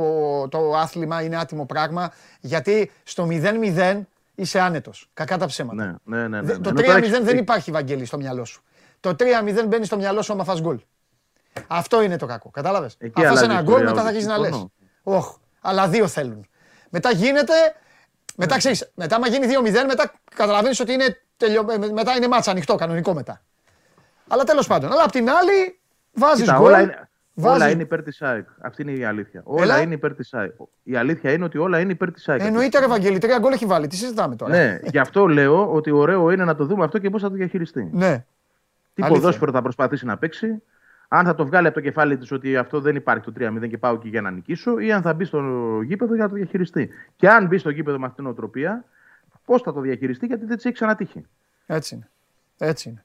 το 0.49 0.75
άθλημα, 0.75 1.21
είναι 1.21 1.37
άτιμο 1.37 1.65
πράγμα, 1.65 2.11
γιατί 2.39 2.91
στο 3.03 3.27
0-0 3.29 4.01
είσαι 4.35 4.59
άνετος. 4.59 5.09
Κακά 5.13 5.37
τα 5.37 5.45
ψέματα. 5.45 5.83
Ναι, 6.03 6.17
ναι, 6.17 6.27
ναι, 6.27 6.27
ναι, 6.27 6.41
Δε- 6.41 6.53
ναι. 6.53 6.59
Το 6.59 6.69
Ενώ 6.69 6.79
3-0 6.79 6.85
τώρα 6.85 6.97
έχεις- 6.97 7.19
δεν 7.19 7.37
υπάρχει, 7.37 7.71
Βαγγέλη, 7.71 8.05
στο 8.05 8.17
μυαλό 8.17 8.45
σου. 8.45 8.61
Το 8.99 9.15
3-0 9.15 9.67
μπαίνει 9.67 9.85
στο 9.85 9.95
μυαλό 9.97 10.21
σου 10.21 10.33
άμα 10.33 10.43
φας 10.43 10.61
γκολ. 10.61 10.79
Αυτό 11.67 12.01
είναι 12.01 12.17
το 12.17 12.25
κακό. 12.25 12.49
Κατάλαβες; 12.49 12.95
Εκεί 12.99 13.21
Αν 13.25 13.27
φας 13.27 13.37
αλλάζει 13.37 13.51
ένα 13.51 13.59
η 13.59 13.63
γκολ, 13.63 13.73
ιστορία, 13.73 13.89
μετά 13.89 14.01
θα 14.01 14.07
όντως. 14.09 14.09
αρχίσεις 14.09 14.27
να 14.27 14.37
λες. 14.37 14.45
Συμφωνώ. 14.49 14.71
Όχι, 15.03 15.35
αλλά 15.61 15.87
δύο 15.87 16.07
θέλουν. 16.07 16.45
Μετά 16.89 17.11
γίνεται, 17.11 17.53
μετά 18.35 18.57
ξέρεις, 18.57 18.91
μετά 18.95 19.15
άμα 19.15 19.27
γίνει 19.27 19.45
2-0, 19.63 19.71
μετά 19.87 20.13
καταλαβαίνεις 20.35 20.79
ότι 20.79 20.93
είναι 20.93 21.17
τελειω... 21.37 21.65
ε, 21.71 21.91
μετά 21.91 22.15
είναι 22.15 22.27
μάτσα 22.27 22.51
ανοιχτό, 22.51 22.75
κανονικό 22.75 23.13
μετά. 23.13 23.41
Αλλά 24.27 24.43
τέλος 24.43 24.67
πάντων. 24.67 24.91
Αλλά 24.91 25.03
απ' 25.03 25.11
την 25.11 25.29
άλλη, 25.29 25.79
βάζεις 26.13 26.43
Κοίτα, 26.43 26.57
γκολ. 26.57 26.65
όλα, 26.65 26.81
είναι, 26.81 27.09
βάζεις- 27.33 27.61
όλα 27.61 27.69
είναι 27.71 27.81
υπέρ 27.81 28.03
της 28.03 28.21
ΑΕΚ. 28.21 28.47
Αυτή 28.61 28.81
είναι 28.81 28.91
η 28.91 29.03
αλήθεια. 29.03 29.41
Όλα 29.43 29.63
Έλα. 29.63 29.81
είναι 29.81 29.93
υπέρ 29.93 30.15
της 30.15 30.33
ΑΕΚ. 30.33 30.51
Η 30.83 30.95
αλήθεια 30.95 31.31
είναι 31.31 31.43
ότι 31.45 31.57
όλα 31.57 31.79
είναι 31.79 31.91
υπέρ 31.91 32.11
της 32.11 32.29
ΑΕΚ. 32.29 32.41
Εννοείται 32.43 32.79
ρε 32.79 32.87
Βαγγέλη, 32.87 33.17
τρία 33.17 33.37
γκολ 33.39 33.51
έχει 33.53 33.65
βάλει. 33.65 33.87
Τι 33.87 33.95
συζητάμε 33.95 34.35
τώρα. 34.35 34.51
Ναι, 34.55 34.79
γι' 34.83 34.97
αυτό 34.99 35.27
λέω 35.27 35.71
ότι 35.71 35.91
ωραίο 35.91 36.31
είναι 36.31 36.43
να 36.45 36.55
το 36.55 36.65
δούμε 36.65 36.83
αυτό 36.83 36.97
και 36.97 37.09
πώς 37.09 37.21
θα 37.21 37.29
το 37.29 37.35
διαχειριστεί. 37.35 37.89
Ναι. 37.93 38.25
Τι 38.93 39.03
αλήθεια. 39.03 39.21
ποδόσφαιρο 39.21 39.51
θα 39.51 39.61
προσπαθήσει 39.61 40.05
να 40.05 40.17
παίξει, 40.17 40.61
αν 41.13 41.25
θα 41.25 41.35
το 41.35 41.45
βγάλει 41.45 41.67
από 41.67 41.75
το 41.75 41.81
κεφάλι 41.81 42.17
της 42.17 42.31
ότι 42.31 42.57
αυτό 42.57 42.79
δεν 42.79 42.95
υπάρχει 42.95 43.23
το 43.23 43.33
3-0 43.39 43.69
και 43.69 43.77
πάω 43.77 43.93
εκεί 43.93 44.09
για 44.09 44.21
να 44.21 44.31
νικήσω, 44.31 44.79
ή 44.79 44.91
αν 44.91 45.01
θα 45.01 45.13
μπει 45.13 45.25
στο 45.25 45.41
γήπεδο 45.81 46.13
για 46.15 46.23
να 46.23 46.29
το 46.29 46.35
διαχειριστεί. 46.35 46.89
Και 47.15 47.29
αν 47.29 47.47
μπει 47.47 47.57
στο 47.57 47.69
γήπεδο 47.69 47.99
με 47.99 48.05
αυτήν 48.05 48.23
την 48.23 48.33
οτροπία, 48.33 48.85
πώς 49.45 49.61
θα 49.61 49.73
το 49.73 49.79
διαχειριστεί, 49.79 50.25
γιατί 50.25 50.45
δεν 50.45 50.55
της 50.55 50.65
έχει 50.65 50.73
ξανατύχει. 50.73 51.25
Έτσι 51.65 51.95
είναι. 51.95 52.09
Έτσι 52.57 52.89
είναι. 52.89 53.03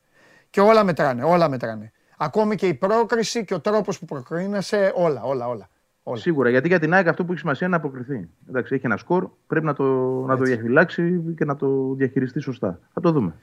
Και 0.50 0.60
όλα 0.60 0.84
μετράνε, 0.84 1.24
όλα 1.24 1.48
μετράνε. 1.48 1.92
Ακόμη 2.16 2.54
και 2.54 2.66
η 2.66 2.74
πρόκριση 2.74 3.44
και 3.44 3.54
ο 3.54 3.60
τρόπος 3.60 3.98
που 3.98 4.04
προκρίνεσαι, 4.04 4.92
όλα, 4.94 5.22
όλα, 5.22 5.48
όλα. 5.48 5.68
όλα. 6.02 6.16
Σίγουρα, 6.16 6.50
γιατί 6.50 6.68
για 6.68 6.78
την 6.78 6.94
ΑΕΚ 6.94 7.08
αυτό 7.08 7.24
που 7.24 7.30
έχει 7.30 7.40
σημασία 7.40 7.66
είναι 7.66 7.76
να 7.76 7.82
αποκριθεί. 7.82 8.28
Εντάξει, 8.48 8.74
έχει 8.74 8.86
ένα 8.86 8.96
σκορ, 8.96 9.28
πρέπει 9.46 9.66
να 9.66 9.74
το, 9.74 9.84
να 10.26 10.36
το 10.36 10.42
διαφυλάξει 10.42 11.34
και 11.36 11.44
να 11.44 11.56
το 11.56 11.94
διαχειριστεί 11.94 12.40
σωστά. 12.40 12.78
Θα 12.92 13.00
το 13.00 13.10
δούμε. 13.10 13.34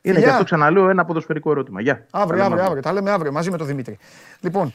Είναι 0.00 0.14
Φιλιά. 0.14 0.28
και 0.28 0.32
αυτό, 0.32 0.44
ξαναλέω, 0.44 0.88
ένα 0.88 1.04
ποδοσφαιρικό 1.04 1.50
ερώτημα. 1.50 1.80
Γεια. 1.80 2.06
Αύριο, 2.10 2.38
Τα 2.38 2.42
λέμε 2.42 2.44
αύριο, 2.54 2.64
αύριο. 2.64 2.82
Τα 2.82 2.92
λέμε 2.92 3.10
αύριο 3.10 3.32
μαζί 3.32 3.50
με 3.50 3.56
τον 3.56 3.66
Δημήτρη. 3.66 3.98
Λοιπόν, 4.40 4.72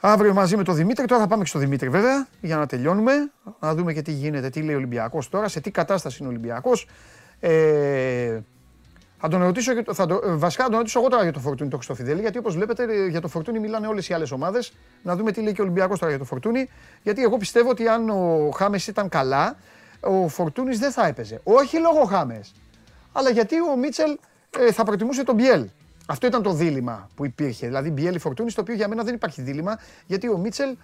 αύριο 0.00 0.34
μαζί 0.34 0.56
με 0.56 0.62
τον 0.64 0.74
Δημήτρη. 0.74 1.06
Τώρα 1.06 1.22
θα 1.22 1.28
πάμε 1.28 1.42
και 1.42 1.48
στο 1.48 1.58
Δημήτρη 1.58 1.88
βέβαια 1.88 2.26
για 2.40 2.56
να 2.56 2.66
τελειώνουμε. 2.66 3.12
Να 3.60 3.74
δούμε 3.74 3.92
και 3.92 4.02
τι 4.02 4.12
γίνεται, 4.12 4.50
τι 4.50 4.62
λέει 4.62 4.74
ο 4.74 4.78
Ολυμπιακός 4.78 5.28
τώρα, 5.28 5.48
σε 5.48 5.60
τι 5.60 5.70
κατάσταση 5.70 6.16
είναι 6.20 6.26
ο 6.28 6.30
Ολυμπιακός. 6.30 6.86
Ε, 7.40 8.38
θα 9.20 9.28
τον 9.28 9.42
ρωτήσω, 9.42 9.74
και 9.74 9.82
το- 9.82 9.94
θα 9.94 10.06
το, 10.06 10.20
ε, 10.24 10.34
βασικά 10.34 10.62
θα 10.64 10.68
τον 10.68 10.78
ρωτήσω 10.78 10.98
εγώ 11.00 11.08
τώρα 11.08 11.22
για 11.22 11.32
το 11.32 11.40
Φορτούνι 11.40 11.70
το 11.70 11.76
Χριστόφιδέλη, 11.76 12.20
γιατί 12.20 12.38
όπως 12.38 12.54
βλέπετε 12.54 12.82
ε, 12.82 13.06
για 13.06 13.20
το 13.20 13.28
Φορτούνι 13.28 13.58
μιλάνε 13.58 13.86
όλες 13.86 14.08
οι 14.08 14.14
άλλες 14.14 14.30
ομάδες. 14.30 14.72
Να 15.02 15.16
δούμε 15.16 15.32
τι 15.32 15.40
λέει 15.42 15.52
και 15.52 15.60
ο 15.60 15.64
Ολυμπιακός 15.64 15.98
τώρα 15.98 16.10
για 16.10 16.20
το 16.20 16.24
Φορτούνι, 16.26 16.68
γιατί 17.02 17.22
εγώ 17.22 17.36
πιστεύω 17.36 17.70
ότι 17.70 17.88
αν 17.88 18.08
ο 18.10 18.50
Χάμες 18.56 18.86
ήταν 18.86 19.08
καλά, 19.08 19.56
ο 20.00 20.28
Φορτούνης 20.28 20.78
δεν 20.78 20.90
θα 20.92 21.06
έπαιζε. 21.06 21.40
Όχι 21.44 21.78
λόγω 21.78 22.04
Χάμες, 22.04 22.52
αλλά 23.12 23.30
γιατί 23.30 23.54
ο 23.60 23.76
Μίτσελ 23.76 24.18
ε, 24.58 24.72
θα 24.72 24.84
προτιμούσε 24.84 25.24
τον 25.24 25.34
Μπιέλ. 25.34 25.68
Αυτό 26.06 26.26
ήταν 26.26 26.42
το 26.42 26.52
δίλημα 26.52 27.08
που 27.14 27.24
υπήρχε. 27.24 27.66
Δηλαδή 27.66 27.90
Μπιέλ 27.90 28.14
ή 28.14 28.18
Φορτούνη, 28.18 28.52
το 28.52 28.60
οποίο 28.60 28.74
για 28.74 28.88
μένα 28.88 29.02
δεν 29.02 29.14
υπάρχει 29.14 29.42
δίλημα, 29.42 29.78
γιατί 30.06 30.28
ο 30.28 30.38
Μίτσελ 30.38 30.76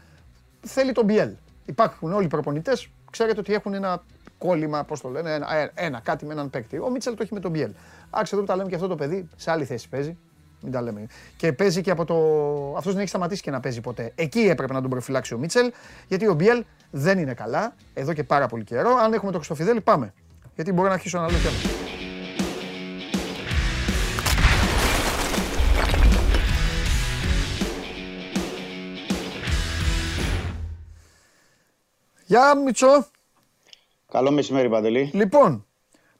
θέλει 0.60 0.92
τον 0.92 1.04
Μπιέλ. 1.04 1.30
Υπάρχουν 1.64 2.12
όλοι 2.12 2.24
οι 2.24 2.28
προπονητές, 2.28 2.88
ξέρετε 3.10 3.40
ότι 3.40 3.54
έχουν 3.54 3.74
ένα 3.74 4.02
κόλλημα, 4.38 4.84
πώς 4.84 5.00
το 5.00 5.08
λένε, 5.08 5.34
ένα, 5.34 5.54
ε, 5.54 5.70
ένα, 5.74 6.00
κάτι 6.00 6.26
με 6.26 6.32
έναν 6.32 6.50
παίκτη. 6.50 6.78
Ο 6.78 6.90
Μίτσελ 6.90 7.14
το 7.14 7.22
έχει 7.22 7.34
με 7.34 7.40
τον 7.40 7.50
Μπιέλ. 7.50 7.70
Άξε 8.10 8.34
εδώ 8.34 8.44
που 8.44 8.50
τα 8.50 8.56
λέμε 8.56 8.68
και 8.68 8.74
αυτό 8.74 8.86
το 8.86 8.94
παιδί 8.94 9.28
σε 9.36 9.50
άλλη 9.50 9.64
θέση 9.64 9.88
παίζει. 9.88 10.16
Μην 10.60 10.72
τα 10.72 10.82
λέμε. 10.82 11.06
Και 11.36 11.52
παίζει 11.52 11.80
και 11.80 11.90
από 11.90 12.04
το. 12.04 12.14
Αυτός 12.76 12.92
δεν 12.92 13.00
έχει 13.00 13.08
σταματήσει 13.08 13.42
και 13.42 13.50
να 13.50 13.60
παίζει 13.60 13.80
ποτέ. 13.80 14.12
Εκεί 14.14 14.40
έπρεπε 14.40 14.72
να 14.72 14.80
τον 14.80 14.90
προφυλάξει 14.90 15.34
ο 15.34 15.38
Μίτσελ, 15.38 15.72
γιατί 16.08 16.28
ο 16.28 16.34
Μπιέλ 16.34 16.64
δεν 16.90 17.18
είναι 17.18 17.34
καλά 17.34 17.74
εδώ 17.94 18.12
και 18.12 18.24
πάρα 18.24 18.46
πολύ 18.46 18.64
καιρό. 18.64 18.96
Αν 18.96 19.12
έχουμε 19.12 19.30
το 19.30 19.36
Χρυστοφιδέλη, 19.36 19.80
πάμε. 19.80 20.12
Γιατί 20.54 20.72
μπορεί 20.72 20.88
να 20.88 20.94
αρχίσω 20.94 21.18
να 21.18 21.30
λέω 21.30 21.40
και 21.40 21.48
άλλο. 21.48 21.83
Γεια 32.26 32.54
Μιτσό. 32.56 33.06
Καλό 34.12 34.30
μεσημέρι, 34.30 34.68
Παντελή. 34.68 35.10
Λοιπόν, 35.14 35.66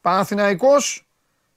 Παναθηναϊκός, 0.01 1.07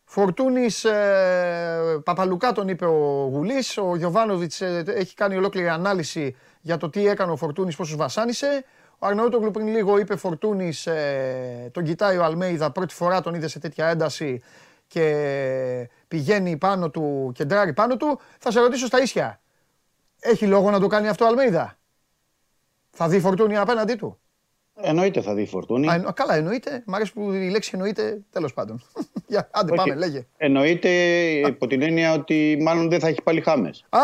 Φορτούνης, 0.04 0.84
ε, 0.84 2.00
Παπαλουκά 2.04 2.52
τον 2.52 2.68
είπε 2.68 2.86
ο 2.86 3.28
Γουλής, 3.32 3.78
ο 3.78 3.96
Γιωβάνοβιτς 3.96 4.60
ε, 4.60 4.82
έχει 4.86 5.14
κάνει 5.14 5.36
ολόκληρη 5.36 5.68
ανάλυση 5.68 6.36
για 6.60 6.76
το 6.76 6.90
τι 6.90 7.06
έκανε 7.06 7.32
ο 7.32 7.36
Φορτούνης, 7.36 7.76
πόσους 7.76 7.96
βασάνισε. 7.96 8.64
Ο 8.98 9.06
Αρναούτογλου 9.06 9.50
πριν 9.50 9.66
λίγο 9.66 9.98
είπε 9.98 10.16
Φορτούνης, 10.16 10.86
ε, 10.86 11.70
τον 11.72 11.84
κοιτάει 11.84 12.16
ο 12.16 12.24
Αλμέιδα, 12.24 12.70
πρώτη 12.70 12.94
φορά 12.94 13.20
τον 13.20 13.34
είδε 13.34 13.48
σε 13.48 13.58
τέτοια 13.58 13.86
ένταση 13.86 14.42
και 14.86 15.88
πηγαίνει 16.08 16.56
πάνω 16.56 16.90
του, 16.90 17.32
κεντράρει 17.34 17.72
πάνω 17.72 17.96
του. 17.96 18.20
Θα 18.38 18.50
σε 18.50 18.60
ρωτήσω 18.60 18.86
στα 18.86 19.02
ίσια, 19.02 19.40
έχει 20.20 20.46
λόγο 20.46 20.70
να 20.70 20.80
το 20.80 20.86
κάνει 20.86 21.08
αυτό 21.08 21.24
ο 21.24 21.28
Αλμέιδα; 21.28 21.78
Θα 22.90 23.08
δει 23.08 23.20
Φορτούνη 23.20 23.56
απέναντί 23.56 23.94
του; 23.94 24.18
Εννοείται 24.80 25.20
θα 25.20 25.34
δει 25.34 25.46
φορτούνη. 25.46 25.88
Α, 25.90 25.94
εννο- 25.94 26.12
καλά, 26.12 26.34
εννοείται. 26.36 26.82
Μ' 26.86 26.94
αρέσει 26.94 27.12
που 27.12 27.32
η 27.32 27.50
λέξη 27.50 27.70
εννοείται, 27.74 28.18
τέλος 28.32 28.52
πάντων. 28.54 28.82
Για, 29.26 29.48
άντε 29.52 29.72
Όχι. 29.72 29.80
πάμε, 29.88 29.94
λέγε. 30.00 30.26
Εννοείται 30.36 30.88
υπό 31.48 31.66
την 31.66 31.82
έννοια 31.82 32.12
ότι 32.12 32.58
μάλλον 32.62 32.88
δεν 32.88 33.00
θα 33.00 33.08
έχει 33.08 33.22
πάλι 33.22 33.40
χάμες. 33.40 33.84
Α, 33.88 33.98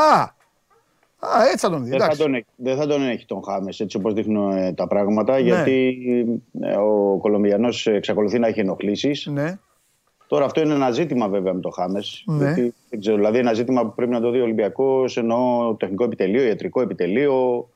α 1.19 1.43
έτσι 1.47 1.59
θα 1.59 1.71
τον 1.71 1.85
δει, 1.85 1.91
Δεν, 1.91 1.99
θα 1.99 2.05
εντάξει. 2.05 2.23
τον, 2.23 2.35
έχει- 2.35 2.47
δεν 2.57 2.77
θα 2.77 2.87
τον 2.87 3.09
έχει 3.09 3.27
τον 3.27 3.43
χάμες 3.45 3.81
έτσι 3.81 3.97
όπως 3.97 4.13
δείχνουν 4.15 4.51
ε, 4.57 4.73
τα 4.73 4.87
πράγματα. 4.87 5.33
Ναι. 5.33 5.39
Γιατί 5.41 5.97
ε, 6.61 6.75
ο 6.77 7.17
Κολομβιανός 7.21 7.87
εξακολουθεί 7.87 8.39
να 8.39 8.47
έχει 8.47 8.61
ενοχλήσεις. 8.61 9.27
Ναι, 9.27 9.59
Τώρα 10.27 10.45
αυτό 10.45 10.61
είναι 10.61 10.75
ένα 10.75 10.91
ζήτημα 10.91 11.29
βέβαια 11.29 11.53
με 11.53 11.61
το 11.61 11.71
χάμες. 11.71 12.23
Ναι. 12.27 12.45
Γιατί, 12.45 12.75
δεν 12.91 13.01
ξέρω, 13.01 13.17
δηλαδή 13.17 13.39
ένα 13.39 13.53
ζήτημα 13.53 13.85
που 13.87 13.95
πρέπει 13.95 14.11
να 14.13 14.21
το 14.21 14.31
δει 14.31 14.41
ο 14.41 14.43
Ολυμπιακός, 14.43 15.17
εννοώ 15.17 15.75
τεχνικό 15.75 16.05
επιτελείο, 16.05 16.43
ιατρικό 16.43 16.81
επιτελείο. 16.81 17.69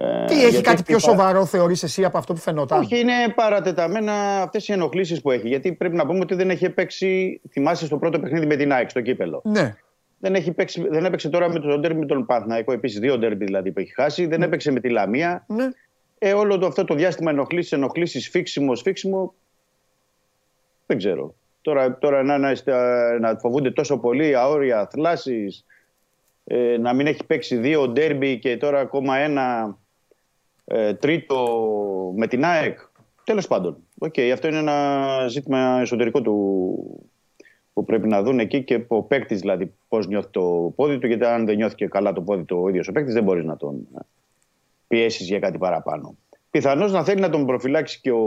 Ε, 0.00 0.24
Τι, 0.24 0.34
έχει 0.34 0.48
γιατί 0.48 0.60
κάτι 0.60 0.82
πιο 0.82 0.98
χτυπά- 0.98 1.16
σοβαρό 1.16 1.44
θεωρείς 1.44 1.82
εσύ 1.82 2.04
από 2.04 2.18
αυτό 2.18 2.32
που 2.32 2.38
φαινόταν; 2.40 2.78
Όχι, 2.80 2.98
είναι 2.98 3.12
παρατεταμένα 3.34 4.12
αυτές 4.42 4.68
οι 4.68 4.72
ενοχλήσεις 4.72 5.20
που 5.20 5.30
έχει. 5.30 5.48
Γιατί 5.48 5.72
πρέπει 5.72 5.96
να 5.96 6.06
πούμε 6.06 6.18
ότι 6.18 6.34
δεν 6.34 6.50
έχει 6.50 6.70
παίξει. 6.70 7.40
Θυμάσαι 7.50 7.86
στο 7.86 7.98
πρώτο 7.98 8.20
παιχνίδι 8.20 8.46
με 8.46 8.56
την 8.56 8.72
ΑΕΚ 8.72 8.90
στο 8.90 9.00
κύπελο. 9.00 9.42
Ναι, 9.44 9.74
Δεν, 10.18 10.34
έχει 10.34 10.52
παίξει, 10.52 10.86
δεν 10.88 11.04
έπαιξε 11.04 11.28
τώρα 11.28 11.48
με 11.52 11.58
το 11.58 11.78
ντέρμπι 11.78 11.98
με 11.98 12.06
τον 12.06 12.26
Παναθηναϊκό. 12.26 12.72
Επίσης, 12.72 12.98
δύο 12.98 13.18
ντέρμπι 13.18 13.44
δηλαδή 13.44 13.72
που 13.72 13.80
έχει 13.80 13.92
χάσει. 13.94 14.26
Δεν 14.26 14.42
έπαιξε 14.42 14.70
με 14.72 14.80
τη 14.80 14.88
Λαμία. 14.88 15.44
ναι. 15.48 15.64
Ε, 16.20 16.32
όλο 16.32 16.58
το, 16.58 16.66
αυτό 16.66 16.84
το 16.84 16.94
διάστημα 16.94 17.30
ενοχλήσεις, 17.30 17.72
ενοχλήσεις, 17.72 18.24
σφίξιμο, 18.24 18.74
σφίξιμο. 18.74 19.34
Δεν 20.86 20.96
ξέρω. 20.96 21.34
Τώρα, 21.62 21.98
τώρα 21.98 22.22
να, 22.22 22.38
να, 22.38 22.52
να 23.20 23.38
φοβούνται 23.38 23.70
τόσο 23.70 23.98
πολύ 23.98 24.36
αόρια, 24.36 24.88
θλάσεις. 24.92 25.64
Ε, 26.44 26.76
να 26.80 26.92
μην 26.94 27.06
έχει 27.06 27.24
παίξει 27.26 27.56
δύο 27.56 27.88
ντέρμπι 27.88 28.38
και 28.38 28.56
τώρα 28.56 28.80
ακόμα 28.80 29.16
ένα 29.16 29.76
ε, 30.70 30.94
τρίτο 30.94 31.62
με 32.16 32.26
την 32.26 32.44
ΑΕΚ. 32.44 32.78
Τέλος 33.24 33.46
πάντων. 33.46 33.76
Οκ, 33.98 34.14
αυτό 34.32 34.48
είναι 34.48 34.58
ένα 34.58 35.26
ζήτημα 35.28 35.78
εσωτερικό 35.80 36.20
του 36.20 36.34
που 37.72 37.84
πρέπει 37.84 38.08
να 38.08 38.22
δουν 38.22 38.38
εκεί 38.38 38.64
και 38.64 38.84
ο 38.88 39.02
παίκτης 39.02 39.40
δηλαδή 39.40 39.74
πώς 39.88 40.06
νιώθει 40.06 40.28
το 40.30 40.72
πόδι 40.76 40.98
του. 40.98 41.06
Γιατί 41.06 41.24
αν 41.24 41.46
δεν 41.46 41.56
νιώθει 41.56 41.74
και 41.74 41.86
καλά 41.86 42.12
το 42.12 42.22
πόδι 42.22 42.44
του 42.44 42.58
ο 42.62 42.68
ίδιος 42.68 42.88
ο 42.88 42.92
παίκτης, 42.92 43.14
δεν 43.14 43.22
μπορείς 43.22 43.44
να 43.44 43.56
τον 43.56 43.88
πιέσεις 44.86 45.26
για 45.26 45.38
κάτι 45.38 45.58
παραπάνω. 45.58 46.16
Πιθανώς 46.50 46.92
να 46.92 47.04
θέλει 47.04 47.20
να 47.20 47.30
τον 47.30 47.46
προφυλάξει 47.46 48.00
και 48.00 48.10
ο, 48.10 48.24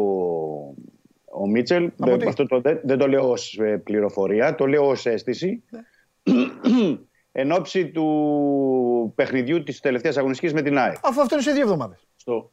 ο 1.31 1.47
Μίτσελ. 1.47 1.85
Από 1.85 2.09
Δεν, 2.09 2.19
τι; 2.19 2.27
αυτό 2.27 2.45
το, 2.45 2.61
δεν, 2.61 2.79
δεν 2.83 2.97
το 2.97 3.07
λέω 3.07 3.29
ως 3.29 3.59
πληροφορία, 3.83 4.55
το 4.55 4.67
λέω 4.67 4.87
ως 4.87 5.05
αίσθηση. 5.05 5.63
Εν 7.31 7.51
ώψη 7.51 7.87
του 7.87 9.13
παιχνιδιού 9.15 9.63
της 9.63 9.79
τελευταίας 9.79 10.17
αγωνιστικής 10.17 10.53
με 10.53 10.61
την 10.61 10.77
ΑΕΚ. 10.77 10.95
Αφού 11.03 11.21
αυτό 11.21 11.35
είναι 11.35 11.43
σε 11.43 11.51
δύο 11.51 11.61
εβδομάδες. 11.61 12.07
Στο... 12.21 12.49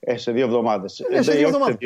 Ε, 0.00 0.16
σε 0.16 0.32
δύο 0.32 0.44
εβδομάδες. 0.44 1.06
Ναι, 1.10 1.22
σε 1.22 1.32
δύο 1.32 1.46
εβδομάδες. 1.48 1.76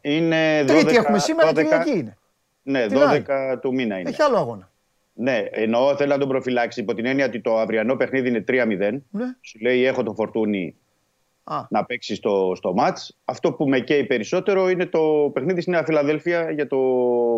Είναι 0.00 0.62
12, 0.62 0.66
Τρίτη 0.66 0.96
έχουμε 0.96 1.18
σήμερα, 1.18 1.50
12 1.50 1.54
Κυριακή 1.54 1.90
είναι. 1.98 2.16
Ναι, 2.62 2.86
Την 2.86 2.96
12 2.98 3.00
άλλη. 3.02 3.58
του 3.60 3.74
μήνα 3.74 3.98
είναι. 3.98 4.08
Έχει 4.08 4.22
άλλο 4.22 4.36
αγώνα. 4.36 4.70
Ναι, 5.12 5.44
εννοώ 5.50 5.96
θέλω 5.96 6.12
να 6.12 6.18
τον 6.18 6.28
προφυλάξει 6.28 6.80
υπό 6.80 6.94
την 6.94 7.06
έννοια 7.06 7.26
ότι 7.26 7.40
το 7.40 7.58
αυριανό 7.58 7.96
παιχνίδι 7.96 8.28
είναι 8.28 8.44
3-0. 8.48 8.98
Ναι. 9.10 9.24
Σου 9.40 9.58
λέει 9.60 9.84
έχω 9.84 10.02
το 10.02 10.14
φορτούνι 10.14 10.76
Α, 11.44 11.60
να 11.70 11.84
παίξει 11.84 12.14
στο, 12.14 12.52
στο 12.56 12.74
μάτς. 12.74 13.16
Αυτό 13.24 13.52
που 13.52 13.68
με 13.68 13.80
καίει 13.80 14.04
περισσότερο 14.04 14.68
είναι 14.68 14.86
το 14.86 15.30
παιχνίδι 15.32 15.60
στη 15.60 15.70
Νέα 15.70 15.84
Φιλαδέλφια 15.84 16.50
για 16.50 16.66
το 16.66 16.78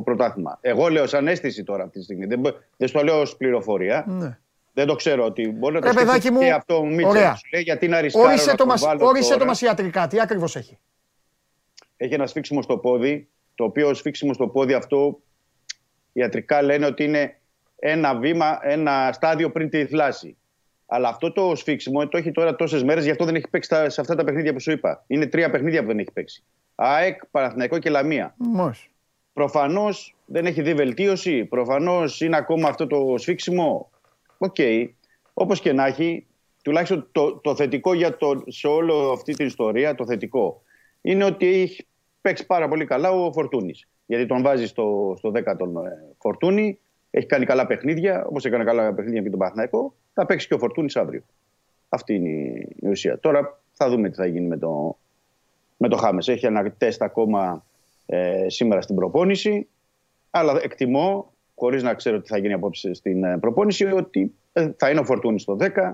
πρωτάθλημα. 0.04 0.58
Εγώ 0.60 0.88
λέω 0.88 1.06
σαν 1.06 1.28
αίσθηση 1.28 1.64
τώρα 1.64 1.82
αυτή 1.84 1.98
τη 1.98 2.04
στιγμή. 2.04 2.26
Δεν, 2.26 2.38
μπο- 2.38 2.50
δεν 2.76 2.88
στο 2.88 3.02
λέω 3.02 3.20
ως 3.20 3.36
πληροφορία. 3.36 4.04
ναι. 4.08 4.38
Δεν 4.72 4.86
το 4.86 4.94
ξέρω 4.94 5.24
ότι 5.24 5.48
μπορεί 5.50 5.74
να 5.74 5.80
το 5.80 5.86
Ρε, 5.86 5.92
παιδάκι 5.92 6.10
σκεφτεί 6.20 6.32
μου, 6.32 6.40
και 6.40 6.52
αυτό 6.52 6.76
ο 6.76 6.84
Μίτσελ. 6.84 7.04
ωραία. 7.04 7.34
Σου 7.34 7.48
λέει 7.52 7.62
γιατί 7.62 7.88
να 7.88 8.00
ρισκάρω 8.00 8.26
Όρισε 8.26 8.44
να 8.44 8.50
το 8.50 8.56
τον 8.56 8.66
μας, 8.66 8.80
βάλω 8.84 9.06
όρισε 9.06 9.28
τώρα. 9.28 9.38
το 9.40 9.44
μας 9.46 9.60
ιατρικά. 9.60 10.06
Τι 10.06 10.20
ακριβώς 10.20 10.56
έχει. 10.56 10.78
Έχει 11.96 12.14
ένα 12.14 12.26
σφίξιμο 12.26 12.62
στο 12.62 12.78
πόδι, 12.78 13.28
το 13.54 13.64
οποίο 13.64 13.94
σφίξιμο 13.94 14.32
στο 14.32 14.48
πόδι 14.48 14.72
αυτό 14.72 15.20
ιατρικά 16.12 16.62
λένε 16.62 16.86
ότι 16.86 17.04
είναι 17.04 17.38
ένα 17.78 18.14
βήμα, 18.18 18.58
ένα 18.62 19.10
στάδιο 19.12 19.50
πριν 19.50 19.68
τη 19.70 19.86
θλάση. 19.86 20.36
Αλλά 20.86 21.08
αυτό 21.08 21.32
το 21.32 21.54
σφίξιμο 21.54 22.08
το 22.08 22.16
έχει 22.16 22.30
τώρα 22.32 22.56
τόσες 22.56 22.82
μέρες, 22.84 23.04
γι' 23.04 23.10
αυτό 23.10 23.24
δεν 23.24 23.34
έχει 23.34 23.48
παίξει 23.50 23.68
τα- 23.68 23.90
σε 23.90 24.00
αυτά 24.00 24.14
τα 24.14 24.24
παιχνίδια 24.24 24.52
που 24.52 24.60
σου 24.60 24.70
είπα. 24.70 25.04
Είναι 25.06 25.26
τρία 25.26 25.50
παιχνίδια 25.50 25.80
που 25.80 25.86
δεν 25.86 25.98
έχει 25.98 26.10
παίξει. 26.12 26.42
ΑΕΚ, 26.74 27.26
Παναθηναϊκό 27.30 27.78
και 27.78 27.90
Λαμία. 27.90 28.34
Μόλις. 28.36 28.86
Προφανώς 29.32 30.14
δεν 30.26 30.46
έχει 30.46 30.62
δει 30.62 30.74
βελτίωση. 30.74 31.44
Προφανώς 31.44 32.20
είναι 32.20 32.36
ακόμα 32.36 32.68
αυτό 32.68 32.86
το 32.86 33.14
σφίξιμο. 33.18 33.90
Οκ. 34.38 34.56
Όπως 35.34 35.60
και 35.60 35.72
να 35.72 35.86
έχει, 35.86 36.26
τουλάχιστον 36.62 37.08
το, 37.12 37.36
το 37.36 37.54
θετικό 37.54 37.94
για 37.94 38.16
το, 38.16 38.42
σε 38.46 38.66
όλη 38.66 38.92
αυτή 39.12 39.34
την 39.34 39.46
ιστορία, 39.46 39.94
το 39.94 40.06
θετικό, 40.06 40.62
είναι 41.00 41.24
ότι 41.24 41.46
έχει 41.46 41.86
παίξει 42.20 42.46
πάρα 42.46 42.68
πολύ 42.68 42.84
καλά 42.84 43.10
ο 43.10 43.32
Φορτούνης. 43.32 43.88
Γιατί 44.06 44.26
τον 44.26 44.42
βάζει 44.42 44.66
στο, 44.66 45.14
στο 45.18 45.32
10 45.34 45.42
τον 45.58 45.76
ε, 45.76 46.14
Φορτούνη, 46.18 46.78
έχει 47.10 47.26
κάνει 47.26 47.44
καλά 47.44 47.66
παιχνίδια, 47.66 48.24
όπως 48.26 48.44
έκανε 48.44 48.64
καλά 48.64 48.94
παιχνίδια 48.94 49.22
και 49.22 49.30
τον 49.30 49.38
Παναθηναϊκό, 49.38 49.94
θα 50.14 50.26
παίξει 50.26 50.46
και 50.46 50.54
ο 50.54 50.58
Φορτούνης 50.58 50.96
αύριο. 50.96 51.22
Αυτή 51.88 52.14
είναι 52.14 52.28
η, 52.28 52.76
η 52.80 52.88
ουσία. 52.88 53.18
Τώρα 53.18 53.60
θα 53.72 53.88
δούμε 53.88 54.08
τι 54.08 54.16
θα 54.16 54.26
γίνει 54.26 54.46
με 54.46 54.56
το, 54.56 54.98
με 55.76 55.88
το 55.88 55.96
Χάμες. 55.96 56.28
Έχει 56.28 56.46
ένα 56.46 56.70
τεστ 56.70 57.02
ακόμα 57.02 57.64
ε, 58.06 58.46
σήμερα 58.48 58.80
στην 58.80 58.94
προπόνηση. 58.94 59.68
Αλλά 60.30 60.60
εκτιμώ, 60.62 61.32
χωρίς 61.58 61.82
να 61.82 61.94
ξέρω 61.94 62.20
τι 62.20 62.28
θα 62.28 62.38
γίνει 62.38 62.52
απόψε 62.52 62.94
στην 62.94 63.24
ε, 63.24 63.38
προπόνηση, 63.38 63.84
ότι 63.84 64.34
ε, 64.52 64.68
θα 64.76 64.90
είναι 64.90 65.00
ο 65.00 65.04
Φορτούνης 65.04 65.42
στο 65.42 65.56
10. 65.60 65.92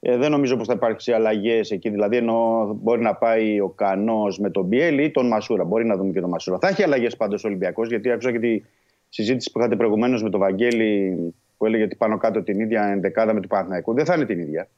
Ε, 0.00 0.16
δεν 0.16 0.30
νομίζω 0.30 0.56
πως 0.56 0.66
θα 0.66 0.72
υπάρξει 0.72 1.12
αλλαγές 1.12 1.70
εκεί. 1.70 1.90
Δηλαδή, 1.90 2.16
ενώ 2.16 2.70
μπορεί 2.82 3.00
να 3.00 3.14
πάει 3.14 3.60
ο 3.60 3.68
Κανός 3.68 4.38
με 4.38 4.50
τον 4.50 4.64
Μπιέλ 4.64 4.98
ή 4.98 5.10
τον 5.10 5.26
Μασούρα. 5.26 5.64
Μπορεί 5.64 5.84
να 5.86 5.96
δούμε 5.96 6.12
και 6.12 6.20
τον 6.20 6.30
Μασούρα. 6.30 6.58
Θα 6.58 6.68
έχει 6.68 6.82
αλλαγές 6.82 7.16
πάντως 7.16 7.44
ο 7.44 7.48
Ολυμπιακός, 7.48 7.88
γιατί 7.88 8.10
άκουσα 8.10 8.32
και 8.32 8.38
τη 8.38 8.62
συζήτηση 9.08 9.50
που 9.50 9.58
είχατε 9.58 9.76
προηγουμένως 9.76 10.22
με 10.22 10.30
τον 10.30 10.40
Βαγγέλη, 10.40 11.16
που 11.56 11.66
έλεγε 11.66 11.82
ότι 11.82 11.96
πάνω 11.96 12.18
κάτω 12.18 12.42
την 12.42 12.60
ίδια 12.60 12.84
ενδεκάδα 12.84 13.32
με 13.32 13.40
τον 13.40 13.48
Παναθηναϊκό. 13.48 13.92
Δεν 13.92 14.04
θα 14.04 14.14
είναι 14.14 14.24
την 14.24 14.38
ίδια. 14.38 14.68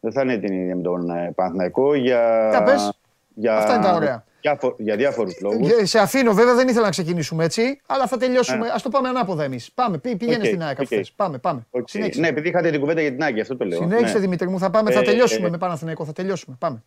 Δεν 0.00 0.12
θα 0.12 0.22
είναι 0.22 0.38
την 0.38 0.54
ίδια 0.54 0.76
με 0.76 0.82
τον 0.82 1.10
ε, 1.10 1.32
Παναθηναϊκό 1.34 1.94
για. 1.94 2.48
Για 2.50 2.62
πες. 2.62 2.98
Για, 3.34 3.56
Αυτά 3.56 3.74
είναι 3.74 3.84
τα 3.84 3.94
ωραία. 3.94 4.24
διάφο- 4.40 4.74
για 4.78 4.96
διάφορους 4.96 5.40
λόγους. 5.40 5.70
Ε, 5.70 5.84
Σε 5.86 5.98
αφήνω 5.98 6.32
βέβαια, 6.32 6.54
δεν 6.54 6.68
ήθελα 6.68 6.84
να 6.84 6.90
ξεκινήσουμε 6.90 7.44
έτσι, 7.44 7.80
αλλά 7.86 8.06
θα 8.06 8.16
τελειώσουμε. 8.16 8.68
Ας 8.74 8.82
το 8.82 8.88
πάμε 8.88 9.08
ανάποδα 9.08 9.44
εμείς. 9.44 9.70
Πάμε, 9.74 9.98
πή- 9.98 10.16
πήγαινε 10.16 10.36
Ναι. 10.36 10.42
Οκ, 10.42 10.46
στην 10.48 10.62
ΑΕΚ 10.62 10.76
οκ. 10.78 10.82
αυτές. 10.82 11.12
Πάμε, 11.12 11.38
πάμε. 11.38 11.66
Οκ. 11.70 11.88
Συνέχισε. 11.88 12.20
Ναι, 12.20 12.28
επειδή 12.28 12.48
είχατε 12.48 12.70
την 12.70 12.80
κουβέντα 12.80 13.00
για 13.00 13.10
την 13.12 13.22
Άγκη, 13.22 13.40
αυτό 13.40 13.56
το 13.56 13.64
λέω. 13.64 13.78
Συνέχισε 13.78 14.12
Ναι. 14.14 14.18
Δημήτρη 14.20 14.48
μου, 14.48 14.58
θα 14.58 14.70
πάμε, 14.70 14.90
θα 14.90 15.00
Ε, 15.00 15.02
τελειώσουμε 15.02 15.46
ε, 15.46 15.50
με 15.50 15.58
Παναθηναϊκό, 15.58 16.04
θα 16.04 16.12
τελειώσουμε. 16.12 16.56
Πάμε. 16.60 16.82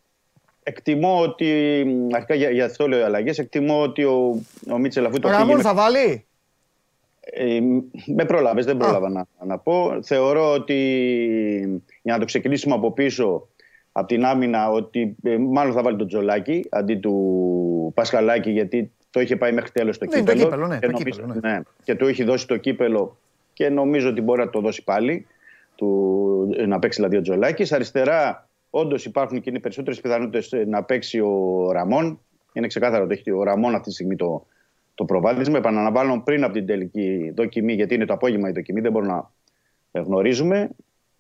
Εκτιμώ 0.64 1.22
ότι. 1.22 1.84
μ, 2.10 2.16
Αρχικά 2.16 2.36
για, 2.36 2.50
για 2.50 2.66
αυτό 2.66 2.88
λέω 2.88 3.06
αλλαγές. 3.06 3.40
Εκτιμώ 3.40 3.82
ότι 3.82 4.04
ο, 4.04 4.42
ο 4.72 4.78
Μίτσελ 4.78 5.06
αφού 5.06 5.20
το 5.20 5.28
Ο 5.28 5.32
φύγει. 5.32 5.42
Ραμόν 5.42 5.58
με- 5.58 5.64
θα 5.64 5.74
βάλει; 5.74 6.26
Ε, 7.22 7.60
με 8.06 8.26
πρόλαβες, 8.26 8.66
δεν 8.66 8.78
πρόλαβα 8.78 9.10
να, 9.10 9.26
να 9.46 9.58
πω. 9.58 10.00
Θεωρώ 10.04 10.52
ότι 10.54 10.74
για 12.02 12.14
να 12.14 12.20
το 12.20 12.26
ξεκινήσουμε 12.26 12.76
από 12.76 12.92
πίσω 12.92 13.48
από 13.98 14.08
την 14.08 14.26
άμυνα, 14.26 14.70
ότι 14.70 15.16
ε, 15.24 15.38
μάλλον 15.38 15.74
θα 15.74 15.82
βάλει 15.82 15.98
τον 15.98 16.08
Τζολάκη 16.08 16.66
αντί 16.70 16.96
του 16.96 17.92
Πασχαλάκη, 17.96 18.52
γιατί 18.52 18.92
το 19.10 19.20
είχε 19.20 19.36
πάει 19.36 19.52
μέχρι 19.52 19.72
τέλος 19.72 19.98
το 19.98 20.06
Ναι, 20.06 20.18
κύπελο. 20.18 20.38
το 20.40 20.44
κύπελο, 20.44 20.68
ναι, 20.68 20.78
και, 20.80 20.86
το 20.86 20.92
νομίζω- 20.92 21.10
κύπελο, 21.22 21.40
ναι. 21.42 21.52
ναι, 21.52 21.62
και 21.84 21.96
του 21.96 22.08
έχει 22.08 22.24
δώσει 22.24 22.48
το 22.48 22.58
κύπελο 22.58 23.18
και 23.54 23.70
νομίζω 23.70 24.10
ότι 24.10 24.22
μπορεί 24.22 24.40
να 24.40 24.50
το 24.50 24.60
δώσει 24.60 24.84
πάλι. 24.84 25.26
Του, 25.76 26.56
να 26.68 26.80
παίξει 26.80 27.00
δηλαδή 27.00 27.18
ο 27.18 27.22
Τζολάκης. 27.22 27.72
Αριστερά, 27.72 28.48
όντως 28.70 29.06
υπάρχουν 29.06 29.42
και 29.42 29.50
είναι 29.50 29.60
περισσότερες 29.60 30.02
πιθανότητες 30.02 30.54
να 30.68 30.84
παίξει 30.84 31.20
ο 31.20 31.68
Ραμόν. 31.72 32.20
Είναι 32.54 32.68
ξεκάθαρο 32.68 33.04
ότι 33.04 33.14
έχει 33.14 33.32
ο 33.32 33.44
Ραμόν 33.44 33.74
αυτή 33.76 33.88
τη 33.88 33.94
στιγμή 33.94 34.16
το, 34.16 34.46
το 34.96 35.06
προβάδισμα. 35.06 35.58
Επαναλαμβάνω 35.58 36.22
πριν 36.26 36.44
από 36.44 36.54
την 36.54 36.66
τελική 36.66 37.32
δοκιμή, 37.36 37.74
γιατί 37.74 37.96
είναι 37.96 38.06
το 38.06 38.14
απόγευμα 38.14 38.50
η 38.50 38.52
δοκιμή, 38.52 38.82
δεν 38.82 38.92
μπορούμε 38.92 39.24
να 39.92 40.02
γνωρίζουμε. 40.02 40.70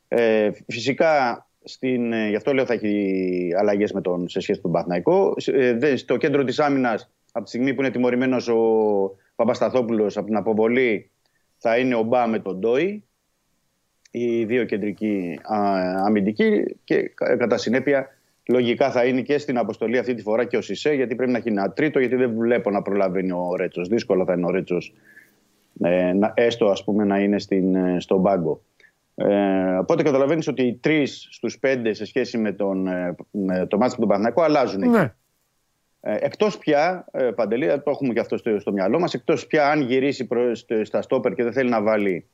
Ε, 0.07 0.49
φυσικά, 0.67 1.46
στην, 1.67 2.13
ε, 2.13 2.29
γι' 2.29 2.35
αυτό 2.35 2.53
λέω 2.53 2.65
θα 2.65 2.73
έχει 2.73 3.49
αλλαγές 3.57 3.93
σε 4.25 4.39
σχέση 4.39 4.51
με 4.51 4.61
τον 4.61 4.71
Παθναϊκό. 4.71 5.33
Ε, 5.45 5.95
στο 5.95 6.17
κέντρο 6.17 6.43
της 6.43 6.59
άμυνας, 6.59 7.11
από 7.31 7.43
τη 7.43 7.49
στιγμή 7.49 7.73
που 7.73 7.81
είναι 7.81 7.91
τιμωρημένος 7.91 8.47
ο 8.47 8.57
Παπασταθόπουλος 9.35 10.17
από 10.17 10.25
την 10.25 10.35
αποβολή, 10.35 11.09
θα 11.57 11.77
είναι 11.77 11.95
ο 11.95 12.03
Μπά 12.03 12.27
με 12.27 12.39
τον 12.39 12.59
Ντόι. 12.59 13.03
Οι 14.11 14.45
δύο 14.45 14.63
κεντρικοί 14.65 15.39
αμυντικοί 16.05 16.77
και 16.83 17.11
κατά 17.37 17.57
συνέπεια 17.57 18.17
λογικά 18.47 18.91
θα 18.91 19.05
είναι 19.05 19.21
και 19.21 19.37
στην 19.37 19.57
αποστολή 19.57 19.97
αυτή 19.97 20.13
τη 20.13 20.21
φορά 20.21 20.45
και 20.45 20.57
ο 20.57 20.61
Σισε, 20.61 20.93
γιατί 20.93 21.15
πρέπει 21.15 21.31
να 21.31 21.37
έχει 21.37 21.49
ένα 21.49 21.71
τρίτο, 21.71 21.99
γιατί 21.99 22.15
δεν 22.15 22.33
βλέπω 22.37 22.71
να 22.71 22.81
προλαβαίνει 22.81 23.31
ο 23.31 23.55
Ρέτσος. 23.55 23.87
Δύσκολα 23.87 24.25
θα 24.25 24.33
είναι 24.33 24.45
ο 24.45 24.49
Ρέτσος, 24.49 24.93
ε, 25.81 26.11
έστω 26.33 26.65
ας 26.65 26.83
πούμε 26.83 27.03
να 27.03 27.19
είναι 27.19 27.39
στην, 27.39 27.75
ε, 27.75 27.99
στον 27.99 28.21
πάγκο. 28.21 28.61
Ε, 29.19 29.77
οπότε 29.77 30.03
καταλαβαίνεις 30.03 30.47
ότι 30.47 30.63
οι 30.63 30.73
τρεις 30.73 31.27
στους 31.31 31.59
πέντε 31.59 31.93
σε 31.93 32.05
σχέση 32.05 32.37
με, 32.37 32.51
τον, 32.51 32.87
ε, 32.87 33.15
με 33.31 33.65
το 33.67 33.77
μάτι 33.77 33.95
του 33.95 34.07
τον 34.07 34.43
αλλάζουν. 34.43 34.89
Ναι. 34.89 35.13
Ε, 36.01 36.17
εκτός 36.19 36.57
πια, 36.57 37.05
ε, 37.11 37.23
Παντελή, 37.23 37.67
το 37.67 37.89
έχουμε 37.89 38.13
και 38.13 38.19
αυτό 38.19 38.37
στο, 38.37 38.59
στο 38.59 38.71
μυαλό 38.71 38.99
μας, 38.99 39.13
εκτός 39.13 39.47
πια 39.47 39.69
αν 39.69 39.81
γυρίσει 39.81 40.25
προς, 40.25 40.65
στα 40.83 41.01
στόπερ 41.01 41.33
και 41.33 41.43
δεν 41.43 41.53
θέλει 41.53 41.69
να 41.69 41.81
βάλει 41.81 42.27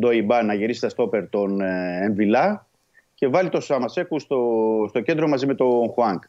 Ντοϊμπά 0.00 0.42
να 0.42 0.54
γυρίσει 0.54 0.78
στα 0.78 0.88
στόπερ 0.88 1.28
τον 1.28 1.60
ε, 1.60 1.98
Εμβιλά 2.02 2.66
και 3.14 3.28
βάλει 3.28 3.48
τον 3.48 3.60
Σαμασέκου 3.60 4.18
στο, 4.18 4.40
στο 4.88 5.00
κέντρο 5.00 5.28
μαζί 5.28 5.46
με 5.46 5.54
τον 5.54 5.88
Χουάνκ. 5.88 6.22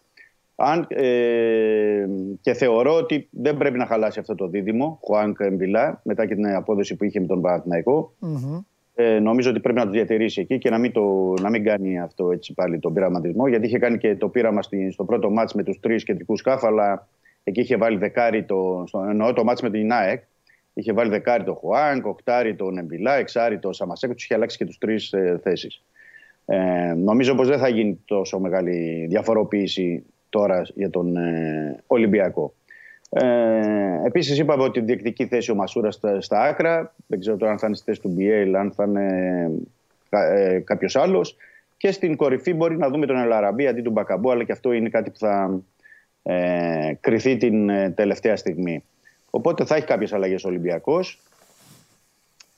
Αν, 0.56 0.86
ε, 0.90 2.06
και 2.42 2.54
θεωρώ 2.54 2.96
ότι 2.96 3.28
δεν 3.32 3.58
πρέπει 3.58 3.78
να 3.78 3.86
χαλάσει 3.86 4.20
αυτό 4.20 4.36
το 4.36 4.48
δίδυμο, 4.48 5.00
Χουάνκ 5.04 5.40
Εμβιλά, 5.40 6.02
μετά 6.04 6.26
και 6.26 6.36
την 6.36 6.48
απόδοση 6.48 6.96
που 6.96 7.04
είχε 7.04 7.20
με 7.20 7.26
τον 7.26 7.42
παναθηναικο 7.42 8.14
Ε, 8.96 9.20
νομίζω 9.20 9.50
ότι 9.50 9.60
πρέπει 9.60 9.80
να 9.80 9.86
το 9.86 9.92
διατηρήσει 9.92 10.42
εκεί 10.42 10.58
και 10.58 10.70
να 10.70 10.78
μην, 10.78 10.92
το, 10.92 11.34
να 11.42 11.50
μην 11.50 11.64
κάνει 11.64 12.00
αυτό 12.00 12.32
έτσι 12.32 12.54
πάλι 12.54 12.80
τον 12.80 12.94
πειραματισμό. 12.94 13.48
Γιατί 13.48 13.66
είχε 13.68 13.80
κάνει 13.80 13.98
και 13.98 14.16
το 14.16 14.30
πείραμα 14.30 14.62
στη, 14.62 14.92
στο 14.92 15.04
πρώτο 15.04 15.30
μάτς 15.30 15.54
με 15.54 15.64
τους 15.64 15.80
τρεις 15.80 16.04
κεντρικούς 16.04 16.40
σκάφ, 16.40 16.64
αλλά 16.64 17.08
εκεί 17.44 17.60
είχε 17.60 17.78
βάλει 17.78 17.98
δεκάρι 17.98 18.44
το, 18.44 18.84
στο, 18.88 19.06
εννοώ 19.10 19.34
το 19.34 19.44
μάτς 19.44 19.62
με 19.62 19.70
την 19.70 19.92
ΑΕΚ. 19.92 20.24
Είχε 20.74 20.94
βάλει 20.94 21.10
δεκάρι 21.10 21.44
το 21.44 21.54
Χουάνκ, 21.54 22.06
οκτάρι 22.06 22.56
τον 22.56 22.78
Εμβιλά, 22.78 23.16
εξάρι 23.16 23.60
το 23.60 23.74
Σαμασέκο, 23.74 24.14
τους 24.14 24.24
είχε 24.24 24.34
αλλάξει 24.34 24.58
και 24.58 24.66
τους 24.66 24.78
τρεις 24.78 25.14
ε, 25.14 25.40
θέσεις. 25.44 25.84
Ε, 26.46 26.94
νομίζω 26.94 27.36
πως 27.36 27.48
δεν 27.48 27.60
θα 27.60 27.68
γίνει 27.68 28.02
τόσο 28.06 28.40
μεγάλη 28.40 29.06
διαφοροποίηση 29.10 30.04
τώρα 30.30 30.62
για 30.76 30.90
τον 30.90 31.18
ε, 31.18 31.84
Ολυμπιακό. 31.88 32.54
Ε, 33.14 34.06
επίσης 34.06 34.38
είπαμε 34.38 34.64
ότι 34.64 34.80
διεκτική 34.80 35.26
θέση 35.26 35.52
ο 35.52 35.56
Μασούρας 35.56 35.96
στα, 35.96 36.22
στα, 36.22 36.42
άκρα. 36.42 36.94
Δεν 37.08 37.20
ξέρω 37.20 37.38
τώρα 37.38 37.52
αν 37.52 37.60
θα 37.60 37.68
είναι 37.68 37.76
στη 37.76 37.86
θέση 37.86 38.02
του 38.02 38.10
Μπιέλ, 38.10 38.56
αν 38.56 38.72
θα 38.72 38.84
είναι 38.84 39.52
ε, 40.10 40.60
κάποιος 40.60 40.96
άλλος. 40.96 41.36
Και 41.78 41.92
στην 41.92 42.16
κορυφή 42.16 42.54
μπορεί 42.54 42.78
να 42.78 42.90
δούμε 42.90 43.06
τον 43.06 43.18
Ελαραμπή 43.18 43.68
αντί 43.68 43.82
του 43.82 43.92
Μπακαμπού, 43.92 44.32
αλλά 44.32 44.44
και 44.44 44.52
αυτό 44.52 44.72
είναι 44.72 44.90
κάτι 44.90 45.10
που 45.10 45.18
θα 45.18 45.62
ε, 46.24 46.94
κρυθεί 47.00 47.38
την 47.38 47.70
ε, 47.70 47.90
τελευταία 47.90 48.36
στιγμή. 48.36 48.84
Οπότε 49.30 49.66
θα 49.66 49.76
έχει 49.76 49.86
κάποιες 49.86 50.14
αλλαγές 50.14 50.44
ο 50.44 50.48
Ολυμπιακός 50.48 51.20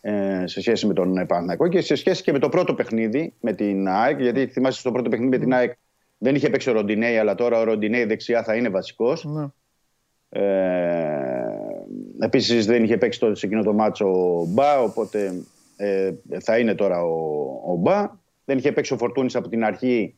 ε, 0.01 0.43
σε 0.45 0.61
σχέση 0.61 0.87
με 0.87 0.93
τον 0.93 1.13
Παναθηναϊκό 1.27 1.67
και 1.67 1.81
σε 1.81 1.95
σχέση 1.95 2.23
και 2.23 2.31
με 2.31 2.39
το 2.39 2.49
πρώτο 2.49 2.73
παιχνίδι 2.73 3.33
με 3.41 3.53
την 3.53 3.87
ΑΕΚ. 3.87 4.19
Γιατί 4.19 4.47
θυμάστε 4.47 4.79
στο 4.79 4.91
πρώτο 4.91 5.09
παιχνίδι 5.09 5.29
με 5.31 5.37
την 5.37 5.53
ΑΕΚ 5.53 5.73
δεν 6.17 6.35
είχε 6.35 6.49
παίξει 6.49 6.69
ο 6.69 6.73
Ροντινέη, 6.73 7.17
αλλά 7.17 7.35
τώρα 7.35 7.59
ο 7.59 7.63
Ροντινέη 7.63 8.05
δεξιά 8.05 8.43
θα 8.43 8.55
είναι 8.55 8.69
βασικός. 8.69 9.25
Ναι. 9.25 9.45
Ε, 10.33 11.43
Επίσης 12.19 12.65
δεν 12.65 12.83
είχε 12.83 12.97
παίξει 12.97 13.19
τότε 13.19 13.35
σε 13.35 13.45
εκείνο 13.45 13.63
το 13.63 13.73
μάτσο 13.73 14.05
ο 14.05 14.45
Μπα, 14.45 14.81
οπότε 14.81 15.43
ε, 15.75 16.11
θα 16.39 16.59
είναι 16.59 16.75
τώρα 16.75 17.03
ο, 17.03 17.39
ο 17.71 17.75
Μπα. 17.75 18.09
Δεν 18.45 18.57
είχε 18.57 18.71
παίξει 18.71 18.93
ο 18.93 18.97
Φορτούνης 18.97 19.35
από 19.35 19.49
την 19.49 19.63
αρχή. 19.63 20.15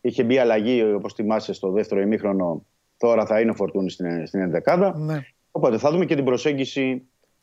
Είχε 0.00 0.22
μπει 0.22 0.38
αλλαγή, 0.38 0.82
όπως 0.82 1.12
θυμάσαι, 1.12 1.52
στο 1.52 1.70
δεύτερο 1.70 2.00
ημίχρονο. 2.00 2.64
Τώρα 2.96 3.26
θα 3.26 3.40
είναι 3.40 3.50
ο 3.50 3.54
Φορτούνης 3.54 3.92
στην, 3.92 4.26
στην 4.26 4.40
ενδεκάδα. 4.40 4.98
Ναι. 4.98 5.26
Οπότε 5.50 5.78
θα 5.78 5.90
δούμε 5.90 6.04
και 6.04 6.14
την 6.14 6.24
προσέγγιση 6.24 7.02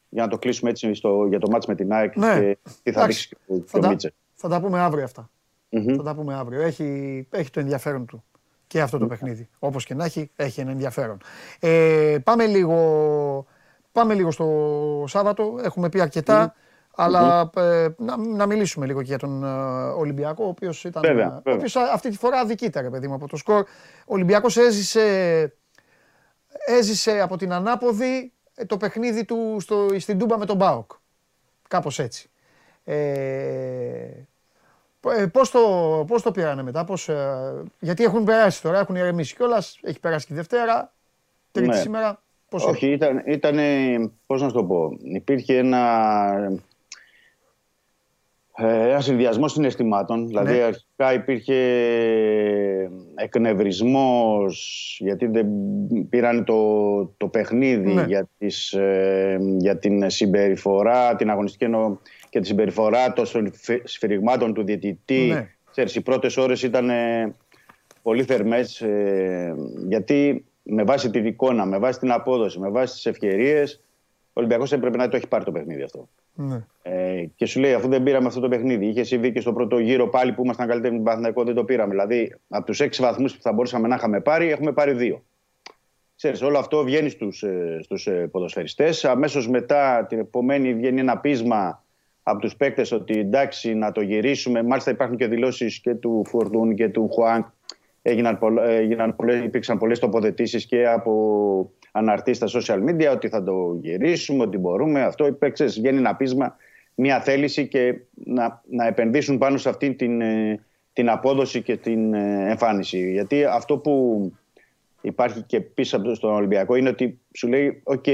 για 0.10 0.24
να 0.24 0.28
το 0.28 0.38
κλείσουμε 0.38 0.70
έτσι 0.70 0.94
στο, 0.94 1.26
για 1.30 1.40
το 1.40 1.50
μάτς 1.50 1.66
με 1.66 1.76
την 1.76 1.94
ΑΕΚ 1.94 2.18
ναι. 2.18 2.40
και 2.40 2.58
τι 2.84 2.92
θα 2.92 3.06
δείξει 3.06 3.30
και 3.30 3.38
ο 3.78 3.88
Μίτσες. 3.88 4.14
Θα 4.34 4.48
τα 4.48 4.62
πούμε 4.62 4.80
αύριο 4.80 5.04
αυτά. 5.04 5.30
Mm-hmm. 5.70 5.96
Θα 5.96 6.04
τα 6.04 6.16
πούμε 6.16 6.34
αύριο. 6.34 6.62
Έχει, 6.62 7.28
έχει 7.32 7.50
το 7.50 7.60
ενδιαφέρον 7.60 8.06
του 8.06 8.24
και 8.74 8.82
αυτό 8.82 8.98
το 8.98 9.08
παιχνίδι. 9.08 9.50
Όπως 9.60 9.86
και 9.86 9.94
να 9.94 10.06
έχει, 10.06 10.32
έχει 10.36 10.62
ένα 10.62 10.72
ενδιαφέρον. 10.72 11.18
Ε, 11.60 12.18
πάμε, 12.24 12.46
λίγο, 12.46 13.46
πάμε 13.92 14.14
λίγο 14.14 14.32
στο 14.32 15.04
Σάββατο. 15.08 15.60
Έχουμε 15.64 15.90
πει 15.90 16.02
αρκετά. 16.02 16.56
Αλλά 16.96 17.50
ε, 17.56 17.88
να, 17.98 18.18
να, 18.18 18.46
μιλήσουμε 18.46 18.86
λίγο 18.86 19.00
και 19.00 19.08
για 19.08 19.18
τον 19.18 19.44
ε, 19.44 19.48
Ολυμπιακό, 19.98 20.46
ο 20.46 20.48
οποίος 20.48 20.84
ήταν. 20.84 21.02
Βέβαια, 21.06 21.42
ε, 21.44 21.52
βέβαια. 21.52 21.92
αυτή 21.94 22.10
τη 22.10 22.18
φορά 22.18 22.40
αδικείται, 22.40 22.82
ρε 22.82 22.90
παιδί 22.90 23.08
μου, 23.08 23.14
από 23.14 23.28
το 23.28 23.38
σκορ. 23.38 23.62
Ο 23.62 24.14
Ολυμπιακός 24.14 24.58
έζησε, 24.58 25.54
έζησε 26.66 27.20
από 27.20 27.38
την 27.38 27.54
ανάποδη 27.54 28.34
ε, 28.56 28.66
το 28.66 28.78
παιχνίδι 28.78 29.26
του 29.26 29.58
στο, 29.60 29.88
στην 29.98 30.18
Τούμπα 30.18 30.38
με 30.38 30.46
τον 30.46 30.56
Μπάοκ. 30.56 30.92
Κάπως 31.68 32.00
έτσι. 32.00 32.30
Ε, 32.84 32.96
ε, 35.10 35.26
πώς, 35.26 35.52
το, 35.52 35.60
πώς 36.08 36.22
το 36.22 36.32
πήρανε 36.32 36.64
μετά, 36.64 36.84
πώς, 36.84 37.10
ε, 37.10 37.64
γιατί 37.80 38.04
έχουν 38.04 38.24
περάσει 38.24 38.62
τώρα, 38.62 38.80
έχουν 38.80 38.96
ηρεμήσει 38.96 39.36
κιόλας, 39.36 39.80
έχει 39.82 40.00
περάσει 40.00 40.26
και 40.26 40.34
Δευτέρα, 40.34 40.94
Τρίτη 41.52 41.70
ναι. 41.70 41.76
σήμερα. 41.76 42.22
Πώς 42.50 42.66
Όχι, 42.66 42.88
ήταν, 42.88 43.24
ήταν, 43.26 43.58
πώς 44.26 44.42
να 44.42 44.48
σου 44.48 44.54
το 44.54 44.64
πω, 44.64 44.98
υπήρχε 45.02 45.58
ένα 45.58 46.58
ε, 48.56 48.90
ένα 48.90 49.00
συνδυασμό 49.00 49.48
συναισθημάτων. 49.48 50.28
Δηλαδή, 50.28 50.58
ναι. 50.58 50.64
αρχικά 50.64 51.14
υπήρχε 51.14 51.56
εκνευρισμός 53.16 54.98
γιατί 55.00 55.26
δεν 55.28 55.48
πήραν 56.10 56.44
το, 56.44 57.06
το 57.18 57.28
παιχνίδι 57.28 57.94
ναι. 57.94 58.04
για, 58.08 58.30
τις, 58.38 58.74
ε, 58.74 59.38
για 59.58 59.78
την 59.78 60.10
συμπεριφορά, 60.10 61.16
την 61.16 61.30
αγωνιστική 61.30 61.64
εννοώ, 61.64 61.98
και 62.34 62.40
τη 62.40 62.48
συμπεριφορά 62.48 63.14
των 63.14 63.26
σφυριγμάτων 63.84 64.54
του 64.54 64.64
διαιτητή. 64.64 65.28
Ναι. 65.34 65.50
Ξέρεις, 65.72 65.96
οι 65.96 66.02
πρώτες 66.02 66.38
ώρες 66.38 66.64
ήταν 66.64 66.90
ε, 66.90 67.34
πολύ 68.02 68.24
θερμές 68.24 68.82
ε, 68.82 69.56
γιατί 69.88 70.46
με 70.64 70.84
βάση 70.84 71.10
την 71.10 71.26
εικόνα, 71.26 71.66
με 71.66 71.78
βάση 71.78 72.00
την 72.00 72.12
απόδοση, 72.12 72.60
με 72.60 72.70
βάση 72.70 72.94
τις 72.94 73.06
ευκαιρίες 73.06 73.82
ο 74.28 74.32
Ολυμπιακός 74.34 74.72
έπρεπε 74.72 74.98
να 74.98 75.08
το 75.08 75.16
έχει 75.16 75.28
πάρει 75.28 75.44
το 75.44 75.52
παιχνίδι 75.52 75.82
αυτό. 75.82 76.10
Ναι. 76.34 76.66
Ε, 76.82 77.26
και 77.36 77.46
σου 77.46 77.60
λέει, 77.60 77.74
αφού 77.74 77.88
δεν 77.88 78.04
πήραμε 78.04 78.28
αυτό 78.28 78.40
το 78.40 78.48
παιχνίδι, 78.48 78.86
είχε 78.86 79.04
συμβεί 79.04 79.32
και 79.32 79.40
στο 79.40 79.54
πρώτο 79.54 79.80
γύρο 79.80 80.10
πάλι 80.10 80.34
που 80.34 80.44
ήμασταν 80.44 80.68
καλύτεροι 80.68 80.92
με 80.92 80.98
τον 80.98 81.06
Παναθηναϊκό, 81.06 81.44
δεν 81.44 81.56
το 81.56 81.64
πήραμε. 81.64 81.90
Δηλαδή, 81.90 82.36
από 82.50 82.66
τους 82.66 82.80
έξι 82.80 83.02
βαθμούς 83.02 83.36
που 83.36 83.42
θα 83.42 83.54
μπορούσαμε 83.54 83.88
να 83.88 83.96
είχαμε 83.96 84.22
πάρει, 84.22 84.52
έχουμε 84.52 84.72
πάρει 84.72 84.94
δύο. 84.94 85.24
Ξέρεις, 86.16 86.42
όλο 86.42 86.58
αυτό 86.58 86.84
βγαίνει 86.84 87.10
στους 87.10 87.44
στους 87.82 88.08
ε, 88.08 88.16
ε, 88.16 88.26
ποδοσφαιριστές. 88.26 89.06
Αμέσως 89.06 89.50
μετά 89.50 90.06
την 90.10 90.20
επομένη 90.20 90.74
βγαίνει 90.74 91.00
ένα 91.00 91.18
πείσμα 91.18 91.83
από 92.24 92.40
τους 92.40 92.56
παίκτες 92.56 92.92
ότι 92.92 93.20
εντάξει 93.20 93.74
να 93.74 93.92
το 93.92 94.02
γυρίσουμε. 94.02 94.64
Μάλιστα 94.64 94.92
υπάρχουν 94.92 95.18
και 95.18 95.28
δηλώσεις 95.28 95.80
και 95.80 95.94
του 95.96 96.24
Φορτούν 96.26 96.76
και 96.76 96.90
του 96.90 97.10
Χουάνκ. 97.12 97.46
Έγιναν, 98.02 98.40
έγιναν 98.68 99.16
πολλές, 99.16 99.44
υπήρξαν 99.44 99.78
πολλές 99.78 100.00
τοποθετήσεις 100.00 100.66
και 100.66 100.88
από 100.88 101.72
αναρτήσεις 101.92 102.52
στα 102.52 102.60
social 102.60 102.90
media 102.90 103.12
ότι 103.12 103.28
θα 103.28 103.44
το 103.44 103.78
γυρίσουμε, 103.82 104.44
ότι 104.44 104.58
μπορούμε. 104.58 105.02
Αυτό 105.02 105.28
υπέξε, 105.28 105.66
βγαίνει 105.66 105.98
ένα 105.98 106.16
πείσμα, 106.16 106.56
μια 106.96 107.22
θέληση 107.22 107.68
και 107.68 107.96
να, 108.14 108.62
να 108.70 108.88
επενδύσουν 108.88 109.38
πάνω 109.38 109.58
σε 109.58 109.70
αυτή 109.70 109.94
την, 109.94 110.22
ε, 110.22 110.60
την 110.94 111.10
απόδοση 111.10 111.62
και 111.62 111.78
την 111.78 112.14
ε, 112.14 112.50
εμφάνιση. 112.50 113.12
Γιατί 113.12 113.46
αυτό 113.46 113.78
που 113.78 114.32
υπάρχει 115.02 115.42
και 115.42 115.62
πίσω 115.62 115.98
από 115.98 116.14
στον 116.14 116.34
Ολυμπιακό 116.34 116.76
είναι 116.76 116.90
ότι 116.90 117.20
σου 117.34 117.48
λέει, 117.48 117.82
οκ, 117.84 118.06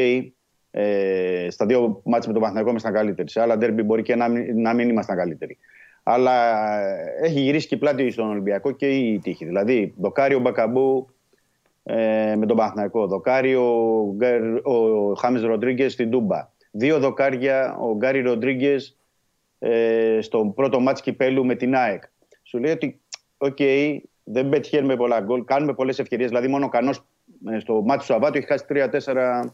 ε, 0.71 1.47
στα 1.49 1.65
δύο 1.65 2.01
ματς 2.03 2.27
με 2.27 2.33
τον 2.33 2.33
Παναθηναϊκό 2.33 2.69
ήμασταν 2.69 2.93
καλύτεροι. 2.93 3.29
Σε 3.29 3.41
άλλα 3.41 3.57
ντέρμπι 3.57 3.83
μπορεί 3.83 4.01
και 4.01 4.15
να, 4.15 4.27
να 4.55 4.73
μην 4.73 4.89
ήμασταν 4.89 5.17
καλύτεροι. 5.17 5.57
Αλλά 6.03 6.59
ε, 6.79 7.15
έχει 7.21 7.39
γυρίσει 7.39 7.67
και 7.67 7.75
η 7.75 7.77
πλάτη 7.77 8.11
στον 8.11 8.29
Ολυμπιακό 8.29 8.71
και 8.71 8.89
η 8.89 9.19
τύχη. 9.19 9.45
Δηλαδή, 9.45 9.93
δοκάρι 10.01 10.34
ο 10.34 10.39
Μπακαμπού 10.39 11.09
ε, 11.83 12.35
με 12.35 12.45
τον 12.45 12.57
Παναθηναϊκό. 12.57 13.07
Δοκάρι 13.07 13.55
ο, 13.55 14.15
ο 14.63 15.13
Χάμες 15.13 15.41
Ροντρίγκες 15.41 15.93
στην 15.93 16.09
Τούμπα. 16.09 16.49
Δύο 16.71 16.99
δοκάρια 16.99 17.77
ο 17.79 17.95
Γκάρι 17.95 18.21
Ροντρίγκες 18.21 18.97
ε, 19.59 20.17
στο 20.21 20.53
πρώτο 20.55 20.79
ματς 20.79 21.01
κυπέλλου 21.01 21.45
με 21.45 21.55
την 21.55 21.75
ΑΕΚ. 21.75 22.03
Σου 22.43 22.57
λέει 22.57 22.71
ότι, 22.71 23.01
OK, 23.37 23.55
okay, 23.59 23.97
δεν 24.23 24.49
πετυχαίνουμε 24.49 24.95
πολλά 24.95 25.19
γκολ, 25.19 25.43
κάνουμε 25.45 25.73
πολλές 25.73 25.99
ευκαιρίες. 25.99 26.29
Δηλαδή, 26.29 26.47
μόνο 26.47 26.65
ο 26.65 26.69
Κανός 26.69 27.05
ε, 27.51 27.59
στο 27.59 27.81
ματς 27.81 27.99
του 27.99 28.05
Σαββάτου 28.05 28.37
έχει 28.37 28.47
χάσει 28.47 28.65
3-4 28.69 29.49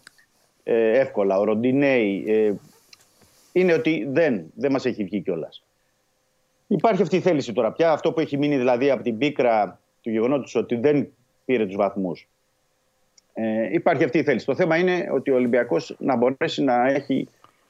ε, 0.68 1.00
εύκολα. 1.00 1.38
Ο 1.38 1.44
Ροντινέι. 1.44 2.24
Ε, 2.28 2.54
είναι 3.52 3.74
ότι 3.74 4.08
δεν, 4.12 4.46
δεν 4.56 4.72
μας 4.72 4.86
έχει 4.86 5.04
βγει 5.04 5.22
κιόλας. 5.22 5.64
Υπάρχει 6.68 7.02
αυτή 7.02 7.16
η 7.16 7.20
θέληση 7.20 7.54
τώρα 7.54 7.72
πια. 7.72 7.92
Αυτό 7.92 8.12
που 8.12 8.20
έχει 8.20 8.38
μείνει 8.38 8.58
δηλαδή 8.58 8.90
από 8.90 9.04
την 9.04 9.18
πίκρα 9.18 9.80
του 10.02 10.10
γεγονότος 10.10 10.56
ότι 10.56 10.76
δεν 10.76 11.08
πήρε 11.46 11.66
τους 11.66 11.76
βαθμούς. 11.76 12.28
Ε, 13.34 13.74
υπάρχει 13.74 14.04
αυτή 14.04 14.18
η 14.18 14.24
θέληση. 14.24 14.46
Το 14.46 14.56
θέμα 14.56 14.78
είναι 14.78 15.10
ότι 15.14 15.32
ο 15.32 15.36
Ολυμπιακός 15.36 15.96
να 16.00 16.16
μπορέσει 16.16 16.64
να 16.64 16.88
έχει 16.88 17.28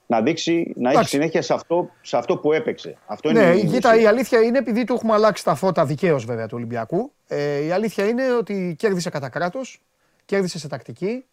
να 0.08 0.22
δείξει, 0.22 0.74
να 0.76 0.90
έχει 0.90 0.98
Εντάξει. 0.98 1.16
συνέχεια 1.16 1.42
σε 1.42 1.54
αυτό, 1.54 1.90
σε 2.02 2.18
αυτό 2.18 2.38
που 2.38 2.54
έπαιξε. 2.54 2.98
Αυτό 3.06 3.32
Ναι, 3.32 3.42
είναι 3.42 3.54
η 3.56 3.66
κοίτα, 3.66 3.90
ουσία. 3.92 4.02
η 4.02 4.06
αλήθεια 4.06 4.42
είναι 4.42 4.58
επειδή 4.58 4.84
του 4.84 4.94
έχουμε 4.94 5.14
αλλάξει 5.14 5.44
τα 5.44 5.56
φώτα 5.56 5.86
δικαίως 5.86 6.26
βέβαια 6.26 6.48
του 6.48 6.54
Ολυμπιακού. 6.58 7.12
Ε, 7.28 7.66
η 7.66 7.72
αλήθεια 7.72 8.08
είναι 8.08 8.34
ότι 8.34 8.76
κέρδισε 8.78 9.10
κατά 9.10 9.30
κράτος, 9.30 9.82
κέρδισε 10.26 10.60
σε 10.60 10.68
τακτική, 10.68 11.26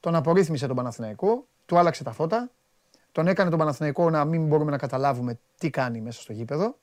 τον 0.00 0.14
απορρίθμισε 0.14 0.66
τον 0.66 0.76
Παναθηναϊκό, 0.76 1.46
του 1.66 1.78
άλλαξε 1.78 2.04
τα 2.04 2.12
φώτα, 2.12 2.50
τον 3.12 3.26
έκανε 3.26 3.50
τον 3.50 3.58
Παναθηναϊκό 3.58 4.10
να 4.10 4.24
μην 4.24 4.46
μπορούμε 4.46 4.70
να 4.70 4.78
καταλάβουμε 4.78 5.38
τι 5.58 5.70
κάνει 5.70 6.00
μέσα 6.00 6.20
στο 6.20 6.32
γήπεδο. 6.32 6.76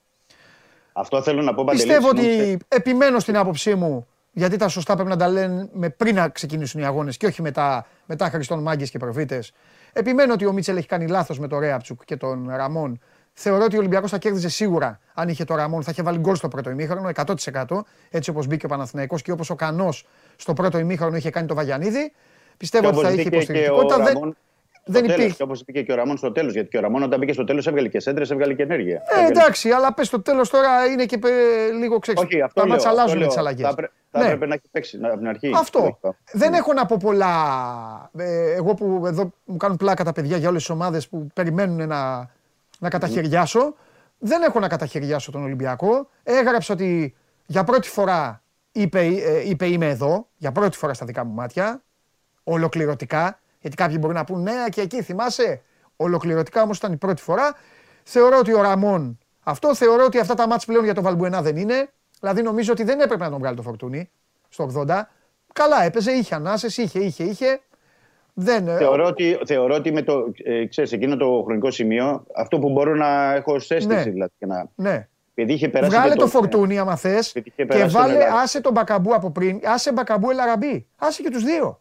Αυτό 0.94 1.22
θέλω 1.22 1.42
να 1.42 1.54
πω 1.54 1.64
Παντελή. 1.64 1.84
Πιστεύω 1.84 2.18
συγγνώμη, 2.18 2.54
ότι 2.54 2.66
επιμένω 2.68 3.20
στην 3.20 3.38
άποψή 3.38 3.76
μου, 3.76 4.08
γιατί 4.32 4.58
τα 4.58 4.68
σωστά 4.68 4.94
πρέπει 4.94 5.10
να 5.10 5.18
τα 5.18 5.28
λένε 5.28 5.70
με 5.74 5.90
πριν 5.90 6.16
να 6.16 6.30
ξεκινήσουν 6.30 6.82
οι 6.82 6.86
αγώνες 6.86 7.18
και 7.18 7.26
όχι 7.26 7.42
μετά, 7.42 7.86
μετά 8.06 8.30
Χριστόν 8.30 8.60
Μάγκες 8.62 8.90
και 8.90 8.98
προφήτες. 8.98 9.54
Επιμένω 9.94 10.34
ότι 10.34 10.46
ο 10.46 10.52
Μίτσελ 10.52 10.78
έχει 10.78 10.88
κάνει 10.88 11.08
λάθος 11.08 11.40
με 11.40 11.48
τον 11.48 11.60
Ρέαπτσουκ 11.60 12.06
και 12.06 12.16
τον 12.16 12.50
Ραμόν. 12.50 13.00
Θεωρώ 13.34 13.64
ότι 13.64 13.76
ο 13.76 13.80
Ολυμπιακός 13.80 14.12
θα 14.12 14.18
κέρδιζε 14.18 14.50
σίγουρα 14.50 15.00
αν 15.14 15.30
είχε 15.30 15.44
τον 15.44 15.56
Ραμόν, 15.56 15.84
θα 15.84 15.92
είχε 15.92 16.02
βάλει 16.02 16.18
γκολ 16.18 16.36
στο 16.36 16.48
πρώτο 16.48 16.70
ημίχρονο 16.70 17.10
100% 17.16 17.66
έτσι 18.10 18.30
όπως 18.30 18.48
μπήκε 18.48 18.66
ο 18.66 18.70
Παναθηναϊκός 18.70 19.22
και 19.22 19.32
όπως 19.32 19.50
ο 19.50 19.56
Κανός 19.56 20.06
στο 20.36 20.54
πρώτο 20.54 20.78
ημίχρονο 20.78 21.16
είχε 21.16 21.30
κάνει 21.30 21.48
το 21.48 21.56
Βαγιανίδη. 21.56 22.12
Πιστεύω 22.58 22.84
Και 22.90 22.96
ότι 22.96 23.06
θα 23.06 23.08
όπως 23.12 23.20
είχε 23.20 23.30
μπήκε 23.30 23.46
και 23.46 23.58
ο 23.60 23.64
υποστηρικτικότητα. 23.64 24.04
Δεν, 24.04 24.14
Ραμόν 24.14 24.36
δεν 24.86 25.04
στο 25.04 25.08
τέλος, 25.08 25.14
υπήρχε. 25.18 25.36
Και 25.38 25.44
όπως 25.44 25.62
είπε 25.62 25.82
και 25.82 25.92
ο 25.92 25.96
Ραμόν 25.96 26.18
στο 26.18 26.32
τέλος. 26.32 26.54
Γιατί 26.54 26.70
και 26.70 26.78
ο 26.78 26.82
Ραμόν 26.82 27.04
όταν 27.04 27.20
μπήκε 27.20 27.34
στο 27.34 27.44
τέλος 27.44 27.68
έβγαλε 27.68 27.88
και 27.88 28.00
σέντρες, 28.00 28.32
έβγαλε 28.32 28.54
και 28.54 28.64
ενέργεια. 28.64 28.96
Ε, 29.06 29.14
Έβγαλε- 29.16 29.38
εντάξει, 29.38 29.70
αλλά 29.70 29.94
πες 29.94 30.10
το 30.10 30.22
τέλος 30.22 30.50
τώρα 30.50 30.86
είναι 30.86 31.06
και 31.06 31.20
ε, 31.24 31.72
λίγο 31.72 32.00
ξέξυπνο. 32.00 32.30
Όχι, 32.34 32.42
αυτό 32.42 32.60
Τα 32.62 32.66
λέω, 32.66 32.74
μάτσα 32.76 32.90
αυτό 32.90 33.00
αλλάζουν 33.02 33.14
με 33.18 33.20
λέω. 33.20 33.28
τις 33.28 33.38
αλλαγές. 33.38 33.68
Θα, 33.70 33.76
πρέ- 33.76 33.92
θα 34.12 34.24
έπρεπε 34.24 34.46
να 34.46 34.54
έχει 34.54 34.64
παίξει 34.72 35.00
από 35.04 35.18
την 35.18 35.28
αρχή. 35.28 35.52
Αυτό. 35.56 35.80
Όχι, 35.80 35.96
θα- 36.02 36.16
Δεν 36.32 36.54
έχω 36.54 36.74
να 36.74 36.86
πω 36.86 36.98
πολλά. 37.00 37.34
Ε, 38.18 38.52
εγώ 38.54 38.74
που 38.74 39.04
εδώ 39.06 39.32
μου 39.46 39.58
κάνουν 39.58 39.78
πλάκα 39.78 40.04
τα 40.04 40.12
παιδιά 40.12 40.38
για 40.38 40.50
όλες 40.50 40.62
τις 40.62 40.70
ομάδες 40.72 41.08
που 41.08 41.28
περιμένουν 41.34 41.88
να, 41.88 42.30
να 42.80 42.90
καταχαιριάσω. 42.90 43.76
Δεν 44.20 44.42
έχω 44.42 44.60
να 44.60 44.68
καταχαιριάσω 44.68 45.32
τον 45.32 45.44
Ολυμπιακό. 45.44 46.10
Έγραψα 46.24 46.74
ότι 46.74 47.16
για 47.46 47.64
πρώτη 47.64 47.90
φορά 47.90 48.42
είπε, 48.72 49.00
ε, 49.06 49.50
είπε 49.50 49.66
είμαι 49.68 49.90
εδώ. 49.90 50.28
Για 50.38 50.52
πρώτη 50.52 50.78
φορά 50.78 50.94
στα 50.94 51.06
δικά 51.06 51.24
μου 51.26 51.34
μάτια. 51.34 51.82
Ολοκληρωτικά. 52.48 53.40
Γιατί 53.60 53.76
κάποιοι 53.76 53.98
μπορεί 54.00 54.14
να 54.14 54.24
πούν 54.24 54.42
ναι, 54.42 54.52
και 54.70 54.82
εκεί 54.82 55.02
θυμάσαι. 55.02 55.62
Ολοκληρωτικά 55.96 56.62
όμως 56.62 56.78
ήταν 56.78 56.92
η 56.94 56.98
πρώτη 56.98 57.22
φορά. 57.22 57.56
Θεωρώ 58.04 58.38
ότι 58.38 58.54
ο 58.54 58.62
Ραμόν. 58.62 59.20
Αυτό 59.44 59.76
θεωρώ 59.76 60.04
ότι 60.06 60.20
αυτά 60.20 60.34
τα 60.34 60.48
μάτς 60.48 60.66
πλέον 60.66 60.84
για 60.84 60.94
τον 60.94 61.04
Βαλμπουενά 61.04 61.42
δεν 61.42 61.58
είναι. 61.58 61.90
Δηλαδή 62.20 62.42
νομίζω 62.42 62.72
ότι 62.72 62.84
δεν 62.84 63.00
έπρεπε 63.00 63.24
να 63.24 63.30
τον 63.30 63.40
βγάλει 63.40 63.56
το 63.56 63.62
φορτούνι 63.62 64.10
στο 64.50 64.86
80. 64.88 65.02
Καλά 65.54 65.84
έπαιζε, 65.84 66.12
είχε 66.12 66.36
ανάσες, 66.36 66.78
είχε, 66.78 67.00
είχε, 67.00 67.24
είχε. 67.24 67.60
Δεν, 68.34 68.68
ε, 68.68 68.78
Θεωρώ 68.78 69.06
ότι, 69.06 69.40
θεωρώ 69.46 69.76
ότι 69.76 69.92
με 69.92 70.02
το, 70.02 70.26
ε, 70.44 70.66
ξέρεις, 70.66 70.92
εκείνο 70.92 71.18
το 71.18 71.42
χρονικό 71.46 71.72
σημείο, 71.72 72.26
αυτό 72.36 72.60
που 72.60 72.70
μπορώ 72.70 72.96
να 72.96 73.34
έχω 73.34 73.54
ως 73.54 73.72
αίσθηση, 73.72 73.96
Ναι. 74.06 74.12
δηλαδή, 74.12 74.32
και 74.40 74.46
να, 74.46 74.70
ναι. 74.76 75.08
επειδή 75.34 75.54
είχε 75.54 75.70
περάσει 75.70 75.96
Βγάλε 75.96 76.14
και 76.14 76.20
το 76.20 76.28
φορτούνι 76.28 76.78
άμα 76.80 76.96
θες 76.96 77.34
είχε 77.34 77.50
και 77.56 77.66
περάσει 77.66 77.94
το 77.94 78.00
βάλε, 78.00 78.14
μεγάλο. 78.14 78.38
άσε 78.38 78.62
τον 78.62 78.72
Μπακαμπού 78.72 79.14
από 79.14 79.32
πριν, 79.32 79.60
άσε 79.64 79.92
Μπακαμπού 79.92 80.30
Ελαραμπή. 80.30 80.88
Άσε 80.98 81.22
και 81.22 81.30
τους 81.30 81.44
δύο. 81.44 81.80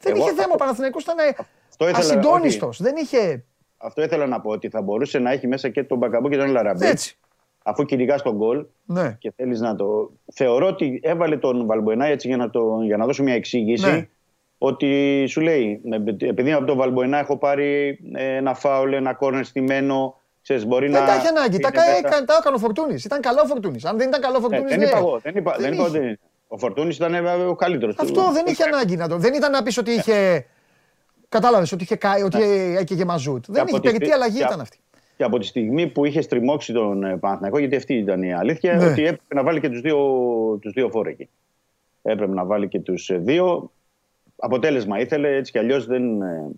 Δεν 0.00 0.12
Εγώ 0.12 0.20
είχε 0.20 0.30
αυτό- 0.30 0.42
θέμα, 0.42 0.54
ο 0.54 0.56
Παναθηναϊκός 0.56 1.02
ήταν 1.02 1.18
ε, 1.18 1.22
Αυτό 1.68 1.88
ήθελα- 1.88 1.98
ασυντόνιστος. 1.98 2.82
Δεν 2.82 2.96
είχε, 2.96 3.44
Αυτό 3.76 4.02
ήθελα 4.02 4.26
να 4.26 4.40
πω, 4.40 4.50
ότι 4.50 4.68
θα 4.68 4.82
μπορούσε 4.82 5.18
να 5.18 5.30
έχει 5.30 5.46
μέσα 5.46 5.68
και 5.68 5.84
τον 5.84 5.98
Μπακαμπού 5.98 6.28
και 6.28 6.36
τον 6.36 6.50
Λαραμπή. 6.50 6.86
έτσι. 6.86 7.18
Αφού 7.62 7.84
κυνηγά 7.84 8.16
τον 8.16 8.36
γκολ 8.36 8.64
Ναι. 8.84 9.16
και 9.18 9.32
θέλεις 9.36 9.60
να 9.60 9.74
το. 9.74 10.10
Θεωρώ 10.32 10.66
ότι 10.66 11.00
έβαλε 11.02 11.36
τον 11.36 11.66
Βαλμποενά 11.66 12.06
έτσι 12.06 12.28
για 12.28 12.36
να, 12.36 12.50
το, 12.50 12.78
για 12.82 12.96
να 12.96 13.06
δώσω 13.06 13.22
μια 13.22 13.34
εξήγηση. 13.34 13.90
Ναι. 13.90 14.08
Ότι 14.58 15.24
σου 15.28 15.40
λέει, 15.40 15.80
επειδή 16.18 16.52
από 16.52 16.64
τον 16.64 16.76
Βαλμποενά 16.76 17.18
έχω 17.18 17.36
πάρει 17.36 17.98
ε, 18.14 18.36
ένα 18.36 18.54
φάουλ, 18.54 18.92
ένα 18.92 19.14
κόρνερ 19.14 19.44
στημένο, 19.44 20.20
ξέρεις, 20.42 20.66
μπορεί 20.66 20.88
να. 20.90 20.98
Δεν 20.98 21.08
τα 21.08 21.14
είχε 21.14 21.28
ανάγκη. 21.28 21.58
Τα, 21.58 21.68
είναι 21.68 21.78
κα- 21.82 21.86
μέσα. 21.86 21.98
έκανε- 22.06 22.26
τα 22.26 22.36
έκανε 22.40 22.56
ο 22.56 22.58
Φορτούνης. 22.58 23.04
Ήταν 23.04 23.20
καλό 23.20 23.40
ο 23.42 23.46
Φορτούνης. 23.46 23.84
Αν 23.84 23.96
δεν 23.98 24.08
ήταν 24.08 24.20
καλό 24.20 24.36
ο 24.36 24.40
Ναι, 24.40 24.46
Φορτούνης, 24.46 24.70
δεν 24.70 24.78
ναι. 24.78 24.84
είπα 24.86 24.96
εγώ. 24.98 25.18
Δεν 25.18 25.36
είπα, 25.36 25.52
Δεν 25.52 25.60
δεν 25.60 25.72
είπα 25.72 25.86
είχε. 25.86 25.98
ότι. 25.98 26.18
Ο 26.52 26.58
Φορτούνης 26.58 26.96
ήταν 26.96 27.14
ε, 27.14 27.20
ο 27.32 27.54
καλύτερος. 27.54 27.96
Αυτό 27.98 28.32
δεν 28.32 28.44
είχε 28.46 28.62
ανάγκη 28.62 28.96
να 28.96 29.08
το. 29.08 29.16
Δεν 29.18 29.34
ήταν 29.34 29.50
να 29.50 29.62
πεις 29.62 29.78
ότι 29.78 29.90
είχε. 29.90 30.46
Κατάλαβες 31.28 31.72
ότι 31.72 31.82
είχε 31.82 31.96
καεί, 31.96 32.22
ότι 32.22 32.42
έκαιγε 32.78 33.04
μαζούτ. 33.04 33.44
Δεν 33.48 33.60
από 33.62 33.68
είχε 33.70 33.76
τη 33.80 33.82
περιττή 33.86 34.04
στι- 34.04 34.14
αλλαγή 34.16 34.32
και 34.36 34.40
ήταν 34.40 34.52
από- 34.52 34.62
αυτή; 34.62 34.78
Και 35.16 35.24
από 35.24 35.38
τη 35.38 35.46
στιγμή 35.46 35.86
που 35.86 36.04
είχε 36.04 36.20
στριμώξει 36.20 36.72
τον 36.72 37.04
ε, 37.04 37.16
Παναθηναϊκό, 37.16 37.58
γιατί 37.58 37.76
αυτή 37.76 37.94
ήταν 37.94 38.22
η 38.22 38.34
αλήθεια, 38.34 38.74
Ναι. 38.76 38.84
ότι 38.86 39.02
έπρεπε 39.02 39.34
να 39.34 39.42
βάλει 39.42 39.60
και 39.60 39.68
τους 39.68 39.80
δύο, 39.80 39.96
τους 40.60 40.72
δύο 40.72 40.88
φόρε 40.90 41.10
εκεί. 41.10 41.28
Έπρεπε 42.02 42.32
να 42.34 42.44
βάλει 42.44 42.68
και 42.68 42.80
τους 42.80 43.10
δύο. 43.12 43.70
Αποτέλεσμα 44.36 45.00
ήθελε, 45.00 45.36
έτσι 45.36 45.52
κι 45.52 45.58
αλλιώς 45.58 45.86
δεν 45.86 46.22
ε, 46.22 46.50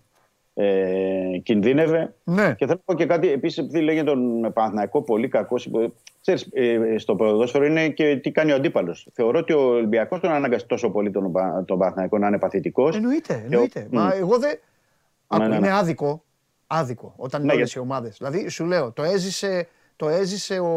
ε, 0.54 1.38
κινδύνευε. 1.42 2.14
Ναι. 2.24 2.54
Και 2.58 2.66
θέλω 2.66 2.80
να 2.86 2.94
πω 2.94 2.94
και 2.94 3.06
κάτι, 3.06 3.28
επίσης, 3.32 3.58
επειδή 3.58 3.80
λέγεται 3.80 4.04
τον 4.04 4.52
Παναθηναϊκό 4.52 5.02
πολύ 5.02 5.28
κακός. 5.28 5.68
Ξέρεις, 6.22 6.48
ε, 6.52 6.98
στο 6.98 7.16
ποδόσφαιρο 7.16 7.64
είναι 7.64 7.88
και 7.88 8.16
τι 8.16 8.30
κάνει 8.30 8.52
ο 8.52 8.54
αντίπαλος. 8.54 9.08
Θεωρώ 9.12 9.38
ότι 9.38 9.52
ο 9.52 9.60
Ολυμπιακός 9.60 10.20
τον 10.20 10.30
ανάγκασε 10.30 10.66
τόσο 10.66 10.90
πολύ 10.90 11.10
τον, 11.10 11.32
Πα- 11.32 11.64
τον 11.66 11.78
Παναθηναϊκό 11.78 12.18
να 12.18 12.26
είναι 12.26 12.38
παθητικός. 12.38 12.96
Εννοείται, 12.96 13.42
εννοείται. 13.44 13.86
Μα 13.90 14.14
εγώ 14.14 14.38
δεν. 14.38 14.58
Άκου, 15.26 15.42
ναι, 15.42 15.48
ναι. 15.48 15.56
είναι 15.56 15.72
άδικο. 15.76 16.24
Άδικο. 16.66 17.14
Όταν 17.16 17.40
είναι 17.42 17.52
Ναι, 17.52 17.56
όλες 17.58 17.72
γιατί- 17.72 17.88
οι 17.88 17.90
ομάδες. 17.92 18.16
Δηλαδή, 18.18 18.48
σου 18.48 18.64
λέω, 18.64 18.92
το 18.92 19.02
έζησε, 19.02 19.68
το 19.96 20.08
έζησε 20.08 20.58
ο. 20.58 20.70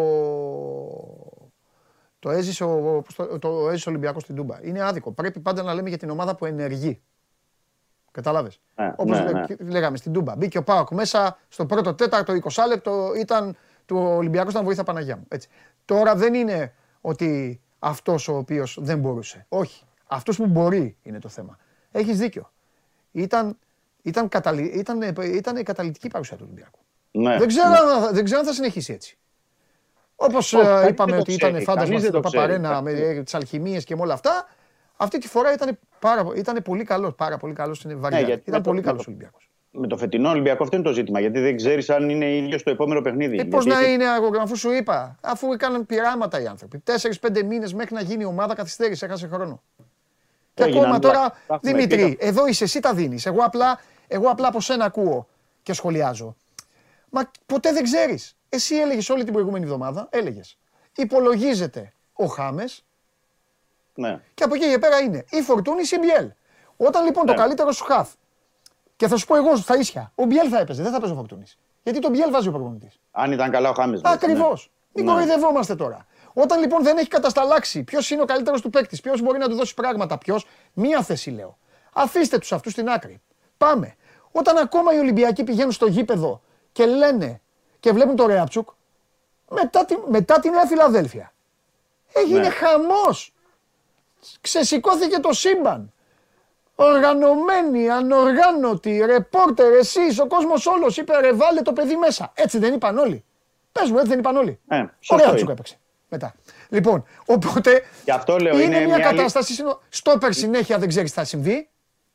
Το 2.19 2.29
έζησε 2.31 2.63
ο, 2.63 3.01
πώς 3.05 3.15
το, 3.15 3.39
το 3.39 3.69
έζησε 3.69 3.89
ο 3.89 3.91
Ολυμπιακός 3.91 4.21
στην 4.21 4.35
Τούμπα. 4.35 4.57
Είναι 4.61 4.81
άδικο. 4.83 5.11
Πρέπει 5.11 5.39
πάντα 5.39 5.63
να 5.63 5.73
λέμε 5.73 5.89
για 5.89 5.97
την 5.97 6.09
ομάδα 6.09 6.35
που 6.35 6.45
ενεργεί. 6.45 7.01
Κατάλαβες; 8.11 8.59
Ναι, 8.75 8.93
Όπως 8.97 9.19
ναι, 9.19 9.31
ναι. 9.31 9.69
λέγαμε 9.69 9.97
στην 9.97 10.13
Τούμπα. 10.13 10.35
Μπήκε 10.35 10.57
ο 10.57 10.63
Πάοκ 10.63 10.91
μέσα 10.91 11.37
στο 11.47 11.65
πρώτο 11.65 11.93
τέταρτο, 11.93 12.33
20 12.33 12.67
λεπτό 12.67 13.11
ήταν 13.19 13.55
του 13.85 13.97
Ολυμπιακού 13.97 14.49
ήταν 14.49 14.63
βοήθα 14.63 14.83
Παναγιά 14.83 15.15
μου. 15.17 15.25
Έτσι. 15.27 15.47
Τώρα 15.85 16.15
δεν 16.15 16.33
είναι 16.33 16.73
ότι 17.01 17.61
αυτός 17.79 18.27
ο 18.27 18.37
οποίος 18.37 18.77
δεν 18.81 18.99
μπορούσε. 18.99 19.45
Όχι. 19.49 19.83
Αυτός 20.07 20.37
που 20.37 20.45
μπορεί 20.45 20.97
είναι 21.01 21.19
το 21.19 21.29
θέμα. 21.29 21.57
Έχεις 21.91 22.17
δίκιο. 22.17 22.51
Ήταν, 23.11 23.57
ήταν, 24.01 24.29
καταλη, 24.29 24.63
ήταν, 24.63 25.01
ήταν 25.23 25.55
η 25.57 25.63
καταλητική 25.63 26.07
παρουσία 26.07 26.37
του 26.37 26.43
Ολυμπιακού. 26.45 26.79
Ναι. 27.11 27.37
Δεν, 27.37 27.47
ξέρω, 27.47 27.67
αν- 27.67 28.13
δεν 28.13 28.23
ξέρω 28.23 28.39
αν 28.39 28.45
θα 28.45 28.53
συνεχίσει 28.53 28.93
έτσι. 28.93 29.17
Όπως 30.15 30.53
Όχι, 30.53 30.63
κανείς 30.65 30.79
δεν 30.81 30.89
είπαμε 30.89 31.11
το 31.11 31.17
ότι 31.17 31.33
ήταν 31.33 31.49
ξέρει, 31.49 31.63
φάντασμα 31.65 31.87
κανείς 31.89 32.01
δεν 32.01 32.09
στην 32.11 32.21
το 32.21 32.27
ξέρει. 32.29 32.59
Παπαρένα 32.61 32.81
με 32.81 33.21
τις 33.23 33.33
αλχημίες 33.33 33.83
και 33.83 33.95
με 33.95 34.01
όλα 34.01 34.13
αυτά, 34.13 34.47
αυτή 34.97 35.17
τη 35.17 35.27
φορά 35.27 35.53
ήταν, 35.53 35.77
πάρα, 35.99 36.25
ήταν 36.35 36.61
πολύ 36.63 36.83
καλός. 36.83 37.15
Πάρα 37.15 37.37
πολύ 37.37 37.53
καλός 37.53 37.77
στην 37.77 37.99
βαριά. 37.99 38.19
Ναι, 38.19 38.25
γιατί 38.25 38.41
ήταν 38.41 38.53
με 38.53 38.61
το- 38.61 38.69
πολύ 38.69 38.79
με 38.81 38.85
καλός 38.85 39.03
το- 39.03 39.09
Ολυμπιακός. 39.11 39.49
Με 39.77 39.87
το 39.87 39.97
φετινό 39.97 40.29
Ολυμπιακό 40.29 40.63
αυτό 40.63 40.75
είναι 40.75 40.85
το 40.85 40.91
ζήτημα. 40.93 41.19
Γιατί 41.19 41.39
δεν 41.39 41.55
ξέρεις 41.55 41.89
αν 41.89 42.09
είναι 42.09 42.35
ίδιος 42.35 42.61
στο 42.61 42.69
επόμενο 42.69 43.01
παιχνίδι. 43.01 43.39
Ε, 43.39 43.43
Πώς 43.43 43.65
Γιατί 43.65 43.81
να 43.83 43.87
είναι, 43.89 44.07
αγώνα, 44.07 44.41
αφού 44.41 44.55
σου 44.57 44.71
είπα, 44.71 45.15
αφού 45.21 45.51
έκαναν 45.53 45.85
πειράματα 45.85 46.41
οι 46.41 46.47
άνθρωποι. 46.47 46.77
Τέσσερι-πέντε 46.79 47.43
μήνες 47.43 47.73
μέχρι 47.73 47.93
να 47.95 48.01
γίνει 48.01 48.21
η 48.23 48.25
ομάδα 48.25 48.55
καθυστέρησε, 48.55 49.05
έχασε 49.05 49.27
χρόνο. 49.27 49.61
Και 50.53 50.63
Έγιναν 50.63 50.83
ακόμα 50.83 50.95
όλα. 50.95 51.13
τώρα, 51.13 51.29
Τα 51.47 51.53
έχουμε 51.53 51.71
Δημήτρη, 51.71 52.15
πει. 52.15 52.17
εδώ 52.27 52.47
είσαι, 52.47 52.63
εσύ 52.63 52.79
τα 52.79 52.93
δίνεις. 52.93 53.25
Εγώ 53.25 53.41
απλά, 53.43 53.79
εγώ 54.07 54.29
απλά 54.29 54.47
από 54.47 54.61
σένα 54.61 54.85
ακούω 54.85 55.27
και 55.63 55.73
σχολιάζω. 55.73 56.35
Μα 57.09 57.31
ποτέ 57.45 57.71
δεν 57.71 57.83
ξέρεις. 57.83 58.35
Εσύ 58.49 58.75
έλεγες 58.75 59.09
όλη 59.09 59.23
την 59.23 59.33
προηγούμενη 59.33 59.63
εβδομάδα, 59.65 60.07
έλεγες. 60.11 60.57
Υπολογίζεται 60.95 61.93
ο 62.13 62.25
Χάμες 62.25 62.83
Ναι. 63.95 64.19
και 64.33 64.43
από 64.43 64.55
εκεί 64.55 64.69
και 64.69 64.79
πέρα 64.79 64.99
είναι 64.99 65.25
ή 65.31 65.41
Φορτούνη 65.41 65.81
ή 65.91 65.97
Μπιέλ. 65.99 66.31
Όταν 66.77 67.05
λοιπόν 67.05 67.25
το 67.25 67.31
Ναι. 67.31 67.37
καλύτερο 67.37 67.71
σου 67.71 67.83
χαφ. 67.83 68.09
Και 68.95 69.07
θα 69.07 69.17
σου 69.17 69.25
πω 69.25 69.35
εγώ 69.35 69.55
στα 69.55 69.77
ίσια, 69.77 70.11
ο 70.15 70.25
Μπιέλ 70.25 70.47
θα 70.51 70.59
έπαιζε, 70.59 70.83
δεν 70.83 70.91
θα 70.91 70.99
παίζει 70.99 71.13
ο 71.13 71.17
Φορτούνη. 71.17 71.43
Γιατί 71.83 71.99
τον 71.99 72.11
Μπιέλ 72.11 72.31
βάζει 72.31 72.47
ο 72.47 72.51
προπονητής. 72.51 72.99
Αν 73.11 73.31
ήταν 73.31 73.51
καλά 73.51 73.69
ο 73.69 73.73
Χάμε. 73.73 73.99
Ακριβώς. 74.03 74.71
Μην 74.93 75.05
Ναι. 75.05 75.11
κοροϊδευόμαστε 75.11 75.75
τώρα. 75.75 76.05
Όταν 76.33 76.59
λοιπόν 76.59 76.83
δεν 76.83 76.97
έχει 76.97 77.07
κατασταλάξει 77.07 77.83
ποιος 77.83 78.09
είναι 78.09 78.21
ο 78.21 78.25
καλύτερος 78.25 78.61
του 78.61 78.69
παίκτης, 78.69 79.01
ποιος 79.01 79.21
μπορεί 79.21 79.37
να 79.39 79.49
του 79.49 79.55
δώσει 79.55 79.73
πράγματα, 79.73 80.17
ποιος, 80.17 80.45
μία 80.73 81.01
θέση 81.03 81.29
λέω. 81.29 81.57
Αφήστε 81.93 82.37
τους 82.37 82.51
αυτούς 82.53 82.71
στην 82.71 82.89
άκρη. 82.89 83.21
Πάμε. 83.57 83.95
Όταν 84.31 84.57
ακόμα 84.57 84.93
οι 84.93 84.97
Ολυμπιακοί 84.99 85.43
πηγαίνουν 85.43 85.71
στο 85.71 85.85
γήπεδο 85.87 86.41
και 86.71 86.85
λένε 86.85 87.41
και 87.79 87.91
βλέπουν 87.91 88.15
το 88.15 88.25
Ρέαψουκ, 88.25 88.69
μετά, 89.49 89.85
τη, 89.85 89.95
μετά 90.07 90.39
τη 90.39 90.49
Νέα 90.49 90.65
Φιλαδέλφια. 90.65 91.33
Έγινε 92.13 92.39
Ναι. 92.39 92.49
χαμός. 92.49 93.33
Ξεσηκώθηκε 94.41 95.19
το 95.19 95.33
σύμπαν. 95.33 95.93
Οργανωμένοι, 96.75 97.89
ανοργάνωτοι, 97.89 99.03
ρεπόρτερ, 99.05 99.73
εσείς, 99.73 100.19
ο 100.19 100.27
κόσμος 100.27 100.65
όλος 100.65 100.97
είπε 100.97 101.19
ρε 101.19 101.33
βάλε 101.33 101.61
το 101.61 101.73
παιδί 101.73 101.95
μέσα. 101.95 102.31
Έτσι 102.35 102.57
δεν 102.57 102.73
είπαν 102.73 102.97
όλοι. 102.97 103.23
Πες 103.71 103.89
μου, 103.89 103.95
έτσι 103.97 104.09
δεν 104.09 104.19
είπαν 104.19 104.35
όλοι. 104.37 104.59
Ε, 104.67 104.79
Ο 104.79 104.87
σωστό 104.99 105.15
Ρέατσουκ 105.23 105.39
είναι. 105.39 105.51
έπαιξε. 105.51 105.75
Μετά. 106.09 106.33
Λοιπόν, 106.69 107.05
οπότε 107.25 107.83
Γι' 108.03 108.11
αυτό 108.11 108.37
λέω, 108.37 108.53
είναι, 108.53 108.63
είναι 108.63 108.85
μια 108.85 108.95
μια 108.97 109.07
άλλη- 109.07 109.17
κατάσταση. 109.17 109.53
συνο- 109.53 109.81
Στόπερ 109.89 110.33
συνέχεια 110.33 110.77
δεν 110.77 110.87
ξέρεις 110.87 111.11
τι 111.11 111.17
θα 111.19 111.23
συμβεί. 111.25 111.69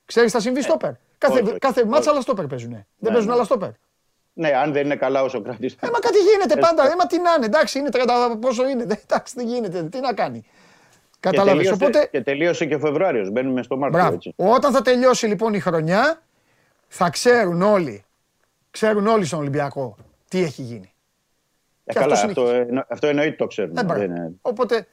Ξέρεις 0.05 0.31
τι 0.31 0.37
θα 0.37 0.43
συμβεί 0.43 0.63
στόπερ; 0.63 0.91
Κάθε, 1.19 1.39
Ε, 1.39 1.41
όχι, 1.43 1.51
όχι, 1.51 1.59
κάθε 1.59 1.85
μάτσα 1.85 1.99
όχι. 2.01 2.09
άλλα 2.11 2.21
στόπερ 2.21 2.47
παίζουν. 2.47 2.71
Δεν 2.71 2.85
Ναι, 2.99 3.09
παίζουν 3.11 3.27
ναι. 3.29 3.35
άλλα 3.35 3.45
στόπερ. 3.45 3.69
Ναι, 4.33 4.49
αν 4.49 4.73
δεν 4.73 4.85
είναι 4.85 4.97
καλά 4.97 5.23
ο 5.23 5.29
Σοκράτη. 5.29 5.67
Ε, 5.81 5.87
μα 5.93 5.99
κάτι 5.99 6.19
γίνεται 6.19 6.57
πάντα. 6.57 6.83
Ε, 6.91 6.95
μα 6.99 7.07
τι 7.07 7.19
να 7.21 7.33
είναι, 7.37 7.45
εντάξει, 7.47 7.79
είναι 7.79 7.89
30 7.93 8.37
πόσο 8.41 8.69
είναι. 8.69 8.85
Δεν- 8.85 8.99
Εντάξει, 9.09 9.33
δεν 9.37 9.47
γίνεται. 9.47 9.83
Τι 9.83 10.01
να 10.01 10.13
κάνει. 10.13 10.45
Κατάλαβες. 11.21 11.53
τελείωσε, 11.57 11.85
Οπότε, 11.85 12.09
και 12.11 12.21
τελείωσε 12.23 12.65
και 12.67 12.75
ο 12.75 12.79
Φεβρουάριος. 12.79 13.31
Μπαίνουμε 13.31 13.63
στο 13.63 13.77
Μάρτιο. 13.77 13.99
μπράβο. 13.99 14.15
Έτσι. 14.15 14.33
Όταν 14.37 14.73
θα 14.73 14.83
τελειώσει 14.83 15.27
λοιπόν 15.27 15.55
η 15.55 15.61
χρονιά, 15.61 16.23
θα 16.89 17.11
ξέρουν 17.11 17.63
όλοι, 17.63 18.05
ξέρουν 18.71 19.07
όλοι 19.07 19.25
στον 19.25 19.39
Ολυμπιακό 19.39 19.97
τι 20.29 20.43
έχει 20.43 20.63
γίνει. 20.63 20.93
Ε, 21.85 21.93
και 21.93 21.99
καλά, 21.99 22.15
αυτό 22.15 22.27
αυτό, 22.27 22.49
εννο- 22.55 22.85
αυτό 22.89 23.07
εννοείται 23.07 23.37
το 23.37 23.47
ξέρουμε. 23.47 23.81
Ε, 23.81 23.85
μπράβο. 23.85 24.01
Δεν 24.01 24.11
είναι- 24.11 24.33
Οπότε, 24.43 24.87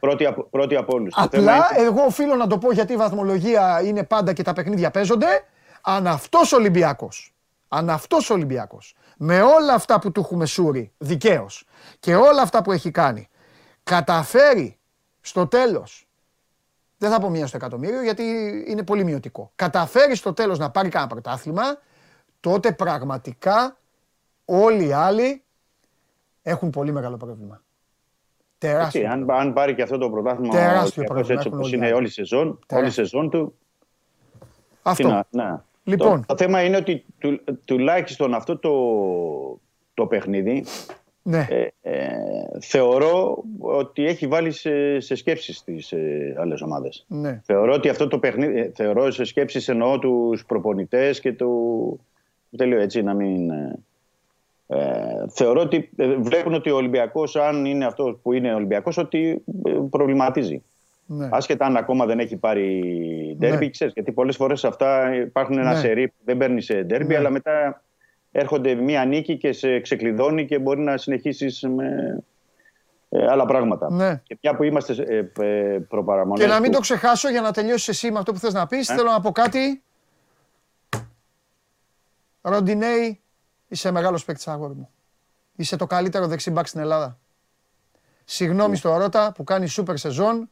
Πρώτοι, 0.00 0.26
από, 0.26 0.42
πρώτοι 0.42 0.76
από 0.76 0.94
όλους. 0.94 1.14
Το 1.14 1.28
θέμα 1.30 1.52
απλά 1.54 1.78
είναι- 1.78 1.88
εγώ 1.88 2.02
οφείλω 2.02 2.34
να 2.34 2.46
το 2.46 2.58
πω 2.58 2.72
γιατί 2.72 2.92
η 2.92 2.96
βαθμολογία 2.96 3.80
είναι 3.84 4.04
πάντα 4.04 4.32
και 4.32 4.42
τα 4.42 4.52
παιχνίδια 4.52 4.90
παίζονται. 4.90 5.26
Αν 5.82 6.06
αυτός 6.06 6.52
ο 6.52 6.56
Ολυμπιακός, 6.56 7.34
αν 7.68 7.90
αυτός 7.90 8.30
ο 8.30 8.34
Ολυμπιακός, 8.34 8.94
με 9.16 9.42
όλα 9.42 9.74
αυτά 9.74 9.98
που 9.98 10.12
του 10.12 10.20
έχουμε 10.20 10.46
σούρει 10.46 10.92
δικαίως 10.98 11.64
και 12.00 12.14
όλα 12.14 12.42
αυτά 12.42 12.62
που 12.62 12.72
έχει 12.72 12.90
κάνει, 12.90 13.28
καταφέρει 13.82 14.78
στο 15.20 15.46
τέλος 15.46 16.04
δεν 16.98 17.10
θα 17.10 17.20
πω 17.20 17.28
μία 17.30 17.46
στο 17.46 17.56
εκατομμύριο 17.56 18.02
γιατί 18.02 18.22
είναι 18.68 18.82
πολύ 18.82 19.04
μειωτικό. 19.04 19.52
Καταφέρει 19.54 20.14
στο 20.14 20.32
τέλος 20.32 20.58
να 20.58 20.70
πάρει 20.70 20.88
κανένα 20.88 21.10
πρωτάθλημα, 21.10 21.62
τότε 22.40 22.72
πραγματικά 22.72 23.76
όλοι 24.44 24.86
οι 24.86 24.92
άλλοι 24.92 25.42
έχουν 26.42 26.70
πολύ 26.70 26.92
μεγάλο 26.92 27.16
πρόβλημα. 27.16 27.62
Έτσι, 28.62 28.72
Τεράστιο. 28.76 29.10
αν, 29.10 29.30
αν 29.30 29.52
πάρει 29.52 29.74
και 29.74 29.82
αυτό 29.82 29.98
το 29.98 30.10
πρωτάθλημα 30.10 30.52
Τεράστιο 30.52 30.76
ο 30.76 30.78
Ολυμπιακός 30.78 31.06
πρόβλημα 31.06 31.32
έτσι 31.34 31.46
έχουν 31.48 31.58
όπως 31.58 31.66
όλοι 31.66 31.74
οι 31.74 31.76
είναι 31.76 31.86
άλλοι. 31.86 31.94
όλη 31.94 32.06
η 32.06 32.10
σεζόν, 32.10 32.46
όλη 32.46 32.56
η 32.60 32.64
Τεράστιο. 32.66 33.04
σεζόν 33.04 33.30
του. 33.30 33.54
τι 34.38 34.46
Αυτό. 34.82 35.08
να- 35.08 35.26
να. 35.30 35.64
Λοιπόν. 35.84 36.20
Το, 36.20 36.26
το 36.26 36.36
θέμα 36.36 36.62
είναι 36.62 36.76
ότι 36.76 37.04
του, 37.18 37.40
τουλάχιστον 37.64 38.34
αυτό 38.34 38.58
το, 38.58 38.70
το 39.94 40.06
παιχνίδι 40.06 40.64
Ναι. 41.22 41.46
ε, 41.50 41.66
ε, 41.82 42.08
θεωρώ 42.60 43.44
ότι 43.58 44.06
έχει 44.06 44.26
βάλει 44.26 44.50
σε, 44.50 45.00
σε 45.00 45.14
σκέψεις 45.14 45.64
τις 45.64 45.92
ε, 45.92 46.34
άλλες 46.38 46.60
ομάδες. 46.62 47.04
ναι. 47.08 47.40
Θεωρώ 47.44 47.72
ότι 47.72 47.88
αυτό 47.88 48.08
το 48.08 48.18
παιχνίδι, 48.18 48.58
ε, 48.60 48.70
θεωρώ 48.74 49.10
σε 49.10 49.24
σκέψεις 49.24 49.68
εννοώ 49.68 49.98
τους 49.98 50.44
προπονητές 50.46 51.20
και 51.20 51.32
του... 51.32 52.00
Τελείω 52.56 52.80
έτσι 52.80 53.02
να 53.02 53.14
μην... 53.14 53.50
ε, 53.50 53.78
ε, 54.66 54.78
θεωρώ 55.28 55.60
ότι 55.60 55.90
ε, 55.96 56.14
βλέπουν 56.16 56.54
ότι 56.54 56.70
ο 56.70 56.76
Ολυμπιακός, 56.76 57.36
αν 57.36 57.64
είναι 57.64 57.84
αυτός 57.84 58.18
που 58.22 58.32
είναι 58.32 58.52
ο 58.52 58.56
Ολυμπιακός, 58.56 58.96
ότι 58.98 59.42
ε, 59.64 59.70
προβληματίζει. 59.90 60.62
ναι. 61.06 61.28
Άσχετα 61.30 61.64
αν 61.66 61.76
ακόμα 61.76 62.06
δεν 62.06 62.18
έχει 62.18 62.36
πάρει 62.36 62.80
ντέρμπι, 63.38 63.64
Ναι. 63.64 63.70
ξέρεις, 63.70 63.92
γιατί 63.94 64.12
πολλές 64.12 64.36
φορές 64.36 64.64
αυτά 64.64 65.14
υπάρχουν 65.14 65.58
ένα 65.58 65.72
Ναι. 65.72 65.78
σερί 65.78 66.08
που 66.08 66.14
δεν 66.24 66.36
παίρνει 66.36 66.60
σε 66.62 66.82
ντέρμπι, 66.82 67.12
Ναι. 67.12 67.16
αλλά 67.16 67.30
μετά 67.30 67.82
έρχονται 68.32 68.74
μία 68.74 69.04
νίκη 69.04 69.36
και 69.36 69.52
σε 69.52 69.80
ξεκλειδώνει 69.80 70.46
και 70.46 70.58
μπορεί 70.58 70.80
να 70.80 70.96
συνεχίσεις 70.96 71.62
με 71.62 72.18
ε, 73.08 73.26
άλλα 73.30 73.44
πράγματα. 73.44 73.90
Ναι. 73.92 74.20
Και 74.24 74.38
μια 74.42 74.56
που 74.56 74.62
είμαστε 74.62 74.92
ε, 75.38 75.44
ε, 75.44 75.78
προπαραμονές 75.78 76.44
Και 76.44 76.50
να 76.52 76.60
μην 76.60 76.70
του- 76.70 76.76
το 76.76 76.80
ξεχάσω 76.82 77.30
για 77.30 77.40
να 77.40 77.52
τελειώσει 77.52 77.90
εσύ 77.90 78.10
με 78.10 78.18
αυτό 78.18 78.32
που 78.32 78.38
θες 78.38 78.52
να 78.52 78.66
πεις, 78.66 78.86
θέλω 78.86 79.10
να 79.10 79.20
πω 79.20 79.32
κάτι. 79.32 79.82
Ροντινέη, 82.42 83.20
είσαι 83.68 83.90
μεγάλος 83.90 84.24
παίκτης 84.24 84.48
αγόρι 84.48 84.74
μου. 84.74 84.88
Είσαι 85.56 85.76
το 85.76 85.86
καλύτερο 85.86 86.26
δεξί 86.26 86.50
μπακ 86.50 86.66
στην 86.66 86.80
Ελλάδα. 86.80 87.18
Συγγνώμη 88.24 88.76
στο 88.76 88.96
Ρώτα 88.96 89.32
που 89.32 89.44
κάνει 89.44 89.66
σούπερ 89.66 89.96
σεζόν, 89.96 90.50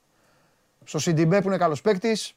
στο 0.84 0.98
Σιντιμπέ 0.98 1.40
που 1.40 1.48
είναι 1.48 1.56
καλός 1.56 1.80
παίκτης, 1.80 2.34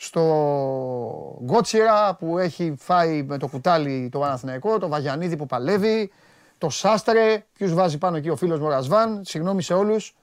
στο 0.00 1.38
Γκότσιρα 1.44 2.14
που 2.18 2.38
έχει 2.38 2.74
φάει 2.78 3.22
με 3.22 3.38
το 3.38 3.46
κουτάλι 3.48 4.08
το 4.12 4.18
Παναθηναϊκό, 4.18 4.78
το 4.78 4.88
Βαγιανίδη 4.88 5.36
που 5.36 5.46
παλεύει, 5.46 6.10
το 6.58 6.68
Σάστρε, 6.68 7.44
ποιους 7.52 7.74
βάζει 7.74 7.98
πάνω 7.98 8.16
εκεί 8.16 8.28
ο 8.28 8.36
φίλος 8.36 8.58
μου 8.58 8.66
ο 8.66 8.68
Ρασβάν, 8.68 9.20
συγγνώμη 9.24 9.62
σε 9.62 9.74
όλους. 9.74 10.16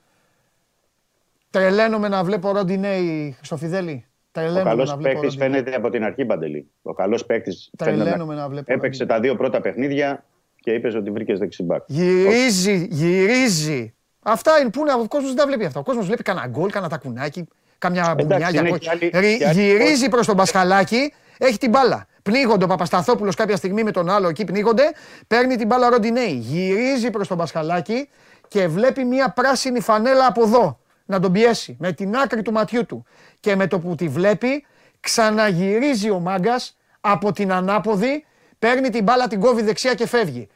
Τρελαίνομαι 1.49 2.07
να 2.07 2.23
βλέπω 2.23 2.51
Ροντινέη 2.51 3.37
στο 3.41 3.57
Φιδέλη. 3.57 4.05
Ο 4.07 4.11
Τρελαίνομαι 4.31 4.63
καλός 4.63 4.89
να 4.89 4.97
βλέπω 4.97 5.19
παίκτης 5.19 5.39
Ροντινέη. 5.39 5.61
φαίνεται 5.61 5.77
από 5.77 5.89
την 5.89 6.03
αρχή, 6.03 6.25
Παντελή. 6.25 6.69
Ο 6.81 6.93
καλός 6.93 7.25
παίκτης 7.25 7.71
Τρελαίνομαι 7.77 8.35
να 8.35 8.49
βλέπω 8.49 8.73
Έπαιξε 8.73 8.99
Ροντινέη. 8.99 9.21
τα 9.21 9.27
δύο 9.27 9.35
πρώτα 9.35 9.61
παιχνίδια 9.61 10.25
και 10.59 10.71
είπες 10.71 10.95
ότι 10.95 11.11
βρήκες 11.11 11.39
δεξιμπάκ. 11.39 11.83
Γυρίζει, 11.87 12.87
γυρίζει. 12.91 13.93
Αυτά 14.21 14.59
είναι 14.59 14.69
που 14.69 14.79
είναι, 14.79 14.93
ο 14.93 15.07
κόσμος 15.07 15.27
δεν 15.27 15.35
τα 15.35 15.45
βλέπει 15.47 15.65
αυτά. 15.65 15.79
Ο 15.79 15.83
κόσμος 15.83 16.05
βλέπει 16.05 16.23
κανένα 16.23 16.47
γκολ, 16.47 16.69
κανένα 16.69 16.91
τακουνάκι, 16.91 17.47
καμιά 17.87 18.13
μπουνιά 18.17 18.49
για 18.49 18.59
είναι 18.59 18.69
γκολ. 18.69 18.77
και 18.77 18.89
άλλοι- 18.89 19.09
Ρι- 19.13 19.37
και 19.37 19.47
άλλοι 19.47 19.61
Γυρίζει 19.61 19.91
κόσμοι. 19.91 20.09
προς 20.09 20.25
τον 20.25 20.35
Πασχαλάκη, 20.35 21.13
έχει 21.37 21.57
την 21.57 21.69
μπάλα. 21.69 22.07
Πνίγονται 22.23 22.63
ο 22.63 22.67
Παπασταθόπουλος 22.67 23.35
κάποια 23.35 23.55
στιγμή 23.55 23.83
με 23.83 23.91
τον 23.91 24.09
άλλο 24.09 24.27
εκεί 24.27 24.43
πνίγονται. 24.45 24.83
Παίρνει 25.27 25.55
την 25.55 25.67
μπάλα 25.67 25.89
Ροντινέη. 25.89 26.33
Γυρίζει 26.33 27.09
προς 27.09 27.27
τον 27.27 27.37
Πασχαλάκη 27.37 28.09
και 28.47 28.67
βλέπει 28.67 29.03
μια 29.03 29.29
πράσινη 29.29 29.79
φανέλα 29.79 30.25
από 30.27 30.43
εδώ 30.43 30.79
να 31.05 31.19
τον 31.19 31.31
πιέσει 31.31 31.75
με 31.79 31.91
την 31.91 32.15
άκρη 32.15 32.41
του 32.41 32.51
ματιού 32.51 32.85
του. 32.85 33.05
Και 33.39 33.55
με 33.55 33.67
το 33.67 33.79
που 33.79 33.95
τη 33.95 34.07
βλέπει, 34.07 34.65
ξαναγυρίζει 34.99 36.09
ο 36.09 36.19
μάγκας 36.19 36.77
από 37.01 37.31
την 37.31 37.51
ανάποδη, 37.51 38.25
παίρνει 38.59 38.89
την 38.89 39.03
μπάλα, 39.03 39.27
την 39.27 39.39
κόβει 39.39 39.61
δεξιά 39.61 39.93
και 39.93 40.07
φεύγει. 40.07 40.47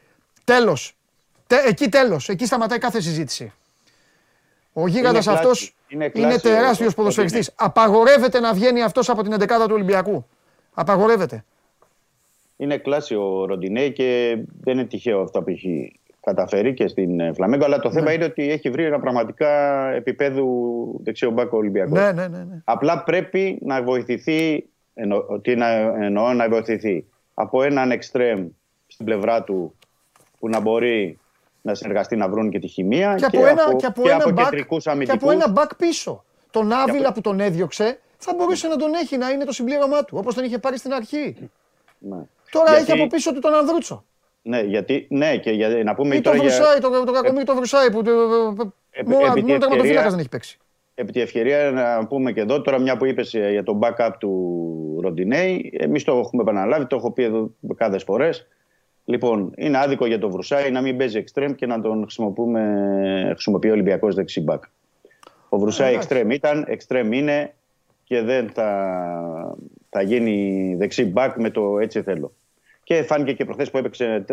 Τέλος. 0.43 0.93
Εκεί 1.67 1.90
τέλος. 1.90 2.30
Εκεί 2.30 2.45
σταματάει 2.45 2.77
κάθε 2.77 3.01
συζήτηση. 3.01 3.53
Ο 4.73 4.88
γίγαντας 4.88 5.23
κλάση. 5.25 5.30
αυτός 5.39 5.75
Είναι 5.88 6.03
είναι, 6.03 6.27
κλάση 6.27 6.48
ο- 6.48 6.49
τεράστιος 6.51 6.91
ο- 6.91 6.95
ποδοσφαιριστής. 6.95 7.51
Απαγορεύεται 7.56 8.39
να 8.39 8.53
βγαίνει 8.53 8.81
αυτός 8.83 9.09
από 9.09 9.23
την 9.23 9.31
11η 9.33 9.65
του 9.67 9.73
Ολυμπιακού. 9.73 10.25
Απαγορεύεται. 10.73 11.43
Είναι 12.57 12.77
κλάση 12.77 13.15
ο 13.15 13.45
Ροντινέη 13.45 13.91
και 13.91 14.38
δεν 14.61 14.77
είναι 14.77 14.88
τυχαίο 14.88 15.22
αυτό 15.22 15.41
που 15.41 15.49
έχει 15.49 15.99
καταφέρει 16.22 16.73
και 16.73 16.88
στην 16.88 17.19
ε, 17.19 17.33
Φλαμέγκο. 17.33 17.65
Αλλά 17.65 17.80
το 17.80 17.88
Ναι. 17.88 17.93
θέμα 17.93 18.14
είναι 18.14 18.23
ότι 18.23 18.51
έχει 18.51 18.69
βρει 18.69 18.83
ένα 18.83 18.99
πραγματικά 18.99 19.49
επίπεδου 19.91 20.99
δεξιό 21.03 21.31
μπάκο 21.31 21.57
Ολυμπιακός. 21.57 21.99
Ναι, 21.99 22.11
ναι, 22.11 22.27
ναι. 22.27 22.38
ναι. 22.43 22.61
Απλά 22.64 23.03
πρέπει 23.03 23.59
να 23.61 23.83
βοηθηθεί, 23.83 24.65
εννο, 24.93 25.22
τι 25.41 25.56
να, 25.56 25.67
εννοώ 26.03 26.33
να 26.33 26.49
βοηθηθεί, 26.49 27.06
από 27.33 27.64
έναν 27.64 27.91
εξτρέμ 27.91 28.48
στην 28.88 29.06
πλευρά 29.06 29.43
του 29.43 29.73
που 30.39 30.49
να 30.49 30.59
μπορεί 30.59 31.19
να 31.61 31.73
συνεργαστεί 31.75 32.15
να 32.15 32.29
βρουν 32.29 32.49
και 32.49 32.59
τη 32.59 32.67
χημεία 32.67 33.15
Και 33.15 33.25
από 33.25 33.45
ένα, 33.45 33.75
και 33.75 33.85
από 33.85 34.01
και 34.01 34.09
ένα 34.09 34.23
από 34.23 34.29
back, 34.29 34.43
κεντρικούς 34.43 34.83
και 34.83 34.89
από 34.89 34.99
αμυντικούς. 34.99 35.33
ένα 35.33 35.53
back 35.55 35.69
πίσω. 35.77 36.23
Τον 36.51 36.71
Άβυλα 36.73 37.05
από- 37.05 37.13
που 37.13 37.21
τον 37.21 37.39
έδιωξε 37.39 37.99
θα 38.17 38.33
μπορούσε 38.38 38.67
να 38.67 38.75
τον 38.75 38.93
έχει 38.93 39.17
να 39.17 39.29
είναι 39.29 39.43
το 39.45 39.51
συμπλήρωμά 39.51 40.03
του, 40.03 40.17
όπως 40.19 40.35
τον 40.35 40.43
είχε 40.43 40.57
πάρει 40.57 40.77
στην 40.77 40.93
αρχή. 40.93 41.35
Ναι. 41.99 42.17
Τώρα 42.51 42.69
Γιατί- 42.75 42.91
έχει 42.91 43.01
από 43.01 43.07
πίσω 43.09 43.33
του 43.33 43.39
τον 43.39 43.53
Ανδρούτσο. 43.53 44.03
Ναι, 44.41 44.59
γιατί, 44.61 45.07
ναι, 45.09 45.38
και 45.38 45.51
για, 45.51 45.69
να 45.83 45.95
πούμε 45.95 46.15
Ή 46.15 46.21
το 46.21 46.29
τώρα 46.31 46.43
για, 46.43 46.55
βρουσάει, 46.55 46.79
το, 46.79 47.03
το 47.03 47.11
κακομίρι 47.11 47.45
το 47.45 47.55
βρουσάει 47.55 47.91
που 47.91 48.01
το- 48.03 48.11
Επί- 48.91 49.07
μόνο 49.09 49.25
επί 49.25 49.33
τη 49.33 49.41
μόνο 49.41 49.59
τερματοφύλακας 49.59 49.79
ευκαιρία- 49.79 50.09
δεν 50.09 50.19
έχει 50.19 50.29
παίξει. 50.29 50.57
επί 50.95 51.11
τη 51.11 51.21
ευκαιρία 51.21 51.71
να 51.71 52.07
πούμε 52.07 52.31
και 52.31 52.39
εδώ, 52.41 52.61
τώρα 52.61 52.79
μια 52.79 52.97
που 52.97 53.05
είπες 53.05 53.33
ε, 53.33 53.49
για 53.51 53.63
το 53.63 53.79
backup 53.81 54.09
του 54.19 54.99
Ροντινέη, 55.01 55.73
εμείς 55.79 56.03
το 56.03 56.17
έχουμε 56.17 56.41
επαναλάβει, 56.41 56.85
το 56.85 56.95
έχω 56.95 57.11
πει 57.11 57.23
εδώ 57.23 57.49
δεκάδες 57.59 58.03
φορές. 58.03 58.47
Λοιπόν, 59.09 59.51
είναι 59.55 59.77
άδικο 59.77 60.05
για 60.05 60.19
τον 60.19 60.31
Βρουσάη 60.31 60.71
να 60.71 60.81
μην 60.81 60.97
παίζει 60.97 61.17
εξτρέμ 61.17 61.53
και 61.53 61.65
να 61.65 61.81
τον 61.81 62.01
χρησιμοποιούμε, 62.01 63.29
χρησιμοποιεί 63.31 63.69
ο 63.69 63.71
Ολυμπιακός 63.71 64.15
δεξί 64.15 64.41
μπακ. 64.41 64.63
Ο 65.49 65.57
Βρουσάη 65.57 65.89
εντάξει. 65.89 66.07
εξτρέμ 66.07 66.31
ήταν, 66.31 66.65
εξτρέμ 66.67 67.11
είναι 67.11 67.53
και 68.03 68.21
δεν 68.21 68.49
θα, 68.49 69.57
θα 69.89 70.01
γίνει 70.01 70.75
δεξί 70.77 71.05
μπακ 71.05 71.38
με 71.38 71.49
το 71.49 71.79
έτσι 71.79 72.01
θέλω. 72.01 72.33
Και 72.83 73.03
φάνηκε 73.03 73.33
και 73.33 73.45
προχθές 73.45 73.71
που 73.71 73.77
έπαιξε 73.77 74.25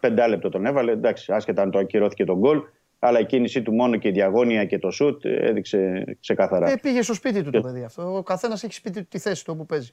5 0.00 0.26
λεπτό 0.28 0.48
τον 0.48 0.66
έβαλε. 0.66 0.92
Εντάξει, 0.92 1.32
άσχετα 1.32 1.62
αν 1.62 1.70
το 1.70 1.78
ακυρώθηκε 1.78 2.24
τον 2.24 2.38
γκολ. 2.38 2.62
Αλλά 2.98 3.20
η 3.20 3.26
κίνησή 3.26 3.62
του 3.62 3.72
μόνο 3.72 3.96
και 3.96 4.08
η 4.08 4.12
διαγώνια 4.12 4.64
και 4.64 4.78
το 4.78 4.90
σουτ 4.90 5.24
έδειξε 5.24 6.04
ξεκάθαρα. 6.20 6.70
Ε, 6.70 6.76
πήγε 6.82 7.02
στο 7.02 7.14
σπίτι 7.14 7.42
του 7.42 7.50
το 7.50 7.60
παιδί 7.60 7.84
αυτό. 7.84 8.16
Ο 8.16 8.22
καθένας 8.22 8.64
έχει 8.64 8.74
σπίτι 8.74 9.00
του 9.00 9.08
τη 9.08 9.18
θέση 9.18 9.44
του 9.44 9.52
όπου 9.54 9.66
παίζει. 9.66 9.90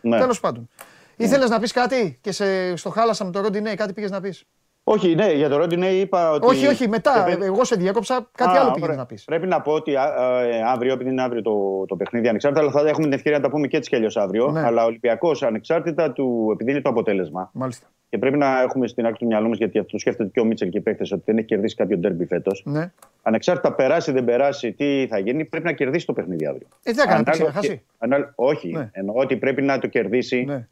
Ναι. 0.00 0.18
Τέλος 0.18 0.40
πάντων. 0.40 0.68
Ήθελες 1.16 1.50
να 1.50 1.58
πεις 1.58 1.72
κάτι 1.72 2.18
και 2.20 2.32
σε, 2.32 2.76
στο 2.76 2.90
χάλασα 2.90 3.24
με 3.24 3.30
το 3.30 3.40
Ροντινέη, 3.40 3.74
κάτι 3.74 3.92
πήγες 3.92 4.10
να 4.10 4.20
πεις; 4.20 4.44
Όχι, 4.84 5.14
ναι, 5.14 5.32
για 5.32 5.48
το 5.48 5.56
Ρόντινέι 5.56 5.98
είπα 6.00 6.30
ότι. 6.30 6.46
Όχι, 6.46 6.66
όχι, 6.66 6.88
μετά. 6.88 7.22
Πρέπει- 7.24 7.42
Εγώ 7.42 7.64
σε 7.64 7.74
διέκοψα, 7.76 8.28
κάτι 8.34 8.56
Α, 8.56 8.60
άλλο 8.60 8.70
πήγες 8.70 8.82
ωραία. 8.88 8.96
να 8.96 9.06
πεις. 9.06 9.24
Πρέπει 9.24 9.46
να 9.46 9.60
πω 9.60 9.72
ότι 9.72 9.96
α, 9.96 10.02
α, 10.02 10.40
ε, 10.42 10.62
αύριο, 10.66 10.92
επειδή 10.92 11.10
είναι 11.10 11.22
αύριο 11.22 11.42
το, 11.42 11.84
το 11.86 11.96
παιχνίδι 11.96 12.28
ανεξάρτητα, 12.28 12.62
αλλά 12.64 12.72
θα 12.72 12.80
έχουμε 12.88 13.04
την 13.04 13.12
ευκαιρία 13.12 13.38
να 13.38 13.44
τα 13.44 13.50
πούμε 13.50 13.66
και 13.66 13.76
έτσι 13.76 13.88
κι 13.90 13.96
αλλιώς 13.96 14.16
αύριο. 14.16 14.50
Ναι. 14.50 14.60
Αλλά 14.62 14.82
ο 14.82 14.86
Ολυμπιακός 14.86 15.42
ανεξάρτητα 15.42 16.12
του, 16.12 16.48
επειδή 16.52 16.70
είναι 16.70 16.80
το 16.80 16.88
αποτέλεσμα. 16.88 17.50
Μάλιστα. 17.52 17.86
Και 18.08 18.18
πρέπει 18.18 18.36
να 18.38 18.60
έχουμε 18.62 18.86
στην 18.88 19.04
άκρη 19.06 19.18
του 19.18 19.26
μυαλού 19.26 19.48
μας, 19.48 19.58
γιατί 19.58 19.78
αυτό 19.78 19.90
το 19.92 19.98
σκέφτεται 19.98 20.30
και 20.32 20.40
ο 20.40 20.44
Μίτσελ 20.44 20.68
και 20.68 20.78
οι 20.78 20.80
παίκτες, 20.80 21.12
ότι 21.12 21.22
δεν 21.26 21.36
έχει 21.38 21.46
κερδίσει 21.46 21.74
κάποιο 21.74 21.96
ντέρμπι 21.98 22.24
φέτος. 22.26 22.62
Ναι. 22.66 22.92
Ανεξάρτητα 23.22 23.72
περάσει 23.74 24.12
δεν 24.12 24.24
περάσει, 24.24 24.72
τι 24.72 25.06
θα 25.10 25.18
γίνει, 25.18 25.44
πρέπει 25.44 25.64
να 25.64 25.72
κερδίσει 25.72 26.06
το 26.06 26.12
παιχνίδι 26.12 26.46
αύριο. 26.46 26.66
Ε, 26.82 26.90
τι 26.90 26.96
θα 26.96 27.06
κάνει, 27.06 27.22
Ανάλογα 27.26 27.44
να 27.48 27.52
χάσει. 27.52 27.68
και- 27.68 27.80
ανάλογα- 27.98 28.32
όχι, 28.34 28.72
Ναι. 28.72 28.90
εννοώ 28.92 29.14
ότι 29.16 29.36
πρέπει 29.36 29.62
να 29.62 29.78
το 29.78 29.86
κερδίσει 29.86 30.44
Ναι. 30.44 30.68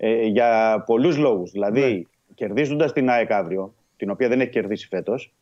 Ε, 0.00 0.22
για 0.26 0.82
πολλούς 0.86 1.16
λόγους. 1.16 1.50
Δηλαδή, 1.50 1.80
Ναι. 1.80 2.00
κερδίζοντας 2.34 2.92
την 2.92 3.10
ΑΕΚ 3.10 3.30
αύριο, 3.32 3.74
την 3.96 4.10
οποία 4.10 4.28
δεν 4.28 4.40
έχει 4.40 4.50
κερδίσει 4.50 4.86
φέτος, 4.86 5.32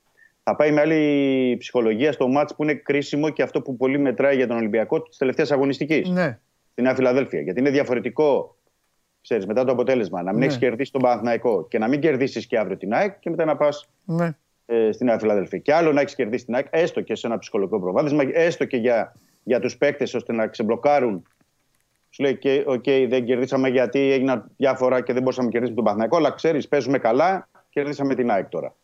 θα 0.43 0.57
πάει 0.57 0.73
με 0.73 0.81
άλλη 0.81 1.57
ψυχολογία 1.59 2.13
στο 2.13 2.29
μάτς 2.29 2.55
που 2.55 2.63
είναι 2.63 2.75
κρίσιμο 2.75 3.31
και 3.31 3.43
αυτό 3.43 3.63
που 3.63 3.77
πολύ 3.77 3.99
μετράει 3.99 4.37
για 4.37 4.47
τον 4.47 4.57
Ολυμπιακό 4.57 5.03
της 5.03 5.17
τελευταίας 5.17 5.51
αγωνιστικής. 5.53 6.09
Ναι. 6.09 6.39
Στη 6.73 6.83
Νέα 6.83 6.95
Φιλαδέλφια. 6.95 7.41
Γιατί 7.41 7.61
είναι 7.61 7.71
διαφορετικό, 7.71 8.57
ξέρεις, 9.23 9.47
μετά 9.47 9.65
το 9.65 9.73
αποτέλεσμα, 9.73 10.23
να 10.23 10.31
μην 10.31 10.39
Ναι. 10.41 10.45
έχεις 10.47 10.59
κερδίσει 10.59 10.93
τον 10.93 11.01
Παναθηναϊκό 11.03 11.67
και 11.69 11.79
να 11.79 11.89
μην 11.89 12.01
κερδίσεις 12.01 12.47
και 12.47 12.59
αύριο 12.59 12.77
την 12.77 12.93
ΑΕΚ 12.95 13.19
και 13.19 13.31
μετά 13.31 13.45
να 13.45 13.57
πας 13.57 13.89
Ναι. 14.05 14.31
ε, 14.67 14.93
στην 14.93 15.07
Νέα 15.07 15.19
Φιλαδελφία. 15.19 15.59
Και 15.59 15.75
άλλο 15.75 15.93
να 15.93 16.01
έχεις 16.01 16.15
κερδίσει 16.15 16.45
την 16.45 16.55
ΑΕΚ, 16.55 16.67
έστω 16.71 17.01
και 17.01 17.15
σε 17.15 17.27
ένα 17.27 17.39
ψυχολογικό 17.39 17.81
προβάδισμα, 17.81 18.23
έστω 18.33 18.65
και 18.65 18.77
για, 18.77 19.15
για 19.43 19.61
τους 19.61 19.77
παίκτες 19.77 20.15
ώστε 20.15 20.33
να 20.33 20.47
ξεμπλοκάρουν. 20.47 21.23
Σου 22.17 22.23
λέει 22.23 22.37
και, 22.37 22.65
okay, 22.69 23.07
δεν 23.09 23.25
κερδίσαμε 23.25 23.69
γιατί 23.69 23.99
έγιναν 24.13 24.51
διάφορα 24.57 25.01
και 25.01 25.13
δεν 25.13 25.23
μπορούσαμε 25.23 25.47
να 25.47 25.53
κερδίσουμε 25.53 25.77
τον 25.77 25.85
Παναθηναϊκό, 25.85 26.17
αλλά 26.17 26.31
ξέρεις, 26.37 26.69
παίζουμε 26.69 26.99
καλά, 26.99 27.49
κερδίσαμε 27.71 28.15
την 28.15 28.31
ΑΕΚ 28.31 28.49
τώρα. 28.49 28.75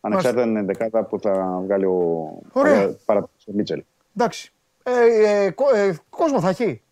Ανεξάρτητα 0.00 0.44
είναι 0.46 0.62
δεκάδα 0.62 1.04
που 1.04 1.20
θα 1.20 1.60
βγάλει 1.64 1.84
ο, 1.84 2.28
Ωραία. 2.52 2.86
ο, 2.88 2.96
παραπάνω 3.04 3.32
ο 3.46 3.52
Μίτσελ. 3.52 3.82
Εντάξει. 4.16 4.52
Ε, 4.82 5.44
ε, 5.44 5.50
κο- 5.50 5.74
ε, 5.74 5.96
κόσμο 6.10 6.40
θα 6.40 6.48
έχει. 6.48 6.82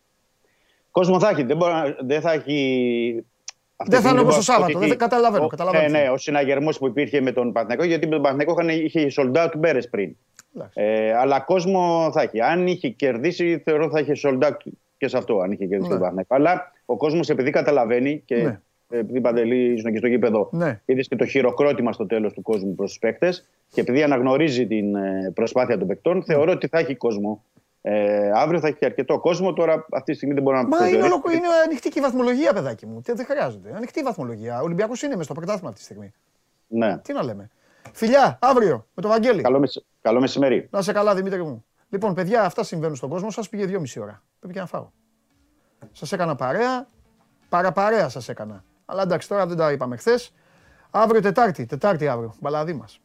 Κόσμο 0.91 1.21
θα 1.21 1.29
έχει, 1.29 1.43
δεν, 1.43 1.57
μπορεί, 1.57 1.73
να- 1.73 1.97
δεν 2.01 2.21
θα 2.21 2.33
έχει. 2.33 3.25
αυτή 3.77 3.91
Δεν 3.97 4.01
τη 4.01 4.07
θα 4.07 4.11
είναι 4.11 4.19
στιγμή 4.19 4.21
όπως 4.21 4.47
το 4.47 4.53
μπορώ 4.53 4.59
να 4.59 4.65
πω 4.65 4.71
Σάββατο, 4.73 4.79
ότι- 4.79 4.89
δεν- 4.89 4.99
καταλαβαίνω, 4.99 5.45
ο- 5.45 5.49
καταλαβαίνω. 5.49 5.89
Ναι, 5.89 5.99
ναι, 6.03 6.11
ο 6.11 6.17
συναγερμός 6.17 6.79
που 6.79 6.87
υπήρχε 6.87 7.21
με 7.21 7.33
τον 7.33 7.53
Παναθηναϊκό, 7.53 7.85
γιατί 7.85 8.07
με 8.07 8.13
τον 8.13 8.23
Παναθηναϊκό 8.23 8.63
είχαν- 8.63 8.85
είχε 8.85 9.07
sold 9.17 9.45
out 9.45 9.49
του 9.51 9.59
Μπέρες 9.59 9.89
πριν. 9.89 10.17
Εντάξει. 10.57 10.81
Ε, 10.83 11.13
αλλά 11.15 11.41
κόσμο 11.41 12.11
θα 12.13 12.23
έχει. 12.23 12.41
Αν 12.41 12.67
είχε 12.67 12.89
κερδίσει, 12.89 13.59
θεωρώ 13.65 13.91
θα 13.91 14.01
είχε 14.01 14.13
sold 14.23 14.39
out 14.43 14.53
και 14.99 15.09
σε 15.09 15.17
αυτό, 15.17 15.39
αν 15.39 15.53
είχε 15.53 15.67
κερδίσει 15.67 15.81
Ναι. 15.83 15.89
τον 15.89 15.99
Παναθηναϊκό. 15.99 16.35
Αλλά 16.35 16.73
ο 16.87 16.97
κόσμος 16.97 17.29
επειδή 17.29 17.51
καταλαβαίνει 17.51 18.23
και 18.25 18.37
Ναι. 18.37 18.61
επειδή 18.91 19.21
παντελή 19.21 19.73
ήσουν 19.73 19.93
και 19.93 19.99
στο 19.99 20.07
γήπεδο, 20.07 20.49
Ναι. 20.53 20.81
είδες 20.85 21.09
και 21.09 21.17
το 21.17 21.27
χειροκρότημα 21.27 21.93
στο 21.93 22.07
τέλος 22.07 22.33
του 22.33 22.43
κόσμου 22.43 22.75
προς 22.75 22.89
τους 22.91 22.99
παίκτες 22.99 23.49
και 23.73 23.81
επειδή 23.81 24.03
αναγνωρίζει 24.03 24.67
την 24.67 24.95
ε, 24.95 25.31
προσπάθεια 25.35 25.79
των 25.79 25.87
παικτών, 25.89 26.23
θεωρώ 26.25 26.53
ότι 26.53 26.67
θα 26.69 26.79
έχει 26.79 26.95
κόσμο. 26.97 27.45
Ε, 27.83 28.31
αύριο 28.35 28.61
θα 28.61 28.69
έχει 28.69 28.85
αρκετό 28.85 29.19
κόσμο. 29.21 29.53
Τώρα 29.53 29.87
αυτή 29.93 30.11
τη 30.11 30.17
στιγμή 30.17 30.35
δεν 30.35 30.43
μπορώ 30.43 30.57
να 30.57 30.63
Μα 30.63 30.69
είναι, 30.69 30.77
προσδιορίσω. 30.79 31.13
ολοκο- 31.13 31.31
είναι 31.31 31.47
ανοιχτή 31.65 31.89
και 31.89 31.99
η 31.99 32.03
βαθμολογία, 32.03 32.53
παιδάκι 32.53 32.87
μου. 32.87 33.01
Τι- 33.01 33.13
Δεν 33.13 33.25
χρειάζεται. 33.27 33.73
Ανοιχτή 33.77 34.01
η 34.01 34.03
βαθμολογία. 34.03 34.61
Ο 34.61 34.65
Ολυμπιακός 34.65 35.03
είναι 35.03 35.17
μες 35.17 35.25
στο 35.25 35.35
πρωτάθλημα 35.35 35.69
αυτή 35.69 35.81
τη 35.81 35.87
στιγμή. 35.87 36.13
Ναι. 36.69 36.99
Τι 36.99 37.13
να 37.13 37.23
λέμε. 37.25 37.51
Φιλιά, 37.93 38.39
αύριο 38.43 38.87
με 38.95 39.03
το 39.03 39.09
Βαγγέλη. 39.09 39.43
Καλό, 39.43 39.59
μεσ... 39.59 39.85
Καλό 40.03 40.21
μεσημέρι. 40.21 40.69
Να 40.71 40.83
σε 40.83 40.93
καλά, 40.93 41.15
Δημήτρη 41.15 41.43
μου. 41.43 41.65
Λοιπόν, 41.91 42.15
παιδιά, 42.15 42.43
αυτά 42.45 42.63
συμβαίνουν 42.63 42.97
στον 42.97 43.09
κόσμο. 43.09 43.31
Σας 43.31 43.49
πήγε 43.49 43.65
δυόμιση 43.67 44.01
ώρα. 44.01 44.23
Πρέπει 44.39 44.55
και 44.55 44.61
να 44.61 44.67
φάω. 44.67 44.91
Σας 45.93 46.13
έκανα 46.13 46.35
παρέα. 46.35 46.89
Παραπαρέα 47.49 48.09
σας 48.09 48.29
έκανα. 48.29 48.65
Αλλά 48.85 49.03
εντάξει, 49.03 49.29
τώρα 49.29 49.47
δεν 49.47 49.57
τα 49.57 49.73
είπαμε 49.73 49.97
χθες. 49.97 50.35
Αύριο 50.91 51.21
Τετάρτη. 51.21 51.67
Τετάρτη 51.67 52.09
αύριο. 52.09 52.35
Μπαλαδί 52.41 52.73
μας. 52.73 53.01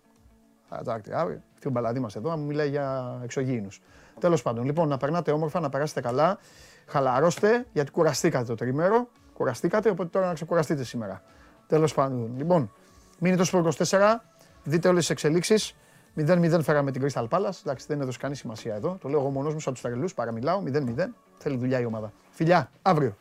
Τετάρτη 0.70 1.14
αύριο. 1.14 1.42
Αυτή 1.54 1.68
ο 1.68 1.72
μπαλαδί 1.72 2.00
μας 2.00 2.16
εδώ 2.16 2.38
μου 2.38 2.46
μιλάει 2.46 2.70
για 2.70 3.20
εξωγήινους. 3.24 3.82
Τέλος 4.20 4.42
πάντων, 4.42 4.66
λοιπόν, 4.66 4.88
να 4.88 4.98
περνάτε 4.98 5.32
όμορφα, 5.32 5.60
να 5.60 5.70
περάσετε 5.70 6.02
καλά. 6.02 6.38
Χαλαρώστε, 6.88 7.66
γιατί 7.74 7.92
κουραστήκατε 7.92 8.46
το 8.46 8.56
τριμέρο. 8.56 9.10
Κουραστήκατε, 9.34 9.90
οπότε 9.90 10.10
τώρα 10.10 10.28
να 10.28 10.34
ξεκουραστείτε 10.34 10.84
σήμερα. 10.84 11.22
Τέλος 11.68 11.94
πάντων, 11.94 12.34
λοιπόν, 12.38 12.72
μείνετε 13.20 13.44
στο 13.44 13.58
24. 13.58 14.24
Δείτε 14.64 14.88
όλες 14.88 15.00
τις 15.00 15.10
εξελίξεις. 15.10 15.76
0-0 16.18 16.60
φέραμε 16.62 16.92
την 16.92 17.02
Crystal 17.06 17.28
Palace. 17.30 17.60
Εντάξει, 17.66 17.86
δεν 17.88 18.02
έδωσε 18.02 18.18
κανεί 18.18 18.36
σημασία 18.36 18.76
εδώ. 18.76 18.98
Το 19.02 19.10
λέω 19.10 19.20
εγώ 19.20 19.30
μόνος 19.30 19.54
μου 19.54 19.60
σαν 19.60 19.74
τους 19.74 19.82
τρελού. 19.82 20.08
Παραμιλάω. 20.16 20.64
0-0. 20.66 21.14
Θέλει 21.38 21.58
δουλειά 21.58 21.80
η 21.80 21.86
ομάδα. 21.86 22.12
Φιλιά, 22.32 22.70
αύριο. 22.82 23.16